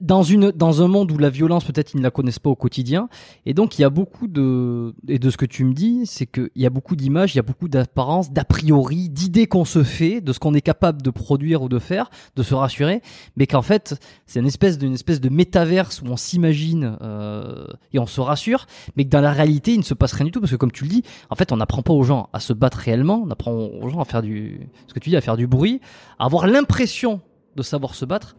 dans 0.00 0.22
une 0.22 0.50
dans 0.50 0.82
un 0.82 0.88
monde 0.88 1.10
où 1.10 1.16
la 1.16 1.30
violence 1.30 1.64
peut-être 1.64 1.94
ils 1.94 1.98
ne 1.98 2.02
la 2.02 2.10
connaissent 2.10 2.38
pas 2.38 2.50
au 2.50 2.54
quotidien. 2.54 3.08
Et 3.46 3.54
donc 3.54 3.78
il 3.78 3.82
y 3.82 3.84
a 3.84 3.90
beaucoup 3.90 4.28
de 4.28 4.94
et 5.08 5.18
de 5.18 5.30
ce 5.30 5.38
que 5.38 5.46
tu 5.46 5.64
me 5.64 5.72
dis 5.72 6.02
c'est 6.04 6.26
que 6.26 6.50
il 6.54 6.62
y 6.62 6.66
a 6.66 6.70
beaucoup 6.70 6.96
d'images 6.96 7.34
il 7.34 7.36
y 7.36 7.40
a 7.40 7.42
beaucoup 7.42 7.68
d'apparences 7.68 8.30
d'a 8.30 8.44
priori 8.44 9.08
d'idées 9.08 9.46
qu'on 9.46 9.64
se 9.64 9.82
fait 9.82 10.20
de 10.20 10.32
ce 10.34 10.38
qu'on 10.38 10.52
est 10.52 10.60
capable 10.60 11.00
de 11.00 11.10
produire 11.10 11.62
ou 11.62 11.68
de 11.70 11.78
faire 11.78 12.10
de 12.36 12.42
se 12.42 12.54
rassurer. 12.54 13.00
Mais 13.36 13.46
qu'en 13.46 13.62
fait 13.62 13.98
c'est 14.26 14.40
une 14.40 14.46
espèce 14.46 14.76
d'une 14.76 14.92
espèce 14.92 15.20
de 15.20 15.30
métaverse 15.30 16.02
où 16.02 16.06
on 16.06 16.16
s'imagine 16.16 16.98
euh, 17.00 17.66
et 17.94 17.98
on 17.98 18.06
se 18.06 18.20
rassure 18.20 18.66
mais 18.96 19.04
que 19.04 19.10
dans 19.10 19.22
la 19.22 19.32
réalité 19.32 19.72
il 19.72 19.78
ne 19.78 19.84
se 19.84 19.94
passe 19.94 20.12
rien 20.12 20.26
du 20.26 20.30
tout. 20.30 20.40
Parce 20.40 20.52
que 20.52 20.56
comme 20.56 20.72
tu 20.72 20.84
le 20.84 20.90
dis 20.90 21.02
en 21.30 21.36
fait 21.36 21.52
on 21.52 21.56
n'apprend 21.56 21.82
pas 21.82 21.94
aux 21.94 22.02
gens 22.02 22.28
à 22.34 22.40
se 22.40 22.52
battre 22.52 22.78
réellement. 22.78 23.22
On 23.26 23.30
apprend 23.30 23.52
aux 23.52 23.88
gens 23.88 24.00
à 24.00 24.04
faire 24.04 24.20
du 24.20 24.68
ce 24.88 24.92
que 24.92 25.00
tu 25.00 25.08
dis 25.08 25.16
à 25.16 25.22
faire 25.22 25.38
du 25.38 25.46
bruit 25.46 25.80
à 26.18 26.26
avoir 26.26 26.46
l'impression 26.46 27.22
de 27.56 27.62
savoir 27.62 27.94
se 27.94 28.04
battre 28.04 28.36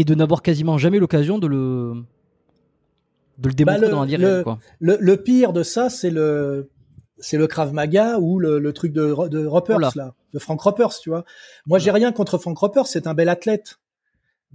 et 0.00 0.04
de 0.04 0.14
n'avoir 0.14 0.40
quasiment 0.40 0.78
jamais 0.78 0.98
l'occasion 0.98 1.38
de 1.38 1.46
le 1.46 1.92
de 3.36 3.48
le 3.48 3.54
démontrer 3.54 3.80
bah, 3.82 3.88
dans 3.88 4.00
la 4.00 4.06
vie 4.06 4.16
le, 4.16 4.42
Le, 4.80 4.96
le, 4.98 5.16
pire 5.18 5.52
de 5.52 5.62
ça, 5.62 5.90
c'est 5.90 6.08
le 6.08 6.70
c'est 7.18 7.36
le 7.36 7.46
Krav 7.46 7.74
Maga 7.74 8.18
ou 8.18 8.38
le, 8.38 8.58
le 8.58 8.72
truc 8.72 8.94
de, 8.94 9.28
de 9.28 9.44
Roppers 9.44 9.78
là, 9.94 10.14
de 10.32 10.38
Frank 10.38 10.58
Roppers, 10.58 10.98
tu 11.00 11.10
vois. 11.10 11.24
Moi, 11.66 11.78
j'ai 11.78 11.90
rien 11.90 12.12
contre 12.12 12.38
Frank 12.38 12.56
Roppers, 12.56 12.86
c'est 12.86 13.06
un 13.06 13.12
bel 13.12 13.28
athlète. 13.28 13.76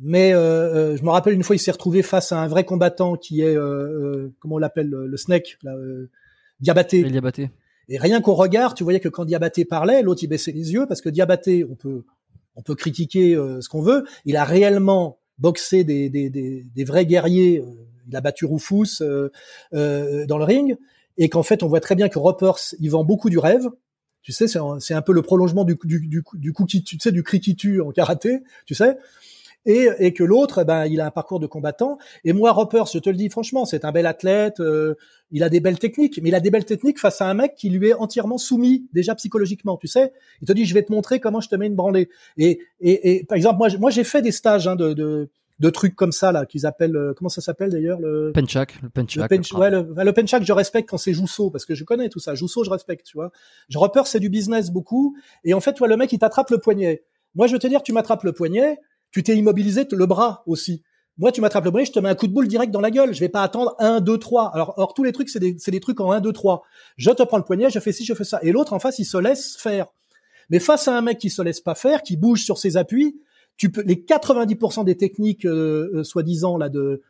Mais 0.01 0.33
euh, 0.33 0.39
euh, 0.39 0.97
je 0.97 1.03
me 1.03 1.09
rappelle 1.09 1.33
une 1.33 1.43
fois, 1.43 1.55
il 1.55 1.59
s'est 1.59 1.71
retrouvé 1.71 2.01
face 2.01 2.31
à 2.31 2.39
un 2.39 2.47
vrai 2.47 2.65
combattant 2.65 3.15
qui 3.15 3.41
est 3.41 3.55
euh, 3.55 4.29
comment 4.39 4.55
on 4.55 4.57
l'appelle 4.57 4.89
le, 4.89 5.17
snake, 5.17 5.57
là, 5.61 5.75
Diabaté. 6.59 7.03
Diabaté. 7.03 7.51
Et 7.87 7.99
rien 7.99 8.19
qu'au 8.19 8.33
regard, 8.33 8.73
tu 8.73 8.83
voyais 8.83 8.99
que 8.99 9.09
quand 9.09 9.25
Diabaté 9.25 9.63
parlait, 9.63 10.01
l'autre 10.01 10.23
il 10.23 10.27
baissait 10.27 10.51
les 10.51 10.73
yeux 10.73 10.87
parce 10.87 11.01
que 11.01 11.09
Diabaté, 11.09 11.65
on 11.69 11.75
peut 11.75 12.03
on 12.55 12.63
peut 12.63 12.75
critiquer 12.75 13.35
ce 13.35 13.69
qu'on 13.69 13.81
veut, 13.81 14.05
il 14.23 14.37
a 14.37 14.43
réellement 14.43 15.19
boxer 15.37 15.83
des, 15.83 16.09
des, 16.09 16.29
des, 16.29 16.65
des 16.73 16.83
vrais 16.83 17.05
guerriers. 17.05 17.59
Euh, 17.59 17.85
il 18.07 18.15
a 18.15 18.21
battu 18.21 18.45
Rufus 18.45 19.01
euh, 19.01 19.29
euh, 19.73 20.25
dans 20.27 20.37
le 20.37 20.43
ring, 20.43 20.77
et 21.17 21.29
qu'en 21.29 21.43
fait, 21.43 21.63
on 21.63 21.67
voit 21.67 21.79
très 21.79 21.95
bien 21.95 22.07
que 22.07 22.19
Roppers, 22.19 22.75
il 22.79 22.91
vend 22.91 23.03
beaucoup 23.03 23.29
du 23.29 23.39
rêve. 23.39 23.67
Tu 24.21 24.31
sais, 24.31 24.47
c'est 24.47 24.59
un, 24.59 24.77
un, 24.89 25.01
peu 25.01 25.13
le 25.13 25.21
prolongement 25.21 25.63
du, 25.63 25.77
du, 25.83 26.07
du, 26.07 26.23
du 26.33 26.53
coup 26.53 26.65
qui 26.65 26.83
tu 26.83 26.99
sais, 26.99 27.11
du 27.11 27.23
cri 27.23 27.39
qui 27.39 27.55
tue 27.55 27.81
en 27.81 27.91
karaté, 27.91 28.43
tu 28.65 28.73
sais 28.75 28.97
et, 29.65 29.89
et 29.99 30.13
que 30.13 30.23
l'autre, 30.23 30.59
eh 30.61 30.65
ben, 30.65 30.85
il 30.85 31.01
a 31.01 31.07
un 31.07 31.11
parcours 31.11 31.39
de 31.39 31.47
combattant. 31.47 31.97
Et 32.23 32.33
moi, 32.33 32.51
Roper, 32.51 32.83
je 32.91 32.99
te 32.99 33.09
le 33.09 33.15
dis 33.15 33.29
franchement, 33.29 33.65
c'est 33.65 33.85
un 33.85 33.91
bel 33.91 34.05
athlète, 34.05 34.59
euh, 34.59 34.95
il 35.31 35.43
a 35.43 35.49
des 35.49 35.59
belles 35.59 35.79
techniques, 35.79 36.19
mais 36.21 36.29
il 36.29 36.35
a 36.35 36.39
des 36.39 36.51
belles 36.51 36.65
techniques 36.65 36.99
face 36.99 37.21
à 37.21 37.29
un 37.29 37.33
mec 37.33 37.55
qui 37.55 37.69
lui 37.69 37.89
est 37.89 37.93
entièrement 37.93 38.37
soumis 38.37 38.87
déjà 38.93 39.15
psychologiquement, 39.15 39.77
tu 39.77 39.87
sais. 39.87 40.13
Il 40.41 40.47
te 40.47 40.53
dit, 40.53 40.65
je 40.65 40.73
vais 40.73 40.83
te 40.83 40.91
montrer 40.91 41.19
comment 41.19 41.41
je 41.41 41.49
te 41.49 41.55
mets 41.55 41.67
une 41.67 41.75
branlée. 41.75 42.09
Et, 42.37 42.59
et, 42.79 43.15
et 43.17 43.23
par 43.25 43.35
exemple, 43.35 43.57
moi, 43.57 43.69
moi, 43.79 43.91
j'ai 43.91 44.03
fait 44.03 44.21
des 44.21 44.31
stages 44.31 44.67
hein, 44.67 44.75
de, 44.75 44.93
de 44.93 45.29
de 45.59 45.69
trucs 45.69 45.95
comme 45.95 46.11
ça 46.11 46.31
là 46.31 46.45
qu'ils 46.45 46.65
appellent 46.65 46.95
euh, 46.95 47.13
comment 47.15 47.29
ça 47.29 47.41
s'appelle 47.41 47.69
d'ailleurs 47.69 47.99
le 47.99 48.31
penchak 48.33 48.81
le 48.81 48.89
penchak 48.89 49.31
le, 49.31 49.57
ouais, 49.57 49.69
le, 49.69 50.03
le 50.03 50.13
penchak 50.13 50.43
je 50.43 50.51
respecte 50.51 50.89
quand 50.89 50.97
c'est 50.97 51.13
Jousso 51.13 51.49
parce 51.49 51.65
que 51.65 51.75
je 51.75 51.83
connais 51.83 52.09
tout 52.09 52.19
ça 52.19 52.35
Jousso 52.35 52.63
je 52.63 52.69
respecte 52.69 53.05
tu 53.05 53.17
vois 53.17 53.31
je 53.69 53.77
repère 53.77 54.05
c'est 54.07 54.19
du 54.19 54.29
business 54.29 54.69
beaucoup 54.69 55.15
et 55.43 55.53
en 55.53 55.61
fait 55.61 55.73
toi 55.73 55.87
le 55.87 55.95
mec 55.95 56.11
il 56.11 56.19
t'attrape 56.19 56.49
le 56.49 56.57
poignet 56.57 57.03
moi 57.35 57.47
je 57.47 57.53
veux 57.53 57.59
te 57.59 57.67
dire 57.67 57.83
tu 57.83 57.93
m'attrapes 57.93 58.23
le 58.23 58.33
poignet 58.33 58.79
tu 59.15 59.23
t'es 59.23 59.37
immobilisé 59.37 59.87
le 59.89 60.05
bras 60.07 60.43
aussi. 60.45 60.83
Moi, 61.17 61.31
tu 61.31 61.39
m'attrapes 61.39 61.63
le 61.63 61.71
bras, 61.71 61.85
je 61.85 61.91
te 61.93 61.99
mets 61.99 62.09
un 62.09 62.15
coup 62.15 62.27
de 62.27 62.33
boule 62.33 62.49
direct 62.49 62.69
dans 62.73 62.81
la 62.81 62.91
gueule. 62.91 63.13
Je 63.13 63.21
vais 63.21 63.29
pas 63.29 63.43
attendre 63.43 63.73
1, 63.79 64.01
2, 64.01 64.17
3. 64.17 64.51
Alors, 64.53 64.73
or, 64.75 64.93
tous 64.93 65.05
les 65.05 65.13
trucs, 65.13 65.29
c'est 65.29 65.39
des, 65.39 65.53
des, 65.53 65.79
trucs 65.79 66.01
en 66.01 66.11
1, 66.11 66.19
2, 66.19 66.33
3. 66.33 66.63
Je 66.97 67.11
te 67.11 67.23
prends 67.23 67.37
le 67.37 67.45
poignet, 67.45 67.69
je 67.69 67.79
fais 67.79 67.93
ci, 67.93 68.03
je 68.03 68.13
fais 68.13 68.25
ça. 68.25 68.39
Et 68.41 68.51
l'autre, 68.51 68.73
en 68.73 68.79
face, 68.79 68.99
il 68.99 69.05
se 69.05 69.17
laisse 69.17 69.55
faire. 69.55 69.85
Mais 70.49 70.59
face 70.59 70.89
à 70.89 70.97
un 70.97 71.01
mec 71.01 71.17
qui 71.17 71.29
se 71.29 71.41
laisse 71.41 71.61
pas 71.61 71.75
faire, 71.75 72.03
qui 72.03 72.17
bouge 72.17 72.43
sur 72.43 72.57
ses 72.57 72.75
appuis, 72.75 73.15
tu 73.55 73.71
peux, 73.71 73.83
les 73.83 73.95
90% 73.95 74.83
des 74.83 74.97
techniques, 74.97 75.45
euh, 75.45 75.91
euh, 75.93 76.03
soi-disant, 76.03 76.57
là, 76.57 76.67
de, 76.67 77.01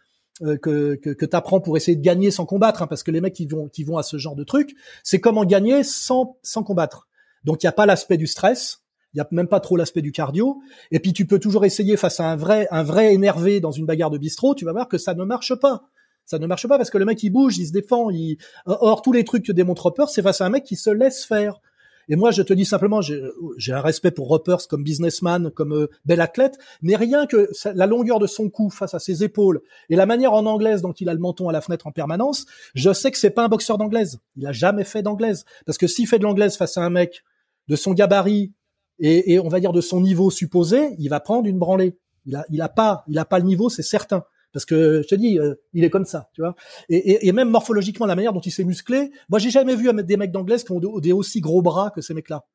euh, 0.43 0.57
que, 0.57 0.93
que, 1.01 1.09
que 1.09 1.25
tu 1.25 1.35
apprends 1.35 1.59
pour 1.59 1.75
essayer 1.75 1.97
de 1.97 2.03
gagner 2.03 2.29
sans 2.29 2.45
combattre, 2.45 2.83
hein, 2.83 2.87
parce 2.87 3.01
que 3.01 3.09
les 3.09 3.19
mecs 3.19 3.33
qui 3.33 3.47
vont, 3.47 3.67
qui 3.67 3.83
vont 3.83 3.97
à 3.97 4.03
ce 4.03 4.17
genre 4.19 4.35
de 4.35 4.43
truc, 4.43 4.75
c'est 5.01 5.19
comment 5.19 5.43
gagner 5.43 5.83
sans, 5.83 6.37
sans 6.43 6.61
combattre. 6.61 7.07
Donc 7.45 7.63
il 7.63 7.65
n'y 7.65 7.69
a 7.69 7.71
pas 7.73 7.87
l'aspect 7.87 8.17
du 8.17 8.27
stress, 8.27 8.84
il 9.15 9.19
y 9.19 9.21
a 9.21 9.27
même 9.31 9.47
pas 9.47 9.61
trop 9.61 9.77
l'aspect 9.77 10.01
du 10.01 10.11
cardio, 10.11 10.61
et 10.91 10.99
puis 10.99 11.13
tu 11.13 11.25
peux 11.25 11.39
toujours 11.39 11.63
essayer 11.65 11.95
face 11.95 12.19
à 12.19 12.29
un 12.29 12.35
vrai, 12.35 12.67
un 12.69 12.83
vrai 12.83 13.13
énervé 13.13 13.61
dans 13.61 13.71
une 13.71 13.85
bagarre 13.85 14.11
de 14.11 14.17
bistrot, 14.17 14.55
tu 14.55 14.65
vas 14.65 14.73
voir 14.73 14.89
que 14.89 14.97
ça 14.97 15.13
ne 15.13 15.23
marche 15.23 15.55
pas. 15.55 15.83
Ça 16.25 16.39
ne 16.39 16.47
marche 16.47 16.67
pas 16.67 16.77
parce 16.77 16.89
que 16.89 16.97
le 16.97 17.05
mec 17.05 17.21
il 17.23 17.29
bouge, 17.29 17.57
il 17.57 17.67
se 17.67 17.71
défend, 17.71 18.09
il... 18.09 18.37
or 18.65 19.01
tous 19.01 19.13
les 19.13 19.23
trucs 19.23 19.45
que 19.45 19.51
démontre 19.51 19.85
Hopper, 19.85 20.05
c'est 20.09 20.21
face 20.21 20.41
à 20.41 20.45
un 20.45 20.49
mec 20.49 20.63
qui 20.63 20.75
se 20.75 20.89
laisse 20.89 21.23
faire. 21.23 21.61
Et 22.07 22.15
moi, 22.15 22.31
je 22.31 22.41
te 22.41 22.53
dis 22.53 22.65
simplement, 22.65 23.01
j'ai 23.01 23.73
un 23.73 23.81
respect 23.81 24.11
pour 24.11 24.27
Roppers 24.27 24.67
comme 24.67 24.83
businessman, 24.83 25.49
comme 25.49 25.73
euh, 25.73 25.87
bel 26.05 26.21
athlète, 26.21 26.57
mais 26.81 26.95
rien 26.95 27.25
que 27.25 27.49
la 27.73 27.87
longueur 27.87 28.19
de 28.19 28.27
son 28.27 28.49
cou 28.49 28.69
face 28.69 28.93
à 28.93 28.99
ses 28.99 29.23
épaules 29.23 29.61
et 29.89 29.95
la 29.95 30.05
manière 30.05 30.33
en 30.33 30.45
anglaise 30.45 30.81
dont 30.81 30.93
il 30.93 31.09
a 31.09 31.13
le 31.13 31.19
menton 31.19 31.49
à 31.49 31.51
la 31.51 31.61
fenêtre 31.61 31.87
en 31.87 31.91
permanence, 31.91 32.45
je 32.75 32.93
sais 32.93 33.09
que 33.09 33.17
c'est 33.17 33.31
pas 33.31 33.45
un 33.45 33.47
boxeur 33.47 33.77
d'anglaise. 33.77 34.19
Il 34.35 34.45
a 34.45 34.51
jamais 34.51 34.83
fait 34.83 35.01
d'anglaise. 35.01 35.45
Parce 35.65 35.77
que 35.77 35.87
s'il 35.87 36.07
fait 36.07 36.19
de 36.19 36.23
l'anglaise 36.23 36.57
face 36.57 36.77
à 36.77 36.83
un 36.83 36.89
mec 36.89 37.23
de 37.67 37.75
son 37.75 37.93
gabarit 37.93 38.53
et, 38.99 39.33
et, 39.33 39.39
on 39.39 39.47
va 39.47 39.59
dire 39.59 39.73
de 39.73 39.81
son 39.81 40.01
niveau 40.01 40.29
supposé, 40.31 40.95
il 40.99 41.09
va 41.09 41.19
prendre 41.19 41.47
une 41.47 41.59
branlée. 41.59 41.97
Il 42.25 42.35
a, 42.35 42.45
il 42.49 42.61
a 42.61 42.69
pas, 42.69 43.03
il 43.07 43.17
a 43.19 43.25
pas 43.25 43.39
le 43.39 43.45
niveau, 43.45 43.69
c'est 43.69 43.83
certain 43.83 44.23
parce 44.55 44.63
que 44.63 45.01
je 45.01 45.07
te 45.09 45.15
dis, 45.15 45.37
euh, 45.37 45.55
il 45.73 45.83
est 45.83 45.89
comme 45.89 46.05
ça, 46.05 46.29
tu 46.33 46.39
vois. 46.39 46.55
Et, 46.87 46.95
et, 46.95 47.27
et, 47.27 47.33
même 47.33 47.49
morphologiquement, 47.49 48.05
la 48.05 48.15
manière 48.15 48.31
dont 48.31 48.39
il 48.39 48.51
s'est 48.51 48.63
musclé, 48.63 49.11
moi 49.27 49.37
j'ai 49.37 49.49
jamais 49.49 49.75
vu 49.75 49.91
des 50.01 50.15
mecs 50.15 50.31
d'anglaise 50.31 50.63
qui 50.63 50.71
ont 50.71 50.79
des 50.79 51.11
aussi 51.11 51.41
gros 51.41 51.61
bras 51.61 51.91
que 51.93 51.99
ces 51.99 52.13
mecs-là. 52.13 52.45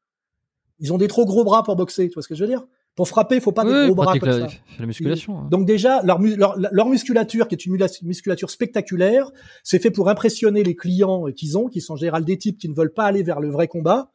Ils 0.78 0.94
ont 0.94 0.96
des 0.96 1.08
trop 1.08 1.26
gros 1.26 1.44
bras 1.44 1.62
pour 1.62 1.76
boxer, 1.76 2.08
tu 2.08 2.14
vois 2.14 2.22
ce 2.22 2.28
que 2.28 2.34
je 2.34 2.42
veux 2.42 2.48
dire? 2.48 2.64
Pour 2.96 3.06
frapper, 3.06 3.34
il 3.34 3.42
faut 3.42 3.52
pas 3.52 3.64
des 3.64 3.86
gros 3.86 3.94
bras 3.94 4.18
comme 4.18 4.30
la, 4.30 4.48
ça. 4.48 4.54
La 4.78 4.86
musculation. 4.86 5.40
Hein. 5.40 5.48
Donc 5.50 5.66
déjà, 5.66 6.00
leur, 6.02 6.18
leur, 6.18 6.56
leur, 6.58 6.88
musculature, 6.88 7.48
qui 7.48 7.54
est 7.54 7.66
une 7.66 7.76
musculature 8.02 8.48
spectaculaire, 8.48 9.30
c'est 9.62 9.78
fait 9.78 9.90
pour 9.90 10.08
impressionner 10.08 10.62
les 10.62 10.74
clients 10.74 11.26
qu'ils 11.36 11.58
ont, 11.58 11.68
qui 11.68 11.82
sont 11.82 11.92
en 11.92 11.96
général 11.96 12.24
des 12.24 12.38
types 12.38 12.56
qui 12.56 12.70
ne 12.70 12.74
veulent 12.74 12.94
pas 12.94 13.04
aller 13.04 13.22
vers 13.22 13.40
le 13.40 13.50
vrai 13.50 13.68
combat. 13.68 14.10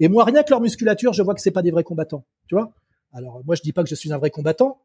Et 0.00 0.08
moi, 0.08 0.24
rien 0.24 0.42
que 0.42 0.50
leur 0.50 0.60
musculature, 0.60 1.12
je 1.12 1.22
vois 1.22 1.34
que 1.34 1.40
c'est 1.40 1.50
pas 1.50 1.62
des 1.62 1.70
vrais 1.70 1.84
combattants, 1.84 2.24
tu 2.46 2.54
vois 2.54 2.72
alors 3.14 3.40
moi 3.46 3.54
je 3.54 3.62
dis 3.62 3.72
pas 3.72 3.82
que 3.82 3.88
je 3.88 3.94
suis 3.94 4.12
un 4.12 4.18
vrai 4.18 4.30
combattant, 4.30 4.82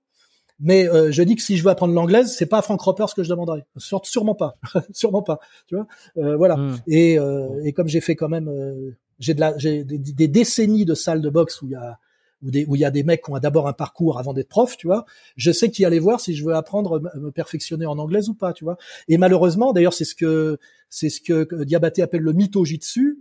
mais 0.60 0.88
euh, 0.88 1.12
je 1.12 1.24
dis 1.24 1.36
que 1.36 1.42
si 1.42 1.58
je 1.58 1.64
veux 1.64 1.70
apprendre 1.70 1.94
l'anglaise, 1.94 2.34
c'est 2.36 2.46
pas 2.46 2.60
à 2.60 2.62
Frank 2.62 2.80
Roper 2.80 3.06
ce 3.10 3.16
que 3.16 3.24
je 3.24 3.30
demanderai. 3.30 3.66
sûrement 4.04 4.36
pas, 4.36 4.58
sûrement 4.94 5.24
pas. 5.24 5.40
Tu 5.68 5.76
vois, 5.76 5.88
euh, 6.18 6.38
voilà. 6.38 6.58
Hmm. 6.58 6.78
Et, 6.88 7.18
euh, 7.18 7.64
et 7.64 7.74
comme 7.74 7.88
j'ai 7.88 8.02
fait 8.02 8.16
quand 8.16 8.30
même, 8.30 8.48
euh, 8.48 8.92
j'ai 9.20 9.34
de 9.34 9.40
la, 9.40 9.58
j'ai 9.58 9.84
des, 9.84 9.98
des, 9.98 10.28
décennies 10.28 10.86
de 10.86 10.94
salles 10.94 11.22
de 11.22 11.30
boxe 11.30 11.62
où 11.62 11.66
il 11.66 11.72
y 11.72 11.76
a 11.76 11.98
où, 12.42 12.52
des, 12.52 12.66
où 12.66 12.76
il 12.76 12.80
y 12.82 12.86
a 12.86 12.92
des 12.92 13.04
mecs 13.04 13.24
qui 13.24 13.32
ont 13.32 13.38
d'abord 13.38 13.68
un 13.68 13.74
parcours 13.74 14.20
avant 14.20 14.34
d'être 14.34 14.48
prof, 14.48 14.78
tu 14.78 14.88
vois. 14.88 15.06
Je 15.36 15.52
sais 15.52 15.72
qui 15.72 15.84
aller 15.84 16.00
voir 16.00 16.22
si 16.22 16.36
je 16.36 16.46
veux 16.46 16.54
apprendre 16.54 17.02
me 17.16 17.32
perfectionner 17.32 17.86
en 17.86 17.98
anglaise 17.98 18.30
ou 18.30 18.34
pas, 18.34 18.54
tu 18.54 18.64
vois. 18.64 18.78
Et 19.08 19.18
malheureusement, 19.18 19.74
d'ailleurs, 19.74 19.94
c'est 19.94 20.06
ce 20.06 20.16
que 20.16 20.58
c'est 20.90 21.10
ce 21.10 21.20
que 21.20 21.64
Diabaté 21.64 22.02
appelle 22.02 22.22
le 22.22 22.34
mytho-jitsu. 22.34 23.20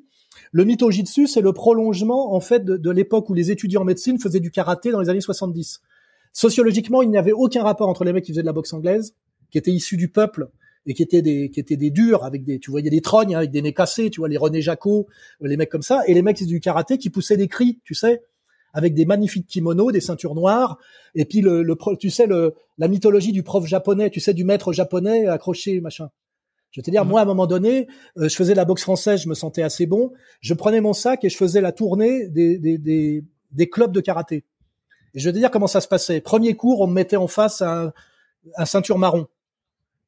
Le 0.53 0.65
mytho-jitsu, 0.65 1.27
c'est 1.27 1.41
le 1.41 1.53
prolongement 1.53 2.35
en 2.35 2.41
fait 2.41 2.65
de, 2.65 2.91
l'époque 2.91 3.29
où 3.31 3.35
les 3.35 3.51
étudiants 3.51 3.83
en 3.83 3.85
médecine 3.85 4.19
faisaient 4.19 4.41
du 4.41 4.51
karaté 4.51 4.91
dans 4.91 5.01
les 5.01 5.09
années 5.09 5.21
70. 5.21 5.81
Sociologiquement, 6.33 7.03
il 7.03 7.11
n'y 7.11 7.19
avait 7.19 7.33
aucun 7.33 7.63
rapport 7.63 7.89
entre 7.89 8.05
les 8.05 8.13
mecs 8.13 8.25
qui 8.25 8.33
faisaient 8.33 8.43
de 8.43 8.47
la 8.47 8.53
boxe 8.53 8.73
anglaise, 8.73 9.15
qui 9.51 9.59
étaient 9.59 9.73
issus 9.73 9.97
du 9.97 10.09
peuple 10.09 10.49
et 10.87 10.95
qui 10.95 11.03
étaient 11.03 11.23
des 11.23 11.51
qui 11.51 11.61
étaient 11.61 11.77
des 11.77 11.91
durs 11.91 12.25
avec 12.25 12.45
des 12.45 12.59
tu 12.59 12.71
voyais 12.71 12.91
des 12.91 13.01
trognes 13.01 13.35
hein, 13.35 13.39
avec 13.39 13.51
des 13.51 13.63
nez 13.63 13.75
cassés, 13.75 14.11
tu 14.11 14.21
vois 14.21 14.29
les 14.29 14.37
René 14.37 14.63
Jacot, 14.63 15.07
les 15.41 15.57
mecs 15.57 15.71
comme 15.71 15.83
ça 15.83 16.03
et 16.07 16.15
les 16.15 16.23
mecs 16.23 16.43
du 16.43 16.61
karaté 16.61 16.99
qui 16.99 17.11
poussaient 17.11 17.37
des 17.37 17.49
cris, 17.49 17.81
tu 17.85 17.95
sais, 17.95 18.23
avec 18.73 18.95
des 18.95 19.05
magnifiques 19.05 19.47
kimonos, 19.47 19.93
des 19.93 20.01
ceintures 20.01 20.35
noires 20.35 20.79
et 21.15 21.25
puis 21.25 21.41
le, 21.41 21.63
le 21.63 21.77
tu 21.99 22.11
sais 22.11 22.27
le 22.27 22.55
la 22.79 22.89
mythologie 22.89 23.33
du 23.33 23.43
prof 23.43 23.67
japonais, 23.67 24.11
tu 24.11 24.21
sais 24.21 24.35
du 24.35 24.45
maître 24.45 24.73
japonais 24.73 25.27
accroché 25.27 25.81
machin. 25.81 26.11
Je 26.71 26.81
vais 26.81 26.85
te 26.85 26.91
dire, 26.91 27.05
mmh. 27.05 27.09
moi, 27.09 27.21
à 27.21 27.23
un 27.23 27.27
moment 27.27 27.47
donné, 27.47 27.89
euh, 28.19 28.29
je 28.29 28.37
faisais 28.37 28.55
la 28.55 28.65
boxe 28.65 28.83
française, 28.83 29.23
je 29.23 29.29
me 29.29 29.35
sentais 29.35 29.63
assez 29.63 29.87
bon. 29.87 30.13
Je 30.41 30.55
prenais 30.55 30.81
mon 30.81 30.93
sac 30.93 31.25
et 31.25 31.29
je 31.29 31.37
faisais 31.37 31.61
la 31.61 31.73
tournée 31.73 32.29
des, 32.29 32.59
des, 32.59 32.79
des, 32.79 33.25
des 33.53 33.69
clubs 33.69 33.93
de 33.93 34.01
karaté. 34.01 34.45
Et 35.15 35.21
je 35.21 35.29
vais 35.29 35.33
te 35.33 35.39
dire 35.39 35.51
comment 35.51 35.67
ça 35.67 35.81
se 35.81 35.89
passait. 35.89 36.21
Premier 36.21 36.55
cours, 36.55 36.81
on 36.81 36.87
me 36.87 36.93
mettait 36.93 37.17
en 37.17 37.29
face 37.29 37.63
un, 37.63 37.93
un 38.57 38.65
ceinture 38.65 38.99
marron. 38.99 39.27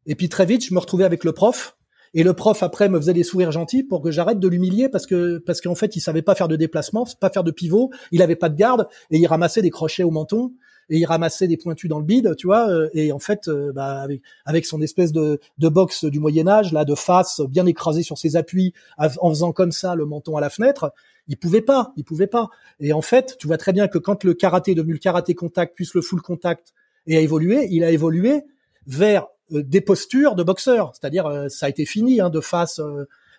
Et 0.06 0.14
puis 0.14 0.28
très 0.28 0.46
vite, 0.46 0.64
je 0.64 0.74
me 0.74 0.78
retrouvais 0.78 1.04
avec 1.04 1.24
le 1.24 1.32
prof. 1.32 1.76
Et 2.12 2.24
le 2.24 2.32
prof 2.32 2.62
après 2.62 2.88
me 2.88 2.98
faisait 2.98 3.12
des 3.12 3.22
sourires 3.22 3.52
gentils 3.52 3.84
pour 3.84 4.02
que 4.02 4.10
j'arrête 4.10 4.40
de 4.40 4.48
l'humilier 4.48 4.88
parce 4.88 5.06
que 5.06 5.38
parce 5.38 5.60
qu'en 5.60 5.76
fait 5.76 5.94
il 5.94 6.00
savait 6.00 6.22
pas 6.22 6.34
faire 6.34 6.48
de 6.48 6.56
déplacement, 6.56 7.06
pas 7.20 7.30
faire 7.30 7.44
de 7.44 7.52
pivot, 7.52 7.90
il 8.10 8.20
avait 8.20 8.34
pas 8.34 8.48
de 8.48 8.56
garde 8.56 8.88
et 9.12 9.18
il 9.18 9.26
ramassait 9.28 9.62
des 9.62 9.70
crochets 9.70 10.02
au 10.02 10.10
menton 10.10 10.52
et 10.90 10.98
il 10.98 11.04
ramassait 11.06 11.46
des 11.48 11.56
pointus 11.56 11.88
dans 11.88 11.98
le 11.98 12.04
bide, 12.04 12.34
tu 12.36 12.46
vois. 12.46 12.68
Euh, 12.68 12.90
et 12.92 13.12
en 13.12 13.18
fait, 13.18 13.48
euh, 13.48 13.72
bah, 13.72 14.06
avec, 14.44 14.66
son 14.66 14.82
espèce 14.82 15.12
de, 15.12 15.40
boxe 15.58 16.04
du 16.04 16.20
Moyen 16.20 16.48
Âge 16.48 16.72
là, 16.72 16.84
de 16.84 16.94
face, 16.94 17.40
bien 17.40 17.64
écrasé 17.66 18.02
sur 18.02 18.18
ses 18.18 18.36
appuis, 18.36 18.74
en 18.98 19.30
faisant 19.30 19.52
comme 19.52 19.72
ça 19.72 19.94
le 19.94 20.04
menton 20.04 20.36
à 20.36 20.40
la 20.40 20.50
fenêtre, 20.50 20.92
il 21.28 21.36
pouvait 21.36 21.62
pas, 21.62 21.92
il 21.96 22.04
pouvait 22.04 22.26
pas. 22.26 22.50
Et 22.80 22.92
en 22.92 23.02
fait, 23.02 23.36
tu 23.38 23.46
vois 23.46 23.56
très 23.56 23.72
bien 23.72 23.88
que 23.88 23.98
quand 23.98 24.24
le 24.24 24.34
karaté 24.34 24.72
est 24.72 24.74
devenu 24.74 24.92
le 24.94 24.98
karaté 24.98 25.34
contact 25.34 25.76
plus 25.76 25.94
le 25.94 26.02
full 26.02 26.20
contact 26.20 26.74
et 27.06 27.16
a 27.16 27.20
évolué, 27.20 27.68
il 27.70 27.84
a 27.84 27.90
évolué 27.90 28.42
vers 28.86 29.28
euh, 29.52 29.62
des 29.62 29.80
postures 29.80 30.34
de 30.34 30.42
boxeur, 30.42 30.92
c'est-à-dire 30.94 31.26
euh, 31.26 31.48
ça 31.48 31.66
a 31.66 31.68
été 31.68 31.86
fini 31.86 32.20
hein, 32.20 32.30
de 32.30 32.40
face 32.40 32.80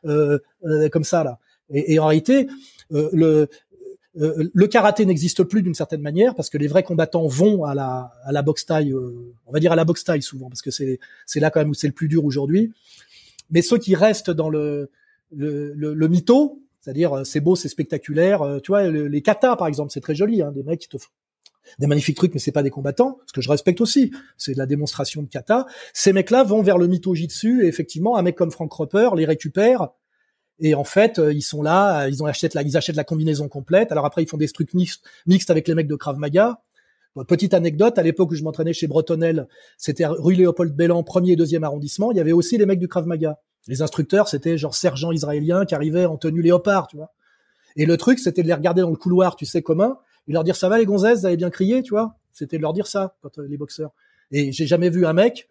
euh, 0.05 0.39
comme 0.91 1.03
ça 1.03 1.23
là. 1.23 1.39
Et, 1.73 1.99
en 1.99 2.07
réalité, 2.07 2.47
le 2.89 3.47
le 4.13 4.65
karaté 4.67 5.05
n'existe 5.05 5.43
plus 5.43 5.61
d'une 5.61 5.73
certaine 5.73 6.01
manière 6.01 6.35
parce 6.35 6.49
que 6.49 6.57
les 6.57 6.67
vrais 6.67 6.83
combattants 6.83 7.27
vont 7.27 7.63
à 7.63 7.73
la 7.73 8.13
à 8.23 8.31
la 8.31 8.41
boxe 8.41 8.65
taille, 8.65 8.93
on 8.93 9.51
va 9.51 9.59
dire 9.59 9.71
à 9.71 9.75
la 9.75 9.85
boxe 9.85 10.03
taille 10.03 10.21
souvent 10.21 10.49
parce 10.49 10.61
que 10.61 10.71
c'est 10.71 10.99
c'est 11.25 11.39
là 11.39 11.49
quand 11.49 11.61
même 11.61 11.69
où 11.69 11.73
c'est 11.73 11.87
le 11.87 11.93
plus 11.93 12.09
dur 12.09 12.25
aujourd'hui. 12.25 12.73
Mais 13.51 13.61
ceux 13.61 13.77
qui 13.77 13.95
restent 13.95 14.31
dans 14.31 14.49
le 14.49 14.89
le, 15.31 15.73
le, 15.73 16.07
mytho, 16.07 16.61
c'est-à-dire, 16.81 17.13
euh, 17.13 17.23
c'est 17.23 17.39
beau, 17.39 17.55
c'est 17.55 17.69
spectaculaire. 17.69 18.41
Euh, 18.41 18.59
tu 18.59 18.71
vois, 18.71 18.89
les 18.89 19.21
katas, 19.21 19.55
par 19.55 19.67
exemple, 19.67 19.91
c'est 19.91 20.01
très 20.01 20.15
joli. 20.15 20.41
Hein, 20.41 20.51
des 20.51 20.63
mecs 20.63 20.79
qui 20.79 20.89
te 20.89 20.97
font 20.97 21.09
des 21.79 21.87
magnifiques 21.87 22.17
trucs, 22.17 22.33
mais 22.33 22.39
c'est 22.39 22.51
pas 22.51 22.63
des 22.63 22.71
combattants, 22.71 23.19
ce 23.27 23.33
que 23.33 23.41
je 23.41 23.49
respecte 23.49 23.81
aussi. 23.81 24.11
C'est 24.35 24.53
de 24.53 24.57
la 24.57 24.65
démonstration 24.65 25.21
de 25.21 25.27
kata. 25.27 25.67
Ces 25.93 26.11
mecs-là 26.11 26.43
vont 26.43 26.63
vers 26.63 26.77
le 26.77 26.87
mytho-jitsu, 26.87 27.63
et 27.63 27.67
effectivement, 27.67 28.17
un 28.17 28.23
mec 28.23 28.35
comme 28.35 28.51
Frank 28.51 28.71
Roper 28.73 29.11
les 29.15 29.25
récupère. 29.25 29.89
Et 30.61 30.75
en 30.75 30.83
fait, 30.83 31.17
euh, 31.17 31.33
ils 31.33 31.41
sont 31.41 31.63
là, 31.63 32.07
ils 32.07 32.21
ont 32.23 32.27
achètent 32.27 32.53
la, 32.53 32.61
ils 32.61 32.77
achètent 32.77 32.95
la 32.95 33.03
combinaison 33.03 33.49
complète. 33.49 33.91
Alors 33.91 34.05
après, 34.05 34.23
ils 34.23 34.27
font 34.27 34.37
des 34.37 34.47
trucs 34.47 34.73
mixtes, 34.73 35.03
avec 35.49 35.67
les 35.67 35.75
mecs 35.75 35.87
de 35.87 35.95
Krav 35.95 36.17
Maga. 36.17 36.61
Petite 37.27 37.53
anecdote, 37.53 37.97
à 37.97 38.03
l'époque 38.03 38.31
où 38.31 38.35
je 38.35 38.43
m'entraînais 38.43 38.71
chez 38.71 38.87
Bretonel, 38.87 39.47
c'était 39.77 40.05
rue 40.05 40.35
Léopold 40.35 40.73
Bellan, 40.73 41.03
premier 41.03 41.31
et 41.31 41.35
deuxième 41.35 41.65
arrondissement, 41.65 42.11
il 42.11 42.17
y 42.17 42.21
avait 42.21 42.31
aussi 42.31 42.57
les 42.57 42.65
mecs 42.65 42.79
du 42.79 42.87
Krav 42.87 43.05
Maga. 43.05 43.39
Les 43.67 43.81
instructeurs, 43.81 44.29
c'était 44.29 44.57
genre 44.57 44.75
sergents 44.75 45.11
israéliens 45.11 45.65
qui 45.65 45.75
arrivaient 45.75 46.05
en 46.05 46.17
tenue 46.17 46.41
léopard, 46.41 46.87
tu 46.87 46.95
vois. 46.95 47.11
Et 47.75 47.85
le 47.85 47.97
truc, 47.97 48.19
c'était 48.19 48.43
de 48.43 48.47
les 48.47 48.53
regarder 48.53 48.81
dans 48.81 48.89
le 48.89 48.95
couloir, 48.95 49.35
tu 49.35 49.45
sais, 49.45 49.61
commun, 49.61 49.97
et 50.27 50.33
leur 50.33 50.43
dire 50.43 50.55
ça 50.55 50.69
va 50.69 50.77
les 50.77 50.85
gonzesses, 50.85 51.19
vous 51.19 51.25
avez 51.25 51.37
bien 51.37 51.49
crié, 51.49 51.83
tu 51.83 51.89
vois? 51.89 52.15
C'était 52.31 52.57
de 52.57 52.61
leur 52.61 52.73
dire 52.73 52.87
ça, 52.87 53.15
quand 53.21 53.39
euh, 53.39 53.47
les 53.47 53.57
boxeurs. 53.57 53.91
Et 54.31 54.51
j'ai 54.51 54.65
jamais 54.65 54.89
vu 54.89 55.05
un 55.05 55.13
mec 55.13 55.49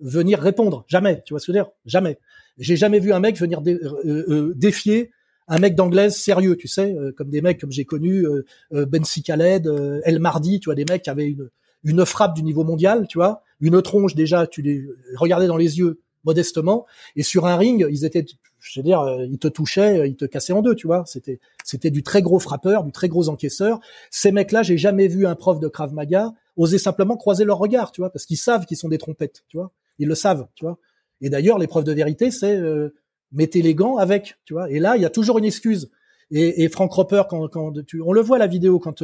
venir 0.00 0.40
répondre, 0.40 0.84
jamais, 0.88 1.22
tu 1.24 1.32
vois 1.32 1.40
ce 1.40 1.46
que 1.46 1.52
je 1.52 1.58
veux 1.58 1.64
dire, 1.64 1.72
jamais. 1.84 2.18
J'ai 2.58 2.76
jamais 2.76 3.00
vu 3.00 3.12
un 3.12 3.20
mec 3.20 3.36
venir 3.38 3.60
euh, 3.66 4.04
euh, 4.04 4.52
défier 4.54 5.10
un 5.48 5.58
mec 5.58 5.74
d'anglaise 5.74 6.16
sérieux, 6.16 6.56
tu 6.56 6.66
sais, 6.66 6.96
comme 7.16 7.30
des 7.30 7.40
mecs 7.40 7.60
comme 7.60 7.70
j'ai 7.70 7.84
connu 7.84 8.24
Ben 8.72 9.04
Khaled, 9.04 9.70
El 10.04 10.18
Mardi, 10.18 10.58
tu 10.58 10.64
vois, 10.64 10.74
des 10.74 10.84
mecs 10.84 11.02
qui 11.02 11.10
avaient 11.10 11.28
une 11.28 11.50
une 11.84 12.04
frappe 12.04 12.34
du 12.34 12.42
niveau 12.42 12.64
mondial, 12.64 13.06
tu 13.08 13.16
vois, 13.16 13.44
une 13.60 13.80
tronche 13.80 14.16
déjà, 14.16 14.48
tu 14.48 14.60
les 14.60 14.84
regardais 15.14 15.46
dans 15.46 15.56
les 15.56 15.78
yeux, 15.78 16.00
modestement. 16.26 16.84
Et 17.14 17.22
sur 17.22 17.46
un 17.46 17.56
ring, 17.56 17.86
ils 17.88 18.04
étaient, 18.04 18.26
je 18.58 18.80
veux 18.80 18.84
dire, 18.84 19.00
euh, 19.00 19.24
ils 19.24 19.38
te 19.38 19.48
touchaient, 19.48 20.00
euh, 20.00 20.06
ils 20.06 20.16
te 20.16 20.24
cassaient 20.24 20.52
en 20.52 20.60
deux, 20.60 20.74
tu 20.74 20.86
vois. 20.86 21.04
C'était, 21.06 21.38
c'était 21.64 21.90
du 21.90 22.02
très 22.02 22.20
gros 22.20 22.38
frappeur, 22.38 22.84
du 22.84 22.92
très 22.92 23.08
gros 23.08 23.28
encaisseur. 23.28 23.80
Ces 24.10 24.32
mecs-là, 24.32 24.62
j'ai 24.62 24.76
jamais 24.76 25.08
vu 25.08 25.26
un 25.26 25.36
prof 25.36 25.60
de 25.60 25.68
Krav 25.68 25.94
Maga 25.94 26.32
oser 26.56 26.78
simplement 26.78 27.16
croiser 27.16 27.44
leur 27.44 27.58
regard, 27.58 27.92
tu 27.92 28.00
vois, 28.00 28.10
parce 28.10 28.26
qu'ils 28.26 28.38
savent 28.38 28.64
qu'ils 28.66 28.78
sont 28.78 28.88
des 28.88 28.98
trompettes, 28.98 29.44
tu 29.48 29.56
vois. 29.56 29.72
Ils 29.98 30.08
le 30.08 30.14
savent, 30.14 30.46
tu 30.54 30.64
vois. 30.64 30.78
Et 31.20 31.30
d'ailleurs, 31.30 31.58
l'épreuve 31.58 31.84
de 31.84 31.92
vérité, 31.92 32.30
c'est 32.30 32.56
euh, 32.56 32.94
mettez 33.32 33.62
les 33.62 33.74
gants 33.74 33.96
avec, 33.96 34.36
tu 34.44 34.54
vois. 34.54 34.70
Et 34.70 34.78
là, 34.78 34.96
il 34.96 35.02
y 35.02 35.06
a 35.06 35.10
toujours 35.10 35.38
une 35.38 35.44
excuse. 35.44 35.90
Et, 36.30 36.64
et 36.64 36.68
Frank 36.68 36.92
Roper, 36.92 37.22
quand, 37.28 37.48
quand 37.48 37.72
tu, 37.86 38.00
on 38.02 38.12
le 38.12 38.20
voit 38.20 38.38
la 38.38 38.46
vidéo 38.46 38.78
quand, 38.78 39.02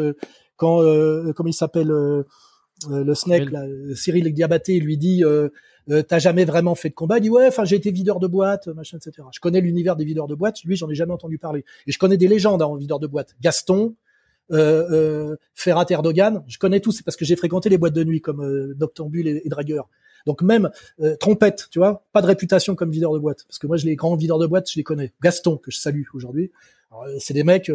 quand, 0.56 0.82
comment 1.34 1.48
il 1.48 1.54
s'appelle, 1.54 1.88
le 1.88 3.14
snake, 3.14 3.50
là, 3.50 3.64
Cyril 3.94 4.32
Diabaté, 4.32 4.80
lui 4.80 4.98
dit 4.98 5.22
euh, 5.90 6.02
t'as 6.02 6.18
jamais 6.18 6.44
vraiment 6.44 6.74
fait 6.74 6.90
de 6.90 6.94
combat? 6.94 7.18
Il 7.18 7.22
dit 7.22 7.30
ouais, 7.30 7.46
enfin 7.48 7.64
j'ai 7.64 7.76
été 7.76 7.90
videur 7.90 8.20
de 8.20 8.26
boîte, 8.26 8.68
machin, 8.68 8.98
etc. 8.98 9.26
Je 9.32 9.40
connais 9.40 9.60
l'univers 9.60 9.96
des 9.96 10.04
videurs 10.04 10.28
de 10.28 10.34
boîte. 10.34 10.62
Lui, 10.64 10.76
j'en 10.76 10.88
ai 10.88 10.94
jamais 10.94 11.12
entendu 11.12 11.38
parler. 11.38 11.64
Et 11.86 11.92
je 11.92 11.98
connais 11.98 12.16
des 12.16 12.28
légendes 12.28 12.62
en 12.62 12.76
videur 12.76 13.00
de 13.00 13.06
boîte. 13.06 13.34
Gaston, 13.40 13.96
euh, 14.52 14.88
euh, 14.92 15.36
Ferrat 15.54 15.86
Erdogan, 15.90 16.44
je 16.46 16.58
connais 16.58 16.80
tous. 16.80 16.92
C'est 16.92 17.04
parce 17.04 17.16
que 17.16 17.24
j'ai 17.24 17.36
fréquenté 17.36 17.68
les 17.68 17.78
boîtes 17.78 17.94
de 17.94 18.04
nuit 18.04 18.20
comme 18.20 18.42
euh, 18.42 18.74
Noctambule 18.78 19.26
et, 19.26 19.42
et 19.44 19.48
Dragueur. 19.48 19.88
Donc 20.26 20.42
même 20.42 20.70
euh, 21.00 21.16
trompette, 21.16 21.68
tu 21.70 21.78
vois, 21.78 22.04
pas 22.12 22.22
de 22.22 22.26
réputation 22.26 22.74
comme 22.74 22.90
videur 22.90 23.12
de 23.12 23.18
boîte, 23.18 23.44
parce 23.46 23.58
que 23.58 23.66
moi 23.66 23.76
je 23.76 23.86
les 23.86 23.96
grands 23.96 24.16
videurs 24.16 24.38
de 24.38 24.46
boîte, 24.46 24.70
je 24.70 24.76
les 24.76 24.84
connais. 24.84 25.12
Gaston 25.22 25.56
que 25.56 25.70
je 25.70 25.78
salue 25.78 26.02
aujourd'hui, 26.14 26.50
c'est 27.18 27.34
des 27.34 27.44
mecs, 27.44 27.70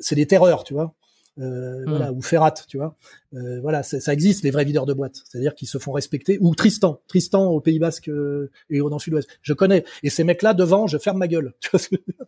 c'est 0.00 0.14
des 0.14 0.26
terreurs, 0.26 0.64
tu 0.64 0.74
vois. 0.74 0.94
euh, 1.38 1.84
voilà, 1.86 2.12
ou 2.12 2.20
Ferrat, 2.20 2.54
tu 2.68 2.76
vois. 2.76 2.94
Euh, 3.34 3.60
voilà, 3.60 3.82
ça 3.82 4.12
existe 4.12 4.44
les 4.44 4.50
vrais 4.50 4.64
videurs 4.64 4.84
de 4.84 4.92
boîte, 4.92 5.22
c'est-à-dire 5.24 5.54
qu'ils 5.54 5.68
se 5.68 5.78
font 5.78 5.92
respecter. 5.92 6.38
Ou 6.40 6.54
Tristan, 6.54 7.00
Tristan 7.08 7.46
au 7.46 7.60
Pays 7.60 7.78
Basque 7.78 8.08
euh, 8.08 8.50
et 8.68 8.80
au 8.80 8.90
dans 8.90 8.98
Sud-Ouest. 8.98 9.28
Je 9.40 9.54
connais. 9.54 9.84
Et 10.02 10.10
ces 10.10 10.24
mecs-là 10.24 10.52
devant, 10.52 10.86
je 10.86 10.98
ferme 10.98 11.18
ma 11.18 11.28
gueule. 11.28 11.54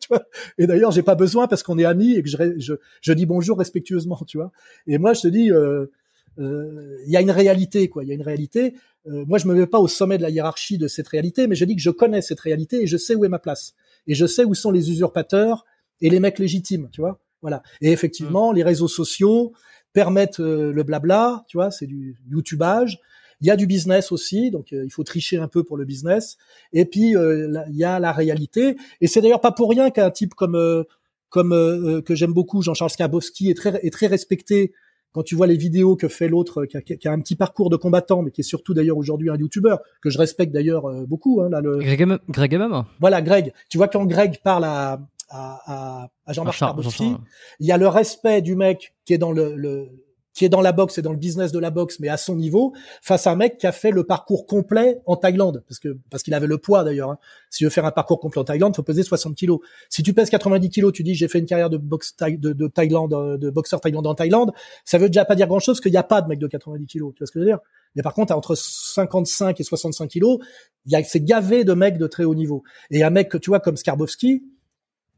Tu 0.00 0.08
vois, 0.08 0.24
et 0.58 0.66
d'ailleurs, 0.66 0.90
j'ai 0.90 1.02
pas 1.02 1.14
besoin 1.14 1.46
parce 1.48 1.62
qu'on 1.62 1.78
est 1.78 1.84
amis 1.84 2.14
et 2.14 2.22
que 2.22 2.28
je, 2.28 2.36
je, 2.58 2.74
je, 3.00 3.12
dis 3.12 3.26
bonjour 3.26 3.56
respectueusement, 3.56 4.20
tu 4.26 4.38
vois. 4.38 4.52
Et 4.86 4.98
moi, 4.98 5.14
je 5.14 5.22
te 5.22 5.28
dis, 5.28 5.50
euh, 5.50 5.54
euh, 5.64 5.92
il 6.38 7.10
y 7.10 7.16
a 7.16 7.20
une 7.20 7.30
réalité, 7.30 7.88
quoi. 7.88 8.04
Il 8.04 8.08
y 8.08 8.12
a 8.12 8.14
une 8.14 8.22
réalité. 8.22 8.74
moi, 9.06 9.38
je 9.38 9.46
me 9.46 9.54
mets 9.54 9.66
pas 9.66 9.78
au 9.78 9.88
sommet 9.88 10.18
de 10.18 10.22
la 10.22 10.30
hiérarchie 10.30 10.78
de 10.78 10.88
cette 10.88 11.08
réalité, 11.08 11.46
mais 11.46 11.54
je 11.54 11.64
dis 11.64 11.76
que 11.76 11.82
je 11.82 11.90
connais 11.90 12.22
cette 12.22 12.40
réalité 12.40 12.82
et 12.82 12.86
je 12.86 12.96
sais 12.96 13.14
où 13.14 13.24
est 13.24 13.28
ma 13.28 13.38
place. 13.38 13.74
Et 14.06 14.14
je 14.14 14.26
sais 14.26 14.44
où 14.44 14.54
sont 14.54 14.70
les 14.70 14.90
usurpateurs 14.90 15.64
et 16.00 16.10
les 16.10 16.20
mecs 16.20 16.38
légitimes, 16.38 16.88
tu 16.92 17.00
vois. 17.00 17.20
Voilà. 17.42 17.62
Et 17.80 17.92
effectivement, 17.92 18.52
mm. 18.52 18.56
les 18.56 18.62
réseaux 18.62 18.88
sociaux 18.88 19.52
permettent 19.92 20.40
euh, 20.40 20.72
le 20.72 20.82
blabla, 20.82 21.44
tu 21.48 21.56
vois, 21.56 21.70
c'est 21.70 21.86
du 21.86 22.16
YouTubeage. 22.28 22.98
Il 23.40 23.46
y 23.46 23.50
a 23.50 23.56
du 23.56 23.66
business 23.66 24.12
aussi, 24.12 24.50
donc 24.50 24.72
euh, 24.72 24.84
il 24.84 24.90
faut 24.90 25.04
tricher 25.04 25.38
un 25.38 25.48
peu 25.48 25.62
pour 25.62 25.76
le 25.76 25.84
business. 25.84 26.36
Et 26.72 26.84
puis 26.84 27.16
euh, 27.16 27.64
il 27.68 27.76
y 27.76 27.84
a 27.84 27.98
la 27.98 28.12
réalité. 28.12 28.76
Et 29.00 29.06
c'est 29.06 29.20
d'ailleurs 29.20 29.40
pas 29.40 29.52
pour 29.52 29.68
rien 29.70 29.90
qu'un 29.90 30.10
type 30.10 30.34
comme 30.34 30.84
comme 31.28 32.02
que 32.06 32.14
j'aime 32.14 32.32
beaucoup, 32.32 32.62
Jean-Charles 32.62 32.92
Skarbowski, 32.92 33.50
est 33.50 33.54
très 33.54 33.84
est 33.84 33.90
très 33.90 34.06
respecté. 34.06 34.72
Quand 35.14 35.22
tu 35.22 35.36
vois 35.36 35.46
les 35.46 35.56
vidéos 35.56 35.96
que 35.96 36.08
fait 36.08 36.28
l'autre, 36.28 36.66
qui, 36.66 36.98
qui, 36.98 37.08
a 37.08 37.12
un 37.12 37.20
petit 37.20 37.36
parcours 37.36 37.70
de 37.70 37.76
combattant, 37.76 38.22
mais 38.22 38.30
qui 38.30 38.42
est 38.42 38.44
surtout 38.44 38.74
d'ailleurs 38.74 38.98
aujourd'hui 38.98 39.30
un 39.30 39.36
YouTuber 39.36 39.76
que 40.02 40.10
je 40.10 40.18
respecte 40.18 40.52
d'ailleurs 40.52 40.90
beaucoup. 41.06 41.40
Hein, 41.40 41.48
là, 41.50 41.60
le... 41.60 41.78
Greg, 41.78 42.18
Greg 42.28 42.60
Voilà, 43.00 43.22
Greg. 43.22 43.52
Tu 43.70 43.78
vois 43.78 43.88
quand 43.88 44.04
Greg 44.04 44.40
parle 44.42 44.64
à 44.64 45.00
à, 45.30 46.08
à, 46.26 46.32
Jean-Marc 46.32 46.56
Skarbowski. 46.56 47.16
Il 47.60 47.66
y 47.66 47.72
a 47.72 47.76
le 47.76 47.88
respect 47.88 48.42
du 48.42 48.56
mec 48.56 48.94
qui 49.04 49.14
est 49.14 49.18
dans 49.18 49.32
le, 49.32 49.54
le, 49.56 49.88
qui 50.34 50.44
est 50.44 50.48
dans 50.48 50.60
la 50.60 50.72
boxe 50.72 50.98
et 50.98 51.02
dans 51.02 51.12
le 51.12 51.16
business 51.16 51.52
de 51.52 51.58
la 51.58 51.70
boxe, 51.70 52.00
mais 52.00 52.08
à 52.08 52.16
son 52.16 52.36
niveau, 52.36 52.74
face 53.00 53.26
à 53.26 53.30
un 53.30 53.36
mec 53.36 53.56
qui 53.56 53.66
a 53.66 53.72
fait 53.72 53.92
le 53.92 54.04
parcours 54.04 54.46
complet 54.46 55.00
en 55.06 55.16
Thaïlande, 55.16 55.62
parce 55.68 55.78
que 55.78 55.96
parce 56.10 56.22
qu'il 56.22 56.34
avait 56.34 56.48
le 56.48 56.58
poids 56.58 56.84
d'ailleurs. 56.84 57.10
Hein. 57.10 57.18
Si 57.50 57.58
tu 57.58 57.64
veux 57.64 57.70
faire 57.70 57.86
un 57.86 57.92
parcours 57.92 58.18
complet 58.18 58.40
en 58.40 58.44
Thaïlande, 58.44 58.74
faut 58.74 58.82
peser 58.82 59.04
60 59.04 59.36
kilos. 59.36 59.60
Si 59.88 60.02
tu 60.02 60.12
pèses 60.12 60.30
90 60.30 60.68
kilos, 60.68 60.92
tu 60.92 61.04
dis 61.04 61.14
j'ai 61.14 61.28
fait 61.28 61.38
une 61.38 61.46
carrière 61.46 61.70
de 61.70 61.78
boxe 61.78 62.16
de, 62.20 62.52
de 62.52 62.66
Thaïlande, 62.66 63.38
de 63.38 63.50
boxeur 63.50 63.80
thaïlandais 63.80 64.08
en 64.08 64.14
Thaïlande, 64.14 64.52
ça 64.84 64.98
veut 64.98 65.08
déjà 65.08 65.24
pas 65.24 65.36
dire 65.36 65.46
grand 65.46 65.60
chose, 65.60 65.80
qu'il 65.80 65.92
n'y 65.92 65.96
a 65.98 66.02
pas 66.02 66.20
de 66.20 66.28
mec 66.28 66.38
de 66.38 66.48
90 66.48 66.86
kilos. 66.86 67.14
Tu 67.14 67.20
vois 67.20 67.26
ce 67.26 67.32
que 67.32 67.38
je 67.38 67.44
veux 67.44 67.50
dire? 67.50 67.60
Mais 67.94 68.02
par 68.02 68.14
contre, 68.14 68.34
entre 68.34 68.56
55 68.56 69.60
et 69.60 69.62
65 69.62 70.08
kilos, 70.08 70.38
il 70.86 70.92
y 70.92 70.96
a 70.96 71.04
c'est 71.04 71.20
gavé 71.20 71.64
de 71.64 71.74
mecs 71.74 71.96
de 71.96 72.06
très 72.06 72.24
haut 72.24 72.34
niveau. 72.34 72.64
Et 72.90 73.04
un 73.04 73.10
mec 73.10 73.28
que 73.28 73.38
tu 73.38 73.50
vois 73.50 73.60
comme 73.60 73.76
Skarbowski, 73.76 74.42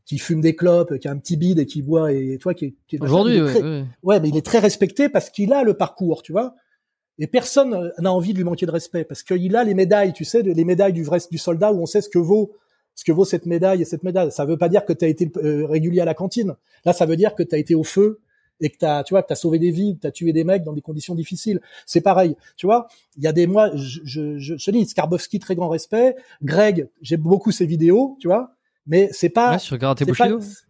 qui 0.06 0.18
fume 0.18 0.40
des 0.40 0.54
clopes, 0.54 0.98
qui 0.98 1.08
a 1.08 1.10
un 1.10 1.18
petit 1.18 1.36
bide 1.36 1.58
et 1.58 1.66
qui 1.66 1.82
boit 1.82 2.12
et 2.12 2.38
toi 2.38 2.54
qui, 2.54 2.76
qui 2.86 2.96
est 2.96 3.02
aujourd'hui 3.02 3.42
ouais, 4.02 4.20
mais 4.20 4.28
il 4.28 4.36
est 4.36 4.46
très 4.46 4.60
respecté 4.60 5.08
parce 5.08 5.30
qu'il 5.30 5.52
a 5.52 5.64
le 5.64 5.74
parcours, 5.74 6.22
tu 6.22 6.32
vois. 6.32 6.54
Et 7.18 7.26
personne 7.26 7.74
euh, 7.74 7.90
n'a 7.98 8.12
envie 8.12 8.32
de 8.32 8.38
lui 8.38 8.44
manquer 8.44 8.66
de 8.66 8.70
respect 8.70 9.04
parce 9.04 9.22
qu'il 9.22 9.56
a 9.56 9.64
les 9.64 9.74
médailles, 9.74 10.12
tu 10.12 10.24
sais, 10.24 10.42
les 10.42 10.64
médailles 10.64 10.92
du 10.92 11.02
vrai 11.02 11.18
du 11.30 11.38
soldat 11.38 11.72
où 11.72 11.82
on 11.82 11.86
sait 11.86 12.00
ce 12.00 12.08
que 12.08 12.18
vaut 12.18 12.52
ce 12.94 13.04
que 13.04 13.12
vaut 13.12 13.26
cette 13.26 13.44
médaille 13.44 13.82
et 13.82 13.84
cette 13.84 14.04
médaille. 14.04 14.32
Ça 14.32 14.46
veut 14.46 14.56
pas 14.56 14.70
dire 14.70 14.86
que 14.86 14.94
tu 14.94 15.04
as 15.04 15.08
été 15.08 15.30
euh, 15.36 15.66
régulier 15.66 16.00
à 16.00 16.06
la 16.06 16.14
cantine. 16.14 16.54
Là, 16.86 16.94
ça 16.94 17.04
veut 17.04 17.16
dire 17.16 17.34
que 17.34 17.42
tu 17.42 17.54
as 17.54 17.58
été 17.58 17.74
au 17.74 17.84
feu 17.84 18.20
et 18.60 18.70
que 18.70 18.78
t'as, 18.78 19.04
tu 19.04 19.12
vois, 19.12 19.22
que 19.22 19.28
t'as 19.28 19.34
sauvé 19.34 19.58
des 19.58 19.70
vies, 19.70 19.96
que 19.96 20.00
t'as 20.00 20.10
tué 20.10 20.32
des 20.32 20.44
mecs 20.44 20.64
dans 20.64 20.72
des 20.72 20.80
conditions 20.80 21.14
difficiles. 21.14 21.60
C'est 21.84 22.00
pareil, 22.00 22.36
tu 22.56 22.64
vois. 22.64 22.88
Il 23.18 23.24
y 23.24 23.26
a 23.26 23.32
des 23.32 23.46
mois, 23.46 23.70
je, 23.76 24.00
je, 24.04 24.38
je, 24.38 24.54
je 24.56 24.70
dis 24.70 24.86
Skarbowski, 24.86 25.40
très 25.40 25.54
grand 25.54 25.68
respect. 25.68 26.16
Greg, 26.42 26.88
j'aime 27.02 27.20
beaucoup 27.20 27.52
ses 27.52 27.66
vidéos, 27.66 28.16
tu 28.18 28.28
vois 28.28 28.55
mais 28.86 29.08
c'est 29.12 29.28
pas. 29.28 29.52
Ouais, 29.52 29.58
tu 29.58 29.74
regardes 29.74 29.98
tes 29.98 30.06
pas, 30.06 30.28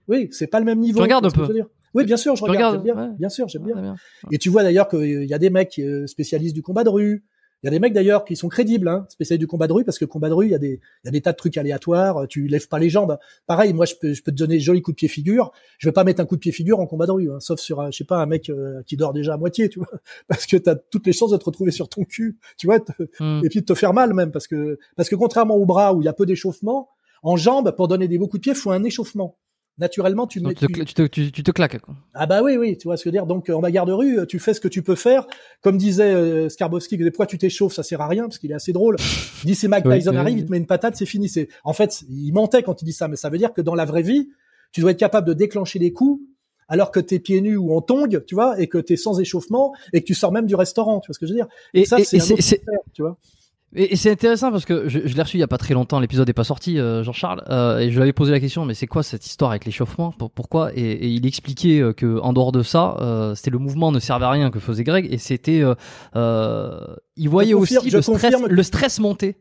Oui, 0.08 0.28
c'est 0.32 0.46
pas 0.46 0.58
le 0.58 0.64
même 0.66 0.80
niveau. 0.80 0.98
Tu 0.98 1.02
regardes 1.02 1.26
un 1.26 1.30
peu. 1.30 1.46
Oui, 1.94 2.04
bien 2.04 2.16
sûr, 2.18 2.36
je 2.36 2.44
regarde, 2.44 2.82
bien. 2.82 3.14
bien 3.18 3.28
sûr, 3.30 3.48
j'aime 3.48 3.64
bien. 3.64 3.96
Et 4.30 4.38
tu 4.38 4.50
vois 4.50 4.62
d'ailleurs 4.62 4.88
qu'il 4.88 5.24
y 5.24 5.34
a 5.34 5.38
des 5.38 5.50
mecs 5.50 5.78
euh, 5.78 6.06
spécialistes 6.06 6.54
du 6.54 6.62
combat 6.62 6.84
de 6.84 6.90
rue. 6.90 7.24
Il 7.62 7.66
y 7.66 7.68
a 7.68 7.70
des 7.70 7.78
mecs 7.78 7.94
d'ailleurs 7.94 8.26
qui 8.26 8.36
sont 8.36 8.48
crédibles, 8.48 8.86
hein, 8.86 9.06
spécialistes 9.08 9.40
du 9.40 9.46
combat 9.46 9.66
de 9.66 9.72
rue, 9.72 9.84
parce 9.84 9.98
que 9.98 10.04
combat 10.04 10.28
de 10.28 10.34
rue, 10.34 10.46
il 10.46 10.52
y 10.52 10.54
a 10.54 10.58
des, 10.58 10.78
il 11.04 11.06
y 11.06 11.08
a 11.08 11.10
des 11.10 11.22
tas 11.22 11.32
de 11.32 11.38
trucs 11.38 11.56
aléatoires. 11.56 12.28
Tu 12.28 12.48
lèves 12.48 12.68
pas 12.68 12.78
les 12.78 12.90
jambes. 12.90 13.16
Pareil, 13.46 13.72
moi, 13.72 13.86
je 13.86 13.94
peux, 13.98 14.12
je 14.12 14.22
peux 14.22 14.30
te 14.30 14.36
donner 14.36 14.60
joli 14.60 14.82
coup 14.82 14.90
de 14.90 14.96
pied 14.96 15.08
figure. 15.08 15.52
Je 15.78 15.88
vais 15.88 15.92
pas 15.92 16.04
mettre 16.04 16.20
un 16.20 16.26
coup 16.26 16.36
de 16.36 16.40
pied 16.40 16.52
figure 16.52 16.80
en 16.80 16.86
combat 16.86 17.06
de 17.06 17.12
rue, 17.12 17.32
hein, 17.32 17.40
sauf 17.40 17.58
sur, 17.58 17.80
un, 17.80 17.90
je 17.90 17.96
sais 17.96 18.04
pas, 18.04 18.18
un 18.18 18.26
mec 18.26 18.50
euh, 18.50 18.82
qui 18.86 18.98
dort 18.98 19.14
déjà 19.14 19.34
à 19.34 19.36
moitié, 19.38 19.70
tu 19.70 19.78
vois, 19.78 19.88
parce 20.28 20.44
que 20.44 20.58
t'as 20.58 20.74
toutes 20.74 21.06
les 21.06 21.14
chances 21.14 21.30
de 21.30 21.38
te 21.38 21.44
retrouver 21.44 21.70
sur 21.70 21.88
ton 21.88 22.04
cul, 22.04 22.38
tu 22.58 22.66
vois, 22.66 22.78
hmm. 23.20 23.40
et 23.42 23.48
puis 23.48 23.62
de 23.62 23.64
te 23.64 23.74
faire 23.74 23.94
mal 23.94 24.12
même, 24.12 24.32
parce 24.32 24.46
que, 24.46 24.78
parce 24.94 25.08
que 25.08 25.16
contrairement 25.16 25.56
au 25.56 25.64
bras 25.64 25.94
où 25.94 26.02
il 26.02 26.04
y 26.04 26.08
a 26.08 26.12
peu 26.12 26.26
d'échauffement, 26.26 26.90
en 27.22 27.36
jambes, 27.36 27.74
pour 27.76 27.88
donner 27.88 28.08
des 28.08 28.18
beaux 28.18 28.28
coups 28.28 28.40
de 28.40 28.42
pied, 28.42 28.54
faut 28.54 28.70
un 28.70 28.84
échauffement. 28.84 29.38
Naturellement, 29.78 30.26
tu, 30.26 30.40
mets, 30.40 30.54
tu, 30.54 30.66
te, 30.66 31.02
tu, 31.06 31.30
te, 31.30 31.50
claques. 31.50 31.78
Quoi. 31.80 31.94
Ah 32.14 32.24
bah 32.24 32.42
oui, 32.42 32.56
oui, 32.56 32.78
tu 32.78 32.88
vois 32.88 32.96
ce 32.96 33.04
que 33.04 33.10
je 33.10 33.12
veux 33.12 33.18
dire. 33.20 33.26
Donc 33.26 33.50
en 33.50 33.60
bagarre 33.60 33.84
de 33.84 33.92
rue, 33.92 34.26
tu 34.26 34.38
fais 34.38 34.54
ce 34.54 34.60
que 34.60 34.68
tu 34.68 34.82
peux 34.82 34.94
faire. 34.94 35.26
Comme 35.60 35.76
disait 35.76 36.14
euh, 36.14 36.48
Skarbowski, 36.48 36.96
des 36.96 37.12
fois 37.12 37.26
tu 37.26 37.36
t'échauffes, 37.36 37.74
ça 37.74 37.82
sert 37.82 38.00
à 38.00 38.08
rien 38.08 38.22
parce 38.22 38.38
qu'il 38.38 38.50
est 38.50 38.54
assez 38.54 38.72
drôle. 38.72 38.96
Il 39.44 39.48
dit 39.48 39.54
c'est 39.54 39.68
Mike 39.68 39.84
Tyson 39.90 40.16
arrive, 40.16 40.38
il 40.38 40.46
te 40.46 40.50
met 40.50 40.56
une 40.56 40.66
patate, 40.66 40.96
c'est 40.96 41.04
fini. 41.04 41.28
C'est 41.28 41.48
en 41.62 41.74
fait, 41.74 42.04
il 42.08 42.32
mentait 42.32 42.62
quand 42.62 42.80
il 42.80 42.86
dit 42.86 42.94
ça, 42.94 43.06
mais 43.06 43.16
ça 43.16 43.28
veut 43.28 43.36
dire 43.36 43.52
que 43.52 43.60
dans 43.60 43.74
la 43.74 43.84
vraie 43.84 44.00
vie, 44.00 44.30
tu 44.72 44.80
dois 44.80 44.92
être 44.92 44.98
capable 44.98 45.28
de 45.28 45.34
déclencher 45.34 45.78
des 45.78 45.92
coups 45.92 46.22
alors 46.68 46.90
que 46.90 47.00
t'es 47.00 47.18
pieds 47.18 47.42
nus 47.42 47.56
ou 47.56 47.74
en 47.74 47.82
tongue, 47.82 48.24
tu 48.26 48.34
vois, 48.34 48.58
et 48.60 48.68
que 48.68 48.78
t'es 48.78 48.96
sans 48.96 49.20
échauffement 49.20 49.74
et 49.92 50.00
que 50.00 50.06
tu 50.06 50.14
sors 50.14 50.32
même 50.32 50.46
du 50.46 50.54
restaurant, 50.54 51.00
tu 51.00 51.08
vois 51.08 51.14
ce 51.14 51.18
que 51.18 51.26
je 51.26 51.32
veux 51.32 51.36
dire. 51.36 51.48
Et, 51.74 51.84
ça, 51.84 51.98
c'est 52.02 52.18
un 52.18 52.34
autre 52.34 52.42
tu 52.92 53.02
vois. 53.02 53.18
Et, 53.74 53.96
c'est 53.96 54.10
intéressant 54.10 54.52
parce 54.52 54.64
que 54.64 54.88
je, 54.88 55.00
je 55.04 55.14
l'ai 55.14 55.22
reçu 55.22 55.36
il 55.36 55.40
y 55.40 55.42
a 55.42 55.48
pas 55.48 55.58
très 55.58 55.74
longtemps, 55.74 55.98
l'épisode 55.98 56.26
n'est 56.26 56.32
pas 56.32 56.44
sorti, 56.44 56.78
euh, 56.78 57.02
Jean-Charles, 57.02 57.42
euh, 57.50 57.78
et 57.78 57.90
je 57.90 57.96
lui 57.96 58.02
avais 58.02 58.12
posé 58.12 58.30
la 58.30 58.40
question, 58.40 58.64
mais 58.64 58.74
c'est 58.74 58.86
quoi 58.86 59.02
cette 59.02 59.26
histoire 59.26 59.50
avec 59.50 59.64
l'échauffement? 59.64 60.12
Pourquoi? 60.12 60.70
Et, 60.74 61.08
il 61.08 61.26
expliquait 61.26 61.80
euh, 61.80 61.92
que 61.92 62.20
en 62.20 62.32
dehors 62.32 62.52
de 62.52 62.62
ça, 62.62 62.96
euh, 63.00 63.34
c'était 63.34 63.50
le 63.50 63.58
mouvement 63.58 63.90
ne 63.90 63.98
servait 63.98 64.24
à 64.24 64.30
rien 64.30 64.50
que 64.50 64.60
faisait 64.60 64.84
Greg, 64.84 65.08
et 65.10 65.18
c'était, 65.18 65.62
il 66.14 67.28
voyait 67.28 67.54
aussi 67.54 67.90
le, 67.90 68.02
stress, 68.02 68.34
le 68.48 68.62
stress 68.62 69.00
monter 69.00 69.36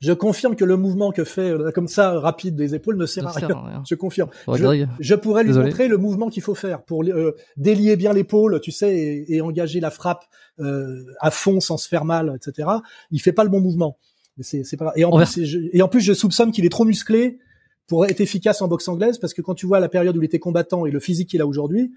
je 0.00 0.12
confirme 0.12 0.56
que 0.56 0.64
le 0.64 0.76
mouvement 0.76 1.12
que 1.12 1.24
fait 1.24 1.50
euh, 1.50 1.70
comme 1.70 1.88
ça 1.88 2.18
rapide 2.18 2.56
des 2.56 2.74
épaules 2.74 2.96
ne 2.96 3.06
sert, 3.06 3.26
à, 3.26 3.30
rien. 3.30 3.82
Je 3.88 3.94
confirme. 3.94 4.28
Je, 4.48 5.14
pourrais 5.14 5.44
lui 5.44 5.52
montrer 5.52 5.88
le 5.88 5.96
mouvement 5.96 6.28
qu'il 6.28 6.42
faut 6.42 6.54
faire 6.54 6.82
pour 6.82 7.04
euh, 7.04 7.36
délier 7.56 7.96
bien 7.96 8.12
l'épaule, 8.12 8.60
tu 8.60 8.72
sais, 8.72 8.96
et, 8.96 9.36
et, 9.36 9.40
engager 9.40 9.80
la 9.80 9.90
frappe 9.90 10.24
euh, 10.58 11.04
à 11.20 11.30
fond 11.30 11.60
sans 11.60 11.76
se 11.76 11.88
faire 11.88 12.04
mal, 12.04 12.34
etc. 12.36 12.68
Il 13.10 13.20
fait 13.20 13.32
pas 13.32 13.44
le 13.44 13.50
bon 13.50 13.60
mouvement. 13.60 13.98
C'est, 14.40 14.64
c'est 14.64 14.76
pas. 14.76 14.92
Et 14.96 15.04
en, 15.04 15.16
plus, 15.16 15.44
je, 15.44 15.58
et 15.72 15.82
en 15.82 15.88
plus, 15.88 16.00
je 16.00 16.12
soupçonne 16.12 16.52
qu'il 16.52 16.64
est 16.64 16.70
trop 16.70 16.84
musclé 16.84 17.38
pour 17.86 18.04
être 18.04 18.20
efficace 18.20 18.62
en 18.62 18.68
boxe 18.68 18.86
anglaise, 18.88 19.18
parce 19.18 19.34
que 19.34 19.42
quand 19.42 19.54
tu 19.54 19.66
vois 19.66 19.80
la 19.80 19.88
période 19.88 20.16
où 20.16 20.22
il 20.22 20.26
était 20.26 20.38
combattant 20.38 20.86
et 20.86 20.90
le 20.90 21.00
physique 21.00 21.30
qu'il 21.30 21.40
a 21.40 21.46
aujourd'hui, 21.46 21.92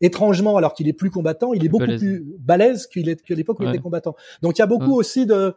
étrangement, 0.00 0.56
alors 0.56 0.74
qu'il 0.74 0.88
est 0.88 0.92
plus 0.92 1.10
combattant, 1.10 1.52
il 1.52 1.64
est 1.64 1.68
beaucoup 1.68 1.96
plus 1.98 2.24
balèze 2.38 2.86
qu'il 2.86 3.08
est 3.08 3.22
que 3.22 3.34
l'époque 3.34 3.60
où 3.60 3.64
il 3.64 3.68
était 3.68 3.78
combattant. 3.78 4.16
Donc 4.42 4.58
il 4.58 4.60
y 4.60 4.62
a 4.62 4.66
beaucoup 4.66 4.94
aussi 4.94 5.26
de 5.26 5.54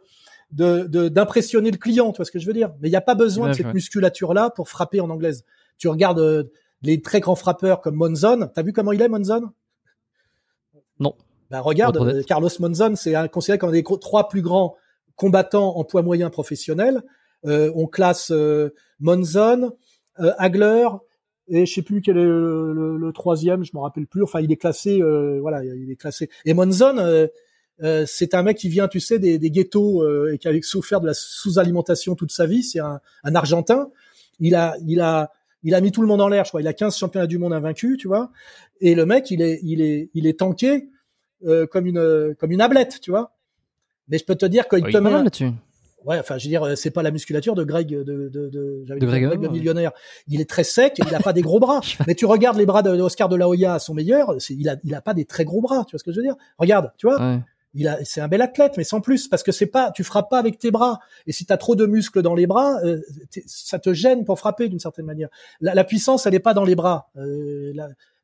de 0.50 1.08
d'impressionner 1.08 1.70
le 1.70 1.76
client, 1.76 2.12
tu 2.12 2.16
vois 2.16 2.24
ce 2.24 2.30
que 2.30 2.38
je 2.38 2.46
veux 2.46 2.52
dire. 2.52 2.72
Mais 2.80 2.88
il 2.88 2.90
n'y 2.90 2.96
a 2.96 3.02
pas 3.02 3.14
besoin 3.14 3.48
de 3.48 3.52
cette 3.54 3.74
musculature-là 3.74 4.50
pour 4.50 4.68
frapper 4.68 5.00
en 5.00 5.10
anglaise. 5.10 5.44
Tu 5.76 5.88
regardes 5.88 6.20
euh, 6.20 6.44
les 6.82 7.00
très 7.02 7.20
grands 7.20 7.34
frappeurs 7.34 7.80
comme 7.80 7.96
Monzon. 7.96 8.50
T'as 8.54 8.62
vu 8.62 8.72
comment 8.72 8.92
il 8.92 9.02
est, 9.02 9.08
Monzon? 9.08 9.50
Non. 11.00 11.14
Ben 11.50 11.60
regarde, 11.60 11.96
euh, 11.96 12.22
Carlos 12.22 12.50
Monzon, 12.60 12.94
c'est 12.96 13.14
considéré 13.30 13.58
comme 13.58 13.70
un 13.70 13.72
des 13.72 13.82
trois 13.82 14.28
plus 14.28 14.42
grands 14.42 14.76
combattants 15.16 15.76
en 15.76 15.84
poids 15.84 16.02
moyen 16.02 16.30
professionnel. 16.30 17.02
Euh, 17.46 17.72
on 17.74 17.86
classe 17.86 18.30
euh, 18.30 18.74
Monzon, 19.00 19.72
Hagler, 20.16 20.88
et 21.46 21.64
je 21.64 21.72
sais 21.72 21.82
plus 21.82 22.02
quel 22.02 22.18
est 22.18 22.24
le, 22.24 23.10
troisième, 23.14 23.64
je 23.64 23.70
me 23.72 23.80
rappelle 23.80 24.06
plus. 24.06 24.22
Enfin, 24.22 24.40
il 24.40 24.52
est 24.52 24.56
classé, 24.56 25.00
voilà, 25.40 25.64
il 25.64 25.90
est 25.90 25.96
classé. 25.96 26.28
Et 26.44 26.54
Monzon, 26.54 27.28
euh, 27.82 28.04
c'est 28.06 28.34
un 28.34 28.42
mec 28.42 28.56
qui 28.56 28.68
vient, 28.68 28.88
tu 28.88 29.00
sais, 29.00 29.18
des, 29.18 29.38
des 29.38 29.50
ghettos 29.50 30.02
euh, 30.02 30.32
et 30.32 30.38
qui 30.38 30.48
a 30.48 30.62
souffert 30.62 31.00
de 31.00 31.06
la 31.06 31.14
sous-alimentation 31.14 32.14
toute 32.14 32.32
sa 32.32 32.46
vie. 32.46 32.62
C'est 32.62 32.80
un, 32.80 33.00
un, 33.24 33.34
Argentin. 33.34 33.90
Il 34.40 34.54
a, 34.54 34.76
il 34.86 35.00
a, 35.00 35.32
il 35.62 35.74
a 35.74 35.80
mis 35.80 35.92
tout 35.92 36.02
le 36.02 36.08
monde 36.08 36.20
en 36.20 36.28
l'air. 36.28 36.44
Je 36.44 36.50
crois. 36.50 36.60
Il 36.60 36.68
a 36.68 36.72
15 36.72 36.96
championnats 36.96 37.26
du 37.26 37.38
monde 37.38 37.52
invaincus, 37.52 37.96
tu 37.98 38.08
vois. 38.08 38.30
Et 38.80 38.94
le 38.94 39.06
mec, 39.06 39.30
il 39.30 39.42
est, 39.42 39.60
il 39.62 39.80
est, 39.80 40.10
il 40.14 40.26
est 40.26 40.38
tanké 40.40 40.88
euh, 41.46 41.66
comme 41.66 41.86
une, 41.86 42.34
comme 42.38 42.50
une 42.50 42.60
ablette, 42.60 43.00
tu 43.00 43.10
vois. 43.10 43.36
Mais 44.08 44.18
je 44.18 44.24
peux 44.24 44.36
te 44.36 44.46
dire 44.46 44.68
qu'il 44.68 44.82
te 44.82 44.98
met. 44.98 45.54
Ouais, 46.04 46.18
enfin, 46.18 46.38
je 46.38 46.44
veux 46.44 46.48
dire, 46.48 46.78
c'est 46.78 46.92
pas 46.92 47.02
la 47.02 47.10
musculature 47.10 47.56
de 47.56 47.64
Greg, 47.64 47.88
de, 47.88 48.02
de, 48.04 48.28
de, 48.28 48.84
de 48.86 49.06
Greg, 49.06 49.24
le 49.24 49.48
millionnaire. 49.48 49.90
Il 50.28 50.40
est 50.40 50.48
très 50.48 50.62
sec, 50.62 50.94
il 50.96 51.14
a 51.14 51.18
pas 51.18 51.32
des 51.32 51.42
gros 51.42 51.58
bras. 51.58 51.80
Mais 52.06 52.14
tu 52.14 52.24
regardes 52.24 52.56
les 52.56 52.66
bras 52.66 52.82
d'Oscar 52.82 53.28
de, 53.28 53.34
de 53.34 53.38
la 53.38 53.48
Hoya 53.48 53.74
à 53.74 53.78
son 53.80 53.94
meilleur, 53.94 54.36
il 54.48 54.68
a, 54.68 54.76
il 54.84 54.94
a 54.94 55.02
pas 55.02 55.12
des 55.12 55.24
très 55.24 55.44
gros 55.44 55.60
bras. 55.60 55.84
Tu 55.86 55.92
vois 55.92 55.98
ce 55.98 56.04
que 56.04 56.12
je 56.12 56.16
veux 56.16 56.22
dire 56.22 56.36
Regarde, 56.56 56.92
tu 56.96 57.06
vois. 57.06 57.20
Ouais 57.20 57.40
il 57.74 57.86
a, 57.88 58.02
c'est 58.04 58.20
un 58.20 58.28
bel 58.28 58.42
athlète, 58.42 58.74
mais 58.76 58.84
sans 58.84 59.00
plus, 59.00 59.28
parce 59.28 59.42
que 59.42 59.52
c'est 59.52 59.66
pas, 59.66 59.90
tu 59.90 60.04
frappes 60.04 60.30
pas 60.30 60.38
avec 60.38 60.58
tes 60.58 60.70
bras. 60.70 61.00
Et 61.26 61.32
si 61.32 61.44
tu 61.44 61.52
as 61.52 61.56
trop 61.56 61.74
de 61.74 61.86
muscles 61.86 62.22
dans 62.22 62.34
les 62.34 62.46
bras, 62.46 62.78
euh, 62.84 63.00
ça 63.46 63.78
te 63.78 63.92
gêne 63.92 64.24
pour 64.24 64.38
frapper 64.38 64.68
d'une 64.68 64.80
certaine 64.80 65.04
manière. 65.04 65.28
La, 65.60 65.84
puissance, 65.84 66.26
elle 66.26 66.34
est 66.34 66.40
pas 66.40 66.54
dans 66.54 66.64
les 66.64 66.74
bras. 66.74 67.10
Euh, 67.16 67.72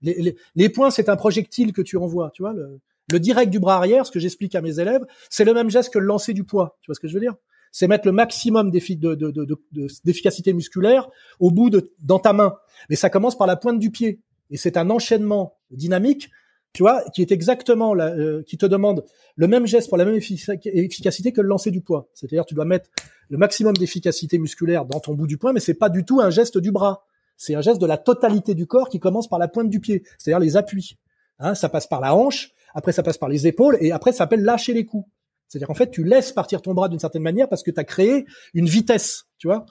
les, 0.03 0.37
les, 0.55 0.69
points, 0.69 0.91
c'est 0.91 1.09
un 1.09 1.17
projectile 1.17 1.73
que 1.73 1.83
tu 1.83 1.97
renvoies. 1.97 2.31
Tu 2.35 2.43
vois, 2.43 2.53
le, 2.53 2.81
le 3.11 3.21
direct 3.21 3.51
du 3.51 3.61
bras 3.61 3.77
arrière, 3.77 4.07
ce 4.07 4.11
que 4.11 4.19
j'explique 4.19 4.55
à 4.55 4.63
mes 4.63 4.81
élèves, 4.81 5.05
c'est 5.29 5.45
le 5.45 5.53
même 5.53 5.71
geste 5.71 5.93
que 5.93 5.99
le 5.99 6.07
lancer 6.07 6.33
du 6.33 6.45
poids. 6.45 6.79
Tu 6.81 6.89
vois 6.89 6.95
ce 6.95 7.01
que 7.01 7.09
je 7.09 7.15
veux 7.15 7.21
dire? 7.21 7.35
C'est 7.71 7.89
mettre 7.89 8.07
le 8.07 8.13
maximum 8.13 8.71
d'efficacité 8.71 9.17
de, 9.17 9.33
de, 9.33 10.51
de, 10.51 10.53
musculaire 10.53 11.09
au 11.41 11.51
bout 11.51 11.71
de 11.71 11.93
dans 11.99 12.21
ta 12.21 12.33
main. 12.33 12.57
Mais 12.89 12.97
ça 12.97 13.11
commence 13.11 13.37
par 13.37 13.47
la 13.47 13.57
pointe 13.57 13.79
du 13.79 13.91
pied. 13.91 14.21
Et 14.51 14.57
c'est 14.57 14.77
un 14.77 14.91
enchaînement 14.91 15.59
dynamique 15.71 16.31
tu 16.75 16.83
vois, 16.83 17.05
qui 17.15 17.23
est 17.23 17.31
exactement 17.31 17.97
euh, 17.97 18.43
qui 18.43 18.59
te 18.59 18.67
demande 18.67 19.05
le 19.37 19.47
même 19.47 19.65
geste 19.65 19.89
pour 19.89 19.97
la 19.97 20.05
même 20.05 20.17
efficacité 20.17 21.33
que 21.33 21.41
le 21.41 21.47
lancer 21.47 21.71
du 21.71 21.81
poids. 21.81 22.09
C'est-à-dire, 22.15 22.45
tu 22.45 22.55
dois 22.55 22.65
mettre 22.65 22.91
le 23.31 23.39
maximum 23.39 23.75
d'efficacité 23.77 24.39
musculaire 24.39 24.85
dans 24.85 24.99
ton 24.99 25.15
bout 25.15 25.29
du 25.29 25.39
poing, 25.39 25.53
mais 25.53 25.61
c'est 25.61 25.75
pas 25.75 25.89
du 25.89 26.05
tout 26.05 26.21
un 26.21 26.31
geste 26.31 26.59
du 26.59 26.73
bras. 26.73 27.07
C'est 27.37 27.55
un 27.55 27.61
geste 27.61 27.81
de 27.81 27.87
la 27.87 27.97
totalité 27.97 28.55
du 28.55 28.67
corps 28.67 28.89
qui 28.89 28.99
commence 28.99 29.29
par 29.29 29.39
la 29.39 29.47
pointe 29.47 29.71
du 29.71 29.79
pied, 29.79 30.03
c'est-à-dire 30.19 30.41
les 30.41 30.57
appuis. 30.57 30.99
Hein, 31.39 31.55
ça 31.55 31.69
passe 31.69 31.87
par 31.87 32.01
la 32.01 32.15
hanche, 32.15 32.51
après 32.75 32.91
ça 32.93 33.05
passe 33.05 33.19
par 33.19 33.29
les 33.29 33.47
épaules, 33.47 33.79
et 33.81 33.93
après 33.93 34.11
ça 34.11 34.19
s'appelle 34.19 34.43
lâcher 34.43 34.75
les 34.75 34.85
coups. 34.85 35.09
C'est-à-dire 35.47 35.71
en 35.71 35.75
fait, 35.75 35.93
tu 35.93 36.03
laisses 36.03 36.33
partir 36.33 36.61
ton 36.61 36.75
bras 36.75 36.89
d'une 36.89 36.99
certaine 36.99 37.23
manière 37.23 37.49
parce 37.49 37.63
que 37.63 37.71
tu 37.71 37.79
as 37.79 37.85
créé 37.85 38.27
une 38.53 38.67
vitesse, 38.67 39.27
tu 39.39 39.47
vois. 39.47 39.65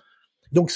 Donc 0.53 0.71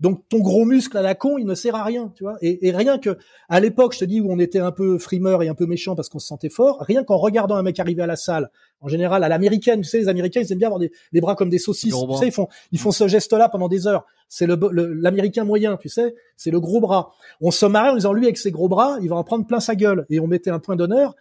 donc 0.00 0.26
ton 0.30 0.38
gros 0.38 0.64
muscle 0.64 0.96
à 0.96 1.02
la 1.02 1.14
con, 1.14 1.36
il 1.36 1.44
ne 1.44 1.54
sert 1.54 1.74
à 1.74 1.84
rien, 1.84 2.10
tu 2.16 2.24
vois. 2.24 2.36
Et, 2.40 2.70
rien 2.70 2.98
que 2.98 3.18
à 3.50 3.60
l'époque, 3.60 3.92
je 3.92 3.98
te 3.98 4.04
dis 4.06 4.20
où 4.20 4.32
on 4.32 4.38
était 4.38 4.58
un 4.58 4.72
peu 4.72 4.98
frimeur 4.98 5.42
et 5.42 5.48
un 5.48 5.54
peu 5.54 5.66
méchant 5.66 5.94
parce 5.94 6.08
qu'on 6.08 6.18
se 6.18 6.26
sentait 6.26 6.48
fort, 6.48 6.78
rien 6.80 7.04
qu'en 7.04 7.18
regardant 7.18 7.56
un 7.56 7.62
mec 7.62 7.78
arriver 7.78 8.02
à 8.02 8.06
la 8.06 8.16
salle, 8.16 8.50
en 8.80 8.88
général 8.88 9.22
à 9.24 9.28
l'américaine, 9.28 9.82
tu 9.82 9.88
sais, 9.88 9.98
les 9.98 10.08
Américains 10.08 10.40
ils 10.40 10.50
aiment 10.52 10.58
bien 10.58 10.68
avoir 10.68 10.80
des, 10.80 10.90
les 11.12 11.20
bras 11.20 11.36
comme 11.36 11.50
des 11.50 11.58
saucisses, 11.58 11.94
tu 11.94 12.16
sais, 12.16 12.28
ils 12.28 12.32
font 12.32 12.48
ils 12.72 12.78
font 12.78 12.92
ce 12.92 13.08
geste-là 13.08 13.50
pendant 13.50 13.68
des 13.68 13.86
heures. 13.86 14.06
C'est 14.28 14.46
le 14.46 14.56
l'américain 14.94 15.44
moyen, 15.44 15.76
tu 15.76 15.90
sais, 15.90 16.14
c'est 16.36 16.50
le 16.50 16.60
gros 16.60 16.80
bras. 16.80 17.12
On 17.42 17.50
se 17.50 17.66
marrait 17.66 17.90
en 17.90 17.96
disant 17.96 18.14
lui 18.14 18.24
avec 18.24 18.38
ses 18.38 18.50
gros 18.50 18.68
bras, 18.68 18.96
il 19.02 19.10
va 19.10 19.16
en 19.16 19.24
prendre 19.24 19.46
plein 19.46 19.60
sa 19.60 19.74
gueule 19.74 20.06
et 20.08 20.18
on 20.18 20.26
mettait 20.26 20.50
un 20.50 20.60
point 20.60 20.76
d'honneur 20.76 21.14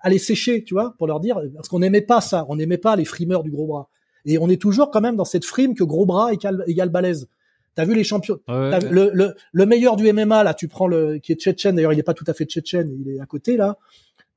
à 0.00 0.10
les 0.10 0.18
sécher, 0.18 0.64
tu 0.64 0.74
vois, 0.74 0.94
pour 0.98 1.06
leur 1.06 1.20
dire 1.20 1.40
parce 1.54 1.68
qu'on 1.68 1.78
n'aimait 1.78 2.02
pas 2.02 2.20
ça, 2.20 2.44
on 2.48 2.56
n'aimait 2.56 2.78
pas 2.78 2.96
les 2.96 3.04
frimeurs 3.04 3.44
du 3.44 3.52
gros 3.52 3.66
bras. 3.66 3.88
Et 4.24 4.38
on 4.38 4.48
est 4.48 4.60
toujours 4.60 4.90
quand 4.90 5.00
même 5.00 5.16
dans 5.16 5.24
cette 5.24 5.44
frime 5.44 5.74
que 5.74 5.84
gros 5.84 6.06
bras 6.06 6.32
égale, 6.32 6.64
égale 6.66 6.88
balèze. 6.88 7.28
T'as 7.74 7.84
vu 7.84 7.94
les 7.94 8.04
champions 8.04 8.38
le, 8.46 9.10
le, 9.12 9.34
le, 9.52 9.66
meilleur 9.66 9.96
du 9.96 10.10
MMA 10.12 10.44
là, 10.44 10.54
tu 10.54 10.68
prends 10.68 10.86
le 10.86 11.18
qui 11.18 11.32
est 11.32 11.36
tchétchène. 11.40 11.74
D'ailleurs, 11.74 11.92
il 11.92 11.98
est 11.98 12.04
pas 12.04 12.14
tout 12.14 12.24
à 12.28 12.32
fait 12.32 12.44
tchétchène, 12.44 12.96
il 13.00 13.08
est 13.10 13.20
à 13.20 13.26
côté 13.26 13.56
là, 13.56 13.78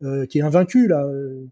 euh, 0.03 0.25
qui 0.25 0.39
est 0.39 0.41
invaincu 0.41 0.87
là. 0.87 1.05
Euh, 1.05 1.47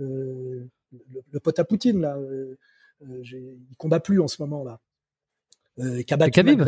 euh 0.00 0.66
le, 0.90 1.20
le, 1.32 1.40
pote 1.40 1.58
à 1.58 1.64
Poutine 1.64 2.00
là, 2.00 2.16
euh, 2.16 2.56
euh 3.02 3.22
il 3.22 3.76
combat 3.76 4.00
plus 4.00 4.20
en 4.20 4.26
ce 4.26 4.40
moment 4.40 4.64
là. 4.64 4.80
Euh, 5.80 6.02
Khabib 6.02 6.62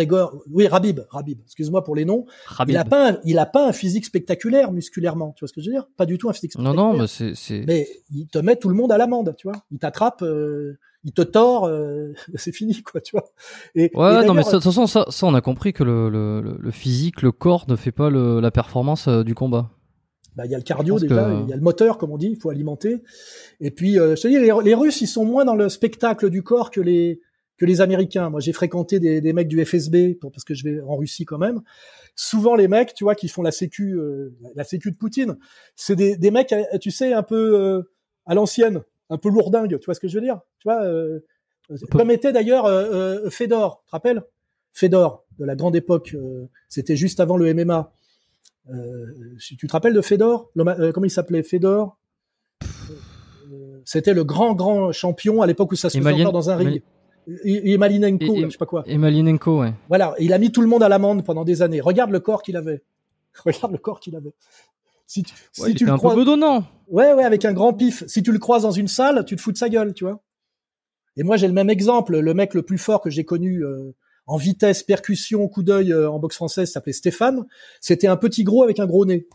oui 0.52 0.68
Rabib, 0.68 1.00
Rabib. 1.10 1.40
Excuse-moi 1.44 1.82
pour 1.82 1.96
les 1.96 2.04
noms. 2.04 2.26
Il 2.68 2.76
a 2.76 2.84
pas, 2.84 3.12
un, 3.12 3.18
il 3.24 3.38
a 3.38 3.46
pas 3.46 3.66
un 3.66 3.72
physique 3.72 4.04
spectaculaire 4.04 4.70
musculairement. 4.70 5.32
Tu 5.32 5.40
vois 5.40 5.48
ce 5.48 5.52
que 5.52 5.60
je 5.60 5.66
veux 5.66 5.74
dire? 5.74 5.88
Pas 5.96 6.06
du 6.06 6.16
tout 6.16 6.28
un 6.28 6.32
physique 6.32 6.52
spectaculaire. 6.52 6.84
Non, 6.84 6.92
non, 6.92 6.98
mais 6.98 7.34
c'est. 7.34 7.64
Mais 7.66 7.88
il 8.12 8.28
te 8.28 8.38
met 8.38 8.56
tout 8.56 8.68
le 8.68 8.74
monde 8.74 8.92
à 8.92 8.98
l'amende, 8.98 9.34
tu 9.36 9.48
vois. 9.48 9.60
Il 9.70 9.78
t'attrape. 9.78 10.22
Euh, 10.22 10.78
il 11.04 11.12
te 11.12 11.22
tord, 11.22 11.64
euh, 11.64 12.12
c'est 12.34 12.52
fini, 12.52 12.82
quoi, 12.82 13.00
tu 13.00 13.12
vois. 13.12 13.24
Et, 13.74 13.90
ouais, 13.94 14.24
non, 14.24 14.34
mais 14.34 14.42
de 14.42 14.50
toute 14.50 14.62
façon, 14.62 14.86
ça, 14.86 15.06
ça, 15.08 15.26
on 15.26 15.34
a 15.34 15.40
compris 15.40 15.72
que 15.72 15.84
le, 15.84 16.08
le, 16.08 16.58
le 16.58 16.70
physique, 16.70 17.22
le 17.22 17.32
corps 17.32 17.64
ne 17.68 17.76
fait 17.76 17.92
pas 17.92 18.10
le, 18.10 18.40
la 18.40 18.50
performance 18.50 19.08
euh, 19.08 19.22
du 19.22 19.34
combat. 19.34 19.70
Bah, 20.36 20.46
il 20.46 20.52
y 20.52 20.54
a 20.54 20.58
le 20.58 20.64
cardio 20.64 20.98
déjà, 20.98 21.42
il 21.42 21.50
y 21.50 21.52
a 21.52 21.56
le 21.56 21.62
moteur, 21.62 21.98
comme 21.98 22.12
on 22.12 22.18
dit, 22.18 22.28
il 22.28 22.36
faut 22.36 22.50
alimenter. 22.50 23.02
Et 23.60 23.70
puis, 23.70 23.98
euh, 23.98 24.14
je 24.14 24.22
te 24.22 24.28
dis, 24.28 24.38
les, 24.38 24.52
les, 24.62 24.74
Russes, 24.74 25.00
ils 25.00 25.08
sont 25.08 25.24
moins 25.24 25.44
dans 25.44 25.56
le 25.56 25.68
spectacle 25.68 26.30
du 26.30 26.42
corps 26.42 26.70
que 26.70 26.80
les 26.80 27.20
que 27.58 27.66
les 27.66 27.82
Américains. 27.82 28.30
Moi, 28.30 28.40
j'ai 28.40 28.54
fréquenté 28.54 29.00
des, 29.00 29.20
des, 29.20 29.32
mecs 29.34 29.48
du 29.48 29.62
FSB, 29.62 30.14
pour, 30.18 30.32
parce 30.32 30.44
que 30.44 30.54
je 30.54 30.64
vais 30.64 30.80
en 30.80 30.96
Russie 30.96 31.26
quand 31.26 31.36
même. 31.36 31.60
Souvent, 32.14 32.54
les 32.54 32.68
mecs, 32.68 32.94
tu 32.94 33.04
vois, 33.04 33.14
qui 33.14 33.28
font 33.28 33.42
la 33.42 33.50
sécu, 33.50 33.98
la 34.54 34.64
sécu 34.64 34.90
de 34.90 34.96
Poutine, 34.96 35.36
c'est 35.76 35.94
des, 35.94 36.16
des 36.16 36.30
mecs, 36.30 36.54
tu 36.80 36.90
sais, 36.90 37.12
un 37.12 37.22
peu 37.22 37.84
à 38.24 38.34
l'ancienne 38.34 38.82
un 39.10 39.18
peu 39.18 39.28
lourdingue, 39.28 39.78
tu 39.78 39.84
vois 39.84 39.94
ce 39.94 40.00
que 40.00 40.08
je 40.08 40.14
veux 40.14 40.24
dire 40.24 40.40
Tu 40.60 40.68
vois, 40.68 40.82
euh, 40.84 41.20
comme 41.90 42.10
était 42.10 42.32
d'ailleurs 42.32 42.64
euh, 42.64 43.24
euh, 43.24 43.30
Fedor, 43.30 43.82
tu 43.84 43.86
te 43.88 43.90
rappelles? 43.92 44.22
Fedor 44.72 45.24
de 45.38 45.44
la 45.44 45.56
grande 45.56 45.74
époque, 45.74 46.16
c'était 46.68 46.96
juste 46.96 47.18
avant 47.18 47.36
le 47.36 47.52
MMA. 47.52 47.92
tu 49.38 49.66
te 49.66 49.72
rappelles 49.72 49.94
de 49.94 50.00
Fedor, 50.00 50.52
comment 50.54 51.04
il 51.04 51.10
s'appelait 51.10 51.42
Fedor? 51.42 51.98
C'était 53.84 54.14
le 54.14 54.22
grand 54.22 54.54
grand 54.54 54.92
champion 54.92 55.42
à 55.42 55.46
l'époque 55.46 55.72
où 55.72 55.76
ça 55.76 55.90
se 55.90 55.98
faisait 55.98 56.12
encore 56.12 56.32
dans 56.32 56.50
un 56.50 56.56
ring. 56.56 56.82
Et, 57.44 57.76
Malinenko, 57.78 58.36
je 58.36 58.48
sais 58.48 58.58
pas 58.58 58.66
quoi. 58.66 58.82
Et 58.86 58.96
Malinenko, 58.96 59.60
ouais. 59.60 59.74
Voilà, 59.88 60.14
il 60.18 60.32
a 60.32 60.38
mis 60.38 60.52
tout 60.52 60.62
le 60.62 60.66
monde 60.66 60.82
à 60.82 60.88
l'amende 60.88 61.24
pendant 61.24 61.44
des 61.44 61.62
années. 61.62 61.80
Regarde 61.80 62.10
le 62.10 62.20
corps 62.20 62.42
qu'il 62.42 62.56
avait. 62.56 62.82
Regarde 63.44 63.72
le 63.72 63.78
corps 63.78 64.00
qu'il 64.00 64.16
avait. 64.16 64.34
Si 65.10 65.24
tu, 65.24 65.34
si 65.50 65.74
tu 65.74 65.86
le 65.86 65.90
un 65.90 65.96
crois... 65.96 66.14
peu 66.14 66.20
bedonnant. 66.20 66.68
Ouais, 66.86 67.12
ouais, 67.12 67.24
avec 67.24 67.44
un 67.44 67.52
grand 67.52 67.72
pif. 67.72 68.04
Si 68.06 68.22
tu 68.22 68.30
le 68.30 68.38
croises 68.38 68.62
dans 68.62 68.70
une 68.70 68.86
salle, 68.86 69.24
tu 69.24 69.34
te 69.34 69.40
fous 69.40 69.50
de 69.50 69.56
sa 69.56 69.68
gueule, 69.68 69.92
tu 69.92 70.04
vois. 70.04 70.22
Et 71.16 71.24
moi, 71.24 71.36
j'ai 71.36 71.48
le 71.48 71.52
même 71.52 71.68
exemple. 71.68 72.16
Le 72.16 72.32
mec 72.32 72.54
le 72.54 72.62
plus 72.62 72.78
fort 72.78 73.00
que 73.00 73.10
j'ai 73.10 73.24
connu 73.24 73.64
euh, 73.64 73.92
en 74.28 74.36
vitesse, 74.36 74.84
percussion, 74.84 75.48
coup 75.48 75.64
d'œil 75.64 75.92
euh, 75.92 76.08
en 76.08 76.20
boxe 76.20 76.36
française 76.36 76.70
s'appelait 76.70 76.92
Stéphane. 76.92 77.44
C'était 77.80 78.06
un 78.06 78.16
petit 78.16 78.44
gros 78.44 78.62
avec 78.62 78.78
un 78.78 78.86
gros 78.86 79.04
nez. 79.04 79.26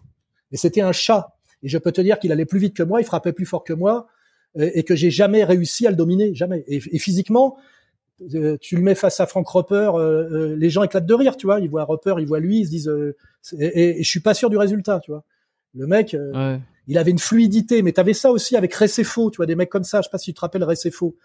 Et 0.53 0.55
c'était 0.55 0.79
un 0.79 0.93
chat. 0.93 1.35
Et 1.61 1.67
je 1.67 1.77
peux 1.77 1.91
te 1.91 1.99
dire 1.99 2.19
qu'il 2.19 2.31
allait 2.31 2.45
plus 2.45 2.59
vite 2.59 2.73
que 2.73 2.83
moi, 2.83 3.01
il 3.01 3.03
frappait 3.03 3.33
plus 3.33 3.45
fort 3.45 3.65
que 3.65 3.73
moi, 3.73 4.07
et, 4.57 4.85
que 4.85 4.95
j'ai 4.95 5.11
jamais 5.11 5.43
réussi 5.43 5.85
à 5.85 5.89
le 5.89 5.97
dominer, 5.97 6.33
jamais. 6.33 6.63
Et, 6.69 6.99
physiquement, 6.99 7.57
euh, 8.33 8.55
tu 8.61 8.77
le 8.77 8.81
mets 8.81 8.95
face 8.95 9.19
à 9.19 9.25
Frank 9.25 9.45
Roper, 9.45 9.91
les 10.57 10.69
gens 10.69 10.83
éclatent 10.83 11.05
de 11.05 11.13
rire, 11.13 11.35
tu 11.35 11.47
vois. 11.47 11.59
Ils 11.59 11.69
voient 11.69 11.83
Roper, 11.83 12.15
ils 12.19 12.27
voient 12.27 12.39
lui, 12.39 12.59
ils 12.59 12.65
se 12.65 12.69
disent. 12.69 12.91
et, 13.59 13.99
et, 13.99 14.03
je 14.03 14.09
suis 14.09 14.21
pas 14.21 14.33
sûr 14.33 14.49
du 14.49 14.55
résultat, 14.55 15.01
tu 15.01 15.11
vois. 15.11 15.25
Le 15.75 15.87
mec, 15.87 16.13
euh, 16.13 16.57
il 16.87 16.97
avait 16.97 17.11
une 17.11 17.19
fluidité, 17.19 17.81
mais 17.81 17.91
t'avais 17.91 18.13
ça 18.13 18.31
aussi 18.31 18.55
avec 18.55 18.73
Recefo, 18.73 19.29
tu 19.29 19.37
vois, 19.37 19.45
des 19.45 19.55
mecs 19.55 19.69
comme 19.69 19.83
ça. 19.83 19.99
Je 19.99 20.03
sais 20.03 20.09
pas 20.11 20.17
si 20.17 20.31
tu 20.31 20.33
te 20.33 20.41
rappelles 20.41 20.63
Recefo. 20.63 21.15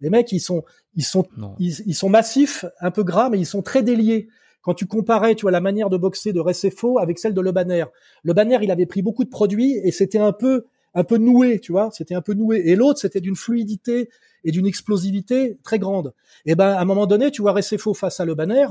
Les 0.00 0.10
mecs, 0.10 0.30
ils 0.32 0.40
sont, 0.40 0.64
ils 0.94 1.04
sont, 1.04 1.24
ils, 1.58 1.94
sont 1.94 2.08
massifs, 2.08 2.64
un 2.80 2.90
peu 2.90 3.02
gras, 3.02 3.30
mais 3.30 3.38
ils 3.38 3.46
sont 3.46 3.62
très 3.62 3.82
déliés. 3.82 4.28
Quand 4.60 4.74
tu 4.74 4.86
comparais, 4.86 5.34
tu 5.34 5.42
vois, 5.42 5.50
la 5.50 5.60
manière 5.60 5.88
de 5.88 5.96
boxer 5.96 6.32
de 6.32 6.40
Recefo 6.40 6.98
avec 6.98 7.18
celle 7.18 7.32
de 7.34 7.40
Le 7.40 7.52
Banner. 7.52 7.84
Le 8.22 8.32
Banner, 8.32 8.58
il 8.62 8.70
avait 8.70 8.86
pris 8.86 9.02
beaucoup 9.02 9.24
de 9.24 9.28
produits 9.30 9.74
et 9.84 9.92
c'était 9.92 10.18
un 10.18 10.32
peu, 10.32 10.66
un 10.94 11.04
peu 11.04 11.16
noué, 11.16 11.60
tu 11.60 11.72
vois, 11.72 11.90
c'était 11.92 12.14
un 12.14 12.22
peu 12.22 12.34
noué. 12.34 12.62
Et 12.66 12.74
l'autre, 12.74 12.98
c'était 12.98 13.20
d'une 13.20 13.36
fluidité 13.36 14.08
et 14.42 14.50
d'une 14.50 14.66
explosivité 14.66 15.58
très 15.62 15.78
grande. 15.78 16.12
Et 16.44 16.54
ben, 16.54 16.70
à 16.70 16.80
un 16.80 16.84
moment 16.84 17.06
donné, 17.06 17.30
tu 17.30 17.42
vois 17.42 17.52
Recefo 17.52 17.94
face 17.94 18.20
à 18.20 18.24
Le 18.24 18.34
Banner, 18.34 18.66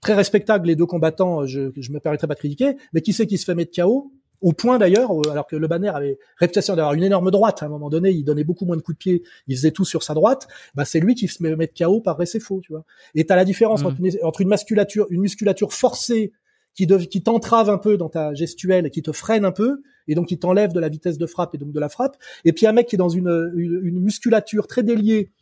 très 0.00 0.14
respectable 0.14 0.68
les 0.68 0.76
deux 0.76 0.86
combattants, 0.86 1.46
je, 1.46 1.72
je 1.76 1.92
me 1.92 2.00
permettrai 2.00 2.26
pas 2.26 2.34
de 2.34 2.38
critiquer, 2.38 2.76
mais 2.92 3.00
qui 3.00 3.12
c'est 3.12 3.26
qui 3.26 3.38
se 3.38 3.44
fait 3.44 3.54
mettre 3.54 3.72
KO 3.74 4.12
au 4.40 4.52
point 4.52 4.78
d'ailleurs, 4.78 5.10
alors 5.30 5.46
que 5.46 5.56
le 5.56 5.68
Banner 5.68 5.88
avait 5.88 6.18
réputation 6.36 6.74
d'avoir 6.74 6.94
une 6.94 7.02
énorme 7.02 7.30
droite, 7.30 7.62
à 7.62 7.66
un 7.66 7.68
moment 7.68 7.90
donné, 7.90 8.10
il 8.10 8.24
donnait 8.24 8.44
beaucoup 8.44 8.64
moins 8.64 8.76
de 8.76 8.82
coups 8.82 8.96
de 8.96 8.98
pied, 8.98 9.22
il 9.46 9.56
faisait 9.56 9.70
tout 9.70 9.84
sur 9.84 10.02
sa 10.02 10.14
droite, 10.14 10.48
bah 10.74 10.84
c'est 10.84 11.00
lui 11.00 11.14
qui 11.14 11.28
se 11.28 11.42
met 11.42 11.54
mettre 11.56 11.74
KO 11.74 12.00
par 12.00 12.18
faux, 12.40 12.60
tu 12.60 12.72
vois. 12.72 12.84
Et 13.14 13.26
t'as 13.26 13.36
la 13.36 13.44
différence 13.44 13.82
mmh. 13.82 13.86
entre, 14.22 14.40
une, 14.40 14.48
musculature, 14.48 15.06
une 15.10 15.20
musculature 15.20 15.72
forcée 15.72 16.32
qui, 16.74 16.86
qui 16.86 17.22
t'entrave 17.22 17.68
un 17.68 17.78
peu 17.78 17.96
dans 17.96 18.08
ta 18.08 18.32
gestuelle, 18.34 18.90
qui 18.90 19.02
te 19.02 19.12
freine 19.12 19.44
un 19.44 19.52
peu, 19.52 19.82
et 20.08 20.14
donc 20.14 20.28
qui 20.28 20.38
t'enlève 20.38 20.72
de 20.72 20.80
la 20.80 20.88
vitesse 20.88 21.18
de 21.18 21.26
frappe 21.26 21.54
et 21.54 21.58
donc 21.58 21.72
de 21.72 21.80
la 21.80 21.88
frappe, 21.88 22.16
et 22.44 22.52
puis 22.52 22.66
un 22.66 22.72
mec 22.72 22.86
qui 22.86 22.96
est 22.96 22.98
dans 22.98 23.08
une, 23.08 23.52
une, 23.56 24.00
musculature 24.00 24.66
très 24.66 24.82
déliée, 24.82 25.32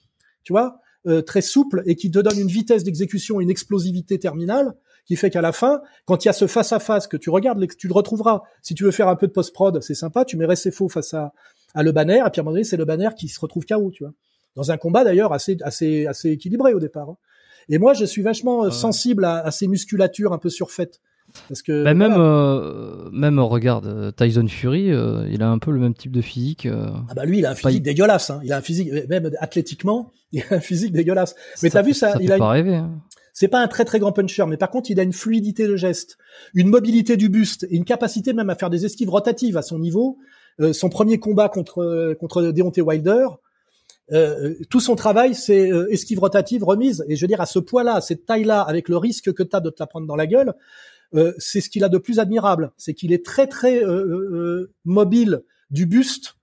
tu 0.43 0.53
vois, 0.53 0.81
euh, 1.07 1.23
très 1.23 1.43
souple 1.43 1.83
et 1.87 1.95
qui 1.95 2.11
te 2.11 2.19
donne 2.19 2.39
une 2.39 2.49
vitesse 2.49 2.83
d'exécution, 2.83 3.41
une 3.41 3.51
explosivité 3.51 4.19
terminale 4.19 4.75
qui 5.09 5.17
fait 5.17 5.31
qu'à 5.31 5.41
la 5.41 5.53
fin, 5.53 5.81
quand 6.05 6.25
il 6.25 6.29
y 6.29 6.31
a 6.31 6.35
ce 6.35 6.47
face 6.47 6.73
à 6.73 6.79
face 6.79 7.07
que 7.07 7.17
tu 7.17 7.31
regardes, 7.31 7.67
tu 7.79 7.89
le 7.89 7.95
retrouveras. 7.95 8.43
Si 8.61 8.75
tu 8.75 8.85
veux 8.85 8.91
faire 8.91 9.09
un 9.09 9.17
peu 9.17 9.27
de 9.27 9.33
post 9.33 9.55
prod, 9.55 9.83
c'est 9.83 9.95
sympa. 9.95 10.27
Tu 10.27 10.37
mets 10.37 10.47
faux 10.71 10.91
face 10.91 11.15
à, 11.15 11.33
à 11.75 11.83
le 11.83 11.93
banner, 11.93 12.19
et 12.19 12.31
puis 12.31 12.41
à 12.41 12.43
un 12.43 12.45
moment 12.45 12.53
donné, 12.53 12.65
c'est 12.65 12.77
le 12.77 12.85
banner 12.85 13.09
qui 13.17 13.29
se 13.29 13.41
retrouve 13.41 13.65
KO, 13.65 13.91
tu 13.91 14.05
vois. 14.05 14.13
Dans 14.55 14.71
un 14.71 14.77
combat 14.77 15.05
d'ailleurs 15.05 15.33
assez 15.33 15.57
assez 15.63 16.07
assez 16.07 16.31
équilibré 16.31 16.75
au 16.75 16.81
départ. 16.81 17.09
Hein. 17.09 17.17
Et 17.71 17.79
moi, 17.79 17.95
je 17.95 18.05
suis 18.05 18.23
vachement 18.23 18.65
euh, 18.65 18.71
sensible 18.71 19.25
à, 19.25 19.39
à, 19.39 19.51
ces 19.51 19.67
musculatures 19.67 20.33
un 20.33 20.39
peu 20.39 20.51
surfaites. 20.51 21.01
Parce 21.49 21.63
que 21.63 21.85
bah, 21.85 21.93
même 21.95 22.15
euh, 22.17 23.11
même 23.13 23.39
regarde 23.39 23.87
euh, 23.87 24.11
Tyson 24.11 24.47
Fury, 24.49 24.91
il 25.31 25.43
a 25.43 25.49
un 25.49 25.59
peu 25.59 25.71
le 25.71 25.79
même 25.79 25.95
type 25.95 26.13
de 26.13 26.23
physique. 26.23 26.67
ah 26.67 27.15
bah 27.15 27.25
lui, 27.25 27.39
il 27.39 27.47
a 27.47 27.51
un 27.51 27.55
physique 27.55 27.83
dégueulasse. 27.83 28.31
Hein. 28.31 28.41
Il 28.45 28.53
a 28.53 28.59
un 28.59 28.63
physique 28.63 28.91
même 29.09 29.31
athlétiquement, 29.39 30.11
il 30.33 30.43
a 30.51 30.57
un 30.57 30.61
physique 30.61 30.93
dégueulasse. 30.93 31.35
Mais 31.63 31.71
t'as 31.71 31.83
vu 31.83 31.95
ça, 31.95 32.13
ça 32.13 32.19
il 32.21 32.31
a 32.33 32.39
pas 32.39 32.51
rêver. 32.51 32.77
Hein. 32.77 33.01
C'est 33.39 33.47
pas 33.47 33.61
un 33.61 33.69
très 33.69 33.85
très 33.85 34.01
grand 34.01 34.11
puncher, 34.11 34.45
mais 34.49 34.57
par 34.57 34.69
contre, 34.69 34.91
il 34.91 34.99
a 34.99 35.05
une 35.05 35.13
fluidité 35.13 35.69
de 35.69 35.77
geste, 35.77 36.19
une 36.55 36.67
mobilité 36.67 37.17
du 37.17 37.29
buste 37.29 37.69
et 37.71 37.77
une 37.77 37.85
capacité 37.85 38.33
même 38.33 38.51
à 38.51 38.57
faire 38.57 38.69
des 38.69 38.85
esquives 38.85 39.11
rotatives 39.11 39.57
à 39.57 39.63
son 39.63 39.79
niveau. 39.79 40.19
Euh, 40.59 40.73
son 40.73 40.89
premier 40.89 41.21
combat 41.21 41.49
contre 41.49 42.17
contre 42.19 42.43
Deontay 42.51 42.81
Wilder, 42.81 43.29
euh, 44.11 44.55
tout 44.71 44.81
son 44.81 44.97
travail, 44.97 45.37
c'est 45.37 45.71
euh, 45.71 45.87
esquive 45.93 46.19
rotative, 46.19 46.65
remise. 46.65 47.05
Et 47.07 47.15
je 47.15 47.21
veux 47.21 47.29
dire, 47.29 47.41
à 47.41 47.47
ce 47.47 47.61
poids-là, 47.61 47.95
à 47.95 48.01
cette 48.01 48.27
taille-là, 48.27 48.63
avec 48.63 48.89
le 48.89 48.97
risque 48.97 49.33
que 49.33 49.45
tu 49.45 49.55
as 49.55 49.61
de 49.61 49.71
te 49.71 49.77
la 49.79 49.87
prendre 49.87 50.09
dans 50.09 50.17
la 50.17 50.27
gueule, 50.27 50.55
euh, 51.15 51.33
c'est 51.39 51.61
ce 51.61 51.71
qu'il 51.71 51.85
a 51.85 51.89
de 51.89 51.99
plus 51.99 52.19
admirable. 52.19 52.73
C'est 52.77 52.93
qu'il 52.93 53.13
est 53.13 53.25
très 53.25 53.47
très 53.47 53.83
mobile 54.85 55.45
du 55.71 55.87
buste 55.87 56.35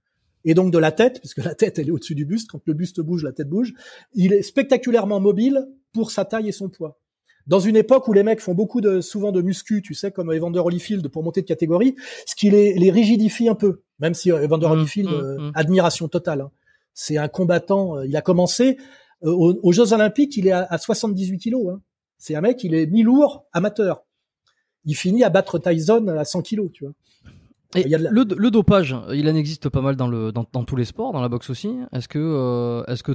et 0.45 0.53
donc 0.53 0.71
de 0.71 0.77
la 0.77 0.93
tête, 0.93 1.19
puisque 1.19 1.43
la 1.43 1.55
tête 1.55 1.77
elle 1.77 1.89
est 1.89 1.91
au-dessus 1.91 2.15
du 2.15 2.23
buste. 2.23 2.51
Quand 2.51 2.61
le 2.65 2.73
buste 2.73 3.01
bouge, 3.01 3.21
la 3.21 3.33
tête 3.33 3.49
bouge. 3.49 3.73
Il 4.13 4.31
est 4.31 4.43
spectaculairement 4.43 5.19
mobile 5.19 5.67
pour 5.95 6.11
sa 6.11 6.25
taille 6.25 6.49
et 6.49 6.51
son 6.51 6.69
poids. 6.69 6.99
Dans 7.47 7.59
une 7.59 7.77
époque 7.77 8.07
où 8.09 8.13
les 8.13 8.23
mecs 8.23 8.41
font 8.41 8.53
beaucoup 8.53 8.81
de, 8.81 8.99
souvent 8.99 9.31
de 9.31 9.41
muscu, 9.41 9.81
tu 9.81 9.93
sais, 9.93 10.11
comme 10.11 10.31
Evander 10.31 10.59
Holyfield 10.59 11.07
pour 11.07 11.23
monter 11.23 11.41
de 11.41 11.45
catégorie, 11.45 11.95
ce 12.25 12.35
qui 12.35 12.49
les, 12.49 12.73
les 12.73 12.91
rigidifie 12.91 13.47
un 13.47 13.55
peu. 13.55 13.81
Même 13.99 14.13
si 14.13 14.31
euh, 14.31 14.43
Evander 14.43 14.67
mmh, 14.67 14.71
Holyfield, 14.71 15.09
mmh, 15.09 15.13
euh, 15.13 15.37
mmh. 15.37 15.51
admiration 15.55 16.07
totale. 16.09 16.41
Hein. 16.41 16.51
C'est 16.93 17.17
un 17.17 17.29
combattant. 17.29 17.97
Euh, 17.97 18.05
il 18.05 18.17
a 18.17 18.21
commencé 18.21 18.77
aux, 19.21 19.71
Jeux 19.71 19.93
Olympiques, 19.93 20.35
il 20.37 20.47
est 20.47 20.51
à, 20.51 20.77
78 20.77 21.37
kilos. 21.37 21.73
Hein. 21.73 21.81
C'est 22.17 22.35
un 22.35 22.41
mec, 22.41 22.63
il 22.63 22.75
est 22.75 22.85
mi-lourd, 22.85 23.45
amateur. 23.53 24.03
Il 24.83 24.95
finit 24.95 25.23
à 25.23 25.29
battre 25.29 25.57
Tyson 25.57 26.07
à 26.09 26.25
100 26.25 26.41
kilos, 26.41 26.69
tu 26.73 26.83
vois. 26.83 26.93
Et 27.75 27.83
le, 27.87 28.51
dopage, 28.51 28.95
il 29.13 29.27
en 29.29 29.35
existe 29.35 29.69
pas 29.69 29.81
mal 29.81 29.95
dans, 29.95 30.07
le, 30.07 30.31
dans, 30.31 30.45
dans 30.51 30.63
tous 30.63 30.75
les 30.75 30.85
sports, 30.85 31.11
dans 31.11 31.21
la 31.21 31.29
boxe 31.29 31.49
aussi. 31.49 31.75
Est-ce 31.91 32.07
que, 32.07 32.19
euh, 32.19 32.83
est-ce 32.85 33.03
que 33.03 33.13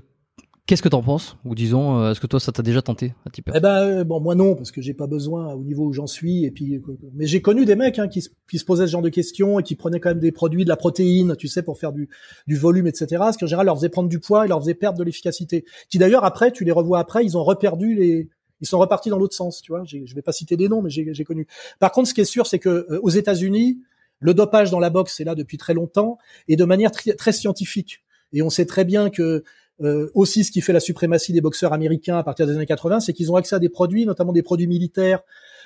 Qu'est-ce 0.66 0.82
que 0.82 0.89
t'en 0.89 1.03
penses 1.03 1.37
Ou 1.45 1.55
disons, 1.55 1.99
euh, 1.99 2.12
est-ce 2.12 2.20
que 2.20 2.27
toi, 2.27 2.39
ça 2.39 2.53
t'a 2.53 2.62
déjà 2.62 2.81
tenté 2.81 3.15
un 3.27 3.31
petit 3.31 3.43
Eh 3.55 3.61
ben, 3.61 3.82
euh, 3.82 4.05
bon, 4.05 4.20
moi 4.20 4.35
non, 4.35 4.55
parce 4.55 4.70
que 4.70 4.81
j'ai 4.81 4.95
pas 4.95 5.07
besoin 5.07 5.53
au 5.55 5.62
niveau 5.62 5.87
où 5.87 5.93
j'en 5.93 6.07
suis. 6.07 6.45
Et 6.45 6.51
puis, 6.51 6.81
mais 7.15 7.27
j'ai 7.27 7.43
connu 7.43 7.65
des 7.65 7.74
mecs 7.74 7.99
hein, 7.99 8.09
qui, 8.09 8.24
qui, 8.49 8.59
se 8.59 8.65
posaient 8.65 8.87
ce 8.87 8.93
genre 8.93 9.03
de 9.03 9.09
questions 9.09 9.59
et 9.59 9.62
qui 9.62 9.74
prenaient 9.74 10.01
quand 10.01 10.11
même 10.11 10.20
des 10.20 10.32
produits, 10.32 10.65
de 10.65 10.69
la 10.69 10.77
protéine, 10.77 11.35
tu 11.37 11.49
sais, 11.49 11.62
pour 11.62 11.78
faire 11.78 11.93
du, 11.93 12.09
du 12.47 12.57
volume, 12.57 12.87
etc. 12.87 13.23
Ce 13.32 13.39
qui 13.39 13.45
en 13.45 13.49
général 13.49 13.66
leur 13.66 13.77
faisait 13.77 13.89
prendre 13.89 14.09
du 14.09 14.20
poids 14.20 14.45
et 14.45 14.49
leur 14.49 14.61
faisait 14.61 14.74
perdre 14.74 14.99
de 14.99 15.05
l'efficacité. 15.05 15.65
Qui 15.89 15.99
d'ailleurs 15.99 16.24
après, 16.24 16.53
tu 16.53 16.65
les 16.65 16.73
revois 16.73 17.01
après, 17.01 17.24
ils 17.24 17.37
ont 17.37 17.43
reperdu 17.43 17.95
les, 17.95 18.28
ils 18.61 18.66
sont 18.66 18.78
repartis 18.78 19.11
dans 19.11 19.19
l'autre 19.19 19.35
sens, 19.35 19.62
tu 19.62 19.73
vois. 19.73 19.82
Je 19.85 20.15
vais 20.15 20.23
pas 20.23 20.32
citer 20.32 20.57
des 20.57 20.69
noms, 20.69 20.82
mais 20.82 20.91
j'ai 20.91 21.24
connu. 21.24 21.47
Par 21.78 21.91
contre, 21.93 22.09
ce 22.09 22.15
qui 22.15 22.20
est 22.20 22.24
sûr, 22.24 22.47
c'est 22.47 22.59
que 22.59 22.87
aux 23.03 23.11
États-Unis, 23.11 23.81
le 24.20 24.35
dopage 24.35 24.70
dans 24.70 24.81
la 24.81 24.91
boxe 24.91 25.19
est 25.20 25.24
là 25.24 25.35
depuis 25.35 25.57
très 25.57 25.74
longtemps 25.74 26.19
et 26.47 26.57
de 26.57 26.65
manière 26.65 26.91
très 26.93 27.32
scientifique. 27.32 28.05
Et 28.32 28.43
on 28.43 28.51
sait 28.51 28.66
très 28.66 28.85
bien 28.85 29.11
que 29.11 29.43
euh, 29.82 30.11
aussi, 30.15 30.44
ce 30.44 30.51
qui 30.51 30.61
fait 30.61 30.73
la 30.73 30.81
suprématie 30.81 31.32
des 31.32 31.40
boxeurs 31.40 31.73
américains 31.73 32.19
à 32.19 32.23
partir 32.23 32.47
des 32.47 32.55
années 32.55 32.66
80, 32.66 33.01
c'est 33.01 33.12
qu'ils 33.12 33.32
ont 33.32 33.36
accès 33.36 33.57
à 33.57 33.59
des 33.59 33.69
produits, 33.69 34.05
notamment 34.05 34.32
des 34.32 34.43
produits 34.43 34.66
militaires, 34.66 35.20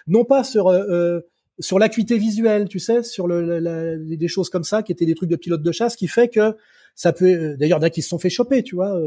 non 0.06 0.24
pas 0.24 0.44
sur 0.44 0.68
euh, 0.68 0.84
euh 0.88 1.20
sur 1.60 1.78
l'acuité 1.78 2.18
visuelle, 2.18 2.66
tu 2.66 2.80
sais, 2.80 3.04
sur 3.04 3.28
le, 3.28 3.60
la, 3.60 3.96
des 3.96 4.26
choses 4.26 4.50
comme 4.50 4.64
ça, 4.64 4.82
qui 4.82 4.90
étaient 4.90 5.06
des 5.06 5.14
trucs 5.14 5.30
de 5.30 5.36
pilote 5.36 5.62
de 5.62 5.70
chasse, 5.70 5.94
qui 5.94 6.08
fait 6.08 6.26
que 6.26 6.56
ça 6.96 7.12
peut. 7.12 7.26
Euh, 7.26 7.56
d'ailleurs, 7.56 7.78
il 7.80 7.86
y 7.86 7.90
qui 7.92 8.02
se 8.02 8.08
sont 8.08 8.18
fait 8.18 8.28
choper, 8.28 8.64
tu 8.64 8.74
vois. 8.74 8.98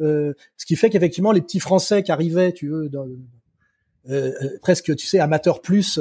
Euh, 0.00 0.34
ce 0.56 0.66
qui 0.66 0.74
fait 0.74 0.90
qu'effectivement, 0.90 1.30
les 1.30 1.40
petits 1.40 1.60
Français 1.60 2.02
qui 2.02 2.10
arrivaient, 2.10 2.52
tu 2.52 2.66
veux, 2.66 2.88
dans, 2.88 3.06
presque, 4.60 4.96
tu 4.96 5.06
sais, 5.06 5.20
amateurs 5.20 5.60
plus, 5.60 6.00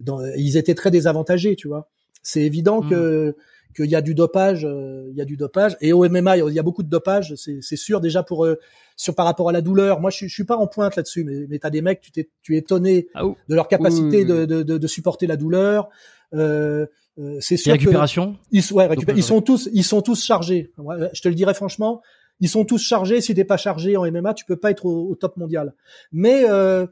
dans, 0.00 0.24
ils 0.36 0.56
étaient 0.56 0.74
très 0.74 0.90
désavantagés, 0.90 1.54
tu 1.54 1.68
vois. 1.68 1.90
C'est 2.22 2.40
évident 2.40 2.80
mmh. 2.80 2.88
que 2.88 3.36
qu'il 3.74 3.90
y 3.90 3.96
a 3.96 4.00
du 4.00 4.14
dopage, 4.14 4.64
euh, 4.64 5.08
il 5.10 5.16
y 5.16 5.20
a 5.20 5.24
du 5.24 5.36
dopage. 5.36 5.76
Et 5.80 5.92
au 5.92 6.08
MMA, 6.08 6.38
il 6.38 6.52
y 6.54 6.58
a 6.58 6.62
beaucoup 6.62 6.82
de 6.82 6.88
dopage, 6.88 7.34
c'est 7.36 7.76
sûr 7.76 8.00
déjà 8.00 8.22
pour 8.22 8.44
euh, 8.44 8.58
sur 8.96 9.14
par 9.14 9.26
rapport 9.26 9.48
à 9.48 9.52
la 9.52 9.60
douleur. 9.60 10.00
Moi, 10.00 10.10
je, 10.10 10.26
je 10.26 10.32
suis 10.32 10.44
pas 10.44 10.56
en 10.56 10.66
pointe 10.66 10.96
là-dessus, 10.96 11.24
mais, 11.24 11.46
mais 11.48 11.58
t'as 11.58 11.70
des 11.70 11.82
mecs, 11.82 12.00
tu 12.00 12.10
t'es 12.10 12.28
tu 12.42 12.54
es 12.54 12.58
étonné 12.58 13.08
ah 13.14 13.24
de 13.48 13.54
leur 13.54 13.68
capacité 13.68 14.24
de, 14.24 14.44
de, 14.44 14.62
de, 14.62 14.86
supporter 14.86 15.26
la 15.26 15.36
douleur. 15.36 15.88
Euh, 16.34 16.86
euh 17.18 17.38
c'est 17.40 17.56
sûr. 17.56 17.72
récupération. 17.72 18.36
ils, 18.50 18.72
ouais, 18.72 18.88
ils 19.16 19.22
sont 19.22 19.40
tous, 19.40 19.68
ils 19.72 19.84
sont 19.84 20.02
tous 20.02 20.24
chargés. 20.24 20.72
je 21.12 21.20
te 21.20 21.28
le 21.28 21.34
dirais 21.34 21.54
franchement, 21.54 22.02
ils 22.40 22.48
sont 22.48 22.64
tous 22.64 22.82
chargés. 22.82 23.20
Si 23.20 23.34
t'es 23.34 23.44
pas 23.44 23.56
chargé 23.56 23.96
en 23.96 24.10
MMA, 24.10 24.34
tu 24.34 24.44
peux 24.44 24.56
pas 24.56 24.70
être 24.70 24.86
au, 24.86 25.14
top 25.14 25.36
mondial. 25.36 25.74
Mais 26.12 26.44
euh, 26.48 26.86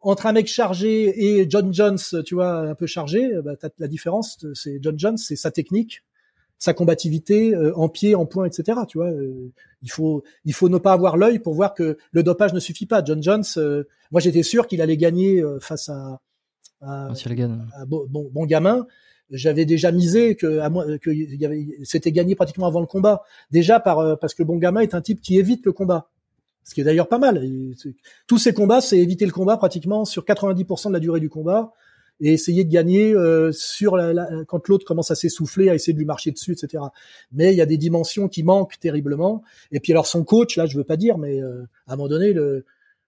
entre 0.00 0.26
un 0.26 0.32
mec 0.32 0.46
chargé 0.46 1.40
et 1.40 1.46
John 1.48 1.72
Jones, 1.74 1.98
tu 2.24 2.34
vois, 2.34 2.58
un 2.60 2.74
peu 2.74 2.86
chargé, 2.86 3.30
bah, 3.44 3.56
t'as 3.56 3.68
la 3.78 3.88
différence. 3.88 4.44
C'est 4.54 4.78
John 4.82 4.98
Jones, 4.98 5.16
c'est 5.16 5.36
sa 5.36 5.50
technique 5.50 6.02
sa 6.58 6.74
combativité 6.74 7.54
euh, 7.54 7.72
en 7.76 7.88
pied, 7.88 8.14
en 8.14 8.26
point, 8.26 8.44
etc. 8.44 8.80
Tu 8.88 8.98
vois, 8.98 9.08
euh, 9.08 9.52
il 9.82 9.90
faut 9.90 10.24
il 10.44 10.52
faut 10.52 10.68
ne 10.68 10.78
pas 10.78 10.92
avoir 10.92 11.16
l'œil 11.16 11.38
pour 11.38 11.54
voir 11.54 11.74
que 11.74 11.98
le 12.10 12.22
dopage 12.22 12.52
ne 12.52 12.60
suffit 12.60 12.86
pas. 12.86 13.02
John 13.04 13.22
Jones, 13.22 13.44
euh, 13.56 13.84
moi 14.10 14.20
j'étais 14.20 14.42
sûr 14.42 14.66
qu'il 14.66 14.82
allait 14.82 14.96
gagner 14.96 15.42
face 15.60 15.88
à, 15.88 16.20
à, 16.80 17.12
bon, 17.86 18.06
bon, 18.08 18.46
gamin. 18.46 18.86
J'avais 19.30 19.66
déjà 19.66 19.92
misé 19.92 20.36
que 20.36 20.58
à 20.58 20.70
moi 20.70 20.86
que 20.98 21.10
y 21.10 21.44
avait 21.44 21.66
c'était 21.84 22.12
gagné 22.12 22.34
pratiquement 22.34 22.66
avant 22.66 22.80
le 22.80 22.86
combat. 22.86 23.22
Déjà 23.50 23.78
par 23.78 24.18
parce 24.18 24.34
que 24.34 24.42
bon 24.42 24.56
gamin 24.56 24.80
est 24.80 24.94
un 24.94 25.02
type 25.02 25.20
qui 25.20 25.38
évite 25.38 25.64
le 25.66 25.72
combat. 25.72 26.08
Ce 26.64 26.74
qui 26.74 26.80
est 26.80 26.84
d'ailleurs 26.84 27.08
pas 27.08 27.18
mal. 27.18 27.42
tous 28.26 28.38
ces 28.38 28.52
combats, 28.52 28.80
c'est 28.80 28.98
éviter 28.98 29.26
le 29.26 29.32
combat 29.32 29.56
pratiquement 29.56 30.04
sur 30.04 30.24
90% 30.24 30.88
de 30.88 30.92
la 30.92 31.00
durée 31.00 31.20
du 31.20 31.30
combat 31.30 31.72
et 32.20 32.32
essayer 32.32 32.64
de 32.64 32.70
gagner 32.70 33.12
euh, 33.12 33.52
sur 33.52 33.96
la, 33.96 34.28
quand 34.46 34.66
l'autre 34.68 34.84
commence 34.84 35.10
à 35.10 35.14
s'essouffler, 35.14 35.68
à 35.68 35.74
essayer 35.74 35.92
de 35.92 35.98
lui 35.98 36.04
marcher 36.04 36.30
dessus, 36.30 36.52
etc. 36.52 36.84
Mais 37.32 37.52
il 37.52 37.56
y 37.56 37.60
a 37.60 37.66
des 37.66 37.76
dimensions 37.76 38.28
qui 38.28 38.42
manquent 38.42 38.78
terriblement. 38.80 39.42
Et 39.70 39.80
puis 39.80 39.92
alors 39.92 40.06
son 40.06 40.24
coach, 40.24 40.56
là, 40.56 40.66
je 40.66 40.76
veux 40.76 40.84
pas 40.84 40.96
dire, 40.96 41.18
mais 41.18 41.40
euh, 41.40 41.62
à 41.86 41.92
un 41.92 41.96
moment 41.96 42.08
donné, 42.08 42.32
le, 42.32 42.64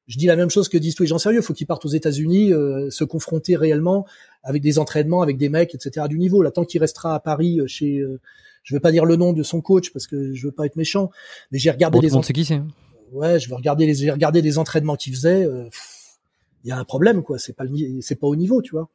je 0.06 0.16
dis 0.16 0.26
la 0.26 0.36
même 0.36 0.50
chose 0.50 0.68
que 0.68 0.78
disent 0.78 0.94
tous 0.94 1.02
les 1.02 1.08
gens 1.08 1.18
sérieux. 1.18 1.42
Faut 1.42 1.54
qu'il 1.54 1.66
parte 1.66 1.84
aux 1.84 1.90
États-Unis, 1.90 2.52
euh, 2.52 2.88
se 2.90 3.04
confronter 3.04 3.56
réellement 3.56 4.06
avec 4.42 4.62
des 4.62 4.78
entraînements, 4.78 5.22
avec 5.22 5.36
des 5.36 5.48
mecs, 5.48 5.74
etc. 5.74 6.06
du 6.08 6.18
niveau. 6.18 6.42
Là, 6.42 6.50
tant 6.50 6.64
qu'il 6.64 6.80
restera 6.80 7.14
à 7.14 7.20
Paris 7.20 7.60
chez, 7.66 8.04
je 8.62 8.74
veux 8.74 8.80
pas 8.80 8.92
dire 8.92 9.04
le 9.04 9.16
nom 9.16 9.32
de 9.32 9.42
son 9.42 9.60
coach 9.60 9.92
parce 9.92 10.06
que 10.06 10.32
je 10.34 10.46
veux 10.46 10.52
pas 10.52 10.66
être 10.66 10.76
méchant, 10.76 11.10
mais 11.50 11.58
j'ai 11.58 11.70
regardé 11.70 12.00
les. 12.00 12.10
C'est 12.22 12.32
qui 12.32 12.44
c'est? 12.44 12.62
Ouais, 13.12 13.40
je 13.40 13.48
vais 13.48 13.56
regarder 13.56 13.86
les, 13.86 13.94
j'ai 13.94 14.10
regardé 14.10 14.40
les 14.40 14.56
entraînements 14.56 14.94
qu'il 14.94 15.12
faisait 15.12 15.48
il 16.64 16.68
y 16.68 16.72
a 16.72 16.78
un 16.78 16.84
problème 16.84 17.22
quoi. 17.22 17.38
C'est 17.38 17.54
pas 17.54 17.64
c'est 18.00 18.16
pas 18.16 18.26
au 18.26 18.36
niveau 18.36 18.62
tu 18.62 18.72
vois. 18.72 18.88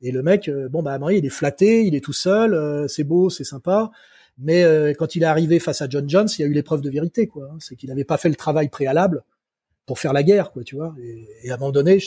Et 0.00 0.10
le 0.10 0.22
mec 0.22 0.48
euh, 0.48 0.68
bon 0.68 0.82
bah 0.82 0.98
il 1.12 1.24
est 1.24 1.30
flatté 1.30 1.84
il 1.84 1.94
est 1.94 2.00
tout 2.00 2.12
seul 2.12 2.54
euh, 2.54 2.88
c'est 2.88 3.04
beau 3.04 3.30
c'est 3.30 3.44
sympa. 3.44 3.90
Mais 4.36 4.64
euh, 4.64 4.92
quand 4.98 5.14
il 5.14 5.22
est 5.22 5.26
arrivé 5.26 5.60
face 5.60 5.80
à 5.80 5.88
John 5.88 6.08
Jones 6.08 6.28
il 6.38 6.42
y 6.42 6.44
a 6.44 6.48
eu 6.48 6.52
l'épreuve 6.52 6.80
de 6.80 6.90
vérité 6.90 7.26
quoi 7.26 7.48
hein. 7.52 7.56
c'est 7.60 7.76
qu'il 7.76 7.88
n'avait 7.88 8.04
pas 8.04 8.16
fait 8.16 8.28
le 8.28 8.34
travail 8.34 8.68
préalable 8.68 9.22
pour 9.86 9.98
faire 9.98 10.12
la 10.12 10.22
guerre 10.22 10.50
quoi 10.52 10.64
tu 10.64 10.76
vois. 10.76 10.94
Et, 11.42 11.50
à 11.50 11.54
un 11.54 11.58
moment 11.58 11.72
donné 11.72 11.98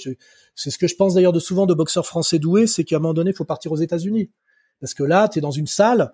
c'est 0.55 0.69
ce 0.71 0.77
que 0.77 0.87
je 0.87 0.95
pense 0.95 1.13
d'ailleurs 1.13 1.33
de 1.33 1.39
souvent 1.39 1.65
de 1.65 1.73
boxeurs 1.73 2.05
français 2.05 2.39
doués 2.39 2.67
c'est 2.67 2.83
qu'à 2.83 2.97
un 2.97 2.99
moment 2.99 3.13
donné 3.13 3.31
il 3.31 3.35
faut 3.35 3.45
partir 3.45 3.71
aux 3.71 3.77
États-Unis. 3.77 4.29
Parce 4.79 4.93
que 4.93 5.03
là, 5.03 5.27
tu 5.27 5.39
es 5.39 5.41
dans 5.41 5.49
une 5.49 5.65
salle, 5.65 6.11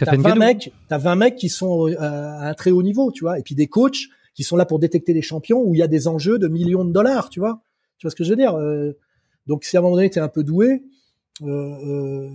t'as 0.00 0.16
20 0.16 0.34
mecs, 0.34 0.72
t'as 0.88 0.98
20 0.98 1.14
mecs 1.14 1.36
qui 1.36 1.48
sont 1.48 1.94
à 1.96 2.48
un 2.48 2.54
très 2.54 2.72
haut 2.72 2.82
niveau, 2.82 3.12
tu 3.12 3.22
vois, 3.22 3.38
et 3.38 3.42
puis 3.42 3.54
des 3.54 3.68
coachs 3.68 4.08
qui 4.34 4.42
sont 4.42 4.56
là 4.56 4.66
pour 4.66 4.80
détecter 4.80 5.12
les 5.12 5.22
champions 5.22 5.62
où 5.62 5.74
il 5.74 5.78
y 5.78 5.82
a 5.82 5.86
des 5.86 6.08
enjeux 6.08 6.40
de 6.40 6.48
millions 6.48 6.84
de 6.84 6.92
dollars, 6.92 7.28
tu 7.28 7.38
vois. 7.38 7.62
Tu 7.98 8.06
vois 8.06 8.10
ce 8.10 8.16
que 8.16 8.24
je 8.24 8.30
veux 8.30 8.36
dire 8.36 8.54
euh, 8.54 8.92
Donc 9.46 9.64
si 9.64 9.76
à 9.76 9.80
un 9.80 9.82
moment 9.82 9.96
donné 9.96 10.10
tu 10.10 10.18
es 10.18 10.22
un 10.22 10.28
peu 10.28 10.44
doué, 10.44 10.82
euh, 11.42 11.46
euh, 11.48 12.28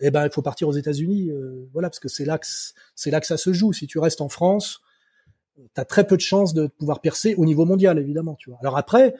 eh 0.00 0.10
ben 0.10 0.24
il 0.24 0.30
faut 0.30 0.42
partir 0.42 0.68
aux 0.68 0.72
États-Unis, 0.72 1.30
voilà, 1.72 1.88
parce 1.88 2.00
que 2.00 2.08
c'est 2.08 2.24
là 2.24 2.38
que 2.38 2.46
c'est 2.94 3.10
là 3.10 3.20
que 3.20 3.26
ça 3.26 3.36
se 3.36 3.52
joue. 3.52 3.72
Si 3.72 3.86
tu 3.86 3.98
restes 3.98 4.20
en 4.20 4.28
France, 4.28 4.82
tu 5.56 5.80
as 5.80 5.84
très 5.84 6.06
peu 6.06 6.16
de 6.16 6.20
chances 6.20 6.52
de 6.52 6.66
pouvoir 6.66 7.00
percer 7.00 7.34
au 7.36 7.46
niveau 7.46 7.64
mondial, 7.64 7.98
évidemment. 7.98 8.34
Tu 8.34 8.50
vois. 8.50 8.58
Alors 8.60 8.76
après, 8.76 9.14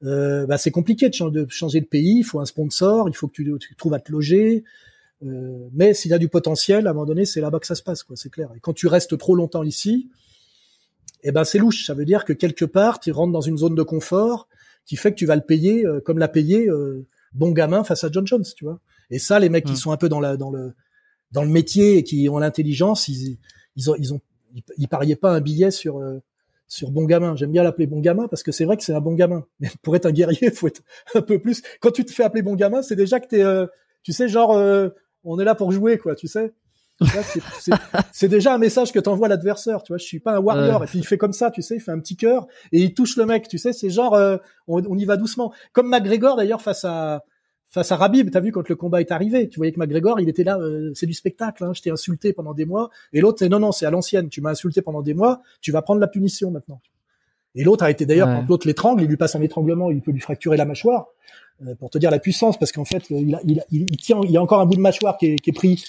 bah, 0.00 0.56
c'est 0.56 0.70
compliqué 0.70 1.10
de, 1.10 1.46
changer 1.50 1.80
de 1.82 1.86
pays. 1.86 2.20
Il 2.20 2.24
faut 2.24 2.40
un 2.40 2.46
sponsor, 2.46 3.10
il 3.10 3.14
faut 3.14 3.28
que 3.28 3.34
tu, 3.34 3.76
trouves 3.76 3.92
à 3.92 4.00
te 4.00 4.10
loger. 4.10 4.64
Mais 5.20 5.92
s'il 5.92 6.10
y 6.10 6.14
a 6.14 6.18
du 6.18 6.30
potentiel, 6.30 6.86
à 6.86 6.90
un 6.90 6.92
moment 6.94 7.04
donné, 7.04 7.26
c'est 7.26 7.42
là-bas 7.42 7.60
que 7.60 7.66
ça 7.66 7.74
se 7.74 7.82
passe. 7.82 8.06
C'est 8.14 8.30
clair. 8.30 8.50
Et 8.56 8.60
quand 8.60 8.72
tu 8.72 8.86
restes 8.86 9.18
trop 9.18 9.34
longtemps 9.34 9.64
ici, 9.64 10.08
eh 11.22 11.30
ben 11.30 11.44
c'est 11.44 11.58
louche. 11.58 11.86
Ça 11.86 11.92
veut 11.92 12.06
dire 12.06 12.24
que 12.24 12.32
quelque 12.32 12.64
part, 12.64 13.00
tu 13.00 13.12
rentres 13.12 13.32
dans 13.32 13.42
une 13.42 13.58
zone 13.58 13.74
de 13.74 13.82
confort 13.82 14.48
qui 14.84 14.96
fait 14.96 15.12
que 15.12 15.16
tu 15.16 15.26
vas 15.26 15.36
le 15.36 15.42
payer 15.42 15.86
euh, 15.86 16.00
comme 16.00 16.18
l'a 16.18 16.28
payé 16.28 16.68
euh, 16.68 17.06
bon 17.32 17.50
gamin 17.50 17.84
face 17.84 18.04
à 18.04 18.10
John 18.10 18.26
Jones, 18.26 18.44
tu 18.56 18.64
vois. 18.64 18.80
Et 19.10 19.18
ça, 19.18 19.38
les 19.38 19.48
mecs 19.48 19.64
qui 19.64 19.76
sont 19.76 19.92
un 19.92 19.96
peu 19.96 20.08
dans 20.08 20.20
la 20.20 20.36
dans 20.36 20.50
le 20.50 20.72
dans 21.30 21.42
le 21.42 21.50
métier 21.50 21.98
et 21.98 22.04
qui 22.04 22.28
ont 22.28 22.38
l'intelligence, 22.38 23.08
ils 23.08 23.38
ils 23.76 23.90
ont 23.90 23.94
ils 23.98 24.14
ont 24.14 24.20
ils, 24.76 24.88
pariaient 24.88 25.16
pas 25.16 25.32
un 25.32 25.40
billet 25.40 25.70
sur 25.70 25.98
euh, 25.98 26.20
sur 26.68 26.90
bon 26.90 27.04
gamin. 27.04 27.36
J'aime 27.36 27.52
bien 27.52 27.62
l'appeler 27.62 27.86
bon 27.86 28.00
gamin 28.00 28.28
parce 28.28 28.42
que 28.42 28.52
c'est 28.52 28.64
vrai 28.64 28.76
que 28.76 28.84
c'est 28.84 28.94
un 28.94 29.00
bon 29.00 29.14
gamin. 29.14 29.44
Mais 29.60 29.68
pour 29.82 29.96
être 29.96 30.06
un 30.06 30.12
guerrier, 30.12 30.50
faut 30.50 30.68
être 30.68 30.82
un 31.14 31.22
peu 31.22 31.38
plus. 31.38 31.62
Quand 31.80 31.90
tu 31.90 32.04
te 32.04 32.12
fais 32.12 32.24
appeler 32.24 32.42
bon 32.42 32.54
gamin, 32.54 32.82
c'est 32.82 32.96
déjà 32.96 33.20
que 33.20 33.28
t'es, 33.28 33.44
tu 34.02 34.12
sais, 34.12 34.28
genre, 34.28 34.50
on 35.24 35.38
est 35.38 35.44
là 35.44 35.54
pour 35.54 35.72
jouer, 35.72 35.98
quoi, 35.98 36.14
tu 36.14 36.28
sais. 36.28 36.52
C'est 38.12 38.28
déjà 38.28 38.54
un 38.54 38.58
message 38.58 38.92
que 38.92 38.98
t'envoies 38.98 39.28
l'adversaire, 39.28 39.82
tu 39.82 39.92
vois. 39.92 39.98
Je 39.98 40.04
suis 40.04 40.20
pas 40.20 40.36
un 40.36 40.40
warrior. 40.40 40.84
Et 40.84 40.86
puis 40.86 40.98
il 40.98 41.06
fait 41.06 41.18
comme 41.18 41.32
ça, 41.32 41.50
tu 41.50 41.62
sais, 41.62 41.76
il 41.76 41.80
fait 41.80 41.92
un 41.92 42.00
petit 42.00 42.16
cœur 42.16 42.46
et 42.72 42.80
il 42.80 42.94
touche 42.94 43.16
le 43.16 43.26
mec, 43.26 43.48
tu 43.48 43.58
sais. 43.58 43.72
C'est 43.72 43.90
genre, 43.90 44.14
euh, 44.14 44.36
on, 44.68 44.98
y 44.98 45.04
va 45.04 45.16
doucement. 45.16 45.52
Comme 45.72 45.88
McGregor 45.88 46.36
d'ailleurs 46.36 46.62
face 46.62 46.84
à 46.84 47.24
face 47.68 47.90
à 47.90 47.96
Rabib. 47.96 48.30
T'as 48.30 48.40
vu 48.40 48.52
quand 48.52 48.68
le 48.68 48.76
combat 48.76 49.00
est 49.00 49.10
arrivé, 49.10 49.48
tu 49.48 49.58
voyais 49.58 49.72
que 49.72 49.80
McGregor, 49.80 50.20
il 50.20 50.28
était 50.28 50.44
là, 50.44 50.58
euh, 50.58 50.92
c'est 50.94 51.06
du 51.06 51.14
spectacle. 51.14 51.64
Hein, 51.64 51.72
je 51.74 51.80
t'ai 51.80 51.90
insulté 51.90 52.34
pendant 52.34 52.52
des 52.52 52.66
mois. 52.66 52.90
Et 53.14 53.20
l'autre, 53.20 53.38
c'est 53.38 53.48
non 53.48 53.58
non, 53.58 53.72
c'est 53.72 53.86
à 53.86 53.90
l'ancienne. 53.90 54.28
Tu 54.28 54.42
m'as 54.42 54.50
insulté 54.50 54.82
pendant 54.82 55.00
des 55.00 55.14
mois. 55.14 55.40
Tu 55.62 55.72
vas 55.72 55.80
prendre 55.80 56.00
la 56.00 56.06
punition 56.06 56.50
maintenant. 56.50 56.80
Et 57.54 57.64
l'autre 57.64 57.84
a 57.84 57.90
été 57.90 58.06
d'ailleurs 58.06 58.28
quand 58.28 58.48
l'autre 58.48 58.66
l'étrangle, 58.66 59.02
il 59.02 59.08
lui 59.08 59.16
passe 59.16 59.34
un 59.34 59.42
étranglement, 59.42 59.90
il 59.90 60.00
peut 60.00 60.10
lui 60.10 60.20
fracturer 60.20 60.56
la 60.56 60.64
mâchoire 60.64 61.08
euh, 61.66 61.74
pour 61.74 61.90
te 61.90 61.98
dire 61.98 62.10
la 62.10 62.18
puissance, 62.18 62.58
parce 62.58 62.72
qu'en 62.72 62.84
fait, 62.84 63.10
il, 63.10 63.34
a, 63.34 63.40
il, 63.44 63.62
il, 63.70 63.96
tient, 63.98 64.20
il 64.24 64.30
y 64.30 64.36
a 64.36 64.42
encore 64.42 64.60
un 64.60 64.66
bout 64.66 64.76
de 64.76 64.80
mâchoire 64.80 65.18
qui 65.18 65.26
est, 65.26 65.36
qui 65.36 65.50
est 65.50 65.52
pris 65.52 65.84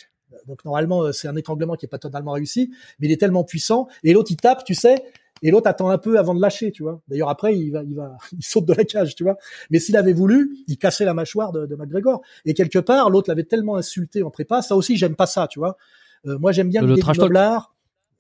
donc 0.48 0.64
normalement, 0.66 1.04
euh, 1.04 1.12
c'est 1.12 1.28
un 1.28 1.36
étranglement 1.36 1.76
qui 1.76 1.86
est 1.86 1.90
pas 1.90 2.00
totalement 2.00 2.32
réussi, 2.32 2.72
mais 3.00 3.08
il 3.08 3.12
est 3.12 3.18
tellement 3.18 3.44
puissant. 3.44 3.88
Et 4.04 4.14
l'autre, 4.14 4.32
il 4.32 4.38
tape, 4.38 4.64
tu 4.64 4.76
sais, 4.76 4.96
et 5.44 5.52
l'autre 5.52 5.70
attend 5.70 5.90
un 5.90 5.98
peu 5.98 6.18
avant 6.18 6.34
de 6.34 6.42
lâcher, 6.42 6.72
tu 6.72 6.84
vois. 6.84 7.02
D'ailleurs 7.10 7.30
après, 7.30 7.56
il 7.56 7.72
va, 7.72 7.84
il 7.84 7.96
va, 7.96 8.18
il 8.32 8.44
saute 8.44 8.66
de 8.66 8.74
la 8.74 8.86
cage, 8.86 9.14
tu 9.14 9.24
vois. 9.24 9.38
Mais 9.70 9.80
s'il 9.80 9.98
avait 9.98 10.14
voulu, 10.14 10.58
il 10.68 10.78
cassait 10.78 11.06
la 11.06 11.14
mâchoire 11.14 11.52
de, 11.52 11.66
de 11.66 11.76
McGregor. 11.76 12.22
Et 12.46 12.54
quelque 12.54 12.80
part, 12.80 13.10
l'autre 13.10 13.30
l'avait 13.30 13.44
tellement 13.44 13.76
insulté 13.76 14.24
en 14.24 14.32
prépa. 14.32 14.62
Ça 14.62 14.76
aussi, 14.76 14.96
j'aime 14.96 15.16
pas 15.16 15.28
ça, 15.28 15.48
tu 15.48 15.60
vois. 15.60 15.78
Euh, 16.26 16.40
moi, 16.40 16.54
j'aime 16.54 16.70
bien 16.70 16.82
le, 16.82 16.96
le 16.96 17.60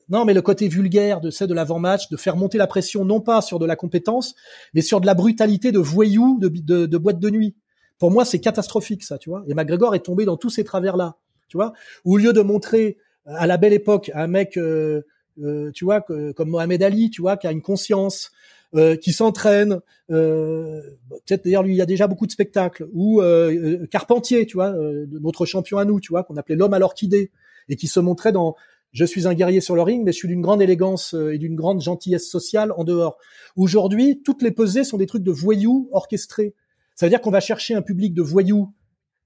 Non, 0.09 0.25
mais 0.25 0.33
le 0.33 0.41
côté 0.41 0.67
vulgaire 0.67 1.21
de 1.21 1.29
c'est 1.29 1.47
de 1.47 1.53
l'avant-match, 1.53 2.09
de 2.09 2.17
faire 2.17 2.35
monter 2.35 2.57
la 2.57 2.67
pression, 2.67 3.05
non 3.05 3.21
pas 3.21 3.41
sur 3.41 3.57
de 3.57 3.65
la 3.65 3.77
compétence, 3.77 4.35
mais 4.73 4.81
sur 4.81 4.99
de 4.99 5.05
la 5.05 5.13
brutalité 5.13 5.71
de 5.71 5.79
voyou, 5.79 6.37
de, 6.41 6.49
de, 6.49 6.85
de 6.85 6.97
boîte 6.97 7.19
de 7.19 7.29
nuit. 7.29 7.55
Pour 7.99 8.11
moi, 8.11 8.25
c'est 8.25 8.39
catastrophique, 8.39 9.03
ça, 9.03 9.17
tu 9.17 9.29
vois. 9.29 9.45
Et 9.47 9.53
McGregor 9.53 9.95
est 9.95 10.03
tombé 10.03 10.25
dans 10.25 10.35
tous 10.35 10.49
ces 10.49 10.65
travers-là 10.65 11.15
tu 11.53 11.57
vois. 11.57 11.73
Au 12.03 12.17
lieu 12.17 12.33
de 12.33 12.41
montrer 12.41 12.97
euh, 13.27 13.33
à 13.37 13.45
la 13.45 13.57
belle 13.57 13.73
époque 13.73 14.09
un 14.15 14.25
mec, 14.25 14.57
euh, 14.57 15.03
euh, 15.43 15.69
tu 15.71 15.85
vois, 15.85 16.01
comme 16.01 16.49
Mohamed 16.49 16.81
Ali, 16.81 17.11
tu 17.11 17.21
vois, 17.21 17.37
qui 17.37 17.45
a 17.45 17.51
une 17.51 17.61
conscience, 17.61 18.31
euh, 18.73 18.95
qui 18.95 19.13
s'entraîne. 19.13 19.81
Euh, 20.09 20.81
Peut-être 21.27 21.45
d'ailleurs 21.45 21.61
lui, 21.61 21.75
il 21.75 21.77
y 21.77 21.81
a 21.81 21.85
déjà 21.85 22.07
beaucoup 22.07 22.25
de 22.25 22.31
spectacles. 22.31 22.87
Ou 22.91 23.21
euh, 23.21 23.85
Carpentier, 23.91 24.47
tu 24.47 24.55
vois, 24.55 24.73
notre 25.11 25.45
champion 25.45 25.77
à 25.77 25.85
nous, 25.85 25.99
tu 25.99 26.11
vois, 26.11 26.23
qu'on 26.23 26.37
appelait 26.37 26.55
l'homme 26.55 26.73
à 26.73 26.79
l'orchidée, 26.79 27.29
et 27.69 27.75
qui 27.75 27.85
se 27.85 27.99
montrait 27.99 28.31
dans 28.31 28.55
je 28.91 29.05
suis 29.05 29.27
un 29.27 29.35
guerrier 29.35 29.61
sur 29.61 29.75
le 29.75 29.83
ring, 29.83 30.03
mais 30.03 30.11
je 30.11 30.17
suis 30.17 30.27
d'une 30.27 30.41
grande 30.41 30.61
élégance 30.61 31.13
et 31.13 31.37
d'une 31.37 31.55
grande 31.55 31.81
gentillesse 31.81 32.27
sociale 32.29 32.71
en 32.75 32.83
dehors. 32.83 33.17
Aujourd'hui, 33.55 34.23
toutes 34.23 34.41
les 34.41 34.51
pesées 34.51 34.83
sont 34.83 34.97
des 34.97 35.05
trucs 35.05 35.23
de 35.23 35.31
voyous 35.31 35.87
orchestrés. 35.91 36.55
Ça 36.95 37.05
veut 37.05 37.11
dire 37.11 37.21
qu'on 37.21 37.31
va 37.31 37.39
chercher 37.39 37.75
un 37.75 37.83
public 37.83 38.13
de 38.15 38.23
voyous 38.23 38.71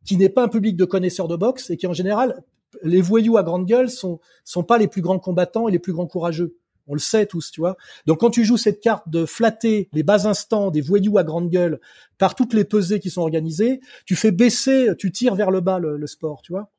qui 0.08 0.18
n'est 0.18 0.30
pas 0.30 0.44
un 0.44 0.48
public 0.48 0.76
de 0.76 0.86
connaisseurs 0.86 1.28
de 1.28 1.36
boxe 1.36 1.70
et 1.70 1.78
qui 1.78 1.86
en 1.86 1.94
général, 1.94 2.42
les 2.82 3.02
voyous 3.02 3.38
à 3.38 3.44
grande 3.44 3.66
gueule 3.66 3.90
sont 3.90 4.20
sont 4.46 4.64
pas 4.64 4.78
les 4.78 4.88
plus 4.88 5.02
grands 5.02 5.20
combattants 5.20 5.68
et 5.68 5.72
les 5.72 5.80
plus 5.80 5.94
grands 5.94 6.08
courageux. 6.08 6.56
On 6.88 6.94
le 6.94 7.00
sait 7.00 7.26
tous, 7.26 7.52
tu 7.52 7.60
vois. 7.60 7.76
Donc 8.06 8.22
quand 8.22 8.30
tu 8.30 8.46
joues 8.46 8.56
cette 8.56 8.80
carte 8.80 9.10
de 9.10 9.26
flatter 9.26 9.90
les 9.92 10.04
bas 10.04 10.26
instants 10.26 10.72
des 10.72 10.80
voyous 10.80 11.18
à 11.18 11.26
grande 11.26 11.50
gueule 11.50 11.82
par 12.18 12.34
toutes 12.34 12.54
les 12.54 12.64
pesées 12.64 13.02
qui 13.02 13.10
sont 13.10 13.22
organisées, 13.22 13.82
tu 14.06 14.16
fais 14.16 14.32
baisser, 14.32 14.92
tu 14.98 15.12
tires 15.12 15.36
vers 15.36 15.52
le 15.52 15.60
bas 15.60 15.80
le, 15.80 16.08
sport, 16.08 16.42
tu 16.42 16.54
vois. 16.54 16.72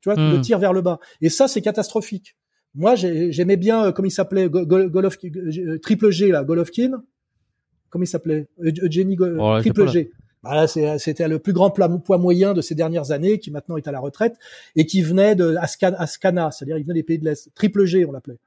Tu 0.00 0.08
vois, 0.08 0.14
tu 0.14 0.22
le 0.22 0.38
hmm. 0.38 0.42
tires 0.42 0.60
vers 0.60 0.72
le 0.72 0.82
bas. 0.82 1.00
Et 1.20 1.28
ça, 1.28 1.48
c'est 1.48 1.60
catastrophique. 1.60 2.36
Moi, 2.76 2.94
j'aimais 2.94 3.56
bien, 3.56 3.86
euh, 3.86 3.92
comme 3.92 4.06
il 4.06 4.10
s'appelait, 4.12 4.48
Golovkin, 4.48 5.30
euh, 5.34 5.78
Triple 5.78 6.10
G, 6.10 6.28
là, 6.28 6.44
Golovkin. 6.44 7.02
Comment 7.90 8.04
il 8.04 8.06
s'appelait 8.06 8.46
Jenny 8.62 9.16
oh, 9.18 9.58
Triple 9.58 9.88
G. 9.88 10.12
Bah 10.48 10.66
c'était 10.66 11.28
le 11.28 11.38
plus 11.38 11.52
grand 11.52 11.70
poids 11.70 12.18
moyen 12.18 12.54
de 12.54 12.60
ces 12.60 12.74
dernières 12.74 13.10
années, 13.10 13.38
qui 13.38 13.50
maintenant 13.50 13.76
est 13.76 13.88
à 13.88 13.92
la 13.92 14.00
retraite, 14.00 14.36
et 14.74 14.86
qui 14.86 15.02
venait 15.02 15.34
de 15.34 15.56
Ascana, 15.56 16.50
c'est-à-dire 16.50 16.78
il 16.78 16.84
venait 16.84 16.94
des 16.94 17.02
pays 17.02 17.18
de 17.18 17.24
l'Est. 17.24 17.50
Triple 17.54 17.84
G, 17.84 18.04
on 18.04 18.12
l'appelait. 18.12 18.38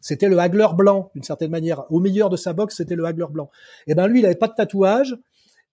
C'était 0.00 0.28
le 0.28 0.38
Hagler 0.38 0.66
blanc, 0.76 1.10
d'une 1.14 1.22
certaine 1.22 1.50
manière. 1.50 1.84
Au 1.90 2.00
meilleur 2.00 2.28
de 2.28 2.36
sa 2.36 2.52
boxe, 2.52 2.76
c'était 2.76 2.96
le 2.96 3.04
Hagler 3.04 3.26
blanc. 3.30 3.50
Et 3.86 3.92
eh 3.92 3.94
ben 3.94 4.08
lui, 4.08 4.18
il 4.18 4.26
avait 4.26 4.34
pas 4.34 4.48
de 4.48 4.54
tatouage. 4.54 5.16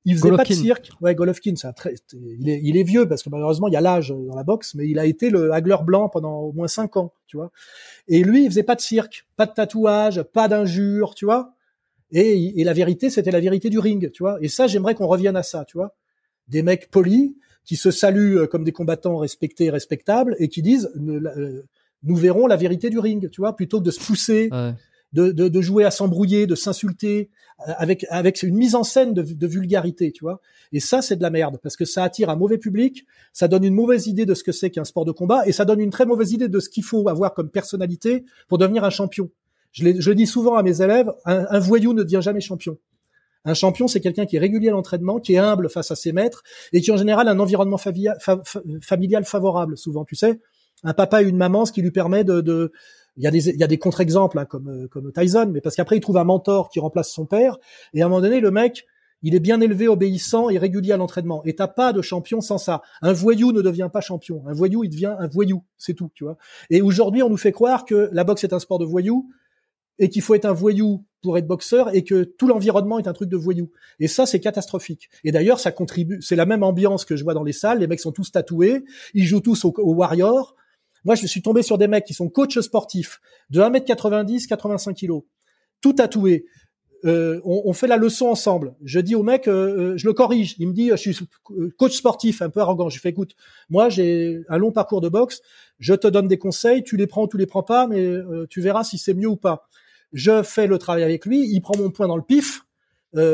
Il 0.06 0.18
faisait 0.18 0.32
pas 0.32 0.44
de 0.46 0.54
cirque. 0.54 0.92
Ouais, 1.02 1.14
Golovkin, 1.14 1.56
c'est 1.56 1.72
très, 1.74 1.94
il 2.14 2.50
est, 2.50 2.62
il 2.64 2.78
est 2.78 2.84
vieux 2.84 3.08
parce 3.08 3.22
que 3.22 3.30
malheureusement 3.30 3.68
il 3.68 3.74
y 3.74 3.78
a 3.78 3.82
l'âge 3.82 4.14
dans 4.16 4.36
la 4.36 4.44
boxe, 4.44 4.74
mais 4.76 4.88
il 4.88 4.98
a 4.98 5.06
été 5.06 5.30
le 5.30 5.52
Hagler 5.52 5.76
blanc 5.84 6.08
pendant 6.08 6.40
au 6.40 6.54
moins 6.54 6.68
cinq 6.68 6.96
ans, 6.96 7.12
tu 7.28 7.38
vois. 7.38 7.52
Et 8.08 8.24
lui, 8.24 8.46
il 8.46 8.50
faisait 8.50 8.64
pas 8.64 8.76
de 8.76 8.82
cirque, 8.82 9.28
pas 9.36 9.46
de 9.46 9.52
tatouage, 9.52 10.24
pas 10.24 10.48
d'injures, 10.48 11.16
tu 11.16 11.26
vois. 11.26 11.54
Et, 12.12 12.60
et 12.60 12.64
la 12.64 12.74
vérité, 12.74 13.10
c'était 13.10 13.32
la 13.32 13.40
vérité 13.40 13.70
du 13.70 13.80
ring, 13.80 14.12
tu 14.12 14.24
vois. 14.24 14.38
Et 14.42 14.48
ça, 14.48 14.68
j'aimerais 14.68 14.96
qu'on 14.96 15.08
revienne 15.08 15.36
à 15.36 15.44
ça, 15.44 15.66
tu 15.66 15.78
vois. 15.78 15.96
Des 16.48 16.64
mecs 16.64 16.90
polis 16.90 17.36
qui 17.70 17.76
se 17.76 17.92
saluent 17.92 18.40
euh, 18.40 18.48
comme 18.48 18.64
des 18.64 18.72
combattants 18.72 19.18
respectés 19.18 19.66
et 19.66 19.70
respectables 19.70 20.36
et 20.40 20.48
qui 20.48 20.64
disent 20.64 20.90
euh, 20.98 21.62
nous 22.02 22.16
verrons 22.16 22.48
la 22.48 22.56
vérité 22.56 22.90
du 22.90 22.98
ring, 22.98 23.30
tu 23.30 23.42
vois, 23.42 23.56
plutôt 23.56 23.80
que 23.80 23.86
de 23.86 23.92
se 23.92 24.00
pousser, 24.00 24.50
de, 25.14 25.32
de, 25.32 25.48
de, 25.48 25.62
jouer 25.62 25.86
à 25.86 25.92
s'embrouiller, 25.92 26.48
de 26.48 26.56
s'insulter, 26.56 27.30
euh, 27.68 27.74
avec 27.78 28.06
avec 28.10 28.42
une 28.42 28.56
mise 28.56 28.74
en 28.74 28.84
scène 28.84 29.14
de, 29.14 29.22
de 29.22 29.48
vulgarité, 29.48 30.12
tu 30.12 30.24
vois. 30.24 30.42
Et 30.72 30.80
ça, 30.80 31.04
c'est 31.04 31.16
de 31.16 31.22
la 31.22 31.30
merde 31.30 31.60
parce 31.62 31.76
que 31.76 31.86
ça 31.86 32.04
attire 32.04 32.32
un 32.32 32.36
mauvais 32.36 32.58
public, 32.58 33.06
ça 33.34 33.48
donne 33.48 33.64
une 33.64 33.76
mauvaise 33.76 34.08
idée 34.08 34.26
de 34.26 34.34
ce 34.34 34.44
que 34.44 34.52
c'est 34.52 34.72
qu'un 34.72 34.84
sport 34.84 35.06
de 35.06 35.12
combat 35.12 35.48
et 35.48 35.52
ça 35.52 35.66
donne 35.66 35.80
une 35.80 35.92
très 35.92 36.08
mauvaise 36.08 36.32
idée 36.32 36.48
de 36.48 36.60
ce 36.60 36.70
qu'il 36.70 36.84
faut 36.84 37.08
avoir 37.08 37.36
comme 37.36 37.52
personnalité 37.52 38.26
pour 38.48 38.58
devenir 38.58 38.84
un 38.84 38.90
champion. 38.90 39.30
Je, 39.80 40.00
je 40.00 40.12
dis 40.12 40.28
souvent 40.28 40.56
à 40.56 40.64
mes 40.64 40.82
élèves, 40.82 41.12
un, 41.26 41.60
voyou 41.60 41.94
ne 41.94 42.04
devient 42.04 42.22
jamais 42.22 42.42
champion. 42.42 42.78
Un 43.46 43.54
champion, 43.54 43.88
c'est 43.88 44.02
quelqu'un 44.02 44.26
qui 44.26 44.36
est 44.36 44.40
régulier 44.40 44.70
à 44.70 44.72
l'entraînement, 44.72 45.20
qui 45.20 45.34
est 45.34 45.38
humble 45.38 45.70
face 45.70 45.92
à 45.92 45.96
ses 45.96 46.12
maîtres 46.12 46.44
et 46.74 46.82
qui 46.82 46.92
en 46.92 46.98
général 46.98 47.28
a 47.28 47.32
un 47.32 47.40
environnement 47.40 47.78
familial 47.78 49.26
favorable. 49.26 49.78
Souvent, 49.78 50.04
tu 50.04 50.16
sais, 50.16 50.40
un 50.84 50.94
papa 50.94 51.24
et 51.24 51.26
une 51.26 51.38
maman, 51.38 51.66
ce 51.66 51.72
qui 51.72 51.82
lui 51.82 51.92
permet 51.92 52.24
de, 52.24 52.42
de 52.42 52.72
il 53.18 53.24
y 53.24 53.64
a 53.64 53.68
des, 53.68 53.78
contre-exemples 53.78 54.40
hein, 54.40 54.46
comme 54.46 54.88
comme 54.90 55.12
Tyson, 55.12 55.50
mais 55.52 55.60
parce 55.60 55.76
qu'après 55.76 55.98
il 55.98 56.00
trouve 56.00 56.18
un 56.18 56.24
mentor 56.24 56.70
qui 56.70 56.80
remplace 56.80 57.10
son 57.10 57.26
père 57.26 57.58
et 57.94 58.02
à 58.02 58.06
un 58.06 58.10
moment 58.10 58.22
donné 58.22 58.40
le 58.40 58.50
mec 58.50 58.86
il 59.22 59.36
est 59.36 59.40
bien 59.40 59.60
élevé, 59.62 59.88
obéissant 59.88 60.50
et 60.50 60.58
régulier 60.58 60.94
à 60.94 60.98
l'entraînement. 60.98 61.44
Et 61.46 61.56
t'as 61.56 61.68
pas 61.68 61.94
de 61.94 62.02
champion 62.02 62.42
sans 62.42 62.58
ça. 62.58 62.82
Un 63.02 63.14
voyou 63.14 63.52
ne 63.52 63.62
devient 63.62 63.90
pas 63.92 64.02
champion. 64.02 64.44
Un 64.48 64.54
voyou, 64.54 64.84
il 64.84 64.90
devient 64.90 65.16
un 65.20 65.28
voyou. 65.28 65.64
C'est 65.78 65.94
tout, 65.94 66.10
tu 66.14 66.24
vois. 66.24 66.38
Et 66.70 66.82
aujourd'hui, 66.82 67.22
on 67.24 67.30
nous 67.30 67.38
fait 67.38 67.52
croire 67.52 67.86
que 67.86 68.10
la 68.14 68.24
boxe 68.24 68.44
est 68.44 68.54
un 68.54 68.60
sport 68.60 68.80
de 68.80 68.86
voyou 68.86 69.30
et 70.00 70.10
qu'il 70.10 70.22
faut 70.22 70.34
être 70.34 70.46
un 70.46 70.54
voyou 70.54 71.06
pour 71.22 71.38
être 71.38 71.48
boxeur 71.48 71.94
et 71.94 72.04
que 72.04 72.24
tout 72.24 72.48
l'environnement 72.48 72.98
est 73.00 73.08
un 73.08 73.14
truc 73.14 73.30
de 73.30 73.38
voyou. 73.38 73.70
Et 74.00 74.08
ça, 74.08 74.26
c'est 74.26 74.40
catastrophique. 74.40 75.10
Et 75.24 75.32
d'ailleurs, 75.32 75.60
ça 75.60 75.72
contribue. 75.72 76.20
C'est 76.22 76.38
la 76.38 76.46
même 76.46 76.64
ambiance 76.64 77.06
que 77.06 77.16
je 77.16 77.24
vois 77.24 77.34
dans 77.34 77.44
les 77.44 77.54
salles. 77.54 77.80
Les 77.80 77.88
mecs 77.88 78.00
sont 78.00 78.14
tous 78.14 78.32
tatoués. 78.32 78.84
Ils 79.14 79.26
jouent 79.26 79.42
tous 79.42 79.66
au, 79.66 79.74
Warrior. 79.78 80.56
Moi, 81.04 81.16
je 81.16 81.28
suis 81.28 81.42
tombé 81.42 81.62
sur 81.62 81.78
des 81.78 81.88
mecs 81.88 82.06
qui 82.06 82.14
sont 82.14 82.30
coachs 82.30 82.62
sportifs 82.62 83.20
de 83.50 83.60
1m90, 83.62 84.48
85 84.48 84.96
kg, 84.96 85.20
tout 85.82 85.94
tatoué. 85.94 86.46
Euh, 87.06 87.40
on, 87.46 87.62
on, 87.66 87.74
fait 87.74 87.88
la 87.88 87.96
leçon 87.96 88.28
ensemble. 88.28 88.76
Je 88.84 89.00
dis 89.00 89.16
au 89.16 89.24
mec, 89.24 89.48
euh, 89.48 89.94
euh, 89.94 89.98
je 89.98 90.06
le 90.06 90.14
corrige. 90.14 90.56
Il 90.60 90.68
me 90.68 90.74
dit, 90.74 90.90
je 90.90 90.96
suis 90.96 91.18
coach 91.78 91.96
sportif, 91.96 92.42
un 92.42 92.50
peu 92.50 92.60
arrogant. 92.60 92.90
Je 92.90 93.00
fais, 93.00 93.10
écoute, 93.10 93.36
moi 93.70 93.88
j'ai 93.88 94.42
un 94.50 94.58
long 94.58 94.74
parcours 94.74 95.00
de 95.00 95.08
boxe. 95.08 95.42
Je 95.80 95.94
te 95.94 96.08
donne 96.08 96.28
des 96.28 96.38
conseils, 96.38 96.84
tu 96.84 96.98
les 96.98 97.08
prends 97.08 97.24
ou 97.24 97.28
tu 97.28 97.38
les 97.38 97.46
prends 97.46 97.64
pas, 97.64 97.88
mais 97.88 98.02
euh, 98.02 98.46
tu 98.50 98.60
verras 98.60 98.84
si 98.84 98.98
c'est 98.98 99.14
mieux 99.14 99.30
ou 99.30 99.38
pas. 99.38 99.70
Je 100.14 100.44
fais 100.44 100.68
le 100.68 100.78
travail 100.78 101.04
avec 101.04 101.26
lui. 101.26 101.48
Il 101.50 101.62
prend 101.62 101.78
mon 101.78 101.92
point 101.92 102.08
dans 102.08 102.18
le 102.18 102.24
pif. 102.24 102.66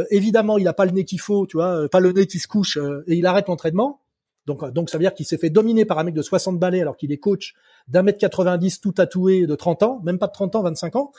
évidemment, 0.09 0.57
il 0.57 0.67
a 0.67 0.73
pas 0.73 0.85
le 0.85 0.91
nez 0.91 1.05
qu'il 1.05 1.19
faut, 1.19 1.45
tu 1.47 1.57
vois, 1.57 1.87
pas 1.89 1.99
le 1.99 2.11
nez 2.11 2.27
qui 2.27 2.39
se 2.39 2.47
couche, 2.47 2.77
et 3.07 3.15
il 3.15 3.25
arrête 3.25 3.47
l'entraînement. 3.47 4.01
Donc, 4.45 4.63
euh, 4.63 4.71
donc 4.71 4.89
ça 4.89 4.97
veut 4.97 5.03
dire 5.03 5.13
qu'il 5.13 5.25
s'est 5.25 5.37
fait 5.37 5.49
dominer 5.49 5.85
par 5.85 5.99
un 5.99 6.03
mec 6.03 6.13
de 6.13 6.21
60 6.21 6.59
balais 6.59 6.81
alors 6.81 6.97
qu'il 6.97 7.11
est 7.11 7.17
coach 7.17 7.53
d'un 7.87 8.03
mètre 8.03 8.19
90 8.19 8.79
tout 8.81 8.91
tatoué 8.91 9.47
de 9.47 9.55
30 9.55 9.83
ans, 9.83 10.01
même 10.03 10.19
pas 10.19 10.27
de 10.27 10.31
30 10.31 10.55
ans, 10.55 10.63
25 10.63 10.95
ans. 10.95 11.11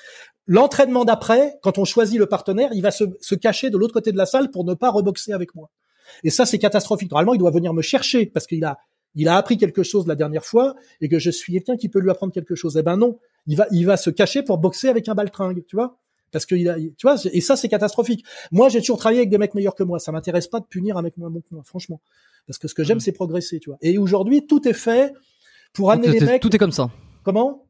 L'entraînement 0.46 1.04
d'après, 1.04 1.58
quand 1.62 1.78
on 1.78 1.84
choisit 1.84 2.18
le 2.18 2.26
partenaire, 2.26 2.70
il 2.72 2.82
va 2.82 2.90
se, 2.90 3.04
se 3.20 3.34
cacher 3.34 3.70
de 3.70 3.78
l'autre 3.78 3.94
côté 3.94 4.12
de 4.12 4.18
la 4.18 4.26
salle 4.26 4.50
pour 4.50 4.64
ne 4.64 4.74
pas 4.74 4.90
reboxer 4.90 5.32
avec 5.32 5.54
moi. 5.54 5.70
Et 6.22 6.30
ça, 6.30 6.46
c'est 6.46 6.58
catastrophique. 6.58 7.10
Normalement, 7.10 7.34
il 7.34 7.38
doit 7.38 7.50
venir 7.50 7.72
me 7.74 7.82
chercher 7.82 8.26
parce 8.26 8.46
qu'il 8.46 8.64
a, 8.64 8.78
il 9.14 9.28
a 9.28 9.36
appris 9.36 9.56
quelque 9.56 9.82
chose 9.82 10.06
la 10.06 10.14
dernière 10.14 10.44
fois 10.44 10.74
et 11.00 11.08
que 11.08 11.18
je 11.18 11.30
suis 11.30 11.52
quelqu'un 11.52 11.76
qui 11.76 11.88
peut 11.88 11.98
lui 11.98 12.10
apprendre 12.10 12.32
quelque 12.32 12.54
chose. 12.54 12.76
Eh 12.76 12.82
ben 12.82 12.96
non, 12.96 13.18
il 13.46 13.56
va, 13.56 13.66
il 13.70 13.86
va 13.86 13.96
se 13.96 14.10
cacher 14.10 14.42
pour 14.42 14.58
boxer 14.58 14.88
avec 14.88 15.08
un 15.08 15.14
baltringue, 15.14 15.64
tu 15.66 15.76
vois? 15.76 15.98
Parce 16.32 16.44
que 16.46 16.54
il 16.54 16.68
a, 16.68 16.76
tu 16.76 16.94
vois, 17.02 17.16
et 17.32 17.40
ça 17.40 17.56
c'est 17.56 17.68
catastrophique. 17.68 18.24
Moi, 18.50 18.68
j'ai 18.68 18.80
toujours 18.80 18.98
travaillé 18.98 19.20
avec 19.20 19.30
des 19.30 19.38
mecs 19.38 19.54
meilleurs 19.54 19.74
que 19.74 19.84
moi. 19.84 19.98
Ça 19.98 20.12
m'intéresse 20.12 20.48
pas 20.48 20.60
de 20.60 20.66
punir 20.66 20.96
un 20.96 21.02
mec 21.02 21.16
moins 21.16 21.30
bon 21.30 21.40
que 21.40 21.46
moi, 21.52 21.62
franchement. 21.64 22.00
Parce 22.46 22.58
que 22.58 22.68
ce 22.68 22.74
que 22.74 22.84
j'aime, 22.84 22.98
mm. 22.98 23.00
c'est 23.00 23.12
progresser, 23.12 23.60
tu 23.60 23.70
vois. 23.70 23.78
Et 23.80 23.96
aujourd'hui, 23.98 24.46
tout 24.46 24.66
est 24.68 24.74
fait 24.74 25.14
pour 25.72 25.90
amener 25.90 26.08
les 26.08 26.20
mecs. 26.20 26.42
Tout 26.42 26.54
est 26.54 26.58
comme 26.58 26.72
ça. 26.72 26.90
Comment? 27.22 27.64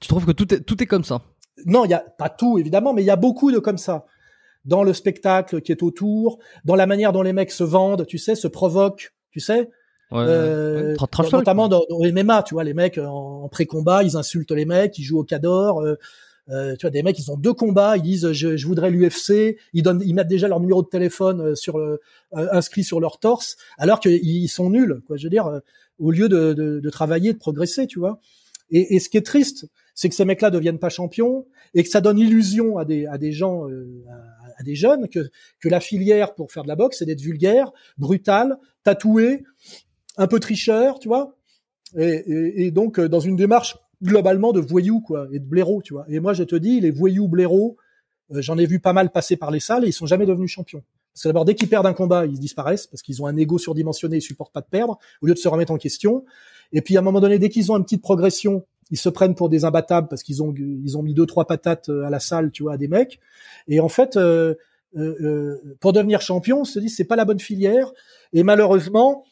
Tu 0.00 0.08
trouves 0.08 0.26
que 0.26 0.32
tout 0.32 0.54
est 0.54 0.60
tout 0.60 0.82
est 0.82 0.86
comme 0.86 1.04
ça? 1.04 1.22
Non, 1.66 1.84
il 1.84 1.90
y 1.90 1.94
a 1.94 1.98
pas 1.98 2.28
tout 2.28 2.58
évidemment, 2.58 2.94
mais 2.94 3.02
il 3.02 3.06
y 3.06 3.10
a 3.10 3.16
beaucoup 3.16 3.50
de 3.50 3.58
comme 3.58 3.78
ça 3.78 4.06
dans 4.64 4.82
le 4.82 4.92
spectacle 4.92 5.60
qui 5.60 5.72
est 5.72 5.82
autour, 5.82 6.38
dans 6.64 6.76
la 6.76 6.86
manière 6.86 7.12
dont 7.12 7.22
les 7.22 7.32
mecs 7.32 7.50
se 7.50 7.64
vendent, 7.64 8.06
tu 8.06 8.18
sais, 8.18 8.34
se 8.34 8.46
provoquent, 8.46 9.14
tu 9.30 9.40
sais. 9.40 9.70
Ouais, 10.10 10.24
euh, 10.26 10.96
notamment 11.32 11.68
dans, 11.68 11.84
dans, 11.90 11.98
les 12.02 12.12
MMA, 12.12 12.42
tu 12.42 12.54
vois, 12.54 12.64
les 12.64 12.72
mecs 12.72 12.96
en, 12.96 13.46
pré-combat, 13.48 14.02
ils 14.02 14.16
insultent 14.16 14.52
les 14.52 14.64
mecs, 14.64 14.98
ils 14.98 15.02
jouent 15.02 15.18
au 15.18 15.24
cador. 15.24 15.82
Euh, 15.82 15.96
euh, 16.50 16.76
tu 16.76 16.82
vois, 16.86 16.90
des 16.90 17.02
mecs, 17.02 17.18
ils 17.18 17.30
ont 17.30 17.36
deux 17.36 17.52
combats, 17.52 17.96
ils 17.96 18.02
disent 18.02 18.32
je, 18.32 18.56
je 18.56 18.66
voudrais 18.66 18.90
l'UFC, 18.90 19.58
ils 19.74 19.82
donnent, 19.82 20.02
ils 20.04 20.14
mettent 20.14 20.28
déjà 20.28 20.48
leur 20.48 20.60
numéro 20.60 20.82
de 20.82 20.88
téléphone 20.88 21.40
euh, 21.42 21.54
sur 21.54 21.78
le, 21.78 22.00
euh, 22.36 22.48
inscrit 22.52 22.84
sur 22.84 23.00
leur 23.00 23.18
torse, 23.18 23.56
alors 23.76 24.00
qu'ils 24.00 24.48
sont 24.48 24.70
nuls. 24.70 25.02
Quoi, 25.06 25.16
je 25.18 25.24
veux 25.24 25.30
dire, 25.30 25.46
euh, 25.46 25.60
au 25.98 26.10
lieu 26.10 26.28
de, 26.28 26.54
de, 26.54 26.80
de, 26.80 26.90
travailler, 26.90 27.34
de 27.34 27.38
progresser, 27.38 27.86
tu 27.86 27.98
vois. 27.98 28.18
Et, 28.70 28.96
et 28.96 29.00
ce 29.00 29.10
qui 29.10 29.18
est 29.18 29.26
triste, 29.26 29.66
c'est 29.94 30.08
que 30.08 30.14
ces 30.14 30.24
mecs-là 30.24 30.50
deviennent 30.50 30.78
pas 30.78 30.88
champions 30.88 31.46
et 31.74 31.82
que 31.82 31.88
ça 31.90 32.00
donne 32.00 32.18
illusion 32.18 32.78
à 32.78 32.84
des, 32.86 33.04
à 33.06 33.18
des 33.18 33.32
gens, 33.32 33.66
à, 33.66 34.58
à, 34.58 34.62
des 34.62 34.74
jeunes, 34.74 35.08
que, 35.08 35.28
que 35.60 35.68
la 35.68 35.80
filière 35.80 36.34
pour 36.34 36.50
faire 36.52 36.62
de 36.62 36.68
la 36.68 36.76
boxe, 36.76 36.98
c'est 36.98 37.04
d'être 37.04 37.20
vulgaire, 37.20 37.72
brutal, 37.98 38.56
tatoué, 38.84 39.44
un 40.18 40.26
peu 40.26 40.40
tricheur, 40.40 40.98
tu 40.98 41.08
vois. 41.08 41.34
Et, 41.96 42.70
donc, 42.70 43.00
dans 43.00 43.20
une 43.20 43.36
démarche 43.36 43.78
globalement 44.02 44.52
de 44.52 44.60
voyous 44.60 45.00
quoi 45.00 45.28
et 45.32 45.38
de 45.38 45.44
blaireaux, 45.44 45.82
tu 45.82 45.94
vois. 45.94 46.04
Et 46.08 46.20
moi 46.20 46.32
je 46.32 46.44
te 46.44 46.56
dis 46.56 46.80
les 46.80 46.90
voyous 46.90 47.28
blaireaux, 47.28 47.76
euh, 48.32 48.40
j'en 48.40 48.58
ai 48.58 48.66
vu 48.66 48.80
pas 48.80 48.92
mal 48.92 49.10
passer 49.10 49.36
par 49.36 49.50
les 49.50 49.60
salles 49.60 49.84
et 49.84 49.88
ils 49.88 49.92
sont 49.92 50.06
jamais 50.06 50.26
devenus 50.26 50.50
champions. 50.50 50.82
Parce 51.12 51.24
que 51.24 51.28
d'abord 51.28 51.44
dès 51.44 51.54
qu'ils 51.54 51.68
perdent 51.68 51.86
un 51.86 51.94
combat, 51.94 52.26
ils 52.26 52.38
disparaissent 52.38 52.86
parce 52.86 53.02
qu'ils 53.02 53.22
ont 53.22 53.26
un 53.26 53.36
ego 53.36 53.58
surdimensionné, 53.58 54.18
ils 54.18 54.22
supportent 54.22 54.52
pas 54.52 54.60
de 54.60 54.68
perdre 54.70 54.98
au 55.22 55.26
lieu 55.26 55.34
de 55.34 55.38
se 55.38 55.48
remettre 55.48 55.72
en 55.72 55.78
question. 55.78 56.24
Et 56.72 56.82
puis 56.82 56.96
à 56.96 57.00
un 57.00 57.02
moment 57.02 57.20
donné 57.20 57.38
dès 57.38 57.48
qu'ils 57.48 57.72
ont 57.72 57.76
une 57.76 57.84
petite 57.84 58.02
progression, 58.02 58.64
ils 58.90 58.98
se 58.98 59.08
prennent 59.08 59.34
pour 59.34 59.48
des 59.48 59.64
imbattables 59.64 60.08
parce 60.08 60.22
qu'ils 60.22 60.42
ont 60.42 60.54
ils 60.56 60.96
ont 60.96 61.02
mis 61.02 61.14
deux 61.14 61.26
trois 61.26 61.46
patates 61.46 61.88
euh, 61.88 62.04
à 62.04 62.10
la 62.10 62.20
salle, 62.20 62.52
tu 62.52 62.62
vois, 62.62 62.74
à 62.74 62.76
des 62.76 62.88
mecs. 62.88 63.18
Et 63.66 63.80
en 63.80 63.88
fait 63.88 64.16
euh, 64.16 64.54
euh, 64.96 65.76
pour 65.80 65.92
devenir 65.92 66.20
champion, 66.20 66.60
on 66.60 66.64
se 66.64 66.78
dit 66.78 66.88
c'est 66.88 67.04
pas 67.04 67.16
la 67.16 67.24
bonne 67.24 67.40
filière 67.40 67.92
et 68.32 68.42
malheureusement 68.44 69.24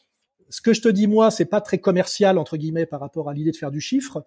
ce 0.49 0.61
que 0.61 0.73
je 0.73 0.81
te 0.81 0.89
dis 0.89 1.07
moi, 1.07 1.31
c'est 1.31 1.45
pas 1.45 1.61
très 1.61 1.77
commercial 1.77 2.37
entre 2.37 2.57
guillemets 2.57 2.85
par 2.85 2.99
rapport 2.99 3.29
à 3.29 3.33
l'idée 3.33 3.51
de 3.51 3.55
faire 3.57 3.71
du 3.71 3.81
chiffre 3.81 4.25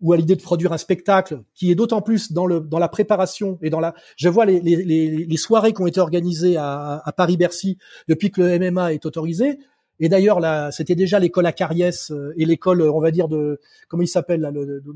ou 0.00 0.12
à 0.12 0.16
l'idée 0.16 0.34
de 0.34 0.42
produire 0.42 0.72
un 0.72 0.78
spectacle 0.78 1.42
qui 1.54 1.70
est 1.70 1.74
d'autant 1.74 2.02
plus 2.02 2.32
dans 2.32 2.46
le 2.46 2.60
dans 2.60 2.80
la 2.80 2.88
préparation 2.88 3.58
et 3.62 3.70
dans 3.70 3.78
la 3.78 3.94
je 4.16 4.28
vois 4.28 4.44
les 4.44 4.60
les, 4.60 5.36
soirées 5.36 5.72
qui 5.72 5.80
ont 5.80 5.86
été 5.86 6.00
organisées 6.00 6.56
à, 6.56 7.00
à 7.04 7.12
Paris 7.12 7.36
Bercy 7.36 7.78
depuis 8.08 8.32
que 8.32 8.42
le 8.42 8.58
MMA 8.58 8.94
est 8.94 9.06
autorisé 9.06 9.60
et 10.00 10.08
d'ailleurs 10.08 10.40
là 10.40 10.72
c'était 10.72 10.96
déjà 10.96 11.20
l'école 11.20 11.46
à 11.46 11.52
Cariès 11.52 12.10
euh, 12.10 12.34
et 12.36 12.44
l'école 12.46 12.82
on 12.82 12.98
va 12.98 13.12
dire 13.12 13.28
de 13.28 13.60
comment 13.88 14.02
il 14.02 14.08
s'appelle 14.08 14.40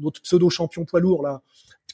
notre 0.01 0.21
pseudo 0.23 0.51
champion 0.51 0.85
poids 0.85 0.99
lourd 0.99 1.23
là 1.23 1.41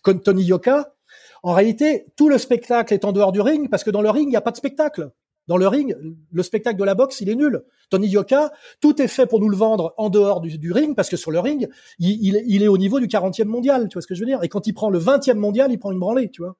Tony 0.03 0.45
Yoka 0.45 0.95
En 1.43 1.55
réalité, 1.55 2.07
tout 2.17 2.29
le 2.29 2.39
spectacle 2.39 2.93
est 2.95 3.05
en 3.05 3.13
dehors 3.13 3.33
du 3.33 3.41
ring 3.41 3.69
parce 3.71 3.85
que 3.85 3.91
dans 3.91 4.03
le 4.03 4.11
ring, 4.11 4.27
il 4.27 4.31
n'y 4.31 4.37
a 4.37 4.41
pas 4.41 4.51
de 4.51 4.57
spectacle. 4.57 5.11
Dans 5.49 5.57
le 5.57 5.67
ring, 5.67 5.95
le 6.31 6.43
spectacle 6.43 6.79
de 6.79 6.85
la 6.85 6.95
boxe, 6.95 7.21
il 7.21 7.29
est 7.29 7.35
nul. 7.35 7.63
Tony 7.91 8.09
Yoka, 8.09 8.53
tout 8.81 9.03
est 9.03 9.09
fait 9.09 9.27
pour 9.27 9.41
nous 9.41 9.49
le 9.49 9.57
vendre 9.57 9.93
en 9.97 10.09
dehors 10.09 10.41
du, 10.41 10.73
ring, 10.73 10.95
parce 10.95 11.09
que 11.09 11.17
sur 11.17 11.31
le 11.31 11.41
ring, 11.41 11.69
il, 11.99 12.63
est 12.63 12.69
au 12.69 12.79
niveau 12.79 13.01
du 13.01 13.07
40e 13.07 13.45
mondial, 13.45 13.89
tu 13.89 13.95
vois 13.95 14.03
ce 14.03 14.07
que 14.07 14.15
je 14.15 14.21
veux 14.21 14.27
dire? 14.27 14.43
Et 14.43 14.49
quand 14.49 14.67
il 14.67 14.73
prend 14.73 14.89
le 14.89 15.01
20e 15.01 15.35
mondial, 15.35 15.73
il 15.73 15.79
prend 15.79 15.91
une 15.91 15.99
branlée, 15.99 16.31
tu 16.31 16.43
vois? 16.43 16.57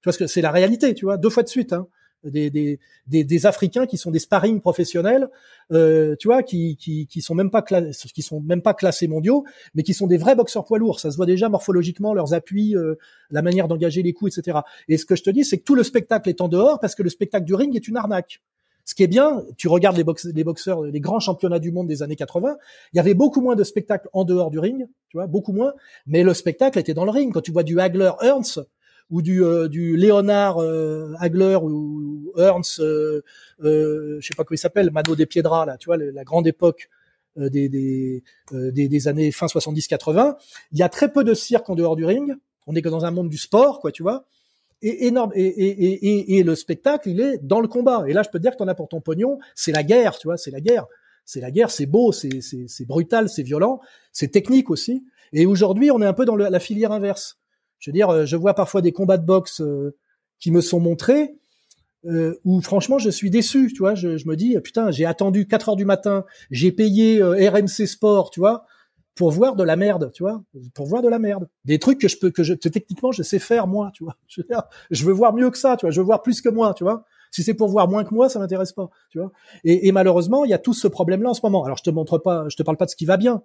Tu 0.00 0.06
vois 0.06 0.12
ce 0.12 0.18
que 0.18 0.26
c'est 0.26 0.42
la 0.42 0.50
réalité, 0.50 0.94
tu 0.94 1.06
vois, 1.06 1.16
deux 1.16 1.30
fois 1.30 1.42
de 1.42 1.48
suite. 1.48 1.72
Hein 1.72 1.88
des, 2.24 2.50
des, 2.50 2.78
des, 3.06 3.24
des, 3.24 3.46
Africains 3.46 3.86
qui 3.86 3.96
sont 3.96 4.10
des 4.10 4.18
sparring 4.18 4.60
professionnels, 4.60 5.28
euh, 5.72 6.16
tu 6.18 6.28
vois, 6.28 6.42
qui, 6.42 6.76
qui, 6.76 7.06
qui 7.06 7.20
sont 7.20 7.34
même 7.34 7.50
pas 7.50 7.62
qui 7.62 8.22
sont 8.22 8.40
même 8.40 8.62
pas 8.62 8.74
classés 8.74 9.08
mondiaux, 9.08 9.44
mais 9.74 9.82
qui 9.82 9.94
sont 9.94 10.06
des 10.06 10.16
vrais 10.16 10.34
boxeurs 10.34 10.64
poids 10.64 10.78
lourds. 10.78 11.00
Ça 11.00 11.10
se 11.10 11.16
voit 11.16 11.26
déjà 11.26 11.48
morphologiquement 11.48 12.14
leurs 12.14 12.34
appuis, 12.34 12.76
euh, 12.76 12.96
la 13.30 13.42
manière 13.42 13.68
d'engager 13.68 14.02
les 14.02 14.12
coups, 14.12 14.36
etc. 14.36 14.58
Et 14.88 14.96
ce 14.96 15.06
que 15.06 15.16
je 15.16 15.22
te 15.22 15.30
dis, 15.30 15.44
c'est 15.44 15.58
que 15.58 15.64
tout 15.64 15.74
le 15.74 15.82
spectacle 15.82 16.28
est 16.28 16.40
en 16.40 16.48
dehors 16.48 16.80
parce 16.80 16.94
que 16.94 17.02
le 17.02 17.10
spectacle 17.10 17.44
du 17.44 17.54
ring 17.54 17.74
est 17.76 17.86
une 17.88 17.96
arnaque. 17.96 18.40
Ce 18.84 18.94
qui 18.94 19.02
est 19.02 19.08
bien, 19.08 19.44
tu 19.58 19.68
regardes 19.68 19.98
les, 19.98 20.04
les 20.32 20.44
boxeurs, 20.44 20.82
les 20.82 21.00
grands 21.00 21.20
championnats 21.20 21.58
du 21.58 21.72
monde 21.72 21.86
des 21.88 22.02
années 22.02 22.16
80, 22.16 22.56
il 22.94 22.96
y 22.96 23.00
avait 23.00 23.12
beaucoup 23.12 23.42
moins 23.42 23.54
de 23.54 23.62
spectacles 23.62 24.08
en 24.14 24.24
dehors 24.24 24.50
du 24.50 24.58
ring, 24.58 24.86
tu 25.10 25.18
vois, 25.18 25.26
beaucoup 25.26 25.52
moins, 25.52 25.74
mais 26.06 26.22
le 26.22 26.32
spectacle 26.32 26.78
était 26.78 26.94
dans 26.94 27.04
le 27.04 27.10
ring. 27.10 27.30
Quand 27.34 27.42
tu 27.42 27.52
vois 27.52 27.64
du 27.64 27.78
Hagler 27.78 28.12
Ernst, 28.22 28.62
ou 29.10 29.22
du, 29.22 29.42
euh, 29.42 29.68
du 29.68 29.96
Léonard 29.96 30.58
euh, 30.58 31.14
Hagler 31.18 31.58
ou 31.62 32.32
Ernst, 32.36 32.80
euh, 32.80 33.22
euh, 33.64 34.18
je 34.20 34.26
sais 34.26 34.34
pas 34.34 34.44
comment 34.44 34.54
il 34.54 34.58
s'appelle, 34.58 34.90
Mano 34.90 35.16
des 35.16 35.26
Piedras 35.26 35.66
là, 35.66 35.76
tu 35.76 35.86
vois, 35.86 35.96
la 35.96 36.24
grande 36.24 36.46
époque 36.46 36.88
euh, 37.38 37.48
des, 37.48 37.68
des, 37.68 38.22
des, 38.52 38.88
des, 38.88 39.08
années 39.08 39.30
fin 39.30 39.46
70-80. 39.46 40.36
Il 40.72 40.78
y 40.78 40.82
a 40.82 40.88
très 40.88 41.12
peu 41.12 41.24
de 41.24 41.34
cirque 41.34 41.68
en 41.70 41.74
dehors 41.74 41.96
du 41.96 42.04
ring. 42.04 42.34
On 42.66 42.74
est 42.74 42.82
que 42.82 42.88
dans 42.88 43.04
un 43.04 43.10
monde 43.10 43.28
du 43.28 43.38
sport, 43.38 43.80
quoi, 43.80 43.92
tu 43.92 44.02
vois. 44.02 44.26
Et 44.82 45.06
énorme. 45.06 45.32
Et, 45.34 45.46
et, 45.46 45.92
et, 45.92 46.38
et, 46.38 46.42
le 46.42 46.54
spectacle, 46.54 47.08
il 47.08 47.20
est 47.20 47.38
dans 47.38 47.60
le 47.60 47.68
combat. 47.68 48.04
Et 48.06 48.12
là, 48.12 48.22
je 48.22 48.28
peux 48.28 48.38
te 48.38 48.42
dire 48.42 48.52
que 48.52 48.56
t'en 48.56 48.68
as 48.68 48.74
pour 48.74 48.88
ton 48.88 49.00
pognon. 49.00 49.38
C'est 49.54 49.72
la 49.72 49.82
guerre, 49.82 50.18
tu 50.18 50.28
vois. 50.28 50.36
C'est 50.36 50.50
la 50.50 50.60
guerre. 50.60 50.86
C'est 51.24 51.40
la 51.40 51.50
guerre. 51.50 51.70
C'est 51.70 51.86
beau. 51.86 52.12
C'est, 52.12 52.30
brutal. 52.86 53.28
C'est 53.28 53.42
violent. 53.42 53.80
C'est 54.12 54.28
technique 54.28 54.70
aussi. 54.70 55.04
Et 55.32 55.46
aujourd'hui, 55.46 55.90
on 55.90 56.00
est 56.02 56.06
un 56.06 56.12
peu 56.12 56.24
dans 56.24 56.36
la 56.36 56.60
filière 56.60 56.92
inverse. 56.92 57.38
Je 57.78 57.90
veux 57.90 57.92
dire, 57.92 58.10
euh, 58.10 58.26
je 58.26 58.36
vois 58.36 58.54
parfois 58.54 58.82
des 58.82 58.92
combats 58.92 59.18
de 59.18 59.26
boxe 59.26 59.60
euh, 59.60 59.96
qui 60.40 60.50
me 60.50 60.60
sont 60.60 60.80
montrés 60.80 61.34
euh, 62.04 62.34
où 62.44 62.60
franchement 62.60 62.98
je 62.98 63.10
suis 63.10 63.30
déçu, 63.30 63.72
tu 63.72 63.78
vois. 63.80 63.94
Je, 63.94 64.16
je 64.16 64.28
me 64.28 64.36
dis 64.36 64.56
putain, 64.62 64.90
j'ai 64.90 65.04
attendu 65.04 65.46
4 65.46 65.70
heures 65.70 65.76
du 65.76 65.84
matin, 65.84 66.24
j'ai 66.50 66.72
payé 66.72 67.22
RMC 67.22 67.86
Sport, 67.86 68.30
tu 68.30 68.40
vois, 68.40 68.64
pour 69.14 69.32
voir 69.32 69.56
de 69.56 69.64
la 69.64 69.74
merde, 69.74 70.12
tu 70.14 70.22
vois, 70.22 70.42
pour 70.74 70.86
voir 70.86 71.02
de 71.02 71.08
la 71.08 71.18
merde, 71.18 71.48
des 71.64 71.80
trucs 71.80 72.00
que 72.00 72.06
je 72.06 72.16
peux, 72.18 72.30
que 72.30 72.44
je 72.44 72.54
techniquement 72.54 73.10
je 73.10 73.24
sais 73.24 73.40
faire 73.40 73.66
moi, 73.66 73.90
tu 73.92 74.04
vois. 74.04 74.16
Je 74.28 74.40
veux, 74.40 74.46
dire, 74.46 74.62
je 74.90 75.04
veux 75.04 75.12
voir 75.12 75.34
mieux 75.34 75.50
que 75.50 75.58
ça, 75.58 75.76
tu 75.76 75.86
vois. 75.86 75.90
Je 75.90 76.00
veux 76.00 76.06
voir 76.06 76.22
plus 76.22 76.40
que 76.40 76.48
moi, 76.48 76.72
tu 76.74 76.84
vois. 76.84 77.04
Si 77.32 77.42
c'est 77.42 77.54
pour 77.54 77.68
voir 77.68 77.88
moins 77.88 78.04
que 78.04 78.14
moi, 78.14 78.28
ça 78.28 78.38
m'intéresse 78.38 78.72
pas, 78.72 78.88
tu 79.10 79.18
vois. 79.18 79.32
Et, 79.64 79.88
et 79.88 79.92
malheureusement, 79.92 80.44
il 80.44 80.50
y 80.50 80.54
a 80.54 80.58
tout 80.58 80.72
ce 80.72 80.86
problème-là 80.86 81.30
en 81.30 81.34
ce 81.34 81.40
moment. 81.42 81.64
Alors 81.64 81.78
je 81.78 81.82
te 81.82 81.90
montre 81.90 82.18
pas, 82.18 82.48
je 82.48 82.56
te 82.56 82.62
parle 82.62 82.76
pas 82.76 82.84
de 82.84 82.90
ce 82.90 82.96
qui 82.96 83.06
va 83.06 83.16
bien. 83.16 83.42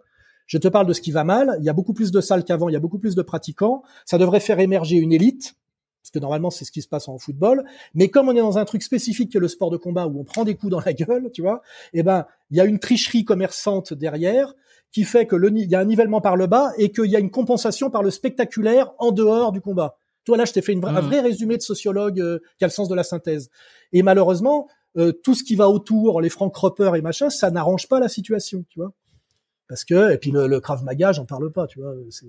Je 0.47 0.57
te 0.57 0.67
parle 0.67 0.87
de 0.87 0.93
ce 0.93 1.01
qui 1.01 1.11
va 1.11 1.23
mal. 1.23 1.55
Il 1.59 1.65
y 1.65 1.69
a 1.69 1.73
beaucoup 1.73 1.93
plus 1.93 2.11
de 2.11 2.21
salles 2.21 2.43
qu'avant. 2.43 2.69
Il 2.69 2.73
y 2.73 2.75
a 2.75 2.79
beaucoup 2.79 2.99
plus 2.99 3.15
de 3.15 3.21
pratiquants. 3.21 3.83
Ça 4.05 4.17
devrait 4.17 4.39
faire 4.39 4.59
émerger 4.59 4.97
une 4.97 5.13
élite. 5.13 5.55
Parce 6.01 6.11
que 6.11 6.19
normalement, 6.19 6.49
c'est 6.49 6.65
ce 6.65 6.71
qui 6.71 6.81
se 6.81 6.87
passe 6.89 7.07
en 7.07 7.17
football. 7.17 7.63
Mais 7.93 8.09
comme 8.09 8.27
on 8.27 8.35
est 8.35 8.41
dans 8.41 8.57
un 8.57 8.65
truc 8.65 8.83
spécifique 8.83 9.31
que 9.31 9.39
le 9.39 9.47
sport 9.47 9.69
de 9.69 9.77
combat 9.77 10.05
où 10.05 10.19
on 10.19 10.25
prend 10.25 10.43
des 10.43 10.55
coups 10.55 10.71
dans 10.71 10.81
la 10.81 10.93
gueule, 10.93 11.29
tu 11.33 11.41
vois, 11.41 11.61
eh 11.93 12.03
ben, 12.03 12.25
il 12.51 12.57
y 12.57 12.61
a 12.61 12.65
une 12.65 12.79
tricherie 12.79 13.23
commerçante 13.23 13.93
derrière 13.93 14.53
qui 14.91 15.05
fait 15.05 15.25
que 15.25 15.35
le, 15.35 15.49
il 15.49 15.69
y 15.69 15.75
a 15.75 15.79
un 15.79 15.85
nivellement 15.85 16.21
par 16.21 16.35
le 16.35 16.45
bas 16.45 16.71
et 16.77 16.91
qu'il 16.91 17.05
y 17.05 17.15
a 17.15 17.19
une 17.19 17.31
compensation 17.31 17.89
par 17.89 18.03
le 18.03 18.11
spectaculaire 18.11 18.91
en 18.99 19.11
dehors 19.11 19.51
du 19.51 19.61
combat. 19.61 19.97
Toi, 20.25 20.37
là, 20.37 20.45
je 20.45 20.53
t'ai 20.53 20.61
fait 20.61 20.73
une, 20.73 20.85
un 20.85 21.01
mmh. 21.01 21.05
vrai 21.05 21.19
résumé 21.21 21.57
de 21.57 21.61
sociologue 21.61 22.19
euh, 22.19 22.39
qui 22.57 22.65
a 22.65 22.67
le 22.67 22.71
sens 22.71 22.89
de 22.89 22.95
la 22.95 23.03
synthèse. 23.03 23.49
Et 23.91 24.03
malheureusement, 24.03 24.67
euh, 24.97 25.11
tout 25.11 25.33
ce 25.33 25.43
qui 25.43 25.55
va 25.55 25.69
autour, 25.69 26.21
les 26.21 26.29
Frank 26.29 26.55
Roper 26.55 26.91
et 26.95 27.01
machin, 27.01 27.29
ça 27.29 27.49
n'arrange 27.49 27.87
pas 27.87 27.99
la 27.99 28.09
situation, 28.09 28.65
tu 28.69 28.79
vois 28.79 28.93
parce 29.73 29.85
que 29.85 30.13
et 30.13 30.19
puis 30.19 30.29
le, 30.29 30.45
le 30.45 30.59
Krav 30.59 30.83
Maga, 30.83 31.13
j'en 31.13 31.25
parle 31.25 31.51
pas, 31.51 31.65
tu 31.65 31.81
vois. 31.81 31.95
C'est, 32.11 32.27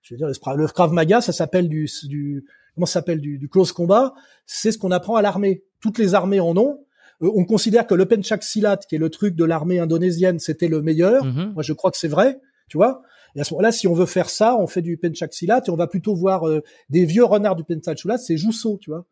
je 0.00 0.14
veux 0.14 0.16
dire, 0.16 0.26
le, 0.26 0.66
Krav 0.68 0.90
Maga, 0.90 1.20
ça 1.20 1.34
s'appelle 1.34 1.68
du, 1.68 1.86
du 2.04 2.46
comment 2.74 2.86
ça 2.86 2.94
s'appelle 2.94 3.20
du, 3.20 3.36
du 3.36 3.46
close 3.50 3.72
combat. 3.72 4.14
C'est 4.46 4.72
ce 4.72 4.78
qu'on 4.78 4.90
apprend 4.90 5.16
à 5.16 5.20
l'armée. 5.20 5.64
Toutes 5.82 5.98
les 5.98 6.14
armées 6.14 6.40
en 6.40 6.56
ont. 6.56 6.80
Euh, 7.20 7.30
on 7.34 7.44
considère 7.44 7.86
que 7.86 7.94
le 7.94 8.06
penchak 8.06 8.42
silat, 8.42 8.78
qui 8.78 8.94
est 8.94 8.98
le 8.98 9.10
truc 9.10 9.34
de 9.34 9.44
l'armée 9.44 9.78
indonésienne, 9.80 10.38
c'était 10.38 10.66
le 10.66 10.80
meilleur. 10.80 11.26
Mm-hmm. 11.26 11.52
Moi, 11.52 11.62
je 11.62 11.74
crois 11.74 11.90
que 11.90 11.98
c'est 11.98 12.08
vrai, 12.08 12.40
tu 12.70 12.78
vois. 12.78 13.02
Et 13.36 13.40
à 13.42 13.44
ce 13.44 13.52
moment-là, 13.52 13.70
si 13.70 13.86
on 13.86 13.92
veut 13.92 14.06
faire 14.06 14.30
ça, 14.30 14.56
on 14.58 14.66
fait 14.66 14.80
du 14.80 14.96
penchak 14.96 15.34
silat 15.34 15.60
et 15.66 15.70
on 15.70 15.76
va 15.76 15.88
plutôt 15.88 16.14
voir 16.14 16.48
euh, 16.48 16.62
des 16.88 17.04
vieux 17.04 17.24
renards 17.24 17.56
du 17.56 17.64
penchak 17.64 17.98
silat, 17.98 18.16
c'est 18.16 18.38
Jousso, 18.38 18.78
tu 18.80 18.88
vois. 18.88 19.04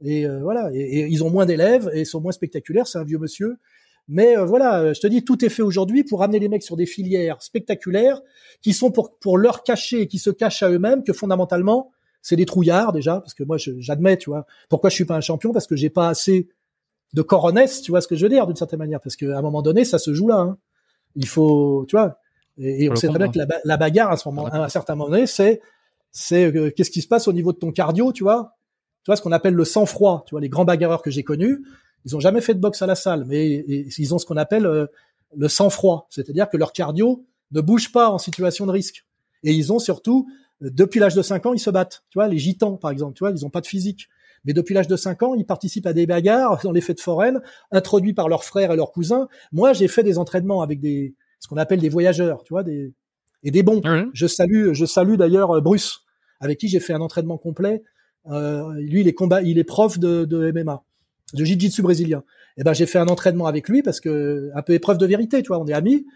Et 0.00 0.28
euh, 0.28 0.38
voilà, 0.44 0.70
et, 0.72 0.78
et, 0.78 1.06
ils 1.08 1.24
ont 1.24 1.30
moins 1.30 1.44
d'élèves 1.44 1.90
et 1.92 2.04
sont 2.04 2.20
moins 2.20 2.30
spectaculaires. 2.30 2.86
C'est 2.86 2.98
un 2.98 3.04
vieux 3.04 3.18
monsieur 3.18 3.56
mais 4.08 4.36
euh, 4.36 4.44
voilà, 4.44 4.80
euh, 4.80 4.94
je 4.94 5.00
te 5.00 5.06
dis, 5.06 5.24
tout 5.24 5.44
est 5.44 5.48
fait 5.48 5.62
aujourd'hui 5.62 6.04
pour 6.04 6.22
amener 6.22 6.38
les 6.38 6.48
mecs 6.48 6.62
sur 6.62 6.76
des 6.76 6.86
filières 6.86 7.42
spectaculaires 7.42 8.20
qui 8.62 8.72
sont 8.72 8.90
pour, 8.90 9.18
pour 9.18 9.38
leur 9.38 9.62
cacher 9.62 10.02
et 10.02 10.08
qui 10.08 10.18
se 10.18 10.30
cachent 10.30 10.62
à 10.62 10.70
eux-mêmes 10.70 11.02
que 11.02 11.12
fondamentalement, 11.12 11.90
c'est 12.22 12.36
des 12.36 12.46
trouillards 12.46 12.92
déjà, 12.92 13.20
parce 13.20 13.34
que 13.34 13.44
moi 13.44 13.56
j'admets, 13.58 14.16
tu 14.16 14.30
vois, 14.30 14.46
pourquoi 14.68 14.90
je 14.90 14.94
suis 14.94 15.04
pas 15.04 15.16
un 15.16 15.20
champion, 15.20 15.52
parce 15.52 15.66
que 15.66 15.76
j'ai 15.76 15.90
pas 15.90 16.08
assez 16.08 16.48
de 17.14 17.22
coronesse, 17.22 17.82
tu 17.82 17.92
vois 17.92 18.00
ce 18.00 18.08
que 18.08 18.16
je 18.16 18.24
veux 18.24 18.28
dire, 18.28 18.46
d'une 18.46 18.56
certaine 18.56 18.78
manière, 18.78 19.00
parce 19.00 19.16
qu'à 19.16 19.38
un 19.38 19.42
moment 19.42 19.62
donné, 19.62 19.84
ça 19.84 19.98
se 19.98 20.12
joue 20.12 20.28
là. 20.28 20.38
Hein. 20.38 20.58
Il 21.14 21.26
faut, 21.26 21.84
tu 21.88 21.96
vois, 21.96 22.18
et, 22.58 22.90
on 22.90 22.96
sait 22.96 23.08
très 23.08 23.18
bien 23.18 23.30
que 23.30 23.38
la, 23.64 23.76
bagarre 23.76 24.10
à 24.10 24.16
ce 24.16 24.28
moment, 24.28 24.46
à 24.46 24.64
un 24.64 24.68
certain 24.68 24.94
moment 24.94 25.10
donné, 25.10 25.26
c'est, 25.26 25.60
c'est 26.10 26.52
euh, 26.54 26.70
qu'est-ce 26.70 26.90
qui 26.90 27.02
se 27.02 27.08
passe 27.08 27.28
au 27.28 27.32
niveau 27.32 27.52
de 27.52 27.58
ton 27.58 27.70
cardio, 27.70 28.12
tu 28.12 28.24
vois, 28.24 28.56
tu 29.04 29.10
vois 29.10 29.16
ce 29.16 29.22
qu'on 29.22 29.32
appelle 29.32 29.54
le 29.54 29.64
sang-froid, 29.64 30.24
tu 30.26 30.32
vois, 30.32 30.40
les 30.40 30.48
grands 30.48 30.64
bagarreurs 30.64 31.02
que 31.02 31.10
j'ai 31.10 31.22
connus, 31.22 31.64
ils 32.04 32.16
ont 32.16 32.20
jamais 32.20 32.40
fait 32.40 32.54
de 32.54 32.60
boxe 32.60 32.82
à 32.82 32.86
la 32.86 32.94
salle, 32.94 33.24
mais 33.26 33.64
ils 33.66 34.14
ont 34.14 34.18
ce 34.18 34.26
qu'on 34.26 34.36
appelle 34.36 34.66
euh, 34.66 34.86
le 35.36 35.48
sang-froid, 35.48 36.06
c'est-à-dire 36.10 36.48
que 36.48 36.56
leur 36.56 36.72
cardio 36.72 37.24
ne 37.52 37.60
bouge 37.60 37.92
pas 37.92 38.10
en 38.10 38.18
situation 38.18 38.66
de 38.66 38.70
risque. 38.70 39.04
Et 39.42 39.52
ils 39.52 39.72
ont 39.72 39.78
surtout, 39.78 40.28
euh, 40.62 40.70
depuis 40.72 41.00
l'âge 41.00 41.14
de 41.14 41.22
5 41.22 41.46
ans, 41.46 41.54
ils 41.54 41.60
se 41.60 41.70
battent. 41.70 42.04
Tu 42.10 42.18
vois, 42.18 42.28
les 42.28 42.38
gitans, 42.38 42.76
par 42.76 42.90
exemple, 42.90 43.14
tu 43.14 43.20
vois, 43.20 43.30
ils 43.30 43.44
ont 43.44 43.50
pas 43.50 43.60
de 43.60 43.66
physique. 43.66 44.08
Mais 44.44 44.52
depuis 44.52 44.74
l'âge 44.74 44.88
de 44.88 44.96
5 44.96 45.22
ans, 45.22 45.34
ils 45.34 45.46
participent 45.46 45.86
à 45.86 45.92
des 45.92 46.06
bagarres 46.06 46.60
dans 46.64 46.72
les 46.72 46.80
fêtes 46.80 47.00
foraines, 47.00 47.40
introduits 47.72 48.14
par 48.14 48.28
leurs 48.28 48.44
frères 48.44 48.72
et 48.72 48.76
leurs 48.76 48.92
cousins. 48.92 49.28
Moi, 49.52 49.72
j'ai 49.72 49.88
fait 49.88 50.02
des 50.02 50.18
entraînements 50.18 50.62
avec 50.62 50.80
des, 50.80 51.14
ce 51.40 51.48
qu'on 51.48 51.56
appelle 51.56 51.80
des 51.80 51.88
voyageurs, 51.88 52.42
tu 52.44 52.54
vois, 52.54 52.62
des, 52.62 52.92
et 53.42 53.50
des 53.50 53.62
bons. 53.62 53.80
Je 54.12 54.26
salue, 54.26 54.72
je 54.72 54.84
salue 54.84 55.14
d'ailleurs 55.14 55.50
euh, 55.56 55.60
Bruce, 55.60 56.00
avec 56.40 56.58
qui 56.58 56.68
j'ai 56.68 56.80
fait 56.80 56.92
un 56.92 57.00
entraînement 57.00 57.38
complet. 57.38 57.82
Euh, 58.30 58.72
lui, 58.74 59.02
il 59.02 59.08
est 59.08 59.14
combat, 59.14 59.42
il 59.42 59.58
est 59.58 59.64
prof 59.64 59.98
de, 59.98 60.24
de 60.24 60.50
MMA 60.50 60.82
de 61.34 61.44
jiu-jitsu 61.44 61.82
brésilien. 61.82 62.22
Et 62.56 62.60
eh 62.60 62.64
ben 62.64 62.72
j'ai 62.72 62.86
fait 62.86 62.98
un 62.98 63.08
entraînement 63.08 63.46
avec 63.46 63.68
lui 63.68 63.82
parce 63.82 64.00
que 64.00 64.50
un 64.54 64.62
peu 64.62 64.72
épreuve 64.72 64.98
de 64.98 65.06
vérité, 65.06 65.42
tu 65.42 65.48
vois, 65.48 65.58
on 65.58 65.66
est 65.66 65.74
amis. 65.74 66.06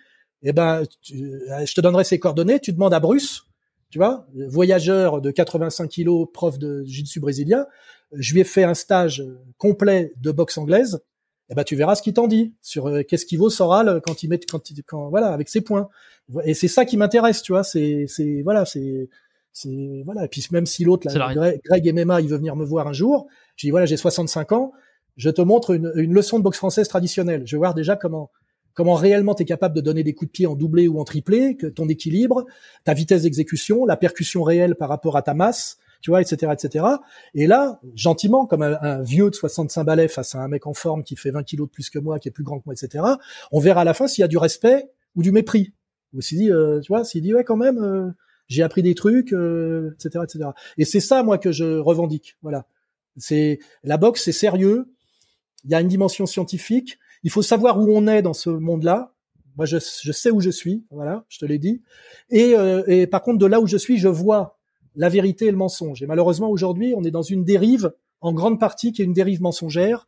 Et 0.43 0.51
eh 0.51 0.53
ben 0.53 0.83
je 1.03 1.75
te 1.75 1.81
donnerai 1.81 2.05
ses 2.05 2.19
coordonnées, 2.19 2.61
tu 2.61 2.73
demandes 2.73 2.95
à 2.95 3.01
Bruce, 3.01 3.47
tu 3.91 3.99
vois, 3.99 4.27
voyageur 4.49 5.21
de 5.21 5.31
85 5.31 5.89
kilos, 5.89 6.29
prof 6.33 6.59
de 6.59 6.83
jiu-jitsu 6.85 7.21
brésilien. 7.21 7.67
Je 8.13 8.33
lui 8.33 8.41
ai 8.41 8.45
fait 8.45 8.65
un 8.65 8.75
stage 8.75 9.23
complet 9.59 10.13
de 10.17 10.31
boxe 10.31 10.57
anglaise. 10.57 11.01
Et 11.51 11.53
eh 11.53 11.57
ben 11.57 11.65
tu 11.65 11.75
verras 11.75 11.97
ce 11.97 12.03
qu'il 12.03 12.15
t'en 12.15 12.29
dit 12.29 12.55
sur 12.63 12.87
euh, 12.87 13.03
qu'est-ce 13.03 13.27
qu'il 13.27 13.39
vaut 13.39 13.51
Soral 13.51 14.01
quand 14.07 14.23
il 14.23 14.29
met 14.29 14.39
quand, 14.39 14.71
il, 14.71 14.85
quand 14.85 15.11
voilà 15.11 15.33
avec 15.33 15.49
ses 15.49 15.61
points. 15.61 15.89
Et 16.45 16.55
c'est 16.55 16.69
ça 16.69 16.85
qui 16.85 16.97
m'intéresse, 16.97 17.43
tu 17.43 17.51
vois. 17.51 17.65
C'est 17.65 18.05
c'est 18.07 18.43
voilà 18.43 18.65
c'est 18.65 19.09
c'est 19.53 20.03
voilà. 20.05 20.27
Et 20.27 20.29
puis 20.29 20.47
même 20.53 20.67
si 20.67 20.85
l'autre, 20.85 21.09
Greg, 21.13 21.61
Greg 21.65 21.93
MMA, 21.93 22.21
il 22.21 22.29
veut 22.29 22.37
venir 22.37 22.55
me 22.55 22.65
voir 22.65 22.87
un 22.87 22.93
jour, 22.93 23.27
je 23.57 23.67
dis 23.67 23.71
voilà, 23.73 23.85
j'ai 23.85 23.97
65 23.97 24.53
ans, 24.53 24.73
je 25.17 25.31
te 25.31 25.43
montre 25.43 25.75
une, 25.75 25.93
une, 25.97 26.13
leçon 26.13 26.39
de 26.39 26.45
boxe 26.45 26.59
française 26.59 26.89
traditionnelle. 26.89 27.43
Je 27.47 27.57
vais 27.57 27.59
voir 27.59 27.75
déjà 27.75 27.97
comment 27.97 28.31
comment 28.75 28.95
réellement 28.95 29.35
tu 29.35 29.43
es 29.43 29.47
capable 29.47 29.75
de 29.75 29.81
donner 29.81 30.03
des 30.03 30.15
coups 30.15 30.31
de 30.31 30.33
pied 30.33 30.47
en 30.47 30.55
doublé 30.55 30.89
ou 30.89 31.01
en 31.01 31.05
triplé, 31.05 31.57
que 31.57 31.67
ton 31.67 31.89
équilibre, 31.89 32.47
ta 32.85 32.95
vitesse 32.95 33.23
d'exécution, 33.23 33.85
la 33.85 33.97
percussion 33.97 34.43
réelle 34.43 34.75
par 34.75 34.89
rapport 34.89 35.17
à 35.17 35.23
ta 35.23 35.35
masse, 35.35 35.79
tu 36.01 36.11
vois, 36.11 36.23
etc., 36.23 36.53
etc. 36.53 36.87
Et 37.35 37.47
là, 37.47 37.81
gentiment, 37.95 38.47
comme 38.47 38.63
un, 38.63 39.03
vieux 39.03 39.29
de 39.29 39.35
65 39.35 39.85
balais 39.85 40.09
face 40.09 40.35
à 40.35 40.39
un 40.39 40.49
mec 40.49 40.67
en 40.67 40.75
forme 40.75 41.05
qui 41.05 41.17
fait 41.17 41.31
20 41.31 41.43
kilos 41.43 41.69
de 41.69 41.73
plus 41.73 41.91
que 41.91 41.99
moi, 41.99 42.19
qui 42.19 42.29
est 42.29 42.33
plus 42.33 42.45
grand 42.45 42.59
que 42.59 42.65
moi, 42.67 42.75
etc., 42.75 43.05
on 43.53 43.61
verra 43.61 43.83
à 43.83 43.85
la 43.85 43.95
fin 43.95 44.09
s'il 44.09 44.23
y 44.23 44.25
a 44.25 44.29
du 44.29 44.39
respect 44.39 44.89
ou 45.15 45.23
du 45.23 45.33
mépris. 45.33 45.75
Ou 46.15 46.21
s'il 46.21 46.39
dit, 46.39 46.51
euh, 46.51 46.81
tu 46.81 46.89
vois, 46.89 47.05
s'il 47.05 47.23
dit, 47.23 47.35
ouais, 47.35 47.45
quand 47.45 47.57
même, 47.57 47.79
euh, 47.79 48.11
j'ai 48.49 48.63
appris 48.63 48.83
des 48.83 48.95
trucs, 48.95 49.33
euh, 49.33 49.95
etc., 49.95 50.25
etc. 50.25 50.51
Et 50.79 50.85
c'est 50.85 51.01
ça, 51.01 51.23
moi, 51.23 51.39
que 51.39 51.53
je 51.53 51.79
revendique. 51.79 52.37
Voilà. 52.43 52.67
C'est 53.17 53.59
la 53.85 53.97
boxe, 53.97 54.25
c'est 54.25 54.33
sérieux 54.33 54.87
il 55.65 55.71
y 55.71 55.75
a 55.75 55.81
une 55.81 55.89
dimension 55.89 56.27
scientifique. 56.27 56.99
Il 57.23 57.31
faut 57.31 57.43
savoir 57.43 57.79
où 57.79 57.89
on 57.95 58.07
est 58.07 58.23
dans 58.23 58.33
ce 58.33 58.51
monde-là. 58.51 59.13
Moi, 59.57 59.67
je, 59.67 59.79
je, 59.79 60.13
sais 60.13 60.31
où 60.31 60.41
je 60.41 60.51
suis, 60.51 60.85
voilà, 60.91 61.25
je 61.29 61.39
te 61.39 61.45
l'ai 61.45 61.59
dit. 61.59 61.83
Et, 62.31 62.55
euh, 62.55 62.83
et, 62.87 63.07
par 63.07 63.23
contre, 63.23 63.39
de 63.39 63.47
là 63.47 63.61
où 63.61 63.67
je 63.67 63.77
suis, 63.77 63.99
je 63.99 64.09
vois 64.09 64.59
la 64.97 65.09
vérité 65.09 65.47
et 65.47 65.51
le 65.51 65.57
mensonge. 65.57 66.03
Et 66.03 66.07
malheureusement, 66.07 66.49
aujourd'hui, 66.49 66.95
on 66.97 67.05
est 67.05 67.11
dans 67.11 67.23
une 67.23 67.45
dérive, 67.45 67.93
en 68.21 68.33
grande 68.33 68.59
partie, 68.59 68.93
qui 68.93 69.03
est 69.03 69.05
une 69.05 69.13
dérive 69.13 69.43
mensongère. 69.43 70.07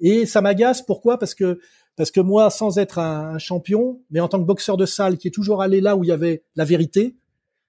Et 0.00 0.24
ça 0.26 0.40
m'agace. 0.40 0.82
Pourquoi? 0.82 1.18
Parce 1.18 1.34
que 1.34 1.58
parce 1.96 2.10
que 2.10 2.20
moi, 2.20 2.50
sans 2.50 2.78
être 2.78 2.98
un, 2.98 3.38
champion, 3.38 4.02
mais 4.10 4.20
en 4.20 4.28
tant 4.28 4.38
que 4.38 4.44
boxeur 4.44 4.76
de 4.76 4.84
salle 4.84 5.16
qui 5.16 5.28
est 5.28 5.30
toujours 5.30 5.62
allé 5.62 5.80
là 5.80 5.96
où 5.96 6.04
il 6.04 6.08
y 6.08 6.12
avait 6.12 6.44
la 6.54 6.64
vérité, 6.64 7.16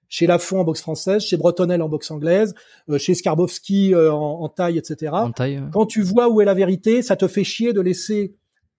chez 0.08 0.26
Lafont 0.26 0.60
en 0.60 0.64
boxe 0.64 0.80
française, 0.80 1.22
chez 1.22 1.36
Bretonel 1.36 1.82
en 1.82 1.88
boxe 1.88 2.10
anglaise, 2.10 2.54
euh, 2.88 2.98
chez 2.98 3.14
Skarbowski 3.14 3.94
euh, 3.94 4.12
en, 4.12 4.48
taille, 4.48 4.78
etc. 4.78 5.12
En 5.12 5.32
taille, 5.32 5.62
Quand 5.72 5.86
tu 5.86 6.02
vois 6.02 6.28
où 6.28 6.40
est 6.40 6.44
la 6.44 6.54
vérité, 6.54 7.02
ça 7.02 7.16
te 7.16 7.28
fait 7.28 7.44
chier 7.44 7.72
de 7.72 7.80
laisser 7.80 8.34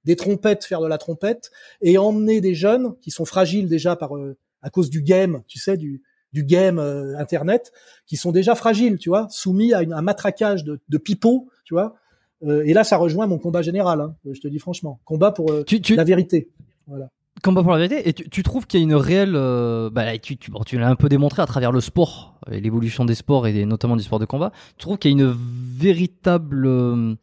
des 0.06 0.16
trompettes 0.16 0.66
faire 0.66 0.82
de 0.82 0.88
la 0.88 0.98
trompette 0.98 1.51
et 1.82 1.98
emmener 1.98 2.41
des 2.41 2.56
jeunes 2.56 2.95
qui 3.01 3.11
sont 3.11 3.25
fragiles 3.25 3.67
déjà 3.67 3.95
par 3.95 4.16
euh, 4.16 4.38
à 4.61 4.69
cause 4.69 4.90
du 4.90 5.01
game, 5.01 5.43
tu 5.48 5.59
sais, 5.59 5.77
du, 5.77 6.01
du 6.33 6.43
game 6.43 6.80
internet, 7.17 7.72
qui 8.06 8.17
sont 8.17 8.32
déjà 8.32 8.56
fragiles, 8.56 8.98
tu 8.98 9.09
vois, 9.09 9.27
soumis 9.30 9.74
à 9.74 9.80
un 9.80 10.01
matraquage 10.01 10.64
de, 10.66 10.82
de 10.90 10.98
pipeaux, 10.98 11.48
tu 11.64 11.74
vois. 11.74 11.95
et 12.41 12.74
là, 12.74 12.83
ça 12.83 12.98
rejoint 12.98 13.25
mon 13.25 13.38
combat 13.38 13.61
général, 13.61 14.01
hein, 14.01 14.16
je 14.30 14.41
te 14.41 14.49
dis 14.49 14.59
franchement, 14.59 14.99
combat 15.06 15.32
pour 15.32 15.49
la 15.53 16.03
vérité. 16.03 16.49
Voilà 16.88 17.09
combat 17.42 17.64
pour 17.64 17.72
la 17.72 17.77
vérité. 17.77 18.08
Et 18.08 18.14
tu, 18.14 18.43
trouves 18.43 18.68
qu'il 18.68 18.80
y 18.80 18.84
a 18.84 18.85
une 18.85 18.95
réelle, 18.95 19.34
euh, 19.35 19.90
bah, 19.90 20.18
tu, 20.18 20.38
tu, 20.38 20.51
tu 20.66 20.77
l'as 20.77 20.90
un 20.90 20.95
peu 20.95 21.09
démontré 21.09 21.42
à 21.42 21.45
travers 21.45 21.72
le 21.72 21.82
sport 21.82 22.40
et 22.51 22.59
l'évolution 22.59 23.06
des 23.06 23.16
sports 23.16 23.48
et 23.48 23.66
notamment 23.66 23.95
du 23.95 24.03
sport 24.03 24.19
de 24.19 24.26
combat. 24.26 24.51
Tu 24.77 24.84
trouves 24.84 24.98
qu'il 24.98 25.11
y 25.11 25.14
a 25.14 25.18
une 25.18 25.35
véritable 25.35 26.66
euh, 26.66 27.16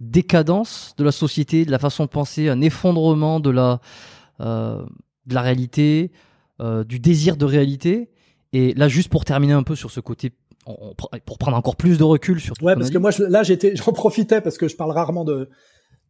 décadence 0.00 0.94
de 0.98 1.04
la 1.04 1.12
société, 1.12 1.64
de 1.64 1.70
la 1.70 1.78
façon 1.78 2.04
de 2.04 2.10
penser, 2.10 2.48
un 2.48 2.60
effondrement 2.60 3.40
de 3.40 3.50
la, 3.50 3.80
euh, 4.40 4.84
de 5.26 5.34
la 5.34 5.42
réalité, 5.42 6.10
du 6.86 7.00
désir 7.00 7.36
de 7.36 7.44
réalité. 7.44 8.08
Et 8.52 8.72
là, 8.74 8.86
juste 8.86 9.08
pour 9.08 9.24
terminer 9.24 9.52
un 9.52 9.64
peu 9.64 9.74
sur 9.74 9.90
ce 9.90 9.98
côté 9.98 10.30
pour 11.26 11.38
prendre 11.38 11.56
encore 11.56 11.74
plus 11.74 11.98
de 11.98 12.04
recul 12.04 12.40
sur 12.40 12.54
tout 12.56 12.64
ouais 12.64 12.76
parce 12.76 12.90
que 12.90 12.98
moi 12.98 13.10
là 13.18 13.42
j'étais 13.42 13.74
j'en 13.76 13.92
profitais 13.92 14.40
parce 14.40 14.58
que 14.58 14.68
je 14.68 14.76
parle 14.76 14.92
rarement 14.92 15.24
de 15.24 15.48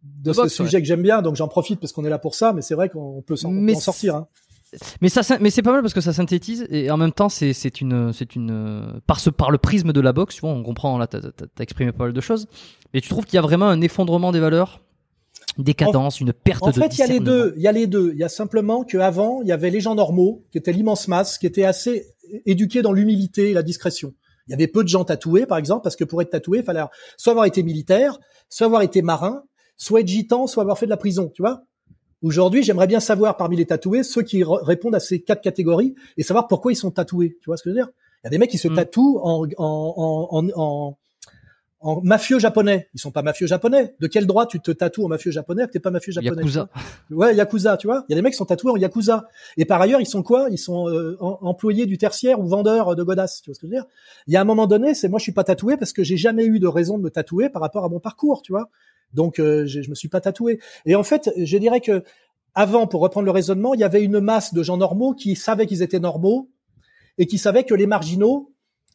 de 0.02 0.32
ce 0.32 0.48
sujet 0.48 0.80
que 0.80 0.86
j'aime 0.86 1.02
bien, 1.02 1.22
donc 1.22 1.36
j'en 1.36 1.48
profite 1.48 1.80
parce 1.80 1.92
qu'on 1.92 2.04
est 2.04 2.10
là 2.10 2.18
pour 2.18 2.34
ça, 2.34 2.52
mais 2.52 2.62
c'est 2.62 2.74
vrai 2.74 2.88
qu'on 2.88 3.22
peut 3.22 3.36
s'en 3.36 3.52
sortir. 3.78 4.16
Hein. 4.16 4.28
Mais 5.00 5.08
ça, 5.10 5.20
mais 5.38 5.50
c'est 5.50 5.62
pas 5.62 5.72
mal 5.72 5.82
parce 5.82 5.92
que 5.92 6.00
ça 6.00 6.14
synthétise 6.14 6.66
et 6.70 6.90
en 6.90 6.96
même 6.96 7.12
temps 7.12 7.28
c'est 7.28 7.52
c'est 7.52 7.82
une 7.82 8.10
c'est 8.14 8.34
une 8.34 9.00
par 9.06 9.20
ce 9.20 9.28
par 9.28 9.50
le 9.50 9.58
prisme 9.58 9.92
de 9.92 10.00
la 10.00 10.14
boxe, 10.14 10.36
tu 10.36 10.40
vois, 10.40 10.50
on 10.50 10.62
comprend 10.62 10.96
là, 10.96 11.06
t'as 11.06 11.18
as, 11.18 11.62
exprimé 11.62 11.92
pas 11.92 12.04
mal 12.04 12.14
de 12.14 12.20
choses, 12.22 12.46
mais 12.94 13.02
tu 13.02 13.10
trouves 13.10 13.26
qu'il 13.26 13.34
y 13.34 13.38
a 13.38 13.42
vraiment 13.42 13.66
un 13.68 13.82
effondrement 13.82 14.32
des 14.32 14.40
valeurs, 14.40 14.80
une 15.58 15.64
décadence, 15.64 16.20
une 16.20 16.32
perte 16.32 16.62
en 16.62 16.70
de. 16.70 16.80
En 16.80 16.82
fait, 16.82 16.94
il 16.94 17.00
y 17.00 17.02
a 17.02 17.06
les 17.06 17.20
deux, 17.20 17.52
il 17.56 17.62
y 17.62 17.68
a 17.68 17.72
les 17.72 17.86
deux. 17.86 18.12
Il 18.14 18.18
y 18.18 18.24
a 18.24 18.28
simplement 18.28 18.84
qu'avant, 18.84 19.42
il 19.42 19.48
y 19.48 19.52
avait 19.52 19.70
les 19.70 19.80
gens 19.80 19.94
normaux 19.94 20.44
qui 20.50 20.58
étaient 20.58 20.72
l'immense 20.72 21.06
masse, 21.06 21.36
qui 21.36 21.46
étaient 21.46 21.64
assez 21.64 22.06
éduqués 22.46 22.80
dans 22.80 22.92
l'humilité 22.92 23.50
et 23.50 23.52
la 23.52 23.62
discrétion. 23.62 24.14
Il 24.48 24.52
y 24.52 24.54
avait 24.54 24.66
peu 24.66 24.82
de 24.82 24.88
gens 24.88 25.04
tatoués, 25.04 25.46
par 25.46 25.58
exemple, 25.58 25.82
parce 25.82 25.96
que 25.96 26.04
pour 26.04 26.20
être 26.22 26.30
tatoué, 26.30 26.58
il 26.58 26.64
fallait 26.64 26.82
soit 27.16 27.32
avoir 27.32 27.46
été 27.46 27.62
militaire, 27.62 28.18
soit 28.48 28.66
avoir 28.66 28.82
été 28.82 29.02
marin, 29.02 29.44
soit 29.82 30.00
être 30.00 30.06
gitan, 30.06 30.46
soit 30.46 30.62
avoir 30.62 30.78
fait 30.78 30.86
de 30.86 30.90
la 30.90 30.96
prison, 30.96 31.32
tu 31.34 31.42
vois. 31.42 31.64
Aujourd'hui, 32.22 32.62
j'aimerais 32.62 32.86
bien 32.86 33.00
savoir 33.00 33.36
parmi 33.36 33.56
les 33.56 33.66
tatoués 33.66 34.04
ceux 34.04 34.22
qui 34.22 34.44
répondent 34.46 34.94
à 34.94 35.00
ces 35.00 35.22
quatre 35.22 35.42
catégories 35.42 35.96
et 36.16 36.22
savoir 36.22 36.46
pourquoi 36.46 36.70
ils 36.70 36.76
sont 36.76 36.92
tatoués. 36.92 37.36
Tu 37.40 37.46
vois 37.46 37.56
ce 37.56 37.64
que 37.64 37.70
je 37.70 37.74
veux 37.74 37.80
dire? 37.80 37.88
Il 38.22 38.26
y 38.26 38.28
a 38.28 38.30
des 38.30 38.38
mecs 38.38 38.50
qui 38.50 38.58
se 38.58 38.68
mm. 38.68 38.76
tatouent 38.76 39.18
en, 39.24 39.44
en, 39.58 40.28
en, 40.30 40.48
en, 40.54 40.98
en 41.80 42.00
mafieux 42.02 42.38
japonais. 42.38 42.90
Ils 42.94 43.00
sont 43.00 43.10
pas 43.10 43.22
mafieux 43.22 43.48
japonais. 43.48 43.96
De 43.98 44.06
quel 44.06 44.28
droit 44.28 44.46
tu 44.46 44.60
te 44.60 44.70
tatoues 44.70 45.04
en 45.04 45.08
mafieux 45.08 45.32
japonais 45.32 45.66
que 45.66 45.72
t'es 45.72 45.80
pas 45.80 45.90
mafieux 45.90 46.12
japonais? 46.12 46.42
Yakuza. 46.42 46.68
Ouais, 47.10 47.34
yakuza, 47.34 47.76
tu 47.76 47.88
vois. 47.88 48.04
Il 48.08 48.12
y 48.12 48.14
a 48.14 48.16
des 48.16 48.22
mecs 48.22 48.34
qui 48.34 48.38
sont 48.38 48.44
tatoués 48.44 48.70
en 48.70 48.76
yakuza. 48.76 49.26
Et 49.56 49.64
par 49.64 49.80
ailleurs, 49.80 50.00
ils 50.00 50.06
sont 50.06 50.22
quoi? 50.22 50.46
Ils 50.52 50.58
sont 50.58 50.88
euh, 50.88 51.16
employés 51.20 51.86
du 51.86 51.98
tertiaire 51.98 52.38
ou 52.38 52.46
vendeurs 52.46 52.94
de 52.94 53.02
godasses. 53.02 53.42
Tu 53.42 53.50
vois 53.50 53.56
ce 53.56 53.60
que 53.60 53.66
je 53.66 53.72
veux 53.72 53.76
dire? 53.78 53.86
Il 54.28 54.32
y 54.32 54.36
a 54.36 54.40
un 54.40 54.44
moment 54.44 54.68
donné, 54.68 54.94
c'est 54.94 55.08
moi 55.08 55.18
je 55.18 55.24
suis 55.24 55.32
pas 55.32 55.42
tatoué 55.42 55.76
parce 55.76 55.92
que 55.92 56.04
j'ai 56.04 56.16
jamais 56.16 56.44
eu 56.44 56.60
de 56.60 56.68
raison 56.68 56.98
de 56.98 57.02
me 57.02 57.10
tatouer 57.10 57.48
par 57.48 57.60
rapport 57.60 57.84
à 57.84 57.88
mon 57.88 57.98
parcours, 57.98 58.42
tu 58.42 58.52
vois. 58.52 58.70
Donc 59.14 59.38
euh, 59.38 59.66
je, 59.66 59.82
je 59.82 59.90
me 59.90 59.94
suis 59.94 60.08
pas 60.08 60.20
tatoué. 60.20 60.58
Et 60.86 60.94
en 60.94 61.02
fait, 61.02 61.30
je 61.36 61.58
dirais 61.58 61.80
que 61.80 62.02
avant, 62.54 62.86
pour 62.86 63.00
reprendre 63.00 63.24
le 63.24 63.30
raisonnement, 63.30 63.74
il 63.74 63.80
y 63.80 63.84
avait 63.84 64.02
une 64.02 64.20
masse 64.20 64.52
de 64.52 64.62
gens 64.62 64.76
normaux 64.76 65.14
qui 65.14 65.36
savaient 65.36 65.66
qu'ils 65.66 65.82
étaient 65.82 66.00
normaux 66.00 66.50
et 67.18 67.26
qui 67.26 67.38
savaient 67.38 67.64
que 67.64 67.74
les 67.74 67.86
marginaux 67.86 68.52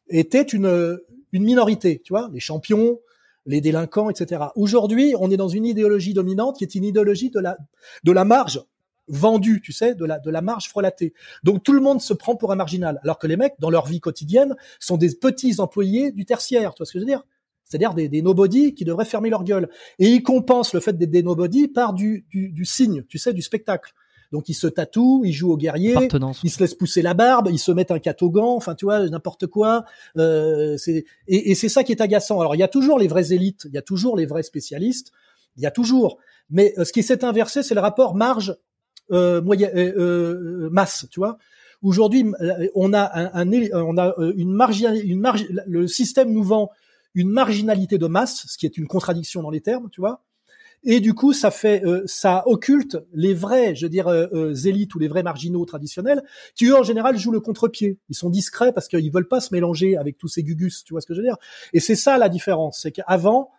étaient 0.10 0.44
une 0.44 1.00
une 1.34 1.44
minorité, 1.44 2.02
tu 2.04 2.14
vois, 2.14 2.30
les 2.34 2.40
champions, 2.40 3.00
les 3.46 3.62
délinquants, 3.62 4.10
etc. 4.10 4.46
Aujourd'hui, 4.56 5.14
on 5.20 5.30
est 5.30 5.38
dans 5.38 5.48
une 5.48 5.66
idéologie 5.66 6.14
dominante 6.14 6.58
qui 6.58 6.64
est 6.64 6.76
une 6.76 6.84
idéologie 6.84 7.30
de 7.32 7.40
la 7.40 7.58
de 8.04 8.12
la 8.12 8.26
marge 8.26 8.62
vendue, 9.08 9.62
tu 9.62 9.72
sais, 9.72 9.96
de 9.96 10.06
la 10.06 10.20
de 10.20 10.30
la 10.30 10.42
marge 10.42 10.70
frelatée. 10.70 11.14
Donc 11.44 11.64
tout 11.64 11.74
le 11.74 11.82
monde 11.82 12.02
se 12.02 12.14
prend 12.14 12.36
pour 12.36 12.52
un 12.52 12.56
marginal, 12.56 13.00
alors 13.04 13.18
que 13.18 13.28
les 13.28 13.38
mecs, 13.38 13.56
dans 13.60 13.70
leur 13.70 13.88
vie 13.88 14.00
quotidienne, 14.00 14.56
sont 14.80 14.98
des 14.98 15.16
petits 15.16 15.60
employés 15.60 16.12
du 16.12 16.26
tertiaire. 16.26 16.74
Tu 16.74 16.80
vois 16.80 16.86
ce 16.86 16.94
que 16.94 17.00
je 17.00 17.04
veux 17.04 17.10
dire? 17.10 17.24
C'est-à-dire 17.68 17.94
des, 17.94 18.08
des 18.10 18.22
nobody 18.22 18.74
qui 18.74 18.86
devraient 18.86 19.06
fermer 19.06 19.30
leur 19.30 19.44
gueule. 19.44 19.70
Et 20.00 20.08
ils 20.08 20.24
compensent 20.24 20.74
le 20.74 20.80
fait 20.80 20.94
d'être 20.98 21.10
des 21.10 21.24
nobody 21.24 21.68
par 21.68 21.94
du, 21.94 22.26
du, 22.30 22.50
du 22.50 22.66
signe, 22.66 23.04
tu 23.08 23.18
sais, 23.18 23.34
du 23.34 23.42
spectacle. 23.42 23.94
Donc 24.32 24.50
ils 24.50 24.54
se 24.54 24.68
tatouent, 24.68 25.24
ils 25.24 25.32
jouent 25.32 25.54
au 25.54 25.58
guerrier, 25.58 25.96
ils 26.44 26.50
se 26.50 26.60
laissent 26.60 26.76
pousser 26.76 27.02
la 27.02 27.14
barbe, 27.14 27.48
ils 27.50 27.60
se 27.60 27.72
mettent 27.72 27.92
un 27.92 28.00
catogan, 28.00 28.44
enfin 28.44 28.76
tu 28.76 28.86
vois 28.86 29.08
n'importe 29.08 29.48
quoi. 29.48 29.86
Euh, 30.18 30.76
c'est 30.78 31.06
et, 31.28 31.52
et 31.52 31.56
c'est 31.56 31.70
ça 31.70 31.84
qui 31.84 31.94
est 31.94 32.02
agaçant. 32.02 32.40
Alors 32.42 32.54
il 32.56 32.60
y 32.60 32.64
a 32.64 32.68
toujours 32.68 33.00
les 33.00 33.08
vraies 33.08 33.32
élites, 33.32 33.64
il 33.66 33.74
y 33.74 33.78
a 33.78 33.82
toujours 33.82 34.18
les 34.18 34.26
vrais 34.26 34.44
spécialistes, 34.44 35.12
il 35.56 35.64
y 35.64 35.66
a 35.66 35.72
toujours. 35.72 36.18
Mais 36.50 36.74
euh, 36.78 36.84
ce 36.84 36.92
qui 36.92 37.04
s'est 37.04 37.24
inversé, 37.24 37.64
c'est 37.64 37.76
le 37.76 37.82
rapport 37.82 38.16
marge 38.16 38.58
euh, 39.12 39.42
moyen 39.42 39.70
euh, 39.74 39.94
euh 39.98 40.70
masse, 40.72 41.08
tu 41.10 41.20
vois. 41.22 41.38
Aujourd'hui, 41.82 42.26
on 42.74 42.92
a 42.92 43.10
un, 43.14 43.48
un, 43.48 43.72
on 43.72 43.98
a 43.98 44.16
une 44.36 44.52
marge, 44.52 44.82
une 44.82 45.20
marge, 45.20 45.46
le 45.68 45.88
système 45.88 46.34
nous 46.34 46.44
vend 46.44 46.72
une 47.18 47.30
marginalité 47.30 47.98
de 47.98 48.06
masse, 48.06 48.46
ce 48.48 48.58
qui 48.60 48.68
est 48.68 48.78
une 48.78 48.86
contradiction 48.86 49.42
dans 49.42 49.50
les 49.50 49.60
termes, 49.60 49.90
tu 49.92 50.02
vois. 50.02 50.24
Et 50.84 51.00
du 51.00 51.16
coup, 51.16 51.34
ça 51.34 51.50
fait, 51.50 51.84
euh, 51.84 52.04
ça 52.06 52.44
occulte 52.46 53.00
les 53.12 53.34
vrais, 53.34 53.74
je 53.74 53.88
veux 53.88 53.90
dire, 53.90 54.08
euh, 54.08 54.28
euh, 54.34 54.54
élites 54.54 54.94
ou 54.94 55.00
les 55.00 55.08
vrais 55.08 55.24
marginaux 55.24 55.66
traditionnels, 55.66 56.22
qui 56.54 56.68
eux 56.68 56.76
en 56.76 56.84
général 56.84 57.18
jouent 57.18 57.32
le 57.32 57.40
contre-pied. 57.40 57.98
Ils 58.10 58.16
sont 58.16 58.30
discrets 58.30 58.72
parce 58.72 58.88
qu'ils 58.88 59.12
veulent 59.12 59.28
pas 59.28 59.42
se 59.42 59.52
mélanger 59.52 59.98
avec 59.98 60.20
tous 60.20 60.28
ces 60.28 60.44
gugus, 60.44 60.84
tu 60.84 60.94
vois 60.94 61.02
ce 61.02 61.08
que 61.08 61.16
je 61.16 61.22
veux 61.22 61.26
dire 61.26 61.38
Et 61.74 61.80
c'est 61.80 61.96
ça 61.96 62.20
la 62.20 62.30
différence, 62.30 62.82
c'est 62.84 62.92
qu'avant, 62.92 63.50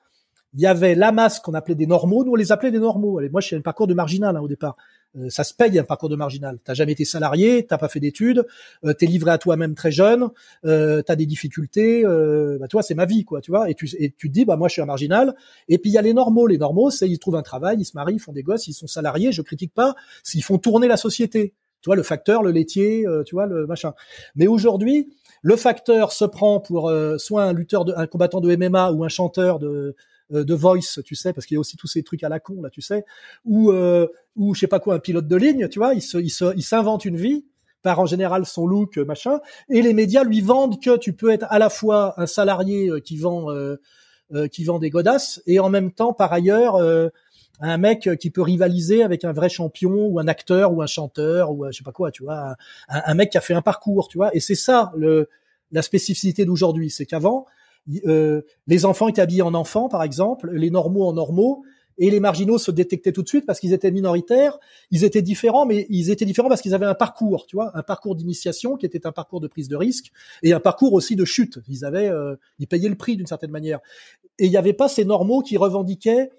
il 0.55 0.61
y 0.61 0.67
avait 0.67 0.95
la 0.95 1.11
masse 1.11 1.41
qu'on 1.41 1.55
appelait 1.55 1.75
des 1.75 1.87
normaux, 1.89 2.25
nous 2.25 2.33
on 2.33 2.37
les 2.37 2.53
appelait 2.53 2.71
des 2.71 2.79
normaux. 2.79 3.19
Allez, 3.19 3.29
moi, 3.29 3.41
je 3.41 3.49
suis 3.49 3.57
un 3.57 3.61
parcours 3.61 3.89
de 3.89 3.95
marginal 3.95 4.37
hein, 4.37 4.41
au 4.41 4.49
départ. 4.49 4.77
Euh, 5.17 5.31
ça 5.31 5.45
se 5.45 5.55
paye 5.55 5.79
un 5.79 5.85
parcours 5.85 6.09
de 6.09 6.17
marginal. 6.17 6.59
T'as 6.63 6.75
jamais 6.75 6.93
été 6.93 7.05
salarié, 7.05 7.65
t'as 7.67 7.79
pas 7.79 7.89
fait 7.89 8.01
d'études, 8.01 8.47
euh, 8.85 8.93
t'es 8.93 9.07
livré 9.07 9.31
à 9.31 9.39
toi-même 9.39 9.75
très 9.75 9.91
jeune, 9.91 10.29
euh, 10.65 11.03
t'as 11.03 11.17
des 11.17 11.27
difficultés. 11.27 12.05
Euh, 12.05 12.59
bah, 12.61 12.69
toi, 12.69 12.83
c'est 12.83 12.95
ma 12.95 13.07
vie, 13.07 13.25
quoi, 13.25 13.41
tu 13.41 13.51
vois. 13.51 13.71
Et 13.71 13.75
tu, 13.75 13.89
et 13.99 14.15
tu 14.17 14.29
te 14.29 14.33
dis, 14.33 14.45
bah 14.45 14.57
moi, 14.57 14.69
je 14.69 14.75
suis 14.75 14.83
un 14.83 14.87
marginal. 14.87 15.35
Et 15.69 15.79
puis 15.79 15.91
il 15.91 15.95
y 15.95 15.99
a 15.99 16.03
les 16.03 16.15
normaux. 16.15 16.47
Les 16.47 16.59
normaux, 16.59 16.91
c'est 16.91 17.09
ils 17.09 17.19
trouvent 17.19 17.37
un 17.37 17.43
travail, 17.43 17.79
ils 17.81 17.85
se 17.85 17.97
marient, 17.97 18.15
ils 18.15 18.21
font 18.21 18.33
des 18.33 18.43
gosses, 18.43 18.69
ils 18.69 18.75
sont 18.75 18.87
salariés. 18.87 19.33
Je 19.33 19.43
critique 19.43 19.73
pas. 19.73 19.95
S'ils 20.23 20.45
font 20.45 20.59
tourner 20.59 20.89
la 20.89 20.97
société, 20.97 21.55
tu 21.81 21.87
vois, 21.87 21.97
le 21.97 22.03
facteur, 22.03 22.43
le 22.43 22.51
laitier, 22.51 23.07
euh, 23.07 23.23
tu 23.23 23.35
vois, 23.35 23.47
le 23.47 23.67
machin. 23.67 23.95
Mais 24.35 24.47
aujourd'hui, 24.47 25.09
le 25.43 25.57
facteur 25.57 26.13
se 26.13 26.25
prend 26.25 26.61
pour 26.61 26.93
soit 27.19 27.45
un 27.45 27.53
lutteur, 27.53 27.85
de, 27.85 27.95
un 27.97 28.07
combattant 28.07 28.41
de 28.41 28.55
MMA 28.55 28.93
ou 28.93 29.05
un 29.05 29.09
chanteur 29.09 29.59
de 29.59 29.69
euh, 29.69 29.97
de 30.31 30.55
voice, 30.55 31.01
tu 31.05 31.15
sais, 31.15 31.33
parce 31.33 31.47
qu'il 31.47 31.55
y 31.55 31.59
a 31.59 31.61
aussi 31.61 31.77
tous 31.77 31.87
ces 31.87 32.03
trucs 32.03 32.23
à 32.23 32.29
la 32.29 32.41
con 32.41 32.61
là, 32.63 32.71
tu 32.71 32.81
sais, 32.81 33.05
ou 33.45 33.71
euh, 33.71 34.07
ou 34.37 34.55
je 34.55 34.61
sais 34.61 34.67
pas 34.67 34.81
quoi, 34.81 34.95
un 34.95 34.99
pilote 34.99 35.27
de 35.27 35.37
ligne, 35.37 35.69
tu 35.69 35.79
vois, 35.79 35.95
il 35.95 36.03
se, 36.03 36.19
il 36.19 36.31
se, 36.31 36.55
il 36.57 36.63
s'invente 36.63 37.05
une 37.05 37.17
vie 37.17 37.47
par 37.83 38.01
en 38.01 38.07
général 38.07 38.45
son 38.45 38.67
look 38.67 38.99
machin, 38.99 39.41
et 39.69 39.83
les 39.83 39.95
médias 39.95 40.25
lui 40.25 40.41
vendent 40.41 40.81
que 40.81 40.97
tu 40.97 41.13
peux 41.13 41.31
être 41.31 41.47
à 41.49 41.59
la 41.59 41.71
fois 41.71 42.15
un 42.21 42.27
salarié 42.27 42.89
euh, 42.89 43.01
qui 43.01 43.17
vend 43.17 43.51
euh, 43.51 43.77
qui 44.53 44.65
vend 44.65 44.79
des 44.79 44.91
godasses 44.91 45.41
et 45.47 45.59
en 45.59 45.71
même 45.71 45.91
temps 45.91 46.13
par 46.13 46.35
ailleurs 46.35 46.77
un 47.61 47.79
mec 47.79 48.11
qui 48.21 48.31
peut 48.31 48.43
rivaliser 48.43 49.03
avec 49.03 49.25
un 49.25 49.33
vrai 49.33 49.49
champion 49.49 50.07
ou 50.07 50.19
un 50.19 50.29
acteur 50.29 50.75
ou 50.75 50.83
un 50.83 50.87
chanteur 50.87 51.51
ou 51.51 51.65
je 51.71 51.79
sais 51.79 51.83
pas 51.83 51.93
quoi, 51.93 52.11
tu 52.11 52.25
vois, 52.25 52.55
un, 52.91 53.03
un 53.07 53.15
mec 53.15 53.31
qui 53.31 53.39
a 53.39 53.41
fait 53.41 53.55
un 53.55 53.63
parcours, 53.63 54.07
tu 54.09 54.19
vois, 54.19 54.29
et 54.37 54.41
c'est 54.41 54.55
ça 54.55 54.93
le 54.99 55.31
la 55.71 55.83
spécificité 55.83 56.45
d'aujourd'hui, 56.45 56.91
c'est 56.91 57.07
qu'avant 57.07 57.47
euh, 58.07 58.43
les 58.67 58.85
enfants 58.85 59.09
étaient 59.09 59.23
habillés 59.23 59.43
en 59.43 59.55
enfants, 59.55 59.89
par 59.89 60.03
exemple, 60.03 60.51
les 60.53 60.71
normaux 60.71 61.07
en 61.07 61.13
normaux, 61.13 61.65
et 61.99 62.11
les 62.11 62.21
marginaux 62.21 62.59
se 62.59 62.71
détectaient 62.71 63.13
tout 63.13 63.23
de 63.23 63.29
suite 63.29 63.45
parce 63.45 63.59
qu'ils 63.59 63.73
étaient 63.73 63.91
minoritaires, 63.91 64.59
ils 64.91 65.05
étaient 65.05 65.23
différents, 65.23 65.67
mais 65.67 65.87
ils 65.91 66.11
étaient 66.11 66.25
différents 66.25 66.49
parce 66.49 66.63
qu'ils 66.63 66.75
avaient 66.75 66.87
un 66.87 66.95
parcours, 66.95 67.47
tu 67.47 67.57
vois, 67.57 67.77
un 67.77 67.83
parcours 67.83 68.15
d'initiation 68.15 68.77
qui 68.77 68.87
était 68.87 69.07
un 69.07 69.13
parcours 69.13 69.41
de 69.41 69.49
prise 69.49 69.69
de 69.69 69.77
risque 69.77 70.13
et 70.43 70.53
un 70.53 70.61
parcours 70.61 70.93
aussi 70.93 71.17
de 71.17 71.25
chute. 71.25 71.59
Ils 71.69 71.85
avaient, 71.85 72.09
euh, 72.09 72.37
ils 72.61 72.69
payaient 72.69 72.89
le 72.89 72.95
prix 72.95 73.17
d'une 73.17 73.27
certaine 73.27 73.51
manière. 73.51 73.81
Et 74.39 74.47
il 74.47 74.51
n'y 74.51 74.57
avait 74.57 74.73
pas 74.73 74.89
ces 74.89 75.05
normaux 75.05 75.43
qui 75.43 75.57
revendiquaient 75.57 76.31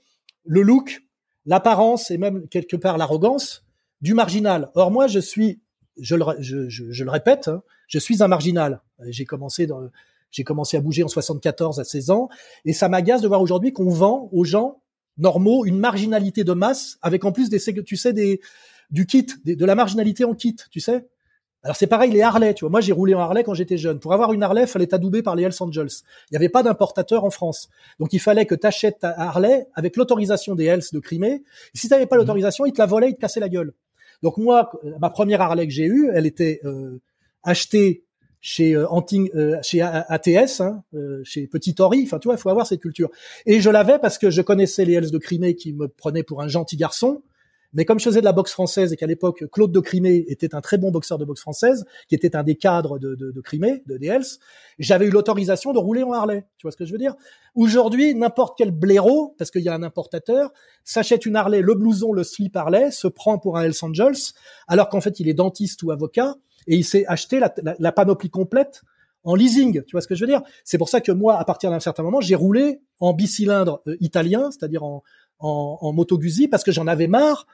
le 0.46 0.62
look, 0.62 1.04
l'apparence 1.46 2.10
et 2.10 2.18
même 2.18 2.48
quelque 2.48 2.78
part 2.78 2.98
l'arrogance 2.98 3.66
du 4.02 4.14
marginal. 4.14 4.72
Or 4.76 4.92
moi, 4.92 5.08
je 5.08 5.20
suis, 5.20 5.60
je 6.00 6.16
le, 6.16 6.24
je, 6.40 6.70
je, 6.70 7.04
le 7.04 7.12
répète, 7.12 7.50
hein, 7.50 7.64
je 7.88 8.00
suis 8.00 8.24
un 8.24 8.30
marginal. 8.30 8.82
J'ai 9.08 9.26
commencé 9.26 9.68
dans 9.68 9.90
j'ai 10.32 10.44
commencé 10.44 10.78
à 10.78 10.82
bouger 10.82 11.04
en 11.04 11.08
74 11.08 11.80
à 11.80 11.84
16 11.84 12.12
ans, 12.12 12.30
et 12.66 12.74
ça 12.74 12.90
m'agace 12.90 13.22
de 13.22 13.28
voir 13.28 13.42
aujourd'hui 13.42 13.74
qu'on 13.74 13.90
vend 13.90 14.30
aux 14.32 14.44
gens 14.44 14.82
normaux 15.18 15.66
une 15.66 15.78
marginalité 15.78 16.44
de 16.44 16.54
masse 16.54 16.98
avec 17.02 17.26
en 17.26 17.32
plus 17.32 17.50
des, 17.50 17.60
tu 17.84 17.98
sais, 17.98 18.14
des, 18.14 18.40
du 18.90 19.06
kit, 19.06 19.28
de 19.46 19.66
la 19.66 19.76
marginalité 19.76 20.24
en 20.24 20.34
kit, 20.34 20.56
tu 20.72 20.80
sais. 20.80 21.08
Alors 21.62 21.76
c'est 21.76 21.88
pareil 21.88 22.12
les 22.12 22.22
Harley, 22.22 22.54
tu 22.54 22.64
vois. 22.64 22.70
Moi 22.70 22.80
j'ai 22.80 22.94
roulé 22.94 23.14
en 23.14 23.20
Harley 23.20 23.44
quand 23.44 23.54
j'étais 23.54 23.78
jeune. 23.78 24.00
Pour 24.00 24.14
avoir 24.14 24.32
une 24.32 24.44
Harley, 24.44 24.66
fallait 24.66 24.88
t'adouber 24.88 25.22
par 25.22 25.36
les 25.36 25.44
Hells 25.44 25.52
Angels. 25.60 25.90
Il 26.30 26.34
n'y 26.34 26.38
avait 26.38 26.48
pas 26.48 26.64
d'importateur 26.64 27.26
en 27.26 27.32
France, 27.32 27.70
donc 28.00 28.14
il 28.14 28.20
fallait 28.20 28.46
que 28.46 28.56
tu 28.56 28.66
achètes 28.66 29.00
ta 29.00 29.10
Harley 29.10 29.68
avec 29.74 29.98
l'autorisation 29.98 30.56
des 30.56 30.66
Hells 30.66 30.86
de 30.94 31.00
Crimée. 31.00 31.44
Et 31.76 31.78
si 31.78 31.90
t'avais 31.90 32.06
pas 32.06 32.16
mmh. 32.16 32.20
l'autorisation, 32.20 32.66
ils 32.66 32.72
te 32.72 32.80
la 32.80 32.86
volaient, 32.86 33.10
ils 33.10 33.16
te 33.16 33.20
cassaient 33.20 33.42
la 33.42 33.50
gueule. 33.50 33.74
Donc 34.24 34.38
moi, 34.38 34.72
ma 35.00 35.10
première 35.10 35.42
Harley 35.42 35.68
que 35.68 35.74
j'ai 35.74 35.86
eue, 35.86 36.10
elle 36.14 36.26
était 36.26 36.62
euh, 36.64 37.02
achetée 37.44 38.04
chez 38.42 38.74
euh, 38.74 38.88
Anting, 38.90 39.30
euh, 39.36 39.58
chez 39.62 39.82
ATS, 39.82 40.62
hein, 40.62 40.84
euh, 40.94 41.22
chez 41.24 41.48
Petit 41.48 41.76
Henri. 41.80 42.04
Enfin, 42.04 42.20
tu 42.20 42.28
vois, 42.28 42.36
il 42.36 42.40
faut 42.40 42.50
avoir 42.50 42.68
cette 42.68 42.82
culture. 42.82 43.10
Et 43.46 43.62
je 43.62 43.70
l'avais 43.70 44.00
parce 44.00 44.18
que 44.18 44.30
je 44.30 44.42
connaissais 44.42 44.86
les 44.86 44.94
Hells 44.94 45.12
de 45.12 45.18
Crimée 45.18 45.56
qui 45.56 45.74
me 45.74 45.88
prenaient 45.88 46.24
pour 46.24 46.42
un 46.42 46.48
gentil 46.48 46.78
garçon. 46.78 47.22
Mais 47.74 47.86
comme 47.86 48.00
je 48.00 48.06
faisais 48.06 48.22
de 48.22 48.26
la 48.26 48.32
boxe 48.32 48.52
française 48.52 48.94
et 48.94 48.96
qu'à 48.98 49.06
l'époque 49.06 49.44
Claude 49.52 49.72
de 49.72 49.80
Crimée 49.80 50.26
était 50.28 50.56
un 50.56 50.62
très 50.62 50.80
bon 50.80 50.90
boxeur 50.90 51.20
de 51.20 51.26
boxe 51.26 51.42
française, 51.42 51.86
qui 52.08 52.16
était 52.16 52.36
un 52.36 52.42
des 52.42 52.56
cadres 52.56 52.98
de, 52.98 53.14
de, 53.14 53.30
de 53.30 53.42
Crimée, 53.42 53.84
de 53.86 53.98
DLs, 53.98 54.40
j'avais 54.80 55.06
eu 55.06 55.12
l'autorisation 55.12 55.72
de 55.72 55.78
rouler 55.78 56.02
en 56.02 56.12
Harley. 56.12 56.46
Tu 56.58 56.64
vois 56.64 56.72
ce 56.72 56.78
que 56.78 56.86
je 56.86 56.92
veux 56.92 56.98
dire? 56.98 57.14
Aujourd'hui, 57.54 58.16
n'importe 58.16 58.58
quel 58.58 58.72
blaireau, 58.72 59.36
parce 59.38 59.52
qu'il 59.52 59.62
y 59.62 59.70
a 59.70 59.76
un 59.76 59.84
importateur, 59.84 60.52
s'achète 60.84 61.28
une 61.28 61.36
Harley, 61.36 61.62
le 61.62 61.76
blouson, 61.76 62.12
le 62.12 62.24
slip 62.24 62.56
Harley, 62.56 62.90
se 62.90 63.08
prend 63.08 63.38
pour 63.38 63.56
un 63.58 63.66
Hells 63.66 63.84
Angels, 63.84 64.34
alors 64.68 64.90
qu'en 64.90 65.02
fait 65.02 65.20
il 65.20 65.30
est 65.30 65.36
dentiste 65.36 65.84
ou 65.84 65.92
avocat, 65.92 66.38
et 66.70 66.76
il 66.76 66.86
s'est 66.86 67.04
acheté 67.08 67.40
la, 67.80 67.92
panoplie 67.92 68.30
complète 68.30 68.84
en 69.24 69.36
leasing. 69.36 69.84
Tu 69.84 69.92
vois 69.92 70.02
ce 70.02 70.08
que 70.08 70.16
je 70.16 70.22
veux 70.24 70.30
dire? 70.30 70.44
C'est 70.64 70.78
pour 70.78 70.88
ça 70.88 71.02
que 71.02 71.12
moi, 71.12 71.38
à 71.38 71.44
partir 71.44 71.72
d'un 71.72 71.80
certain 71.80 72.04
moment, 72.04 72.22
j'ai 72.22 72.36
roulé 72.36 72.80
en 73.00 73.12
bicylindre 73.12 73.82
euh, 73.88 73.98
italien, 74.00 74.52
c'est-à-dire 74.52 74.84
en, 74.84 75.04
en, 75.40 75.92
Moto 75.94 76.18
Guzzi 76.18 76.48
parce 76.48 76.64
que 76.64 76.72
j'en 76.72 76.86
avais 76.86 77.08
marre 77.08 77.48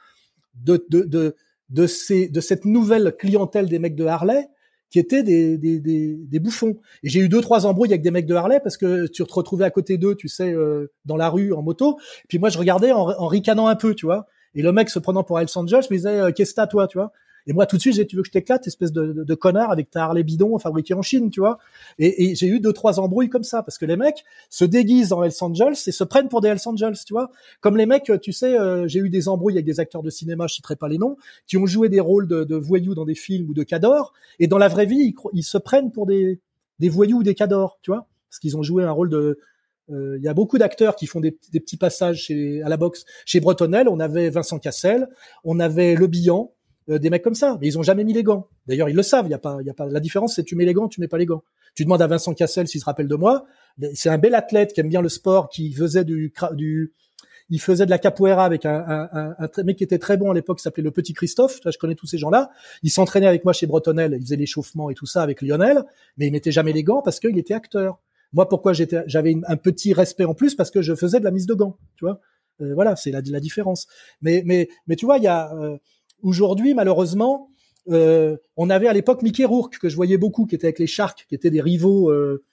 de, 0.54 0.86
de, 0.90 1.36
de, 1.70 1.88
ces, 1.88 2.28
de 2.28 2.42
cette 2.42 2.66
nouvelle 2.66 3.16
clientèle 3.18 3.70
des 3.70 3.80
mecs 3.80 3.96
de 3.96 4.06
Harley 4.06 4.50
qui 4.90 5.00
étaient 5.00 5.24
des, 5.24 5.58
des, 5.58 5.80
des, 5.80 6.40
bouffons. 6.40 6.76
Et 7.04 7.10
j'ai 7.10 7.22
eu 7.22 7.30
deux, 7.30 7.42
trois 7.42 7.66
embrouilles 7.66 7.92
avec 7.92 8.02
des 8.02 8.12
mecs 8.12 8.28
de 8.28 8.36
Harley 8.36 8.60
parce 8.60 8.78
que 8.78 9.08
tu 9.08 9.24
te 9.24 9.34
retrouvais 9.34 9.66
à 9.66 9.72
côté 9.72 9.98
d'eux, 9.98 10.16
tu 10.16 10.28
sais, 10.28 10.54
euh, 10.54 10.92
dans 11.06 11.18
la 11.18 11.30
rue, 11.30 11.54
en 11.54 11.62
moto. 11.62 11.98
Puis 12.28 12.38
moi, 12.38 12.50
je 12.50 12.58
regardais 12.58 12.92
en, 12.92 13.10
en 13.10 13.28
ricanant 13.28 13.68
un 13.68 13.76
peu, 13.76 13.96
tu 13.96 14.06
vois. 14.06 14.28
Et 14.56 14.62
le 14.62 14.72
mec 14.74 14.90
se 14.90 15.00
prenant 15.00 15.24
pour 15.24 15.40
Hells 15.40 15.48
Angels 15.56 15.84
me 15.90 15.96
disait, 15.96 16.20
euh, 16.20 16.32
qu'est-ce 16.32 16.52
que 16.52 16.56
t'as, 16.56 16.68
toi, 16.68 16.88
tu 16.88 16.98
vois? 16.98 17.12
Et 17.48 17.54
moi, 17.54 17.66
tout 17.66 17.76
de 17.76 17.82
suite, 17.82 17.94
j'ai 17.94 18.08
tu 18.08 18.16
veux 18.16 18.24
que 18.24 18.28
je 18.28 18.32
t'éclate, 18.32 18.66
espèce 18.66 18.92
de, 18.92 19.36
connard 19.36 19.72
avec 19.72 19.92
ta 19.92 20.06
Harley 20.06 20.24
bidon 20.24 20.58
fabriquée 20.58 20.94
en 20.94 21.02
Chine, 21.02 21.30
tu 21.30 21.40
vois. 21.40 21.60
Et, 22.00 22.34
j'ai 22.36 22.48
eu 22.48 22.60
deux, 22.60 22.74
trois 22.74 23.00
embrouilles 23.00 23.30
comme 23.30 23.44
ça, 23.44 23.62
parce 23.62 23.78
que 23.78 23.86
les 23.86 23.98
mecs 23.98 24.24
se 24.50 24.66
déguisent 24.66 25.14
en 25.14 25.24
Hells 25.24 25.34
Angels 25.42 25.76
et 25.86 25.92
se 25.92 26.04
prennent 26.04 26.30
pour 26.30 26.42
des 26.42 26.48
Hells 26.50 26.60
Angels, 26.66 26.98
tu 27.06 27.14
vois. 27.14 27.30
Comme 27.62 27.78
les 27.78 27.86
mecs, 27.86 28.12
tu 28.22 28.34
sais, 28.34 28.60
euh, 28.60 28.88
j'ai 28.88 29.00
eu 29.00 29.10
des 29.10 29.28
embrouilles 29.28 29.56
avec 29.56 29.66
des 29.66 29.80
acteurs 29.80 30.02
de 30.02 30.10
cinéma, 30.10 30.48
je 30.48 30.56
citerai 30.56 30.76
pas 30.76 30.88
les 30.88 30.98
noms, 30.98 31.18
qui 31.46 31.58
ont 31.58 31.68
joué 31.68 31.90
des 31.90 32.00
rôles 32.00 32.28
de, 32.28 32.56
voyous 32.56 32.96
dans 32.96 33.06
des 33.06 33.16
films 33.16 33.50
ou 33.50 33.54
de 33.54 33.64
cadors, 33.64 34.14
et 34.40 34.48
dans 34.48 34.58
la 34.58 34.68
vraie 34.68 34.86
vie, 34.86 35.14
ils, 35.34 35.44
se 35.44 35.58
prennent 35.58 35.92
pour 35.92 36.08
des, 36.08 36.40
voyous 36.82 37.20
ou 37.20 37.24
des 37.24 37.36
cadors, 37.36 37.78
tu 37.84 37.92
vois. 37.92 38.08
Parce 38.30 38.40
qu'ils 38.40 38.58
ont 38.58 38.64
joué 38.64 38.84
un 38.84 38.92
rôle 38.92 39.10
de, 39.10 39.40
il 39.90 39.96
euh, 39.96 40.18
y 40.20 40.28
a 40.28 40.34
beaucoup 40.34 40.58
d'acteurs 40.58 40.96
qui 40.96 41.06
font 41.06 41.20
des, 41.20 41.38
des, 41.52 41.60
petits 41.60 41.78
passages 41.78 42.24
chez, 42.24 42.64
à 42.64 42.70
la 42.70 42.78
boxe. 42.78 43.06
Chez 43.26 43.40
Bretonnel, 43.40 43.88
on 43.88 44.00
avait 44.00 44.32
Vincent 44.32 44.58
Cassel, 44.58 45.08
on 45.44 45.60
avait 45.60 45.94
Le 45.96 46.08
Billan, 46.08 46.52
euh, 46.90 47.00
des 47.00 47.10
mecs 47.10 47.24
comme 47.24 47.36
ça, 47.36 47.58
mais 47.60 47.68
ils 47.68 47.80
ont 47.80 47.84
jamais 47.84 48.04
mis 48.04 48.14
les 48.14 48.24
gants. 48.24 48.48
D'ailleurs, 48.68 48.90
ils 48.90 48.96
le 48.96 49.04
savent. 49.04 49.28
Il 49.28 49.32
y 49.32 49.36
a 49.36 49.40
pas, 49.40 49.58
il 49.62 49.68
y 49.68 49.70
a 49.70 49.74
pas. 49.74 49.88
La 49.88 50.00
différence, 50.00 50.36
c'est 50.36 50.44
tu 50.44 50.56
mets 50.56 50.66
les 50.66 50.74
gants, 50.74 50.88
tu 50.88 51.02
mets 51.02 51.08
pas 51.08 51.18
les 51.18 51.26
gants. 51.26 51.44
Tu 51.74 51.84
demandes 51.84 52.02
à 52.02 52.08
Vincent 52.08 52.34
Cassel 52.34 52.68
s'il 52.68 52.80
se 52.80 52.86
rappelle 52.86 53.08
de 53.08 53.16
moi. 53.16 53.46
C'est 53.94 54.10
un 54.10 54.18
bel 54.18 54.36
athlète 54.36 54.74
qui 54.74 54.80
aime 54.80 54.90
bien 54.90 55.02
le 55.02 55.10
sport, 55.10 55.50
qui 55.50 55.74
faisait 55.74 56.06
du, 56.06 56.34
du 56.54 56.94
il 57.50 57.62
faisait 57.62 57.86
de 57.86 57.92
la 57.92 58.00
capoeira 58.00 58.46
avec 58.46 58.66
un, 58.66 58.84
un, 58.88 59.10
un, 59.12 59.36
un 59.40 59.64
mec 59.64 59.78
qui 59.78 59.84
était 59.84 60.00
très 60.00 60.18
bon 60.18 60.32
à 60.32 60.34
l'époque, 60.34 60.60
s'appelait 60.60 60.84
le 60.84 60.92
Petit 60.92 61.14
Christophe. 61.14 61.60
je 61.64 61.78
connais 61.78 61.96
tous 61.96 62.08
ces 62.08 62.18
gens-là. 62.18 62.50
Il 62.82 62.90
s'entraînait 62.90 63.28
avec 63.28 63.44
moi 63.44 63.54
chez 63.54 63.68
Bretonnel, 63.68 64.16
il 64.18 64.22
faisait 64.22 64.36
l'échauffement 64.36 64.90
et 64.90 64.96
tout 64.96 65.06
ça 65.06 65.22
avec 65.22 65.42
Lionel, 65.42 65.84
mais 66.18 66.28
il 66.28 66.32
mettait 66.32 66.52
jamais 66.52 66.74
les 66.74 66.84
gants 66.84 67.02
parce 67.04 67.20
qu'il 67.20 67.38
était 67.38 67.54
acteur. 67.54 68.00
Moi, 68.34 68.50
pourquoi 68.50 68.74
j'étais, 68.74 69.04
j'avais 69.06 69.36
un 69.48 69.58
petit 69.58 69.94
respect 69.94 70.26
en 70.26 70.34
plus? 70.34 70.56
Parce 70.56 70.72
que 70.72 70.82
je 70.82 70.96
faisais 70.96 71.20
de 71.20 71.24
la 71.24 71.32
mise 71.32 71.46
de 71.46 71.54
gants, 71.54 71.78
tu 71.96 72.06
vois. 72.06 72.20
Euh, 72.62 72.74
voilà, 72.74 72.96
c'est 72.96 73.12
la, 73.12 73.22
différence. 73.22 73.88
Mais, 74.22 74.42
mais, 74.46 74.68
mais 74.88 74.96
tu 74.96 75.06
vois, 75.06 75.18
il 75.18 75.24
y 75.24 75.28
a 75.28 75.54
euh, 75.56 75.78
Aujourd'hui, 76.26 76.74
malheureusement, 76.74 77.50
euh, 77.90 78.36
on 78.58 78.70
avait 78.70 78.88
à 78.88 78.94
l'époque 78.94 79.22
Mickey 79.22 79.46
Rourke 79.46 79.78
que 79.80 79.90
je 79.90 79.96
voyais 79.96 80.18
beaucoup, 80.18 80.46
qui 80.48 80.56
était 80.56 80.68
avec 80.68 80.80
les 80.80 80.88
Sharks, 80.88 81.26
qui 81.30 81.36
étaient 81.36 81.52
des 81.52 81.62
rivaux 81.62 82.10
euh, 82.12 82.44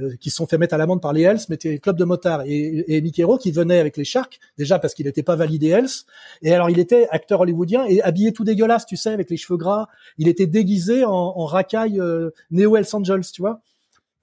euh, 0.00 0.14
qui 0.20 0.30
se 0.30 0.36
sont 0.36 0.46
fait 0.46 0.56
mettre 0.56 0.72
à 0.74 0.78
l'amende 0.78 1.02
par 1.02 1.12
les 1.12 1.22
Hells, 1.22 1.40
mais 1.48 1.56
était 1.56 1.78
club 1.78 1.96
de 1.98 2.04
motards. 2.04 2.42
Et, 2.46 2.84
et 2.96 3.00
Mickey 3.02 3.24
Rourke, 3.24 3.44
il 3.44 3.52
venait 3.52 3.78
avec 3.80 3.96
les 3.96 4.04
Sharks 4.04 4.38
déjà 4.56 4.78
parce 4.78 4.94
qu'il 4.94 5.04
n'était 5.06 5.24
pas 5.24 5.36
validé 5.36 5.68
Hells. 5.68 6.04
Et 6.42 6.54
alors 6.54 6.70
il 6.70 6.78
était 6.78 7.08
acteur 7.10 7.40
hollywoodien 7.40 7.84
et 7.86 8.00
habillé 8.02 8.32
tout 8.32 8.44
dégueulasse, 8.44 8.86
tu 8.86 8.96
sais, 8.96 9.10
avec 9.10 9.28
les 9.30 9.36
cheveux 9.36 9.58
gras. 9.58 9.88
Il 10.16 10.28
était 10.28 10.46
déguisé 10.46 11.04
en, 11.04 11.10
en 11.12 11.44
racaille 11.44 12.00
euh, 12.00 12.30
néo 12.52 12.76
Hells 12.76 12.86
Angels, 12.94 13.26
tu 13.34 13.42
vois. 13.42 13.60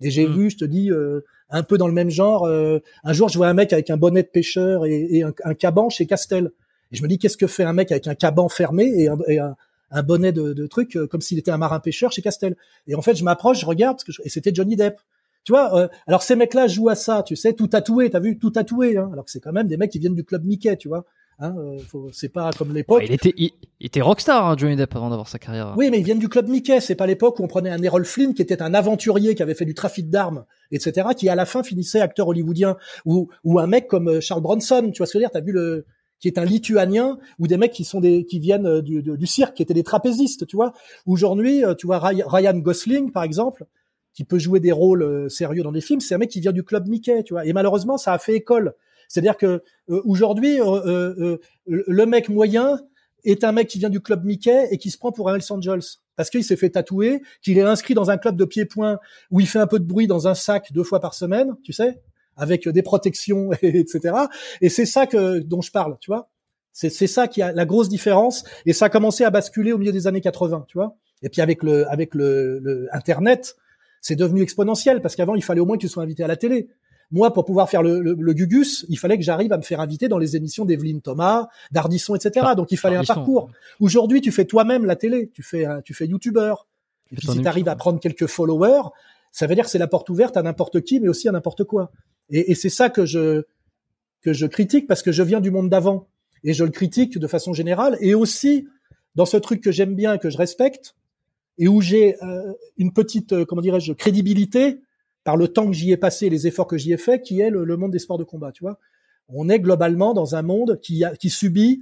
Et 0.02 0.10
j'ai 0.10 0.26
Mm. 0.26 0.34
vu, 0.38 0.50
je 0.50 0.58
te 0.58 0.66
dis, 0.66 0.90
euh, 0.90 1.20
un 1.50 1.64
peu 1.64 1.78
dans 1.78 1.88
le 1.88 1.94
même 1.94 2.10
genre. 2.10 2.46
euh, 2.46 2.80
un 3.04 3.12
jour, 3.14 3.28
je 3.30 3.38
vois 3.38 3.48
un 3.50 3.54
mec 3.54 3.74
avec 3.74 3.90
un 3.90 3.98
bonnet 3.98 4.24
de 4.24 4.30
pêcheur 4.30 4.86
et, 4.86 5.08
et 5.18 5.24
un, 5.24 5.34
un 5.44 5.54
caban 5.54 5.90
chez 5.90 6.06
Castel. 6.08 6.52
Et 6.92 6.96
je 6.96 7.04
me 7.04 7.08
dis, 7.08 7.18
qu'est-ce 7.18 7.38
que 7.38 7.48
fait 7.48 7.64
un 7.64 7.74
mec 7.74 7.92
avec 7.92 8.08
un 8.08 8.16
caban 8.16 8.50
fermé 8.50 8.86
et 8.86 9.08
un, 9.10 9.18
et 9.28 9.40
un, 9.40 9.56
un 9.92 10.04
bonnet 10.04 10.32
de, 10.32 10.54
de 10.54 10.68
truc 10.68 10.96
euh, 10.96 11.08
comme 11.08 11.22
s'il 11.22 11.38
était 11.40 11.52
un 11.52 11.58
marin 11.58 11.80
pêcheur 11.80 12.12
chez 12.12 12.22
Castel? 12.22 12.56
Et 12.88 12.96
en 12.96 13.02
fait, 13.02 13.16
je 13.16 13.24
m'approche, 13.24 13.60
je 13.62 13.66
regarde, 13.66 13.98
parce 13.98 14.04
que 14.04 14.12
je- 14.12 14.22
et 14.24 14.30
c'était 14.30 14.52
Johnny 14.54 14.76
Depp. 14.76 14.98
Tu 15.46 15.52
vois, 15.54 15.76
euh, 15.78 15.88
alors 16.08 16.22
ces 16.22 16.36
mecs-là 16.36 16.68
jouent 16.68 16.90
à 16.90 16.96
ça, 16.96 17.24
tu 17.26 17.36
sais, 17.36 17.54
tout 17.54 17.68
tatoué, 17.68 18.10
t'as 18.10 18.20
vu, 18.20 18.38
tout 18.38 18.52
tatoué, 18.52 18.98
hein, 18.98 19.10
alors 19.14 19.24
que 19.26 19.32
c'est 19.32 19.40
quand 19.40 19.54
même 19.54 19.68
des 19.68 19.78
mecs 19.78 19.90
qui 19.92 20.00
viennent 20.00 20.16
du 20.16 20.24
club 20.26 20.44
Mickey, 20.46 20.76
tu 20.78 20.88
vois. 20.90 21.06
Hein, 21.42 21.56
euh, 21.58 21.78
c'est 22.12 22.28
pas 22.28 22.50
comme 22.58 22.74
l'époque. 22.74 22.98
Ouais, 23.00 23.06
il 23.06 23.14
était, 23.14 23.34
il, 23.38 23.52
il 23.80 23.86
était 23.86 24.02
rockstar, 24.02 24.46
hein, 24.46 24.56
Johnny 24.58 24.76
Depp, 24.76 24.94
avant 24.98 25.10
d'avoir 25.10 25.30
sa 25.30 25.40
carrière. 25.40 25.74
Oui, 25.78 25.90
mais 25.90 26.00
ils 26.00 26.04
viennent 26.04 26.20
du 26.20 26.28
club 26.28 26.50
Mickey. 26.50 26.82
C'est 26.82 26.96
pas 26.96 27.08
l'époque 27.08 27.40
où 27.40 27.44
on 27.44 27.48
prenait 27.48 27.70
un 27.70 27.82
Errol 27.82 28.04
Flynn 28.04 28.34
qui 28.34 28.42
était 28.42 28.62
un 28.62 28.74
aventurier 28.74 29.36
qui 29.36 29.42
avait 29.42 29.54
fait 29.54 29.64
du 29.64 29.74
trafic 29.74 30.10
d'armes, 30.10 30.44
etc., 30.74 31.08
qui 31.16 31.30
à 31.30 31.36
la 31.36 31.46
fin 31.46 31.64
finissait 31.64 32.02
acteur 32.02 32.28
hollywoodien, 32.28 32.76
ou 33.06 33.30
ou 33.46 33.58
un 33.60 33.68
mec 33.68 33.88
comme 33.88 34.10
euh, 34.10 34.20
Charles 34.20 34.42
Bronson. 34.42 34.92
Tu 34.92 34.98
vois 34.98 35.08
ce 35.08 35.14
que 35.14 35.20
je 35.20 35.24
veux 35.24 35.24
dire? 35.24 35.32
T'as 35.32 35.40
vu 35.40 35.54
le 35.54 35.86
qui 36.20 36.28
est 36.28 36.38
un 36.38 36.46
lituanien 36.46 37.18
ou 37.40 37.48
des 37.48 37.58
mecs 37.58 37.72
qui 37.72 37.84
sont 37.84 38.00
des 38.00 38.26
qui 38.26 38.40
viennent 38.40 38.68
euh, 38.68 38.82
du, 38.82 39.02
du, 39.02 39.18
du 39.18 39.28
cirque, 39.28 39.56
qui 39.56 39.64
étaient 39.64 39.74
des 39.74 39.84
trapézistes, 39.84 40.46
tu 40.48 40.56
vois. 40.56 40.74
Aujourd'hui, 41.06 41.64
euh, 41.64 41.74
tu 41.76 41.88
vois 41.88 42.00
Ry- 42.00 42.24
Ryan 42.26 42.58
Gosling 42.58 43.12
par 43.12 43.24
exemple, 43.24 43.66
qui 44.14 44.24
peut 44.24 44.40
jouer 44.40 44.60
des 44.60 44.72
rôles 44.72 45.04
euh, 45.04 45.30
sérieux 45.30 45.64
dans 45.64 45.72
des 45.72 45.82
films, 45.82 46.02
c'est 46.02 46.16
un 46.16 46.18
mec 46.18 46.30
qui 46.30 46.42
vient 46.42 46.52
du 46.52 46.64
club 46.64 46.88
Mickey, 46.88 47.24
tu 47.24 47.34
vois. 47.34 47.46
Et 47.46 47.54
malheureusement, 47.54 47.98
ça 47.98 48.14
a 48.14 48.18
fait 48.18 48.36
école. 48.36 48.74
C'est-à-dire 49.08 49.38
que 49.38 49.64
euh, 49.90 50.02
aujourd'hui, 50.06 50.60
euh, 50.62 51.16
euh, 51.20 51.38
le 51.66 52.06
mec 52.06 52.30
moyen 52.30 52.80
est 53.24 53.44
un 53.44 53.52
mec 53.52 53.68
qui 53.68 53.80
vient 53.80 53.90
du 53.90 54.02
club 54.02 54.24
Mickey 54.24 54.68
et 54.72 54.78
qui 54.78 54.92
se 54.92 54.98
prend 54.98 55.12
pour 55.12 55.30
un 55.30 55.36
Hells 55.36 55.52
Angels 55.52 55.84
parce 56.16 56.30
qu'il 56.30 56.44
s'est 56.44 56.58
fait 56.58 56.70
tatouer, 56.70 57.22
qu'il 57.42 57.58
est 57.58 57.62
inscrit 57.62 57.94
dans 57.94 58.12
un 58.12 58.18
club 58.18 58.36
de 58.36 58.46
pieds-points 58.46 59.00
où 59.32 59.40
il 59.40 59.48
fait 59.48 59.60
un 59.60 59.68
peu 59.68 59.80
de 59.80 59.86
bruit 59.86 60.06
dans 60.06 60.28
un 60.28 60.36
sac 60.36 60.72
deux 60.74 60.84
fois 60.84 61.00
par 61.00 61.14
semaine, 61.14 61.56
tu 61.64 61.72
sais, 61.72 62.02
avec 62.40 62.68
des 62.68 62.82
protections, 62.82 63.52
etc. 63.62 64.16
Et 64.62 64.70
c'est 64.70 64.86
ça 64.86 65.06
que 65.06 65.40
dont 65.40 65.62
je 65.62 65.72
parle, 65.72 65.98
tu 66.00 66.10
vois. 66.10 66.30
C'est 66.74 66.90
c'est 66.90 67.08
ça 67.08 67.28
qui 67.28 67.42
a 67.42 67.52
la 67.52 67.66
grosse 67.66 67.90
différence 67.90 68.44
et 68.66 68.74
ça 68.74 68.86
a 68.86 68.90
commencé 68.90 69.24
à 69.24 69.30
basculer 69.30 69.74
au 69.74 69.78
milieu 69.78 69.92
des 69.92 70.08
années 70.08 70.22
80, 70.22 70.66
tu 70.68 70.78
vois. 70.78 70.96
Et 71.22 71.30
puis 71.30 71.42
avec 71.42 71.64
le 71.64 71.90
avec 71.92 72.16
le, 72.16 72.60
le 72.60 72.88
internet, 72.94 73.56
c'est 74.02 74.16
devenu 74.16 74.42
exponentiel 74.42 75.02
parce 75.02 75.16
qu'avant 75.16 75.36
il 75.36 75.44
fallait 75.44 75.60
au 75.62 75.66
moins 75.66 75.76
que 75.78 75.82
tu 75.82 75.90
sois 75.90 76.04
invité 76.04 76.24
à 76.24 76.28
la 76.28 76.38
télé. 76.38 76.70
Moi, 77.12 77.34
pour 77.34 77.44
pouvoir 77.44 77.68
faire 77.72 77.82
le, 77.82 78.02
le, 78.02 78.14
le 78.14 78.34
Gugus, 78.34 78.86
il 78.88 79.00
fallait 79.00 79.18
que 79.18 79.24
j'arrive 79.24 79.52
à 79.52 79.58
me 79.58 79.64
faire 79.64 79.80
inviter 79.82 80.08
dans 80.08 80.20
les 80.20 80.36
émissions 80.36 80.64
d'Evelyne 80.64 81.02
Thomas, 81.02 81.48
d'Ardisson, 81.72 82.14
etc. 82.14 82.46
Ah, 82.50 82.54
Donc 82.54 82.72
il 82.72 82.78
fallait 82.78 82.98
un 82.98 83.04
parcours. 83.16 83.50
Aujourd'hui, 83.80 84.22
tu 84.22 84.32
fais 84.32 84.46
toi-même 84.46 84.86
la 84.86 84.96
télé, 84.96 85.32
tu 85.34 85.42
fais 85.42 85.66
un- 85.66 85.82
tu 85.82 85.96
fais 85.96 86.06
youtubeur. 86.06 86.68
Et 87.12 87.16
puis 87.16 87.26
si 87.34 87.38
tu 87.42 87.48
arrives 87.48 87.68
à 87.68 87.76
prendre 87.76 88.00
quelques 88.00 88.28
followers, 88.28 88.90
ça 89.32 89.48
veut 89.48 89.56
dire 89.56 89.64
que 89.66 89.72
c'est 89.72 89.80
la 89.80 89.88
porte 89.88 90.08
ouverte 90.12 90.38
à 90.38 90.44
n'importe 90.44 90.82
qui, 90.82 91.00
mais 91.00 91.10
aussi 91.10 91.28
à 91.28 91.32
n'importe 91.32 91.64
quoi. 91.64 91.92
Et, 92.30 92.52
et 92.52 92.56
c'est 92.56 92.70
ça 92.70 92.90
que 92.90 93.06
je 93.06 93.44
que 94.22 94.34
je 94.34 94.46
critique 94.46 94.88
parce 94.88 95.02
que 95.02 95.12
je 95.12 95.24
viens 95.24 95.40
du 95.40 95.52
monde 95.52 95.70
d'avant. 95.70 96.08
Et 96.44 96.54
je 96.54 96.64
le 96.64 96.72
critique 96.72 97.18
de 97.18 97.28
façon 97.28 97.54
générale. 97.54 97.98
Et 98.02 98.14
aussi 98.14 98.68
dans 99.16 99.26
ce 99.26 99.38
truc 99.38 99.62
que 99.62 99.72
j'aime 99.72 99.96
bien 99.96 100.14
et 100.14 100.20
que 100.20 100.30
je 100.30 100.38
respecte 100.38 100.96
et 101.58 101.68
où 101.68 101.82
j'ai 101.82 102.22
euh, 102.24 102.54
une 102.78 102.94
petite 102.94 103.34
euh, 103.34 103.46
comment 103.46 103.62
dirais-je 103.62 103.94
crédibilité 103.94 104.82
par 105.24 105.36
le 105.36 105.50
temps 105.50 105.68
que 105.68 105.74
j'y 105.74 105.92
ai 105.92 105.98
passé 105.98 106.28
et 106.28 106.30
les 106.30 106.48
efforts 106.48 106.68
que 106.68 106.78
j'y 106.78 106.94
ai 106.94 106.98
fait 106.98 107.22
qui 107.22 107.42
est 107.42 107.50
le, 107.50 107.66
le 107.66 107.78
monde 107.78 107.92
des 107.92 108.00
sports 108.00 108.18
de 108.18 108.24
combat 108.24 108.52
tu 108.52 108.64
vois. 108.64 108.80
On 109.28 109.50
est 109.50 109.60
globalement 109.60 110.14
dans 110.14 110.36
un 110.36 110.42
monde 110.42 110.80
qui 110.82 111.04
a, 111.04 111.16
qui 111.16 111.30
subit 111.30 111.82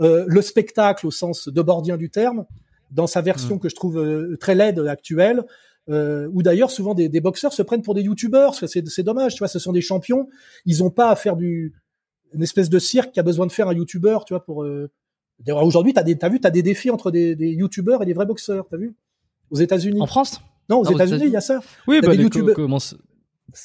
euh, 0.00 0.24
le 0.26 0.42
spectacle 0.42 1.06
au 1.06 1.10
sens 1.10 1.48
de 1.48 1.62
bordien 1.62 1.96
du 1.96 2.10
terme 2.10 2.46
dans 2.90 3.06
sa 3.06 3.20
version 3.20 3.58
que 3.58 3.68
je 3.68 3.74
trouve 3.74 3.98
euh, 3.98 4.36
très 4.38 4.54
laide 4.54 4.80
actuelle 4.80 5.44
euh, 5.88 6.28
où 6.32 6.42
d'ailleurs 6.42 6.70
souvent 6.70 6.94
des, 6.94 7.08
des 7.08 7.20
boxeurs 7.20 7.52
se 7.52 7.62
prennent 7.62 7.82
pour 7.82 7.94
des 7.94 8.02
youtubeurs 8.02 8.54
c'est 8.54 9.02
dommage 9.02 9.34
tu 9.34 9.38
vois 9.38 9.48
ce 9.48 9.58
sont 9.58 9.72
des 9.72 9.80
champions. 9.80 10.28
Ils 10.64 10.82
ont 10.84 10.90
pas 10.90 11.10
à 11.10 11.16
faire 11.16 11.36
du 11.36 11.74
une 12.32 12.42
espèce 12.42 12.70
de 12.70 12.78
cirque 12.78 13.12
qui 13.12 13.20
a 13.20 13.22
besoin 13.22 13.46
de 13.46 13.52
faire 13.52 13.68
un 13.68 13.74
youtubeur 13.74 14.24
tu 14.24 14.32
vois 14.34 14.44
pour 14.44 14.62
euh... 14.64 14.90
D'ailleurs, 15.40 15.64
aujourd'hui 15.64 15.92
t'as 15.92 16.02
des 16.04 16.16
t'as 16.16 16.28
vu 16.28 16.38
t'as 16.40 16.50
des 16.50 16.62
défis 16.62 16.90
entre 16.90 17.10
des, 17.10 17.34
des 17.34 17.50
youtubeurs 17.50 18.02
et 18.02 18.06
des 18.06 18.12
vrais 18.12 18.26
boxeurs 18.26 18.66
t'as 18.70 18.76
vu? 18.76 18.94
Aux 19.50 19.56
États-Unis. 19.56 20.00
En 20.00 20.06
France? 20.06 20.40
Non 20.70 20.78
aux 20.80 20.86
Ah, 20.88 20.92
États-Unis 20.92 21.24
il 21.26 21.32
y 21.32 21.36
a 21.36 21.40
ça. 21.40 21.60
Oui, 21.88 22.00
bah, 22.00 22.14
les- 22.14 22.22
youtubeurs- 22.22 22.54
comment 22.54 22.78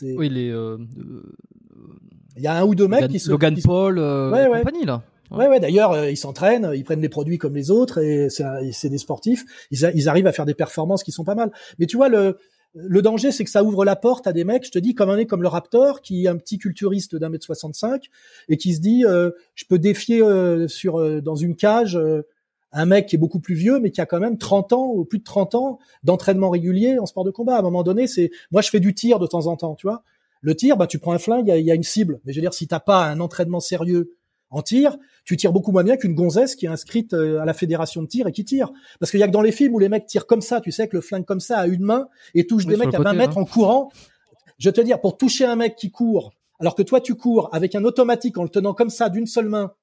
oui, 0.01 0.27
les, 0.29 0.49
euh, 0.49 0.77
euh, 0.97 1.23
il 2.35 2.41
y 2.43 2.47
a 2.47 2.59
un 2.59 2.65
ou 2.65 2.75
deux 2.75 2.87
mecs 2.87 3.01
Logan, 3.01 3.11
qui 3.11 3.19
se 3.19 3.29
Logan 3.29 3.55
qui 3.55 3.61
se- 3.61 3.67
Paul, 3.67 3.99
euh, 3.99 4.31
Ouais, 4.31 4.45
et 4.45 4.47
ouais. 4.49 4.59
compagnie, 4.59 4.83
là. 4.85 5.03
Ouais, 5.31 5.47
ouais. 5.47 5.59
D'ailleurs, 5.59 5.91
euh, 5.91 6.09
ils 6.09 6.17
s'entraînent, 6.17 6.71
ils 6.73 6.83
prennent 6.83 7.01
des 7.01 7.09
produits 7.09 7.37
comme 7.37 7.55
les 7.55 7.71
autres 7.71 7.99
et 7.99 8.29
c'est 8.29 8.89
des 8.89 8.97
sportifs. 8.97 9.43
Ils, 9.71 9.91
ils 9.95 10.09
arrivent 10.09 10.27
à 10.27 10.31
faire 10.31 10.45
des 10.45 10.53
performances 10.53 11.03
qui 11.03 11.11
sont 11.11 11.23
pas 11.23 11.35
mal. 11.35 11.51
Mais 11.79 11.85
tu 11.85 11.97
vois, 11.97 12.09
le, 12.09 12.37
le 12.73 13.01
danger, 13.01 13.31
c'est 13.31 13.43
que 13.43 13.49
ça 13.49 13.63
ouvre 13.63 13.85
la 13.85 13.95
porte 13.95 14.27
à 14.27 14.33
des 14.33 14.43
mecs. 14.43 14.65
Je 14.65 14.71
te 14.71 14.79
dis, 14.79 14.93
comme 14.93 15.09
un 15.09 15.17
est 15.17 15.25
comme 15.25 15.41
le 15.41 15.47
Raptor, 15.47 16.01
qui 16.01 16.25
est 16.25 16.27
un 16.27 16.37
petit 16.37 16.57
culturiste 16.57 17.15
d'un 17.15 17.29
mètre 17.29 17.45
65 17.45 18.05
et 18.49 18.57
qui 18.57 18.75
se 18.75 18.79
dit, 18.79 19.03
euh, 19.05 19.31
je 19.55 19.65
peux 19.65 19.79
défier 19.79 20.21
euh, 20.21 20.67
sur 20.67 20.99
euh, 20.99 21.21
dans 21.21 21.35
une 21.35 21.55
cage 21.55 21.95
euh, 21.95 22.21
un 22.73 22.85
mec 22.85 23.07
qui 23.07 23.15
est 23.15 23.19
beaucoup 23.19 23.39
plus 23.39 23.55
vieux, 23.55 23.79
mais 23.79 23.91
qui 23.91 24.01
a 24.01 24.05
quand 24.05 24.19
même 24.19 24.37
30 24.37 24.73
ans 24.73 24.91
ou 24.93 25.05
plus 25.05 25.19
de 25.19 25.23
30 25.23 25.55
ans 25.55 25.79
d'entraînement 26.03 26.49
régulier 26.49 26.99
en 26.99 27.05
sport 27.05 27.23
de 27.23 27.31
combat. 27.31 27.55
À 27.55 27.59
un 27.59 27.63
moment 27.63 27.83
donné, 27.83 28.05
c'est 28.07 28.29
moi 28.51 28.61
je 28.61 28.69
fais 28.69 28.79
du 28.79 28.93
tir 28.93 29.19
de 29.19 29.25
temps 29.25 29.47
en 29.47 29.55
temps, 29.55 29.75
tu 29.75 29.87
vois. 29.87 30.03
Le 30.41 30.55
tir, 30.55 30.77
bah 30.77 30.85
tu 30.85 30.99
prends 30.99 31.13
un 31.13 31.17
flingue, 31.17 31.51
il 31.55 31.65
y 31.65 31.71
a, 31.71 31.75
une 31.75 31.83
cible. 31.83 32.19
Mais 32.25 32.33
je 32.33 32.37
veux 32.37 32.41
dire, 32.41 32.53
si 32.53 32.67
t'as 32.67 32.79
pas 32.79 33.05
un 33.05 33.19
entraînement 33.19 33.59
sérieux 33.59 34.16
en 34.49 34.61
tir, 34.61 34.97
tu 35.25 35.35
tires 35.35 35.51
beaucoup 35.51 35.71
moins 35.71 35.83
bien 35.83 35.97
qu'une 35.97 36.15
gonzesse 36.15 36.55
qui 36.55 36.65
est 36.65 36.69
inscrite 36.69 37.13
euh, 37.13 37.39
à 37.39 37.45
la 37.45 37.53
fédération 37.53 38.01
de 38.01 38.07
tir 38.07 38.27
et 38.27 38.31
qui 38.31 38.45
tire. 38.45 38.71
Parce 38.99 39.11
qu'il 39.11 39.19
y 39.19 39.23
a 39.23 39.27
que 39.27 39.33
dans 39.33 39.41
les 39.41 39.51
films 39.51 39.73
où 39.75 39.79
les 39.79 39.89
mecs 39.89 40.05
tirent 40.05 40.25
comme 40.25 40.41
ça, 40.41 40.61
tu 40.61 40.71
sais, 40.71 40.87
que 40.87 40.95
le 40.95 41.01
flingue 41.01 41.25
comme 41.25 41.39
ça 41.39 41.59
à 41.59 41.67
une 41.67 41.83
main 41.83 42.07
et 42.33 42.47
touche 42.47 42.65
des 42.65 42.77
mecs 42.77 42.93
à 42.93 42.99
20 42.99 43.13
mètres 43.13 43.37
en 43.37 43.45
courant. 43.45 43.91
Je 44.57 44.69
te 44.69 44.81
dire, 44.81 45.01
pour 45.01 45.17
toucher 45.17 45.45
un 45.45 45.55
mec 45.55 45.75
qui 45.75 45.91
court, 45.91 46.33
alors 46.59 46.75
que 46.75 46.81
toi 46.81 47.01
tu 47.01 47.15
cours 47.15 47.49
avec 47.53 47.75
un 47.75 47.83
automatique 47.83 48.37
en 48.37 48.43
le 48.43 48.49
tenant 48.49 48.73
comme 48.73 48.89
ça 48.89 49.09
d'une 49.09 49.27
seule 49.27 49.49
main, 49.49 49.73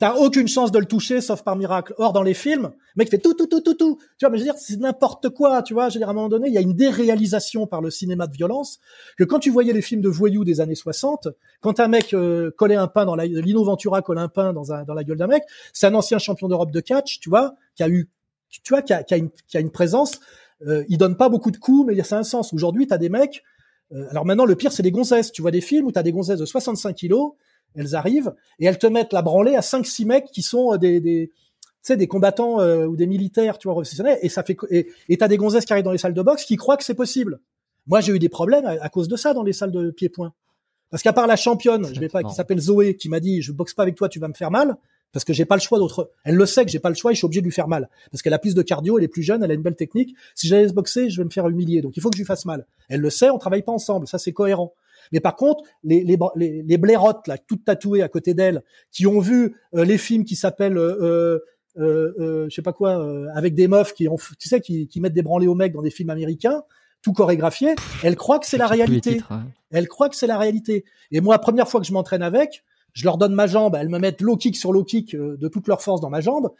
T'as 0.00 0.14
aucune 0.16 0.48
chance 0.48 0.72
de 0.72 0.78
le 0.80 0.86
toucher, 0.86 1.20
sauf 1.20 1.42
par 1.42 1.54
miracle. 1.54 1.94
Or, 1.98 2.12
dans 2.12 2.24
les 2.24 2.34
films, 2.34 2.72
le 2.96 3.00
mec 3.00 3.10
fait 3.10 3.18
tout, 3.18 3.32
tout, 3.34 3.46
tout, 3.46 3.60
tout, 3.60 3.74
tout. 3.74 3.98
Tu 4.18 4.26
vois, 4.26 4.30
mais 4.30 4.38
je 4.38 4.42
veux 4.42 4.50
dire, 4.50 4.58
c'est 4.58 4.80
n'importe 4.80 5.28
quoi, 5.28 5.62
tu 5.62 5.72
vois. 5.72 5.88
Je 5.88 5.94
veux 5.94 6.00
dire, 6.00 6.08
à 6.08 6.10
un 6.10 6.14
moment 6.14 6.28
donné, 6.28 6.48
il 6.48 6.52
y 6.52 6.58
a 6.58 6.60
une 6.60 6.74
déréalisation 6.74 7.68
par 7.68 7.80
le 7.80 7.90
cinéma 7.90 8.26
de 8.26 8.32
violence 8.32 8.80
que 9.16 9.22
quand 9.22 9.38
tu 9.38 9.50
voyais 9.50 9.72
les 9.72 9.82
films 9.82 10.00
de 10.00 10.08
voyous 10.08 10.44
des 10.44 10.60
années 10.60 10.74
60, 10.74 11.28
quand 11.60 11.78
un 11.78 11.86
mec 11.86 12.12
euh, 12.12 12.50
collait 12.56 12.74
un 12.74 12.88
pain 12.88 13.04
dans 13.04 13.14
la, 13.14 13.24
Lino 13.24 13.64
collait 13.76 14.20
un 14.20 14.28
pain 14.28 14.52
dans, 14.52 14.72
un, 14.72 14.82
dans 14.82 14.94
la 14.94 15.04
gueule 15.04 15.16
d'un 15.16 15.28
mec, 15.28 15.44
c'est 15.72 15.86
un 15.86 15.94
ancien 15.94 16.18
champion 16.18 16.48
d'Europe 16.48 16.72
de 16.72 16.80
catch, 16.80 17.20
tu 17.20 17.28
vois, 17.28 17.54
qui 17.76 17.84
a 17.84 17.88
eu, 17.88 18.10
tu 18.50 18.70
vois, 18.70 18.82
qui 18.82 18.92
a, 18.92 19.04
qui 19.04 19.14
a, 19.14 19.60
une, 19.60 19.70
présence. 19.70 20.18
Euh, 20.66 20.82
il 20.88 20.98
donne 20.98 21.16
pas 21.16 21.28
beaucoup 21.28 21.52
de 21.52 21.56
coups, 21.56 21.86
mais 21.86 22.02
ça 22.02 22.16
a 22.16 22.18
un 22.18 22.24
sens. 22.24 22.52
Aujourd'hui, 22.52 22.88
t'as 22.88 22.98
des 22.98 23.10
mecs. 23.10 23.44
Euh, 23.92 24.08
alors 24.10 24.24
maintenant, 24.26 24.44
le 24.44 24.56
pire, 24.56 24.72
c'est 24.72 24.82
des 24.82 24.90
gonzesses. 24.90 25.30
Tu 25.30 25.40
vois 25.40 25.52
des 25.52 25.60
films 25.60 25.86
où 25.86 25.92
t'as 25.92 26.02
des 26.02 26.12
gonzesses 26.12 26.40
de 26.40 26.46
65 26.46 26.94
kilos 26.94 27.34
elles 27.74 27.94
arrivent 27.94 28.34
et 28.58 28.66
elles 28.66 28.78
te 28.78 28.86
mettent 28.86 29.12
la 29.12 29.22
branlée 29.22 29.56
à 29.56 29.62
5 29.62 29.86
six 29.86 30.04
mecs 30.04 30.26
qui 30.26 30.42
sont 30.42 30.74
euh, 30.74 30.78
des, 30.78 31.00
des 31.00 31.30
tu 31.84 31.92
sais, 31.92 31.96
des 31.96 32.08
combattants 32.08 32.60
euh, 32.60 32.86
ou 32.86 32.96
des 32.96 33.06
militaires, 33.06 33.58
tu 33.58 33.68
vois, 33.68 33.74
professionnels, 33.74 34.18
et 34.22 34.30
ça 34.30 34.42
fait 34.42 34.56
et 34.70 35.16
t'as 35.18 35.28
des 35.28 35.36
gonzesses 35.36 35.66
qui 35.66 35.72
arrivent 35.74 35.84
dans 35.84 35.92
les 35.92 35.98
salles 35.98 36.14
de 36.14 36.22
boxe 36.22 36.44
qui 36.46 36.56
croient 36.56 36.78
que 36.78 36.84
c'est 36.84 36.94
possible. 36.94 37.40
Moi, 37.86 38.00
j'ai 38.00 38.12
eu 38.14 38.18
des 38.18 38.30
problèmes 38.30 38.64
à, 38.64 38.88
cause 38.88 39.08
de 39.08 39.16
ça 39.16 39.34
dans 39.34 39.42
les 39.42 39.52
salles 39.52 39.70
de 39.72 39.90
pied-point. 39.90 40.32
Parce 40.90 41.02
qu'à 41.02 41.12
part 41.12 41.26
la 41.26 41.36
championne, 41.36 41.86
je 41.92 42.00
vais 42.00 42.08
pas, 42.08 42.22
qui 42.22 42.32
s'appelle 42.32 42.58
Zoé, 42.58 42.96
qui 42.96 43.10
m'a 43.10 43.20
dit, 43.20 43.42
je 43.42 43.52
boxe 43.52 43.74
pas 43.74 43.82
avec 43.82 43.96
toi, 43.96 44.08
tu 44.08 44.18
vas 44.18 44.28
me 44.28 44.32
faire 44.32 44.50
mal, 44.50 44.78
parce 45.12 45.24
que 45.24 45.34
j'ai 45.34 45.44
pas 45.44 45.56
le 45.56 45.60
choix 45.60 45.78
d'autre. 45.78 46.10
Elle 46.24 46.36
le 46.36 46.46
sait 46.46 46.64
que 46.64 46.70
j'ai 46.70 46.78
pas 46.78 46.88
le 46.88 46.94
choix 46.94 47.10
et 47.10 47.14
je 47.14 47.18
suis 47.18 47.26
obligé 47.26 47.42
de 47.42 47.46
lui 47.46 47.52
faire 47.52 47.68
mal. 47.68 47.90
Parce 48.10 48.22
qu'elle 48.22 48.32
a 48.32 48.38
plus 48.38 48.54
de 48.54 48.62
cardio, 48.62 48.98
elle 48.98 49.04
est 49.04 49.08
plus 49.08 49.22
jeune, 49.22 49.44
elle 49.44 49.50
a 49.50 49.54
une 49.54 49.62
belle 49.62 49.76
technique. 49.76 50.14
Si 50.34 50.46
j'allais 50.46 50.68
se 50.68 50.72
boxer, 50.72 51.10
je 51.10 51.18
vais 51.18 51.24
me 51.24 51.30
faire 51.30 51.46
humilier. 51.48 51.82
Donc 51.82 51.96
il 51.96 52.00
faut 52.00 52.08
que 52.10 52.16
je 52.16 52.22
lui 52.22 52.26
fasse 52.26 52.46
mal. 52.46 52.66
Elle 52.88 53.00
le 53.00 53.10
sait, 53.10 53.30
on 53.30 53.38
travaille 53.38 53.62
pas 53.62 53.72
ensemble. 53.72 54.08
Ça, 54.08 54.18
c'est 54.18 54.32
cohérent. 54.32 54.72
Mais 55.12 55.20
par 55.20 55.36
contre, 55.36 55.64
les, 55.82 56.04
les, 56.04 56.18
les, 56.36 56.62
les 56.62 56.78
blairottes, 56.78 57.26
là, 57.26 57.38
toutes 57.38 57.64
tatouées 57.64 58.02
à 58.02 58.08
côté 58.08 58.34
d'elle, 58.34 58.62
qui 58.90 59.06
ont 59.06 59.20
vu 59.20 59.56
euh, 59.74 59.84
les 59.84 59.98
films 59.98 60.24
qui 60.24 60.36
s'appellent, 60.36 60.78
euh, 60.78 61.38
euh, 61.78 62.14
euh, 62.18 62.46
je 62.48 62.54
sais 62.54 62.62
pas 62.62 62.72
quoi, 62.72 62.98
euh, 62.98 63.26
avec 63.34 63.54
des 63.54 63.68
meufs 63.68 63.94
qui 63.94 64.08
ont, 64.08 64.16
tu 64.38 64.48
sais, 64.48 64.60
qui, 64.60 64.86
qui 64.88 65.00
mettent 65.00 65.12
des 65.14 65.22
branlés 65.22 65.46
aux 65.46 65.54
mecs 65.54 65.72
dans 65.72 65.82
des 65.82 65.90
films 65.90 66.10
américains, 66.10 66.62
tout 67.02 67.12
chorégraphié, 67.12 67.74
elles 68.02 68.16
croient 68.16 68.38
que 68.38 68.46
c'est 68.46 68.58
la 68.58 68.66
réalité. 68.66 69.20
Elles 69.70 69.88
croient 69.88 70.08
que 70.08 70.16
c'est 70.16 70.26
la 70.26 70.38
réalité. 70.38 70.84
Et 71.10 71.20
moi, 71.20 71.38
première 71.38 71.68
fois 71.68 71.80
que 71.80 71.86
je 71.86 71.92
m'entraîne 71.92 72.22
avec, 72.22 72.64
je 72.92 73.04
leur 73.04 73.18
donne 73.18 73.34
ma 73.34 73.46
jambe, 73.46 73.76
elles 73.78 73.88
me 73.88 73.98
mettent 73.98 74.22
low 74.22 74.36
kick 74.36 74.56
sur 74.56 74.72
low 74.72 74.84
kick 74.84 75.16
de 75.16 75.48
toute 75.48 75.68
leur 75.68 75.82
force 75.82 76.00
dans 76.00 76.10
ma 76.10 76.20
jambe. 76.20 76.50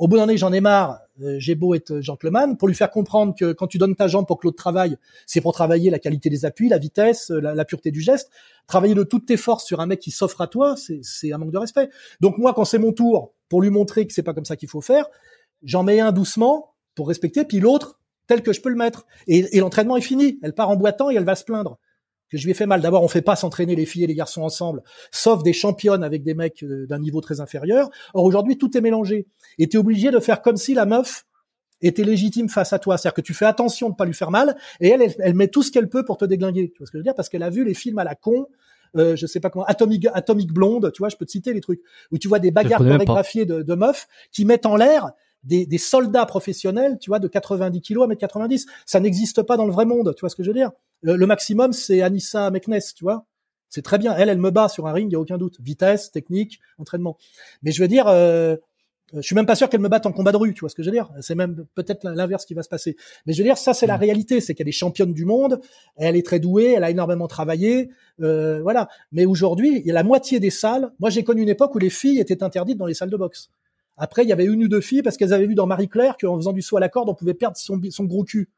Au 0.00 0.08
bout 0.08 0.16
d'un 0.16 0.26
an, 0.30 0.32
j'en 0.34 0.50
ai 0.50 0.62
marre. 0.62 0.98
Euh, 1.20 1.36
j'ai 1.38 1.54
beau 1.54 1.74
être 1.74 2.00
gentleman 2.00 2.56
pour 2.56 2.68
lui 2.68 2.74
faire 2.74 2.90
comprendre 2.90 3.34
que 3.38 3.52
quand 3.52 3.66
tu 3.66 3.76
donnes 3.76 3.94
ta 3.94 4.08
jambe 4.08 4.26
pour 4.26 4.38
que 4.38 4.46
l'autre 4.46 4.56
travaille, 4.56 4.96
c'est 5.26 5.42
pour 5.42 5.52
travailler 5.52 5.90
la 5.90 5.98
qualité 5.98 6.30
des 6.30 6.46
appuis, 6.46 6.70
la 6.70 6.78
vitesse, 6.78 7.30
euh, 7.30 7.38
la, 7.38 7.64
pureté 7.66 7.90
du 7.90 8.00
geste. 8.00 8.30
Travailler 8.66 8.94
de 8.94 9.02
toutes 9.02 9.26
tes 9.26 9.36
forces 9.36 9.66
sur 9.66 9.78
un 9.80 9.84
mec 9.84 10.00
qui 10.00 10.10
s'offre 10.10 10.40
à 10.40 10.46
toi, 10.46 10.74
c'est 11.02 11.32
un 11.34 11.36
manque 11.36 11.52
de 11.52 11.58
respect. 11.58 11.90
Donc 12.20 12.38
moi, 12.38 12.54
quand 12.54 12.64
c'est 12.64 12.78
mon 12.78 12.92
tour 12.92 13.34
pour 13.50 13.60
lui 13.60 13.68
montrer 13.68 14.06
que 14.06 14.14
c'est 14.14 14.22
pas 14.22 14.32
comme 14.32 14.46
ça 14.46 14.56
qu'il 14.56 14.70
faut 14.70 14.80
faire, 14.80 15.04
j'en 15.62 15.82
mets 15.82 16.00
un 16.00 16.12
doucement 16.12 16.72
pour 16.94 17.08
respecter, 17.08 17.44
puis 17.44 17.60
l'autre 17.60 18.00
tel 18.26 18.42
que 18.42 18.54
je 18.54 18.62
peux 18.62 18.70
le 18.70 18.76
mettre. 18.76 19.04
Et, 19.26 19.54
et 19.54 19.60
l'entraînement 19.60 19.98
est 19.98 20.00
fini. 20.00 20.38
Elle 20.42 20.54
part 20.54 20.70
en 20.70 20.76
boitant 20.76 21.10
et 21.10 21.16
elle 21.16 21.24
va 21.24 21.34
se 21.34 21.44
plaindre 21.44 21.78
que 22.30 22.38
je 22.38 22.44
lui 22.44 22.52
ai 22.52 22.54
fait 22.54 22.66
mal. 22.66 22.80
D'abord, 22.80 23.02
on 23.02 23.08
fait 23.08 23.22
pas 23.22 23.36
s'entraîner 23.36 23.74
les 23.74 23.86
filles 23.86 24.04
et 24.04 24.06
les 24.06 24.14
garçons 24.14 24.42
ensemble, 24.42 24.82
sauf 25.10 25.42
des 25.42 25.52
championnes 25.52 26.04
avec 26.04 26.22
des 26.22 26.34
mecs 26.34 26.62
euh, 26.62 26.86
d'un 26.86 26.98
niveau 26.98 27.20
très 27.20 27.40
inférieur. 27.40 27.90
Or 28.14 28.24
aujourd'hui, 28.24 28.56
tout 28.56 28.76
est 28.76 28.80
mélangé. 28.80 29.26
Et 29.58 29.68
tu 29.68 29.76
es 29.76 29.80
obligé 29.80 30.10
de 30.10 30.20
faire 30.20 30.42
comme 30.42 30.56
si 30.56 30.74
la 30.74 30.86
meuf 30.86 31.26
était 31.82 32.04
légitime 32.04 32.48
face 32.48 32.72
à 32.72 32.78
toi. 32.78 32.98
C'est-à-dire 32.98 33.14
que 33.14 33.20
tu 33.20 33.34
fais 33.34 33.46
attention 33.46 33.90
de 33.90 33.94
pas 33.94 34.04
lui 34.04 34.14
faire 34.14 34.30
mal, 34.30 34.56
et 34.80 34.88
elle, 34.88 35.14
elle, 35.18 35.34
met 35.34 35.48
tout 35.48 35.62
ce 35.62 35.70
qu'elle 35.70 35.88
peut 35.88 36.04
pour 36.04 36.16
te 36.16 36.24
déglinguer. 36.24 36.70
Tu 36.72 36.78
vois 36.78 36.86
ce 36.86 36.92
que 36.92 36.98
je 36.98 37.00
veux 37.00 37.04
dire? 37.04 37.14
Parce 37.14 37.28
qu'elle 37.28 37.42
a 37.42 37.50
vu 37.50 37.64
les 37.64 37.74
films 37.74 37.98
à 37.98 38.04
la 38.04 38.14
con, 38.14 38.46
euh, 38.96 39.16
je 39.16 39.26
sais 39.26 39.40
pas 39.40 39.50
comment, 39.50 39.64
Atomic, 39.64 40.06
Atomic 40.12 40.52
Blonde, 40.52 40.90
tu 40.92 40.98
vois, 40.98 41.08
je 41.08 41.16
peux 41.16 41.24
te 41.24 41.30
citer 41.30 41.52
les 41.52 41.60
trucs, 41.60 41.80
où 42.10 42.18
tu 42.18 42.28
vois 42.28 42.38
des 42.38 42.50
bagarres 42.50 42.80
chorégraphiées 42.80 43.46
de, 43.46 43.62
de 43.62 43.74
meufs 43.74 44.08
qui 44.32 44.44
mettent 44.44 44.66
en 44.66 44.76
l'air 44.76 45.10
des, 45.44 45.64
des, 45.64 45.78
soldats 45.78 46.26
professionnels, 46.26 46.98
tu 47.00 47.10
vois, 47.10 47.18
de 47.18 47.28
90 47.28 47.80
kilos 47.80 48.04
à 48.04 48.06
mettre 48.06 48.20
90. 48.20 48.66
Ça 48.84 49.00
n'existe 49.00 49.42
pas 49.42 49.56
dans 49.56 49.64
le 49.64 49.72
vrai 49.72 49.86
monde, 49.86 50.14
tu 50.14 50.20
vois 50.20 50.28
ce 50.28 50.36
que 50.36 50.42
je 50.42 50.48
veux 50.48 50.54
dire? 50.54 50.70
Le, 51.02 51.26
maximum, 51.26 51.72
c'est 51.72 52.02
Anissa 52.02 52.50
Meknes, 52.50 52.80
tu 52.94 53.04
vois. 53.04 53.26
C'est 53.68 53.82
très 53.82 53.98
bien. 53.98 54.14
Elle, 54.16 54.28
elle 54.28 54.38
me 54.38 54.50
bat 54.50 54.68
sur 54.68 54.86
un 54.86 54.92
ring, 54.92 55.10
il 55.10 55.12
y 55.12 55.16
a 55.16 55.20
aucun 55.20 55.38
doute. 55.38 55.56
Vitesse, 55.60 56.10
technique, 56.10 56.60
entraînement. 56.78 57.16
Mais 57.62 57.70
je 57.70 57.80
veux 57.80 57.88
dire, 57.88 58.08
euh, 58.08 58.56
je 59.14 59.22
suis 59.22 59.34
même 59.34 59.46
pas 59.46 59.56
sûr 59.56 59.68
qu'elle 59.68 59.80
me 59.80 59.88
batte 59.88 60.06
en 60.06 60.12
combat 60.12 60.32
de 60.32 60.36
rue, 60.36 60.54
tu 60.54 60.60
vois 60.60 60.68
ce 60.68 60.74
que 60.74 60.82
je 60.82 60.88
veux 60.88 60.94
dire 60.94 61.10
C'est 61.20 61.34
même 61.34 61.66
peut-être 61.74 62.04
l'inverse 62.08 62.44
qui 62.44 62.54
va 62.54 62.62
se 62.62 62.68
passer. 62.68 62.96
Mais 63.26 63.32
je 63.32 63.38
veux 63.38 63.44
dire, 63.44 63.58
ça 63.58 63.74
c'est 63.74 63.86
la 63.86 63.96
mm. 63.96 64.00
réalité, 64.00 64.40
c'est 64.40 64.54
qu'elle 64.54 64.68
est 64.68 64.72
championne 64.72 65.12
du 65.12 65.24
monde, 65.24 65.60
elle 65.96 66.16
est 66.16 66.24
très 66.24 66.38
douée, 66.38 66.74
elle 66.76 66.84
a 66.84 66.90
énormément 66.90 67.26
travaillé, 67.26 67.90
euh, 68.20 68.60
voilà. 68.62 68.88
Mais 69.12 69.24
aujourd'hui, 69.24 69.78
il 69.80 69.86
y 69.86 69.90
a 69.90 69.94
la 69.94 70.04
moitié 70.04 70.40
des 70.40 70.50
salles. 70.50 70.92
Moi, 71.00 71.10
j'ai 71.10 71.24
connu 71.24 71.42
une 71.42 71.48
époque 71.48 71.74
où 71.74 71.78
les 71.78 71.90
filles 71.90 72.20
étaient 72.20 72.42
interdites 72.42 72.78
dans 72.78 72.86
les 72.86 72.94
salles 72.94 73.10
de 73.10 73.16
boxe. 73.16 73.50
Après, 73.96 74.22
il 74.22 74.28
y 74.28 74.32
avait 74.32 74.46
une 74.46 74.64
ou 74.64 74.68
deux 74.68 74.80
filles 74.80 75.02
parce 75.02 75.16
qu'elles 75.16 75.32
avaient 75.32 75.46
vu 75.46 75.54
dans 75.54 75.66
Marie 75.66 75.88
Claire 75.88 76.16
qu'en 76.18 76.36
faisant 76.36 76.52
du 76.52 76.62
saut 76.62 76.76
à 76.76 76.80
la 76.80 76.88
corde, 76.88 77.08
on 77.08 77.14
pouvait 77.14 77.34
perdre 77.34 77.56
son, 77.56 77.80
son 77.90 78.04
gros 78.04 78.24
cul. 78.24 78.48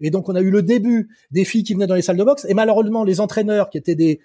Et 0.00 0.10
donc, 0.10 0.28
on 0.28 0.34
a 0.34 0.40
eu 0.40 0.50
le 0.50 0.62
début 0.62 1.08
des 1.30 1.44
filles 1.44 1.64
qui 1.64 1.74
venaient 1.74 1.86
dans 1.86 1.94
les 1.94 2.02
salles 2.02 2.16
de 2.16 2.24
boxe. 2.24 2.46
Et 2.48 2.54
malheureusement, 2.54 3.04
les 3.04 3.20
entraîneurs 3.20 3.70
qui 3.70 3.78
étaient 3.78 3.94
des, 3.94 4.20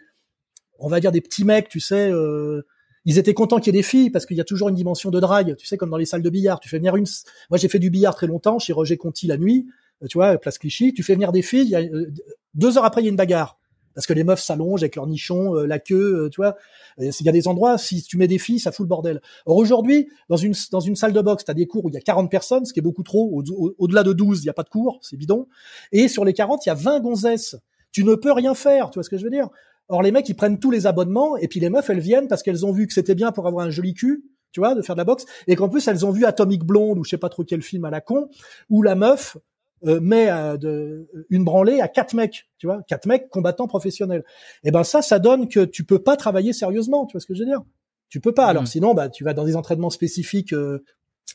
on 0.80 0.88
va 0.88 1.00
dire 1.00 1.12
des 1.12 1.22
petits 1.22 1.46
mecs, 1.46 1.70
tu 1.70 1.80
sais, 1.80 2.10
euh, 2.12 2.66
ils 3.06 3.18
étaient 3.18 3.34
contents 3.34 3.60
qu'il 3.60 3.74
y 3.74 3.78
ait 3.78 3.80
des 3.80 3.88
filles 3.88 4.10
parce 4.10 4.26
qu'il 4.26 4.38
y 4.38 4.42
a 4.42 4.44
toujours 4.44 4.70
une 4.70 4.76
dimension 4.76 5.12
de 5.12 5.20
drague, 5.20 5.56
tu 5.56 5.68
sais, 5.68 5.78
comme 5.78 5.90
dans 5.90 5.98
les 5.98 6.06
salles 6.06 6.24
de 6.24 6.30
billard. 6.30 6.60
Tu 6.60 6.70
fais 6.70 6.78
venir 6.78 6.96
une, 6.96 7.06
moi 7.50 7.58
j'ai 7.58 7.70
fait 7.70 7.80
du 7.80 7.90
billard 7.90 8.16
très 8.16 8.28
longtemps 8.28 8.60
chez 8.60 8.74
Roger 8.74 8.98
Conti 8.98 9.28
la 9.28 9.38
nuit, 9.38 9.68
euh, 10.04 10.08
tu 10.08 10.18
vois, 10.18 10.38
place 10.38 10.58
Clichy. 10.58 10.94
Tu 10.94 11.04
fais 11.04 11.14
venir 11.14 11.32
des 11.32 11.42
filles, 11.42 11.76
euh, 11.76 12.08
deux 12.56 12.78
heures 12.78 12.86
après 12.86 13.02
il 13.02 13.06
y 13.06 13.08
a 13.08 13.12
une 13.12 13.16
bagarre 13.16 13.60
parce 13.96 14.06
que 14.06 14.14
les 14.14 14.24
meufs 14.24 14.42
s'allongent 14.42 14.84
avec 14.84 14.96
leur 14.96 15.08
nichon, 15.08 15.56
euh, 15.56 15.66
la 15.66 15.80
queue, 15.80 16.26
euh, 16.26 16.30
tu 16.30 16.42
vois. 16.42 16.56
Il 17.00 17.12
y 17.22 17.30
a 17.30 17.32
des 17.32 17.48
endroits, 17.48 17.78
si 17.78 18.04
tu 18.04 18.18
mets 18.18 18.28
des 18.28 18.38
filles, 18.38 18.60
ça 18.60 18.72
fout 18.72 18.84
le 18.84 18.90
bordel. 18.90 19.22
Or 19.46 19.58
aujourd'hui, 19.58 20.08
dans 20.30 20.38
une 20.38 20.54
dans 20.72 20.80
une 20.80 20.96
salle 20.96 21.14
de 21.14 21.22
boxe, 21.22 21.46
tu 21.46 21.52
as 21.52 21.54
des 21.54 21.66
cours 21.66 21.86
où 21.86 21.90
il 21.90 21.94
y 21.94 21.98
a 21.98 22.02
40 22.02 22.30
personnes, 22.30 22.66
ce 22.66 22.74
qui 22.74 22.80
est 22.80 22.84
beaucoup 22.84 23.04
trop. 23.04 23.44
Au-delà 23.80 24.04
de 24.04 24.14
12, 24.14 24.44
il 24.44 24.46
y 24.46 24.50
a 24.50 24.54
pas 24.54 24.64
de 24.64 24.70
cours, 24.70 25.00
c'est 25.02 25.18
bidon. 25.18 25.48
Et 25.92 26.08
sur 26.08 26.24
les 26.24 26.34
40, 26.34 26.66
il 26.66 26.70
y 26.70 26.72
a 26.72 26.76
20 26.76 27.00
gonzesses. 27.00 27.56
Tu 27.92 28.04
ne 28.04 28.16
peux 28.16 28.32
rien 28.32 28.54
faire, 28.54 28.90
tu 28.92 28.98
vois 28.98 29.04
ce 29.04 29.10
que 29.10 29.18
je 29.18 29.24
veux 29.24 29.30
dire 29.30 29.50
Or 29.88 30.02
les 30.02 30.12
mecs, 30.12 30.28
ils 30.30 30.36
prennent 30.36 30.60
tous 30.60 30.72
les 30.72 30.88
abonnements 30.88 31.38
et 31.38 31.48
puis 31.48 31.60
les 31.60 31.70
meufs, 31.70 31.90
elles 31.90 32.00
viennent 32.00 32.28
parce 32.28 32.44
qu'elles 32.44 32.66
ont 32.66 32.72
vu 32.72 32.88
que 32.88 32.94
c'était 32.94 33.16
bien 33.16 33.32
pour 33.32 33.48
avoir 33.48 33.66
un 33.66 33.70
joli 33.70 33.94
cul, 33.94 34.26
tu 34.52 34.60
vois, 34.60 34.74
de 34.74 34.82
faire 34.82 34.96
de 34.96 35.00
la 35.00 35.06
boxe, 35.06 35.26
et 35.48 35.56
qu'en 35.56 35.70
plus 35.70 35.88
elles 35.88 36.06
ont 36.06 36.12
vu 36.12 36.26
Atomic 36.26 36.64
Blonde 36.64 36.98
ou 36.98 37.04
je 37.04 37.12
sais 37.12 37.18
pas 37.18 37.30
trop 37.30 37.44
quel 37.44 37.62
film 37.62 37.86
à 37.86 37.92
la 37.92 38.02
con, 38.02 38.30
où 38.70 38.82
la 38.82 38.96
meuf 38.96 39.38
euh, 39.86 40.00
met 40.00 40.30
euh, 40.30 40.58
de, 40.58 41.10
une 41.30 41.44
branlée 41.44 41.82
à 41.82 41.88
quatre 41.88 42.14
mecs, 42.14 42.48
tu 42.58 42.66
vois, 42.66 42.82
quatre 42.88 43.06
mecs 43.08 43.30
combattants 43.30 43.68
professionnels. 43.68 44.24
Et 44.64 44.70
eh 44.70 44.72
ben 44.72 44.84
ça, 44.84 45.02
ça 45.02 45.20
donne 45.20 45.50
que 45.50 45.66
tu 45.66 45.84
peux 45.84 46.00
pas 46.00 46.16
travailler 46.16 46.54
sérieusement, 46.54 47.06
tu 47.06 47.14
vois 47.14 47.22
ce 47.22 47.26
que 47.26 47.36
je 47.36 47.40
veux 47.40 47.46
dire? 47.46 47.62
Tu 48.10 48.22
peux 48.22 48.34
pas. 48.34 48.46
Alors 48.46 48.64
mmh. 48.64 48.68
sinon, 48.68 48.94
bah 48.94 49.10
tu 49.10 49.24
vas 49.24 49.34
dans 49.34 49.44
des 49.44 49.56
entraînements 49.56 49.90
spécifiques 49.90 50.54
euh, 50.54 50.84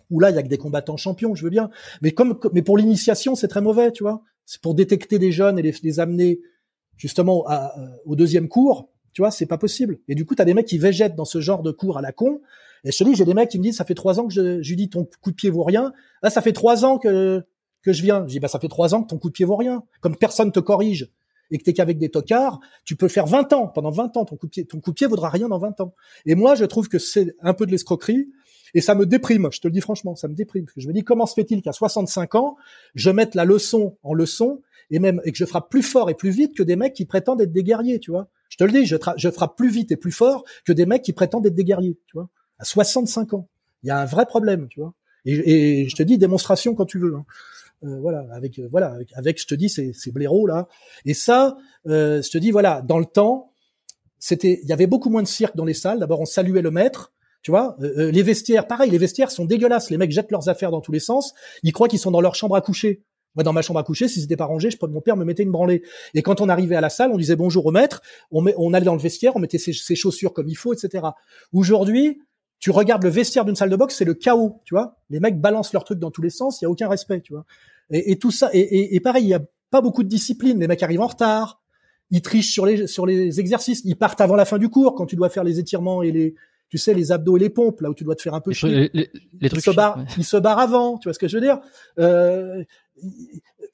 où 0.09 0.21
là 0.21 0.31
il 0.31 0.37
y 0.37 0.39
a 0.39 0.43
que 0.43 0.49
des 0.49 0.59
combattants 0.59 0.97
champions, 0.97 1.35
je 1.35 1.45
veux 1.45 1.51
bien. 1.51 1.71
Mais 2.01 2.13
comme 2.13 2.39
mais 2.53 2.63
pour 2.63 2.79
l'initiation, 2.79 3.35
c'est 3.35 3.49
très 3.49 3.61
mauvais, 3.61 3.93
tu 3.93 4.03
vois. 4.03 4.23
C'est 4.47 4.61
pour 4.61 4.75
détecter 4.75 5.19
des 5.19 5.33
jeunes 5.33 5.59
et 5.59 5.63
les, 5.63 5.75
les 5.83 6.01
amener 6.01 6.41
justement 6.97 7.45
à, 7.47 7.75
au 8.05 8.17
deuxième 8.17 8.49
cours. 8.49 8.89
Tu 9.13 9.23
vois, 9.23 9.31
c'est 9.31 9.47
pas 9.47 9.59
possible. 9.59 9.99
Et 10.09 10.15
du 10.15 10.25
coup, 10.25 10.35
tu 10.35 10.43
as 10.43 10.45
des 10.45 10.55
mecs 10.55 10.67
qui 10.67 10.79
végètent 10.79 11.17
dans 11.17 11.25
ce 11.25 11.41
genre 11.41 11.63
de 11.63 11.73
cours 11.73 11.99
à 11.99 12.03
la 12.03 12.13
con. 12.13 12.41
Et 12.85 12.93
je 12.93 12.99
te 12.99 13.05
dis, 13.05 13.15
j'ai 13.15 13.25
des 13.25 13.35
mecs 13.35 13.51
qui 13.51 13.59
me 13.59 13.65
disent, 13.65 13.77
ça 13.77 13.85
fait 13.85 13.95
trois 13.95 14.21
ans 14.21 14.27
que 14.27 14.33
je, 14.33 14.63
je 14.63 14.69
lui 14.71 14.77
dis 14.77 14.89
ton 14.89 15.09
coup 15.21 15.31
de 15.31 15.37
pied 15.37 15.51
vaut 15.51 15.65
rien. 15.65 15.93
Là, 16.23 16.31
ça 16.31 16.43
fait 16.43 16.53
trois 16.53 16.85
ans 16.85 16.99
que 16.99 17.45
que 17.83 17.93
je 17.93 18.03
viens. 18.03 18.25
Je 18.27 18.33
dis, 18.33 18.41
bah, 18.41 18.49
ça 18.49 18.59
fait 18.59 18.69
trois 18.69 18.95
ans 18.95 19.03
que 19.03 19.09
ton 19.09 19.19
coup 19.19 19.29
de 19.29 19.35
pied 19.35 19.45
vaut 19.45 19.57
rien. 19.57 19.83
Comme 20.01 20.17
personne 20.17 20.53
te 20.53 20.61
corrige 20.61 21.11
et 21.51 21.59
que 21.59 21.65
t'es 21.65 21.73
qu'avec 21.73 21.99
des 21.99 22.11
tocards, 22.11 22.61
tu 22.85 22.97
peux 22.97 23.09
faire 23.09 23.27
20 23.27 23.53
ans. 23.53 23.67
Pendant 23.67 23.91
20 23.91 24.17
ans, 24.17 24.25
ton 24.25 24.37
coup 24.37 24.47
de 24.47 24.51
pied, 24.51 24.65
ton 24.65 24.81
coup 24.81 24.93
vaudra 25.09 25.29
rien 25.29 25.49
dans 25.49 25.59
20 25.59 25.81
ans. 25.81 25.95
Et 26.27 26.35
moi, 26.35 26.55
je 26.55 26.65
trouve 26.65 26.89
que 26.89 26.99
c'est 26.99 27.35
un 27.41 27.55
peu 27.55 27.67
de 27.67 27.71
l'escroquerie. 27.71 28.29
Et 28.75 28.81
ça 28.81 28.95
me 28.95 29.05
déprime, 29.05 29.49
je 29.51 29.61
te 29.61 29.67
le 29.67 29.73
dis 29.73 29.81
franchement, 29.81 30.15
ça 30.15 30.29
me 30.29 30.35
déprime. 30.35 30.67
je 30.77 30.87
me 30.87 30.93
dis, 30.93 31.03
comment 31.03 31.27
se 31.27 31.35
fait-il 31.35 31.61
qu'à 31.61 31.73
65 31.73 32.37
ans, 32.37 32.57
je 32.95 33.11
mette 33.11 33.35
la 33.35 33.45
leçon 33.45 33.97
en 34.05 34.15
leçon 34.15 34.63
et 34.93 35.01
même 35.01 35.21
et 35.25 35.33
que 35.33 35.39
je 35.39 35.45
frappe 35.45 35.71
plus 35.71 35.83
fort 35.83 36.09
et 36.09 36.15
plus 36.15 36.31
vite 36.31 36.57
que 36.57 36.63
des 36.63 36.77
mecs 36.77 36.93
qui 36.93 37.05
prétendent 37.05 37.41
être 37.41 37.53
des 37.53 37.65
guerriers, 37.65 37.99
tu 37.99 38.13
vois. 38.13 38.29
Je 38.49 38.57
te 38.57 38.65
le 38.65 38.73
dis, 38.73 38.87
je, 38.87 38.97
je 39.17 39.31
frappe 39.31 39.57
plus 39.57 39.71
vite 39.71 39.91
et 39.93 39.97
plus 39.97 40.13
fort 40.13 40.45
que 40.65 40.73
des 40.73 40.87
mecs 40.87 41.03
qui 41.03 41.13
prétendent 41.13 41.47
être 41.47 41.55
des 41.55 41.65
guerriers, 41.65 41.99
tu 42.07 42.13
vois. 42.15 42.29
À 42.59 42.65
65 42.65 43.35
ans, 43.35 43.49
il 43.83 43.89
y 43.89 43.91
a 43.91 43.99
un 43.99 44.05
vrai 44.05 44.27
problème, 44.27 44.69
tu 44.69 44.81
vois. 44.81 44.95
Et, 45.25 45.83
et 45.83 45.89
je 45.89 45.97
te 45.97 46.03
dis, 46.03 46.19
démonstration 46.19 46.75
quand 46.75 46.87
tu 46.87 46.99
veux. 46.99 47.15
Hein. 47.15 47.25
Euh, 47.83 47.99
voilà, 48.01 48.27
avec 48.33 48.59
euh, 48.59 48.69
voilà, 48.71 48.95
avec, 49.15 49.41
je 49.41 49.47
te 49.47 49.55
dis 49.55 49.71
ces, 49.71 49.93
ces 49.95 50.13
blaireaux 50.13 50.47
là. 50.47 50.69
Et 51.07 51.15
ça, 51.15 51.57
euh, 51.87 52.21
je 52.21 52.31
te 52.31 52.37
dis 52.37 52.51
voilà, 52.51 52.83
dans 52.83 52.99
le 52.99 53.07
temps, 53.07 53.53
c'était, 54.19 54.61
il 54.63 54.69
y 54.69 54.73
avait 54.73 54.87
beaucoup 54.87 55.09
moins 55.09 55.23
de 55.23 55.29
cirque 55.29 55.57
dans 55.57 55.65
les 55.65 55.75
salles. 55.75 55.99
D'abord, 55.99 56.21
on 56.21 56.27
saluait 56.27 56.63
le 56.63 56.71
maître. 56.71 57.13
Tu 57.43 57.51
vois, 57.51 57.75
les 57.79 58.23
vestiaires, 58.23 58.67
pareil, 58.67 58.91
les 58.91 58.99
vestiaires 58.99 59.31
sont 59.31 59.47
dégueulasses. 59.47 59.89
Les 59.89 59.97
mecs 59.97 60.11
jettent 60.11 60.31
leurs 60.31 60.51
affaires 60.51 60.71
dans 60.71 60.83
tous 60.83 60.93
les 60.93 61.01
sens. 61.01 61.33
Ils 61.63 61.73
croient 61.73 61.89
qu'ils 61.89 61.99
sont 61.99 62.11
dans 62.11 62.21
leur 62.21 62.35
chambre 62.35 62.55
à 62.55 62.61
coucher. 62.61 63.03
Moi, 63.35 63.45
dans 63.45 63.53
ma 63.53 63.63
chambre 63.63 63.79
à 63.79 63.85
coucher, 63.85 64.09
si 64.09 64.21
c'était 64.21 64.37
pas 64.37 64.45
rangé, 64.45 64.71
je, 64.71 64.77
mon 64.87 65.01
père 65.01 65.17
me 65.17 65.25
mettait 65.25 65.45
une 65.45 65.53
branlée. 65.53 65.83
Et 66.15 66.23
quand 66.23 66.41
on 66.41 66.49
arrivait 66.49 66.75
à 66.75 66.81
la 66.81 66.91
salle, 66.91 67.13
on 67.13 67.17
disait 67.17 67.37
bonjour 67.37 67.65
au 67.65 67.71
maître, 67.71 68.03
on, 68.31 68.43
met, 68.43 68.55
on 68.59 68.75
allait 68.75 68.85
dans 68.85 68.95
le 68.95 69.01
vestiaire, 69.01 69.37
on 69.37 69.39
mettait 69.39 69.59
ses, 69.59 69.73
chaussures 69.73 70.33
comme 70.33 70.49
il 70.49 70.57
faut, 70.57 70.75
etc. 70.75 71.07
Aujourd'hui, 71.53 72.21
tu 72.61 72.71
regardes 72.71 73.03
le 73.03 73.11
vestiaire 73.11 73.45
d'une 73.45 73.57
salle 73.57 73.71
de 73.71 73.77
boxe, 73.77 73.97
c'est 73.97 74.05
le 74.05 74.15
chaos, 74.15 74.61
tu 74.65 74.75
vois. 74.75 74.99
Les 75.09 75.19
mecs 75.19 75.41
balancent 75.41 75.73
leurs 75.73 75.85
trucs 75.85 75.99
dans 75.99 76.11
tous 76.11 76.23
les 76.23 76.31
sens, 76.31 76.61
il 76.61 76.65
y 76.65 76.67
a 76.67 76.71
aucun 76.71 76.89
respect, 76.89 77.21
tu 77.23 77.33
vois. 77.33 77.45
Et, 77.91 78.13
et 78.13 78.19
tout 78.19 78.31
ça, 78.31 78.51
et, 78.53 78.95
et, 78.95 79.01
pareil, 79.01 79.25
il 79.25 79.29
y 79.29 79.35
a 79.35 79.41
pas 79.71 79.81
beaucoup 79.81 80.03
de 80.03 80.09
discipline. 80.09 80.61
Les 80.61 80.69
mecs 80.69 80.83
arrivent 80.83 81.01
en 81.01 81.07
retard, 81.07 81.61
ils 82.11 82.23
trichent 82.23 82.53
sur 82.53 82.67
les 82.67 82.87
sur 82.87 83.07
les 83.07 83.41
exercices, 83.41 83.83
ils 83.85 83.97
partent 83.97 84.21
avant 84.21 84.37
la 84.37 84.45
fin 84.45 84.59
du 84.59 84.69
cours 84.69 84.95
quand 84.95 85.07
tu 85.07 85.17
dois 85.17 85.31
faire 85.31 85.43
les 85.43 85.59
étirements 85.59 86.03
et 86.03 86.13
les 86.13 86.35
tu 86.69 86.79
sais 86.79 86.95
les 86.95 87.11
abdos 87.11 87.37
et 87.37 87.41
les 87.41 87.51
pompes 87.51 87.81
là 87.81 87.91
où 87.91 87.95
tu 87.95 88.05
dois 88.05 88.15
te 88.15 88.23
faire 88.23 88.35
un 88.35 88.41
peu 88.41 88.53
chier. 88.53 88.91
Les, 88.93 89.11
les, 89.41 89.49
trucs 89.49 89.65
ils 89.67 89.71
se 89.71 89.75
barrent, 89.75 90.05
ils 90.19 90.25
se 90.25 90.37
barrent 90.37 90.61
avant, 90.61 90.99
tu 90.99 91.09
vois 91.09 91.15
ce 91.15 91.19
que 91.19 91.29
je 91.29 91.37
veux 91.37 91.43
dire 91.43 91.59
euh, 91.99 92.63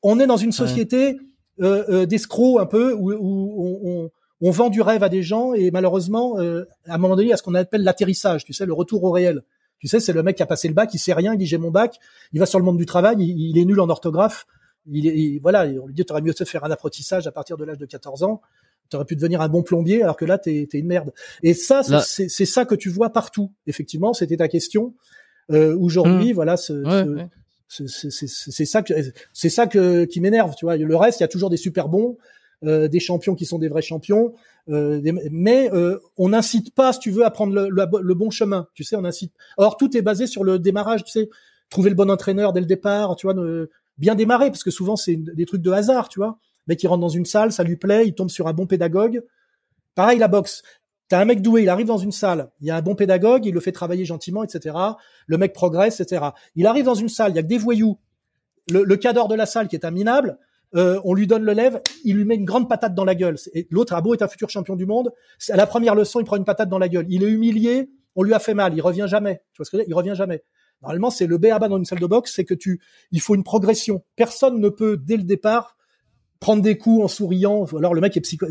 on 0.03 0.19
est 0.21 0.27
dans 0.27 0.37
une 0.37 0.53
société 0.53 1.19
euh, 1.61 1.85
euh, 1.89 2.07
d'escrocs 2.07 2.61
un 2.61 2.67
peu 2.67 2.95
où, 2.95 3.13
on, 3.13 3.81
on, 3.85 4.11
vend 4.41 4.69
du 4.69 4.83
rêve 4.83 5.03
à 5.03 5.09
des 5.09 5.23
gens 5.23 5.55
et 5.55 5.71
malheureusement, 5.71 6.39
euh, 6.39 6.65
à 6.87 6.95
un 6.95 6.99
moment 6.99 7.17
donné, 7.17 7.29
il 7.29 7.31
y 7.31 7.33
a 7.33 7.37
ce 7.37 7.43
qu'on 7.43 7.55
appelle 7.55 7.83
l'atterrissage, 7.83 8.45
tu 8.45 8.53
sais, 8.53 8.67
le 8.67 8.73
retour 8.73 9.05
au 9.05 9.11
réel. 9.11 9.43
Tu 9.79 9.89
sais, 9.89 10.01
c'est 10.01 10.13
le 10.13 10.23
mec 10.23 10.37
qui 10.37 10.43
a 10.43 10.47
passé 10.47 10.69
le 10.69 10.75
bac, 10.75 10.93
il 10.95 10.99
sait 10.99 11.13
rien, 11.13 11.35
il 11.35 11.39
dit 11.39 11.47
j'ai 11.47 11.59
mon 11.59 11.71
bac, 11.71 11.99
il 12.33 12.41
va 12.41 12.47
sur 12.47 12.59
le 12.59 12.65
monde 12.65 12.79
du 12.79 12.87
travail, 12.87 13.17
il, 13.19 13.59
est 13.59 13.65
nul 13.65 13.79
en 13.81 13.89
orthographe, 13.89 14.47
il 14.87 15.07
est, 15.07 15.39
voilà, 15.41 15.67
on 15.83 15.87
lui 15.87 15.95
dit 15.95 16.05
t'aurais 16.05 16.23
mieux 16.23 16.33
de 16.33 16.45
faire 16.45 16.65
un 16.65 16.71
apprentissage 16.71 17.27
à 17.27 17.33
partir 17.33 17.57
de 17.57 17.65
l'âge 17.65 17.79
de 17.79 17.85
14 17.85 18.23
ans, 18.23 18.41
t'aurais 18.89 19.05
pu 19.05 19.17
devenir 19.17 19.43
un 19.43 19.49
bon 19.49 19.63
plombier 19.63 20.03
alors 20.03 20.17
que 20.17 20.25
là 20.25 20.39
t'es 20.39 20.69
es 20.73 20.79
une 20.79 20.87
merde. 20.87 21.13
Et 21.43 21.53
ça, 21.53 21.83
c'est 21.83 22.29
ça 22.29 22.65
que 22.65 22.75
tu 22.75 22.89
vois 22.89 23.11
partout. 23.11 23.53
Effectivement, 23.67 24.15
c'était 24.15 24.39
ta 24.39 24.49
question. 24.49 24.95
Euh, 25.51 25.77
Aujourd'hui, 25.79 26.33
mmh. 26.33 26.35
voilà, 26.35 26.57
ce, 26.57 27.29
c'est 27.69 28.65
ça 28.65 28.83
que 28.83 28.95
c'est 29.33 29.49
ça 29.49 29.67
que 29.67 30.05
qui 30.05 30.21
m'énerve, 30.21 30.55
tu 30.57 30.65
vois. 30.65 30.77
Le 30.77 30.97
reste, 30.97 31.21
il 31.21 31.23
y 31.23 31.25
a 31.25 31.29
toujours 31.29 31.51
des 31.51 31.57
super 31.57 31.89
bons, 31.89 32.17
euh, 32.65 32.89
des 32.89 33.01
champions 33.01 33.35
qui 33.35 33.44
sont 33.44 33.59
des 33.59 33.68
vrais 33.68 33.83
champions, 33.83 34.33
euh, 34.70 35.01
mais 35.31 35.70
euh, 35.75 35.99
on 36.17 36.31
n'incite 36.31 36.75
pas, 36.75 36.93
si 36.94 37.01
tu 37.01 37.10
veux, 37.10 37.25
à 37.25 37.31
prendre 37.31 37.52
le, 37.55 38.15
bon 38.15 38.31
chemin. 38.31 38.67
Tu 38.75 38.83
sais, 38.83 38.97
on 38.97 39.05
incite. 39.05 39.33
Or, 39.59 39.76
tout 39.76 39.94
est 39.97 40.02
basé 40.02 40.26
sur 40.26 40.43
le 40.43 40.59
démarrage. 40.59 41.05
Tu 41.05 41.10
sais, 41.10 41.28
trouver 41.68 41.91
le 41.91 41.97
bon 41.97 42.10
entraîneur 42.10 42.52
dès 42.52 42.60
le 42.60 42.67
départ, 42.67 43.17
tu 43.17 43.26
vois, 43.26 43.36
bien 43.99 44.15
démarrer, 44.15 44.51
parce 44.51 44.65
que 44.65 44.70
souvent 44.70 44.97
c'est 44.97 45.17
des 45.17 45.47
trucs 45.47 45.62
de 45.62 45.70
hasard, 45.70 46.09
tu 46.09 46.18
vois. 46.18 46.39
Mec 46.67 46.78
qui 46.78 46.86
rentre 46.86 47.01
dans 47.01 47.09
une 47.09 47.26
salle, 47.26 47.52
ça 47.52 47.62
lui 47.62 47.76
plaît, 47.76 48.07
il 48.07 48.15
tombe 48.15 48.31
sur 48.31 48.49
un 48.49 48.52
bon 48.52 48.67
pédagogue. 48.67 49.23
Pareil 49.94 50.18
la 50.18 50.28
boxe. 50.28 50.62
T'as 51.09 51.20
un 51.20 51.25
mec 51.25 51.41
doué, 51.41 51.62
il 51.62 51.68
arrive 51.68 51.86
dans 51.86 51.99
une 51.99 52.10
salle, 52.10 52.51
il 52.60 52.67
y 52.67 52.70
a 52.70 52.76
un 52.76 52.83
bon 52.83 52.97
pédagogue, 52.97 53.47
il 53.47 53.55
le 53.55 53.60
fait 53.60 53.70
travailler 53.70 54.05
gentiment, 54.05 54.43
etc. 54.43 54.76
Le 55.26 55.39
mec 55.39 55.52
progresse, 55.52 56.01
etc. 56.01 56.31
Il 56.57 56.67
arrive 56.67 56.85
dans 56.85 56.94
une 56.94 57.09
salle, 57.09 57.31
il 57.33 57.36
y 57.36 57.39
a 57.39 57.43
que 57.43 57.49
des 57.49 57.59
voyous. 57.59 57.99
Le, 58.68 58.83
le 58.83 58.97
cadre 58.97 59.28
de 59.28 59.36
la 59.36 59.47
salle 59.47 59.68
qui 59.68 59.76
est 59.76 59.85
un 59.85 59.93
minable, 59.93 60.39
euh, 60.77 61.01
on 61.05 61.15
lui 61.15 61.27
donne 61.27 61.43
le 61.43 61.53
lève, 61.53 61.81
il 62.05 62.17
lui 62.17 62.25
met 62.25 62.35
une 62.35 62.45
grande 62.45 62.69
patate 62.69 62.95
dans 62.95 63.05
la 63.05 63.15
gueule. 63.15 63.37
Et 63.55 63.67
l'autre, 63.71 63.95
Abo 63.95 64.15
est 64.15 64.23
un 64.23 64.29
futur 64.29 64.51
champion 64.51 64.77
du 64.77 64.87
monde. 64.87 65.11
À 65.51 65.57
la 65.57 65.67
première 65.67 65.95
leçon, 65.95 66.21
il 66.21 66.25
prend 66.25 66.37
une 66.37 66.45
patate 66.45 66.69
dans 66.69 66.79
la 66.79 66.89
gueule. 66.89 67.07
Il 67.09 67.23
est 67.23 67.29
humilié, 67.29 67.91
on 68.15 68.23
lui 68.23 68.35
a 68.35 68.39
fait 68.39 68.55
mal, 68.55 68.75
il 68.75 68.81
revient 68.81 69.07
jamais. 69.09 69.41
Tu 69.53 69.59
vois 69.59 69.65
ce 69.65 69.71
que 69.71 69.77
je 69.77 69.83
veux 69.83 69.87
dire? 69.87 69.91
Il 69.91 69.97
revient 69.97 70.15
jamais. 70.15 70.43
Normalement, 70.83 71.11
c'est 71.11 71.27
le 71.27 71.39
B 71.39 71.47
à 71.47 71.59
bas 71.59 71.69
dans 71.69 71.79
une 71.79 71.87
salle 71.87 72.01
de 72.01 72.07
boxe, 72.07 72.33
c'est 72.35 72.45
que 72.45 72.55
tu, 72.55 72.81
il 73.11 73.21
faut 73.21 73.35
une 73.35 73.45
progression. 73.45 74.05
Personne 74.15 74.61
ne 74.61 74.69
peut 74.69 74.99
dès 75.03 75.17
le 75.17 75.23
départ 75.23 75.77
prendre 76.41 76.63
des 76.63 76.77
coups 76.77 77.03
en 77.03 77.09
souriant. 77.09 77.65
Alors 77.79 77.95
le 77.95 78.01
mec 78.03 78.17
est, 78.17 78.21
psycho, 78.21 78.47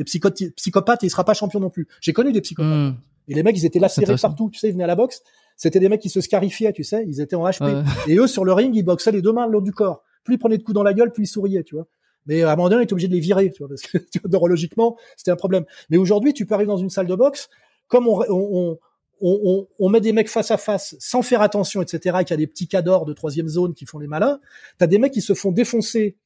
psychopathe 0.56 1.04
et 1.04 1.08
il 1.08 1.10
sera 1.10 1.24
pas 1.24 1.36
champion 1.36 1.60
non 1.60 1.70
plus. 1.70 1.88
J'ai 2.02 2.14
connu 2.14 2.32
des 2.32 2.42
psychopathes. 2.42 2.94
Hmm. 2.94 2.96
Et 3.28 3.34
les 3.34 3.44
mecs, 3.44 3.58
ils 3.58 3.66
étaient 3.66 3.80
lacérés 3.80 4.16
partout. 4.22 4.50
Tu 4.52 4.60
sais, 4.60 4.70
ils 4.70 4.74
venaient 4.74 4.84
à 4.84 4.88
la 4.88 4.96
boxe. 4.96 5.22
C'était 5.56 5.80
des 5.80 5.90
mecs 5.90 6.02
qui 6.02 6.10
se 6.10 6.22
scarifiaient, 6.22 6.74
tu 6.74 6.84
sais. 6.84 7.06
Ils 7.08 7.22
étaient 7.22 7.36
en 7.36 7.48
HP. 7.48 7.84
Et 8.08 8.18
eux, 8.18 8.28
sur 8.28 8.46
le 8.46 8.54
ring, 8.54 8.76
ils 8.76 8.84
boxaient 8.84 9.12
les 9.12 9.22
deux 9.22 9.32
mains 9.32 9.46
le 9.46 9.54
long 9.54 9.62
du 9.62 9.72
corps. 9.72 10.04
Plus 10.24 10.36
ils 10.36 10.38
prenaient 10.38 10.58
de 10.58 10.64
coups 10.64 10.76
dans 10.76 10.84
la 10.84 10.94
gueule, 10.94 11.12
plus 11.12 11.24
ils 11.24 11.28
souriaient, 11.28 11.64
tu 11.64 11.76
vois. 11.76 11.88
Mais 12.26 12.44
à 12.44 12.52
un 12.52 12.56
moment 12.56 12.70
donné, 12.70 12.82
on 12.82 12.84
était 12.84 12.94
obligé 12.94 13.08
de 13.08 13.14
les 13.14 13.20
virer, 13.20 13.52
tu 13.52 13.64
parce 13.68 13.82
que 13.82 13.98
neurologiquement, 14.28 14.98
c'était 15.16 15.32
un 15.32 15.36
problème. 15.36 15.66
Mais 15.90 15.98
aujourd'hui, 15.98 16.34
tu 16.34 16.46
peux 16.46 16.56
arriver 16.56 16.68
dans 16.68 16.78
une 16.78 16.90
salle 16.90 17.08
de 17.08 17.16
boxe, 17.16 17.50
comme 17.88 18.08
on, 18.08 18.22
on, 18.30 18.80
on, 19.22 19.68
on, 19.80 19.90
met 19.90 20.02
des 20.02 20.12
mecs 20.12 20.30
face 20.30 20.52
à 20.52 20.58
face 20.58 20.96
sans 21.00 21.22
faire 21.22 21.42
attention, 21.42 21.82
etc., 21.82 22.18
qu'il 22.20 22.32
y 22.32 22.34
a 22.34 22.38
des 22.38 22.48
petits 22.48 22.68
cadors 22.68 23.06
de 23.06 23.14
troisième 23.14 23.48
zone 23.48 23.74
qui 23.74 23.86
font 23.86 24.00
les 24.00 24.08
malins, 24.08 24.40
t'as 24.78 24.88
des 24.88 24.98
mecs 24.98 25.14
qui 25.14 25.22
se 25.22 25.34
font 25.34 25.52
défoncer 25.52 26.18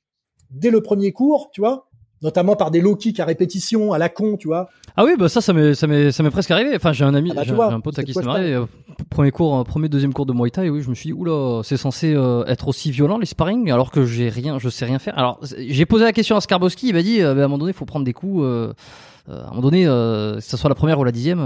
dès 0.50 0.72
le 0.72 0.82
premier 0.82 1.12
cours, 1.12 1.52
tu 1.52 1.62
vois, 1.62 1.89
notamment 2.22 2.56
par 2.56 2.72
des 2.72 2.82
low 2.82 2.96
kicks 2.96 3.20
à 3.20 3.26
répétition, 3.26 3.94
à 3.94 3.98
la 3.98 4.10
con, 4.10 4.38
tu 4.38 4.48
vois. 4.48 4.70
Ah 4.98 5.06
oui, 5.06 5.12
bah 5.18 5.30
ça, 5.30 5.42
ça 5.42 5.54
m'est, 5.54 5.74
ça 5.74 5.88
m'est, 5.88 6.12
ça 6.12 6.24
m'est 6.24 6.32
presque 6.32 6.52
arrivé. 6.52 6.76
Enfin, 6.76 6.92
j'ai 6.92 7.06
un 7.06 7.16
ami, 7.16 7.32
ah 7.32 7.36
bah, 7.36 7.44
j'ai 7.46 7.54
un 7.54 7.80
pote 7.80 7.98
à 7.98 8.04
qui 8.04 8.14
ça 8.14 8.22
m'est 8.22 8.28
arrivé. 8.28 8.64
Premier 9.10 9.32
cours, 9.32 9.64
premier, 9.64 9.88
deuxième 9.88 10.14
cours 10.14 10.26
de 10.26 10.34
Muay 10.34 10.50
Thai, 10.50 10.70
oui, 10.70 10.82
je 10.82 10.90
me 10.90 10.96
suis 10.96 11.10
dit, 11.10 11.14
oula, 11.14 11.62
c'est 11.64 11.78
censé 11.78 12.14
euh, 12.14 12.44
être 12.46 12.68
aussi 12.68 12.92
violent 12.92 13.18
les 13.18 13.26
sparring, 13.26 13.72
alors 13.72 13.92
que 13.92 14.06
j'ai 14.06 14.30
rien, 14.30 14.60
je 14.60 14.70
sais 14.70 14.86
rien 14.86 15.00
faire. 15.00 15.18
Alors, 15.18 15.40
j'ai 15.58 15.86
posé 15.86 16.04
la 16.04 16.12
question 16.12 16.36
à 16.36 16.42
Skarbowski, 16.42 16.90
il 16.90 16.94
m'a 16.94 17.02
dit, 17.02 17.22
euh, 17.22 17.34
bah, 17.34 17.42
à 17.42 17.46
un 17.46 17.48
moment 17.48 17.60
donné, 17.60 17.72
il 17.72 17.76
faut 17.76 17.86
prendre 17.86 18.06
des 18.06 18.14
coups. 18.14 18.44
Euh, 18.44 18.74
à 19.30 19.46
un 19.46 19.50
moment 19.50 19.62
donné, 19.62 19.86
euh, 19.86 20.38
que 20.38 20.42
ce 20.42 20.58
soit 20.58 20.70
la 20.70 20.76
première 20.76 21.00
ou 21.00 21.04
la 21.04 21.12
dixième, 21.12 21.40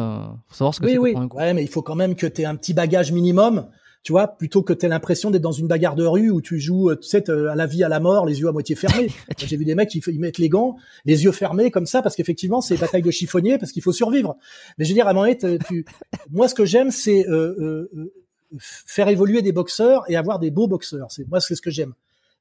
faut 0.48 0.56
savoir 0.56 0.74
ce 0.74 0.80
que 0.80 0.86
oui, 0.86 0.94
c'est. 0.94 1.00
Oui, 1.00 1.14
oui. 1.16 1.28
Ouais, 1.36 1.54
mais 1.54 1.64
il 1.64 1.68
faut 1.68 1.82
quand 1.82 1.96
même 1.96 2.16
que 2.16 2.26
tu 2.26 2.42
aies 2.42 2.46
un 2.46 2.56
petit 2.56 2.74
bagage 2.74 3.12
minimum 3.12 3.66
tu 4.04 4.12
vois, 4.12 4.28
plutôt 4.28 4.64
que 4.64 4.74
t'aies 4.74 4.90
l'impression 4.90 5.32
d'être 5.32 5.42
dans 5.42 5.54
une 5.54 5.68
bagarre 5.68 5.96
de 5.96 6.06
rue 6.06 6.30
où 6.30 6.42
tu 6.42 6.60
joues, 6.60 6.90
euh, 6.90 6.98
tu 6.98 7.08
sais, 7.08 7.30
à 7.30 7.56
la 7.56 7.66
vie, 7.66 7.84
à 7.84 7.90
la 7.90 8.02
mort, 8.02 8.26
les 8.26 8.42
yeux 8.42 8.50
à 8.50 8.52
moitié 8.52 8.76
fermés. 8.76 9.08
J'ai 9.38 9.56
vu 9.56 9.64
des 9.64 9.76
mecs 9.76 9.90
qui 9.90 10.00
ils 10.06 10.20
mettent 10.20 10.40
les 10.40 10.50
gants, 10.50 10.76
les 11.06 11.24
yeux 11.24 11.32
fermés 11.32 11.72
comme 11.72 11.86
ça, 11.86 12.02
parce 12.02 12.16
qu'effectivement, 12.18 12.60
c'est 12.60 12.76
bataille 12.76 13.02
de 13.02 13.12
chiffonnier, 13.12 13.58
parce 13.58 13.72
qu'il 13.72 13.82
faut 13.82 13.94
survivre. 13.94 14.36
Mais 14.78 14.84
je 14.84 14.90
veux 14.90 14.96
dire, 14.96 15.08
à 15.08 15.12
un 15.12 15.14
moment 15.14 15.34
donné, 15.34 15.58
tu... 15.68 15.86
moi, 16.32 16.50
ce 16.50 16.54
que 16.54 16.66
j'aime, 16.66 16.92
c'est 16.92 17.26
euh, 17.30 17.56
euh, 17.60 17.90
euh, 17.96 18.14
faire 18.60 19.08
évoluer 19.08 19.42
des 19.42 19.54
boxeurs 19.54 20.04
et 20.10 20.18
avoir 20.18 20.38
des 20.38 20.52
beaux 20.52 20.68
boxeurs. 20.68 21.10
C'est 21.10 21.28
moi, 21.28 21.40
c'est 21.40 21.56
ce 21.56 21.62
que 21.62 21.72
j'aime. 21.72 21.94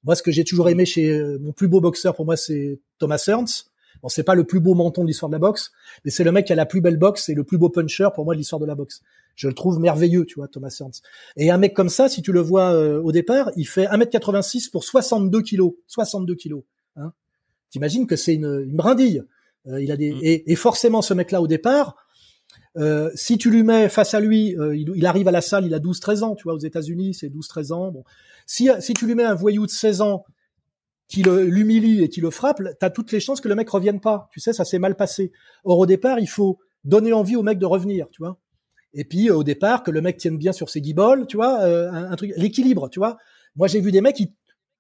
Moi, 0.03 0.17
ce 0.17 0.23
que 0.25 0.33
j'ai 0.33 0.43
toujours 0.43 0.69
aimé 0.69 0.85
chez 0.85 1.17
mon 1.39 1.53
plus 1.53 1.69
beau 1.69 1.81
boxeur, 1.81 2.17
pour 2.17 2.25
moi, 2.25 2.37
c'est 2.37 2.81
Thomas 2.99 3.23
Ernst. 3.29 3.72
Bon, 4.03 4.09
c'est 4.09 4.25
pas 4.25 4.35
le 4.35 4.45
plus 4.45 4.61
beau 4.61 4.75
menton 4.75 5.03
de 5.03 5.07
l'histoire 5.07 5.29
de 5.31 5.35
la 5.35 5.39
boxe, 5.39 5.71
mais 6.05 6.11
c'est 6.11 6.25
le 6.25 6.33
mec 6.33 6.47
qui 6.47 6.53
a 6.53 6.57
la 6.57 6.67
plus 6.67 6.81
belle 6.81 6.97
boxe 6.97 7.29
et 7.29 7.35
le 7.35 7.45
plus 7.45 7.57
beau 7.57 7.69
puncher 7.69 8.09
pour 8.15 8.25
moi 8.25 8.35
de 8.35 8.39
l'histoire 8.39 8.61
de 8.61 8.67
la 8.67 8.75
boxe. 8.75 9.01
Je 9.37 9.49
le 9.49 9.55
trouve 9.55 9.79
merveilleux, 9.79 10.27
tu 10.27 10.35
vois, 10.37 10.49
Thomas 10.49 10.77
Ernst. 10.81 11.05
Et 11.37 11.51
un 11.51 11.59
mec 11.59 11.73
comme 11.73 11.89
ça, 11.89 12.09
si 12.09 12.21
tu 12.21 12.33
le 12.33 12.41
vois 12.41 12.73
euh, 12.73 13.01
au 13.01 13.13
départ, 13.13 13.51
il 13.57 13.67
fait 13.67 13.87
1m86 13.87 14.71
pour 14.71 14.85
62 14.85 15.41
kilos. 15.43 15.73
62 15.87 16.35
kilos. 16.35 16.65
Hein 16.97 17.13
T'imagines 17.71 18.07
que 18.07 18.17
c'est 18.17 18.35
une, 18.35 18.65
une, 18.67 18.77
brindille. 18.77 19.23
Euh, 19.69 19.81
il 19.81 19.93
a 19.93 19.97
des, 19.97 20.13
mm. 20.13 20.21
et, 20.23 20.53
et, 20.53 20.57
forcément, 20.57 21.01
ce 21.01 21.15
mec-là, 21.15 21.41
au 21.41 21.47
départ, 21.47 21.97
euh, 22.77 23.11
si 23.15 23.39
tu 23.39 23.51
lui 23.51 23.63
mets 23.63 23.89
face 23.89 24.15
à 24.15 24.21
lui, 24.21 24.57
euh, 24.59 24.77
il, 24.77 24.91
il, 24.95 25.07
arrive 25.07 25.29
à 25.29 25.31
la 25.31 25.41
salle, 25.41 25.67
il 25.67 25.75
a 25.75 25.79
12-13 25.79 26.23
ans, 26.23 26.35
tu 26.35 26.45
vois, 26.45 26.55
aux 26.55 26.59
États-Unis, 26.59 27.15
c'est 27.15 27.29
12-13 27.29 27.73
ans. 27.73 27.91
Bon. 27.91 28.05
Si, 28.47 28.69
si 28.81 28.95
tu 28.95 29.07
lui 29.07 29.15
mets 29.15 29.25
un 29.25 29.35
voyou 29.35 29.67
de 29.67 29.71
16 29.71 30.01
ans 30.01 30.25
qui 31.13 31.23
l'humilie 31.23 32.03
et 32.03 32.09
qui 32.09 32.23
le 32.23 32.31
frappe, 32.31 32.63
t'as 32.81 32.89
toutes 32.89 33.13
les 33.13 33.21
chances 33.21 33.43
que 33.43 33.49
le 33.49 33.55
mec 33.55 33.69
revienne 33.69 34.01
pas. 34.01 34.31
Tu 34.33 34.41
sais, 34.41 34.55
ça 34.55 34.65
s'est 34.65 34.79
mal 34.79 34.97
passé. 34.97 35.31
Or, 35.63 35.79
au 35.79 35.85
départ, 35.85 36.19
il 36.19 36.27
faut 36.27 36.59
donner 36.85 37.13
envie 37.13 37.37
au 37.37 37.43
mec 37.43 37.59
de 37.59 37.67
revenir, 37.67 38.09
tu 38.11 38.23
vois. 38.23 38.39
Et 38.95 39.05
puis 39.05 39.29
euh, 39.29 39.37
au 39.37 39.45
départ 39.45 39.83
que 39.83 39.91
le 39.91 40.01
mec 40.01 40.17
tienne 40.17 40.39
bien 40.39 40.53
sur 40.53 40.71
ses 40.71 40.81
guibolles, 40.81 41.27
tu 41.27 41.37
vois, 41.37 41.61
euh, 41.65 41.91
un, 41.93 42.17
truc, 42.17 42.33
l'équilibre, 42.39 42.89
tu 42.89 42.99
vois. 42.99 43.19
Moi 43.57 43.69
j'ai 43.69 43.81
vu 43.81 43.93
des 43.93 44.01
mecs 44.01 44.17
qui 44.17 44.33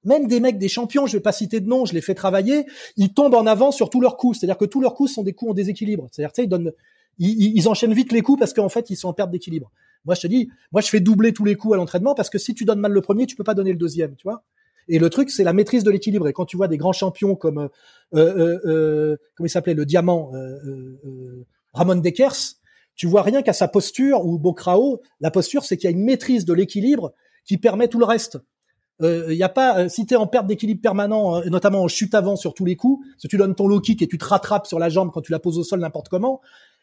même 0.05 0.27
des 0.27 0.41
mecs, 0.41 0.59
des 0.59 0.69
champions, 0.69 1.07
je 1.07 1.19
vais 1.19 1.23
pas 1.23 1.33
citer 1.33 1.61
de 1.61 1.69
nom, 1.69 1.85
je 1.85 1.93
les 1.93 2.01
fais 2.01 2.15
travailler, 2.15 2.65
ils 2.97 3.13
tombent 3.13 3.35
en 3.35 3.47
avant 3.47 3.71
sur 3.71 3.91
tous 3.91 4.01
leurs 4.01 4.17
coups. 4.17 4.39
C'est-à-dire 4.39 4.57
que 4.57 4.65
tous 4.65 4.81
leurs 4.81 4.95
coups 4.95 5.13
sont 5.13 5.23
des 5.23 5.35
coups 5.35 5.53
en 5.53 5.55
déséquilibre. 5.55 6.09
C'est-à-dire, 6.11 6.33
tu 6.33 6.41
sais, 6.41 6.47
ils 6.47 6.49
donnent, 6.49 6.73
ils, 7.19 7.57
ils, 7.57 7.69
enchaînent 7.69 7.93
vite 7.93 8.11
les 8.11 8.21
coups 8.21 8.41
parce 8.41 8.53
qu'en 8.53 8.69
fait, 8.69 8.91
ils 8.91 8.97
sont 8.97 9.09
en 9.09 9.13
perte 9.13 9.31
d'équilibre. 9.31 9.71
Moi, 10.05 10.17
je 10.17 10.23
te 10.23 10.27
dis, 10.27 10.49
moi, 10.73 10.81
je 10.81 10.89
fais 10.89 10.99
doubler 10.99 11.33
tous 11.33 11.45
les 11.45 11.55
coups 11.55 11.75
à 11.75 11.77
l'entraînement 11.77 12.15
parce 12.17 12.31
que 12.31 12.39
si 12.39 12.53
tu 12.53 12.65
donnes 12.65 12.81
mal 12.81 12.91
le 12.91 13.01
premier, 13.01 13.27
tu 13.27 13.37
peux 13.37 13.45
pas 13.45 13.55
donner 13.55 13.71
le 13.71 13.79
deuxième, 13.79 14.17
tu 14.17 14.25
vois. 14.25 14.43
Et 14.89 14.99
le 14.99 15.11
truc, 15.11 15.31
c'est 15.31 15.45
la 15.45 15.53
maîtrise 15.53 15.85
de 15.85 15.91
l'équilibre. 15.91 16.29
Et 16.29 16.33
quand 16.33 16.45
tu 16.45 16.57
vois 16.57 16.69
des 16.69 16.77
grands 16.77 16.93
champions 16.93 17.35
comme, 17.35 17.59
euh, 17.59 17.69
euh, 18.15 18.59
euh 18.67 19.17
comment 19.37 19.47
il 19.47 19.51
s'appelait, 19.51 19.75
le 19.75 19.87
diamant, 19.87 20.33
euh, 20.35 21.47
Ramon 21.73 21.97
Dekers, 21.97 22.57
tu 22.95 23.07
vois 23.07 23.23
rien 23.23 23.43
qu'à 23.43 23.53
sa 23.53 23.69
posture 23.69 24.25
ou 24.27 24.39
Bokrao, 24.39 25.01
la 25.21 25.31
posture, 25.31 25.65
c'est 25.65 25.77
qu'il 25.77 25.89
y 25.89 25.93
a 25.93 25.97
une 25.97 26.05
maîtrise 26.05 26.45
de 26.45 26.53
l'équilibre 26.53 27.15
qui 27.45 27.59
permet 27.59 27.89
tout 27.89 27.99
le 27.99 28.05
reste. 28.05 28.39
Il 29.01 29.07
euh, 29.07 29.35
y 29.35 29.43
a 29.43 29.49
pas, 29.49 29.79
euh, 29.79 29.89
si 29.89 30.07
tu 30.07 30.15
es 30.15 30.17
en 30.17 30.27
perte 30.27 30.47
d'équilibre 30.47 30.81
permanent, 30.81 31.37
euh, 31.37 31.45
notamment 31.47 31.83
en 31.83 31.89
chute 31.89 32.15
avant 32.15 32.37
sur 32.37 32.55
tous 32.55 32.65
les 32.65 32.77
coups, 32.77 33.05
si 33.19 33.27
tu 33.27 33.37
donnes 33.37 33.55
ton 33.55 33.67
low 33.67 33.81
kick 33.81 34.01
et 34.01 34.07
tu 34.07 34.17
te 34.17 34.25
rattrapes 34.25 34.67
sur 34.67 34.79
la 34.79 34.89
jambe 34.89 35.11
quand 35.13 35.23
tu 35.23 35.33
la 35.33 35.41
poses 35.41 35.59
au 35.59 35.65
sol 35.65 35.81
n'importe 35.81 36.09
comment, 36.09 36.41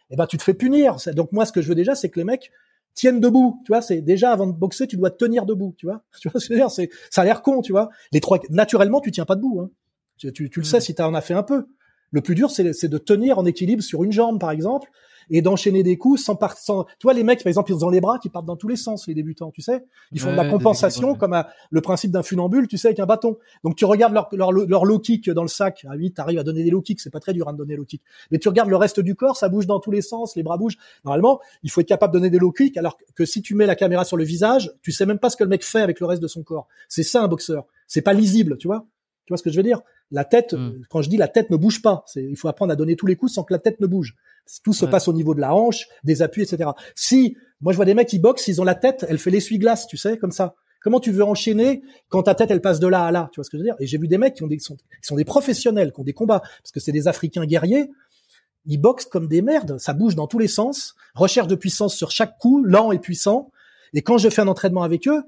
eh 0.10 0.18
ben 0.18 0.26
tu 0.26 0.38
te 0.38 0.44
fais 0.44 0.54
punir. 0.54 0.98
Donc 1.16 1.32
moi, 1.32 1.46
ce 1.46 1.54
que 1.54 1.62
je 1.62 1.70
veux 1.70 1.76
déjà, 1.76 1.96
c'est 1.96 2.10
que 2.10 2.20
les 2.20 2.26
mecs 2.26 2.52
tiennent 2.94 3.20
debout. 3.20 3.62
Tu 3.66 3.72
vois, 3.72 3.82
c'est 3.82 4.02
déjà 4.02 4.32
avant 4.32 4.48
de 4.48 4.54
boxer, 4.54 4.88
tu 4.88 4.98
dois 4.98 5.12
tenir 5.12 5.46
debout. 5.46 5.74
Tu 5.78 5.86
vois, 5.86 6.04
tu 6.20 6.30
vois 6.30 6.40
ce 6.40 6.48
que 6.48 6.54
je 6.54 6.60
veux 6.60 6.66
dire 6.66 6.72
C'est, 6.72 6.90
ça 7.10 7.22
a 7.22 7.26
l'air 7.26 7.42
con, 7.42 7.62
tu 7.62 7.72
vois. 7.72 7.90
Les 8.12 8.22
trois, 8.22 8.40
naturellement, 8.50 9.02
tu 9.02 9.12
tiens 9.12 9.26
pas 9.26 9.36
debout. 9.36 9.62
Hein. 9.62 9.70
Tu, 10.18 10.34
tu, 10.34 10.60
le 10.60 10.66
sais 10.66 10.78
mm. 10.78 10.82
si 10.82 10.96
tu 10.96 11.02
en 11.02 11.14
as 11.14 11.22
fait 11.22 11.34
un 11.34 11.44
peu. 11.44 11.68
Le 12.12 12.22
plus 12.22 12.36
dur, 12.36 12.50
c'est 12.50 12.64
de 12.64 12.98
tenir 12.98 13.38
en 13.38 13.46
équilibre 13.46 13.84
sur 13.84 14.04
une 14.04 14.12
jambe, 14.12 14.40
par 14.40 14.52
exemple, 14.52 14.90
et 15.30 15.42
d'enchaîner 15.42 15.84
des 15.84 15.98
coups 15.98 16.22
sans 16.22 16.36
partir. 16.36 16.62
Sans... 16.64 16.84
Tu 16.84 17.04
vois, 17.04 17.14
les 17.14 17.24
mecs, 17.24 17.44
par 17.44 17.48
exemple, 17.48 17.72
ils 17.72 17.86
ont 17.86 17.90
les 17.90 18.02
bras 18.02 18.20
qui 18.20 18.30
partent 18.30 18.46
dans 18.46 18.56
tous 18.56 18.68
les 18.68 18.76
sens, 18.76 19.08
les 19.08 19.14
débutants, 19.14 19.52
tu 19.52 19.62
sais. 19.62 19.84
Ils 20.12 20.20
font 20.20 20.32
de 20.32 20.36
la 20.36 20.50
compensation 20.50 21.16
comme 21.16 21.34
à, 21.34 21.50
le 21.70 21.82
principe 21.82 22.12
d'un 22.12 22.24
funambule, 22.24 22.68
tu 22.68 22.78
sais, 22.78 22.90
avec 22.90 23.00
un 23.00 23.06
bâton. 23.06 23.38
Donc 23.64 23.76
tu 23.76 23.86
regardes 23.86 24.14
leur, 24.14 24.30
leur, 24.34 24.52
leur 24.52 24.86
low 24.86 25.00
kick 25.00 25.30
dans 25.30 25.42
le 25.42 25.48
sac. 25.48 25.86
Ah 25.90 25.94
oui, 25.98 26.12
t'arrives 26.12 26.40
à 26.40 26.44
donner 26.44 26.64
des 26.64 26.72
low 26.72 26.82
kicks, 26.82 27.00
c'est 27.00 27.10
pas 27.10 27.20
très 27.20 27.34
dur 27.34 27.48
à 27.48 27.54
donner 27.54 27.76
low 27.76 27.86
kicks. 27.86 28.02
Mais 28.32 28.40
tu 28.40 28.48
regardes 28.48 28.70
le 28.70 28.76
reste 28.76 29.00
du 29.00 29.16
corps, 29.16 29.38
ça 29.38 29.50
bouge 29.50 29.68
dans 29.68 29.80
tous 29.80 29.92
les 29.92 30.02
sens, 30.02 30.36
les 30.36 30.44
bras 30.44 30.58
bougent. 30.58 30.78
Normalement, 31.06 31.40
il 31.64 31.72
faut 31.72 31.82
être 31.82 31.88
capable 31.88 32.14
de 32.14 32.20
donner 32.20 32.30
des 32.30 32.40
low 32.40 32.52
kicks, 32.52 32.78
alors 32.78 32.98
que 33.16 33.26
si 33.26 33.42
tu 33.42 33.56
mets 33.56 33.66
la 33.66 33.76
caméra 33.76 34.06
sur 34.06 34.18
le 34.18 34.24
visage, 34.24 34.74
tu 34.82 34.92
sais 34.92 35.06
même 35.06 35.20
pas 35.20 35.30
ce 35.30 35.38
que 35.38 35.44
le 35.44 35.50
mec 35.50 35.64
fait 35.64 35.82
avec 35.82 36.00
le 36.00 36.06
reste 36.06 36.22
de 36.22 36.28
son 36.28 36.44
corps. 36.44 36.68
C'est 36.88 37.04
ça 37.04 37.24
un 37.24 37.28
boxeur. 37.28 37.66
C'est 37.88 38.02
pas 38.02 38.14
lisible, 38.14 38.58
tu 38.58 38.68
vois. 38.68 38.86
Tu 39.26 39.32
vois 39.32 39.38
ce 39.38 39.44
que 39.44 39.52
je 39.52 39.58
veux 39.58 39.64
dire? 39.64 39.82
La 40.12 40.26
tête, 40.26 40.54
hmm. 40.54 40.82
quand 40.90 41.02
je 41.02 41.10
dis 41.10 41.18
la 41.18 41.28
tête 41.28 41.50
ne 41.52 41.58
bouge 41.58 41.82
pas, 41.82 42.04
c'est 42.08 42.24
il 42.24 42.36
faut 42.36 42.48
apprendre 42.48 42.74
à 42.74 42.76
donner 42.76 42.96
tous 42.96 43.06
les 43.06 43.16
coups 43.16 43.34
sans 43.34 43.44
que 43.44 43.54
la 43.54 43.60
tête 43.60 43.80
ne 43.80 43.88
bouge. 43.88 44.16
Tout 44.64 44.74
se 44.74 44.86
passe 44.86 45.08
au 45.08 45.14
niveau 45.14 45.36
de 45.36 45.42
la 45.42 45.54
hanche, 45.54 45.88
des 46.04 46.24
appuis, 46.24 46.42
etc. 46.42 46.72
Si 46.96 47.38
moi 47.62 47.72
je 47.74 47.76
vois 47.76 47.86
des 47.86 47.94
mecs 47.94 48.08
qui 48.08 48.18
boxent, 48.18 48.48
ils 48.48 48.60
ont 48.60 48.64
la 48.64 48.74
tête, 48.74 49.06
elle 49.08 49.20
fait 49.20 49.30
l'essuie-glace, 49.30 49.86
tu 49.86 49.98
sais, 49.98 50.18
comme 50.18 50.32
ça. 50.32 50.56
Comment 50.82 51.00
tu 51.00 51.12
veux 51.12 51.24
enchaîner 51.24 51.84
quand 52.08 52.24
ta 52.24 52.36
tête 52.36 52.50
elle 52.52 52.62
passe 52.62 52.80
de 52.80 52.88
là 52.88 53.06
à 53.06 53.12
là 53.12 53.30
Tu 53.34 53.38
vois 53.38 53.44
ce 53.44 53.50
que 53.50 53.58
je 53.58 53.64
veux 53.64 53.68
dire? 53.68 53.76
Et 53.80 53.86
j'ai 53.86 53.98
vu 53.98 54.08
des 54.08 54.18
mecs 54.18 54.34
qui 54.34 54.44
ont 54.44 54.48
des 54.48 54.60
sont, 54.60 54.78
qui 54.78 54.84
sont 55.04 55.18
des 55.18 55.26
professionnels, 55.26 55.92
qui 55.92 56.00
ont 56.00 56.06
des 56.06 56.14
combats 56.14 56.40
parce 56.40 56.72
que 56.74 56.80
c'est 56.80 56.92
des 56.92 57.08
Africains 57.08 57.46
guerriers. 57.46 57.90
Ils 58.66 58.78
boxent 58.78 59.06
comme 59.06 59.28
des 59.28 59.42
merdes, 59.42 59.78
ça 59.78 59.94
bouge 59.94 60.16
dans 60.16 60.28
tous 60.28 60.40
les 60.40 60.48
sens, 60.48 60.96
recherche 61.16 61.48
de 61.48 61.56
puissance 61.56 61.96
sur 61.96 62.12
chaque 62.12 62.38
coup, 62.38 62.64
lent 62.64 62.92
et 62.92 63.00
puissant. 63.00 63.52
Et 63.94 64.02
quand 64.02 64.18
je 64.18 64.30
fais 64.30 64.42
un 64.42 64.48
entraînement 64.48 64.84
avec 64.84 65.08
eux, 65.08 65.24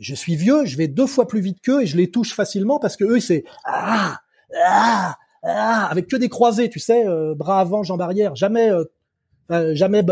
je 0.00 0.14
suis 0.14 0.34
vieux, 0.34 0.64
je 0.64 0.76
vais 0.76 0.88
deux 0.88 1.06
fois 1.06 1.28
plus 1.28 1.40
vite 1.40 1.60
qu'eux 1.60 1.82
et 1.82 1.86
je 1.86 1.96
les 1.96 2.10
touche 2.10 2.34
facilement 2.34 2.78
parce 2.78 2.96
que 2.96 3.04
eux, 3.04 3.20
c'est 3.20 3.44
ah, 3.64 4.18
ah, 4.64 5.16
ah, 5.42 5.86
avec 5.90 6.08
que 6.08 6.16
des 6.16 6.28
croisés, 6.28 6.70
tu 6.70 6.80
sais, 6.80 7.06
euh, 7.06 7.34
bras 7.34 7.60
avant, 7.60 7.82
jambes 7.82 8.00
arrière, 8.00 8.34
jamais, 8.34 8.70
euh, 8.70 8.84
euh, 9.50 9.74
jamais 9.74 10.02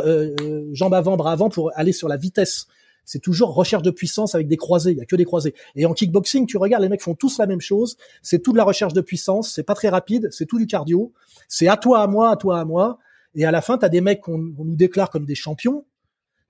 jambes 0.72 0.94
avant, 0.94 1.16
bras 1.16 1.32
avant 1.32 1.48
pour 1.48 1.72
aller 1.74 1.92
sur 1.92 2.06
la 2.06 2.18
vitesse. 2.18 2.66
C'est 3.06 3.20
toujours 3.20 3.54
recherche 3.54 3.82
de 3.82 3.90
puissance 3.90 4.34
avec 4.34 4.48
des 4.48 4.58
croisés. 4.58 4.92
Il 4.92 4.98
y 4.98 5.00
a 5.00 5.06
que 5.06 5.16
des 5.16 5.24
croisés. 5.24 5.54
Et 5.74 5.86
en 5.86 5.94
kickboxing, 5.94 6.44
tu 6.44 6.58
regardes, 6.58 6.82
les 6.82 6.90
mecs 6.90 7.00
font 7.00 7.14
tous 7.14 7.38
la 7.38 7.46
même 7.46 7.62
chose. 7.62 7.96
C'est 8.20 8.42
tout 8.42 8.52
de 8.52 8.58
la 8.58 8.64
recherche 8.64 8.92
de 8.92 9.00
puissance. 9.00 9.50
C'est 9.50 9.62
pas 9.62 9.74
très 9.74 9.88
rapide. 9.88 10.28
C'est 10.30 10.44
tout 10.44 10.58
du 10.58 10.66
cardio. 10.66 11.14
C'est 11.48 11.68
à 11.68 11.78
toi, 11.78 12.02
à 12.02 12.06
moi, 12.06 12.30
à 12.30 12.36
toi, 12.36 12.60
à 12.60 12.66
moi. 12.66 12.98
Et 13.34 13.46
à 13.46 13.50
la 13.50 13.62
fin, 13.62 13.78
tu 13.78 13.86
as 13.86 13.88
des 13.88 14.02
mecs 14.02 14.20
qu'on 14.20 14.36
nous 14.36 14.76
déclare 14.76 15.08
comme 15.08 15.24
des 15.24 15.34
champions. 15.34 15.86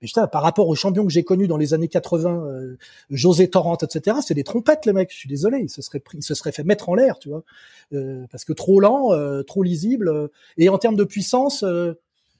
Mais 0.01 0.07
putain, 0.07 0.27
par 0.27 0.43
rapport 0.43 0.67
aux 0.67 0.75
champions 0.75 1.05
que 1.05 1.11
j'ai 1.11 1.23
connus 1.23 1.47
dans 1.47 1.57
les 1.57 1.73
années 1.73 1.87
80, 1.87 2.45
euh, 2.45 2.77
José 3.09 3.49
Torrent, 3.49 3.77
etc., 3.77 4.17
c'est 4.25 4.33
des 4.33 4.43
trompettes, 4.43 4.85
les 4.85 4.93
mecs. 4.93 5.11
Je 5.11 5.17
suis 5.17 5.29
désolé, 5.29 5.59
ils 5.59 5.69
se 5.69 5.81
seraient 5.81 5.99
pris, 5.99 6.19
fait 6.21 6.63
mettre 6.63 6.89
en 6.89 6.95
l'air, 6.95 7.19
tu 7.19 7.29
vois, 7.29 7.43
euh, 7.93 8.25
parce 8.31 8.45
que 8.45 8.53
trop 8.53 8.79
lent, 8.79 9.11
euh, 9.13 9.43
trop 9.43 9.63
lisible. 9.63 10.29
et 10.57 10.69
en 10.69 10.77
termes 10.77 10.95
de 10.95 11.03
puissance, 11.03 11.63
je 11.63 11.95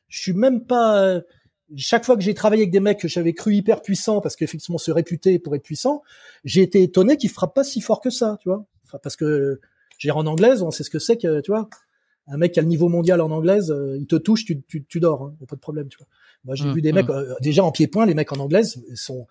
suis 0.10 0.34
même 0.34 0.66
pas. 0.66 1.22
chaque 1.76 2.06
fois 2.06 2.16
que 2.16 2.24
j'ai 2.24 2.34
travaillé 2.34 2.64
avec 2.64 2.72
des 2.72 2.80
mecs 2.80 3.00
que 3.00 3.08
j'avais 3.08 3.34
cru 3.34 3.56
hyper 3.56 3.82
puissants, 3.82 4.22
parce 4.22 4.36
qu'effectivement 4.36 4.78
se 4.78 4.92
réputer 4.92 5.40
pour 5.40 5.56
être 5.56 5.64
puissant, 5.64 6.02
j'ai 6.46 6.62
été 6.62 6.82
étonné 6.82 7.18
qu'ils 7.18 7.30
frappent 7.30 7.56
pas 7.56 7.64
si 7.64 7.82
fort 7.82 8.02
que 8.02 8.10
ça, 8.10 8.38
tu 8.42 8.50
vois. 8.50 8.66
Parce 9.04 9.16
que 9.16 9.60
j'ai 9.98 10.12
en 10.12 10.26
anglaise, 10.26 10.64
on 10.64 10.72
sait 10.72 10.84
ce 10.84 10.90
que 10.90 11.00
c'est 11.00 11.18
que, 11.18 11.42
tu 11.42 11.52
vois, 11.52 11.70
un 12.30 12.38
mec 12.38 12.54
qui 12.54 12.60
a 12.60 12.62
le 12.62 12.68
niveau 12.68 12.90
mondial 12.90 13.22
en 13.22 13.32
anglaise, 13.32 13.76
il 13.98 14.08
te 14.08 14.16
touche, 14.16 14.46
tu, 14.46 14.62
tu, 14.68 14.86
tu 14.86 15.00
dors, 15.00 15.24
hein, 15.24 15.36
pas 15.48 15.56
de 15.56 15.62
problème, 15.62 15.88
tu 15.90 15.98
vois. 15.98 16.08
Moi, 16.46 16.56
j'ai 16.56 16.66
mmh, 16.66 16.74
vu 16.74 16.82
des 16.82 16.94
mecs 16.94 17.10
mmh. 17.10 17.12
euh, 17.12 17.36
déjà 17.42 17.64
en 17.64 17.72
pied-point, 17.72 18.06
les 18.06 18.14
mecs 18.14 18.32
en 18.32 18.40
anglaise 18.40 18.82
sont 18.96 19.28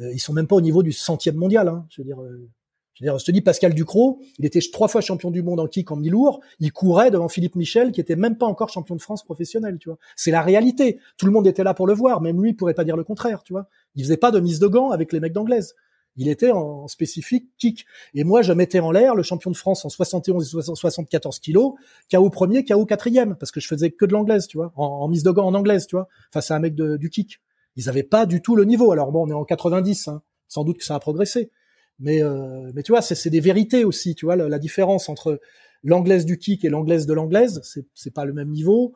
euh, 0.00 0.12
ils 0.12 0.18
sont 0.18 0.32
même 0.32 0.46
pas 0.46 0.56
au 0.56 0.60
niveau 0.60 0.82
du 0.82 0.92
centième 0.92 1.36
mondial. 1.36 1.68
Hein. 1.68 1.86
Je 1.90 2.00
veux 2.00 2.06
dire, 2.06 2.20
euh, 2.20 2.48
je 2.94 3.04
veux 3.04 3.10
dire, 3.10 3.18
je 3.18 3.24
te 3.24 3.30
dis 3.30 3.42
Pascal 3.42 3.74
Ducrot, 3.74 4.20
il 4.38 4.46
était 4.46 4.60
trois 4.72 4.88
fois 4.88 5.00
champion 5.00 5.30
du 5.30 5.42
monde 5.42 5.60
en 5.60 5.66
kick 5.66 5.90
en 5.90 5.96
mi-lourd, 5.96 6.40
il 6.60 6.72
courait 6.72 7.10
devant 7.10 7.28
Philippe 7.28 7.54
Michel 7.54 7.92
qui 7.92 8.00
était 8.00 8.16
même 8.16 8.38
pas 8.38 8.46
encore 8.46 8.70
champion 8.70 8.96
de 8.96 9.02
France 9.02 9.22
professionnel, 9.22 9.78
tu 9.78 9.90
vois. 9.90 9.98
C'est 10.16 10.30
la 10.30 10.42
réalité. 10.42 10.98
Tout 11.18 11.26
le 11.26 11.32
monde 11.32 11.46
était 11.46 11.64
là 11.64 11.74
pour 11.74 11.86
le 11.86 11.92
voir, 11.92 12.20
même 12.22 12.42
lui 12.42 12.50
il 12.50 12.56
pourrait 12.56 12.74
pas 12.74 12.84
dire 12.84 12.96
le 12.96 13.04
contraire, 13.04 13.42
tu 13.42 13.52
vois. 13.52 13.68
Il 13.96 14.02
faisait 14.02 14.16
pas 14.16 14.30
de 14.30 14.40
mise 14.40 14.58
de 14.60 14.66
gants 14.66 14.90
avec 14.90 15.12
les 15.12 15.20
mecs 15.20 15.34
d'anglaise. 15.34 15.74
Il 16.16 16.28
était 16.28 16.50
en 16.50 16.88
spécifique 16.88 17.50
kick. 17.58 17.86
Et 18.14 18.24
moi, 18.24 18.42
je 18.42 18.52
mettais 18.52 18.80
en 18.80 18.90
l'air 18.90 19.14
le 19.14 19.22
champion 19.22 19.50
de 19.50 19.56
France 19.56 19.84
en 19.84 19.88
71 19.88 20.56
et 20.56 20.62
74 20.62 21.38
kilos, 21.40 21.74
KO 22.10 22.30
premier, 22.30 22.64
KO 22.64 22.86
quatrième, 22.86 23.36
parce 23.36 23.52
que 23.52 23.60
je 23.60 23.68
faisais 23.68 23.90
que 23.90 24.04
de 24.06 24.12
l'anglaise, 24.12 24.46
tu 24.46 24.56
vois, 24.56 24.72
en, 24.76 25.06
mise 25.08 25.22
de 25.22 25.30
gants 25.30 25.46
en 25.46 25.54
anglaise, 25.54 25.86
tu 25.86 25.96
vois, 25.96 26.08
face 26.32 26.50
à 26.50 26.56
un 26.56 26.60
mec 26.60 26.74
du 26.74 27.10
kick. 27.10 27.40
Ils 27.76 27.88
avaient 27.90 28.02
pas 28.02 28.24
du 28.24 28.40
tout 28.40 28.56
le 28.56 28.64
niveau. 28.64 28.92
Alors 28.92 29.12
bon, 29.12 29.26
on 29.26 29.30
est 29.30 29.34
en 29.34 29.44
90, 29.44 30.08
hein. 30.08 30.22
sans 30.48 30.64
doute 30.64 30.78
que 30.78 30.84
ça 30.84 30.94
a 30.94 31.00
progressé. 31.00 31.50
Mais, 31.98 32.22
euh, 32.22 32.70
mais 32.74 32.82
tu 32.82 32.92
vois, 32.92 33.02
c'est 33.02 33.30
des 33.30 33.40
vérités 33.40 33.84
aussi, 33.84 34.14
tu 34.14 34.26
vois, 34.26 34.36
la, 34.36 34.58
différence 34.58 35.08
entre 35.08 35.40
l'anglaise 35.82 36.24
du 36.24 36.38
kick 36.38 36.64
et 36.64 36.68
l'anglaise 36.68 37.06
de 37.06 37.12
l'anglaise, 37.12 37.60
c'est 37.94 38.14
pas 38.14 38.24
le 38.24 38.32
même 38.32 38.50
niveau. 38.50 38.94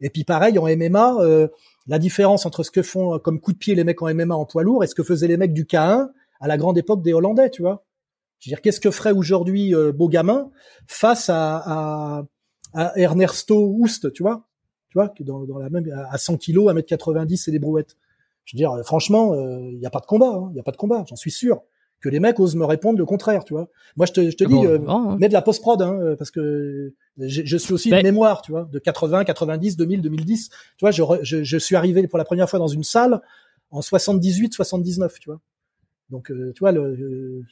Et 0.00 0.10
puis 0.10 0.24
pareil, 0.24 0.58
en 0.58 0.66
MMA, 0.66 1.16
euh, 1.20 1.48
la 1.86 1.98
différence 1.98 2.44
entre 2.44 2.62
ce 2.62 2.70
que 2.70 2.82
font 2.82 3.18
comme 3.18 3.40
coup 3.40 3.52
de 3.52 3.58
pied 3.58 3.74
les 3.74 3.84
mecs 3.84 4.02
en 4.02 4.12
MMA 4.12 4.34
en 4.34 4.44
poids 4.44 4.62
lourd 4.62 4.84
et 4.84 4.86
ce 4.86 4.94
que 4.94 5.02
faisaient 5.02 5.28
les 5.28 5.36
mecs 5.36 5.54
du 5.54 5.64
K1, 5.64 6.08
à 6.40 6.48
la 6.48 6.56
grande 6.56 6.78
époque 6.78 7.02
des 7.02 7.12
Hollandais, 7.12 7.50
tu 7.50 7.62
vois. 7.62 7.84
Je 8.38 8.48
veux 8.48 8.54
dire, 8.54 8.60
qu'est-ce 8.60 8.80
que 8.80 8.90
ferait 8.90 9.12
aujourd'hui 9.12 9.74
euh, 9.74 9.92
Beaugamin 9.92 10.50
face 10.86 11.30
à, 11.30 11.56
à, 11.64 12.24
à 12.74 12.98
Ernesto 12.98 13.56
Houst, 13.56 14.12
tu 14.12 14.22
vois? 14.22 14.46
Tu 14.90 14.98
vois, 14.98 15.12
dans, 15.20 15.44
dans 15.44 15.58
la 15.58 15.70
même 15.70 15.90
à 16.10 16.18
100 16.18 16.36
kilos, 16.36 16.72
1m90 16.72 17.48
et 17.48 17.52
des 17.52 17.58
brouettes. 17.58 17.96
Je 18.46 18.56
veux 18.56 18.58
dire, 18.58 18.72
franchement, 18.84 19.34
il 19.34 19.38
euh, 19.38 19.78
n'y 19.78 19.86
a 19.86 19.90
pas 19.90 19.98
de 20.00 20.06
combat, 20.06 20.30
il 20.32 20.36
hein, 20.36 20.50
n'y 20.54 20.60
a 20.60 20.62
pas 20.62 20.70
de 20.70 20.76
combat, 20.76 21.04
j'en 21.08 21.16
suis 21.16 21.32
sûr. 21.32 21.62
Que 22.00 22.08
les 22.08 22.20
mecs 22.20 22.38
osent 22.38 22.54
me 22.54 22.64
répondre 22.64 22.98
le 22.98 23.04
contraire, 23.04 23.42
tu 23.42 23.54
vois. 23.54 23.68
Moi, 23.96 24.06
je 24.06 24.12
te, 24.12 24.30
je 24.30 24.36
te 24.36 24.44
ah 24.44 24.48
dis, 24.48 24.66
euh, 24.66 24.78
hein. 24.86 25.16
mets 25.18 25.28
de 25.28 25.32
la 25.32 25.42
post-prod, 25.42 25.80
hein, 25.82 25.98
euh, 26.00 26.14
parce 26.16 26.30
que 26.30 26.94
je, 27.18 27.56
suis 27.56 27.72
aussi 27.72 27.90
une 27.90 28.02
mémoire, 28.02 28.42
tu 28.42 28.52
vois, 28.52 28.68
de 28.70 28.78
80, 28.78 29.24
90, 29.24 29.76
2000, 29.76 30.02
2010. 30.02 30.50
Tu 30.50 30.56
vois, 30.80 30.92
je, 30.92 31.02
je, 31.22 31.42
je 31.42 31.58
suis 31.58 31.74
arrivé 31.74 32.06
pour 32.06 32.18
la 32.18 32.24
première 32.24 32.48
fois 32.48 32.58
dans 32.60 32.68
une 32.68 32.84
salle 32.84 33.20
en 33.70 33.82
78, 33.82 34.54
79, 34.54 35.18
tu 35.18 35.30
vois. 35.30 35.40
Donc, 36.08 36.30
euh, 36.30 36.52
tu 36.54 36.60
vois, 36.60 36.70
le, 36.70 37.42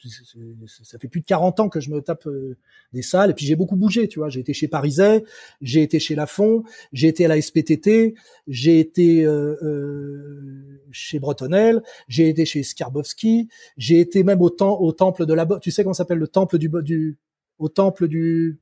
ça 0.65 0.97
fait 0.97 1.09
plus 1.09 1.19
de 1.19 1.25
40 1.25 1.59
ans 1.59 1.69
que 1.69 1.81
je 1.81 1.89
me 1.89 2.01
tape 2.01 2.25
euh, 2.27 2.55
des 2.93 3.01
salles. 3.01 3.31
Et 3.31 3.33
puis, 3.33 3.45
j'ai 3.45 3.57
beaucoup 3.57 3.75
bougé, 3.75 4.07
tu 4.07 4.19
vois. 4.19 4.29
J'ai 4.29 4.39
été 4.39 4.53
chez 4.53 4.69
Pariset, 4.69 5.25
j'ai 5.61 5.81
été 5.81 5.99
chez 5.99 6.15
Lafont, 6.15 6.63
j'ai 6.93 7.09
été 7.09 7.25
à 7.25 7.27
la 7.27 7.41
SPTT, 7.41 8.15
j'ai 8.47 8.79
été 8.79 9.25
euh, 9.25 10.79
chez 10.91 11.19
Bretonel, 11.19 11.83
j'ai 12.07 12.29
été 12.29 12.45
chez 12.45 12.63
Skarbowski, 12.63 13.49
j'ai 13.75 13.99
été 13.99 14.23
même 14.23 14.41
au, 14.41 14.49
au 14.49 14.91
temple 14.93 15.25
de 15.25 15.33
la... 15.33 15.45
Tu 15.61 15.71
sais 15.71 15.83
comment 15.83 15.93
s'appelle 15.93 16.19
le 16.19 16.27
temple 16.29 16.57
du, 16.57 16.69
du... 16.81 17.17
Au 17.59 17.67
temple 17.67 18.07
du... 18.07 18.57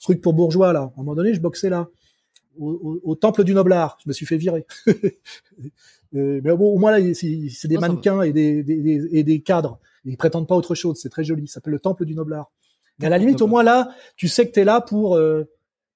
truc 0.00 0.22
pour 0.22 0.32
bourgeois, 0.32 0.72
là? 0.72 0.80
À 0.80 1.00
un 1.00 1.02
moment 1.02 1.14
donné, 1.14 1.34
je 1.34 1.40
boxais 1.40 1.68
là. 1.68 1.88
Au, 2.58 3.14
temple 3.16 3.44
du 3.44 3.52
Noblard. 3.52 3.98
Je 4.02 4.08
me 4.08 4.14
suis 4.14 4.24
fait 4.24 4.38
virer. 4.38 4.66
Mais 6.16 6.56
bon, 6.56 6.72
au 6.72 6.78
moins 6.78 6.96
là, 6.96 7.14
c'est 7.14 7.68
des 7.68 7.78
mannequins 7.78 8.22
et 8.22 8.32
des, 8.32 8.62
des, 8.62 9.08
et 9.12 9.22
des 9.22 9.40
cadres. 9.40 9.78
Ils 10.04 10.16
prétendent 10.16 10.48
pas 10.48 10.54
autre 10.54 10.74
chose. 10.74 10.98
C'est 11.00 11.08
très 11.08 11.24
joli. 11.24 11.48
Ça 11.48 11.54
s'appelle 11.54 11.72
le 11.72 11.80
temple 11.80 12.04
du 12.04 12.14
Noblard. 12.14 12.50
Mais 12.98 13.06
à 13.06 13.10
la 13.10 13.18
limite, 13.18 13.42
au 13.42 13.46
moins 13.46 13.62
là, 13.62 13.90
tu 14.16 14.28
sais 14.28 14.46
que 14.46 14.52
tu 14.52 14.60
es 14.60 14.64
là 14.64 14.80
pour 14.80 15.16
euh, 15.16 15.44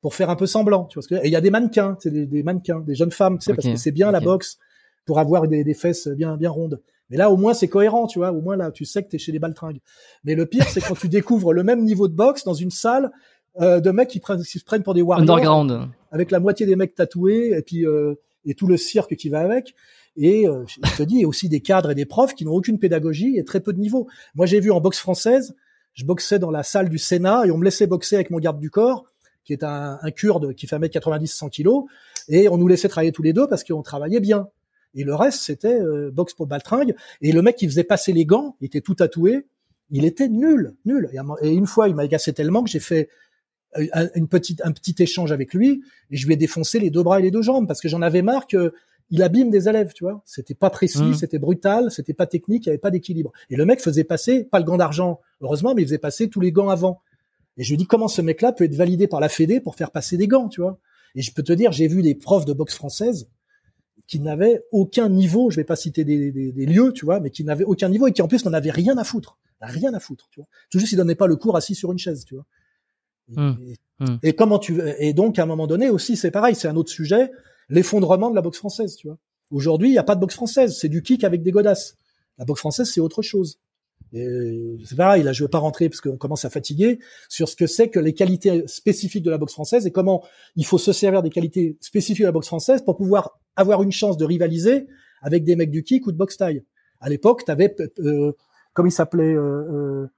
pour 0.00 0.14
faire 0.14 0.30
un 0.30 0.36
peu 0.36 0.46
semblant. 0.46 0.84
Tu 0.84 0.94
vois 0.94 1.02
ce 1.02 1.08
que 1.08 1.14
Et 1.16 1.26
il 1.28 1.32
y 1.32 1.36
a 1.36 1.40
des 1.40 1.50
mannequins, 1.50 1.96
c'est 2.00 2.10
des, 2.10 2.26
des, 2.26 2.42
mannequins, 2.42 2.80
des 2.80 2.94
jeunes 2.94 3.10
femmes, 3.10 3.38
tu 3.38 3.44
sais, 3.44 3.54
parce 3.54 3.66
que 3.66 3.76
c'est 3.76 3.92
bien 3.92 4.10
la 4.10 4.20
boxe 4.20 4.58
pour 5.06 5.18
avoir 5.18 5.46
des, 5.48 5.64
des 5.64 5.74
fesses 5.74 6.08
bien 6.08 6.36
bien 6.36 6.50
rondes. 6.50 6.80
Mais 7.08 7.16
là, 7.16 7.30
au 7.30 7.36
moins, 7.36 7.54
c'est 7.54 7.68
cohérent, 7.68 8.06
tu 8.06 8.18
vois. 8.20 8.30
Au 8.32 8.40
moins 8.40 8.56
là, 8.56 8.70
tu 8.70 8.84
sais 8.84 9.02
que 9.02 9.08
t'es 9.08 9.18
chez 9.18 9.32
les 9.32 9.38
baltringues. 9.40 9.80
Mais 10.24 10.34
le 10.34 10.46
pire, 10.46 10.64
c'est 10.68 10.80
quand 10.80 10.94
tu 10.94 11.08
découvres 11.08 11.52
le 11.52 11.64
même 11.64 11.84
niveau 11.84 12.06
de 12.06 12.14
boxe 12.14 12.44
dans 12.44 12.54
une 12.54 12.70
salle 12.70 13.10
euh, 13.60 13.80
de 13.80 13.90
mecs 13.90 14.08
qui, 14.08 14.20
prennent, 14.20 14.42
qui 14.42 14.58
se 14.58 14.64
prennent 14.64 14.84
pour 14.84 14.94
des 14.94 15.02
warriors, 15.02 15.28
Underground. 15.28 15.88
avec 16.12 16.30
la 16.30 16.38
moitié 16.38 16.66
des 16.66 16.76
mecs 16.76 16.94
tatoués 16.94 17.50
et 17.56 17.62
puis 17.62 17.84
euh, 17.84 18.14
et 18.44 18.54
tout 18.54 18.68
le 18.68 18.76
cirque 18.76 19.16
qui 19.16 19.28
va 19.28 19.40
avec. 19.40 19.74
Et 20.16 20.46
euh, 20.48 20.64
je 20.66 20.96
te 20.96 21.02
dis, 21.02 21.24
aussi 21.24 21.48
des 21.48 21.60
cadres 21.60 21.90
et 21.90 21.94
des 21.94 22.04
profs 22.04 22.34
qui 22.34 22.44
n'ont 22.44 22.52
aucune 22.52 22.78
pédagogie 22.78 23.36
et 23.36 23.44
très 23.44 23.60
peu 23.60 23.72
de 23.72 23.78
niveau. 23.78 24.08
Moi, 24.34 24.46
j'ai 24.46 24.60
vu 24.60 24.70
en 24.70 24.80
boxe 24.80 24.98
française, 24.98 25.54
je 25.94 26.04
boxais 26.04 26.38
dans 26.38 26.50
la 26.50 26.62
salle 26.62 26.88
du 26.88 26.98
Sénat 26.98 27.46
et 27.46 27.50
on 27.50 27.58
me 27.58 27.64
laissait 27.64 27.86
boxer 27.86 28.16
avec 28.16 28.30
mon 28.30 28.38
garde 28.38 28.58
du 28.58 28.70
corps, 28.70 29.04
qui 29.44 29.52
est 29.52 29.64
un, 29.64 29.98
un 30.00 30.10
kurde 30.10 30.54
qui 30.54 30.66
fait 30.66 30.76
1m90, 30.76 31.26
100 31.26 31.48
kilos, 31.48 31.84
et 32.28 32.48
on 32.48 32.56
nous 32.56 32.68
laissait 32.68 32.88
travailler 32.88 33.12
tous 33.12 33.22
les 33.22 33.32
deux 33.32 33.46
parce 33.46 33.64
qu'on 33.64 33.82
travaillait 33.82 34.20
bien. 34.20 34.48
Et 34.94 35.04
le 35.04 35.14
reste, 35.14 35.40
c'était 35.40 35.80
euh, 35.80 36.10
boxe 36.12 36.34
pour 36.34 36.46
baltringue. 36.46 36.94
Et 37.20 37.32
le 37.32 37.42
mec 37.42 37.56
qui 37.56 37.66
faisait 37.66 37.84
passer 37.84 38.12
les 38.12 38.24
gants, 38.24 38.56
il 38.60 38.66
était 38.66 38.80
tout 38.80 38.94
tatoué, 38.94 39.46
il 39.90 40.04
était 40.04 40.28
nul, 40.28 40.74
nul. 40.84 41.10
Et 41.42 41.50
une 41.50 41.66
fois, 41.66 41.88
il 41.88 41.94
m'a 41.94 42.02
agacé 42.02 42.32
tellement 42.32 42.62
que 42.62 42.70
j'ai 42.70 42.80
fait 42.80 43.08
euh, 43.76 44.08
une 44.14 44.28
petite, 44.28 44.60
un 44.64 44.72
petit 44.72 44.96
échange 44.98 45.30
avec 45.30 45.54
lui 45.54 45.82
et 46.10 46.16
je 46.16 46.26
lui 46.26 46.34
ai 46.34 46.36
défoncé 46.36 46.80
les 46.80 46.90
deux 46.90 47.02
bras 47.02 47.20
et 47.20 47.22
les 47.22 47.30
deux 47.30 47.42
jambes 47.42 47.68
parce 47.68 47.80
que 47.80 47.88
j'en 47.88 48.02
avais 48.02 48.22
marre 48.22 48.48
que 48.48 48.74
il 49.10 49.22
abîme 49.22 49.50
des 49.50 49.68
élèves, 49.68 49.92
tu 49.92 50.04
vois. 50.04 50.22
C'était 50.24 50.54
pas 50.54 50.70
précis, 50.70 51.02
mmh. 51.02 51.14
c'était 51.14 51.38
brutal, 51.38 51.90
c'était 51.90 52.14
pas 52.14 52.26
technique, 52.26 52.66
il 52.66 52.68
y 52.68 52.70
avait 52.70 52.78
pas 52.78 52.90
d'équilibre. 52.90 53.32
Et 53.50 53.56
le 53.56 53.64
mec 53.66 53.80
faisait 53.80 54.04
passer, 54.04 54.44
pas 54.44 54.58
le 54.58 54.64
gant 54.64 54.76
d'argent, 54.76 55.20
heureusement, 55.40 55.74
mais 55.74 55.82
il 55.82 55.86
faisait 55.86 55.98
passer 55.98 56.28
tous 56.28 56.40
les 56.40 56.52
gants 56.52 56.68
avant. 56.68 57.00
Et 57.56 57.64
je 57.64 57.70
lui 57.70 57.76
dis 57.76 57.86
comment 57.86 58.08
ce 58.08 58.22
mec-là 58.22 58.52
peut 58.52 58.64
être 58.64 58.74
validé 58.74 59.08
par 59.08 59.20
la 59.20 59.28
Fédé 59.28 59.60
pour 59.60 59.74
faire 59.74 59.90
passer 59.90 60.16
des 60.16 60.28
gants, 60.28 60.48
tu 60.48 60.60
vois? 60.60 60.78
Et 61.16 61.22
je 61.22 61.32
peux 61.32 61.42
te 61.42 61.52
dire, 61.52 61.72
j'ai 61.72 61.88
vu 61.88 62.02
des 62.02 62.14
profs 62.14 62.44
de 62.44 62.52
boxe 62.52 62.74
française 62.74 63.28
qui 64.06 64.20
n'avaient 64.20 64.62
aucun 64.70 65.08
niveau, 65.08 65.50
je 65.50 65.56
vais 65.56 65.64
pas 65.64 65.76
citer 65.76 66.04
des, 66.04 66.30
lieux, 66.66 66.92
tu 66.92 67.04
vois, 67.04 67.20
mais 67.20 67.30
qui 67.30 67.44
n'avaient 67.44 67.64
aucun 67.64 67.88
niveau 67.88 68.06
et 68.06 68.12
qui 68.12 68.22
en 68.22 68.28
plus 68.28 68.44
n'en 68.44 68.52
avaient 68.52 68.70
rien 68.70 68.96
à 68.96 69.04
foutre, 69.04 69.38
rien 69.60 69.92
à 69.92 70.00
foutre, 70.00 70.28
tu 70.30 70.40
vois. 70.40 70.48
Tout 70.70 70.78
juste, 70.78 70.92
ils 70.92 70.96
donnaient 70.96 71.14
pas 71.14 71.26
le 71.26 71.36
cours 71.36 71.56
assis 71.56 71.74
sur 71.74 71.90
une 71.92 71.98
chaise, 71.98 72.24
tu 72.24 72.34
vois. 72.34 72.46
Et, 73.28 73.40
mmh. 73.40 73.74
Mmh. 74.00 74.16
et 74.22 74.32
comment 74.32 74.58
tu 74.58 74.80
et 74.98 75.12
donc 75.12 75.38
à 75.38 75.44
un 75.44 75.46
moment 75.46 75.68
donné 75.68 75.88
aussi, 75.90 76.16
c'est 76.16 76.32
pareil, 76.32 76.54
c'est 76.54 76.66
un 76.66 76.74
autre 76.74 76.90
sujet 76.90 77.30
l'effondrement 77.70 78.30
de 78.30 78.34
la 78.34 78.42
boxe 78.42 78.58
française, 78.58 78.96
tu 78.96 79.06
vois. 79.06 79.16
Aujourd'hui, 79.50 79.88
il 79.88 79.92
n'y 79.92 79.98
a 79.98 80.04
pas 80.04 80.14
de 80.14 80.20
boxe 80.20 80.34
française, 80.34 80.76
c'est 80.78 80.88
du 80.88 81.02
kick 81.02 81.24
avec 81.24 81.42
des 81.42 81.50
godasses. 81.50 81.96
La 82.38 82.44
boxe 82.44 82.60
française, 82.60 82.90
c'est 82.92 83.00
autre 83.00 83.22
chose. 83.22 83.58
C'est 84.12 84.96
pareil, 84.96 85.22
là 85.22 85.32
je 85.32 85.44
veux 85.44 85.48
pas 85.48 85.58
rentrer 85.58 85.88
parce 85.88 86.00
qu'on 86.00 86.16
commence 86.16 86.44
à 86.44 86.50
fatiguer 86.50 86.98
sur 87.28 87.48
ce 87.48 87.54
que 87.54 87.68
c'est 87.68 87.90
que 87.90 88.00
les 88.00 88.12
qualités 88.12 88.64
spécifiques 88.66 89.22
de 89.22 89.30
la 89.30 89.38
boxe 89.38 89.52
française 89.52 89.86
et 89.86 89.92
comment 89.92 90.24
il 90.56 90.66
faut 90.66 90.78
se 90.78 90.92
servir 90.92 91.22
des 91.22 91.30
qualités 91.30 91.76
spécifiques 91.80 92.22
de 92.22 92.26
la 92.26 92.32
boxe 92.32 92.48
française 92.48 92.82
pour 92.82 92.96
pouvoir 92.96 93.38
avoir 93.54 93.82
une 93.84 93.92
chance 93.92 94.16
de 94.16 94.24
rivaliser 94.24 94.88
avec 95.22 95.44
des 95.44 95.54
mecs 95.54 95.70
du 95.70 95.84
kick 95.84 96.06
ou 96.06 96.12
de 96.12 96.16
boxe 96.16 96.36
taille. 96.38 96.64
À 97.00 97.08
l'époque, 97.08 97.44
tu 97.44 97.52
avais, 97.52 97.74
euh, 98.00 98.32
comme 98.72 98.88
il 98.88 98.92
s'appelait, 98.92 99.32
euh, 99.32 100.08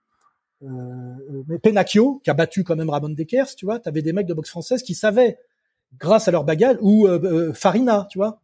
euh, 0.64 1.44
euh, 1.50 1.58
Penacchio, 1.62 2.20
qui 2.24 2.30
a 2.30 2.34
battu 2.34 2.64
quand 2.64 2.76
même 2.76 2.90
Ramon 2.90 3.10
Dekers, 3.10 3.54
tu 3.56 3.66
vois, 3.66 3.78
tu 3.80 3.88
avais 3.88 4.02
des 4.02 4.12
mecs 4.12 4.26
de 4.26 4.34
boxe 4.34 4.50
française 4.50 4.82
qui 4.82 4.94
savaient, 4.94 5.38
grâce 5.98 6.28
à 6.28 6.30
leur 6.30 6.44
bagage, 6.44 6.76
ou 6.80 7.06
euh, 7.06 7.52
Farina, 7.52 8.06
tu 8.10 8.18
vois, 8.18 8.40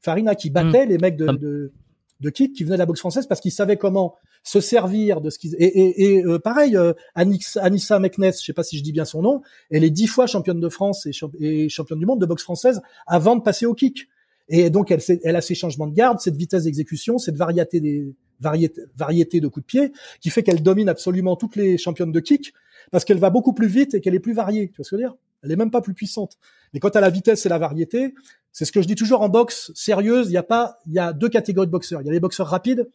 Farina 0.00 0.34
qui 0.34 0.50
battait 0.50 0.86
hmm. 0.86 0.90
les 0.90 0.98
mecs 0.98 1.16
de, 1.16 1.26
de, 1.26 1.72
de 2.20 2.30
kick 2.30 2.54
qui 2.54 2.64
venaient 2.64 2.76
de 2.76 2.80
la 2.80 2.86
boxe 2.86 3.00
française 3.00 3.26
parce 3.26 3.40
qu'ils 3.40 3.52
savaient 3.52 3.76
comment 3.76 4.14
se 4.42 4.60
servir 4.60 5.20
de 5.20 5.28
ce 5.28 5.38
qu'ils 5.38 5.54
et, 5.56 5.64
et, 5.64 6.14
et 6.14 6.24
euh, 6.24 6.38
pareil 6.38 6.76
euh, 6.76 6.94
Anissa 7.14 7.98
Meknes, 7.98 8.32
je 8.32 8.44
sais 8.44 8.52
pas 8.54 8.62
si 8.62 8.78
je 8.78 8.82
dis 8.82 8.92
bien 8.92 9.04
son 9.04 9.20
nom, 9.20 9.42
elle 9.70 9.84
est 9.84 9.90
dix 9.90 10.06
fois 10.06 10.26
championne 10.26 10.60
de 10.60 10.68
France 10.68 11.06
et, 11.06 11.12
et, 11.40 11.68
championne 11.68 11.98
du 11.98 12.06
monde 12.06 12.20
de 12.20 12.26
boxe 12.26 12.42
française 12.42 12.80
avant 13.06 13.36
de 13.36 13.42
passer 13.42 13.66
au 13.66 13.74
kick. 13.74 14.08
Et 14.48 14.70
donc 14.70 14.90
elle, 14.90 15.00
elle 15.22 15.36
a 15.36 15.42
ces 15.42 15.54
changements 15.54 15.86
de 15.86 15.94
garde, 15.94 16.20
cette 16.20 16.36
vitesse 16.36 16.64
d'exécution, 16.64 17.18
cette 17.18 17.36
variété 17.36 17.80
des 17.80 18.14
variété, 18.40 18.80
variété 18.96 19.40
de 19.40 19.48
coups 19.48 19.64
de 19.64 19.66
pied 19.66 19.92
qui 20.20 20.30
fait 20.30 20.42
qu'elle 20.42 20.62
domine 20.62 20.88
absolument 20.88 21.36
toutes 21.36 21.56
les 21.56 21.76
championnes 21.76 22.12
de 22.12 22.20
kick 22.20 22.54
parce 22.90 23.04
qu'elle 23.04 23.18
va 23.18 23.30
beaucoup 23.30 23.52
plus 23.52 23.68
vite 23.68 23.94
et 23.94 24.00
qu'elle 24.00 24.14
est 24.14 24.20
plus 24.20 24.32
variée. 24.32 24.68
Tu 24.68 24.76
vois 24.76 24.84
ce 24.84 24.90
que 24.90 24.96
je 24.96 25.02
veux 25.02 25.08
dire? 25.08 25.16
Elle 25.42 25.52
est 25.52 25.56
même 25.56 25.70
pas 25.70 25.80
plus 25.80 25.94
puissante. 25.94 26.36
Mais 26.72 26.80
quand 26.80 26.94
à 26.96 27.00
la 27.00 27.10
vitesse 27.10 27.46
et 27.46 27.48
la 27.48 27.58
variété, 27.58 28.14
c'est 28.52 28.64
ce 28.64 28.72
que 28.72 28.82
je 28.82 28.86
dis 28.86 28.94
toujours 28.94 29.22
en 29.22 29.28
boxe 29.28 29.72
sérieuse. 29.74 30.28
Il 30.28 30.32
y 30.32 30.36
a 30.36 30.42
pas, 30.42 30.78
il 30.86 30.92
y 30.92 30.98
a 30.98 31.12
deux 31.12 31.28
catégories 31.28 31.66
de 31.66 31.72
boxeurs. 31.72 32.02
Il 32.02 32.06
y 32.06 32.10
a 32.10 32.12
les 32.12 32.20
boxeurs 32.20 32.48
rapides 32.48 32.90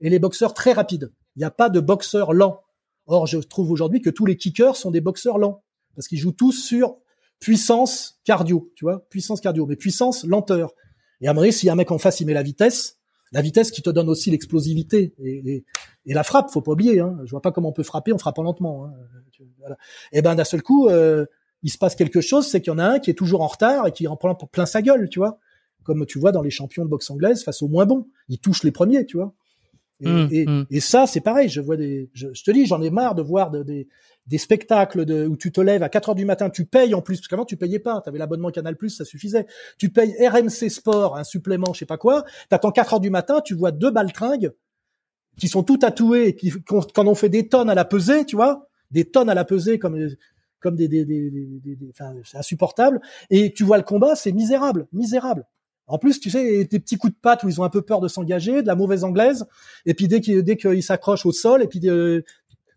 et 0.00 0.10
les 0.10 0.18
boxeurs 0.18 0.54
très 0.54 0.72
rapides. 0.72 1.12
Il 1.36 1.40
n'y 1.40 1.44
a 1.44 1.50
pas 1.50 1.68
de 1.68 1.80
boxeurs 1.80 2.32
lents. 2.32 2.62
Or, 3.06 3.26
je 3.26 3.38
trouve 3.38 3.70
aujourd'hui 3.70 4.00
que 4.00 4.10
tous 4.10 4.26
les 4.26 4.36
kickers 4.36 4.76
sont 4.76 4.90
des 4.90 5.00
boxeurs 5.00 5.38
lents 5.38 5.62
parce 5.94 6.08
qu'ils 6.08 6.18
jouent 6.18 6.32
tous 6.32 6.52
sur 6.52 6.96
puissance 7.40 8.20
cardio, 8.24 8.70
tu 8.76 8.84
vois, 8.84 9.06
puissance 9.08 9.40
cardio, 9.40 9.66
mais 9.66 9.76
puissance 9.76 10.24
lenteur. 10.24 10.74
Et 11.20 11.26
à 11.26 11.30
un 11.30 11.32
moment 11.32 11.42
donné, 11.42 11.52
si 11.52 11.68
un 11.68 11.74
mec 11.74 11.90
en 11.90 11.98
face 11.98 12.20
il 12.20 12.26
met 12.26 12.34
la 12.34 12.42
vitesse, 12.42 12.98
la 13.32 13.42
vitesse 13.42 13.70
qui 13.70 13.82
te 13.82 13.90
donne 13.90 14.08
aussi 14.08 14.30
l'explosivité 14.30 15.14
et, 15.18 15.64
la 16.06 16.22
frappe, 16.22 16.50
faut 16.50 16.62
pas 16.62 16.72
oublier. 16.72 17.00
Hein. 17.00 17.18
Je 17.24 17.30
vois 17.30 17.42
pas 17.42 17.52
comment 17.52 17.68
on 17.68 17.72
peut 17.72 17.82
frapper 17.82 18.12
en 18.12 18.18
frappant 18.18 18.42
lentement. 18.42 18.86
Hein. 18.86 19.74
Et 20.12 20.22
ben 20.22 20.34
d'un 20.34 20.44
seul 20.44 20.62
coup, 20.62 20.88
euh, 20.88 21.26
il 21.62 21.70
se 21.70 21.78
passe 21.78 21.94
quelque 21.94 22.20
chose, 22.20 22.46
c'est 22.46 22.60
qu'il 22.60 22.72
y 22.72 22.74
en 22.74 22.78
a 22.78 22.84
un 22.84 22.98
qui 22.98 23.10
est 23.10 23.14
toujours 23.14 23.42
en 23.42 23.46
retard 23.46 23.86
et 23.86 23.92
qui 23.92 24.08
en 24.08 24.16
prend 24.16 24.34
plein 24.34 24.66
sa 24.66 24.82
gueule, 24.82 25.08
tu 25.08 25.18
vois. 25.18 25.38
Comme 25.82 26.06
tu 26.06 26.18
vois 26.18 26.32
dans 26.32 26.42
les 26.42 26.50
champions 26.50 26.84
de 26.84 26.90
boxe 26.90 27.10
anglaise 27.10 27.42
face 27.42 27.62
aux 27.62 27.68
moins 27.68 27.86
bons, 27.86 28.06
ils 28.28 28.38
touchent 28.38 28.64
les 28.64 28.70
premiers, 28.70 29.06
tu 29.06 29.16
vois. 29.16 29.34
Et, 30.02 30.46
mmh, 30.46 30.66
mmh. 30.70 30.80
ça, 30.80 31.06
c'est 31.06 31.20
pareil. 31.20 31.50
Je 31.50 31.60
vois 31.60 31.76
des, 31.76 32.08
je, 32.14 32.28
te 32.28 32.50
dis, 32.50 32.64
j'en 32.64 32.80
ai 32.80 32.88
marre 32.88 33.14
de 33.14 33.22
voir 33.22 33.50
des, 33.50 33.86
des 34.26 34.38
spectacles 34.38 35.04
de, 35.04 35.26
où 35.26 35.36
tu 35.36 35.52
te 35.52 35.60
lèves 35.60 35.82
à 35.82 35.88
4 35.88 36.10
heures 36.10 36.14
du 36.14 36.24
matin, 36.24 36.50
tu 36.50 36.64
payes 36.64 36.94
en 36.94 37.02
plus, 37.02 37.16
parce 37.16 37.28
qu'avant 37.28 37.44
tu 37.44 37.56
payais 37.56 37.80
pas, 37.80 38.00
tu 38.02 38.08
avais 38.08 38.18
l'abonnement 38.18 38.50
Canal+, 38.50 38.76
ça 38.88 39.04
suffisait. 39.04 39.46
Tu 39.76 39.90
payes 39.90 40.14
RMC 40.26 40.70
Sport, 40.70 41.16
un 41.16 41.24
supplément, 41.24 41.72
je 41.72 41.80
sais 41.80 41.86
pas 41.86 41.98
quoi, 41.98 42.24
t'attends 42.48 42.70
4 42.70 42.94
heures 42.94 43.00
du 43.00 43.10
matin, 43.10 43.40
tu 43.44 43.54
vois 43.54 43.72
deux 43.72 43.90
baltringues 43.90 44.52
qui 45.36 45.48
sont 45.48 45.62
tout 45.62 45.78
tatoués, 45.78 46.36
qui, 46.36 46.52
quand 46.64 47.06
on 47.06 47.14
fait 47.14 47.28
des 47.28 47.48
tonnes 47.48 47.70
à 47.70 47.74
la 47.74 47.84
pesée, 47.84 48.24
tu 48.24 48.36
vois, 48.36 48.68
des 48.90 49.04
tonnes 49.04 49.30
à 49.30 49.34
la 49.34 49.44
pesée 49.44 49.78
comme 49.78 49.96
comme 50.60 50.76
des, 50.76 50.88
des, 50.88 51.04
des, 51.04 51.20
des 51.20 51.78
enfin, 51.90 52.14
c'est 52.24 52.38
insupportable. 52.38 53.00
Et 53.30 53.52
tu 53.52 53.64
vois 53.64 53.78
le 53.78 53.84
combat, 53.84 54.14
c'est 54.14 54.32
misérable, 54.32 54.86
misérable. 54.92 55.46
En 55.86 55.98
plus, 55.98 56.20
tu 56.20 56.30
sais, 56.30 56.64
des 56.64 56.78
petits 56.78 56.96
coups 56.96 57.12
de 57.12 57.18
patte 57.20 57.42
où 57.42 57.48
ils 57.48 57.60
ont 57.60 57.64
un 57.64 57.68
peu 57.68 57.82
peur 57.82 58.00
de 58.00 58.06
s'engager, 58.06 58.62
de 58.62 58.66
la 58.68 58.76
mauvaise 58.76 59.02
anglaise, 59.02 59.46
et 59.86 59.94
puis 59.94 60.06
dès 60.06 60.20
qu'ils 60.20 60.44
dès 60.44 60.56
s'accrochent 60.82 61.26
au 61.26 61.32
sol, 61.32 61.64
et 61.64 61.66
puis 61.66 61.80
euh, 61.88 62.22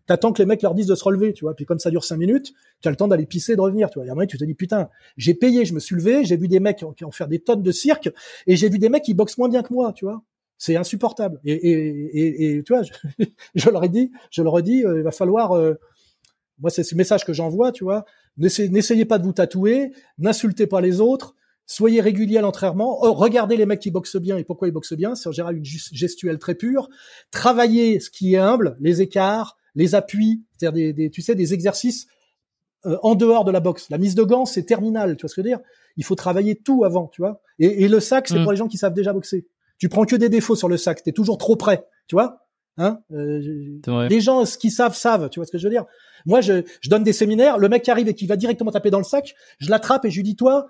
t'attends 0.06 0.32
que 0.32 0.42
les 0.42 0.46
mecs 0.46 0.62
leur 0.62 0.74
disent 0.74 0.88
de 0.88 0.96
se 0.96 1.04
relever, 1.04 1.32
tu 1.32 1.44
vois. 1.44 1.54
Puis 1.54 1.64
comme 1.64 1.78
ça 1.78 1.90
dure 1.90 2.04
cinq 2.04 2.16
minutes, 2.16 2.52
tu 2.80 2.88
as 2.88 2.90
le 2.90 2.96
temps 2.96 3.06
d'aller 3.06 3.26
pisser 3.26 3.52
et 3.52 3.56
de 3.56 3.60
revenir, 3.60 3.88
tu 3.88 4.00
vois. 4.00 4.06
Et 4.06 4.08
moment, 4.08 4.26
tu 4.26 4.36
te 4.36 4.44
dis 4.44 4.54
putain, 4.54 4.88
j'ai 5.16 5.34
payé, 5.34 5.64
je 5.64 5.74
me 5.74 5.80
suis 5.80 5.94
levé, 5.94 6.24
j'ai 6.24 6.36
vu 6.36 6.48
des 6.48 6.58
mecs 6.58 6.78
qui 6.78 7.04
ont, 7.04 7.10
fait 7.12 7.28
des 7.28 7.38
tonnes 7.38 7.62
de 7.62 7.72
cirque, 7.72 8.10
et 8.48 8.56
j'ai 8.56 8.68
vu 8.68 8.78
des 8.78 8.88
mecs 8.88 9.04
qui 9.04 9.14
boxent 9.14 9.38
moins 9.38 9.48
bien 9.48 9.62
que 9.62 9.72
moi, 9.72 9.92
tu 9.92 10.04
vois. 10.04 10.22
C'est 10.58 10.76
insupportable. 10.76 11.40
Et, 11.44 11.52
et, 11.52 12.18
et, 12.18 12.56
et, 12.56 12.62
tu 12.62 12.72
vois, 12.72 12.82
je, 12.82 12.92
je 13.54 13.70
leur 13.70 13.84
ai 13.84 13.88
dit, 13.88 14.10
je 14.30 14.42
leur 14.42 14.58
ai 14.58 14.62
dit, 14.62 14.84
euh, 14.84 14.98
il 14.98 15.02
va 15.02 15.10
falloir 15.10 15.52
euh, 15.52 15.74
moi, 16.58 16.70
c'est 16.70 16.84
ce 16.84 16.94
message 16.94 17.24
que 17.24 17.32
j'envoie, 17.32 17.72
tu 17.72 17.84
vois. 17.84 18.04
N'essayez 18.36 19.04
pas 19.04 19.18
de 19.18 19.24
vous 19.24 19.32
tatouer, 19.32 19.92
n'insultez 20.18 20.66
pas 20.66 20.80
les 20.80 21.00
autres, 21.00 21.34
soyez 21.66 22.00
réguliers 22.00 22.38
à 22.38 22.42
l'entraînement, 22.42 22.98
oh, 23.02 23.12
regardez 23.12 23.56
les 23.56 23.66
mecs 23.66 23.80
qui 23.80 23.90
boxent 23.90 24.16
bien 24.16 24.36
et 24.36 24.44
pourquoi 24.44 24.68
ils 24.68 24.72
boxent 24.72 24.94
bien, 24.94 25.14
c'est 25.14 25.28
en 25.28 25.32
général 25.32 25.56
une 25.56 25.64
gestuelle 25.64 26.38
très 26.38 26.54
pure. 26.54 26.88
Travaillez 27.30 28.00
ce 28.00 28.10
qui 28.10 28.34
est 28.34 28.38
humble, 28.38 28.76
les 28.80 29.02
écarts, 29.02 29.56
les 29.74 29.94
appuis, 29.94 30.42
c'est-à-dire 30.56 30.94
des, 30.94 31.10
tu 31.10 31.22
sais, 31.22 31.34
des 31.34 31.54
exercices 31.54 32.06
euh, 32.86 32.98
en 33.02 33.14
dehors 33.14 33.44
de 33.44 33.50
la 33.50 33.60
boxe. 33.60 33.88
La 33.90 33.98
mise 33.98 34.14
de 34.14 34.22
gants, 34.22 34.46
c'est 34.46 34.64
terminal, 34.64 35.16
tu 35.16 35.22
vois 35.22 35.28
ce 35.28 35.34
que 35.34 35.42
je 35.42 35.46
veux 35.46 35.56
dire? 35.56 35.60
Il 35.96 36.04
faut 36.04 36.14
travailler 36.14 36.56
tout 36.56 36.84
avant, 36.84 37.08
tu 37.08 37.22
vois. 37.22 37.40
Et, 37.58 37.88
le 37.88 38.00
sac, 38.00 38.28
c'est 38.28 38.38
mm. 38.38 38.42
pour 38.42 38.52
les 38.52 38.58
gens 38.58 38.68
qui 38.68 38.78
savent 38.78 38.94
déjà 38.94 39.12
boxer. 39.12 39.46
Tu 39.78 39.88
prends 39.88 40.04
que 40.04 40.16
des 40.16 40.28
défauts 40.28 40.56
sur 40.56 40.68
le 40.68 40.76
sac, 40.76 41.02
t'es 41.02 41.12
toujours 41.12 41.38
trop 41.38 41.56
près, 41.56 41.86
tu 42.06 42.14
vois? 42.14 42.43
Hein 42.76 42.98
euh, 43.12 44.08
les 44.08 44.20
gens, 44.20 44.44
ce 44.44 44.58
qu'ils 44.58 44.72
savent, 44.72 44.96
savent. 44.96 45.30
Tu 45.30 45.38
vois 45.38 45.46
ce 45.46 45.52
que 45.52 45.58
je 45.58 45.64
veux 45.64 45.70
dire 45.70 45.84
Moi, 46.26 46.40
je, 46.40 46.64
je 46.80 46.90
donne 46.90 47.04
des 47.04 47.12
séminaires. 47.12 47.58
Le 47.58 47.68
mec 47.68 47.82
qui 47.82 47.90
arrive 47.90 48.08
et 48.08 48.14
qui 48.14 48.26
va 48.26 48.36
directement 48.36 48.70
taper 48.70 48.90
dans 48.90 48.98
le 48.98 49.04
sac, 49.04 49.34
je 49.58 49.70
l'attrape 49.70 50.04
et 50.04 50.10
je 50.10 50.16
lui 50.16 50.24
dis 50.24 50.36
toi, 50.36 50.66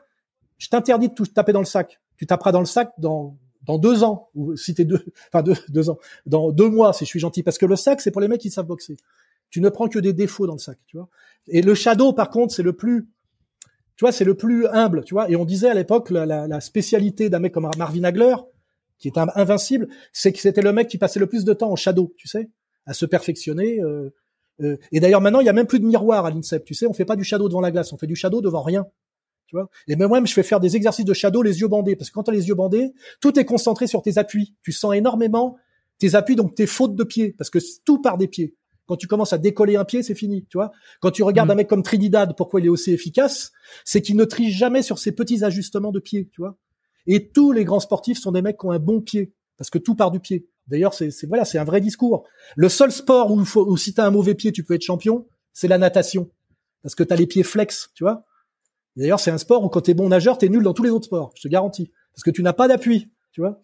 je 0.58 0.68
t'interdis 0.68 1.08
de 1.08 1.15
tout 1.15 1.26
taper 1.26 1.52
dans 1.52 1.60
le 1.60 1.66
sac. 1.66 2.00
Tu 2.16 2.26
taperas 2.26 2.52
dans 2.52 2.60
le 2.60 2.66
sac 2.66 2.92
dans 2.99 3.36
dans 3.66 3.78
deux 3.78 4.05
ans 4.05 4.28
ou 4.34 4.57
si 4.57 4.74
t'es 4.74 4.84
deux, 4.84 5.02
enfin 5.33 5.42
deux, 5.42 5.57
deux 5.68 5.89
ans, 5.89 5.99
dans 6.26 6.52
deux 6.52 6.68
mois 6.68 6.92
si 6.92 7.07
je 7.07 7.08
suis 7.08 7.20
gentil, 7.20 7.42
parce 7.42 7.57
que 7.57 7.65
le 7.65 7.76
sac 7.76 8.02
c'est 8.02 8.10
pour 8.10 8.20
les 8.20 8.28
mecs 8.28 8.41
qui 8.41 8.50
savent 8.50 8.66
boxer. 8.66 8.97
Tu 9.50 9.60
ne 9.60 9.68
prends 9.70 9.89
que 9.89 9.99
des 9.99 10.12
défauts 10.12 10.47
dans 10.47 10.55
le 10.55 10.58
sac, 10.58 10.78
tu 10.86 10.99
vois. 10.99 11.08
Et 11.49 11.62
le 11.62 11.74
shadow 11.74 12.12
par 12.12 12.28
contre 12.28 12.55
c'est 12.55 12.62
le 12.62 12.74
plus, 12.74 13.08
tu 13.97 14.02
vois, 14.05 14.12
c'est 14.12 14.24
le 14.24 14.34
plus 14.34 14.66
humble, 14.66 15.05
tu 15.05 15.15
vois. 15.15 15.31
Et 15.31 15.36
on 15.36 15.44
disait 15.44 15.70
à 15.70 15.74
l'époque 15.74 16.10
la, 16.10 16.26
la, 16.26 16.47
la 16.47 16.60
spécialité 16.60 17.31
d'un 17.31 17.39
mec 17.39 17.52
comme 17.52 17.70
Marvin 17.78 18.05
Hagler, 18.05 18.34
qui 18.99 19.09
est 19.09 19.19
invincible, 19.19 19.89
c'est 20.13 20.33
que 20.33 20.39
c'était 20.39 20.63
le 20.63 20.73
mec 20.73 20.89
qui 20.89 20.99
passait 20.99 21.21
le 21.21 21.27
plus 21.27 21.45
de 21.45 21.53
temps 21.53 21.71
en 21.71 21.77
shadow, 21.77 22.13
tu 22.17 22.29
sais, 22.29 22.51
à 22.87 22.95
se 22.95 23.07
perfectionner. 23.07 23.81
Euh, 23.81 24.11
euh, 24.61 24.77
et 24.93 25.01
d'ailleurs 25.01 25.21
maintenant, 25.21 25.41
il 25.41 25.47
y 25.47 25.49
a 25.49 25.53
même 25.53 25.67
plus 25.67 25.81
de 25.81 25.87
miroir 25.87 26.27
à 26.27 26.31
l'INSEP, 26.31 26.65
tu 26.65 26.75
sais, 26.75 26.87
on 26.87 26.93
fait 26.93 27.05
pas 27.05 27.17
du 27.17 27.25
shadow 27.25 27.49
devant 27.49 27.61
la 27.61 27.71
glace, 27.71 27.93
on 27.93 27.99
fait 27.99 28.07
du 28.07 28.17
shadow 28.17 28.41
devant 28.41 28.63
rien. 28.63 28.87
Tu 29.47 29.57
vois 29.57 29.69
et 29.89 29.97
même 29.97 30.09
moi, 30.09 30.25
je 30.25 30.33
fais 30.33 30.43
faire 30.43 30.61
des 30.61 30.77
exercices 30.77 31.05
de 31.05 31.13
shadow 31.13 31.43
les 31.43 31.61
yeux 31.61 31.69
bandés, 31.69 31.97
parce 31.97 32.11
que 32.11 32.15
quand 32.15 32.25
tu 32.25 32.31
as 32.31 32.35
les 32.35 32.49
yeux 32.49 32.55
bandés, 32.55 32.93
tout 33.21 33.39
est 33.39 33.45
concentré 33.45 33.87
sur 33.87 34.03
tes 34.03 34.17
appuis. 34.17 34.55
Tu 34.63 34.73
sens 34.73 34.95
énormément 34.95 35.57
tes 35.99 36.15
appuis, 36.15 36.37
donc 36.37 36.55
tes 36.55 36.67
fautes 36.67 36.97
de 36.97 37.05
pied, 37.05 37.35
parce 37.37 37.51
que 37.51 37.59
tout 37.85 38.01
part 38.01 38.17
des 38.17 38.29
pieds. 38.29 38.55
Quand 38.87 38.97
tu 38.97 39.07
commences 39.07 39.33
à 39.33 39.39
décoller 39.39 39.77
un 39.77 39.85
pied, 39.85 40.03
c'est 40.03 40.15
fini, 40.15 40.47
tu 40.51 40.59
vois. 40.59 40.71
Quand 41.01 41.11
tu 41.11 41.23
regardes 41.23 41.49
mmh. 41.49 41.53
un 41.53 41.55
mec 41.55 41.69
comme 41.69 41.83
Trinidad, 41.83 42.35
pourquoi 42.37 42.61
il 42.61 42.67
est 42.67 42.71
aussi 42.71 42.93
efficace, 42.93 43.53
c'est 43.85 44.03
qu'il 44.03 44.17
ne 44.17 44.25
triche 44.25 44.55
jamais 44.57 44.83
sur 44.83 44.99
ses 44.99 45.13
petits 45.13 45.43
ajustements 45.45 45.93
de 45.93 46.01
pied, 46.01 46.29
tu 46.33 46.43
vois. 46.43 46.59
Et 47.07 47.28
tous 47.28 47.52
les 47.52 47.65
grands 47.65 47.81
sportifs 47.81 48.18
sont 48.18 48.33
des 48.33 48.42
mecs 48.42 48.58
qui 48.58 48.66
ont 48.66 48.70
un 48.70 48.78
bon 48.78 49.00
pied, 49.00 49.33
parce 49.57 49.70
que 49.70 49.78
tout 49.78 49.94
part 49.94 50.10
du 50.10 50.20
pied. 50.20 50.49
D'ailleurs, 50.66 50.94
c'est 50.94 51.10
voilà, 51.26 51.44
c'est 51.44 51.58
un 51.58 51.65
vrai 51.65 51.81
discours. 51.81 52.26
Le 52.57 52.68
seul 52.68 52.91
sport 52.91 53.31
où, 53.31 53.44
faut, 53.44 53.66
où 53.66 53.76
si 53.76 53.92
t'as 53.92 54.07
un 54.07 54.10
mauvais 54.10 54.34
pied, 54.34 54.52
tu 54.52 54.65
peux 54.65 54.74
être 54.74 54.83
champion, 54.83 55.26
c'est 55.52 55.68
la 55.68 55.78
natation, 55.78 56.31
parce 56.83 56.94
que 56.94 57.02
t'as 57.02 57.16
les 57.16 57.26
pieds 57.26 57.42
flex, 57.42 57.91
tu 57.94 58.05
vois. 58.05 58.24
D'ailleurs, 58.97 59.20
c'est 59.20 59.31
un 59.31 59.39
sport 59.39 59.62
où 59.65 59.68
quand 59.68 59.83
t'es 59.83 59.94
bon 59.94 60.08
nageur, 60.08 60.39
t'es 60.39 60.49
nul 60.49 60.62
dans 60.62 60.73
tous 60.73 60.83
les 60.83 60.91
autres 60.91 61.07
sports, 61.07 61.33
je 61.36 61.42
te 61.42 61.49
garantis, 61.49 61.91
parce 62.12 62.23
que 62.23 62.31
tu 62.31 62.42
n'as 62.42 62.52
pas 62.52 62.68
d'appui, 62.68 63.10
tu 63.33 63.41
vois. 63.41 63.60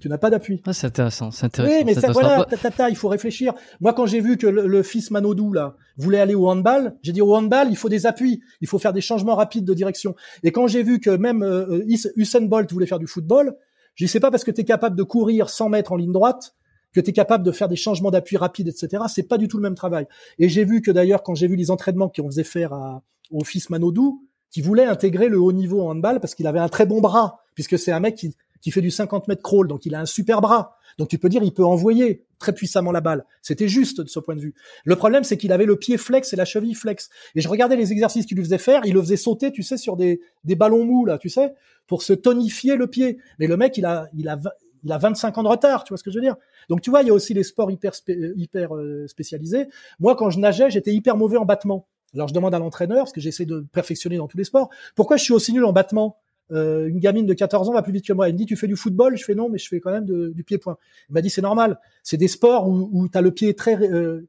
Tu 0.00 0.08
n'as 0.08 0.18
pas 0.18 0.30
d'appui. 0.30 0.60
Ah, 0.66 0.72
c'est 0.72 0.86
intéressant, 0.86 1.30
c'est 1.30 1.46
intéressant. 1.46 1.74
Oui, 1.74 1.84
mais 1.84 1.94
ça, 1.94 2.10
voilà, 2.10 2.44
ta, 2.44 2.90
il 2.90 2.96
faut 2.96 3.08
réfléchir. 3.08 3.54
Moi, 3.80 3.94
quand 3.94 4.06
j'ai 4.06 4.20
vu 4.20 4.36
que 4.36 4.46
le, 4.46 4.82
fils 4.82 5.10
Manodou 5.10 5.52
là 5.52 5.76
voulait 5.96 6.20
aller 6.20 6.34
au 6.34 6.48
handball, 6.48 6.94
j'ai 7.02 7.12
dit 7.12 7.22
au 7.22 7.34
handball, 7.34 7.68
il 7.70 7.76
faut 7.76 7.88
des 7.88 8.06
appuis, 8.06 8.40
il 8.60 8.68
faut 8.68 8.78
faire 8.78 8.92
des 8.92 9.00
changements 9.00 9.34
rapides 9.34 9.64
de 9.64 9.74
direction. 9.74 10.14
Et 10.42 10.52
quand 10.52 10.66
j'ai 10.66 10.82
vu 10.82 11.00
que 11.00 11.10
même 11.10 11.42
euh, 11.42 11.82
Usain 12.16 12.42
Bolt 12.42 12.70
voulait 12.72 12.86
faire 12.86 12.98
du 12.98 13.06
football, 13.06 13.56
je 13.94 14.06
c'est 14.06 14.20
pas 14.20 14.30
parce 14.30 14.44
que 14.44 14.50
tu 14.50 14.60
es 14.60 14.64
capable 14.64 14.96
de 14.96 15.02
courir 15.02 15.48
100 15.48 15.70
mètres 15.70 15.92
en 15.92 15.96
ligne 15.96 16.12
droite 16.12 16.54
que 16.92 17.00
tu 17.00 17.10
es 17.10 17.12
capable 17.12 17.44
de 17.44 17.52
faire 17.52 17.68
des 17.68 17.76
changements 17.76 18.10
d'appui 18.10 18.36
rapides, 18.36 18.68
etc. 18.68 19.04
C'est 19.08 19.24
pas 19.28 19.38
du 19.38 19.48
tout 19.48 19.56
le 19.56 19.62
même 19.62 19.74
travail. 19.74 20.06
Et 20.38 20.48
j'ai 20.48 20.64
vu 20.64 20.82
que 20.82 20.90
d'ailleurs, 20.90 21.22
quand 21.22 21.34
j'ai 21.34 21.46
vu 21.46 21.56
les 21.56 21.70
entraînements 21.70 22.08
qu'on 22.08 22.26
faisait 22.26 22.44
faire 22.44 22.72
à, 22.72 23.02
au 23.30 23.44
fils 23.44 23.70
Manodou, 23.70 24.22
qui 24.50 24.62
voulait 24.62 24.84
intégrer 24.84 25.28
le 25.28 25.38
haut 25.40 25.52
niveau 25.52 25.82
en 25.82 25.90
handball 25.90 26.20
parce 26.20 26.34
qu'il 26.34 26.46
avait 26.46 26.58
un 26.58 26.68
très 26.68 26.86
bon 26.86 27.00
bras, 27.00 27.40
puisque 27.54 27.78
c'est 27.78 27.92
un 27.92 28.00
mec 28.00 28.14
qui, 28.14 28.34
qui 28.60 28.70
fait 28.70 28.80
du 28.80 28.90
50 28.90 29.28
mètres 29.28 29.42
crawl, 29.42 29.68
donc 29.68 29.86
il 29.86 29.94
a 29.94 30.00
un 30.00 30.06
super 30.06 30.40
bras. 30.40 30.76
Donc 30.98 31.08
tu 31.08 31.18
peux 31.18 31.28
dire 31.28 31.42
il 31.42 31.52
peut 31.52 31.64
envoyer 31.64 32.24
très 32.38 32.52
puissamment 32.52 32.92
la 32.92 33.00
balle. 33.00 33.24
C'était 33.42 33.68
juste 33.68 34.00
de 34.00 34.08
ce 34.08 34.18
point 34.18 34.34
de 34.34 34.40
vue. 34.40 34.54
Le 34.84 34.96
problème 34.96 35.24
c'est 35.24 35.36
qu'il 35.36 35.52
avait 35.52 35.66
le 35.66 35.76
pied 35.76 35.98
flex 35.98 36.32
et 36.32 36.36
la 36.36 36.44
cheville 36.44 36.74
flex. 36.74 37.10
Et 37.34 37.40
je 37.40 37.48
regardais 37.48 37.76
les 37.76 37.92
exercices 37.92 38.26
qu'il 38.26 38.36
lui 38.36 38.44
faisait 38.44 38.58
faire, 38.58 38.82
il 38.84 38.94
le 38.94 39.00
faisait 39.00 39.16
sauter, 39.16 39.52
tu 39.52 39.62
sais, 39.62 39.76
sur 39.76 39.96
des, 39.96 40.20
des 40.44 40.54
ballons 40.54 40.84
mous 40.84 41.04
là, 41.04 41.18
tu 41.18 41.28
sais, 41.28 41.54
pour 41.86 42.02
se 42.02 42.12
tonifier 42.12 42.76
le 42.76 42.86
pied. 42.86 43.18
Mais 43.38 43.46
le 43.46 43.56
mec 43.56 43.76
il 43.76 43.84
a 43.84 44.08
il 44.14 44.28
a 44.28 44.38
il 44.84 44.92
a 44.92 44.98
25 44.98 45.38
ans 45.38 45.42
de 45.42 45.48
retard, 45.48 45.82
tu 45.84 45.92
vois 45.92 45.98
ce 45.98 46.04
que 46.04 46.10
je 46.10 46.16
veux 46.16 46.22
dire? 46.22 46.36
Donc 46.68 46.80
tu 46.80 46.90
vois, 46.90 47.02
il 47.02 47.08
y 47.08 47.10
a 47.10 47.14
aussi 47.14 47.34
les 47.34 47.42
sports 47.42 47.70
hyper 47.70 47.92
hyper 48.08 48.76
euh, 48.76 49.06
spécialisés. 49.08 49.68
Moi 49.98 50.16
quand 50.16 50.30
je 50.30 50.38
nageais, 50.38 50.70
j'étais 50.70 50.92
hyper 50.92 51.16
mauvais 51.16 51.36
en 51.36 51.44
battement. 51.44 51.88
Alors 52.14 52.28
je 52.28 52.34
demande 52.34 52.54
à 52.54 52.58
l'entraîneur 52.58 52.98
parce 53.04 53.12
que 53.12 53.20
j'essaie 53.20 53.44
de 53.44 53.66
perfectionner 53.72 54.16
dans 54.16 54.28
tous 54.28 54.38
les 54.38 54.44
sports. 54.44 54.70
Pourquoi 54.94 55.16
je 55.16 55.24
suis 55.24 55.32
aussi 55.32 55.52
nul 55.52 55.64
en 55.64 55.72
battement? 55.72 56.18
Euh, 56.52 56.88
une 56.88 56.98
gamine 56.98 57.26
de 57.26 57.34
14 57.34 57.68
ans 57.68 57.72
va 57.72 57.82
plus 57.82 57.92
vite 57.92 58.06
que 58.06 58.12
moi. 58.12 58.28
Elle 58.28 58.34
me 58.34 58.38
dit, 58.38 58.46
tu 58.46 58.56
fais 58.56 58.66
du 58.66 58.76
football? 58.76 59.16
Je 59.16 59.24
fais 59.24 59.34
non, 59.34 59.48
mais 59.48 59.58
je 59.58 59.68
fais 59.68 59.80
quand 59.80 59.90
même 59.90 60.04
du 60.04 60.44
pied-point. 60.44 60.76
Il 61.08 61.14
m'a 61.14 61.20
dit, 61.20 61.30
c'est 61.30 61.42
normal. 61.42 61.78
C'est 62.02 62.16
des 62.16 62.28
sports 62.28 62.68
où, 62.68 62.88
où 62.92 63.08
tu 63.08 63.20
le 63.20 63.30
pied 63.30 63.54
très... 63.54 63.76
Euh, 63.76 64.28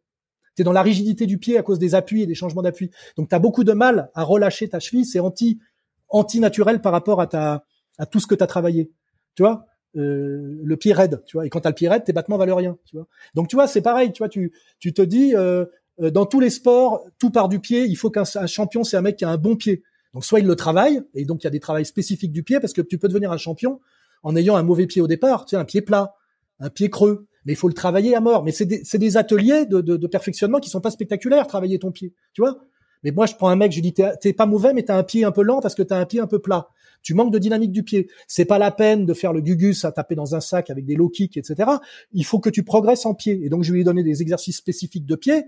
es 0.57 0.63
dans 0.63 0.73
la 0.73 0.81
rigidité 0.81 1.27
du 1.27 1.37
pied 1.37 1.57
à 1.57 1.61
cause 1.61 1.77
des 1.77 1.93
appuis 1.93 2.23
et 2.23 2.25
des 2.25 2.33
changements 2.33 2.63
d'appui. 2.63 2.89
Donc 3.15 3.29
tu 3.29 3.35
as 3.35 3.39
beaucoup 3.39 3.63
de 3.63 3.73
mal 3.73 4.09
à 4.15 4.23
relâcher 4.23 4.67
ta 4.67 4.79
cheville. 4.79 5.05
C'est 5.05 5.19
anti 5.19 5.59
anti 6.09 6.39
naturel 6.39 6.81
par 6.81 6.91
rapport 6.91 7.21
à 7.21 7.27
ta 7.27 7.63
à 7.97 8.05
tout 8.05 8.19
ce 8.19 8.27
que 8.27 8.35
tu 8.35 8.43
as 8.43 8.47
travaillé. 8.47 8.91
Tu 9.35 9.43
vois? 9.43 9.65
Euh, 9.95 10.59
le 10.63 10.77
pied 10.77 10.93
raide, 10.93 11.23
tu 11.25 11.37
vois. 11.37 11.45
Et 11.45 11.49
quand 11.49 11.61
tu 11.61 11.67
as 11.67 11.71
le 11.71 11.75
pied 11.75 11.87
raide, 11.87 12.03
tes 12.03 12.13
battements 12.13 12.37
valent 12.37 12.55
rien, 12.55 12.77
tu 12.85 12.95
vois. 12.95 13.07
Donc 13.33 13.47
tu 13.47 13.55
vois, 13.55 13.67
c'est 13.67 13.81
pareil, 13.81 14.11
tu 14.11 14.19
vois, 14.19 14.29
tu 14.29 14.51
tu 14.79 14.93
te 14.93 15.01
dis 15.01 15.35
euh, 15.35 15.65
euh, 16.01 16.11
dans 16.11 16.25
tous 16.25 16.39
les 16.39 16.49
sports, 16.49 17.03
tout 17.17 17.31
part 17.31 17.49
du 17.49 17.59
pied. 17.59 17.85
Il 17.85 17.95
faut 17.95 18.11
qu'un 18.11 18.25
champion, 18.25 18.83
c'est 18.83 18.97
un 18.97 19.01
mec 19.01 19.15
qui 19.15 19.25
a 19.25 19.29
un 19.29 19.37
bon 19.37 19.55
pied. 19.55 19.83
Donc 20.17 20.25
soit 20.25 20.39
il 20.39 20.47
le 20.47 20.55
travaille, 20.55 21.03
et 21.13 21.25
donc 21.25 21.43
il 21.43 21.45
y 21.45 21.47
a 21.47 21.51
des 21.51 21.59
travails 21.59 21.85
spécifiques 21.85 22.31
du 22.31 22.41
pied, 22.41 22.59
parce 22.59 22.73
que 22.73 22.81
tu 22.81 22.97
peux 22.97 23.07
devenir 23.07 23.31
un 23.31 23.37
champion 23.37 23.79
en 24.23 24.35
ayant 24.35 24.55
un 24.55 24.63
mauvais 24.63 24.87
pied 24.87 24.99
au 24.99 25.05
départ, 25.05 25.45
tu 25.45 25.51
sais, 25.51 25.57
un 25.57 25.63
pied 25.63 25.81
plat, 25.81 26.15
un 26.59 26.71
pied 26.71 26.89
creux. 26.89 27.27
Mais 27.45 27.53
il 27.53 27.55
faut 27.55 27.67
le 27.67 27.75
travailler 27.75 28.15
à 28.15 28.19
mort. 28.19 28.43
Mais 28.43 28.51
c'est 28.51 28.65
des, 28.65 28.81
des, 28.81 29.17
ateliers 29.17 29.67
de, 29.67 30.07
perfectionnement 30.07 30.57
qui 30.57 30.71
sont 30.71 30.81
pas 30.81 30.89
spectaculaires, 30.89 31.45
travailler 31.45 31.77
ton 31.77 31.91
pied, 31.91 32.15
tu 32.33 32.41
vois. 32.41 32.57
Mais 33.03 33.11
moi, 33.11 33.27
je 33.27 33.35
prends 33.35 33.49
un 33.49 33.55
mec, 33.55 33.71
je 33.71 33.77
lui 33.77 33.83
dis, 33.83 33.93
t'es 33.93 34.33
pas 34.33 34.47
mauvais, 34.47 34.73
mais 34.73 34.81
t'as 34.81 34.97
un 34.97 35.03
pied 35.03 35.23
un 35.23 35.31
peu 35.31 35.43
lent 35.43 35.59
parce 35.61 35.75
que 35.75 35.83
t'as 35.83 35.99
un 35.99 36.05
pied 36.07 36.19
un 36.19 36.25
peu 36.25 36.39
plat. 36.39 36.69
Tu 37.03 37.13
manques 37.13 37.31
de 37.31 37.37
dynamique 37.37 37.71
du 37.71 37.83
pied. 37.83 38.09
C'est 38.27 38.45
pas 38.45 38.57
la 38.57 38.71
peine 38.71 39.05
de 39.05 39.13
faire 39.13 39.33
le 39.33 39.41
gugus 39.41 39.85
à 39.85 39.91
taper 39.91 40.15
dans 40.15 40.33
un 40.33 40.39
sac 40.39 40.71
avec 40.71 40.87
des 40.87 40.95
low 40.95 41.09
kicks, 41.09 41.37
etc. 41.37 41.69
Il 42.11 42.25
faut 42.25 42.39
que 42.39 42.49
tu 42.49 42.63
progresses 42.63 43.05
en 43.05 43.13
pied. 43.13 43.39
Et 43.43 43.49
donc, 43.49 43.63
je 43.63 43.71
lui 43.71 43.83
donner 43.83 44.01
des 44.01 44.23
exercices 44.23 44.57
spécifiques 44.57 45.05
de 45.05 45.15
pied 45.15 45.45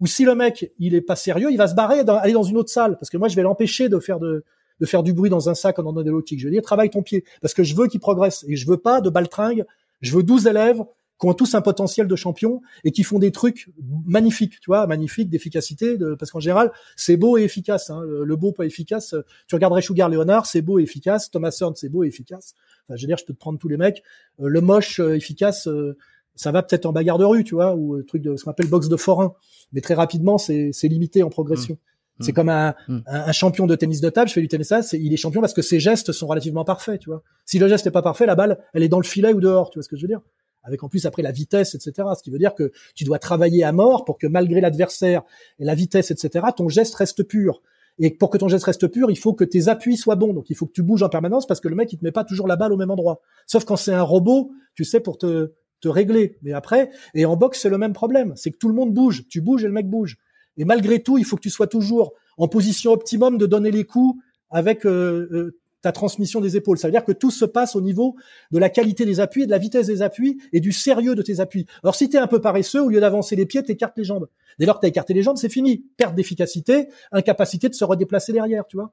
ou 0.00 0.06
si 0.06 0.24
le 0.24 0.34
mec 0.34 0.72
il 0.78 0.94
est 0.94 1.00
pas 1.00 1.16
sérieux, 1.16 1.50
il 1.50 1.58
va 1.58 1.68
se 1.68 1.74
barrer, 1.74 2.00
aller 2.00 2.32
dans 2.32 2.42
une 2.42 2.56
autre 2.56 2.70
salle 2.70 2.96
parce 2.98 3.10
que 3.10 3.16
moi 3.16 3.28
je 3.28 3.36
vais 3.36 3.42
l'empêcher 3.42 3.88
de 3.88 3.98
faire 3.98 4.18
de 4.18 4.44
de 4.80 4.86
faire 4.86 5.02
du 5.02 5.12
bruit 5.12 5.30
dans 5.30 5.48
un 5.48 5.54
sac 5.54 5.78
en 5.78 5.82
donnant 5.82 6.02
des 6.02 6.10
low. 6.10 6.22
Je 6.26 6.44
vais 6.44 6.50
dire 6.50 6.62
travaille 6.62 6.90
ton 6.90 7.02
pied 7.02 7.24
parce 7.42 7.54
que 7.54 7.62
je 7.62 7.76
veux 7.76 7.86
qu'il 7.86 8.00
progresse 8.00 8.44
et 8.48 8.56
je 8.56 8.66
veux 8.66 8.78
pas 8.78 9.00
de 9.00 9.10
baltringue. 9.10 9.64
Je 10.00 10.16
veux 10.16 10.22
12 10.22 10.46
élèves 10.46 10.82
qui 11.20 11.26
ont 11.26 11.34
tous 11.34 11.54
un 11.54 11.60
potentiel 11.60 12.06
de 12.06 12.16
champion 12.16 12.62
et 12.82 12.92
qui 12.92 13.02
font 13.02 13.18
des 13.18 13.30
trucs 13.30 13.68
magnifiques, 14.06 14.58
tu 14.60 14.68
vois, 14.68 14.86
magnifiques 14.86 15.28
d'efficacité, 15.28 15.98
de, 15.98 16.14
parce 16.14 16.30
qu'en 16.30 16.40
général, 16.40 16.72
c'est 16.96 17.18
beau 17.18 17.36
et 17.36 17.42
efficace. 17.42 17.90
Hein, 17.90 18.02
le, 18.02 18.36
beau 18.36 18.52
pas 18.52 18.64
efficace. 18.64 19.14
Tu 19.46 19.54
regarderais 19.54 19.82
Sugar 19.82 20.08
Leonard, 20.08 20.46
c'est 20.46 20.62
beau 20.62 20.78
et 20.78 20.82
efficace. 20.82 21.30
Thomas 21.30 21.54
Hearn, 21.60 21.74
c'est 21.76 21.90
beau 21.90 22.04
et 22.04 22.06
efficace. 22.06 22.54
Enfin, 22.88 22.96
je 22.96 23.02
veux 23.02 23.06
dire, 23.06 23.18
je 23.18 23.26
peux 23.26 23.34
te 23.34 23.38
prendre 23.38 23.58
tous 23.58 23.68
les 23.68 23.76
mecs. 23.76 24.02
Euh, 24.40 24.48
le 24.48 24.62
moche 24.62 24.98
euh, 24.98 25.14
efficace, 25.14 25.68
euh, 25.68 25.96
ça 26.34 26.52
va 26.52 26.62
peut-être 26.62 26.86
en 26.86 26.92
bagarre 26.92 27.18
de 27.18 27.24
rue, 27.24 27.44
tu 27.44 27.54
vois, 27.54 27.74
ou 27.74 27.96
le 27.96 28.04
truc 28.04 28.22
de 28.22 28.36
ce 28.36 28.44
qu'on 28.44 28.50
appelle 28.50 28.68
boxe 28.68 28.88
de 28.88 28.96
forain. 28.96 29.34
Mais 29.72 29.80
très 29.80 29.94
rapidement, 29.94 30.38
c'est 30.38 30.72
limité 30.84 31.22
en 31.22 31.30
progression. 31.30 31.74
Mmh. 31.74 32.24
C'est 32.24 32.32
comme 32.32 32.48
un, 32.48 32.74
mmh. 32.88 32.98
un, 33.06 33.32
champion 33.32 33.66
de 33.66 33.74
tennis 33.76 34.00
de 34.00 34.10
table. 34.10 34.28
Je 34.28 34.34
fais 34.34 34.40
du 34.40 34.48
tennis 34.48 34.68
de 34.68 34.76
table, 34.76 34.86
il 34.92 35.12
est 35.12 35.16
champion 35.16 35.40
parce 35.40 35.54
que 35.54 35.62
ses 35.62 35.80
gestes 35.80 36.12
sont 36.12 36.26
relativement 36.26 36.64
parfaits, 36.64 37.00
tu 37.00 37.10
vois. 37.10 37.22
Si 37.46 37.58
le 37.58 37.68
geste 37.68 37.86
n'est 37.86 37.92
pas 37.92 38.02
parfait, 38.02 38.26
la 38.26 38.34
balle, 38.34 38.58
elle 38.74 38.82
est 38.82 38.88
dans 38.88 39.00
le 39.00 39.06
filet 39.06 39.32
ou 39.32 39.40
dehors, 39.40 39.70
tu 39.70 39.78
vois 39.78 39.82
ce 39.82 39.88
que 39.88 39.96
je 39.96 40.02
veux 40.02 40.08
dire 40.08 40.20
avec 40.62 40.82
en 40.82 40.88
plus 40.88 41.06
après 41.06 41.22
la 41.22 41.32
vitesse, 41.32 41.74
etc. 41.74 42.08
Ce 42.16 42.22
qui 42.22 42.30
veut 42.30 42.38
dire 42.38 42.54
que 42.54 42.72
tu 42.94 43.04
dois 43.04 43.18
travailler 43.18 43.64
à 43.64 43.72
mort 43.72 44.04
pour 44.04 44.18
que 44.18 44.26
malgré 44.26 44.60
l'adversaire 44.60 45.22
et 45.58 45.64
la 45.64 45.74
vitesse, 45.74 46.10
etc., 46.10 46.46
ton 46.56 46.68
geste 46.68 46.94
reste 46.94 47.22
pur. 47.22 47.62
Et 47.98 48.10
pour 48.10 48.30
que 48.30 48.38
ton 48.38 48.48
geste 48.48 48.64
reste 48.64 48.86
pur, 48.88 49.10
il 49.10 49.18
faut 49.18 49.34
que 49.34 49.44
tes 49.44 49.68
appuis 49.68 49.96
soient 49.96 50.16
bons. 50.16 50.32
Donc 50.32 50.48
il 50.48 50.56
faut 50.56 50.66
que 50.66 50.72
tu 50.72 50.82
bouges 50.82 51.02
en 51.02 51.08
permanence 51.08 51.46
parce 51.46 51.60
que 51.60 51.68
le 51.68 51.76
mec 51.76 51.92
il 51.92 51.98
te 51.98 52.04
met 52.04 52.12
pas 52.12 52.24
toujours 52.24 52.46
la 52.46 52.56
balle 52.56 52.72
au 52.72 52.76
même 52.76 52.90
endroit. 52.90 53.20
Sauf 53.46 53.64
quand 53.64 53.76
c'est 53.76 53.92
un 53.92 54.02
robot, 54.02 54.50
tu 54.74 54.84
sais 54.84 55.00
pour 55.00 55.18
te 55.18 55.52
te 55.80 55.88
régler. 55.88 56.38
Mais 56.42 56.52
après, 56.52 56.90
et 57.14 57.24
en 57.24 57.36
boxe 57.36 57.60
c'est 57.60 57.70
le 57.70 57.78
même 57.78 57.92
problème, 57.92 58.32
c'est 58.36 58.50
que 58.50 58.58
tout 58.58 58.68
le 58.68 58.74
monde 58.74 58.92
bouge. 58.92 59.24
Tu 59.28 59.40
bouges 59.40 59.64
et 59.64 59.66
le 59.66 59.72
mec 59.72 59.88
bouge. 59.88 60.18
Et 60.56 60.64
malgré 60.64 61.02
tout, 61.02 61.18
il 61.18 61.24
faut 61.24 61.36
que 61.36 61.42
tu 61.42 61.50
sois 61.50 61.66
toujours 61.66 62.12
en 62.36 62.48
position 62.48 62.92
optimum 62.92 63.38
de 63.38 63.46
donner 63.46 63.70
les 63.70 63.84
coups 63.84 64.22
avec 64.50 64.84
euh, 64.84 65.28
euh, 65.32 65.56
ta 65.82 65.92
transmission 65.92 66.40
des 66.40 66.56
épaules. 66.56 66.78
Ça 66.78 66.88
veut 66.88 66.92
dire 66.92 67.04
que 67.04 67.12
tout 67.12 67.30
se 67.30 67.44
passe 67.44 67.76
au 67.76 67.80
niveau 67.80 68.16
de 68.50 68.58
la 68.58 68.68
qualité 68.68 69.04
des 69.04 69.20
appuis 69.20 69.42
et 69.42 69.46
de 69.46 69.50
la 69.50 69.58
vitesse 69.58 69.86
des 69.86 70.02
appuis 70.02 70.40
et 70.52 70.60
du 70.60 70.72
sérieux 70.72 71.14
de 71.14 71.22
tes 71.22 71.40
appuis. 71.40 71.66
Alors 71.82 71.94
si 71.94 72.08
tu 72.08 72.16
es 72.16 72.20
un 72.20 72.26
peu 72.26 72.40
paresseux, 72.40 72.82
au 72.82 72.88
lieu 72.88 73.00
d'avancer 73.00 73.36
les 73.36 73.46
pieds, 73.46 73.62
tu 73.62 73.72
écartes 73.72 73.96
les 73.96 74.04
jambes. 74.04 74.28
Dès 74.58 74.66
lors 74.66 74.76
que 74.76 74.80
tu 74.80 74.86
as 74.86 74.88
écarté 74.88 75.14
les 75.14 75.22
jambes, 75.22 75.36
c'est 75.36 75.48
fini. 75.48 75.84
Perte 75.96 76.14
d'efficacité, 76.14 76.88
incapacité 77.12 77.68
de 77.68 77.74
se 77.74 77.84
redéplacer 77.84 78.32
derrière, 78.32 78.66
tu 78.66 78.76
vois. 78.76 78.92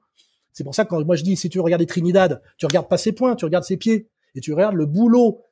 C'est 0.52 0.64
pour 0.64 0.74
ça 0.74 0.84
que 0.84 0.90
quand 0.90 1.04
moi 1.04 1.16
je 1.16 1.24
dis, 1.24 1.36
si 1.36 1.48
tu 1.48 1.60
regardes 1.60 1.86
Trinidad, 1.86 2.42
tu 2.56 2.66
regardes 2.66 2.88
pas 2.88 2.98
ses 2.98 3.12
points, 3.12 3.36
tu 3.36 3.44
regardes 3.44 3.64
ses 3.64 3.76
pieds 3.76 4.08
et 4.34 4.40
tu 4.40 4.52
regardes 4.52 4.74
le 4.74 4.86
boulot 4.86 5.42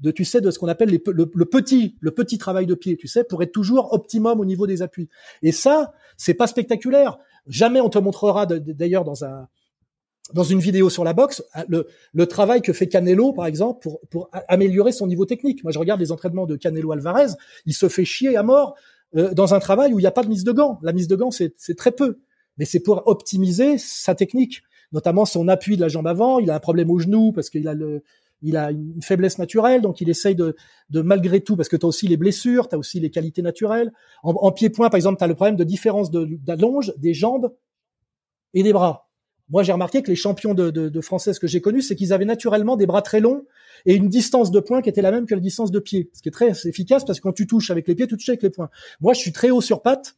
de 0.00 0.10
tu 0.10 0.24
sais 0.24 0.40
de 0.40 0.50
ce 0.50 0.58
qu'on 0.58 0.68
appelle 0.68 0.90
le, 0.90 1.44
petit 1.44 1.96
le 2.00 2.10
petit 2.10 2.38
travail 2.38 2.66
de 2.66 2.74
pied 2.74 2.96
tu 2.96 3.08
sais 3.08 3.24
pour 3.24 3.42
être 3.42 3.52
toujours 3.52 3.92
optimum 3.92 4.40
au 4.40 4.44
niveau 4.44 4.66
des 4.66 4.82
appuis 4.82 5.08
et 5.42 5.52
ça 5.52 5.92
c'est 6.16 6.34
pas 6.34 6.46
spectaculaire 6.46 7.18
jamais 7.46 7.80
on 7.80 7.88
te 7.88 7.98
montrera 7.98 8.46
d'ailleurs 8.46 9.04
dans 9.04 9.24
un 9.24 9.48
dans 10.32 10.42
une 10.42 10.58
vidéo 10.58 10.88
sur 10.88 11.04
la 11.04 11.12
boxe, 11.12 11.44
ah, 11.52 11.64
le, 11.68 11.86
le 12.14 12.26
travail 12.26 12.62
que 12.62 12.72
fait 12.72 12.88
Canelo, 12.88 13.32
par 13.32 13.46
exemple, 13.46 13.80
pour, 13.82 14.00
pour 14.08 14.30
améliorer 14.48 14.90
son 14.90 15.06
niveau 15.06 15.26
technique. 15.26 15.62
Moi, 15.64 15.70
je 15.70 15.78
regarde 15.78 16.00
les 16.00 16.12
entraînements 16.12 16.46
de 16.46 16.56
Canelo 16.56 16.92
Alvarez, 16.92 17.32
il 17.66 17.74
se 17.74 17.88
fait 17.88 18.06
chier 18.06 18.36
à 18.36 18.42
mort 18.42 18.74
euh, 19.16 19.34
dans 19.34 19.54
un 19.54 19.60
travail 19.60 19.92
où 19.92 19.98
il 19.98 20.02
n'y 20.02 20.08
a 20.08 20.12
pas 20.12 20.22
de 20.22 20.28
mise 20.28 20.44
de 20.44 20.52
gants. 20.52 20.78
La 20.82 20.92
mise 20.92 21.08
de 21.08 21.16
gants, 21.16 21.30
c'est 21.30 21.76
très 21.76 21.92
peu, 21.92 22.20
mais 22.56 22.64
c'est 22.64 22.80
pour 22.80 23.06
optimiser 23.06 23.76
sa 23.76 24.14
technique, 24.14 24.62
notamment 24.92 25.26
son 25.26 25.46
appui 25.48 25.76
de 25.76 25.82
la 25.82 25.88
jambe 25.88 26.06
avant. 26.06 26.38
Il 26.38 26.50
a 26.50 26.54
un 26.54 26.60
problème 26.60 26.90
au 26.90 26.98
genou 26.98 27.32
parce 27.32 27.50
qu'il 27.50 27.68
a 27.68 27.74
le, 27.74 28.02
il 28.44 28.56
a 28.56 28.70
une 28.70 29.02
faiblesse 29.02 29.38
naturelle, 29.38 29.80
donc 29.80 30.00
il 30.00 30.08
essaye 30.08 30.34
de, 30.34 30.54
de 30.90 31.00
malgré 31.00 31.40
tout, 31.40 31.56
parce 31.56 31.68
que 31.68 31.76
tu 31.76 31.84
as 31.84 31.88
aussi 31.88 32.06
les 32.06 32.16
blessures, 32.16 32.68
tu 32.68 32.74
as 32.74 32.78
aussi 32.78 33.00
les 33.00 33.10
qualités 33.10 33.42
naturelles. 33.42 33.92
En, 34.22 34.52
pied-point, 34.52 34.90
par 34.90 34.96
exemple, 34.96 35.18
tu 35.18 35.24
as 35.24 35.26
le 35.26 35.34
problème 35.34 35.56
de 35.56 35.64
différence 35.64 36.10
d'allonge 36.10 36.92
des 36.98 37.14
jambes 37.14 37.52
et 38.52 38.62
des 38.62 38.72
bras. 38.72 39.08
Moi, 39.50 39.62
j'ai 39.62 39.72
remarqué 39.72 40.02
que 40.02 40.10
les 40.10 40.16
champions 40.16 40.54
de, 40.54 40.70
de, 40.70 40.88
de 40.88 41.38
que 41.38 41.46
j'ai 41.46 41.60
connus, 41.60 41.82
c'est 41.82 41.96
qu'ils 41.96 42.12
avaient 42.12 42.24
naturellement 42.24 42.76
des 42.76 42.86
bras 42.86 43.02
très 43.02 43.20
longs 43.20 43.44
et 43.86 43.94
une 43.94 44.08
distance 44.08 44.50
de 44.50 44.60
poing 44.60 44.80
qui 44.80 44.88
était 44.88 45.02
la 45.02 45.10
même 45.10 45.26
que 45.26 45.34
la 45.34 45.40
distance 45.40 45.70
de 45.70 45.78
pied, 45.78 46.10
ce 46.14 46.22
qui 46.22 46.28
est 46.28 46.32
très 46.32 46.52
efficace 46.66 47.04
parce 47.04 47.20
que 47.20 47.24
quand 47.24 47.32
tu 47.32 47.46
touches 47.46 47.70
avec 47.70 47.86
les 47.88 47.94
pieds, 47.94 48.06
tu 48.06 48.16
touches 48.16 48.28
avec 48.28 48.42
les 48.42 48.50
poings. 48.50 48.70
Moi, 49.00 49.12
je 49.12 49.20
suis 49.20 49.32
très 49.32 49.50
haut 49.50 49.60
sur 49.60 49.82
pattes 49.82 50.16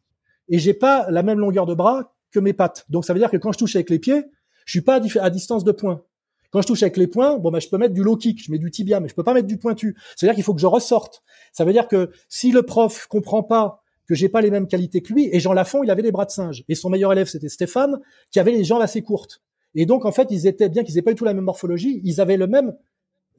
et 0.49 0.59
j'ai 0.59 0.75
pas 0.75 1.11
la 1.11 1.23
même 1.23 1.39
longueur 1.39 1.67
de 1.67 1.75
bras 1.75 2.15
que 2.31 2.39
mes 2.39 2.53
pattes. 2.53 2.87
Donc, 2.89 3.05
ça 3.05 3.13
veut 3.13 3.19
dire 3.19 3.31
que 3.31 3.37
quand 3.37 3.53
je 3.53 3.59
touche 3.59 3.75
avec 3.75 3.91
les 3.91 3.99
pieds, 3.99 4.25
je 4.65 4.71
suis 4.71 4.81
pas 4.83 5.01
à, 5.21 5.31
distance 5.31 5.65
de 5.65 5.73
poing. 5.73 6.03
Quand 6.51 6.63
je 6.63 6.67
touche 6.67 6.83
avec 6.83 6.97
les 6.97 7.07
poings, 7.07 7.39
bon, 7.39 7.51
bah, 7.51 7.59
je 7.59 7.69
peux 7.69 7.79
mettre 7.79 7.95
du 7.95 8.03
low 8.03 8.17
kick, 8.17 8.43
je 8.45 8.51
mets 8.51 8.59
du 8.59 8.71
tibia, 8.71 9.01
mais 9.01 9.09
je 9.09 9.15
peux 9.15 9.23
pas 9.23 9.35
mettre 9.35 9.47
du 9.47 9.59
pointu. 9.59 9.97
C'est-à-dire 10.17 10.35
qu'il 10.35 10.45
faut 10.45 10.55
que 10.55 10.61
je 10.61 10.67
ressorte. 10.67 11.23
Ça 11.53 11.65
veut 11.65 11.73
dire 11.73 11.89
que 11.89 12.11
si 12.29 12.53
le 12.53 12.63
prof 12.63 13.07
comprend 13.09 13.43
pas 13.43 13.83
que 14.07 14.15
j'ai 14.15 14.29
pas 14.29 14.41
les 14.41 14.51
mêmes 14.51 14.69
qualités 14.69 15.03
que 15.03 15.13
lui. 15.13 15.29
Et 15.33 15.41
Jean 15.41 15.53
Lafont, 15.53 15.83
il 15.83 15.91
avait 15.91 16.03
les 16.03 16.13
bras 16.13 16.25
de 16.25 16.31
singe. 16.31 16.65
Et 16.69 16.75
son 16.75 16.91
meilleur 16.91 17.13
élève, 17.13 17.27
c'était 17.27 17.49
Stéphane, 17.49 17.99
qui 18.31 18.39
avait 18.39 18.53
les 18.53 18.65
jambes 18.65 18.83
assez 18.83 19.03
courtes. 19.03 19.43
Et 19.75 19.85
donc, 19.85 20.05
en 20.05 20.13
fait, 20.13 20.29
ils 20.31 20.47
étaient, 20.47 20.69
bien 20.69 20.85
qu'ils 20.85 20.97
aient 20.97 21.03
pas 21.03 21.11
du 21.11 21.17
tout 21.17 21.25
la 21.25 21.35
même 21.35 21.45
morphologie, 21.45 22.01
ils 22.05 22.21
avaient 22.21 22.37
le 22.37 22.47
même, 22.47 22.75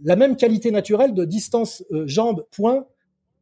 la 0.03 0.15
même 0.15 0.35
qualité 0.35 0.69
naturelle 0.71 1.13
de 1.13 1.25
distance 1.25 1.83
euh, 1.91 2.05
jambe 2.05 2.45
point 2.51 2.85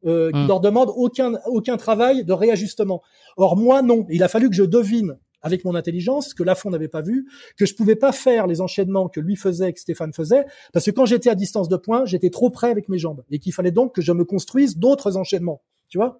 euh, 0.05 0.31
qui 0.31 0.37
hmm. 0.37 0.47
leur 0.47 0.59
demande 0.59 0.91
aucun 0.95 1.33
aucun 1.47 1.77
travail 1.77 2.23
de 2.23 2.31
réajustement. 2.31 3.01
Or 3.37 3.57
moi 3.57 3.81
non, 3.81 4.05
il 4.09 4.23
a 4.23 4.27
fallu 4.27 4.49
que 4.49 4.55
je 4.55 4.63
devine 4.63 5.17
avec 5.45 5.63
mon 5.63 5.75
intelligence 5.75 6.33
que 6.33 6.43
Lafont 6.43 6.71
n'avait 6.71 6.87
pas 6.87 7.01
vu, 7.01 7.27
que 7.55 7.65
je 7.65 7.75
pouvais 7.75 7.95
pas 7.95 8.11
faire 8.11 8.47
les 8.47 8.61
enchaînements 8.61 9.07
que 9.07 9.19
lui 9.19 9.35
faisait, 9.35 9.71
que 9.71 9.79
Stéphane 9.79 10.11
faisait, 10.11 10.43
parce 10.73 10.85
que 10.85 10.91
quand 10.91 11.05
j'étais 11.05 11.29
à 11.29 11.35
distance 11.35 11.69
de 11.69 11.77
point, 11.77 12.03
j'étais 12.05 12.31
trop 12.31 12.49
près 12.49 12.71
avec 12.71 12.89
mes 12.89 12.97
jambes 12.97 13.23
et 13.29 13.37
qu'il 13.37 13.53
fallait 13.53 13.71
donc 13.71 13.93
que 13.93 14.01
je 14.01 14.11
me 14.11 14.25
construise 14.25 14.77
d'autres 14.77 15.17
enchaînements, 15.17 15.61
tu 15.87 15.99
vois 15.99 16.19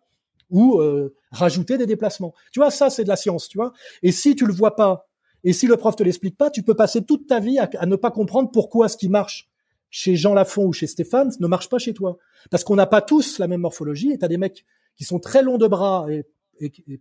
ou 0.52 0.80
euh, 0.80 1.16
rajouter 1.32 1.76
des 1.80 1.88
déplacements. 1.88 2.36
Tu 2.52 2.60
vois, 2.60 2.70
ça 2.70 2.92
c'est 2.92 3.04
de 3.04 3.10
la 3.10 3.16
science, 3.16 3.48
tu 3.48 3.58
vois. 3.58 3.74
Et 4.04 4.12
si 4.12 4.36
tu 4.36 4.46
le 4.46 4.54
vois 4.54 4.76
pas, 4.76 5.10
et 5.44 5.54
si 5.54 5.66
le 5.66 5.76
prof 5.76 5.96
te 5.96 6.04
l'explique 6.04 6.38
pas, 6.38 6.52
tu 6.52 6.62
peux 6.62 6.76
passer 6.76 7.04
toute 7.04 7.26
ta 7.26 7.40
vie 7.40 7.58
à, 7.58 7.86
ne 7.88 7.96
pas 7.96 8.12
comprendre 8.12 8.52
pourquoi 8.52 8.88
ce 8.88 8.96
qui 8.96 9.10
marche 9.10 9.50
chez 9.90 10.16
Jean 10.16 10.36
Lafont 10.36 10.66
ou 10.66 10.72
chez 10.72 10.86
Stéphane 10.86 11.32
ne 11.40 11.48
marche 11.48 11.68
pas 11.68 11.80
chez 11.80 11.96
toi. 11.96 12.18
Parce 12.52 12.64
qu'on 12.64 12.76
n'a 12.76 12.86
pas 12.86 13.02
tous 13.02 13.40
la 13.40 13.48
même 13.48 13.62
morphologie, 13.62 14.12
et 14.12 14.20
tu 14.20 14.26
as 14.26 14.28
des 14.28 14.38
mecs 14.38 14.66
qui 14.96 15.04
sont 15.04 15.18
très 15.18 15.42
longs 15.42 15.58
de 15.58 15.68
bras 15.68 16.06
et, 16.12 16.26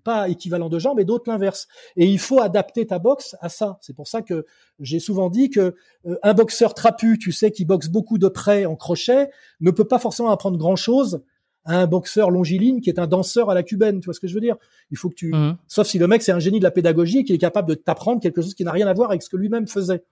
pas 0.02 0.28
équivalents 0.28 0.68
de 0.68 0.78
jambes, 0.78 1.00
et 1.00 1.04
d'autres 1.04 1.30
l'inverse. 1.30 1.68
Et 1.96 2.06
il 2.06 2.18
faut 2.18 2.40
adapter 2.40 2.86
ta 2.86 2.98
boxe 2.98 3.36
à 3.40 3.48
ça. 3.48 3.78
C'est 3.80 3.94
pour 3.94 4.08
ça 4.08 4.22
que 4.22 4.44
j'ai 4.80 5.00
souvent 5.00 5.30
dit 5.30 5.50
que 5.50 5.74
euh, 6.06 6.16
un 6.22 6.34
boxeur 6.34 6.74
trapu, 6.74 7.18
tu 7.18 7.32
sais, 7.32 7.50
qui 7.50 7.64
boxe 7.64 7.88
beaucoup 7.88 8.18
de 8.18 8.28
près 8.28 8.66
en 8.66 8.76
crochet, 8.76 9.30
ne 9.60 9.70
peut 9.70 9.86
pas 9.86 9.98
forcément 9.98 10.30
apprendre 10.30 10.58
grand 10.58 10.76
chose 10.76 11.22
un 11.66 11.86
boxeur 11.86 12.30
longiligne 12.30 12.80
qui 12.80 12.90
est 12.90 12.98
un 12.98 13.06
danseur 13.06 13.50
à 13.50 13.54
la 13.54 13.62
cubaine. 13.62 14.00
Tu 14.00 14.06
vois 14.06 14.14
ce 14.14 14.20
que 14.20 14.26
je 14.26 14.34
veux 14.34 14.40
dire? 14.40 14.56
Il 14.90 14.98
faut 14.98 15.08
que 15.08 15.14
tu, 15.14 15.32
mhm. 15.32 15.56
sauf 15.66 15.86
si 15.86 15.98
le 15.98 16.06
mec 16.06 16.22
c'est 16.22 16.32
un 16.32 16.38
génie 16.38 16.58
de 16.58 16.64
la 16.64 16.70
pédagogie 16.70 17.20
et 17.20 17.24
qui 17.24 17.32
est 17.32 17.38
capable 17.38 17.68
de 17.68 17.74
t'apprendre 17.74 18.20
quelque 18.20 18.42
chose 18.42 18.54
qui 18.54 18.64
n'a 18.64 18.72
rien 18.72 18.86
à 18.86 18.92
voir 18.92 19.10
avec 19.10 19.22
ce 19.22 19.28
que 19.28 19.36
lui-même 19.36 19.66
faisait. 19.66 20.02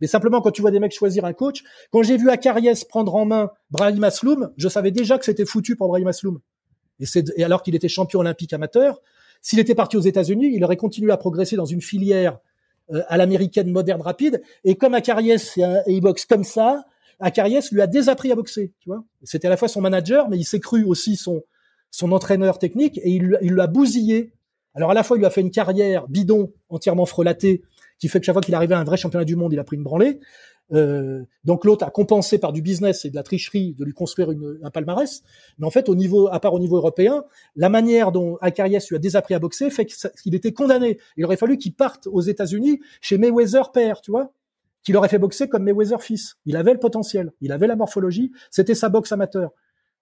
Mais 0.00 0.06
simplement 0.06 0.40
quand 0.40 0.50
tu 0.50 0.60
vois 0.60 0.70
des 0.70 0.80
mecs 0.80 0.92
choisir 0.92 1.24
un 1.24 1.32
coach, 1.32 1.64
quand 1.90 2.02
j'ai 2.02 2.16
vu 2.16 2.28
Akariès 2.28 2.84
prendre 2.84 3.14
en 3.14 3.24
main 3.24 3.50
Brahim 3.70 4.04
Asloum, 4.04 4.50
je 4.56 4.68
savais 4.68 4.90
déjà 4.90 5.18
que 5.18 5.24
c'était 5.24 5.46
foutu 5.46 5.76
pour 5.76 5.88
Brahim 5.88 6.08
Asloum. 6.08 6.40
Et, 7.00 7.06
et 7.36 7.44
alors 7.44 7.62
qu'il 7.62 7.74
était 7.74 7.88
champion 7.88 8.20
olympique 8.20 8.52
amateur, 8.52 9.00
s'il 9.40 9.58
était 9.58 9.74
parti 9.74 9.96
aux 9.96 10.00
États-Unis, 10.00 10.52
il 10.54 10.64
aurait 10.64 10.76
continué 10.76 11.12
à 11.12 11.16
progresser 11.16 11.56
dans 11.56 11.64
une 11.64 11.80
filière 11.80 12.38
euh, 12.92 13.02
à 13.08 13.16
l'américaine 13.16 13.70
moderne 13.70 14.00
rapide. 14.00 14.42
Et 14.64 14.74
comme 14.76 14.94
Akariès, 14.94 15.58
il 15.86 16.00
boxe 16.00 16.24
comme 16.24 16.44
ça, 16.44 16.84
Acariès 17.20 17.70
lui 17.72 17.80
a 17.80 17.86
désappris 17.86 18.32
à 18.32 18.34
boxer, 18.34 18.72
tu 18.80 18.88
vois. 18.88 19.04
C'était 19.22 19.46
à 19.46 19.50
la 19.50 19.56
fois 19.56 19.68
son 19.68 19.80
manager, 19.80 20.28
mais 20.28 20.38
il 20.38 20.44
s'est 20.44 20.60
cru 20.60 20.84
aussi 20.84 21.16
son 21.16 21.42
son 21.90 22.12
entraîneur 22.12 22.58
technique 22.58 22.98
et 22.98 23.10
il, 23.10 23.38
il 23.40 23.54
l'a 23.54 23.66
bousillé. 23.66 24.32
Alors 24.74 24.90
à 24.90 24.94
la 24.94 25.02
fois 25.02 25.16
il 25.16 25.20
lui 25.20 25.26
a 25.26 25.30
fait 25.30 25.40
une 25.40 25.50
carrière 25.50 26.06
bidon 26.08 26.52
entièrement 26.68 27.06
frelatée 27.06 27.62
qui 27.98 28.08
fait 28.08 28.20
que 28.20 28.26
chaque 28.26 28.34
fois 28.34 28.42
qu'il 28.42 28.54
arrivait 28.54 28.74
à 28.74 28.78
un 28.78 28.84
vrai 28.84 28.96
championnat 28.96 29.24
du 29.24 29.36
monde, 29.36 29.52
il 29.52 29.58
a 29.58 29.64
pris 29.64 29.76
une 29.76 29.82
branlée. 29.82 30.20
Euh, 30.72 31.24
donc 31.44 31.64
l'autre 31.64 31.84
a 31.84 31.90
compensé 31.90 32.38
par 32.38 32.52
du 32.52 32.60
business 32.60 33.04
et 33.04 33.10
de 33.10 33.14
la 33.14 33.22
tricherie 33.22 33.74
de 33.74 33.84
lui 33.84 33.92
construire 33.92 34.30
une, 34.30 34.58
un 34.62 34.70
palmarès. 34.70 35.22
Mais 35.58 35.66
en 35.66 35.70
fait, 35.70 35.88
au 35.88 35.94
niveau, 35.94 36.28
à 36.28 36.40
part 36.40 36.54
au 36.54 36.58
niveau 36.58 36.76
européen, 36.76 37.24
la 37.56 37.68
manière 37.68 38.12
dont 38.12 38.36
Akarias 38.40 38.86
lui 38.88 38.96
a 38.96 38.98
désappris 38.98 39.34
à 39.34 39.38
boxer 39.38 39.70
fait 39.70 39.86
qu'il 39.86 40.34
était 40.34 40.52
condamné. 40.52 40.98
Il 41.16 41.24
aurait 41.24 41.36
fallu 41.36 41.56
qu'il 41.56 41.74
parte 41.74 42.06
aux 42.06 42.20
États-Unis 42.20 42.80
chez 43.00 43.18
Mayweather 43.18 43.72
père, 43.72 44.00
tu 44.00 44.10
vois, 44.10 44.32
qu'il 44.82 44.96
aurait 44.96 45.08
fait 45.08 45.18
boxer 45.18 45.48
comme 45.48 45.64
Mayweather 45.64 46.02
fils. 46.02 46.36
Il 46.44 46.56
avait 46.56 46.72
le 46.72 46.78
potentiel, 46.78 47.32
il 47.40 47.52
avait 47.52 47.66
la 47.66 47.76
morphologie, 47.76 48.32
c'était 48.50 48.74
sa 48.74 48.88
boxe 48.88 49.12
amateur. 49.12 49.50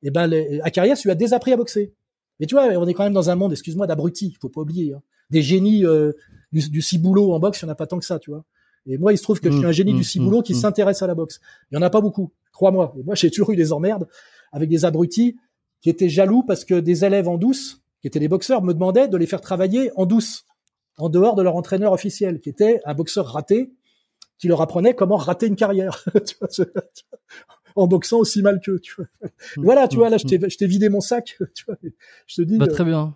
Et 0.03 0.11
ben, 0.11 0.31
Akarias 0.63 1.01
lui 1.05 1.11
a 1.11 1.15
désappris 1.15 1.53
à 1.53 1.57
boxer. 1.57 1.95
Mais 2.39 2.47
tu 2.47 2.55
vois, 2.55 2.65
on 2.65 2.87
est 2.87 2.93
quand 2.93 3.05
même 3.05 3.15
dans 3.15 3.31
un 3.31 3.35
monde, 3.35 3.53
excuse-moi, 3.53 3.87
d'abrutis, 3.87 4.37
faut 4.41 4.51
pas 4.51 4.61
oublier, 4.61 4.93
hein. 4.93 5.03
des 5.31 5.41
génies 5.41 5.87
euh, 5.87 6.13
du, 6.53 6.69
du 6.69 6.83
ciboulot 6.83 7.33
en 7.33 7.41
boxe, 7.41 7.63
il 7.63 7.65
n'y 7.65 7.71
en 7.71 7.73
a 7.73 7.77
pas 7.77 7.87
tant 7.87 7.99
que 7.99 8.05
ça, 8.05 8.19
tu 8.19 8.31
vois. 8.31 8.45
Et 8.87 8.99
moi, 8.99 9.13
il 9.13 9.19
se 9.19 9.23
trouve 9.23 9.41
que 9.41 9.51
je 9.51 9.57
suis 9.57 9.67
un 9.67 9.73
génie 9.73 9.93
du 9.93 10.01
mmh, 10.01 10.05
ciboulot 10.05 10.41
mmh, 10.41 10.43
qui 10.45 10.53
mmh. 10.53 10.57
s'intéresse 10.57 11.03
à 11.03 11.07
la 11.07 11.15
boxe. 11.15 11.41
Il 11.71 11.75
y 11.75 11.79
en 11.79 11.83
a 11.83 11.91
pas 11.91 12.01
beaucoup, 12.01 12.33
crois-moi. 12.53 12.95
Et 12.99 13.03
moi, 13.03 13.15
j'ai 13.15 13.31
toujours 13.31 13.51
eu 13.51 13.57
des 13.57 13.73
emmerdes 13.73 14.07
avec 14.53 14.69
des 14.69 14.85
abrutis 14.85 15.37
qui 15.81 15.91
étaient 15.91 16.09
jaloux 16.09 16.43
parce 16.43 16.65
que 16.65 16.75
des 16.75 17.05
élèves 17.05 17.29
en 17.29 17.37
douce, 17.37 17.83
qui 18.01 18.07
étaient 18.07 18.21
des 18.21 18.29
boxeurs, 18.29 18.63
me 18.63 18.73
demandaient 18.73 19.09
de 19.09 19.17
les 19.17 19.27
faire 19.27 19.41
travailler 19.41 19.91
en 19.97 20.07
douce, 20.07 20.47
en 20.99 21.09
dehors 21.09 21.35
de 21.35 21.43
leur 21.43 21.57
entraîneur 21.57 21.93
officiel, 21.93 22.41
qui 22.41 22.49
était 22.49 22.81
un 22.85 22.95
boxeur 22.95 23.27
raté, 23.27 23.73
qui 24.39 24.49
leur 24.49 24.61
apprenait 24.61 24.95
comment 24.95 25.17
rater 25.17 25.47
une 25.47 25.57
carrière. 25.57 26.05
en 27.77 27.87
boxant 27.87 28.19
aussi 28.19 28.43
mal 28.43 28.61
qu'eux. 28.61 28.81
Tu 28.81 28.95
vois. 28.97 29.07
Voilà, 29.57 29.87
tu 29.87 29.97
vois, 29.97 30.09
là, 30.09 30.17
je 30.17 30.27
t'ai 30.27 30.67
vidé 30.67 30.89
mon 30.89 31.01
sac. 31.01 31.39
Tu 31.55 31.65
vois, 31.67 31.77
je 32.27 32.35
te 32.37 32.43
dis. 32.43 32.57
Bah, 32.57 32.67
très 32.67 32.85
bien. 32.85 33.15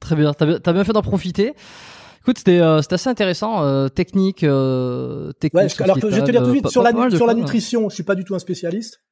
Très 0.00 0.16
bien. 0.16 0.34
T'as 0.34 0.46
bien, 0.46 0.58
as 0.62 0.72
bien 0.72 0.84
fait 0.84 0.92
d'en 0.92 1.02
profiter. 1.02 1.54
Écoute, 2.24 2.38
c'était 2.38 2.58
euh, 2.58 2.78
assez 2.78 3.10
intéressant, 3.10 3.62
euh, 3.64 3.88
technique, 3.88 4.44
euh, 4.44 5.32
technique. 5.32 5.78
Ouais, 5.78 5.82
alors 5.82 5.98
je 6.00 6.06
vais 6.06 6.22
te 6.22 6.30
dire 6.30 6.40
tout 6.40 6.46
de 6.46 6.52
suite 6.52 6.68
sur 6.68 6.82
la 6.82 7.10
sur 7.10 7.26
la 7.26 7.34
nutrition, 7.34 7.90
je 7.90 7.94
suis 7.94 8.02
pas 8.02 8.14
du 8.14 8.24
tout 8.24 8.34
un 8.34 8.38
spécialiste. 8.38 9.02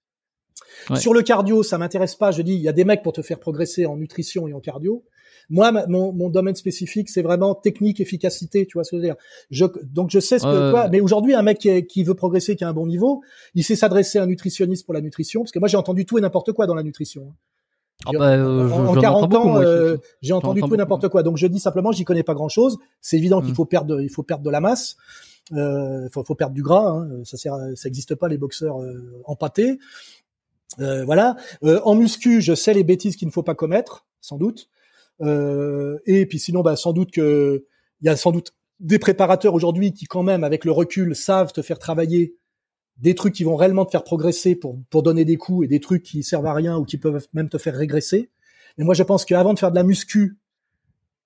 Sur 0.94 1.12
le 1.12 1.20
cardio, 1.20 1.62
ça 1.62 1.76
m'intéresse 1.76 2.16
pas. 2.16 2.30
Je 2.30 2.40
dis, 2.40 2.54
il 2.54 2.62
y 2.62 2.68
a 2.68 2.72
des 2.72 2.86
mecs 2.86 3.02
pour 3.02 3.12
te 3.12 3.20
faire 3.20 3.38
progresser 3.38 3.84
en 3.84 3.98
nutrition 3.98 4.48
et 4.48 4.54
en 4.54 4.60
cardio. 4.60 5.04
Moi, 5.50 5.72
mon, 5.88 6.14
mon 6.14 6.30
domaine 6.30 6.54
spécifique, 6.54 7.10
c'est 7.10 7.20
vraiment 7.20 7.54
technique, 7.54 8.00
efficacité. 8.00 8.64
Tu 8.64 8.78
vois 8.78 8.84
ce 8.84 8.92
que 8.92 8.96
je 8.96 9.02
veux 9.02 9.06
dire 9.06 9.16
je, 9.50 9.66
Donc, 9.82 10.08
je 10.10 10.18
sais 10.18 10.38
ce 10.38 10.44
que 10.44 10.70
quoi. 10.70 10.88
Mais 10.88 11.02
aujourd'hui, 11.02 11.34
un 11.34 11.42
mec 11.42 11.58
qui, 11.58 11.86
qui, 11.86 12.04
veut 12.04 12.14
progresser, 12.14 12.56
qui 12.56 12.64
a 12.64 12.68
un 12.68 12.72
bon 12.72 12.86
niveau, 12.86 13.20
il 13.54 13.62
sait 13.62 13.76
s'adresser 13.76 14.20
à 14.20 14.22
un 14.22 14.26
nutritionniste 14.26 14.86
pour 14.86 14.94
la 14.94 15.02
nutrition, 15.02 15.42
parce 15.42 15.52
que 15.52 15.58
moi, 15.58 15.68
j'ai 15.68 15.76
entendu 15.76 16.06
tout 16.06 16.16
et 16.16 16.22
n'importe 16.22 16.52
quoi 16.52 16.66
dans 16.66 16.74
la 16.74 16.82
nutrition. 16.82 17.28
Hein. 17.28 17.34
Ah 18.06 18.10
bah, 18.12 18.36
euh, 18.36 18.68
en, 18.70 18.94
40 18.94 19.34
ans, 19.34 19.60
euh, 19.60 19.96
j'ai 20.22 20.32
entendu 20.32 20.60
tout 20.60 20.74
et 20.74 20.76
n'importe 20.76 21.08
quoi. 21.08 21.22
Donc 21.22 21.36
je 21.36 21.46
dis 21.46 21.60
simplement, 21.60 21.92
j'y 21.92 22.04
connais 22.04 22.22
pas 22.22 22.34
grand 22.34 22.48
chose. 22.48 22.78
C'est 23.00 23.16
évident 23.16 23.40
qu'il 23.40 23.52
mm. 23.52 23.56
faut 23.56 23.64
perdre, 23.64 24.00
il 24.00 24.08
faut 24.08 24.22
perdre 24.22 24.44
de 24.44 24.50
la 24.50 24.60
masse. 24.60 24.96
Euh, 25.52 26.08
faut, 26.10 26.24
faut 26.24 26.34
perdre 26.34 26.54
du 26.54 26.62
gras. 26.62 26.88
Hein. 26.88 27.24
Ça 27.24 27.36
sert, 27.36 27.56
ça 27.74 27.88
existe 27.88 28.14
pas 28.14 28.28
les 28.28 28.38
boxeurs 28.38 28.78
empâtés. 29.24 29.78
Euh, 30.80 31.04
voilà. 31.04 31.36
en 31.62 31.94
muscu, 31.94 32.40
je 32.40 32.54
sais 32.54 32.72
les 32.72 32.84
bêtises 32.84 33.16
qu'il 33.16 33.28
ne 33.28 33.32
faut 33.32 33.42
pas 33.42 33.54
commettre, 33.54 34.06
sans 34.20 34.38
doute. 34.38 34.68
et 35.20 36.26
puis 36.26 36.38
sinon, 36.38 36.62
bah, 36.62 36.76
sans 36.76 36.92
doute 36.92 37.10
que 37.10 37.64
il 38.00 38.06
y 38.06 38.08
a 38.08 38.16
sans 38.16 38.32
doute 38.32 38.52
des 38.80 38.98
préparateurs 38.98 39.54
aujourd'hui 39.54 39.92
qui, 39.92 40.06
quand 40.06 40.24
même, 40.24 40.42
avec 40.42 40.64
le 40.64 40.72
recul, 40.72 41.14
savent 41.14 41.52
te 41.52 41.62
faire 41.62 41.78
travailler 41.78 42.34
des 42.98 43.14
trucs 43.14 43.34
qui 43.34 43.44
vont 43.44 43.56
réellement 43.56 43.84
te 43.84 43.90
faire 43.90 44.04
progresser 44.04 44.54
pour, 44.54 44.78
pour 44.90 45.02
donner 45.02 45.24
des 45.24 45.36
coups 45.36 45.64
et 45.64 45.68
des 45.68 45.80
trucs 45.80 46.02
qui 46.02 46.22
servent 46.22 46.46
à 46.46 46.54
rien 46.54 46.76
ou 46.78 46.84
qui 46.84 46.98
peuvent 46.98 47.26
même 47.32 47.48
te 47.48 47.58
faire 47.58 47.74
régresser. 47.74 48.30
Mais 48.78 48.84
moi, 48.84 48.94
je 48.94 49.02
pense 49.02 49.24
qu'avant 49.24 49.54
de 49.54 49.58
faire 49.58 49.70
de 49.70 49.76
la 49.76 49.82
muscu, 49.82 50.38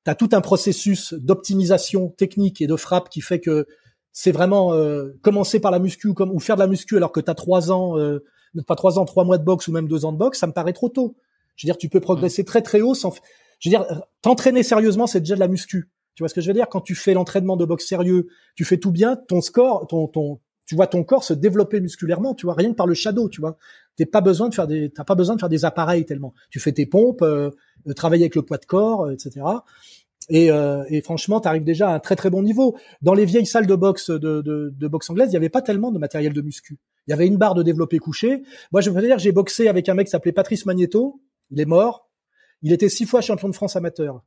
tu 0.05 0.11
as 0.11 0.15
tout 0.15 0.28
un 0.33 0.41
processus 0.41 1.15
d'optimisation 1.15 2.09
technique 2.09 2.61
et 2.62 2.67
de 2.67 2.77
frappe 2.77 3.09
qui 3.09 3.20
fait 3.20 3.41
que 3.41 3.67
c'est 4.12 4.33
vraiment 4.33 4.73
euh, 4.73 5.12
commencer 5.20 5.61
par 5.61 5.70
la 5.70 5.78
muscu 5.78 6.09
ou, 6.09 6.15
comme, 6.15 6.31
ou 6.31 6.41
faire 6.41 6.57
de 6.57 6.61
la 6.61 6.67
muscu 6.67 6.97
alors 6.97 7.12
que 7.12 7.20
tu 7.20 7.31
as 7.31 7.35
trois 7.35 7.70
ans, 7.70 7.99
euh, 7.99 8.25
pas 8.67 8.77
trois 8.77 8.99
ans, 8.99 9.05
trois 9.05 9.25
mois 9.25 9.36
de 9.36 9.45
boxe 9.45 9.69
ou 9.69 9.73
même 9.73 9.89
deux 9.89 10.05
ans 10.05 10.12
de 10.12 10.19
boxe, 10.19 10.39
ça 10.39 10.47
me 10.47 10.53
paraît 10.53 10.73
trop 10.73 10.89
tôt. 10.89 11.17
Je 11.57 11.67
veux 11.67 11.69
dire, 11.69 11.78
tu 11.78 11.89
peux 11.89 12.01
progresser 12.01 12.45
très 12.45 12.62
très 12.62 12.81
haut 12.81 12.95
sans... 12.95 13.15
Je 13.59 13.69
veux 13.69 13.77
dire, 13.77 14.03
t'entraîner 14.23 14.62
sérieusement, 14.62 15.07
c'est 15.07 15.20
déjà 15.20 15.35
de 15.35 15.41
la 15.41 15.49
muscu. 15.49 15.91
Tu 16.15 16.23
vois 16.23 16.28
ce 16.28 16.35
que 16.35 16.41
je 16.41 16.47
veux 16.47 16.55
dire? 16.55 16.69
Quand 16.69 16.81
tu 16.81 16.95
fais 16.95 17.12
l'entraînement 17.12 17.57
de 17.57 17.65
boxe 17.65 17.86
sérieux, 17.86 18.28
tu 18.55 18.65
fais 18.65 18.78
tout 18.78 18.91
bien, 18.91 19.17
ton 19.17 19.43
score, 19.43 19.86
ton, 19.86 20.07
ton, 20.07 20.41
tu 20.67 20.75
vois 20.75 20.89
ton 20.89 21.05
corps 21.05 21.25
se 21.25 21.33
développer 21.33 21.81
musculairement, 21.81 22.35
tu 22.35 22.47
vois, 22.47 22.55
rien 22.55 22.70
que 22.70 22.77
par 22.77 22.86
le 22.86 22.95
shadow, 22.95 23.28
tu 23.28 23.41
vois. 23.41 23.57
T'es 23.95 24.05
pas 24.05 24.20
besoin 24.20 24.49
de 24.49 24.55
faire 24.55 24.67
des, 24.67 24.91
t'as 24.91 25.05
pas 25.05 25.15
besoin 25.15 25.36
de 25.36 25.41
faire 25.41 25.49
des 25.49 25.65
appareils 25.65 26.05
tellement. 26.05 26.35
Tu 26.51 26.61
fais 26.61 26.73
tes 26.73 26.86
pompes, 26.86 27.23
euh, 27.23 27.51
travailler 27.95 28.25
avec 28.25 28.35
le 28.35 28.43
poids 28.43 28.59
de 28.59 28.67
corps, 28.67 29.07
euh, 29.07 29.12
etc. 29.12 29.47
Et, 30.28 30.51
euh, 30.51 30.85
et 30.89 31.01
franchement, 31.03 31.41
tu 31.41 31.47
arrives 31.47 31.65
déjà 31.65 31.91
à 31.91 31.95
un 31.95 31.99
très 32.01 32.17
très 32.17 32.31
bon 32.31 32.43
niveau. 32.43 32.77
Dans 33.01 33.15
les 33.15 33.25
vieilles 33.25 33.47
salles 33.47 33.67
de 33.67 33.75
boxe 33.77 34.11
de, 34.11 34.89
boxe 34.89 35.09
anglaise, 35.09 35.31
il 35.31 35.35
y 35.35 35.36
avait 35.36 35.49
pas 35.49 35.62
tellement 35.62 35.93
de 35.93 35.99
matériel 35.99 36.33
de 36.33 36.43
muscu. 36.43 36.78
Il 37.07 37.12
y 37.12 37.15
avait 37.15 37.28
une 37.28 37.36
barre 37.36 37.55
de 37.55 37.62
développé 37.62 37.99
couché. 37.99 38.43
Moi, 38.73 38.81
je 38.81 38.91
veux 38.91 39.01
dire, 39.01 39.20
j'ai 39.20 39.31
boxé 39.31 39.69
avec 39.69 39.89
un 39.89 39.95
mec 39.95 40.09
qui 40.09 40.11
s'appelait 40.11 40.33
Patrice 40.33 40.67
Magneto. 40.67 41.20
Il 41.53 41.61
est 41.61 41.65
mort. 41.65 42.11
Il 42.62 42.73
était 42.73 42.89
six 42.89 43.07
fois 43.07 43.20
champion 43.20 43.49
de 43.49 43.55
France 43.55 43.77
amateur. 43.77 44.25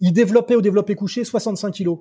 Il 0.00 0.14
développait 0.14 0.54
au 0.54 0.62
développé 0.62 0.94
couché 0.94 1.24
65 1.24 1.72
kilos. 1.72 1.98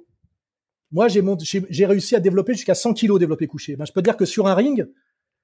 Moi, 0.93 1.07
j'ai 1.07 1.85
réussi 1.85 2.15
à 2.15 2.19
développer 2.19 2.53
jusqu'à 2.53 2.75
100 2.75 2.93
kilos 2.93 3.19
développé 3.19 3.47
couché. 3.47 3.75
Ben, 3.75 3.85
je 3.85 3.91
peux 3.91 4.01
dire 4.01 4.15
que 4.15 4.25
sur 4.25 4.47
un 4.47 4.53
ring, 4.53 4.87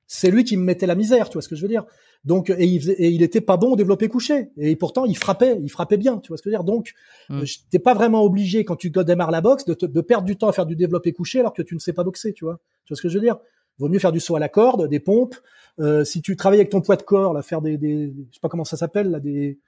c'est 0.06 0.30
lui 0.32 0.44
qui 0.44 0.58
me 0.58 0.64
mettait 0.64 0.88
la 0.88 0.96
misère, 0.96 1.30
tu 1.30 1.34
vois 1.34 1.42
ce 1.42 1.50
que 1.50 1.56
je 1.56 1.62
veux 1.62 1.68
dire? 1.68 1.86
Donc, 2.24 2.50
et 2.50 2.66
il, 2.66 2.90
et 2.92 3.10
il 3.10 3.24
était 3.24 3.42
pas 3.42 3.58
bon 3.58 3.74
au 3.74 3.76
développé 3.76 4.08
couché. 4.08 4.52
Et 4.58 4.76
pourtant, 4.76 5.06
il 5.06 5.18
frappait, 5.18 5.60
il 5.62 5.70
frappait 5.70 5.98
bien, 5.98 6.20
tu 6.20 6.30
vois 6.30 6.38
ce 6.38 6.44
que 6.44 6.50
je 6.50 6.56
veux 6.56 6.58
dire? 6.58 6.64
Donc, 6.64 6.94
mm. 7.30 7.42
t'es 7.72 7.80
pas 7.80 7.94
vraiment 7.94 8.24
obligé 8.24 8.64
quand 8.64 8.76
tu 8.76 8.92
démarres 8.92 9.32
la 9.32 9.42
boxe 9.42 9.66
de, 9.66 9.76
de 9.86 10.02
perdre 10.02 10.26
du 10.26 10.38
temps 10.38 10.48
à 10.48 10.54
faire 10.54 10.66
du 10.66 10.76
développé 10.76 11.14
couché 11.14 11.40
alors 11.40 11.54
que 11.54 11.62
tu 11.62 11.74
ne 11.74 11.80
sais 11.80 11.94
pas 11.94 12.04
boxer, 12.04 12.34
tu 12.34 12.46
vois? 12.46 12.60
Tu 12.86 12.94
vois 12.94 12.98
ce 12.98 13.02
que 13.02 13.10
je 13.10 13.16
veux 13.16 13.24
dire? 13.24 13.38
Vaut 13.80 13.88
mieux 13.88 14.00
faire 14.00 14.12
du 14.12 14.20
saut 14.20 14.36
à 14.36 14.40
la 14.40 14.50
corde, 14.50 14.88
des 14.88 15.00
pompes. 15.00 15.36
Euh, 15.80 16.04
si 16.04 16.22
tu 16.22 16.36
travailles 16.36 16.60
avec 16.60 16.72
ton 16.72 16.82
poids 16.82 16.98
de 16.98 17.04
corps, 17.04 17.34
là, 17.34 17.42
faire 17.42 17.62
des, 17.62 17.78
des 17.78 18.14
je 18.30 18.36
sais 18.36 18.42
pas 18.42 18.50
comment 18.50 18.66
ça 18.66 18.78
s'appelle, 18.78 19.10
là, 19.10 19.20
des 19.20 19.60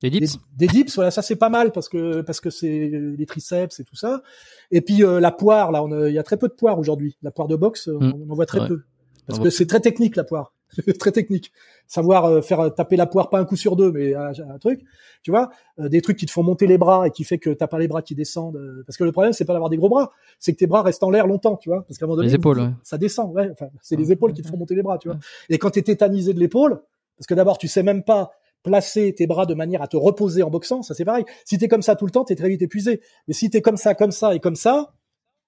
des 0.00 0.10
dips. 0.10 0.38
Des, 0.56 0.66
dips, 0.68 0.94
voilà, 0.94 1.10
ça 1.10 1.22
c'est 1.22 1.36
pas 1.36 1.48
mal 1.48 1.72
parce 1.72 1.88
que 1.88 2.20
parce 2.20 2.40
que 2.40 2.50
c'est 2.50 2.90
les 2.92 3.26
triceps 3.26 3.80
et 3.80 3.84
tout 3.84 3.96
ça. 3.96 4.22
Et 4.70 4.80
puis 4.80 5.02
euh, 5.02 5.18
la 5.18 5.32
poire, 5.32 5.72
là, 5.72 5.84
il 6.08 6.14
y 6.14 6.18
a 6.18 6.22
très 6.22 6.36
peu 6.36 6.48
de 6.48 6.52
poire 6.52 6.78
aujourd'hui. 6.78 7.16
La 7.22 7.32
poire 7.32 7.48
de 7.48 7.56
boxe, 7.56 7.88
on, 7.88 8.00
mm. 8.00 8.30
en 8.30 8.34
voit 8.34 8.46
très 8.46 8.66
peu 8.68 8.82
parce 9.26 9.40
que 9.40 9.50
c'est 9.50 9.66
très 9.66 9.80
technique 9.80 10.16
la 10.16 10.24
poire, 10.24 10.54
très 10.98 11.12
technique. 11.12 11.52
Savoir 11.86 12.26
euh, 12.26 12.42
faire 12.42 12.72
taper 12.74 12.96
la 12.96 13.06
poire 13.06 13.28
pas 13.28 13.40
un 13.40 13.44
coup 13.44 13.56
sur 13.56 13.74
deux, 13.76 13.90
mais 13.90 14.14
un, 14.14 14.32
truc, 14.60 14.82
tu 15.22 15.30
vois, 15.30 15.50
euh, 15.80 15.88
des 15.88 16.00
trucs 16.00 16.16
qui 16.16 16.26
te 16.26 16.30
font 16.30 16.42
monter 16.42 16.66
les 16.66 16.78
bras 16.78 17.06
et 17.06 17.10
qui 17.10 17.24
fait 17.24 17.38
que 17.38 17.50
t'as 17.50 17.66
pas 17.66 17.78
les 17.78 17.88
bras 17.88 18.00
qui 18.00 18.14
descendent. 18.14 18.58
parce 18.86 18.96
que 18.96 19.04
le 19.04 19.12
problème 19.12 19.32
c'est 19.32 19.44
pas 19.44 19.52
d'avoir 19.52 19.68
des 19.68 19.78
gros 19.78 19.88
bras, 19.88 20.12
c'est 20.38 20.52
que 20.52 20.58
tes 20.58 20.66
bras 20.66 20.82
restent 20.82 21.02
en 21.02 21.10
l'air 21.10 21.26
longtemps, 21.26 21.56
tu 21.56 21.70
vois, 21.70 21.82
parce 21.82 21.98
qu'à 21.98 22.04
un 22.04 22.08
moment 22.08 22.18
donné, 22.18 22.28
les 22.28 22.34
épaules, 22.36 22.72
ça 22.84 22.98
descend, 22.98 23.34
ouais. 23.34 23.50
Enfin, 23.52 23.66
c'est 23.82 23.96
les 23.96 24.12
épaules 24.12 24.32
qui 24.32 24.42
te 24.42 24.48
font 24.48 24.56
monter 24.56 24.76
les 24.76 24.82
bras, 24.82 24.96
tu 24.98 25.08
vois. 25.08 25.18
Et 25.50 25.58
quand 25.58 25.70
t'es 25.70 25.82
tétanisé 25.82 26.32
de 26.32 26.38
l'épaule, 26.40 26.80
parce 27.18 27.26
que 27.26 27.34
d'abord 27.34 27.58
tu 27.58 27.66
sais 27.68 27.82
même 27.82 28.04
pas 28.04 28.30
placer 28.62 29.14
tes 29.14 29.26
bras 29.26 29.46
de 29.46 29.54
manière 29.54 29.82
à 29.82 29.88
te 29.88 29.96
reposer 29.96 30.42
en 30.42 30.50
boxant, 30.50 30.82
ça 30.82 30.94
c'est 30.94 31.04
pareil. 31.04 31.24
Si 31.44 31.58
t'es 31.58 31.68
comme 31.68 31.82
ça 31.82 31.96
tout 31.96 32.06
le 32.06 32.10
temps, 32.10 32.24
t'es 32.24 32.36
très 32.36 32.48
vite 32.48 32.62
épuisé. 32.62 33.00
Mais 33.26 33.34
si 33.34 33.50
t'es 33.50 33.62
comme 33.62 33.76
ça, 33.76 33.94
comme 33.94 34.10
ça 34.10 34.34
et 34.34 34.40
comme 34.40 34.56
ça, 34.56 34.94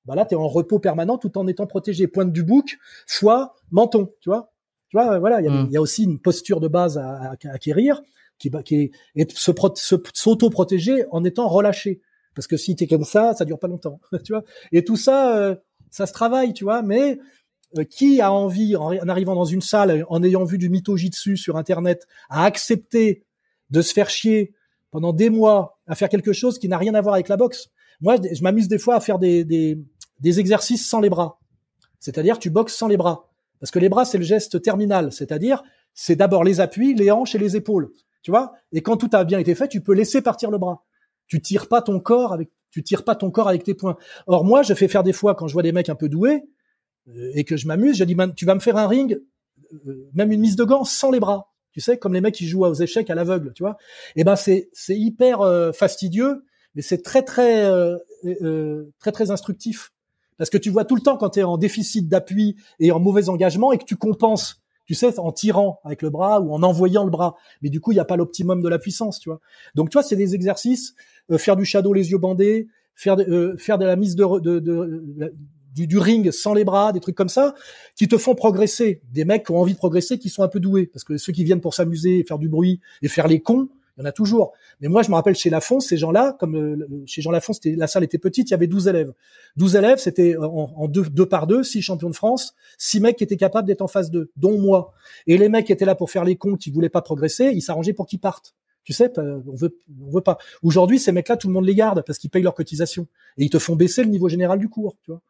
bah 0.07 0.15
là 0.15 0.25
t'es 0.25 0.37
en 0.37 0.49
repos 0.49 0.79
permanent 0.79 1.19
tout 1.19 1.37
en 1.37 1.47
étant 1.47 1.67
protégé. 1.67 2.07
Pointe 2.07 2.33
du 2.33 2.43
bouc, 2.43 2.79
foie, 3.07 3.55
menton, 3.71 4.13
tu 4.21 4.31
vois. 4.31 4.53
Tu 4.89 4.97
vois, 4.97 5.21
voilà, 5.21 5.41
il 5.41 5.45
y, 5.45 5.49
a, 5.49 5.53
mm. 5.53 5.79
aussi 5.79 6.03
une 6.03 6.19
posture 6.19 6.59
de 6.59 6.67
base 6.67 6.99
à, 6.99 7.37
acquérir 7.53 8.03
qui, 8.39 8.51
qui 8.65 8.75
est 8.75 8.91
et 9.15 9.27
se, 9.33 9.53
s'auto-protéger 10.15 11.05
en 11.13 11.23
étant 11.25 11.47
relâché. 11.47 12.01
Parce 12.35 12.47
que 12.47 12.57
si 12.57 12.75
t'es 12.75 12.87
comme 12.87 13.05
ça, 13.05 13.35
ça 13.35 13.45
dure 13.45 13.59
pas 13.59 13.69
longtemps, 13.69 14.01
tu 14.25 14.33
vois. 14.33 14.43
Et 14.73 14.85
tout 14.85 14.97
ça, 14.97 15.37
euh, 15.37 15.55
ça 15.91 16.07
se 16.07 16.13
travaille, 16.13 16.53
tu 16.53 16.65
vois. 16.65 16.83
Mais 16.83 17.19
qui 17.89 18.21
a 18.21 18.33
envie, 18.33 18.77
en, 18.77 19.09
arrivant 19.09 19.35
dans 19.35 19.45
une 19.45 19.61
salle, 19.61 20.05
en 20.09 20.23
ayant 20.23 20.45
vu 20.45 20.59
du 20.59 20.69
dessus 20.69 21.37
sur 21.37 21.57
Internet, 21.57 22.07
à 22.29 22.45
accepter 22.45 23.25
de 23.71 23.83
se 23.83 23.93
faire 23.93 24.11
chier 24.11 24.55
pendant 24.91 25.13
des 25.13 25.31
mois 25.31 25.79
à 25.87 25.95
faire 25.95 26.09
quelque 26.09 26.33
chose 26.33 26.59
qui 26.59 26.69
n'a 26.69 26.79
rien 26.79 26.95
à 26.95 27.01
voir 27.01 27.15
avec 27.15 27.29
la 27.29 27.37
boxe? 27.37 27.69
Moi, 28.01 28.17
je 28.33 28.43
m'amuse 28.43 28.69
des 28.69 28.79
fois 28.79 28.97
à 28.97 29.01
faire 29.01 29.19
des, 29.19 29.45
des, 29.45 29.79
des 30.21 30.41
exercices 30.41 30.89
sans 30.89 31.01
les 31.01 31.11
bras. 31.11 31.39
C'est-à-dire, 31.99 32.39
tu 32.39 32.51
boxes 32.51 32.75
sans 32.75 32.89
les 32.89 32.97
bras. 32.97 33.29
Parce 33.61 33.71
que 33.71 33.79
les 33.79 33.89
bras, 33.89 34.05
c'est 34.05 34.19
le 34.19 34.25
geste 34.25 34.63
terminal. 34.63 35.13
C'est-à-dire, 35.13 35.63
c'est 35.95 36.17
d'abord 36.17 36.45
les 36.45 36.61
appuis, 36.61 36.95
les 36.95 37.11
hanches 37.11 37.35
et 37.35 37.39
les 37.39 37.57
épaules. 37.57 37.93
Tu 38.23 38.31
vois? 38.31 38.53
Et 38.73 38.83
quand 38.83 38.97
tout 38.97 39.11
a 39.13 39.25
bien 39.25 39.39
été 39.39 39.55
fait, 39.55 39.69
tu 39.69 39.81
peux 39.81 39.95
laisser 39.95 40.23
partir 40.23 40.51
le 40.51 40.59
bras. 40.59 40.85
Tu 41.27 41.41
tires 41.41 41.69
pas 41.69 41.83
ton 41.83 42.01
corps 42.01 42.33
avec, 42.33 42.51
tu 42.71 42.83
tires 42.83 43.05
pas 43.05 43.15
ton 43.15 43.31
corps 43.31 43.49
avec 43.49 43.65
tes 43.65 43.75
poings. 43.75 43.97
Or, 44.27 44.45
moi, 44.45 44.63
je 44.63 44.75
fais 44.75 44.89
faire 44.89 45.03
des 45.03 45.13
fois, 45.13 45.35
quand 45.35 45.47
je 45.47 45.53
vois 45.53 45.63
des 45.63 45.73
mecs 45.73 45.89
un 45.89 45.95
peu 45.95 46.09
doués, 46.09 46.35
euh, 46.35 46.47
et 47.35 47.45
que 47.45 47.57
je 47.57 47.67
m'amuse, 47.67 47.97
je 47.97 48.05
dis, 48.05 48.17
tu 48.37 48.45
vas 48.45 48.55
me 48.55 48.61
faire 48.61 48.77
un 48.77 48.87
ring, 48.87 49.21
euh, 49.87 50.09
même 50.15 50.33
une 50.33 50.41
mise 50.41 50.57
de 50.57 50.65
gants 50.65 50.85
sans 50.85 51.11
les 51.11 51.21
bras. 51.21 51.53
Tu 51.73 51.81
sais, 51.81 51.99
comme 51.99 52.15
les 52.15 52.21
mecs 52.21 52.35
qui 52.35 52.49
jouent 52.49 52.65
aux 52.65 52.75
échecs 52.75 53.11
à 53.11 53.15
l'aveugle, 53.15 53.53
tu 53.55 53.63
vois. 53.63 53.77
Et 54.17 54.23
eh 54.23 54.25
ben 54.25 54.35
c'est 54.35 54.71
c'est 54.73 54.99
hyper 54.99 55.41
euh, 55.41 55.71
fastidieux, 55.71 56.45
mais 56.75 56.83
c'est 56.83 57.03
très 57.03 57.23
très 57.23 57.71
très 58.99 59.13
très 59.13 59.31
instructif 59.31 59.93
parce 60.41 60.49
que 60.49 60.57
tu 60.57 60.71
vois 60.71 60.87
tout 60.87 60.97
le 60.97 61.03
temps 61.03 61.19
quand 61.19 61.31
tu 61.31 61.41
es 61.41 61.43
en 61.43 61.59
déficit 61.59 62.09
d'appui 62.09 62.57
et 62.79 62.93
en 62.93 62.99
mauvais 62.99 63.29
engagement 63.29 63.73
et 63.73 63.79
que 63.79 63.85
tu 63.85 63.97
compenses, 63.97 64.63
tu 64.87 64.95
sais, 64.95 65.19
en 65.19 65.33
tirant 65.33 65.81
avec 65.85 66.01
le 66.01 66.09
bras 66.09 66.41
ou 66.41 66.55
en 66.55 66.63
envoyant 66.63 67.05
le 67.05 67.11
bras. 67.11 67.37
Mais 67.61 67.69
du 67.69 67.79
coup, 67.79 67.93
il 67.93 67.97
n'y 67.97 68.01
a 68.01 68.07
pas 68.07 68.17
l'optimum 68.17 68.63
de 68.63 68.69
la 68.71 68.79
puissance, 68.79 69.21
tu 69.21 69.29
vois. 69.29 69.41
Donc, 69.75 69.91
tu 69.91 69.97
vois, 69.97 70.03
c'est 70.03 70.17
des 70.17 70.35
exercices, 70.35 70.95
faire 71.37 71.57
du 71.57 71.67
shadow 71.67 71.93
les 71.93 72.11
yeux 72.11 72.17
bandés, 72.17 72.69
faire 72.95 73.17
de, 73.17 73.55
faire 73.59 73.77
de 73.77 73.85
la 73.85 73.97
mise 73.97 74.17
de, 74.17 74.41
de, 74.41 74.61
de 74.61 75.35
du, 75.75 75.87
du, 75.87 75.99
ring 75.99 76.31
sans 76.31 76.55
les 76.55 76.65
bras, 76.65 76.93
des 76.93 77.01
trucs 77.01 77.17
comme 77.17 77.29
ça, 77.29 77.55
qui 77.97 78.09
te 78.09 78.19
font 78.19 78.35
progresser. 78.35 79.03
Des 79.13 79.25
mecs 79.25 79.47
qui 79.47 79.53
ont 79.53 79.59
envie 79.59 79.75
de 79.75 79.79
progresser, 79.79 80.19
qui 80.19 80.29
sont 80.29 80.43
un 80.43 80.49
peu 80.49 80.61
doués, 80.61 80.87
parce 80.87 81.05
que 81.05 81.17
ceux 81.17 81.33
qui 81.33 81.45
viennent 81.45 81.61
pour 81.61 81.75
s'amuser, 81.75 82.25
faire 82.27 82.39
du 82.39 82.49
bruit 82.49 82.81
et 83.03 83.09
faire 83.09 83.29
les 83.29 83.41
cons, 83.41 83.69
il 83.97 84.01
y 84.01 84.07
en 84.07 84.09
a 84.09 84.13
toujours. 84.13 84.53
Mais 84.81 84.89
moi, 84.89 85.03
je 85.03 85.11
me 85.11 85.15
rappelle 85.15 85.35
chez 85.35 85.51
Lafont, 85.51 85.81
ces 85.81 85.97
gens-là, 85.97 86.37
comme 86.39 86.57
euh, 86.57 87.03
chez 87.07 87.23
Jean 87.23 87.31
Lafont, 87.31 87.53
la 87.65 87.87
salle 87.87 88.05
était 88.05 88.19
petite, 88.19 88.49
il 88.49 88.53
y 88.53 88.55
avait 88.55 88.67
12 88.67 88.89
élèves. 88.89 89.13
12 89.57 89.77
élèves, 89.77 89.99
c'était 89.99 90.37
en, 90.37 90.89
deux, 90.89 91.05
deux 91.05 91.27
par 91.27 91.47
deux, 91.47 91.63
six 91.63 91.83
champions 91.83 92.09
de 92.09 92.15
France, 92.15 92.55
six 92.79 93.01
mecs 93.01 93.17
qui 93.17 93.25
étaient 93.25 93.37
capables 93.37 93.67
d'être 93.67 93.83
en 93.83 93.89
phase 93.89 94.11
2, 94.11 94.31
dont 94.37 94.59
moi. 94.59 94.93
Et 95.27 95.37
les 95.37 95.49
mecs 95.49 95.67
qui 95.67 95.73
étaient 95.73 95.85
là 95.85 95.95
pour 95.95 96.11
faire 96.11 96.25
les 96.25 96.37
cons, 96.37 96.57
qui 96.57 96.71
voulaient 96.71 96.89
pas 96.89 97.03
progresser, 97.03 97.51
ils 97.53 97.63
s'arrangeaient 97.63 97.93
pour 97.93 98.07
qu'ils 98.07 98.21
partent. 98.21 98.55
Tu 98.85 98.95
sais, 98.95 99.13
on 99.19 99.55
veut, 99.55 99.79
on 100.03 100.11
veut 100.11 100.23
pas. 100.23 100.39
Aujourd'hui, 100.63 100.99
ces 100.99 101.13
mecs-là, 101.13 101.37
tout 101.37 101.49
le 101.49 101.53
monde 101.53 101.67
les 101.67 101.75
garde 101.75 102.03
parce 102.07 102.19
qu'ils 102.19 102.31
payent 102.31 102.43
leur 102.43 102.55
cotisation 102.55 103.07
et 103.37 103.45
ils 103.45 103.51
te 103.51 103.59
font 103.59 103.77
baisser 103.77 104.03
le 104.03 104.09
niveau 104.09 104.29
général 104.29 104.59
du 104.59 104.69
cours, 104.69 104.97
tu 105.05 105.11
vois. 105.11 105.21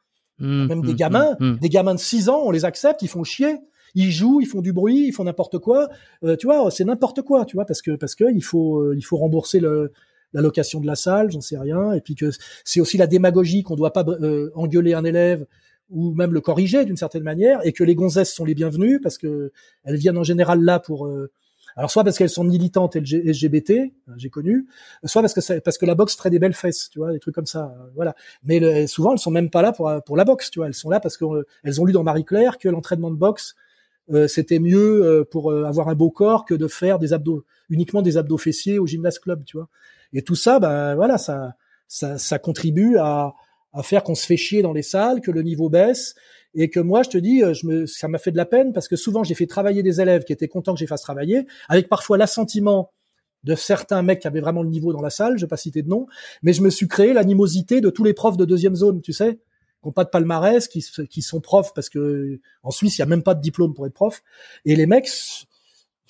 Mmh, 0.41 0.67
Même 0.67 0.83
des 0.83 0.93
mmh, 0.93 0.97
gamins, 0.97 1.37
mmh, 1.39 1.57
des 1.57 1.69
gamins 1.69 1.95
de 1.95 2.01
6 2.01 2.29
ans, 2.29 2.43
on 2.45 2.51
les 2.51 2.65
accepte, 2.65 3.03
ils 3.03 3.09
font 3.09 3.25
chier, 3.25 3.57
ils 3.95 4.11
jouent, 4.11 4.41
ils 4.41 4.47
font 4.47 4.63
du 4.63 4.73
bruit, 4.73 5.07
ils 5.07 5.13
font 5.13 5.25
n'importe 5.25 5.59
quoi. 5.59 5.89
Euh, 6.25 6.37
tu 6.37 6.47
vois, 6.47 6.71
c'est 6.71 6.85
n'importe 6.85 7.23
quoi, 7.23 7.45
tu 7.45 7.57
vois, 7.57 7.67
parce 7.67 7.83
que 7.83 7.93
parce 7.93 8.15
que 8.15 8.25
il 8.33 8.43
faut 8.43 8.79
euh, 8.79 8.95
il 8.97 9.03
faut 9.03 9.17
rembourser 9.17 9.61
le 9.61 9.93
la 10.33 10.41
location 10.41 10.81
de 10.81 10.87
la 10.87 10.95
salle, 10.95 11.31
j'en 11.33 11.41
sais 11.41 11.59
rien, 11.59 11.93
et 11.93 12.01
puis 12.01 12.15
que 12.15 12.31
c'est 12.65 12.81
aussi 12.81 12.97
la 12.97 13.07
démagogie 13.07 13.63
qu'on 13.63 13.75
doit 13.75 13.93
pas 13.93 14.05
euh, 14.07 14.51
engueuler 14.55 14.95
un 14.95 15.05
élève 15.05 15.47
ou 15.91 16.15
même 16.15 16.33
le 16.33 16.41
corriger 16.41 16.85
d'une 16.85 16.97
certaine 16.97 17.25
manière, 17.25 17.59
et 17.67 17.73
que 17.73 17.83
les 17.83 17.97
gonzesses 17.97 18.33
sont 18.33 18.45
les 18.45 18.55
bienvenues 18.55 19.01
parce 19.01 19.19
que 19.19 19.51
elles 19.83 19.97
viennent 19.97 20.19
en 20.19 20.23
général 20.23 20.63
là 20.63 20.79
pour 20.79 21.11
alors 21.77 21.91
soit 21.91 22.05
parce 22.05 22.19
qu'elles 22.19 22.31
sont 22.31 22.45
militantes 22.45 22.97
LGBT, 22.97 23.71
hein, 24.09 24.13
j'ai 24.17 24.31
connu, 24.31 24.67
soit 25.05 25.23
parce 25.23 25.35
que 25.35 25.59
parce 25.61 25.79
que 25.79 25.87
la 25.87 25.95
boxe 25.95 26.17
ferait 26.17 26.31
des 26.31 26.39
belles 26.39 26.55
fesses, 26.55 26.91
tu 26.91 26.99
vois, 26.99 27.13
des 27.13 27.21
trucs 27.21 27.35
comme 27.35 27.47
ça, 27.47 27.75
euh, 27.79 27.91
voilà. 27.95 28.15
Mais 28.45 28.87
souvent 28.87 29.13
elles 29.13 29.19
sont 29.19 29.31
même 29.31 29.51
pas 29.51 29.63
là 29.63 29.73
pour 29.73 29.91
pour 30.05 30.17
la 30.17 30.25
boxe, 30.25 30.51
tu 30.51 30.59
vois, 30.59 30.67
elles 30.67 30.75
sont 30.75 30.91
là 30.91 31.01
parce 31.01 31.17
qu'elles 31.17 31.81
ont 31.81 31.85
lu 31.85 31.93
dans 31.93 32.03
Marie 32.03 32.25
Claire 32.25 32.59
que 32.59 32.69
l'entraînement 32.69 33.11
de 33.11 33.17
boxe 33.17 33.55
euh, 34.13 34.27
c'était 34.27 34.59
mieux 34.59 35.05
euh, 35.05 35.25
pour 35.25 35.53
avoir 35.53 35.89
un 35.89 35.95
beau 35.95 36.11
corps 36.11 36.45
que 36.45 36.55
de 36.55 36.67
faire 36.67 36.99
des 36.99 37.13
abdos 37.13 37.45
uniquement 37.69 38.03
des 38.03 38.17
abdos 38.17 38.39
fessiers 38.39 38.79
au 38.81 38.87
gymnase 38.87 39.21
club, 39.21 39.45
tu 39.45 39.57
vois. 39.57 39.69
Et 40.13 40.23
tout 40.23 40.35
ça, 40.35 40.59
ben 40.59 40.97
voilà, 40.97 41.19
ça 41.19 41.55
ça, 41.87 42.19
ça 42.19 42.39
contribue 42.39 42.97
à 42.99 43.35
à 43.73 43.83
faire 43.83 44.03
qu'on 44.03 44.17
se 44.17 44.27
fait 44.27 44.37
chier 44.37 44.63
dans 44.63 44.73
les 44.73 44.83
salles, 44.83 45.21
que 45.21 45.31
le 45.31 45.43
niveau 45.43 45.69
baisse 45.69 46.15
et 46.55 46.71
que 46.71 46.81
moi 46.81 47.03
je 47.03 47.11
te 47.11 47.19
dis 47.19 47.43
euh, 47.43 47.55
je 47.55 47.67
me 47.67 47.87
ça 47.87 48.09
m'a 48.09 48.19
fait 48.19 48.33
de 48.33 48.37
la 48.37 48.47
peine 48.47 48.73
parce 48.73 48.89
que 48.89 48.97
souvent 48.97 49.25
j'ai 49.25 49.35
fait 49.35 49.47
travailler 49.47 49.83
des 49.83 50.01
élèves 50.01 50.25
qui 50.25 50.33
étaient 50.33 50.49
contents 50.49 50.75
que 50.75 50.81
j'ai 50.81 50.87
fasse 50.87 51.03
travailler 51.03 51.47
avec 51.69 51.89
parfois 51.89 52.19
l'assentiment 52.19 52.91
de 53.45 53.55
certains 53.55 54.03
mecs 54.03 54.21
qui 54.21 54.27
avaient 54.27 54.41
vraiment 54.41 54.63
le 54.63 54.69
niveau 54.69 54.93
dans 54.93 55.01
la 55.01 55.11
salle, 55.11 55.39
je 55.39 55.45
vais 55.45 55.49
pas 55.49 55.57
citer 55.57 55.83
de 55.83 55.89
nom, 55.89 56.07
mais 56.43 56.53
je 56.53 56.63
me 56.63 56.69
suis 56.69 56.89
créé 56.89 57.13
l'animosité 57.13 57.81
de 57.81 57.89
tous 57.89 58.05
les 58.05 58.13
profs 58.13 58.37
de 58.37 58.45
deuxième 58.45 58.75
zone, 58.75 59.01
tu 59.01 59.15
sais, 59.15 59.37
qui 59.37 59.87
n'ont 59.87 59.93
pas 59.93 60.05
de 60.05 60.11
palmarès, 60.11 60.69
qui, 60.69 60.85
qui 61.09 61.23
sont 61.23 61.41
profs 61.41 61.73
parce 61.73 61.89
que 61.89 62.39
en 62.63 62.71
Suisse 62.71 62.99
il 62.99 63.01
y 63.01 63.03
a 63.03 63.07
même 63.07 63.23
pas 63.23 63.35
de 63.35 63.41
diplôme 63.41 63.73
pour 63.73 63.87
être 63.87 63.95
prof, 63.95 64.23
et 64.67 64.77
les 64.77 64.87
mecs 64.87 65.09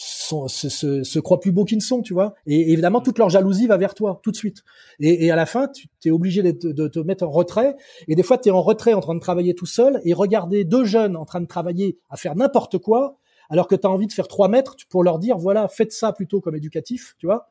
sont, 0.02 0.48
se, 0.48 0.68
se, 0.68 1.02
se, 1.02 1.18
croient 1.18 1.40
plus 1.40 1.52
beaux 1.52 1.64
qu'ils 1.64 1.78
ne 1.78 1.82
sont, 1.82 2.00
tu 2.00 2.14
vois. 2.14 2.34
Et 2.46 2.72
évidemment, 2.72 3.00
toute 3.00 3.18
leur 3.18 3.28
jalousie 3.28 3.66
va 3.66 3.76
vers 3.76 3.94
toi, 3.94 4.20
tout 4.22 4.30
de 4.30 4.36
suite. 4.36 4.62
Et, 4.98 5.26
et 5.26 5.30
à 5.30 5.36
la 5.36 5.44
fin, 5.44 5.68
tu 5.68 5.88
es 6.08 6.10
obligé 6.10 6.42
de, 6.42 6.72
de, 6.72 6.88
te 6.88 6.98
mettre 7.00 7.24
en 7.24 7.30
retrait. 7.30 7.76
Et 8.08 8.14
des 8.14 8.22
fois, 8.22 8.38
tu 8.38 8.48
es 8.48 8.52
en 8.52 8.62
retrait 8.62 8.94
en 8.94 9.00
train 9.00 9.14
de 9.14 9.20
travailler 9.20 9.54
tout 9.54 9.66
seul 9.66 10.00
et 10.04 10.14
regarder 10.14 10.64
deux 10.64 10.84
jeunes 10.84 11.16
en 11.16 11.26
train 11.26 11.40
de 11.40 11.46
travailler 11.46 11.98
à 12.08 12.16
faire 12.16 12.34
n'importe 12.34 12.78
quoi, 12.78 13.18
alors 13.50 13.68
que 13.68 13.74
tu 13.74 13.86
as 13.86 13.90
envie 13.90 14.06
de 14.06 14.12
faire 14.12 14.28
trois 14.28 14.48
mètres 14.48 14.76
pour 14.88 15.04
leur 15.04 15.18
dire, 15.18 15.36
voilà, 15.36 15.68
faites 15.68 15.92
ça 15.92 16.12
plutôt 16.12 16.40
comme 16.40 16.56
éducatif, 16.56 17.14
tu 17.18 17.26
vois. 17.26 17.48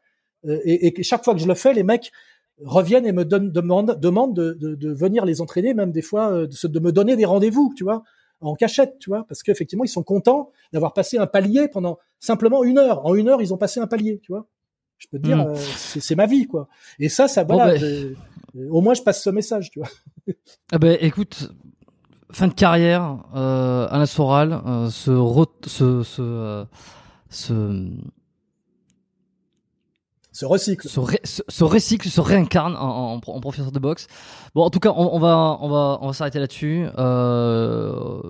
Euh, 0.47 0.59
et, 0.63 0.99
et 0.99 1.03
chaque 1.03 1.23
fois 1.23 1.35
que 1.35 1.39
je 1.39 1.47
le 1.47 1.55
fais, 1.55 1.73
les 1.73 1.83
mecs 1.83 2.11
reviennent 2.63 3.05
et 3.05 3.11
me 3.11 3.25
donnent, 3.25 3.51
demandent, 3.51 3.99
demandent 3.99 4.35
de, 4.35 4.53
de, 4.53 4.75
de 4.75 4.91
venir 4.91 5.23
les 5.25 5.39
entraîner, 5.39 5.73
même 5.75 5.91
des 5.91 6.01
fois, 6.01 6.31
euh, 6.31 6.47
de, 6.47 6.67
de 6.67 6.79
me 6.79 6.91
donner 6.91 7.15
des 7.15 7.25
rendez-vous, 7.25 7.73
tu 7.77 7.83
vois 7.83 8.03
en 8.41 8.55
cachette, 8.55 8.97
tu 8.99 9.09
vois, 9.09 9.25
parce 9.27 9.43
qu'effectivement, 9.43 9.83
ils 9.83 9.89
sont 9.89 10.03
contents 10.03 10.51
d'avoir 10.73 10.93
passé 10.93 11.17
un 11.17 11.27
palier 11.27 11.67
pendant 11.67 11.97
simplement 12.19 12.63
une 12.63 12.77
heure. 12.77 13.05
En 13.05 13.15
une 13.15 13.27
heure, 13.27 13.41
ils 13.41 13.53
ont 13.53 13.57
passé 13.57 13.79
un 13.79 13.87
palier, 13.87 14.19
tu 14.23 14.31
vois. 14.31 14.47
Je 14.97 15.07
peux 15.07 15.17
te 15.17 15.23
dire, 15.23 15.37
hmm. 15.37 15.51
euh, 15.51 15.55
c'est 15.55 16.15
ma 16.15 16.25
vie, 16.25 16.45
quoi. 16.45 16.67
Et 16.99 17.09
ça, 17.09 17.27
ça, 17.27 17.43
voilà, 17.43 17.77
ben. 17.77 18.15
au 18.69 18.81
moins, 18.81 18.93
je 18.93 19.01
passe 19.01 19.23
ce 19.23 19.29
message, 19.29 19.71
tu 19.71 19.79
vois. 19.79 19.89
ah 20.71 20.77
ben, 20.77 20.97
écoute, 21.01 21.49
fin 22.31 22.47
de 22.47 22.53
carrière, 22.53 23.17
euh, 23.35 23.87
Alain 23.89 24.05
Soral, 24.05 24.61
euh, 24.65 24.89
se, 24.89 25.11
se, 25.63 26.03
se, 26.03 26.21
euh, 26.21 27.85
se 30.39 30.45
se 30.45 30.45
recycle. 30.45 30.87
Se, 30.87 31.63
recycle, 31.63 32.09
se 32.09 32.21
réincarne 32.21 32.75
en, 32.75 33.19
en, 33.25 33.39
professeur 33.41 33.71
de 33.71 33.79
boxe. 33.79 34.07
Bon, 34.55 34.63
en 34.63 34.69
tout 34.69 34.79
cas, 34.79 34.93
on, 34.95 35.19
va, 35.19 35.57
on 35.61 35.69
va, 35.69 35.99
on 36.01 36.07
va 36.07 36.13
s'arrêter 36.13 36.39
là-dessus. 36.39 36.85
Euh, 36.97 38.21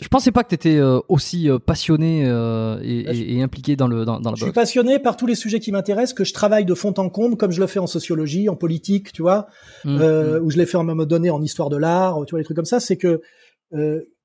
je 0.00 0.08
pensais 0.08 0.30
pas 0.30 0.44
que 0.44 0.50
tu 0.50 0.54
étais 0.54 0.76
euh, 0.76 1.00
aussi 1.08 1.50
euh, 1.50 1.58
passionné 1.58 2.24
euh, 2.24 2.78
et, 2.82 3.42
impliqué 3.42 3.74
dans 3.74 3.88
le 3.88 4.04
dans, 4.04 4.18
la 4.18 4.20
boxe. 4.20 4.40
Je 4.40 4.44
suis 4.44 4.52
passionné 4.52 4.98
par 4.98 5.16
tous 5.16 5.26
les 5.26 5.34
sujets 5.34 5.60
qui 5.60 5.72
m'intéressent, 5.72 6.12
que 6.12 6.24
je 6.24 6.34
travaille 6.34 6.64
de 6.64 6.74
fond 6.74 6.92
en 6.98 7.08
comble, 7.08 7.36
comme 7.36 7.50
je 7.52 7.60
le 7.60 7.66
fais 7.66 7.80
en 7.80 7.86
sociologie, 7.86 8.48
en 8.48 8.54
politique, 8.54 9.12
tu 9.12 9.22
vois, 9.22 9.46
mmh, 9.84 9.96
mmh. 9.96 10.40
où 10.42 10.50
je 10.50 10.58
l'ai 10.58 10.66
fait 10.66 10.76
en 10.76 10.84
même 10.84 11.04
donné 11.04 11.30
en 11.30 11.42
histoire 11.42 11.70
de 11.70 11.76
l'art, 11.76 12.18
tu 12.26 12.32
vois, 12.32 12.38
les 12.38 12.44
trucs 12.44 12.56
comme 12.56 12.64
ça. 12.64 12.80
C'est 12.80 12.96
que 12.96 13.20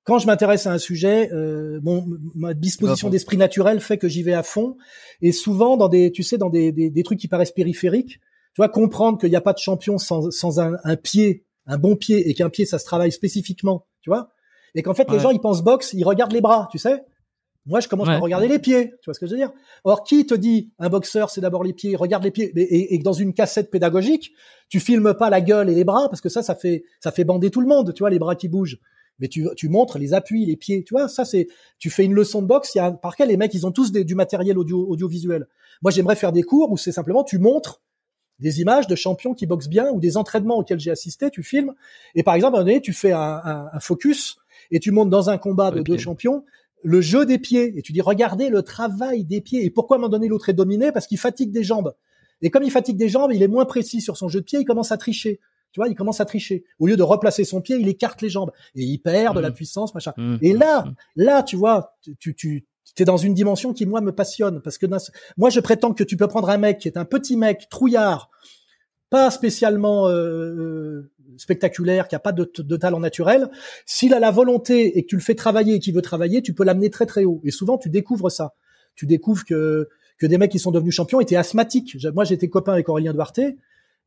quand 0.03 0.19
je 0.19 0.27
m'intéresse 0.27 0.67
à 0.67 0.73
un 0.73 0.77
sujet, 0.77 1.31
euh, 1.31 1.79
bon, 1.81 2.05
ma 2.35 2.53
disposition 2.53 3.09
d'esprit 3.09 3.37
naturel 3.37 3.79
fait 3.79 3.97
que 3.97 4.07
j'y 4.07 4.21
vais 4.21 4.33
à 4.33 4.43
fond. 4.43 4.75
Et 5.21 5.31
souvent, 5.31 5.77
dans 5.77 5.87
des, 5.87 6.11
tu 6.11 6.23
sais, 6.23 6.37
dans 6.37 6.49
des, 6.49 6.71
des, 6.71 6.89
des 6.89 7.03
trucs 7.03 7.19
qui 7.19 7.29
paraissent 7.29 7.51
périphériques, 7.51 8.19
tu 8.53 8.57
vois, 8.57 8.69
comprendre 8.69 9.17
qu'il 9.17 9.29
n'y 9.29 9.35
a 9.35 9.41
pas 9.41 9.53
de 9.53 9.59
champion 9.59 9.97
sans, 9.97 10.29
sans 10.29 10.59
un, 10.59 10.73
un, 10.83 10.95
pied, 10.95 11.45
un 11.65 11.77
bon 11.77 11.95
pied, 11.95 12.29
et 12.29 12.33
qu'un 12.33 12.49
pied, 12.49 12.65
ça 12.65 12.79
se 12.79 12.85
travaille 12.85 13.11
spécifiquement, 13.11 13.87
tu 14.01 14.09
vois. 14.09 14.29
Et 14.75 14.83
qu'en 14.83 14.93
fait, 14.93 15.09
les 15.09 15.19
gens, 15.19 15.29
ils 15.29 15.39
pensent 15.39 15.63
boxe, 15.63 15.93
ils 15.93 16.03
regardent 16.03 16.33
les 16.33 16.41
bras, 16.41 16.67
tu 16.71 16.77
sais. 16.77 17.03
Moi, 17.65 17.79
je 17.79 17.87
commence 17.87 18.07
par 18.07 18.19
regarder 18.19 18.49
les 18.49 18.59
pieds. 18.59 18.89
Tu 19.01 19.05
vois 19.05 19.13
ce 19.13 19.19
que 19.19 19.25
je 19.25 19.31
veux 19.31 19.37
dire 19.37 19.51
Or, 19.85 20.03
qui 20.03 20.25
te 20.25 20.33
dit 20.33 20.73
un 20.79 20.89
boxeur, 20.89 21.29
c'est 21.29 21.39
d'abord 21.39 21.63
les 21.63 21.71
pieds, 21.71 21.95
regarde 21.95 22.23
les 22.23 22.31
pieds, 22.31 22.51
et, 22.57 22.95
et, 22.95 22.97
dans 22.99 23.13
une 23.13 23.33
cassette 23.33 23.71
pédagogique, 23.71 24.33
tu 24.67 24.81
filmes 24.81 25.13
pas 25.13 25.29
la 25.29 25.39
gueule 25.39 25.69
et 25.69 25.75
les 25.75 25.85
bras 25.85 26.09
parce 26.09 26.19
que 26.19 26.27
ça, 26.27 26.43
ça 26.43 26.55
fait, 26.55 26.83
ça 26.99 27.11
fait 27.11 27.23
bander 27.23 27.51
tout 27.51 27.61
le 27.61 27.67
monde. 27.67 27.93
Tu 27.93 27.99
vois, 27.99 28.09
les 28.09 28.19
bras 28.19 28.35
qui 28.35 28.49
bougent 28.49 28.79
mais 29.19 29.27
tu, 29.27 29.47
tu 29.55 29.69
montres 29.69 29.97
les 29.97 30.13
appuis, 30.13 30.45
les 30.45 30.55
pieds, 30.55 30.83
tu 30.83 30.93
vois, 30.93 31.07
ça 31.07 31.25
c'est, 31.25 31.47
tu 31.79 31.89
fais 31.89 32.05
une 32.05 32.13
leçon 32.13 32.41
de 32.41 32.47
boxe, 32.47 32.75
il 32.75 32.79
y 32.79 32.81
a, 32.81 32.91
par 32.91 33.15
quel 33.15 33.29
les 33.29 33.37
mecs, 33.37 33.53
ils 33.53 33.65
ont 33.65 33.71
tous 33.71 33.91
du 33.91 34.15
matériel 34.15 34.57
audio, 34.57 34.85
audiovisuel. 34.89 35.47
Moi, 35.81 35.91
j'aimerais 35.91 36.15
faire 36.15 36.31
des 36.31 36.43
cours 36.43 36.71
où 36.71 36.77
c'est 36.77 36.91
simplement, 36.91 37.23
tu 37.23 37.37
montres 37.37 37.81
des 38.39 38.61
images 38.61 38.87
de 38.87 38.95
champions 38.95 39.33
qui 39.33 39.45
boxent 39.45 39.69
bien 39.69 39.91
ou 39.91 39.99
des 39.99 40.17
entraînements 40.17 40.57
auxquels 40.57 40.79
j'ai 40.79 40.91
assisté, 40.91 41.29
tu 41.29 41.43
filmes, 41.43 41.73
et 42.15 42.23
par 42.23 42.33
exemple, 42.33 42.55
à 42.55 42.59
un 42.59 42.61
moment 42.61 42.71
donné, 42.71 42.81
tu 42.81 42.93
fais 42.93 43.11
un, 43.11 43.69
un, 43.71 43.79
focus 43.79 44.37
et 44.71 44.79
tu 44.79 44.91
montes 44.91 45.09
dans 45.09 45.29
un 45.29 45.37
combat 45.37 45.71
de 45.71 45.81
deux 45.81 45.97
champions 45.97 46.43
le 46.83 47.01
jeu 47.01 47.25
des 47.25 47.39
pieds 47.39 47.77
et 47.77 47.81
tu 47.81 47.93
dis 47.93 48.01
regardez 48.01 48.49
le 48.49 48.61
travail 48.61 49.23
des 49.23 49.41
pieds 49.41 49.65
et 49.65 49.69
pourquoi 49.69 49.95
à 49.95 49.97
un 49.97 50.01
moment 50.01 50.09
donné 50.09 50.27
l'autre 50.27 50.49
est 50.49 50.53
dominé? 50.53 50.91
Parce 50.91 51.07
qu'il 51.07 51.17
fatigue 51.17 51.51
des 51.51 51.63
jambes. 51.63 51.95
Et 52.41 52.49
comme 52.49 52.63
il 52.63 52.71
fatigue 52.71 52.97
des 52.97 53.09
jambes 53.09 53.31
il 53.33 53.41
est 53.41 53.47
moins 53.47 53.65
précis 53.65 54.01
sur 54.01 54.17
son 54.17 54.27
jeu 54.27 54.41
de 54.41 54.45
pied 54.45 54.59
il 54.59 54.65
commence 54.65 54.91
à 54.91 54.97
tricher 54.97 55.39
tu 55.73 55.79
vois, 55.79 55.89
il 55.89 55.95
commence 55.95 56.21
à 56.21 56.25
tricher. 56.25 56.63
Au 56.79 56.85
lieu 56.85 56.95
de 56.95 57.03
replacer 57.03 57.43
son 57.43 57.59
pied, 57.59 57.75
il 57.77 57.87
écarte 57.87 58.21
les 58.21 58.29
jambes 58.29 58.51
et 58.75 58.83
il 58.83 58.99
perd 58.99 59.35
de 59.35 59.41
la 59.41 59.49
mmh. 59.49 59.53
puissance, 59.53 59.93
machin. 59.95 60.13
Mmh. 60.15 60.35
Et 60.41 60.53
là, 60.53 60.83
mmh. 60.83 60.95
là, 61.15 61.43
tu 61.43 61.55
vois, 61.55 61.97
tu, 62.19 62.35
tu, 62.35 62.65
es 62.99 63.05
dans 63.05 63.17
une 63.17 63.33
dimension 63.33 63.73
qui 63.73 63.87
moi 63.87 63.99
me 64.01 64.11
passionne 64.11 64.61
parce 64.61 64.77
que 64.77 64.85
moi 65.35 65.49
je 65.49 65.59
prétends 65.59 65.93
que 65.93 66.03
tu 66.03 66.15
peux 66.15 66.27
prendre 66.27 66.51
un 66.51 66.59
mec 66.59 66.77
qui 66.77 66.87
est 66.87 66.95
un 66.95 67.05
petit 67.05 67.35
mec 67.35 67.67
trouillard, 67.69 68.29
pas 69.09 69.31
spécialement 69.31 70.07
euh, 70.07 70.13
euh, 70.13 71.11
spectaculaire, 71.37 72.07
qui 72.07 72.13
a 72.13 72.19
pas 72.19 72.33
de, 72.33 72.49
de 72.55 72.77
talent 72.77 72.99
naturel. 72.99 73.49
S'il 73.87 74.13
a 74.13 74.19
la 74.19 74.29
volonté 74.29 74.95
et 74.99 75.03
que 75.03 75.07
tu 75.07 75.15
le 75.15 75.23
fais 75.23 75.33
travailler 75.33 75.73
et 75.73 75.79
qu'il 75.79 75.95
veut 75.95 76.03
travailler, 76.03 76.43
tu 76.43 76.53
peux 76.53 76.63
l'amener 76.63 76.91
très 76.91 77.07
très 77.07 77.25
haut. 77.25 77.41
Et 77.43 77.49
souvent 77.49 77.79
tu 77.79 77.89
découvres 77.89 78.31
ça. 78.31 78.53
Tu 78.93 79.07
découvres 79.07 79.43
que 79.43 79.89
que 80.19 80.27
des 80.27 80.37
mecs 80.37 80.51
qui 80.51 80.59
sont 80.59 80.69
devenus 80.69 80.93
champions 80.93 81.19
étaient 81.19 81.35
asthmatiques. 81.35 81.97
Moi 82.13 82.25
j'étais 82.25 82.47
copain 82.47 82.73
avec 82.73 82.87
Aurélien 82.89 83.13
Duarte 83.13 83.39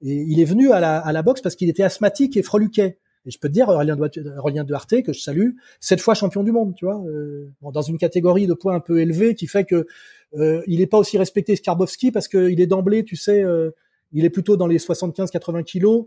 et 0.02 0.24
il 0.28 0.40
est 0.40 0.44
venu 0.44 0.72
à 0.72 0.80
la, 0.80 0.98
à 0.98 1.12
la 1.12 1.22
boxe 1.22 1.40
parce 1.40 1.56
qu'il 1.56 1.68
était 1.68 1.82
asthmatique 1.82 2.36
et 2.36 2.42
freluquet. 2.42 2.98
Et 3.26 3.30
je 3.30 3.38
peux 3.40 3.48
te 3.48 3.52
dire, 3.52 3.68
Aurélien 3.68 4.64
Duarte, 4.64 5.02
que 5.02 5.12
je 5.12 5.20
salue, 5.20 5.50
sept 5.80 6.00
fois 6.00 6.14
champion 6.14 6.44
du 6.44 6.52
monde, 6.52 6.74
tu 6.76 6.84
vois, 6.84 7.02
euh, 7.06 7.50
dans 7.60 7.82
une 7.82 7.98
catégorie 7.98 8.46
de 8.46 8.54
points 8.54 8.74
un 8.74 8.80
peu 8.80 9.00
élevée 9.00 9.34
qui 9.34 9.48
fait 9.48 9.64
que 9.64 9.86
euh, 10.34 10.62
il 10.66 10.78
n'est 10.78 10.86
pas 10.86 10.98
aussi 10.98 11.18
respecté 11.18 11.56
Skarbowski 11.56 12.12
parce 12.12 12.28
qu'il 12.28 12.60
est 12.60 12.66
d'emblée, 12.66 13.04
tu 13.04 13.16
sais, 13.16 13.42
euh, 13.42 13.70
il 14.12 14.24
est 14.24 14.30
plutôt 14.30 14.56
dans 14.56 14.68
les 14.68 14.78
75-80 14.78 15.64
kilos. 15.64 16.06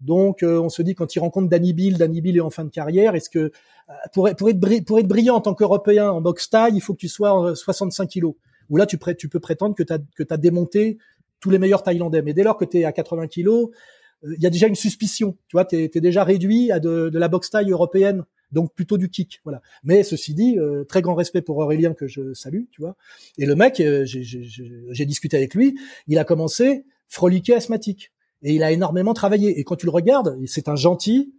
Donc, 0.00 0.42
euh, 0.42 0.60
on 0.60 0.68
se 0.68 0.82
dit 0.82 0.94
quand 0.94 1.14
il 1.14 1.18
rencontre 1.20 1.48
Danny 1.48 1.72
Bill, 1.72 1.96
Danny 1.96 2.20
Bill 2.20 2.36
est 2.36 2.40
en 2.40 2.50
fin 2.50 2.64
de 2.64 2.70
carrière. 2.70 3.14
Est-ce 3.14 3.30
que 3.30 3.52
pour, 4.12 4.28
pour, 4.36 4.48
être, 4.48 4.84
pour 4.84 4.98
être 4.98 5.08
brillant 5.08 5.36
en 5.36 5.40
tant 5.40 5.54
qu'Européen 5.54 6.10
en 6.10 6.20
boxe 6.20 6.50
taille, 6.50 6.74
il 6.74 6.80
faut 6.80 6.94
que 6.94 7.00
tu 7.00 7.08
sois 7.08 7.32
en 7.32 7.54
65 7.54 8.06
kilos. 8.06 8.34
Ou 8.70 8.76
là, 8.76 8.86
tu, 8.86 8.98
peux 8.98 9.40
prétendre 9.40 9.74
que 9.74 9.82
tu 9.82 9.94
que 10.14 10.24
as 10.28 10.36
démonté 10.36 10.98
tous 11.40 11.50
les 11.50 11.58
meilleurs 11.58 11.82
Thaïlandais. 11.82 12.22
Mais 12.22 12.34
dès 12.34 12.42
lors 12.42 12.56
que 12.56 12.64
tu 12.64 12.78
es 12.78 12.84
à 12.84 12.92
80 12.92 13.26
kilos, 13.28 13.70
euh, 14.24 14.34
il 14.36 14.42
y 14.42 14.46
a 14.46 14.50
déjà 14.50 14.66
une 14.66 14.74
suspicion. 14.74 15.36
Tu 15.48 15.56
vois, 15.56 15.64
tu 15.64 15.76
es, 15.76 16.00
déjà 16.00 16.24
réduit 16.24 16.70
à 16.72 16.80
de, 16.80 17.10
la 17.12 17.28
boxe 17.28 17.50
taille 17.50 17.70
européenne, 17.70 18.24
donc 18.52 18.74
plutôt 18.74 18.98
du 18.98 19.08
kick. 19.08 19.40
Voilà. 19.44 19.62
Mais 19.84 20.02
ceci 20.02 20.34
dit, 20.34 20.58
euh, 20.58 20.84
très 20.84 21.02
grand 21.02 21.14
respect 21.14 21.42
pour 21.42 21.58
Aurélien 21.58 21.94
que 21.94 22.06
je 22.06 22.34
salue, 22.34 22.64
tu 22.70 22.80
vois. 22.80 22.96
Et 23.36 23.46
le 23.46 23.54
mec, 23.54 23.80
euh, 23.80 24.04
j'ai 24.04 25.06
discuté 25.06 25.36
avec 25.36 25.54
lui, 25.54 25.78
il 26.06 26.18
a 26.18 26.24
commencé 26.24 26.84
froliqué 27.08 27.54
asthmatique. 27.54 28.12
Et 28.42 28.54
il 28.54 28.62
a 28.62 28.70
énormément 28.70 29.14
travaillé. 29.14 29.58
Et 29.58 29.64
quand 29.64 29.74
tu 29.74 29.86
le 29.86 29.90
regardes, 29.90 30.38
c'est 30.46 30.68
un 30.68 30.76
gentil, 30.76 31.34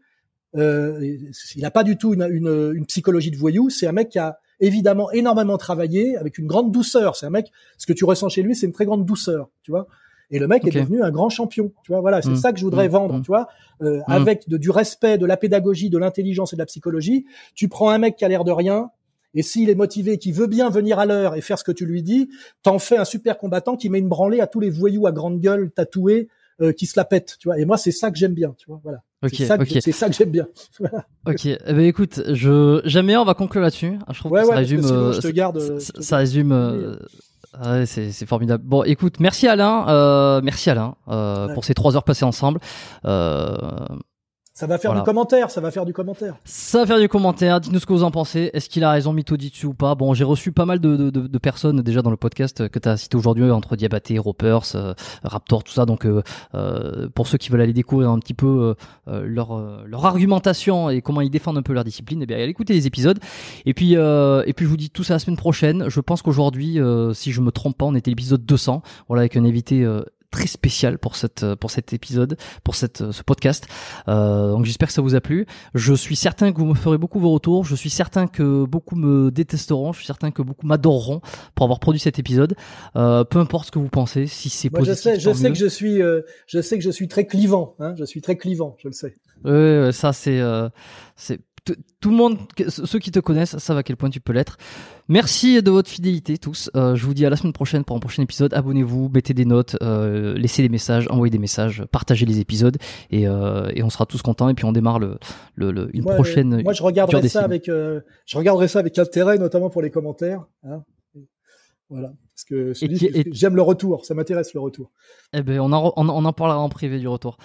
euh, 0.57 1.17
il 1.55 1.61
n'a 1.61 1.71
pas 1.71 1.83
du 1.83 1.97
tout 1.97 2.13
une, 2.13 2.23
une, 2.23 2.73
une, 2.75 2.85
psychologie 2.85 3.31
de 3.31 3.37
voyou. 3.37 3.69
C'est 3.69 3.87
un 3.87 3.91
mec 3.93 4.09
qui 4.09 4.19
a 4.19 4.39
évidemment 4.59 5.11
énormément 5.11 5.57
travaillé 5.57 6.17
avec 6.17 6.37
une 6.37 6.47
grande 6.47 6.71
douceur. 6.71 7.15
C'est 7.15 7.25
un 7.25 7.29
mec, 7.31 7.51
ce 7.77 7.85
que 7.85 7.93
tu 7.93 8.05
ressens 8.05 8.29
chez 8.29 8.41
lui, 8.41 8.55
c'est 8.55 8.65
une 8.65 8.73
très 8.73 8.85
grande 8.85 9.05
douceur, 9.05 9.49
tu 9.63 9.71
vois. 9.71 9.87
Et 10.31 10.37
le 10.37 10.47
mec 10.47 10.65
est 10.67 10.71
devenu 10.71 11.01
un 11.01 11.09
grand 11.09 11.29
champion, 11.29 11.71
tu 11.83 11.91
vois. 11.91 12.01
Voilà, 12.01 12.21
c'est 12.21 12.29
mmh. 12.29 12.35
ça 12.35 12.53
que 12.53 12.59
je 12.59 12.63
voudrais 12.63 12.87
mmh. 12.87 12.91
vendre, 12.91 13.15
mmh. 13.15 13.21
tu 13.23 13.27
vois, 13.27 13.47
euh, 13.81 13.99
avec 14.05 14.47
de, 14.47 14.57
du 14.57 14.69
respect, 14.69 15.17
de 15.17 15.25
la 15.25 15.37
pédagogie, 15.37 15.89
de 15.89 15.97
l'intelligence 15.97 16.53
et 16.53 16.55
de 16.55 16.61
la 16.61 16.67
psychologie. 16.67 17.25
Tu 17.55 17.67
prends 17.67 17.89
un 17.89 17.97
mec 17.97 18.15
qui 18.15 18.25
a 18.25 18.27
l'air 18.27 18.43
de 18.43 18.51
rien, 18.51 18.91
et 19.33 19.41
s'il 19.41 19.69
est 19.69 19.75
motivé, 19.75 20.17
qui 20.17 20.31
veut 20.31 20.47
bien 20.47 20.69
venir 20.69 20.99
à 20.99 21.05
l'heure 21.05 21.35
et 21.35 21.41
faire 21.41 21.57
ce 21.57 21.63
que 21.63 21.71
tu 21.71 21.85
lui 21.85 22.03
dis, 22.03 22.29
t'en 22.63 22.79
fais 22.79 22.97
un 22.97 23.05
super 23.05 23.37
combattant 23.37 23.75
qui 23.75 23.89
met 23.89 23.99
une 23.99 24.07
branlée 24.07 24.39
à 24.39 24.47
tous 24.47 24.59
les 24.59 24.69
voyous 24.69 25.07
à 25.07 25.11
grande 25.11 25.39
gueule 25.39 25.71
tatoués 25.71 26.29
euh, 26.61 26.71
qui 26.71 26.85
se 26.85 26.99
la 26.99 27.05
pètent, 27.05 27.37
tu 27.39 27.47
vois. 27.47 27.59
Et 27.59 27.65
moi, 27.65 27.77
c'est 27.77 27.91
ça 27.91 28.11
que 28.11 28.17
j'aime 28.17 28.33
bien, 28.33 28.53
tu 28.57 28.65
vois. 28.67 28.79
Voilà. 28.83 29.01
c'est 29.31 29.45
ça, 29.45 29.57
que, 29.57 29.91
ça 29.91 30.09
que 30.09 30.15
j'aime 30.15 30.31
bien. 30.31 30.47
ok. 31.27 31.45
Eh 31.45 31.57
ben 31.67 31.81
écoute, 31.81 32.21
je 32.33 32.81
jamais 32.85 33.17
on 33.17 33.25
va 33.25 33.33
conclure 33.33 33.61
là-dessus. 33.61 33.97
Je 34.11 34.19
trouve 34.19 34.33
que 34.33 34.45
ça 34.45 34.55
résume. 34.55 34.85
Euh, 34.85 35.13
je 35.13 35.21
te 35.21 35.27
garde. 35.27 35.79
Ça, 35.79 36.17
résume. 36.17 36.51
Euh, 36.51 36.97
ouais, 37.63 37.85
c'est 37.85 38.25
formidable. 38.25 38.63
Bon, 38.65 38.83
écoute, 38.83 39.19
merci 39.19 39.47
Alain, 39.47 39.87
euh, 39.89 40.41
merci 40.43 40.69
Alain 40.69 40.95
euh, 41.07 41.53
pour 41.53 41.65
ces 41.65 41.73
trois 41.73 41.95
heures 41.95 42.03
passées 42.03 42.25
ensemble. 42.25 42.59
Euh, 43.05 43.55
ça 44.59 44.67
va 44.67 44.77
faire 44.77 44.93
du 44.93 45.03
commentaire, 45.03 45.49
ça 45.49 45.61
va 45.61 45.71
faire 45.71 45.85
du 45.85 45.93
commentaire. 45.93 46.35
Ça 46.43 46.79
va 46.79 46.85
faire 46.85 46.99
du 46.99 47.07
commentaire. 47.07 47.61
Dites-nous 47.61 47.79
ce 47.79 47.85
que 47.85 47.93
vous 47.93 48.03
en 48.03 48.11
pensez. 48.11 48.49
Est-ce 48.51 48.67
qu'il 48.67 48.83
a 48.83 48.91
raison, 48.91 49.13
dessus 49.13 49.65
ou 49.67 49.73
pas? 49.73 49.95
Bon, 49.95 50.13
j'ai 50.13 50.25
reçu 50.25 50.51
pas 50.51 50.65
mal 50.65 50.79
de, 50.79 50.97
de, 50.97 51.09
de, 51.09 51.37
personnes 51.37 51.81
déjà 51.81 52.01
dans 52.01 52.09
le 52.11 52.17
podcast 52.17 52.67
que 52.67 52.77
tu 52.77 52.89
as 52.89 52.97
cité 52.97 53.15
aujourd'hui, 53.15 53.49
entre 53.51 53.77
Diabaté, 53.77 54.19
Ropers, 54.19 54.75
euh, 54.75 54.93
Raptor, 55.23 55.63
tout 55.63 55.71
ça. 55.71 55.85
Donc, 55.85 56.05
euh, 56.05 56.23
euh, 56.55 57.07
pour 57.15 57.27
ceux 57.27 57.37
qui 57.37 57.51
veulent 57.51 57.61
aller 57.61 57.71
découvrir 57.71 58.09
un 58.09 58.19
petit 58.19 58.33
peu 58.33 58.75
leur, 59.07 59.85
leur 59.85 60.05
argumentation 60.05 60.89
et 60.89 61.01
comment 61.01 61.21
ils 61.21 61.29
défendent 61.29 61.57
un 61.57 61.61
peu 61.61 61.71
leur 61.71 61.85
discipline, 61.85 62.21
eh 62.21 62.25
bien, 62.25 62.35
allez 62.35 62.49
écouter 62.49 62.73
les 62.73 62.85
épisodes. 62.85 63.19
Et 63.65 63.73
puis, 63.73 63.93
et 63.93 64.53
puis, 64.53 64.65
je 64.65 64.69
vous 64.69 64.75
dis 64.75 64.89
tout 64.89 65.05
ça 65.05 65.13
la 65.13 65.19
semaine 65.19 65.37
prochaine. 65.37 65.85
Je 65.87 66.01
pense 66.01 66.21
qu'aujourd'hui, 66.21 66.79
si 67.13 67.31
je 67.31 67.39
me 67.39 67.51
trompe 67.51 67.77
pas, 67.77 67.85
on 67.85 67.95
était 67.95 68.11
l'épisode 68.11 68.45
200. 68.45 68.81
Voilà, 69.07 69.21
avec 69.21 69.37
un 69.37 69.45
invité 69.45 69.87
très 70.31 70.47
spécial 70.47 70.97
pour 70.99 71.15
cette 71.15 71.55
pour 71.55 71.71
cet 71.71 71.93
épisode, 71.93 72.37
pour 72.63 72.75
cette 72.75 73.11
ce 73.11 73.23
podcast. 73.23 73.67
Euh, 74.07 74.51
donc 74.51 74.65
j'espère 74.65 74.87
que 74.87 74.93
ça 74.93 75.01
vous 75.01 75.15
a 75.15 75.21
plu. 75.21 75.45
Je 75.73 75.93
suis 75.93 76.15
certain 76.15 76.51
que 76.51 76.59
vous 76.59 76.65
me 76.65 76.75
ferez 76.75 76.97
beaucoup 76.97 77.19
vos 77.19 77.31
retours. 77.31 77.65
Je 77.65 77.75
suis 77.75 77.89
certain 77.89 78.27
que 78.27 78.65
beaucoup 78.65 78.95
me 78.95 79.31
détesteront. 79.31 79.93
Je 79.93 79.99
suis 79.99 80.05
certain 80.05 80.31
que 80.31 80.41
beaucoup 80.41 80.67
m'adoreront 80.67 81.21
pour 81.55 81.65
avoir 81.65 81.79
produit 81.79 81.99
cet 81.99 82.19
épisode. 82.19 82.55
Euh, 82.95 83.23
peu 83.23 83.39
importe 83.39 83.67
ce 83.67 83.71
que 83.71 83.79
vous 83.79 83.89
pensez, 83.89 84.27
si 84.27 84.49
c'est 84.49 84.69
positif. 84.69 84.97
Je 84.97 85.01
sais, 85.01 85.19
je 85.19 85.33
sais 85.33 85.49
que 85.49 85.57
je 85.57 85.67
suis, 85.67 86.01
euh, 86.01 86.21
je 86.47 86.61
sais 86.61 86.77
que 86.77 86.83
je 86.83 86.91
suis 86.91 87.07
très 87.07 87.25
clivant. 87.25 87.75
Hein, 87.79 87.95
je 87.97 88.05
suis 88.05 88.21
très 88.21 88.37
clivant, 88.37 88.75
je 88.79 88.87
le 88.87 88.93
sais. 88.93 89.15
Oui, 89.45 89.93
ça 89.93 90.11
c'est 90.11 90.39
euh, 90.39 90.67
c'est 91.15 91.39
tout 91.99 92.09
le 92.09 92.15
monde, 92.15 92.37
ceux 92.67 92.99
qui 92.99 93.11
te 93.11 93.19
connaissent, 93.19 93.57
savent 93.57 93.77
à 93.77 93.83
quel 93.83 93.97
point 93.97 94.09
tu 94.09 94.19
peux 94.19 94.33
l'être. 94.33 94.57
Merci 95.07 95.61
de 95.61 95.71
votre 95.71 95.89
fidélité 95.89 96.37
tous. 96.37 96.69
Euh, 96.75 96.95
je 96.95 97.05
vous 97.05 97.13
dis 97.13 97.25
à 97.25 97.29
la 97.29 97.35
semaine 97.35 97.53
prochaine 97.53 97.83
pour 97.83 97.95
un 97.95 97.99
prochain 97.99 98.21
épisode. 98.21 98.53
Abonnez-vous, 98.53 99.09
mettez 99.09 99.33
des 99.33 99.45
notes, 99.45 99.75
euh, 99.81 100.35
laissez 100.35 100.61
des 100.61 100.69
messages, 100.69 101.07
envoyez 101.09 101.31
des 101.31 101.39
messages, 101.39 101.83
partagez 101.91 102.25
les 102.25 102.39
épisodes 102.39 102.77
et, 103.09 103.27
euh, 103.27 103.69
et 103.73 103.83
on 103.83 103.89
sera 103.89 104.05
tous 104.05 104.21
contents. 104.21 104.49
Et 104.49 104.53
puis 104.53 104.65
on 104.65 104.71
démarre 104.71 104.99
le, 104.99 105.17
le, 105.55 105.89
une 105.93 106.05
prochaine. 106.05 106.61
moi, 106.61 106.73
je 106.73 106.83
regarderai 106.83 107.27
ça 107.27 107.41
avec, 107.41 107.65
je 107.65 108.37
regarderai 108.37 108.67
ça 108.67 108.79
avec 108.79 108.97
intérêt, 108.97 109.37
notamment 109.37 109.69
pour 109.69 109.81
les 109.81 109.89
commentaires. 109.89 110.45
Hein. 110.63 110.83
Voilà, 111.89 112.13
parce 112.39 112.45
que 112.45 112.73
j'aime 113.31 113.55
le 113.55 113.61
retour, 113.61 114.05
ça 114.05 114.13
m'intéresse 114.13 114.53
le 114.53 114.59
retour. 114.59 114.91
Eh 115.33 115.41
ben, 115.41 115.59
on 115.59 115.71
en, 115.73 115.93
on, 115.95 116.25
en 116.25 116.33
parlera 116.33 116.59
en 116.59 116.69
privé 116.69 116.99
du 116.99 117.07
retour. 117.07 117.37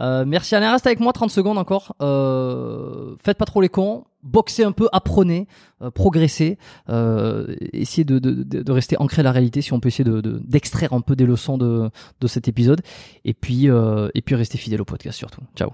Euh, 0.00 0.24
merci 0.26 0.54
Alain, 0.54 0.72
reste 0.72 0.86
avec 0.86 1.00
moi 1.00 1.12
30 1.12 1.30
secondes 1.30 1.58
encore. 1.58 1.94
Euh, 2.00 3.14
faites 3.22 3.38
pas 3.38 3.44
trop 3.44 3.60
les 3.60 3.68
cons, 3.68 4.04
boxez 4.22 4.64
un 4.64 4.72
peu, 4.72 4.88
apprenez, 4.92 5.46
euh, 5.82 5.90
progressez, 5.90 6.58
essayez 7.72 8.04
de, 8.04 8.18
de, 8.18 8.42
de, 8.42 8.72
rester 8.72 8.96
ancré 8.98 9.20
à 9.20 9.22
la 9.22 9.32
réalité 9.32 9.62
si 9.62 9.72
on 9.72 9.80
peut 9.80 9.88
essayer 9.88 10.04
de 10.04 10.20
d'extraire 10.20 10.92
un 10.92 11.00
peu 11.00 11.16
des 11.16 11.26
leçons 11.26 11.58
de, 11.58 11.90
de 12.20 12.26
cet 12.26 12.48
épisode. 12.48 12.80
Et 13.24 13.34
puis, 13.34 13.66
et 13.66 14.22
puis 14.22 14.34
restez 14.34 14.58
fidèle 14.58 14.80
au 14.80 14.86
podcast 14.86 15.18
surtout. 15.18 15.42
Ciao. 15.54 15.70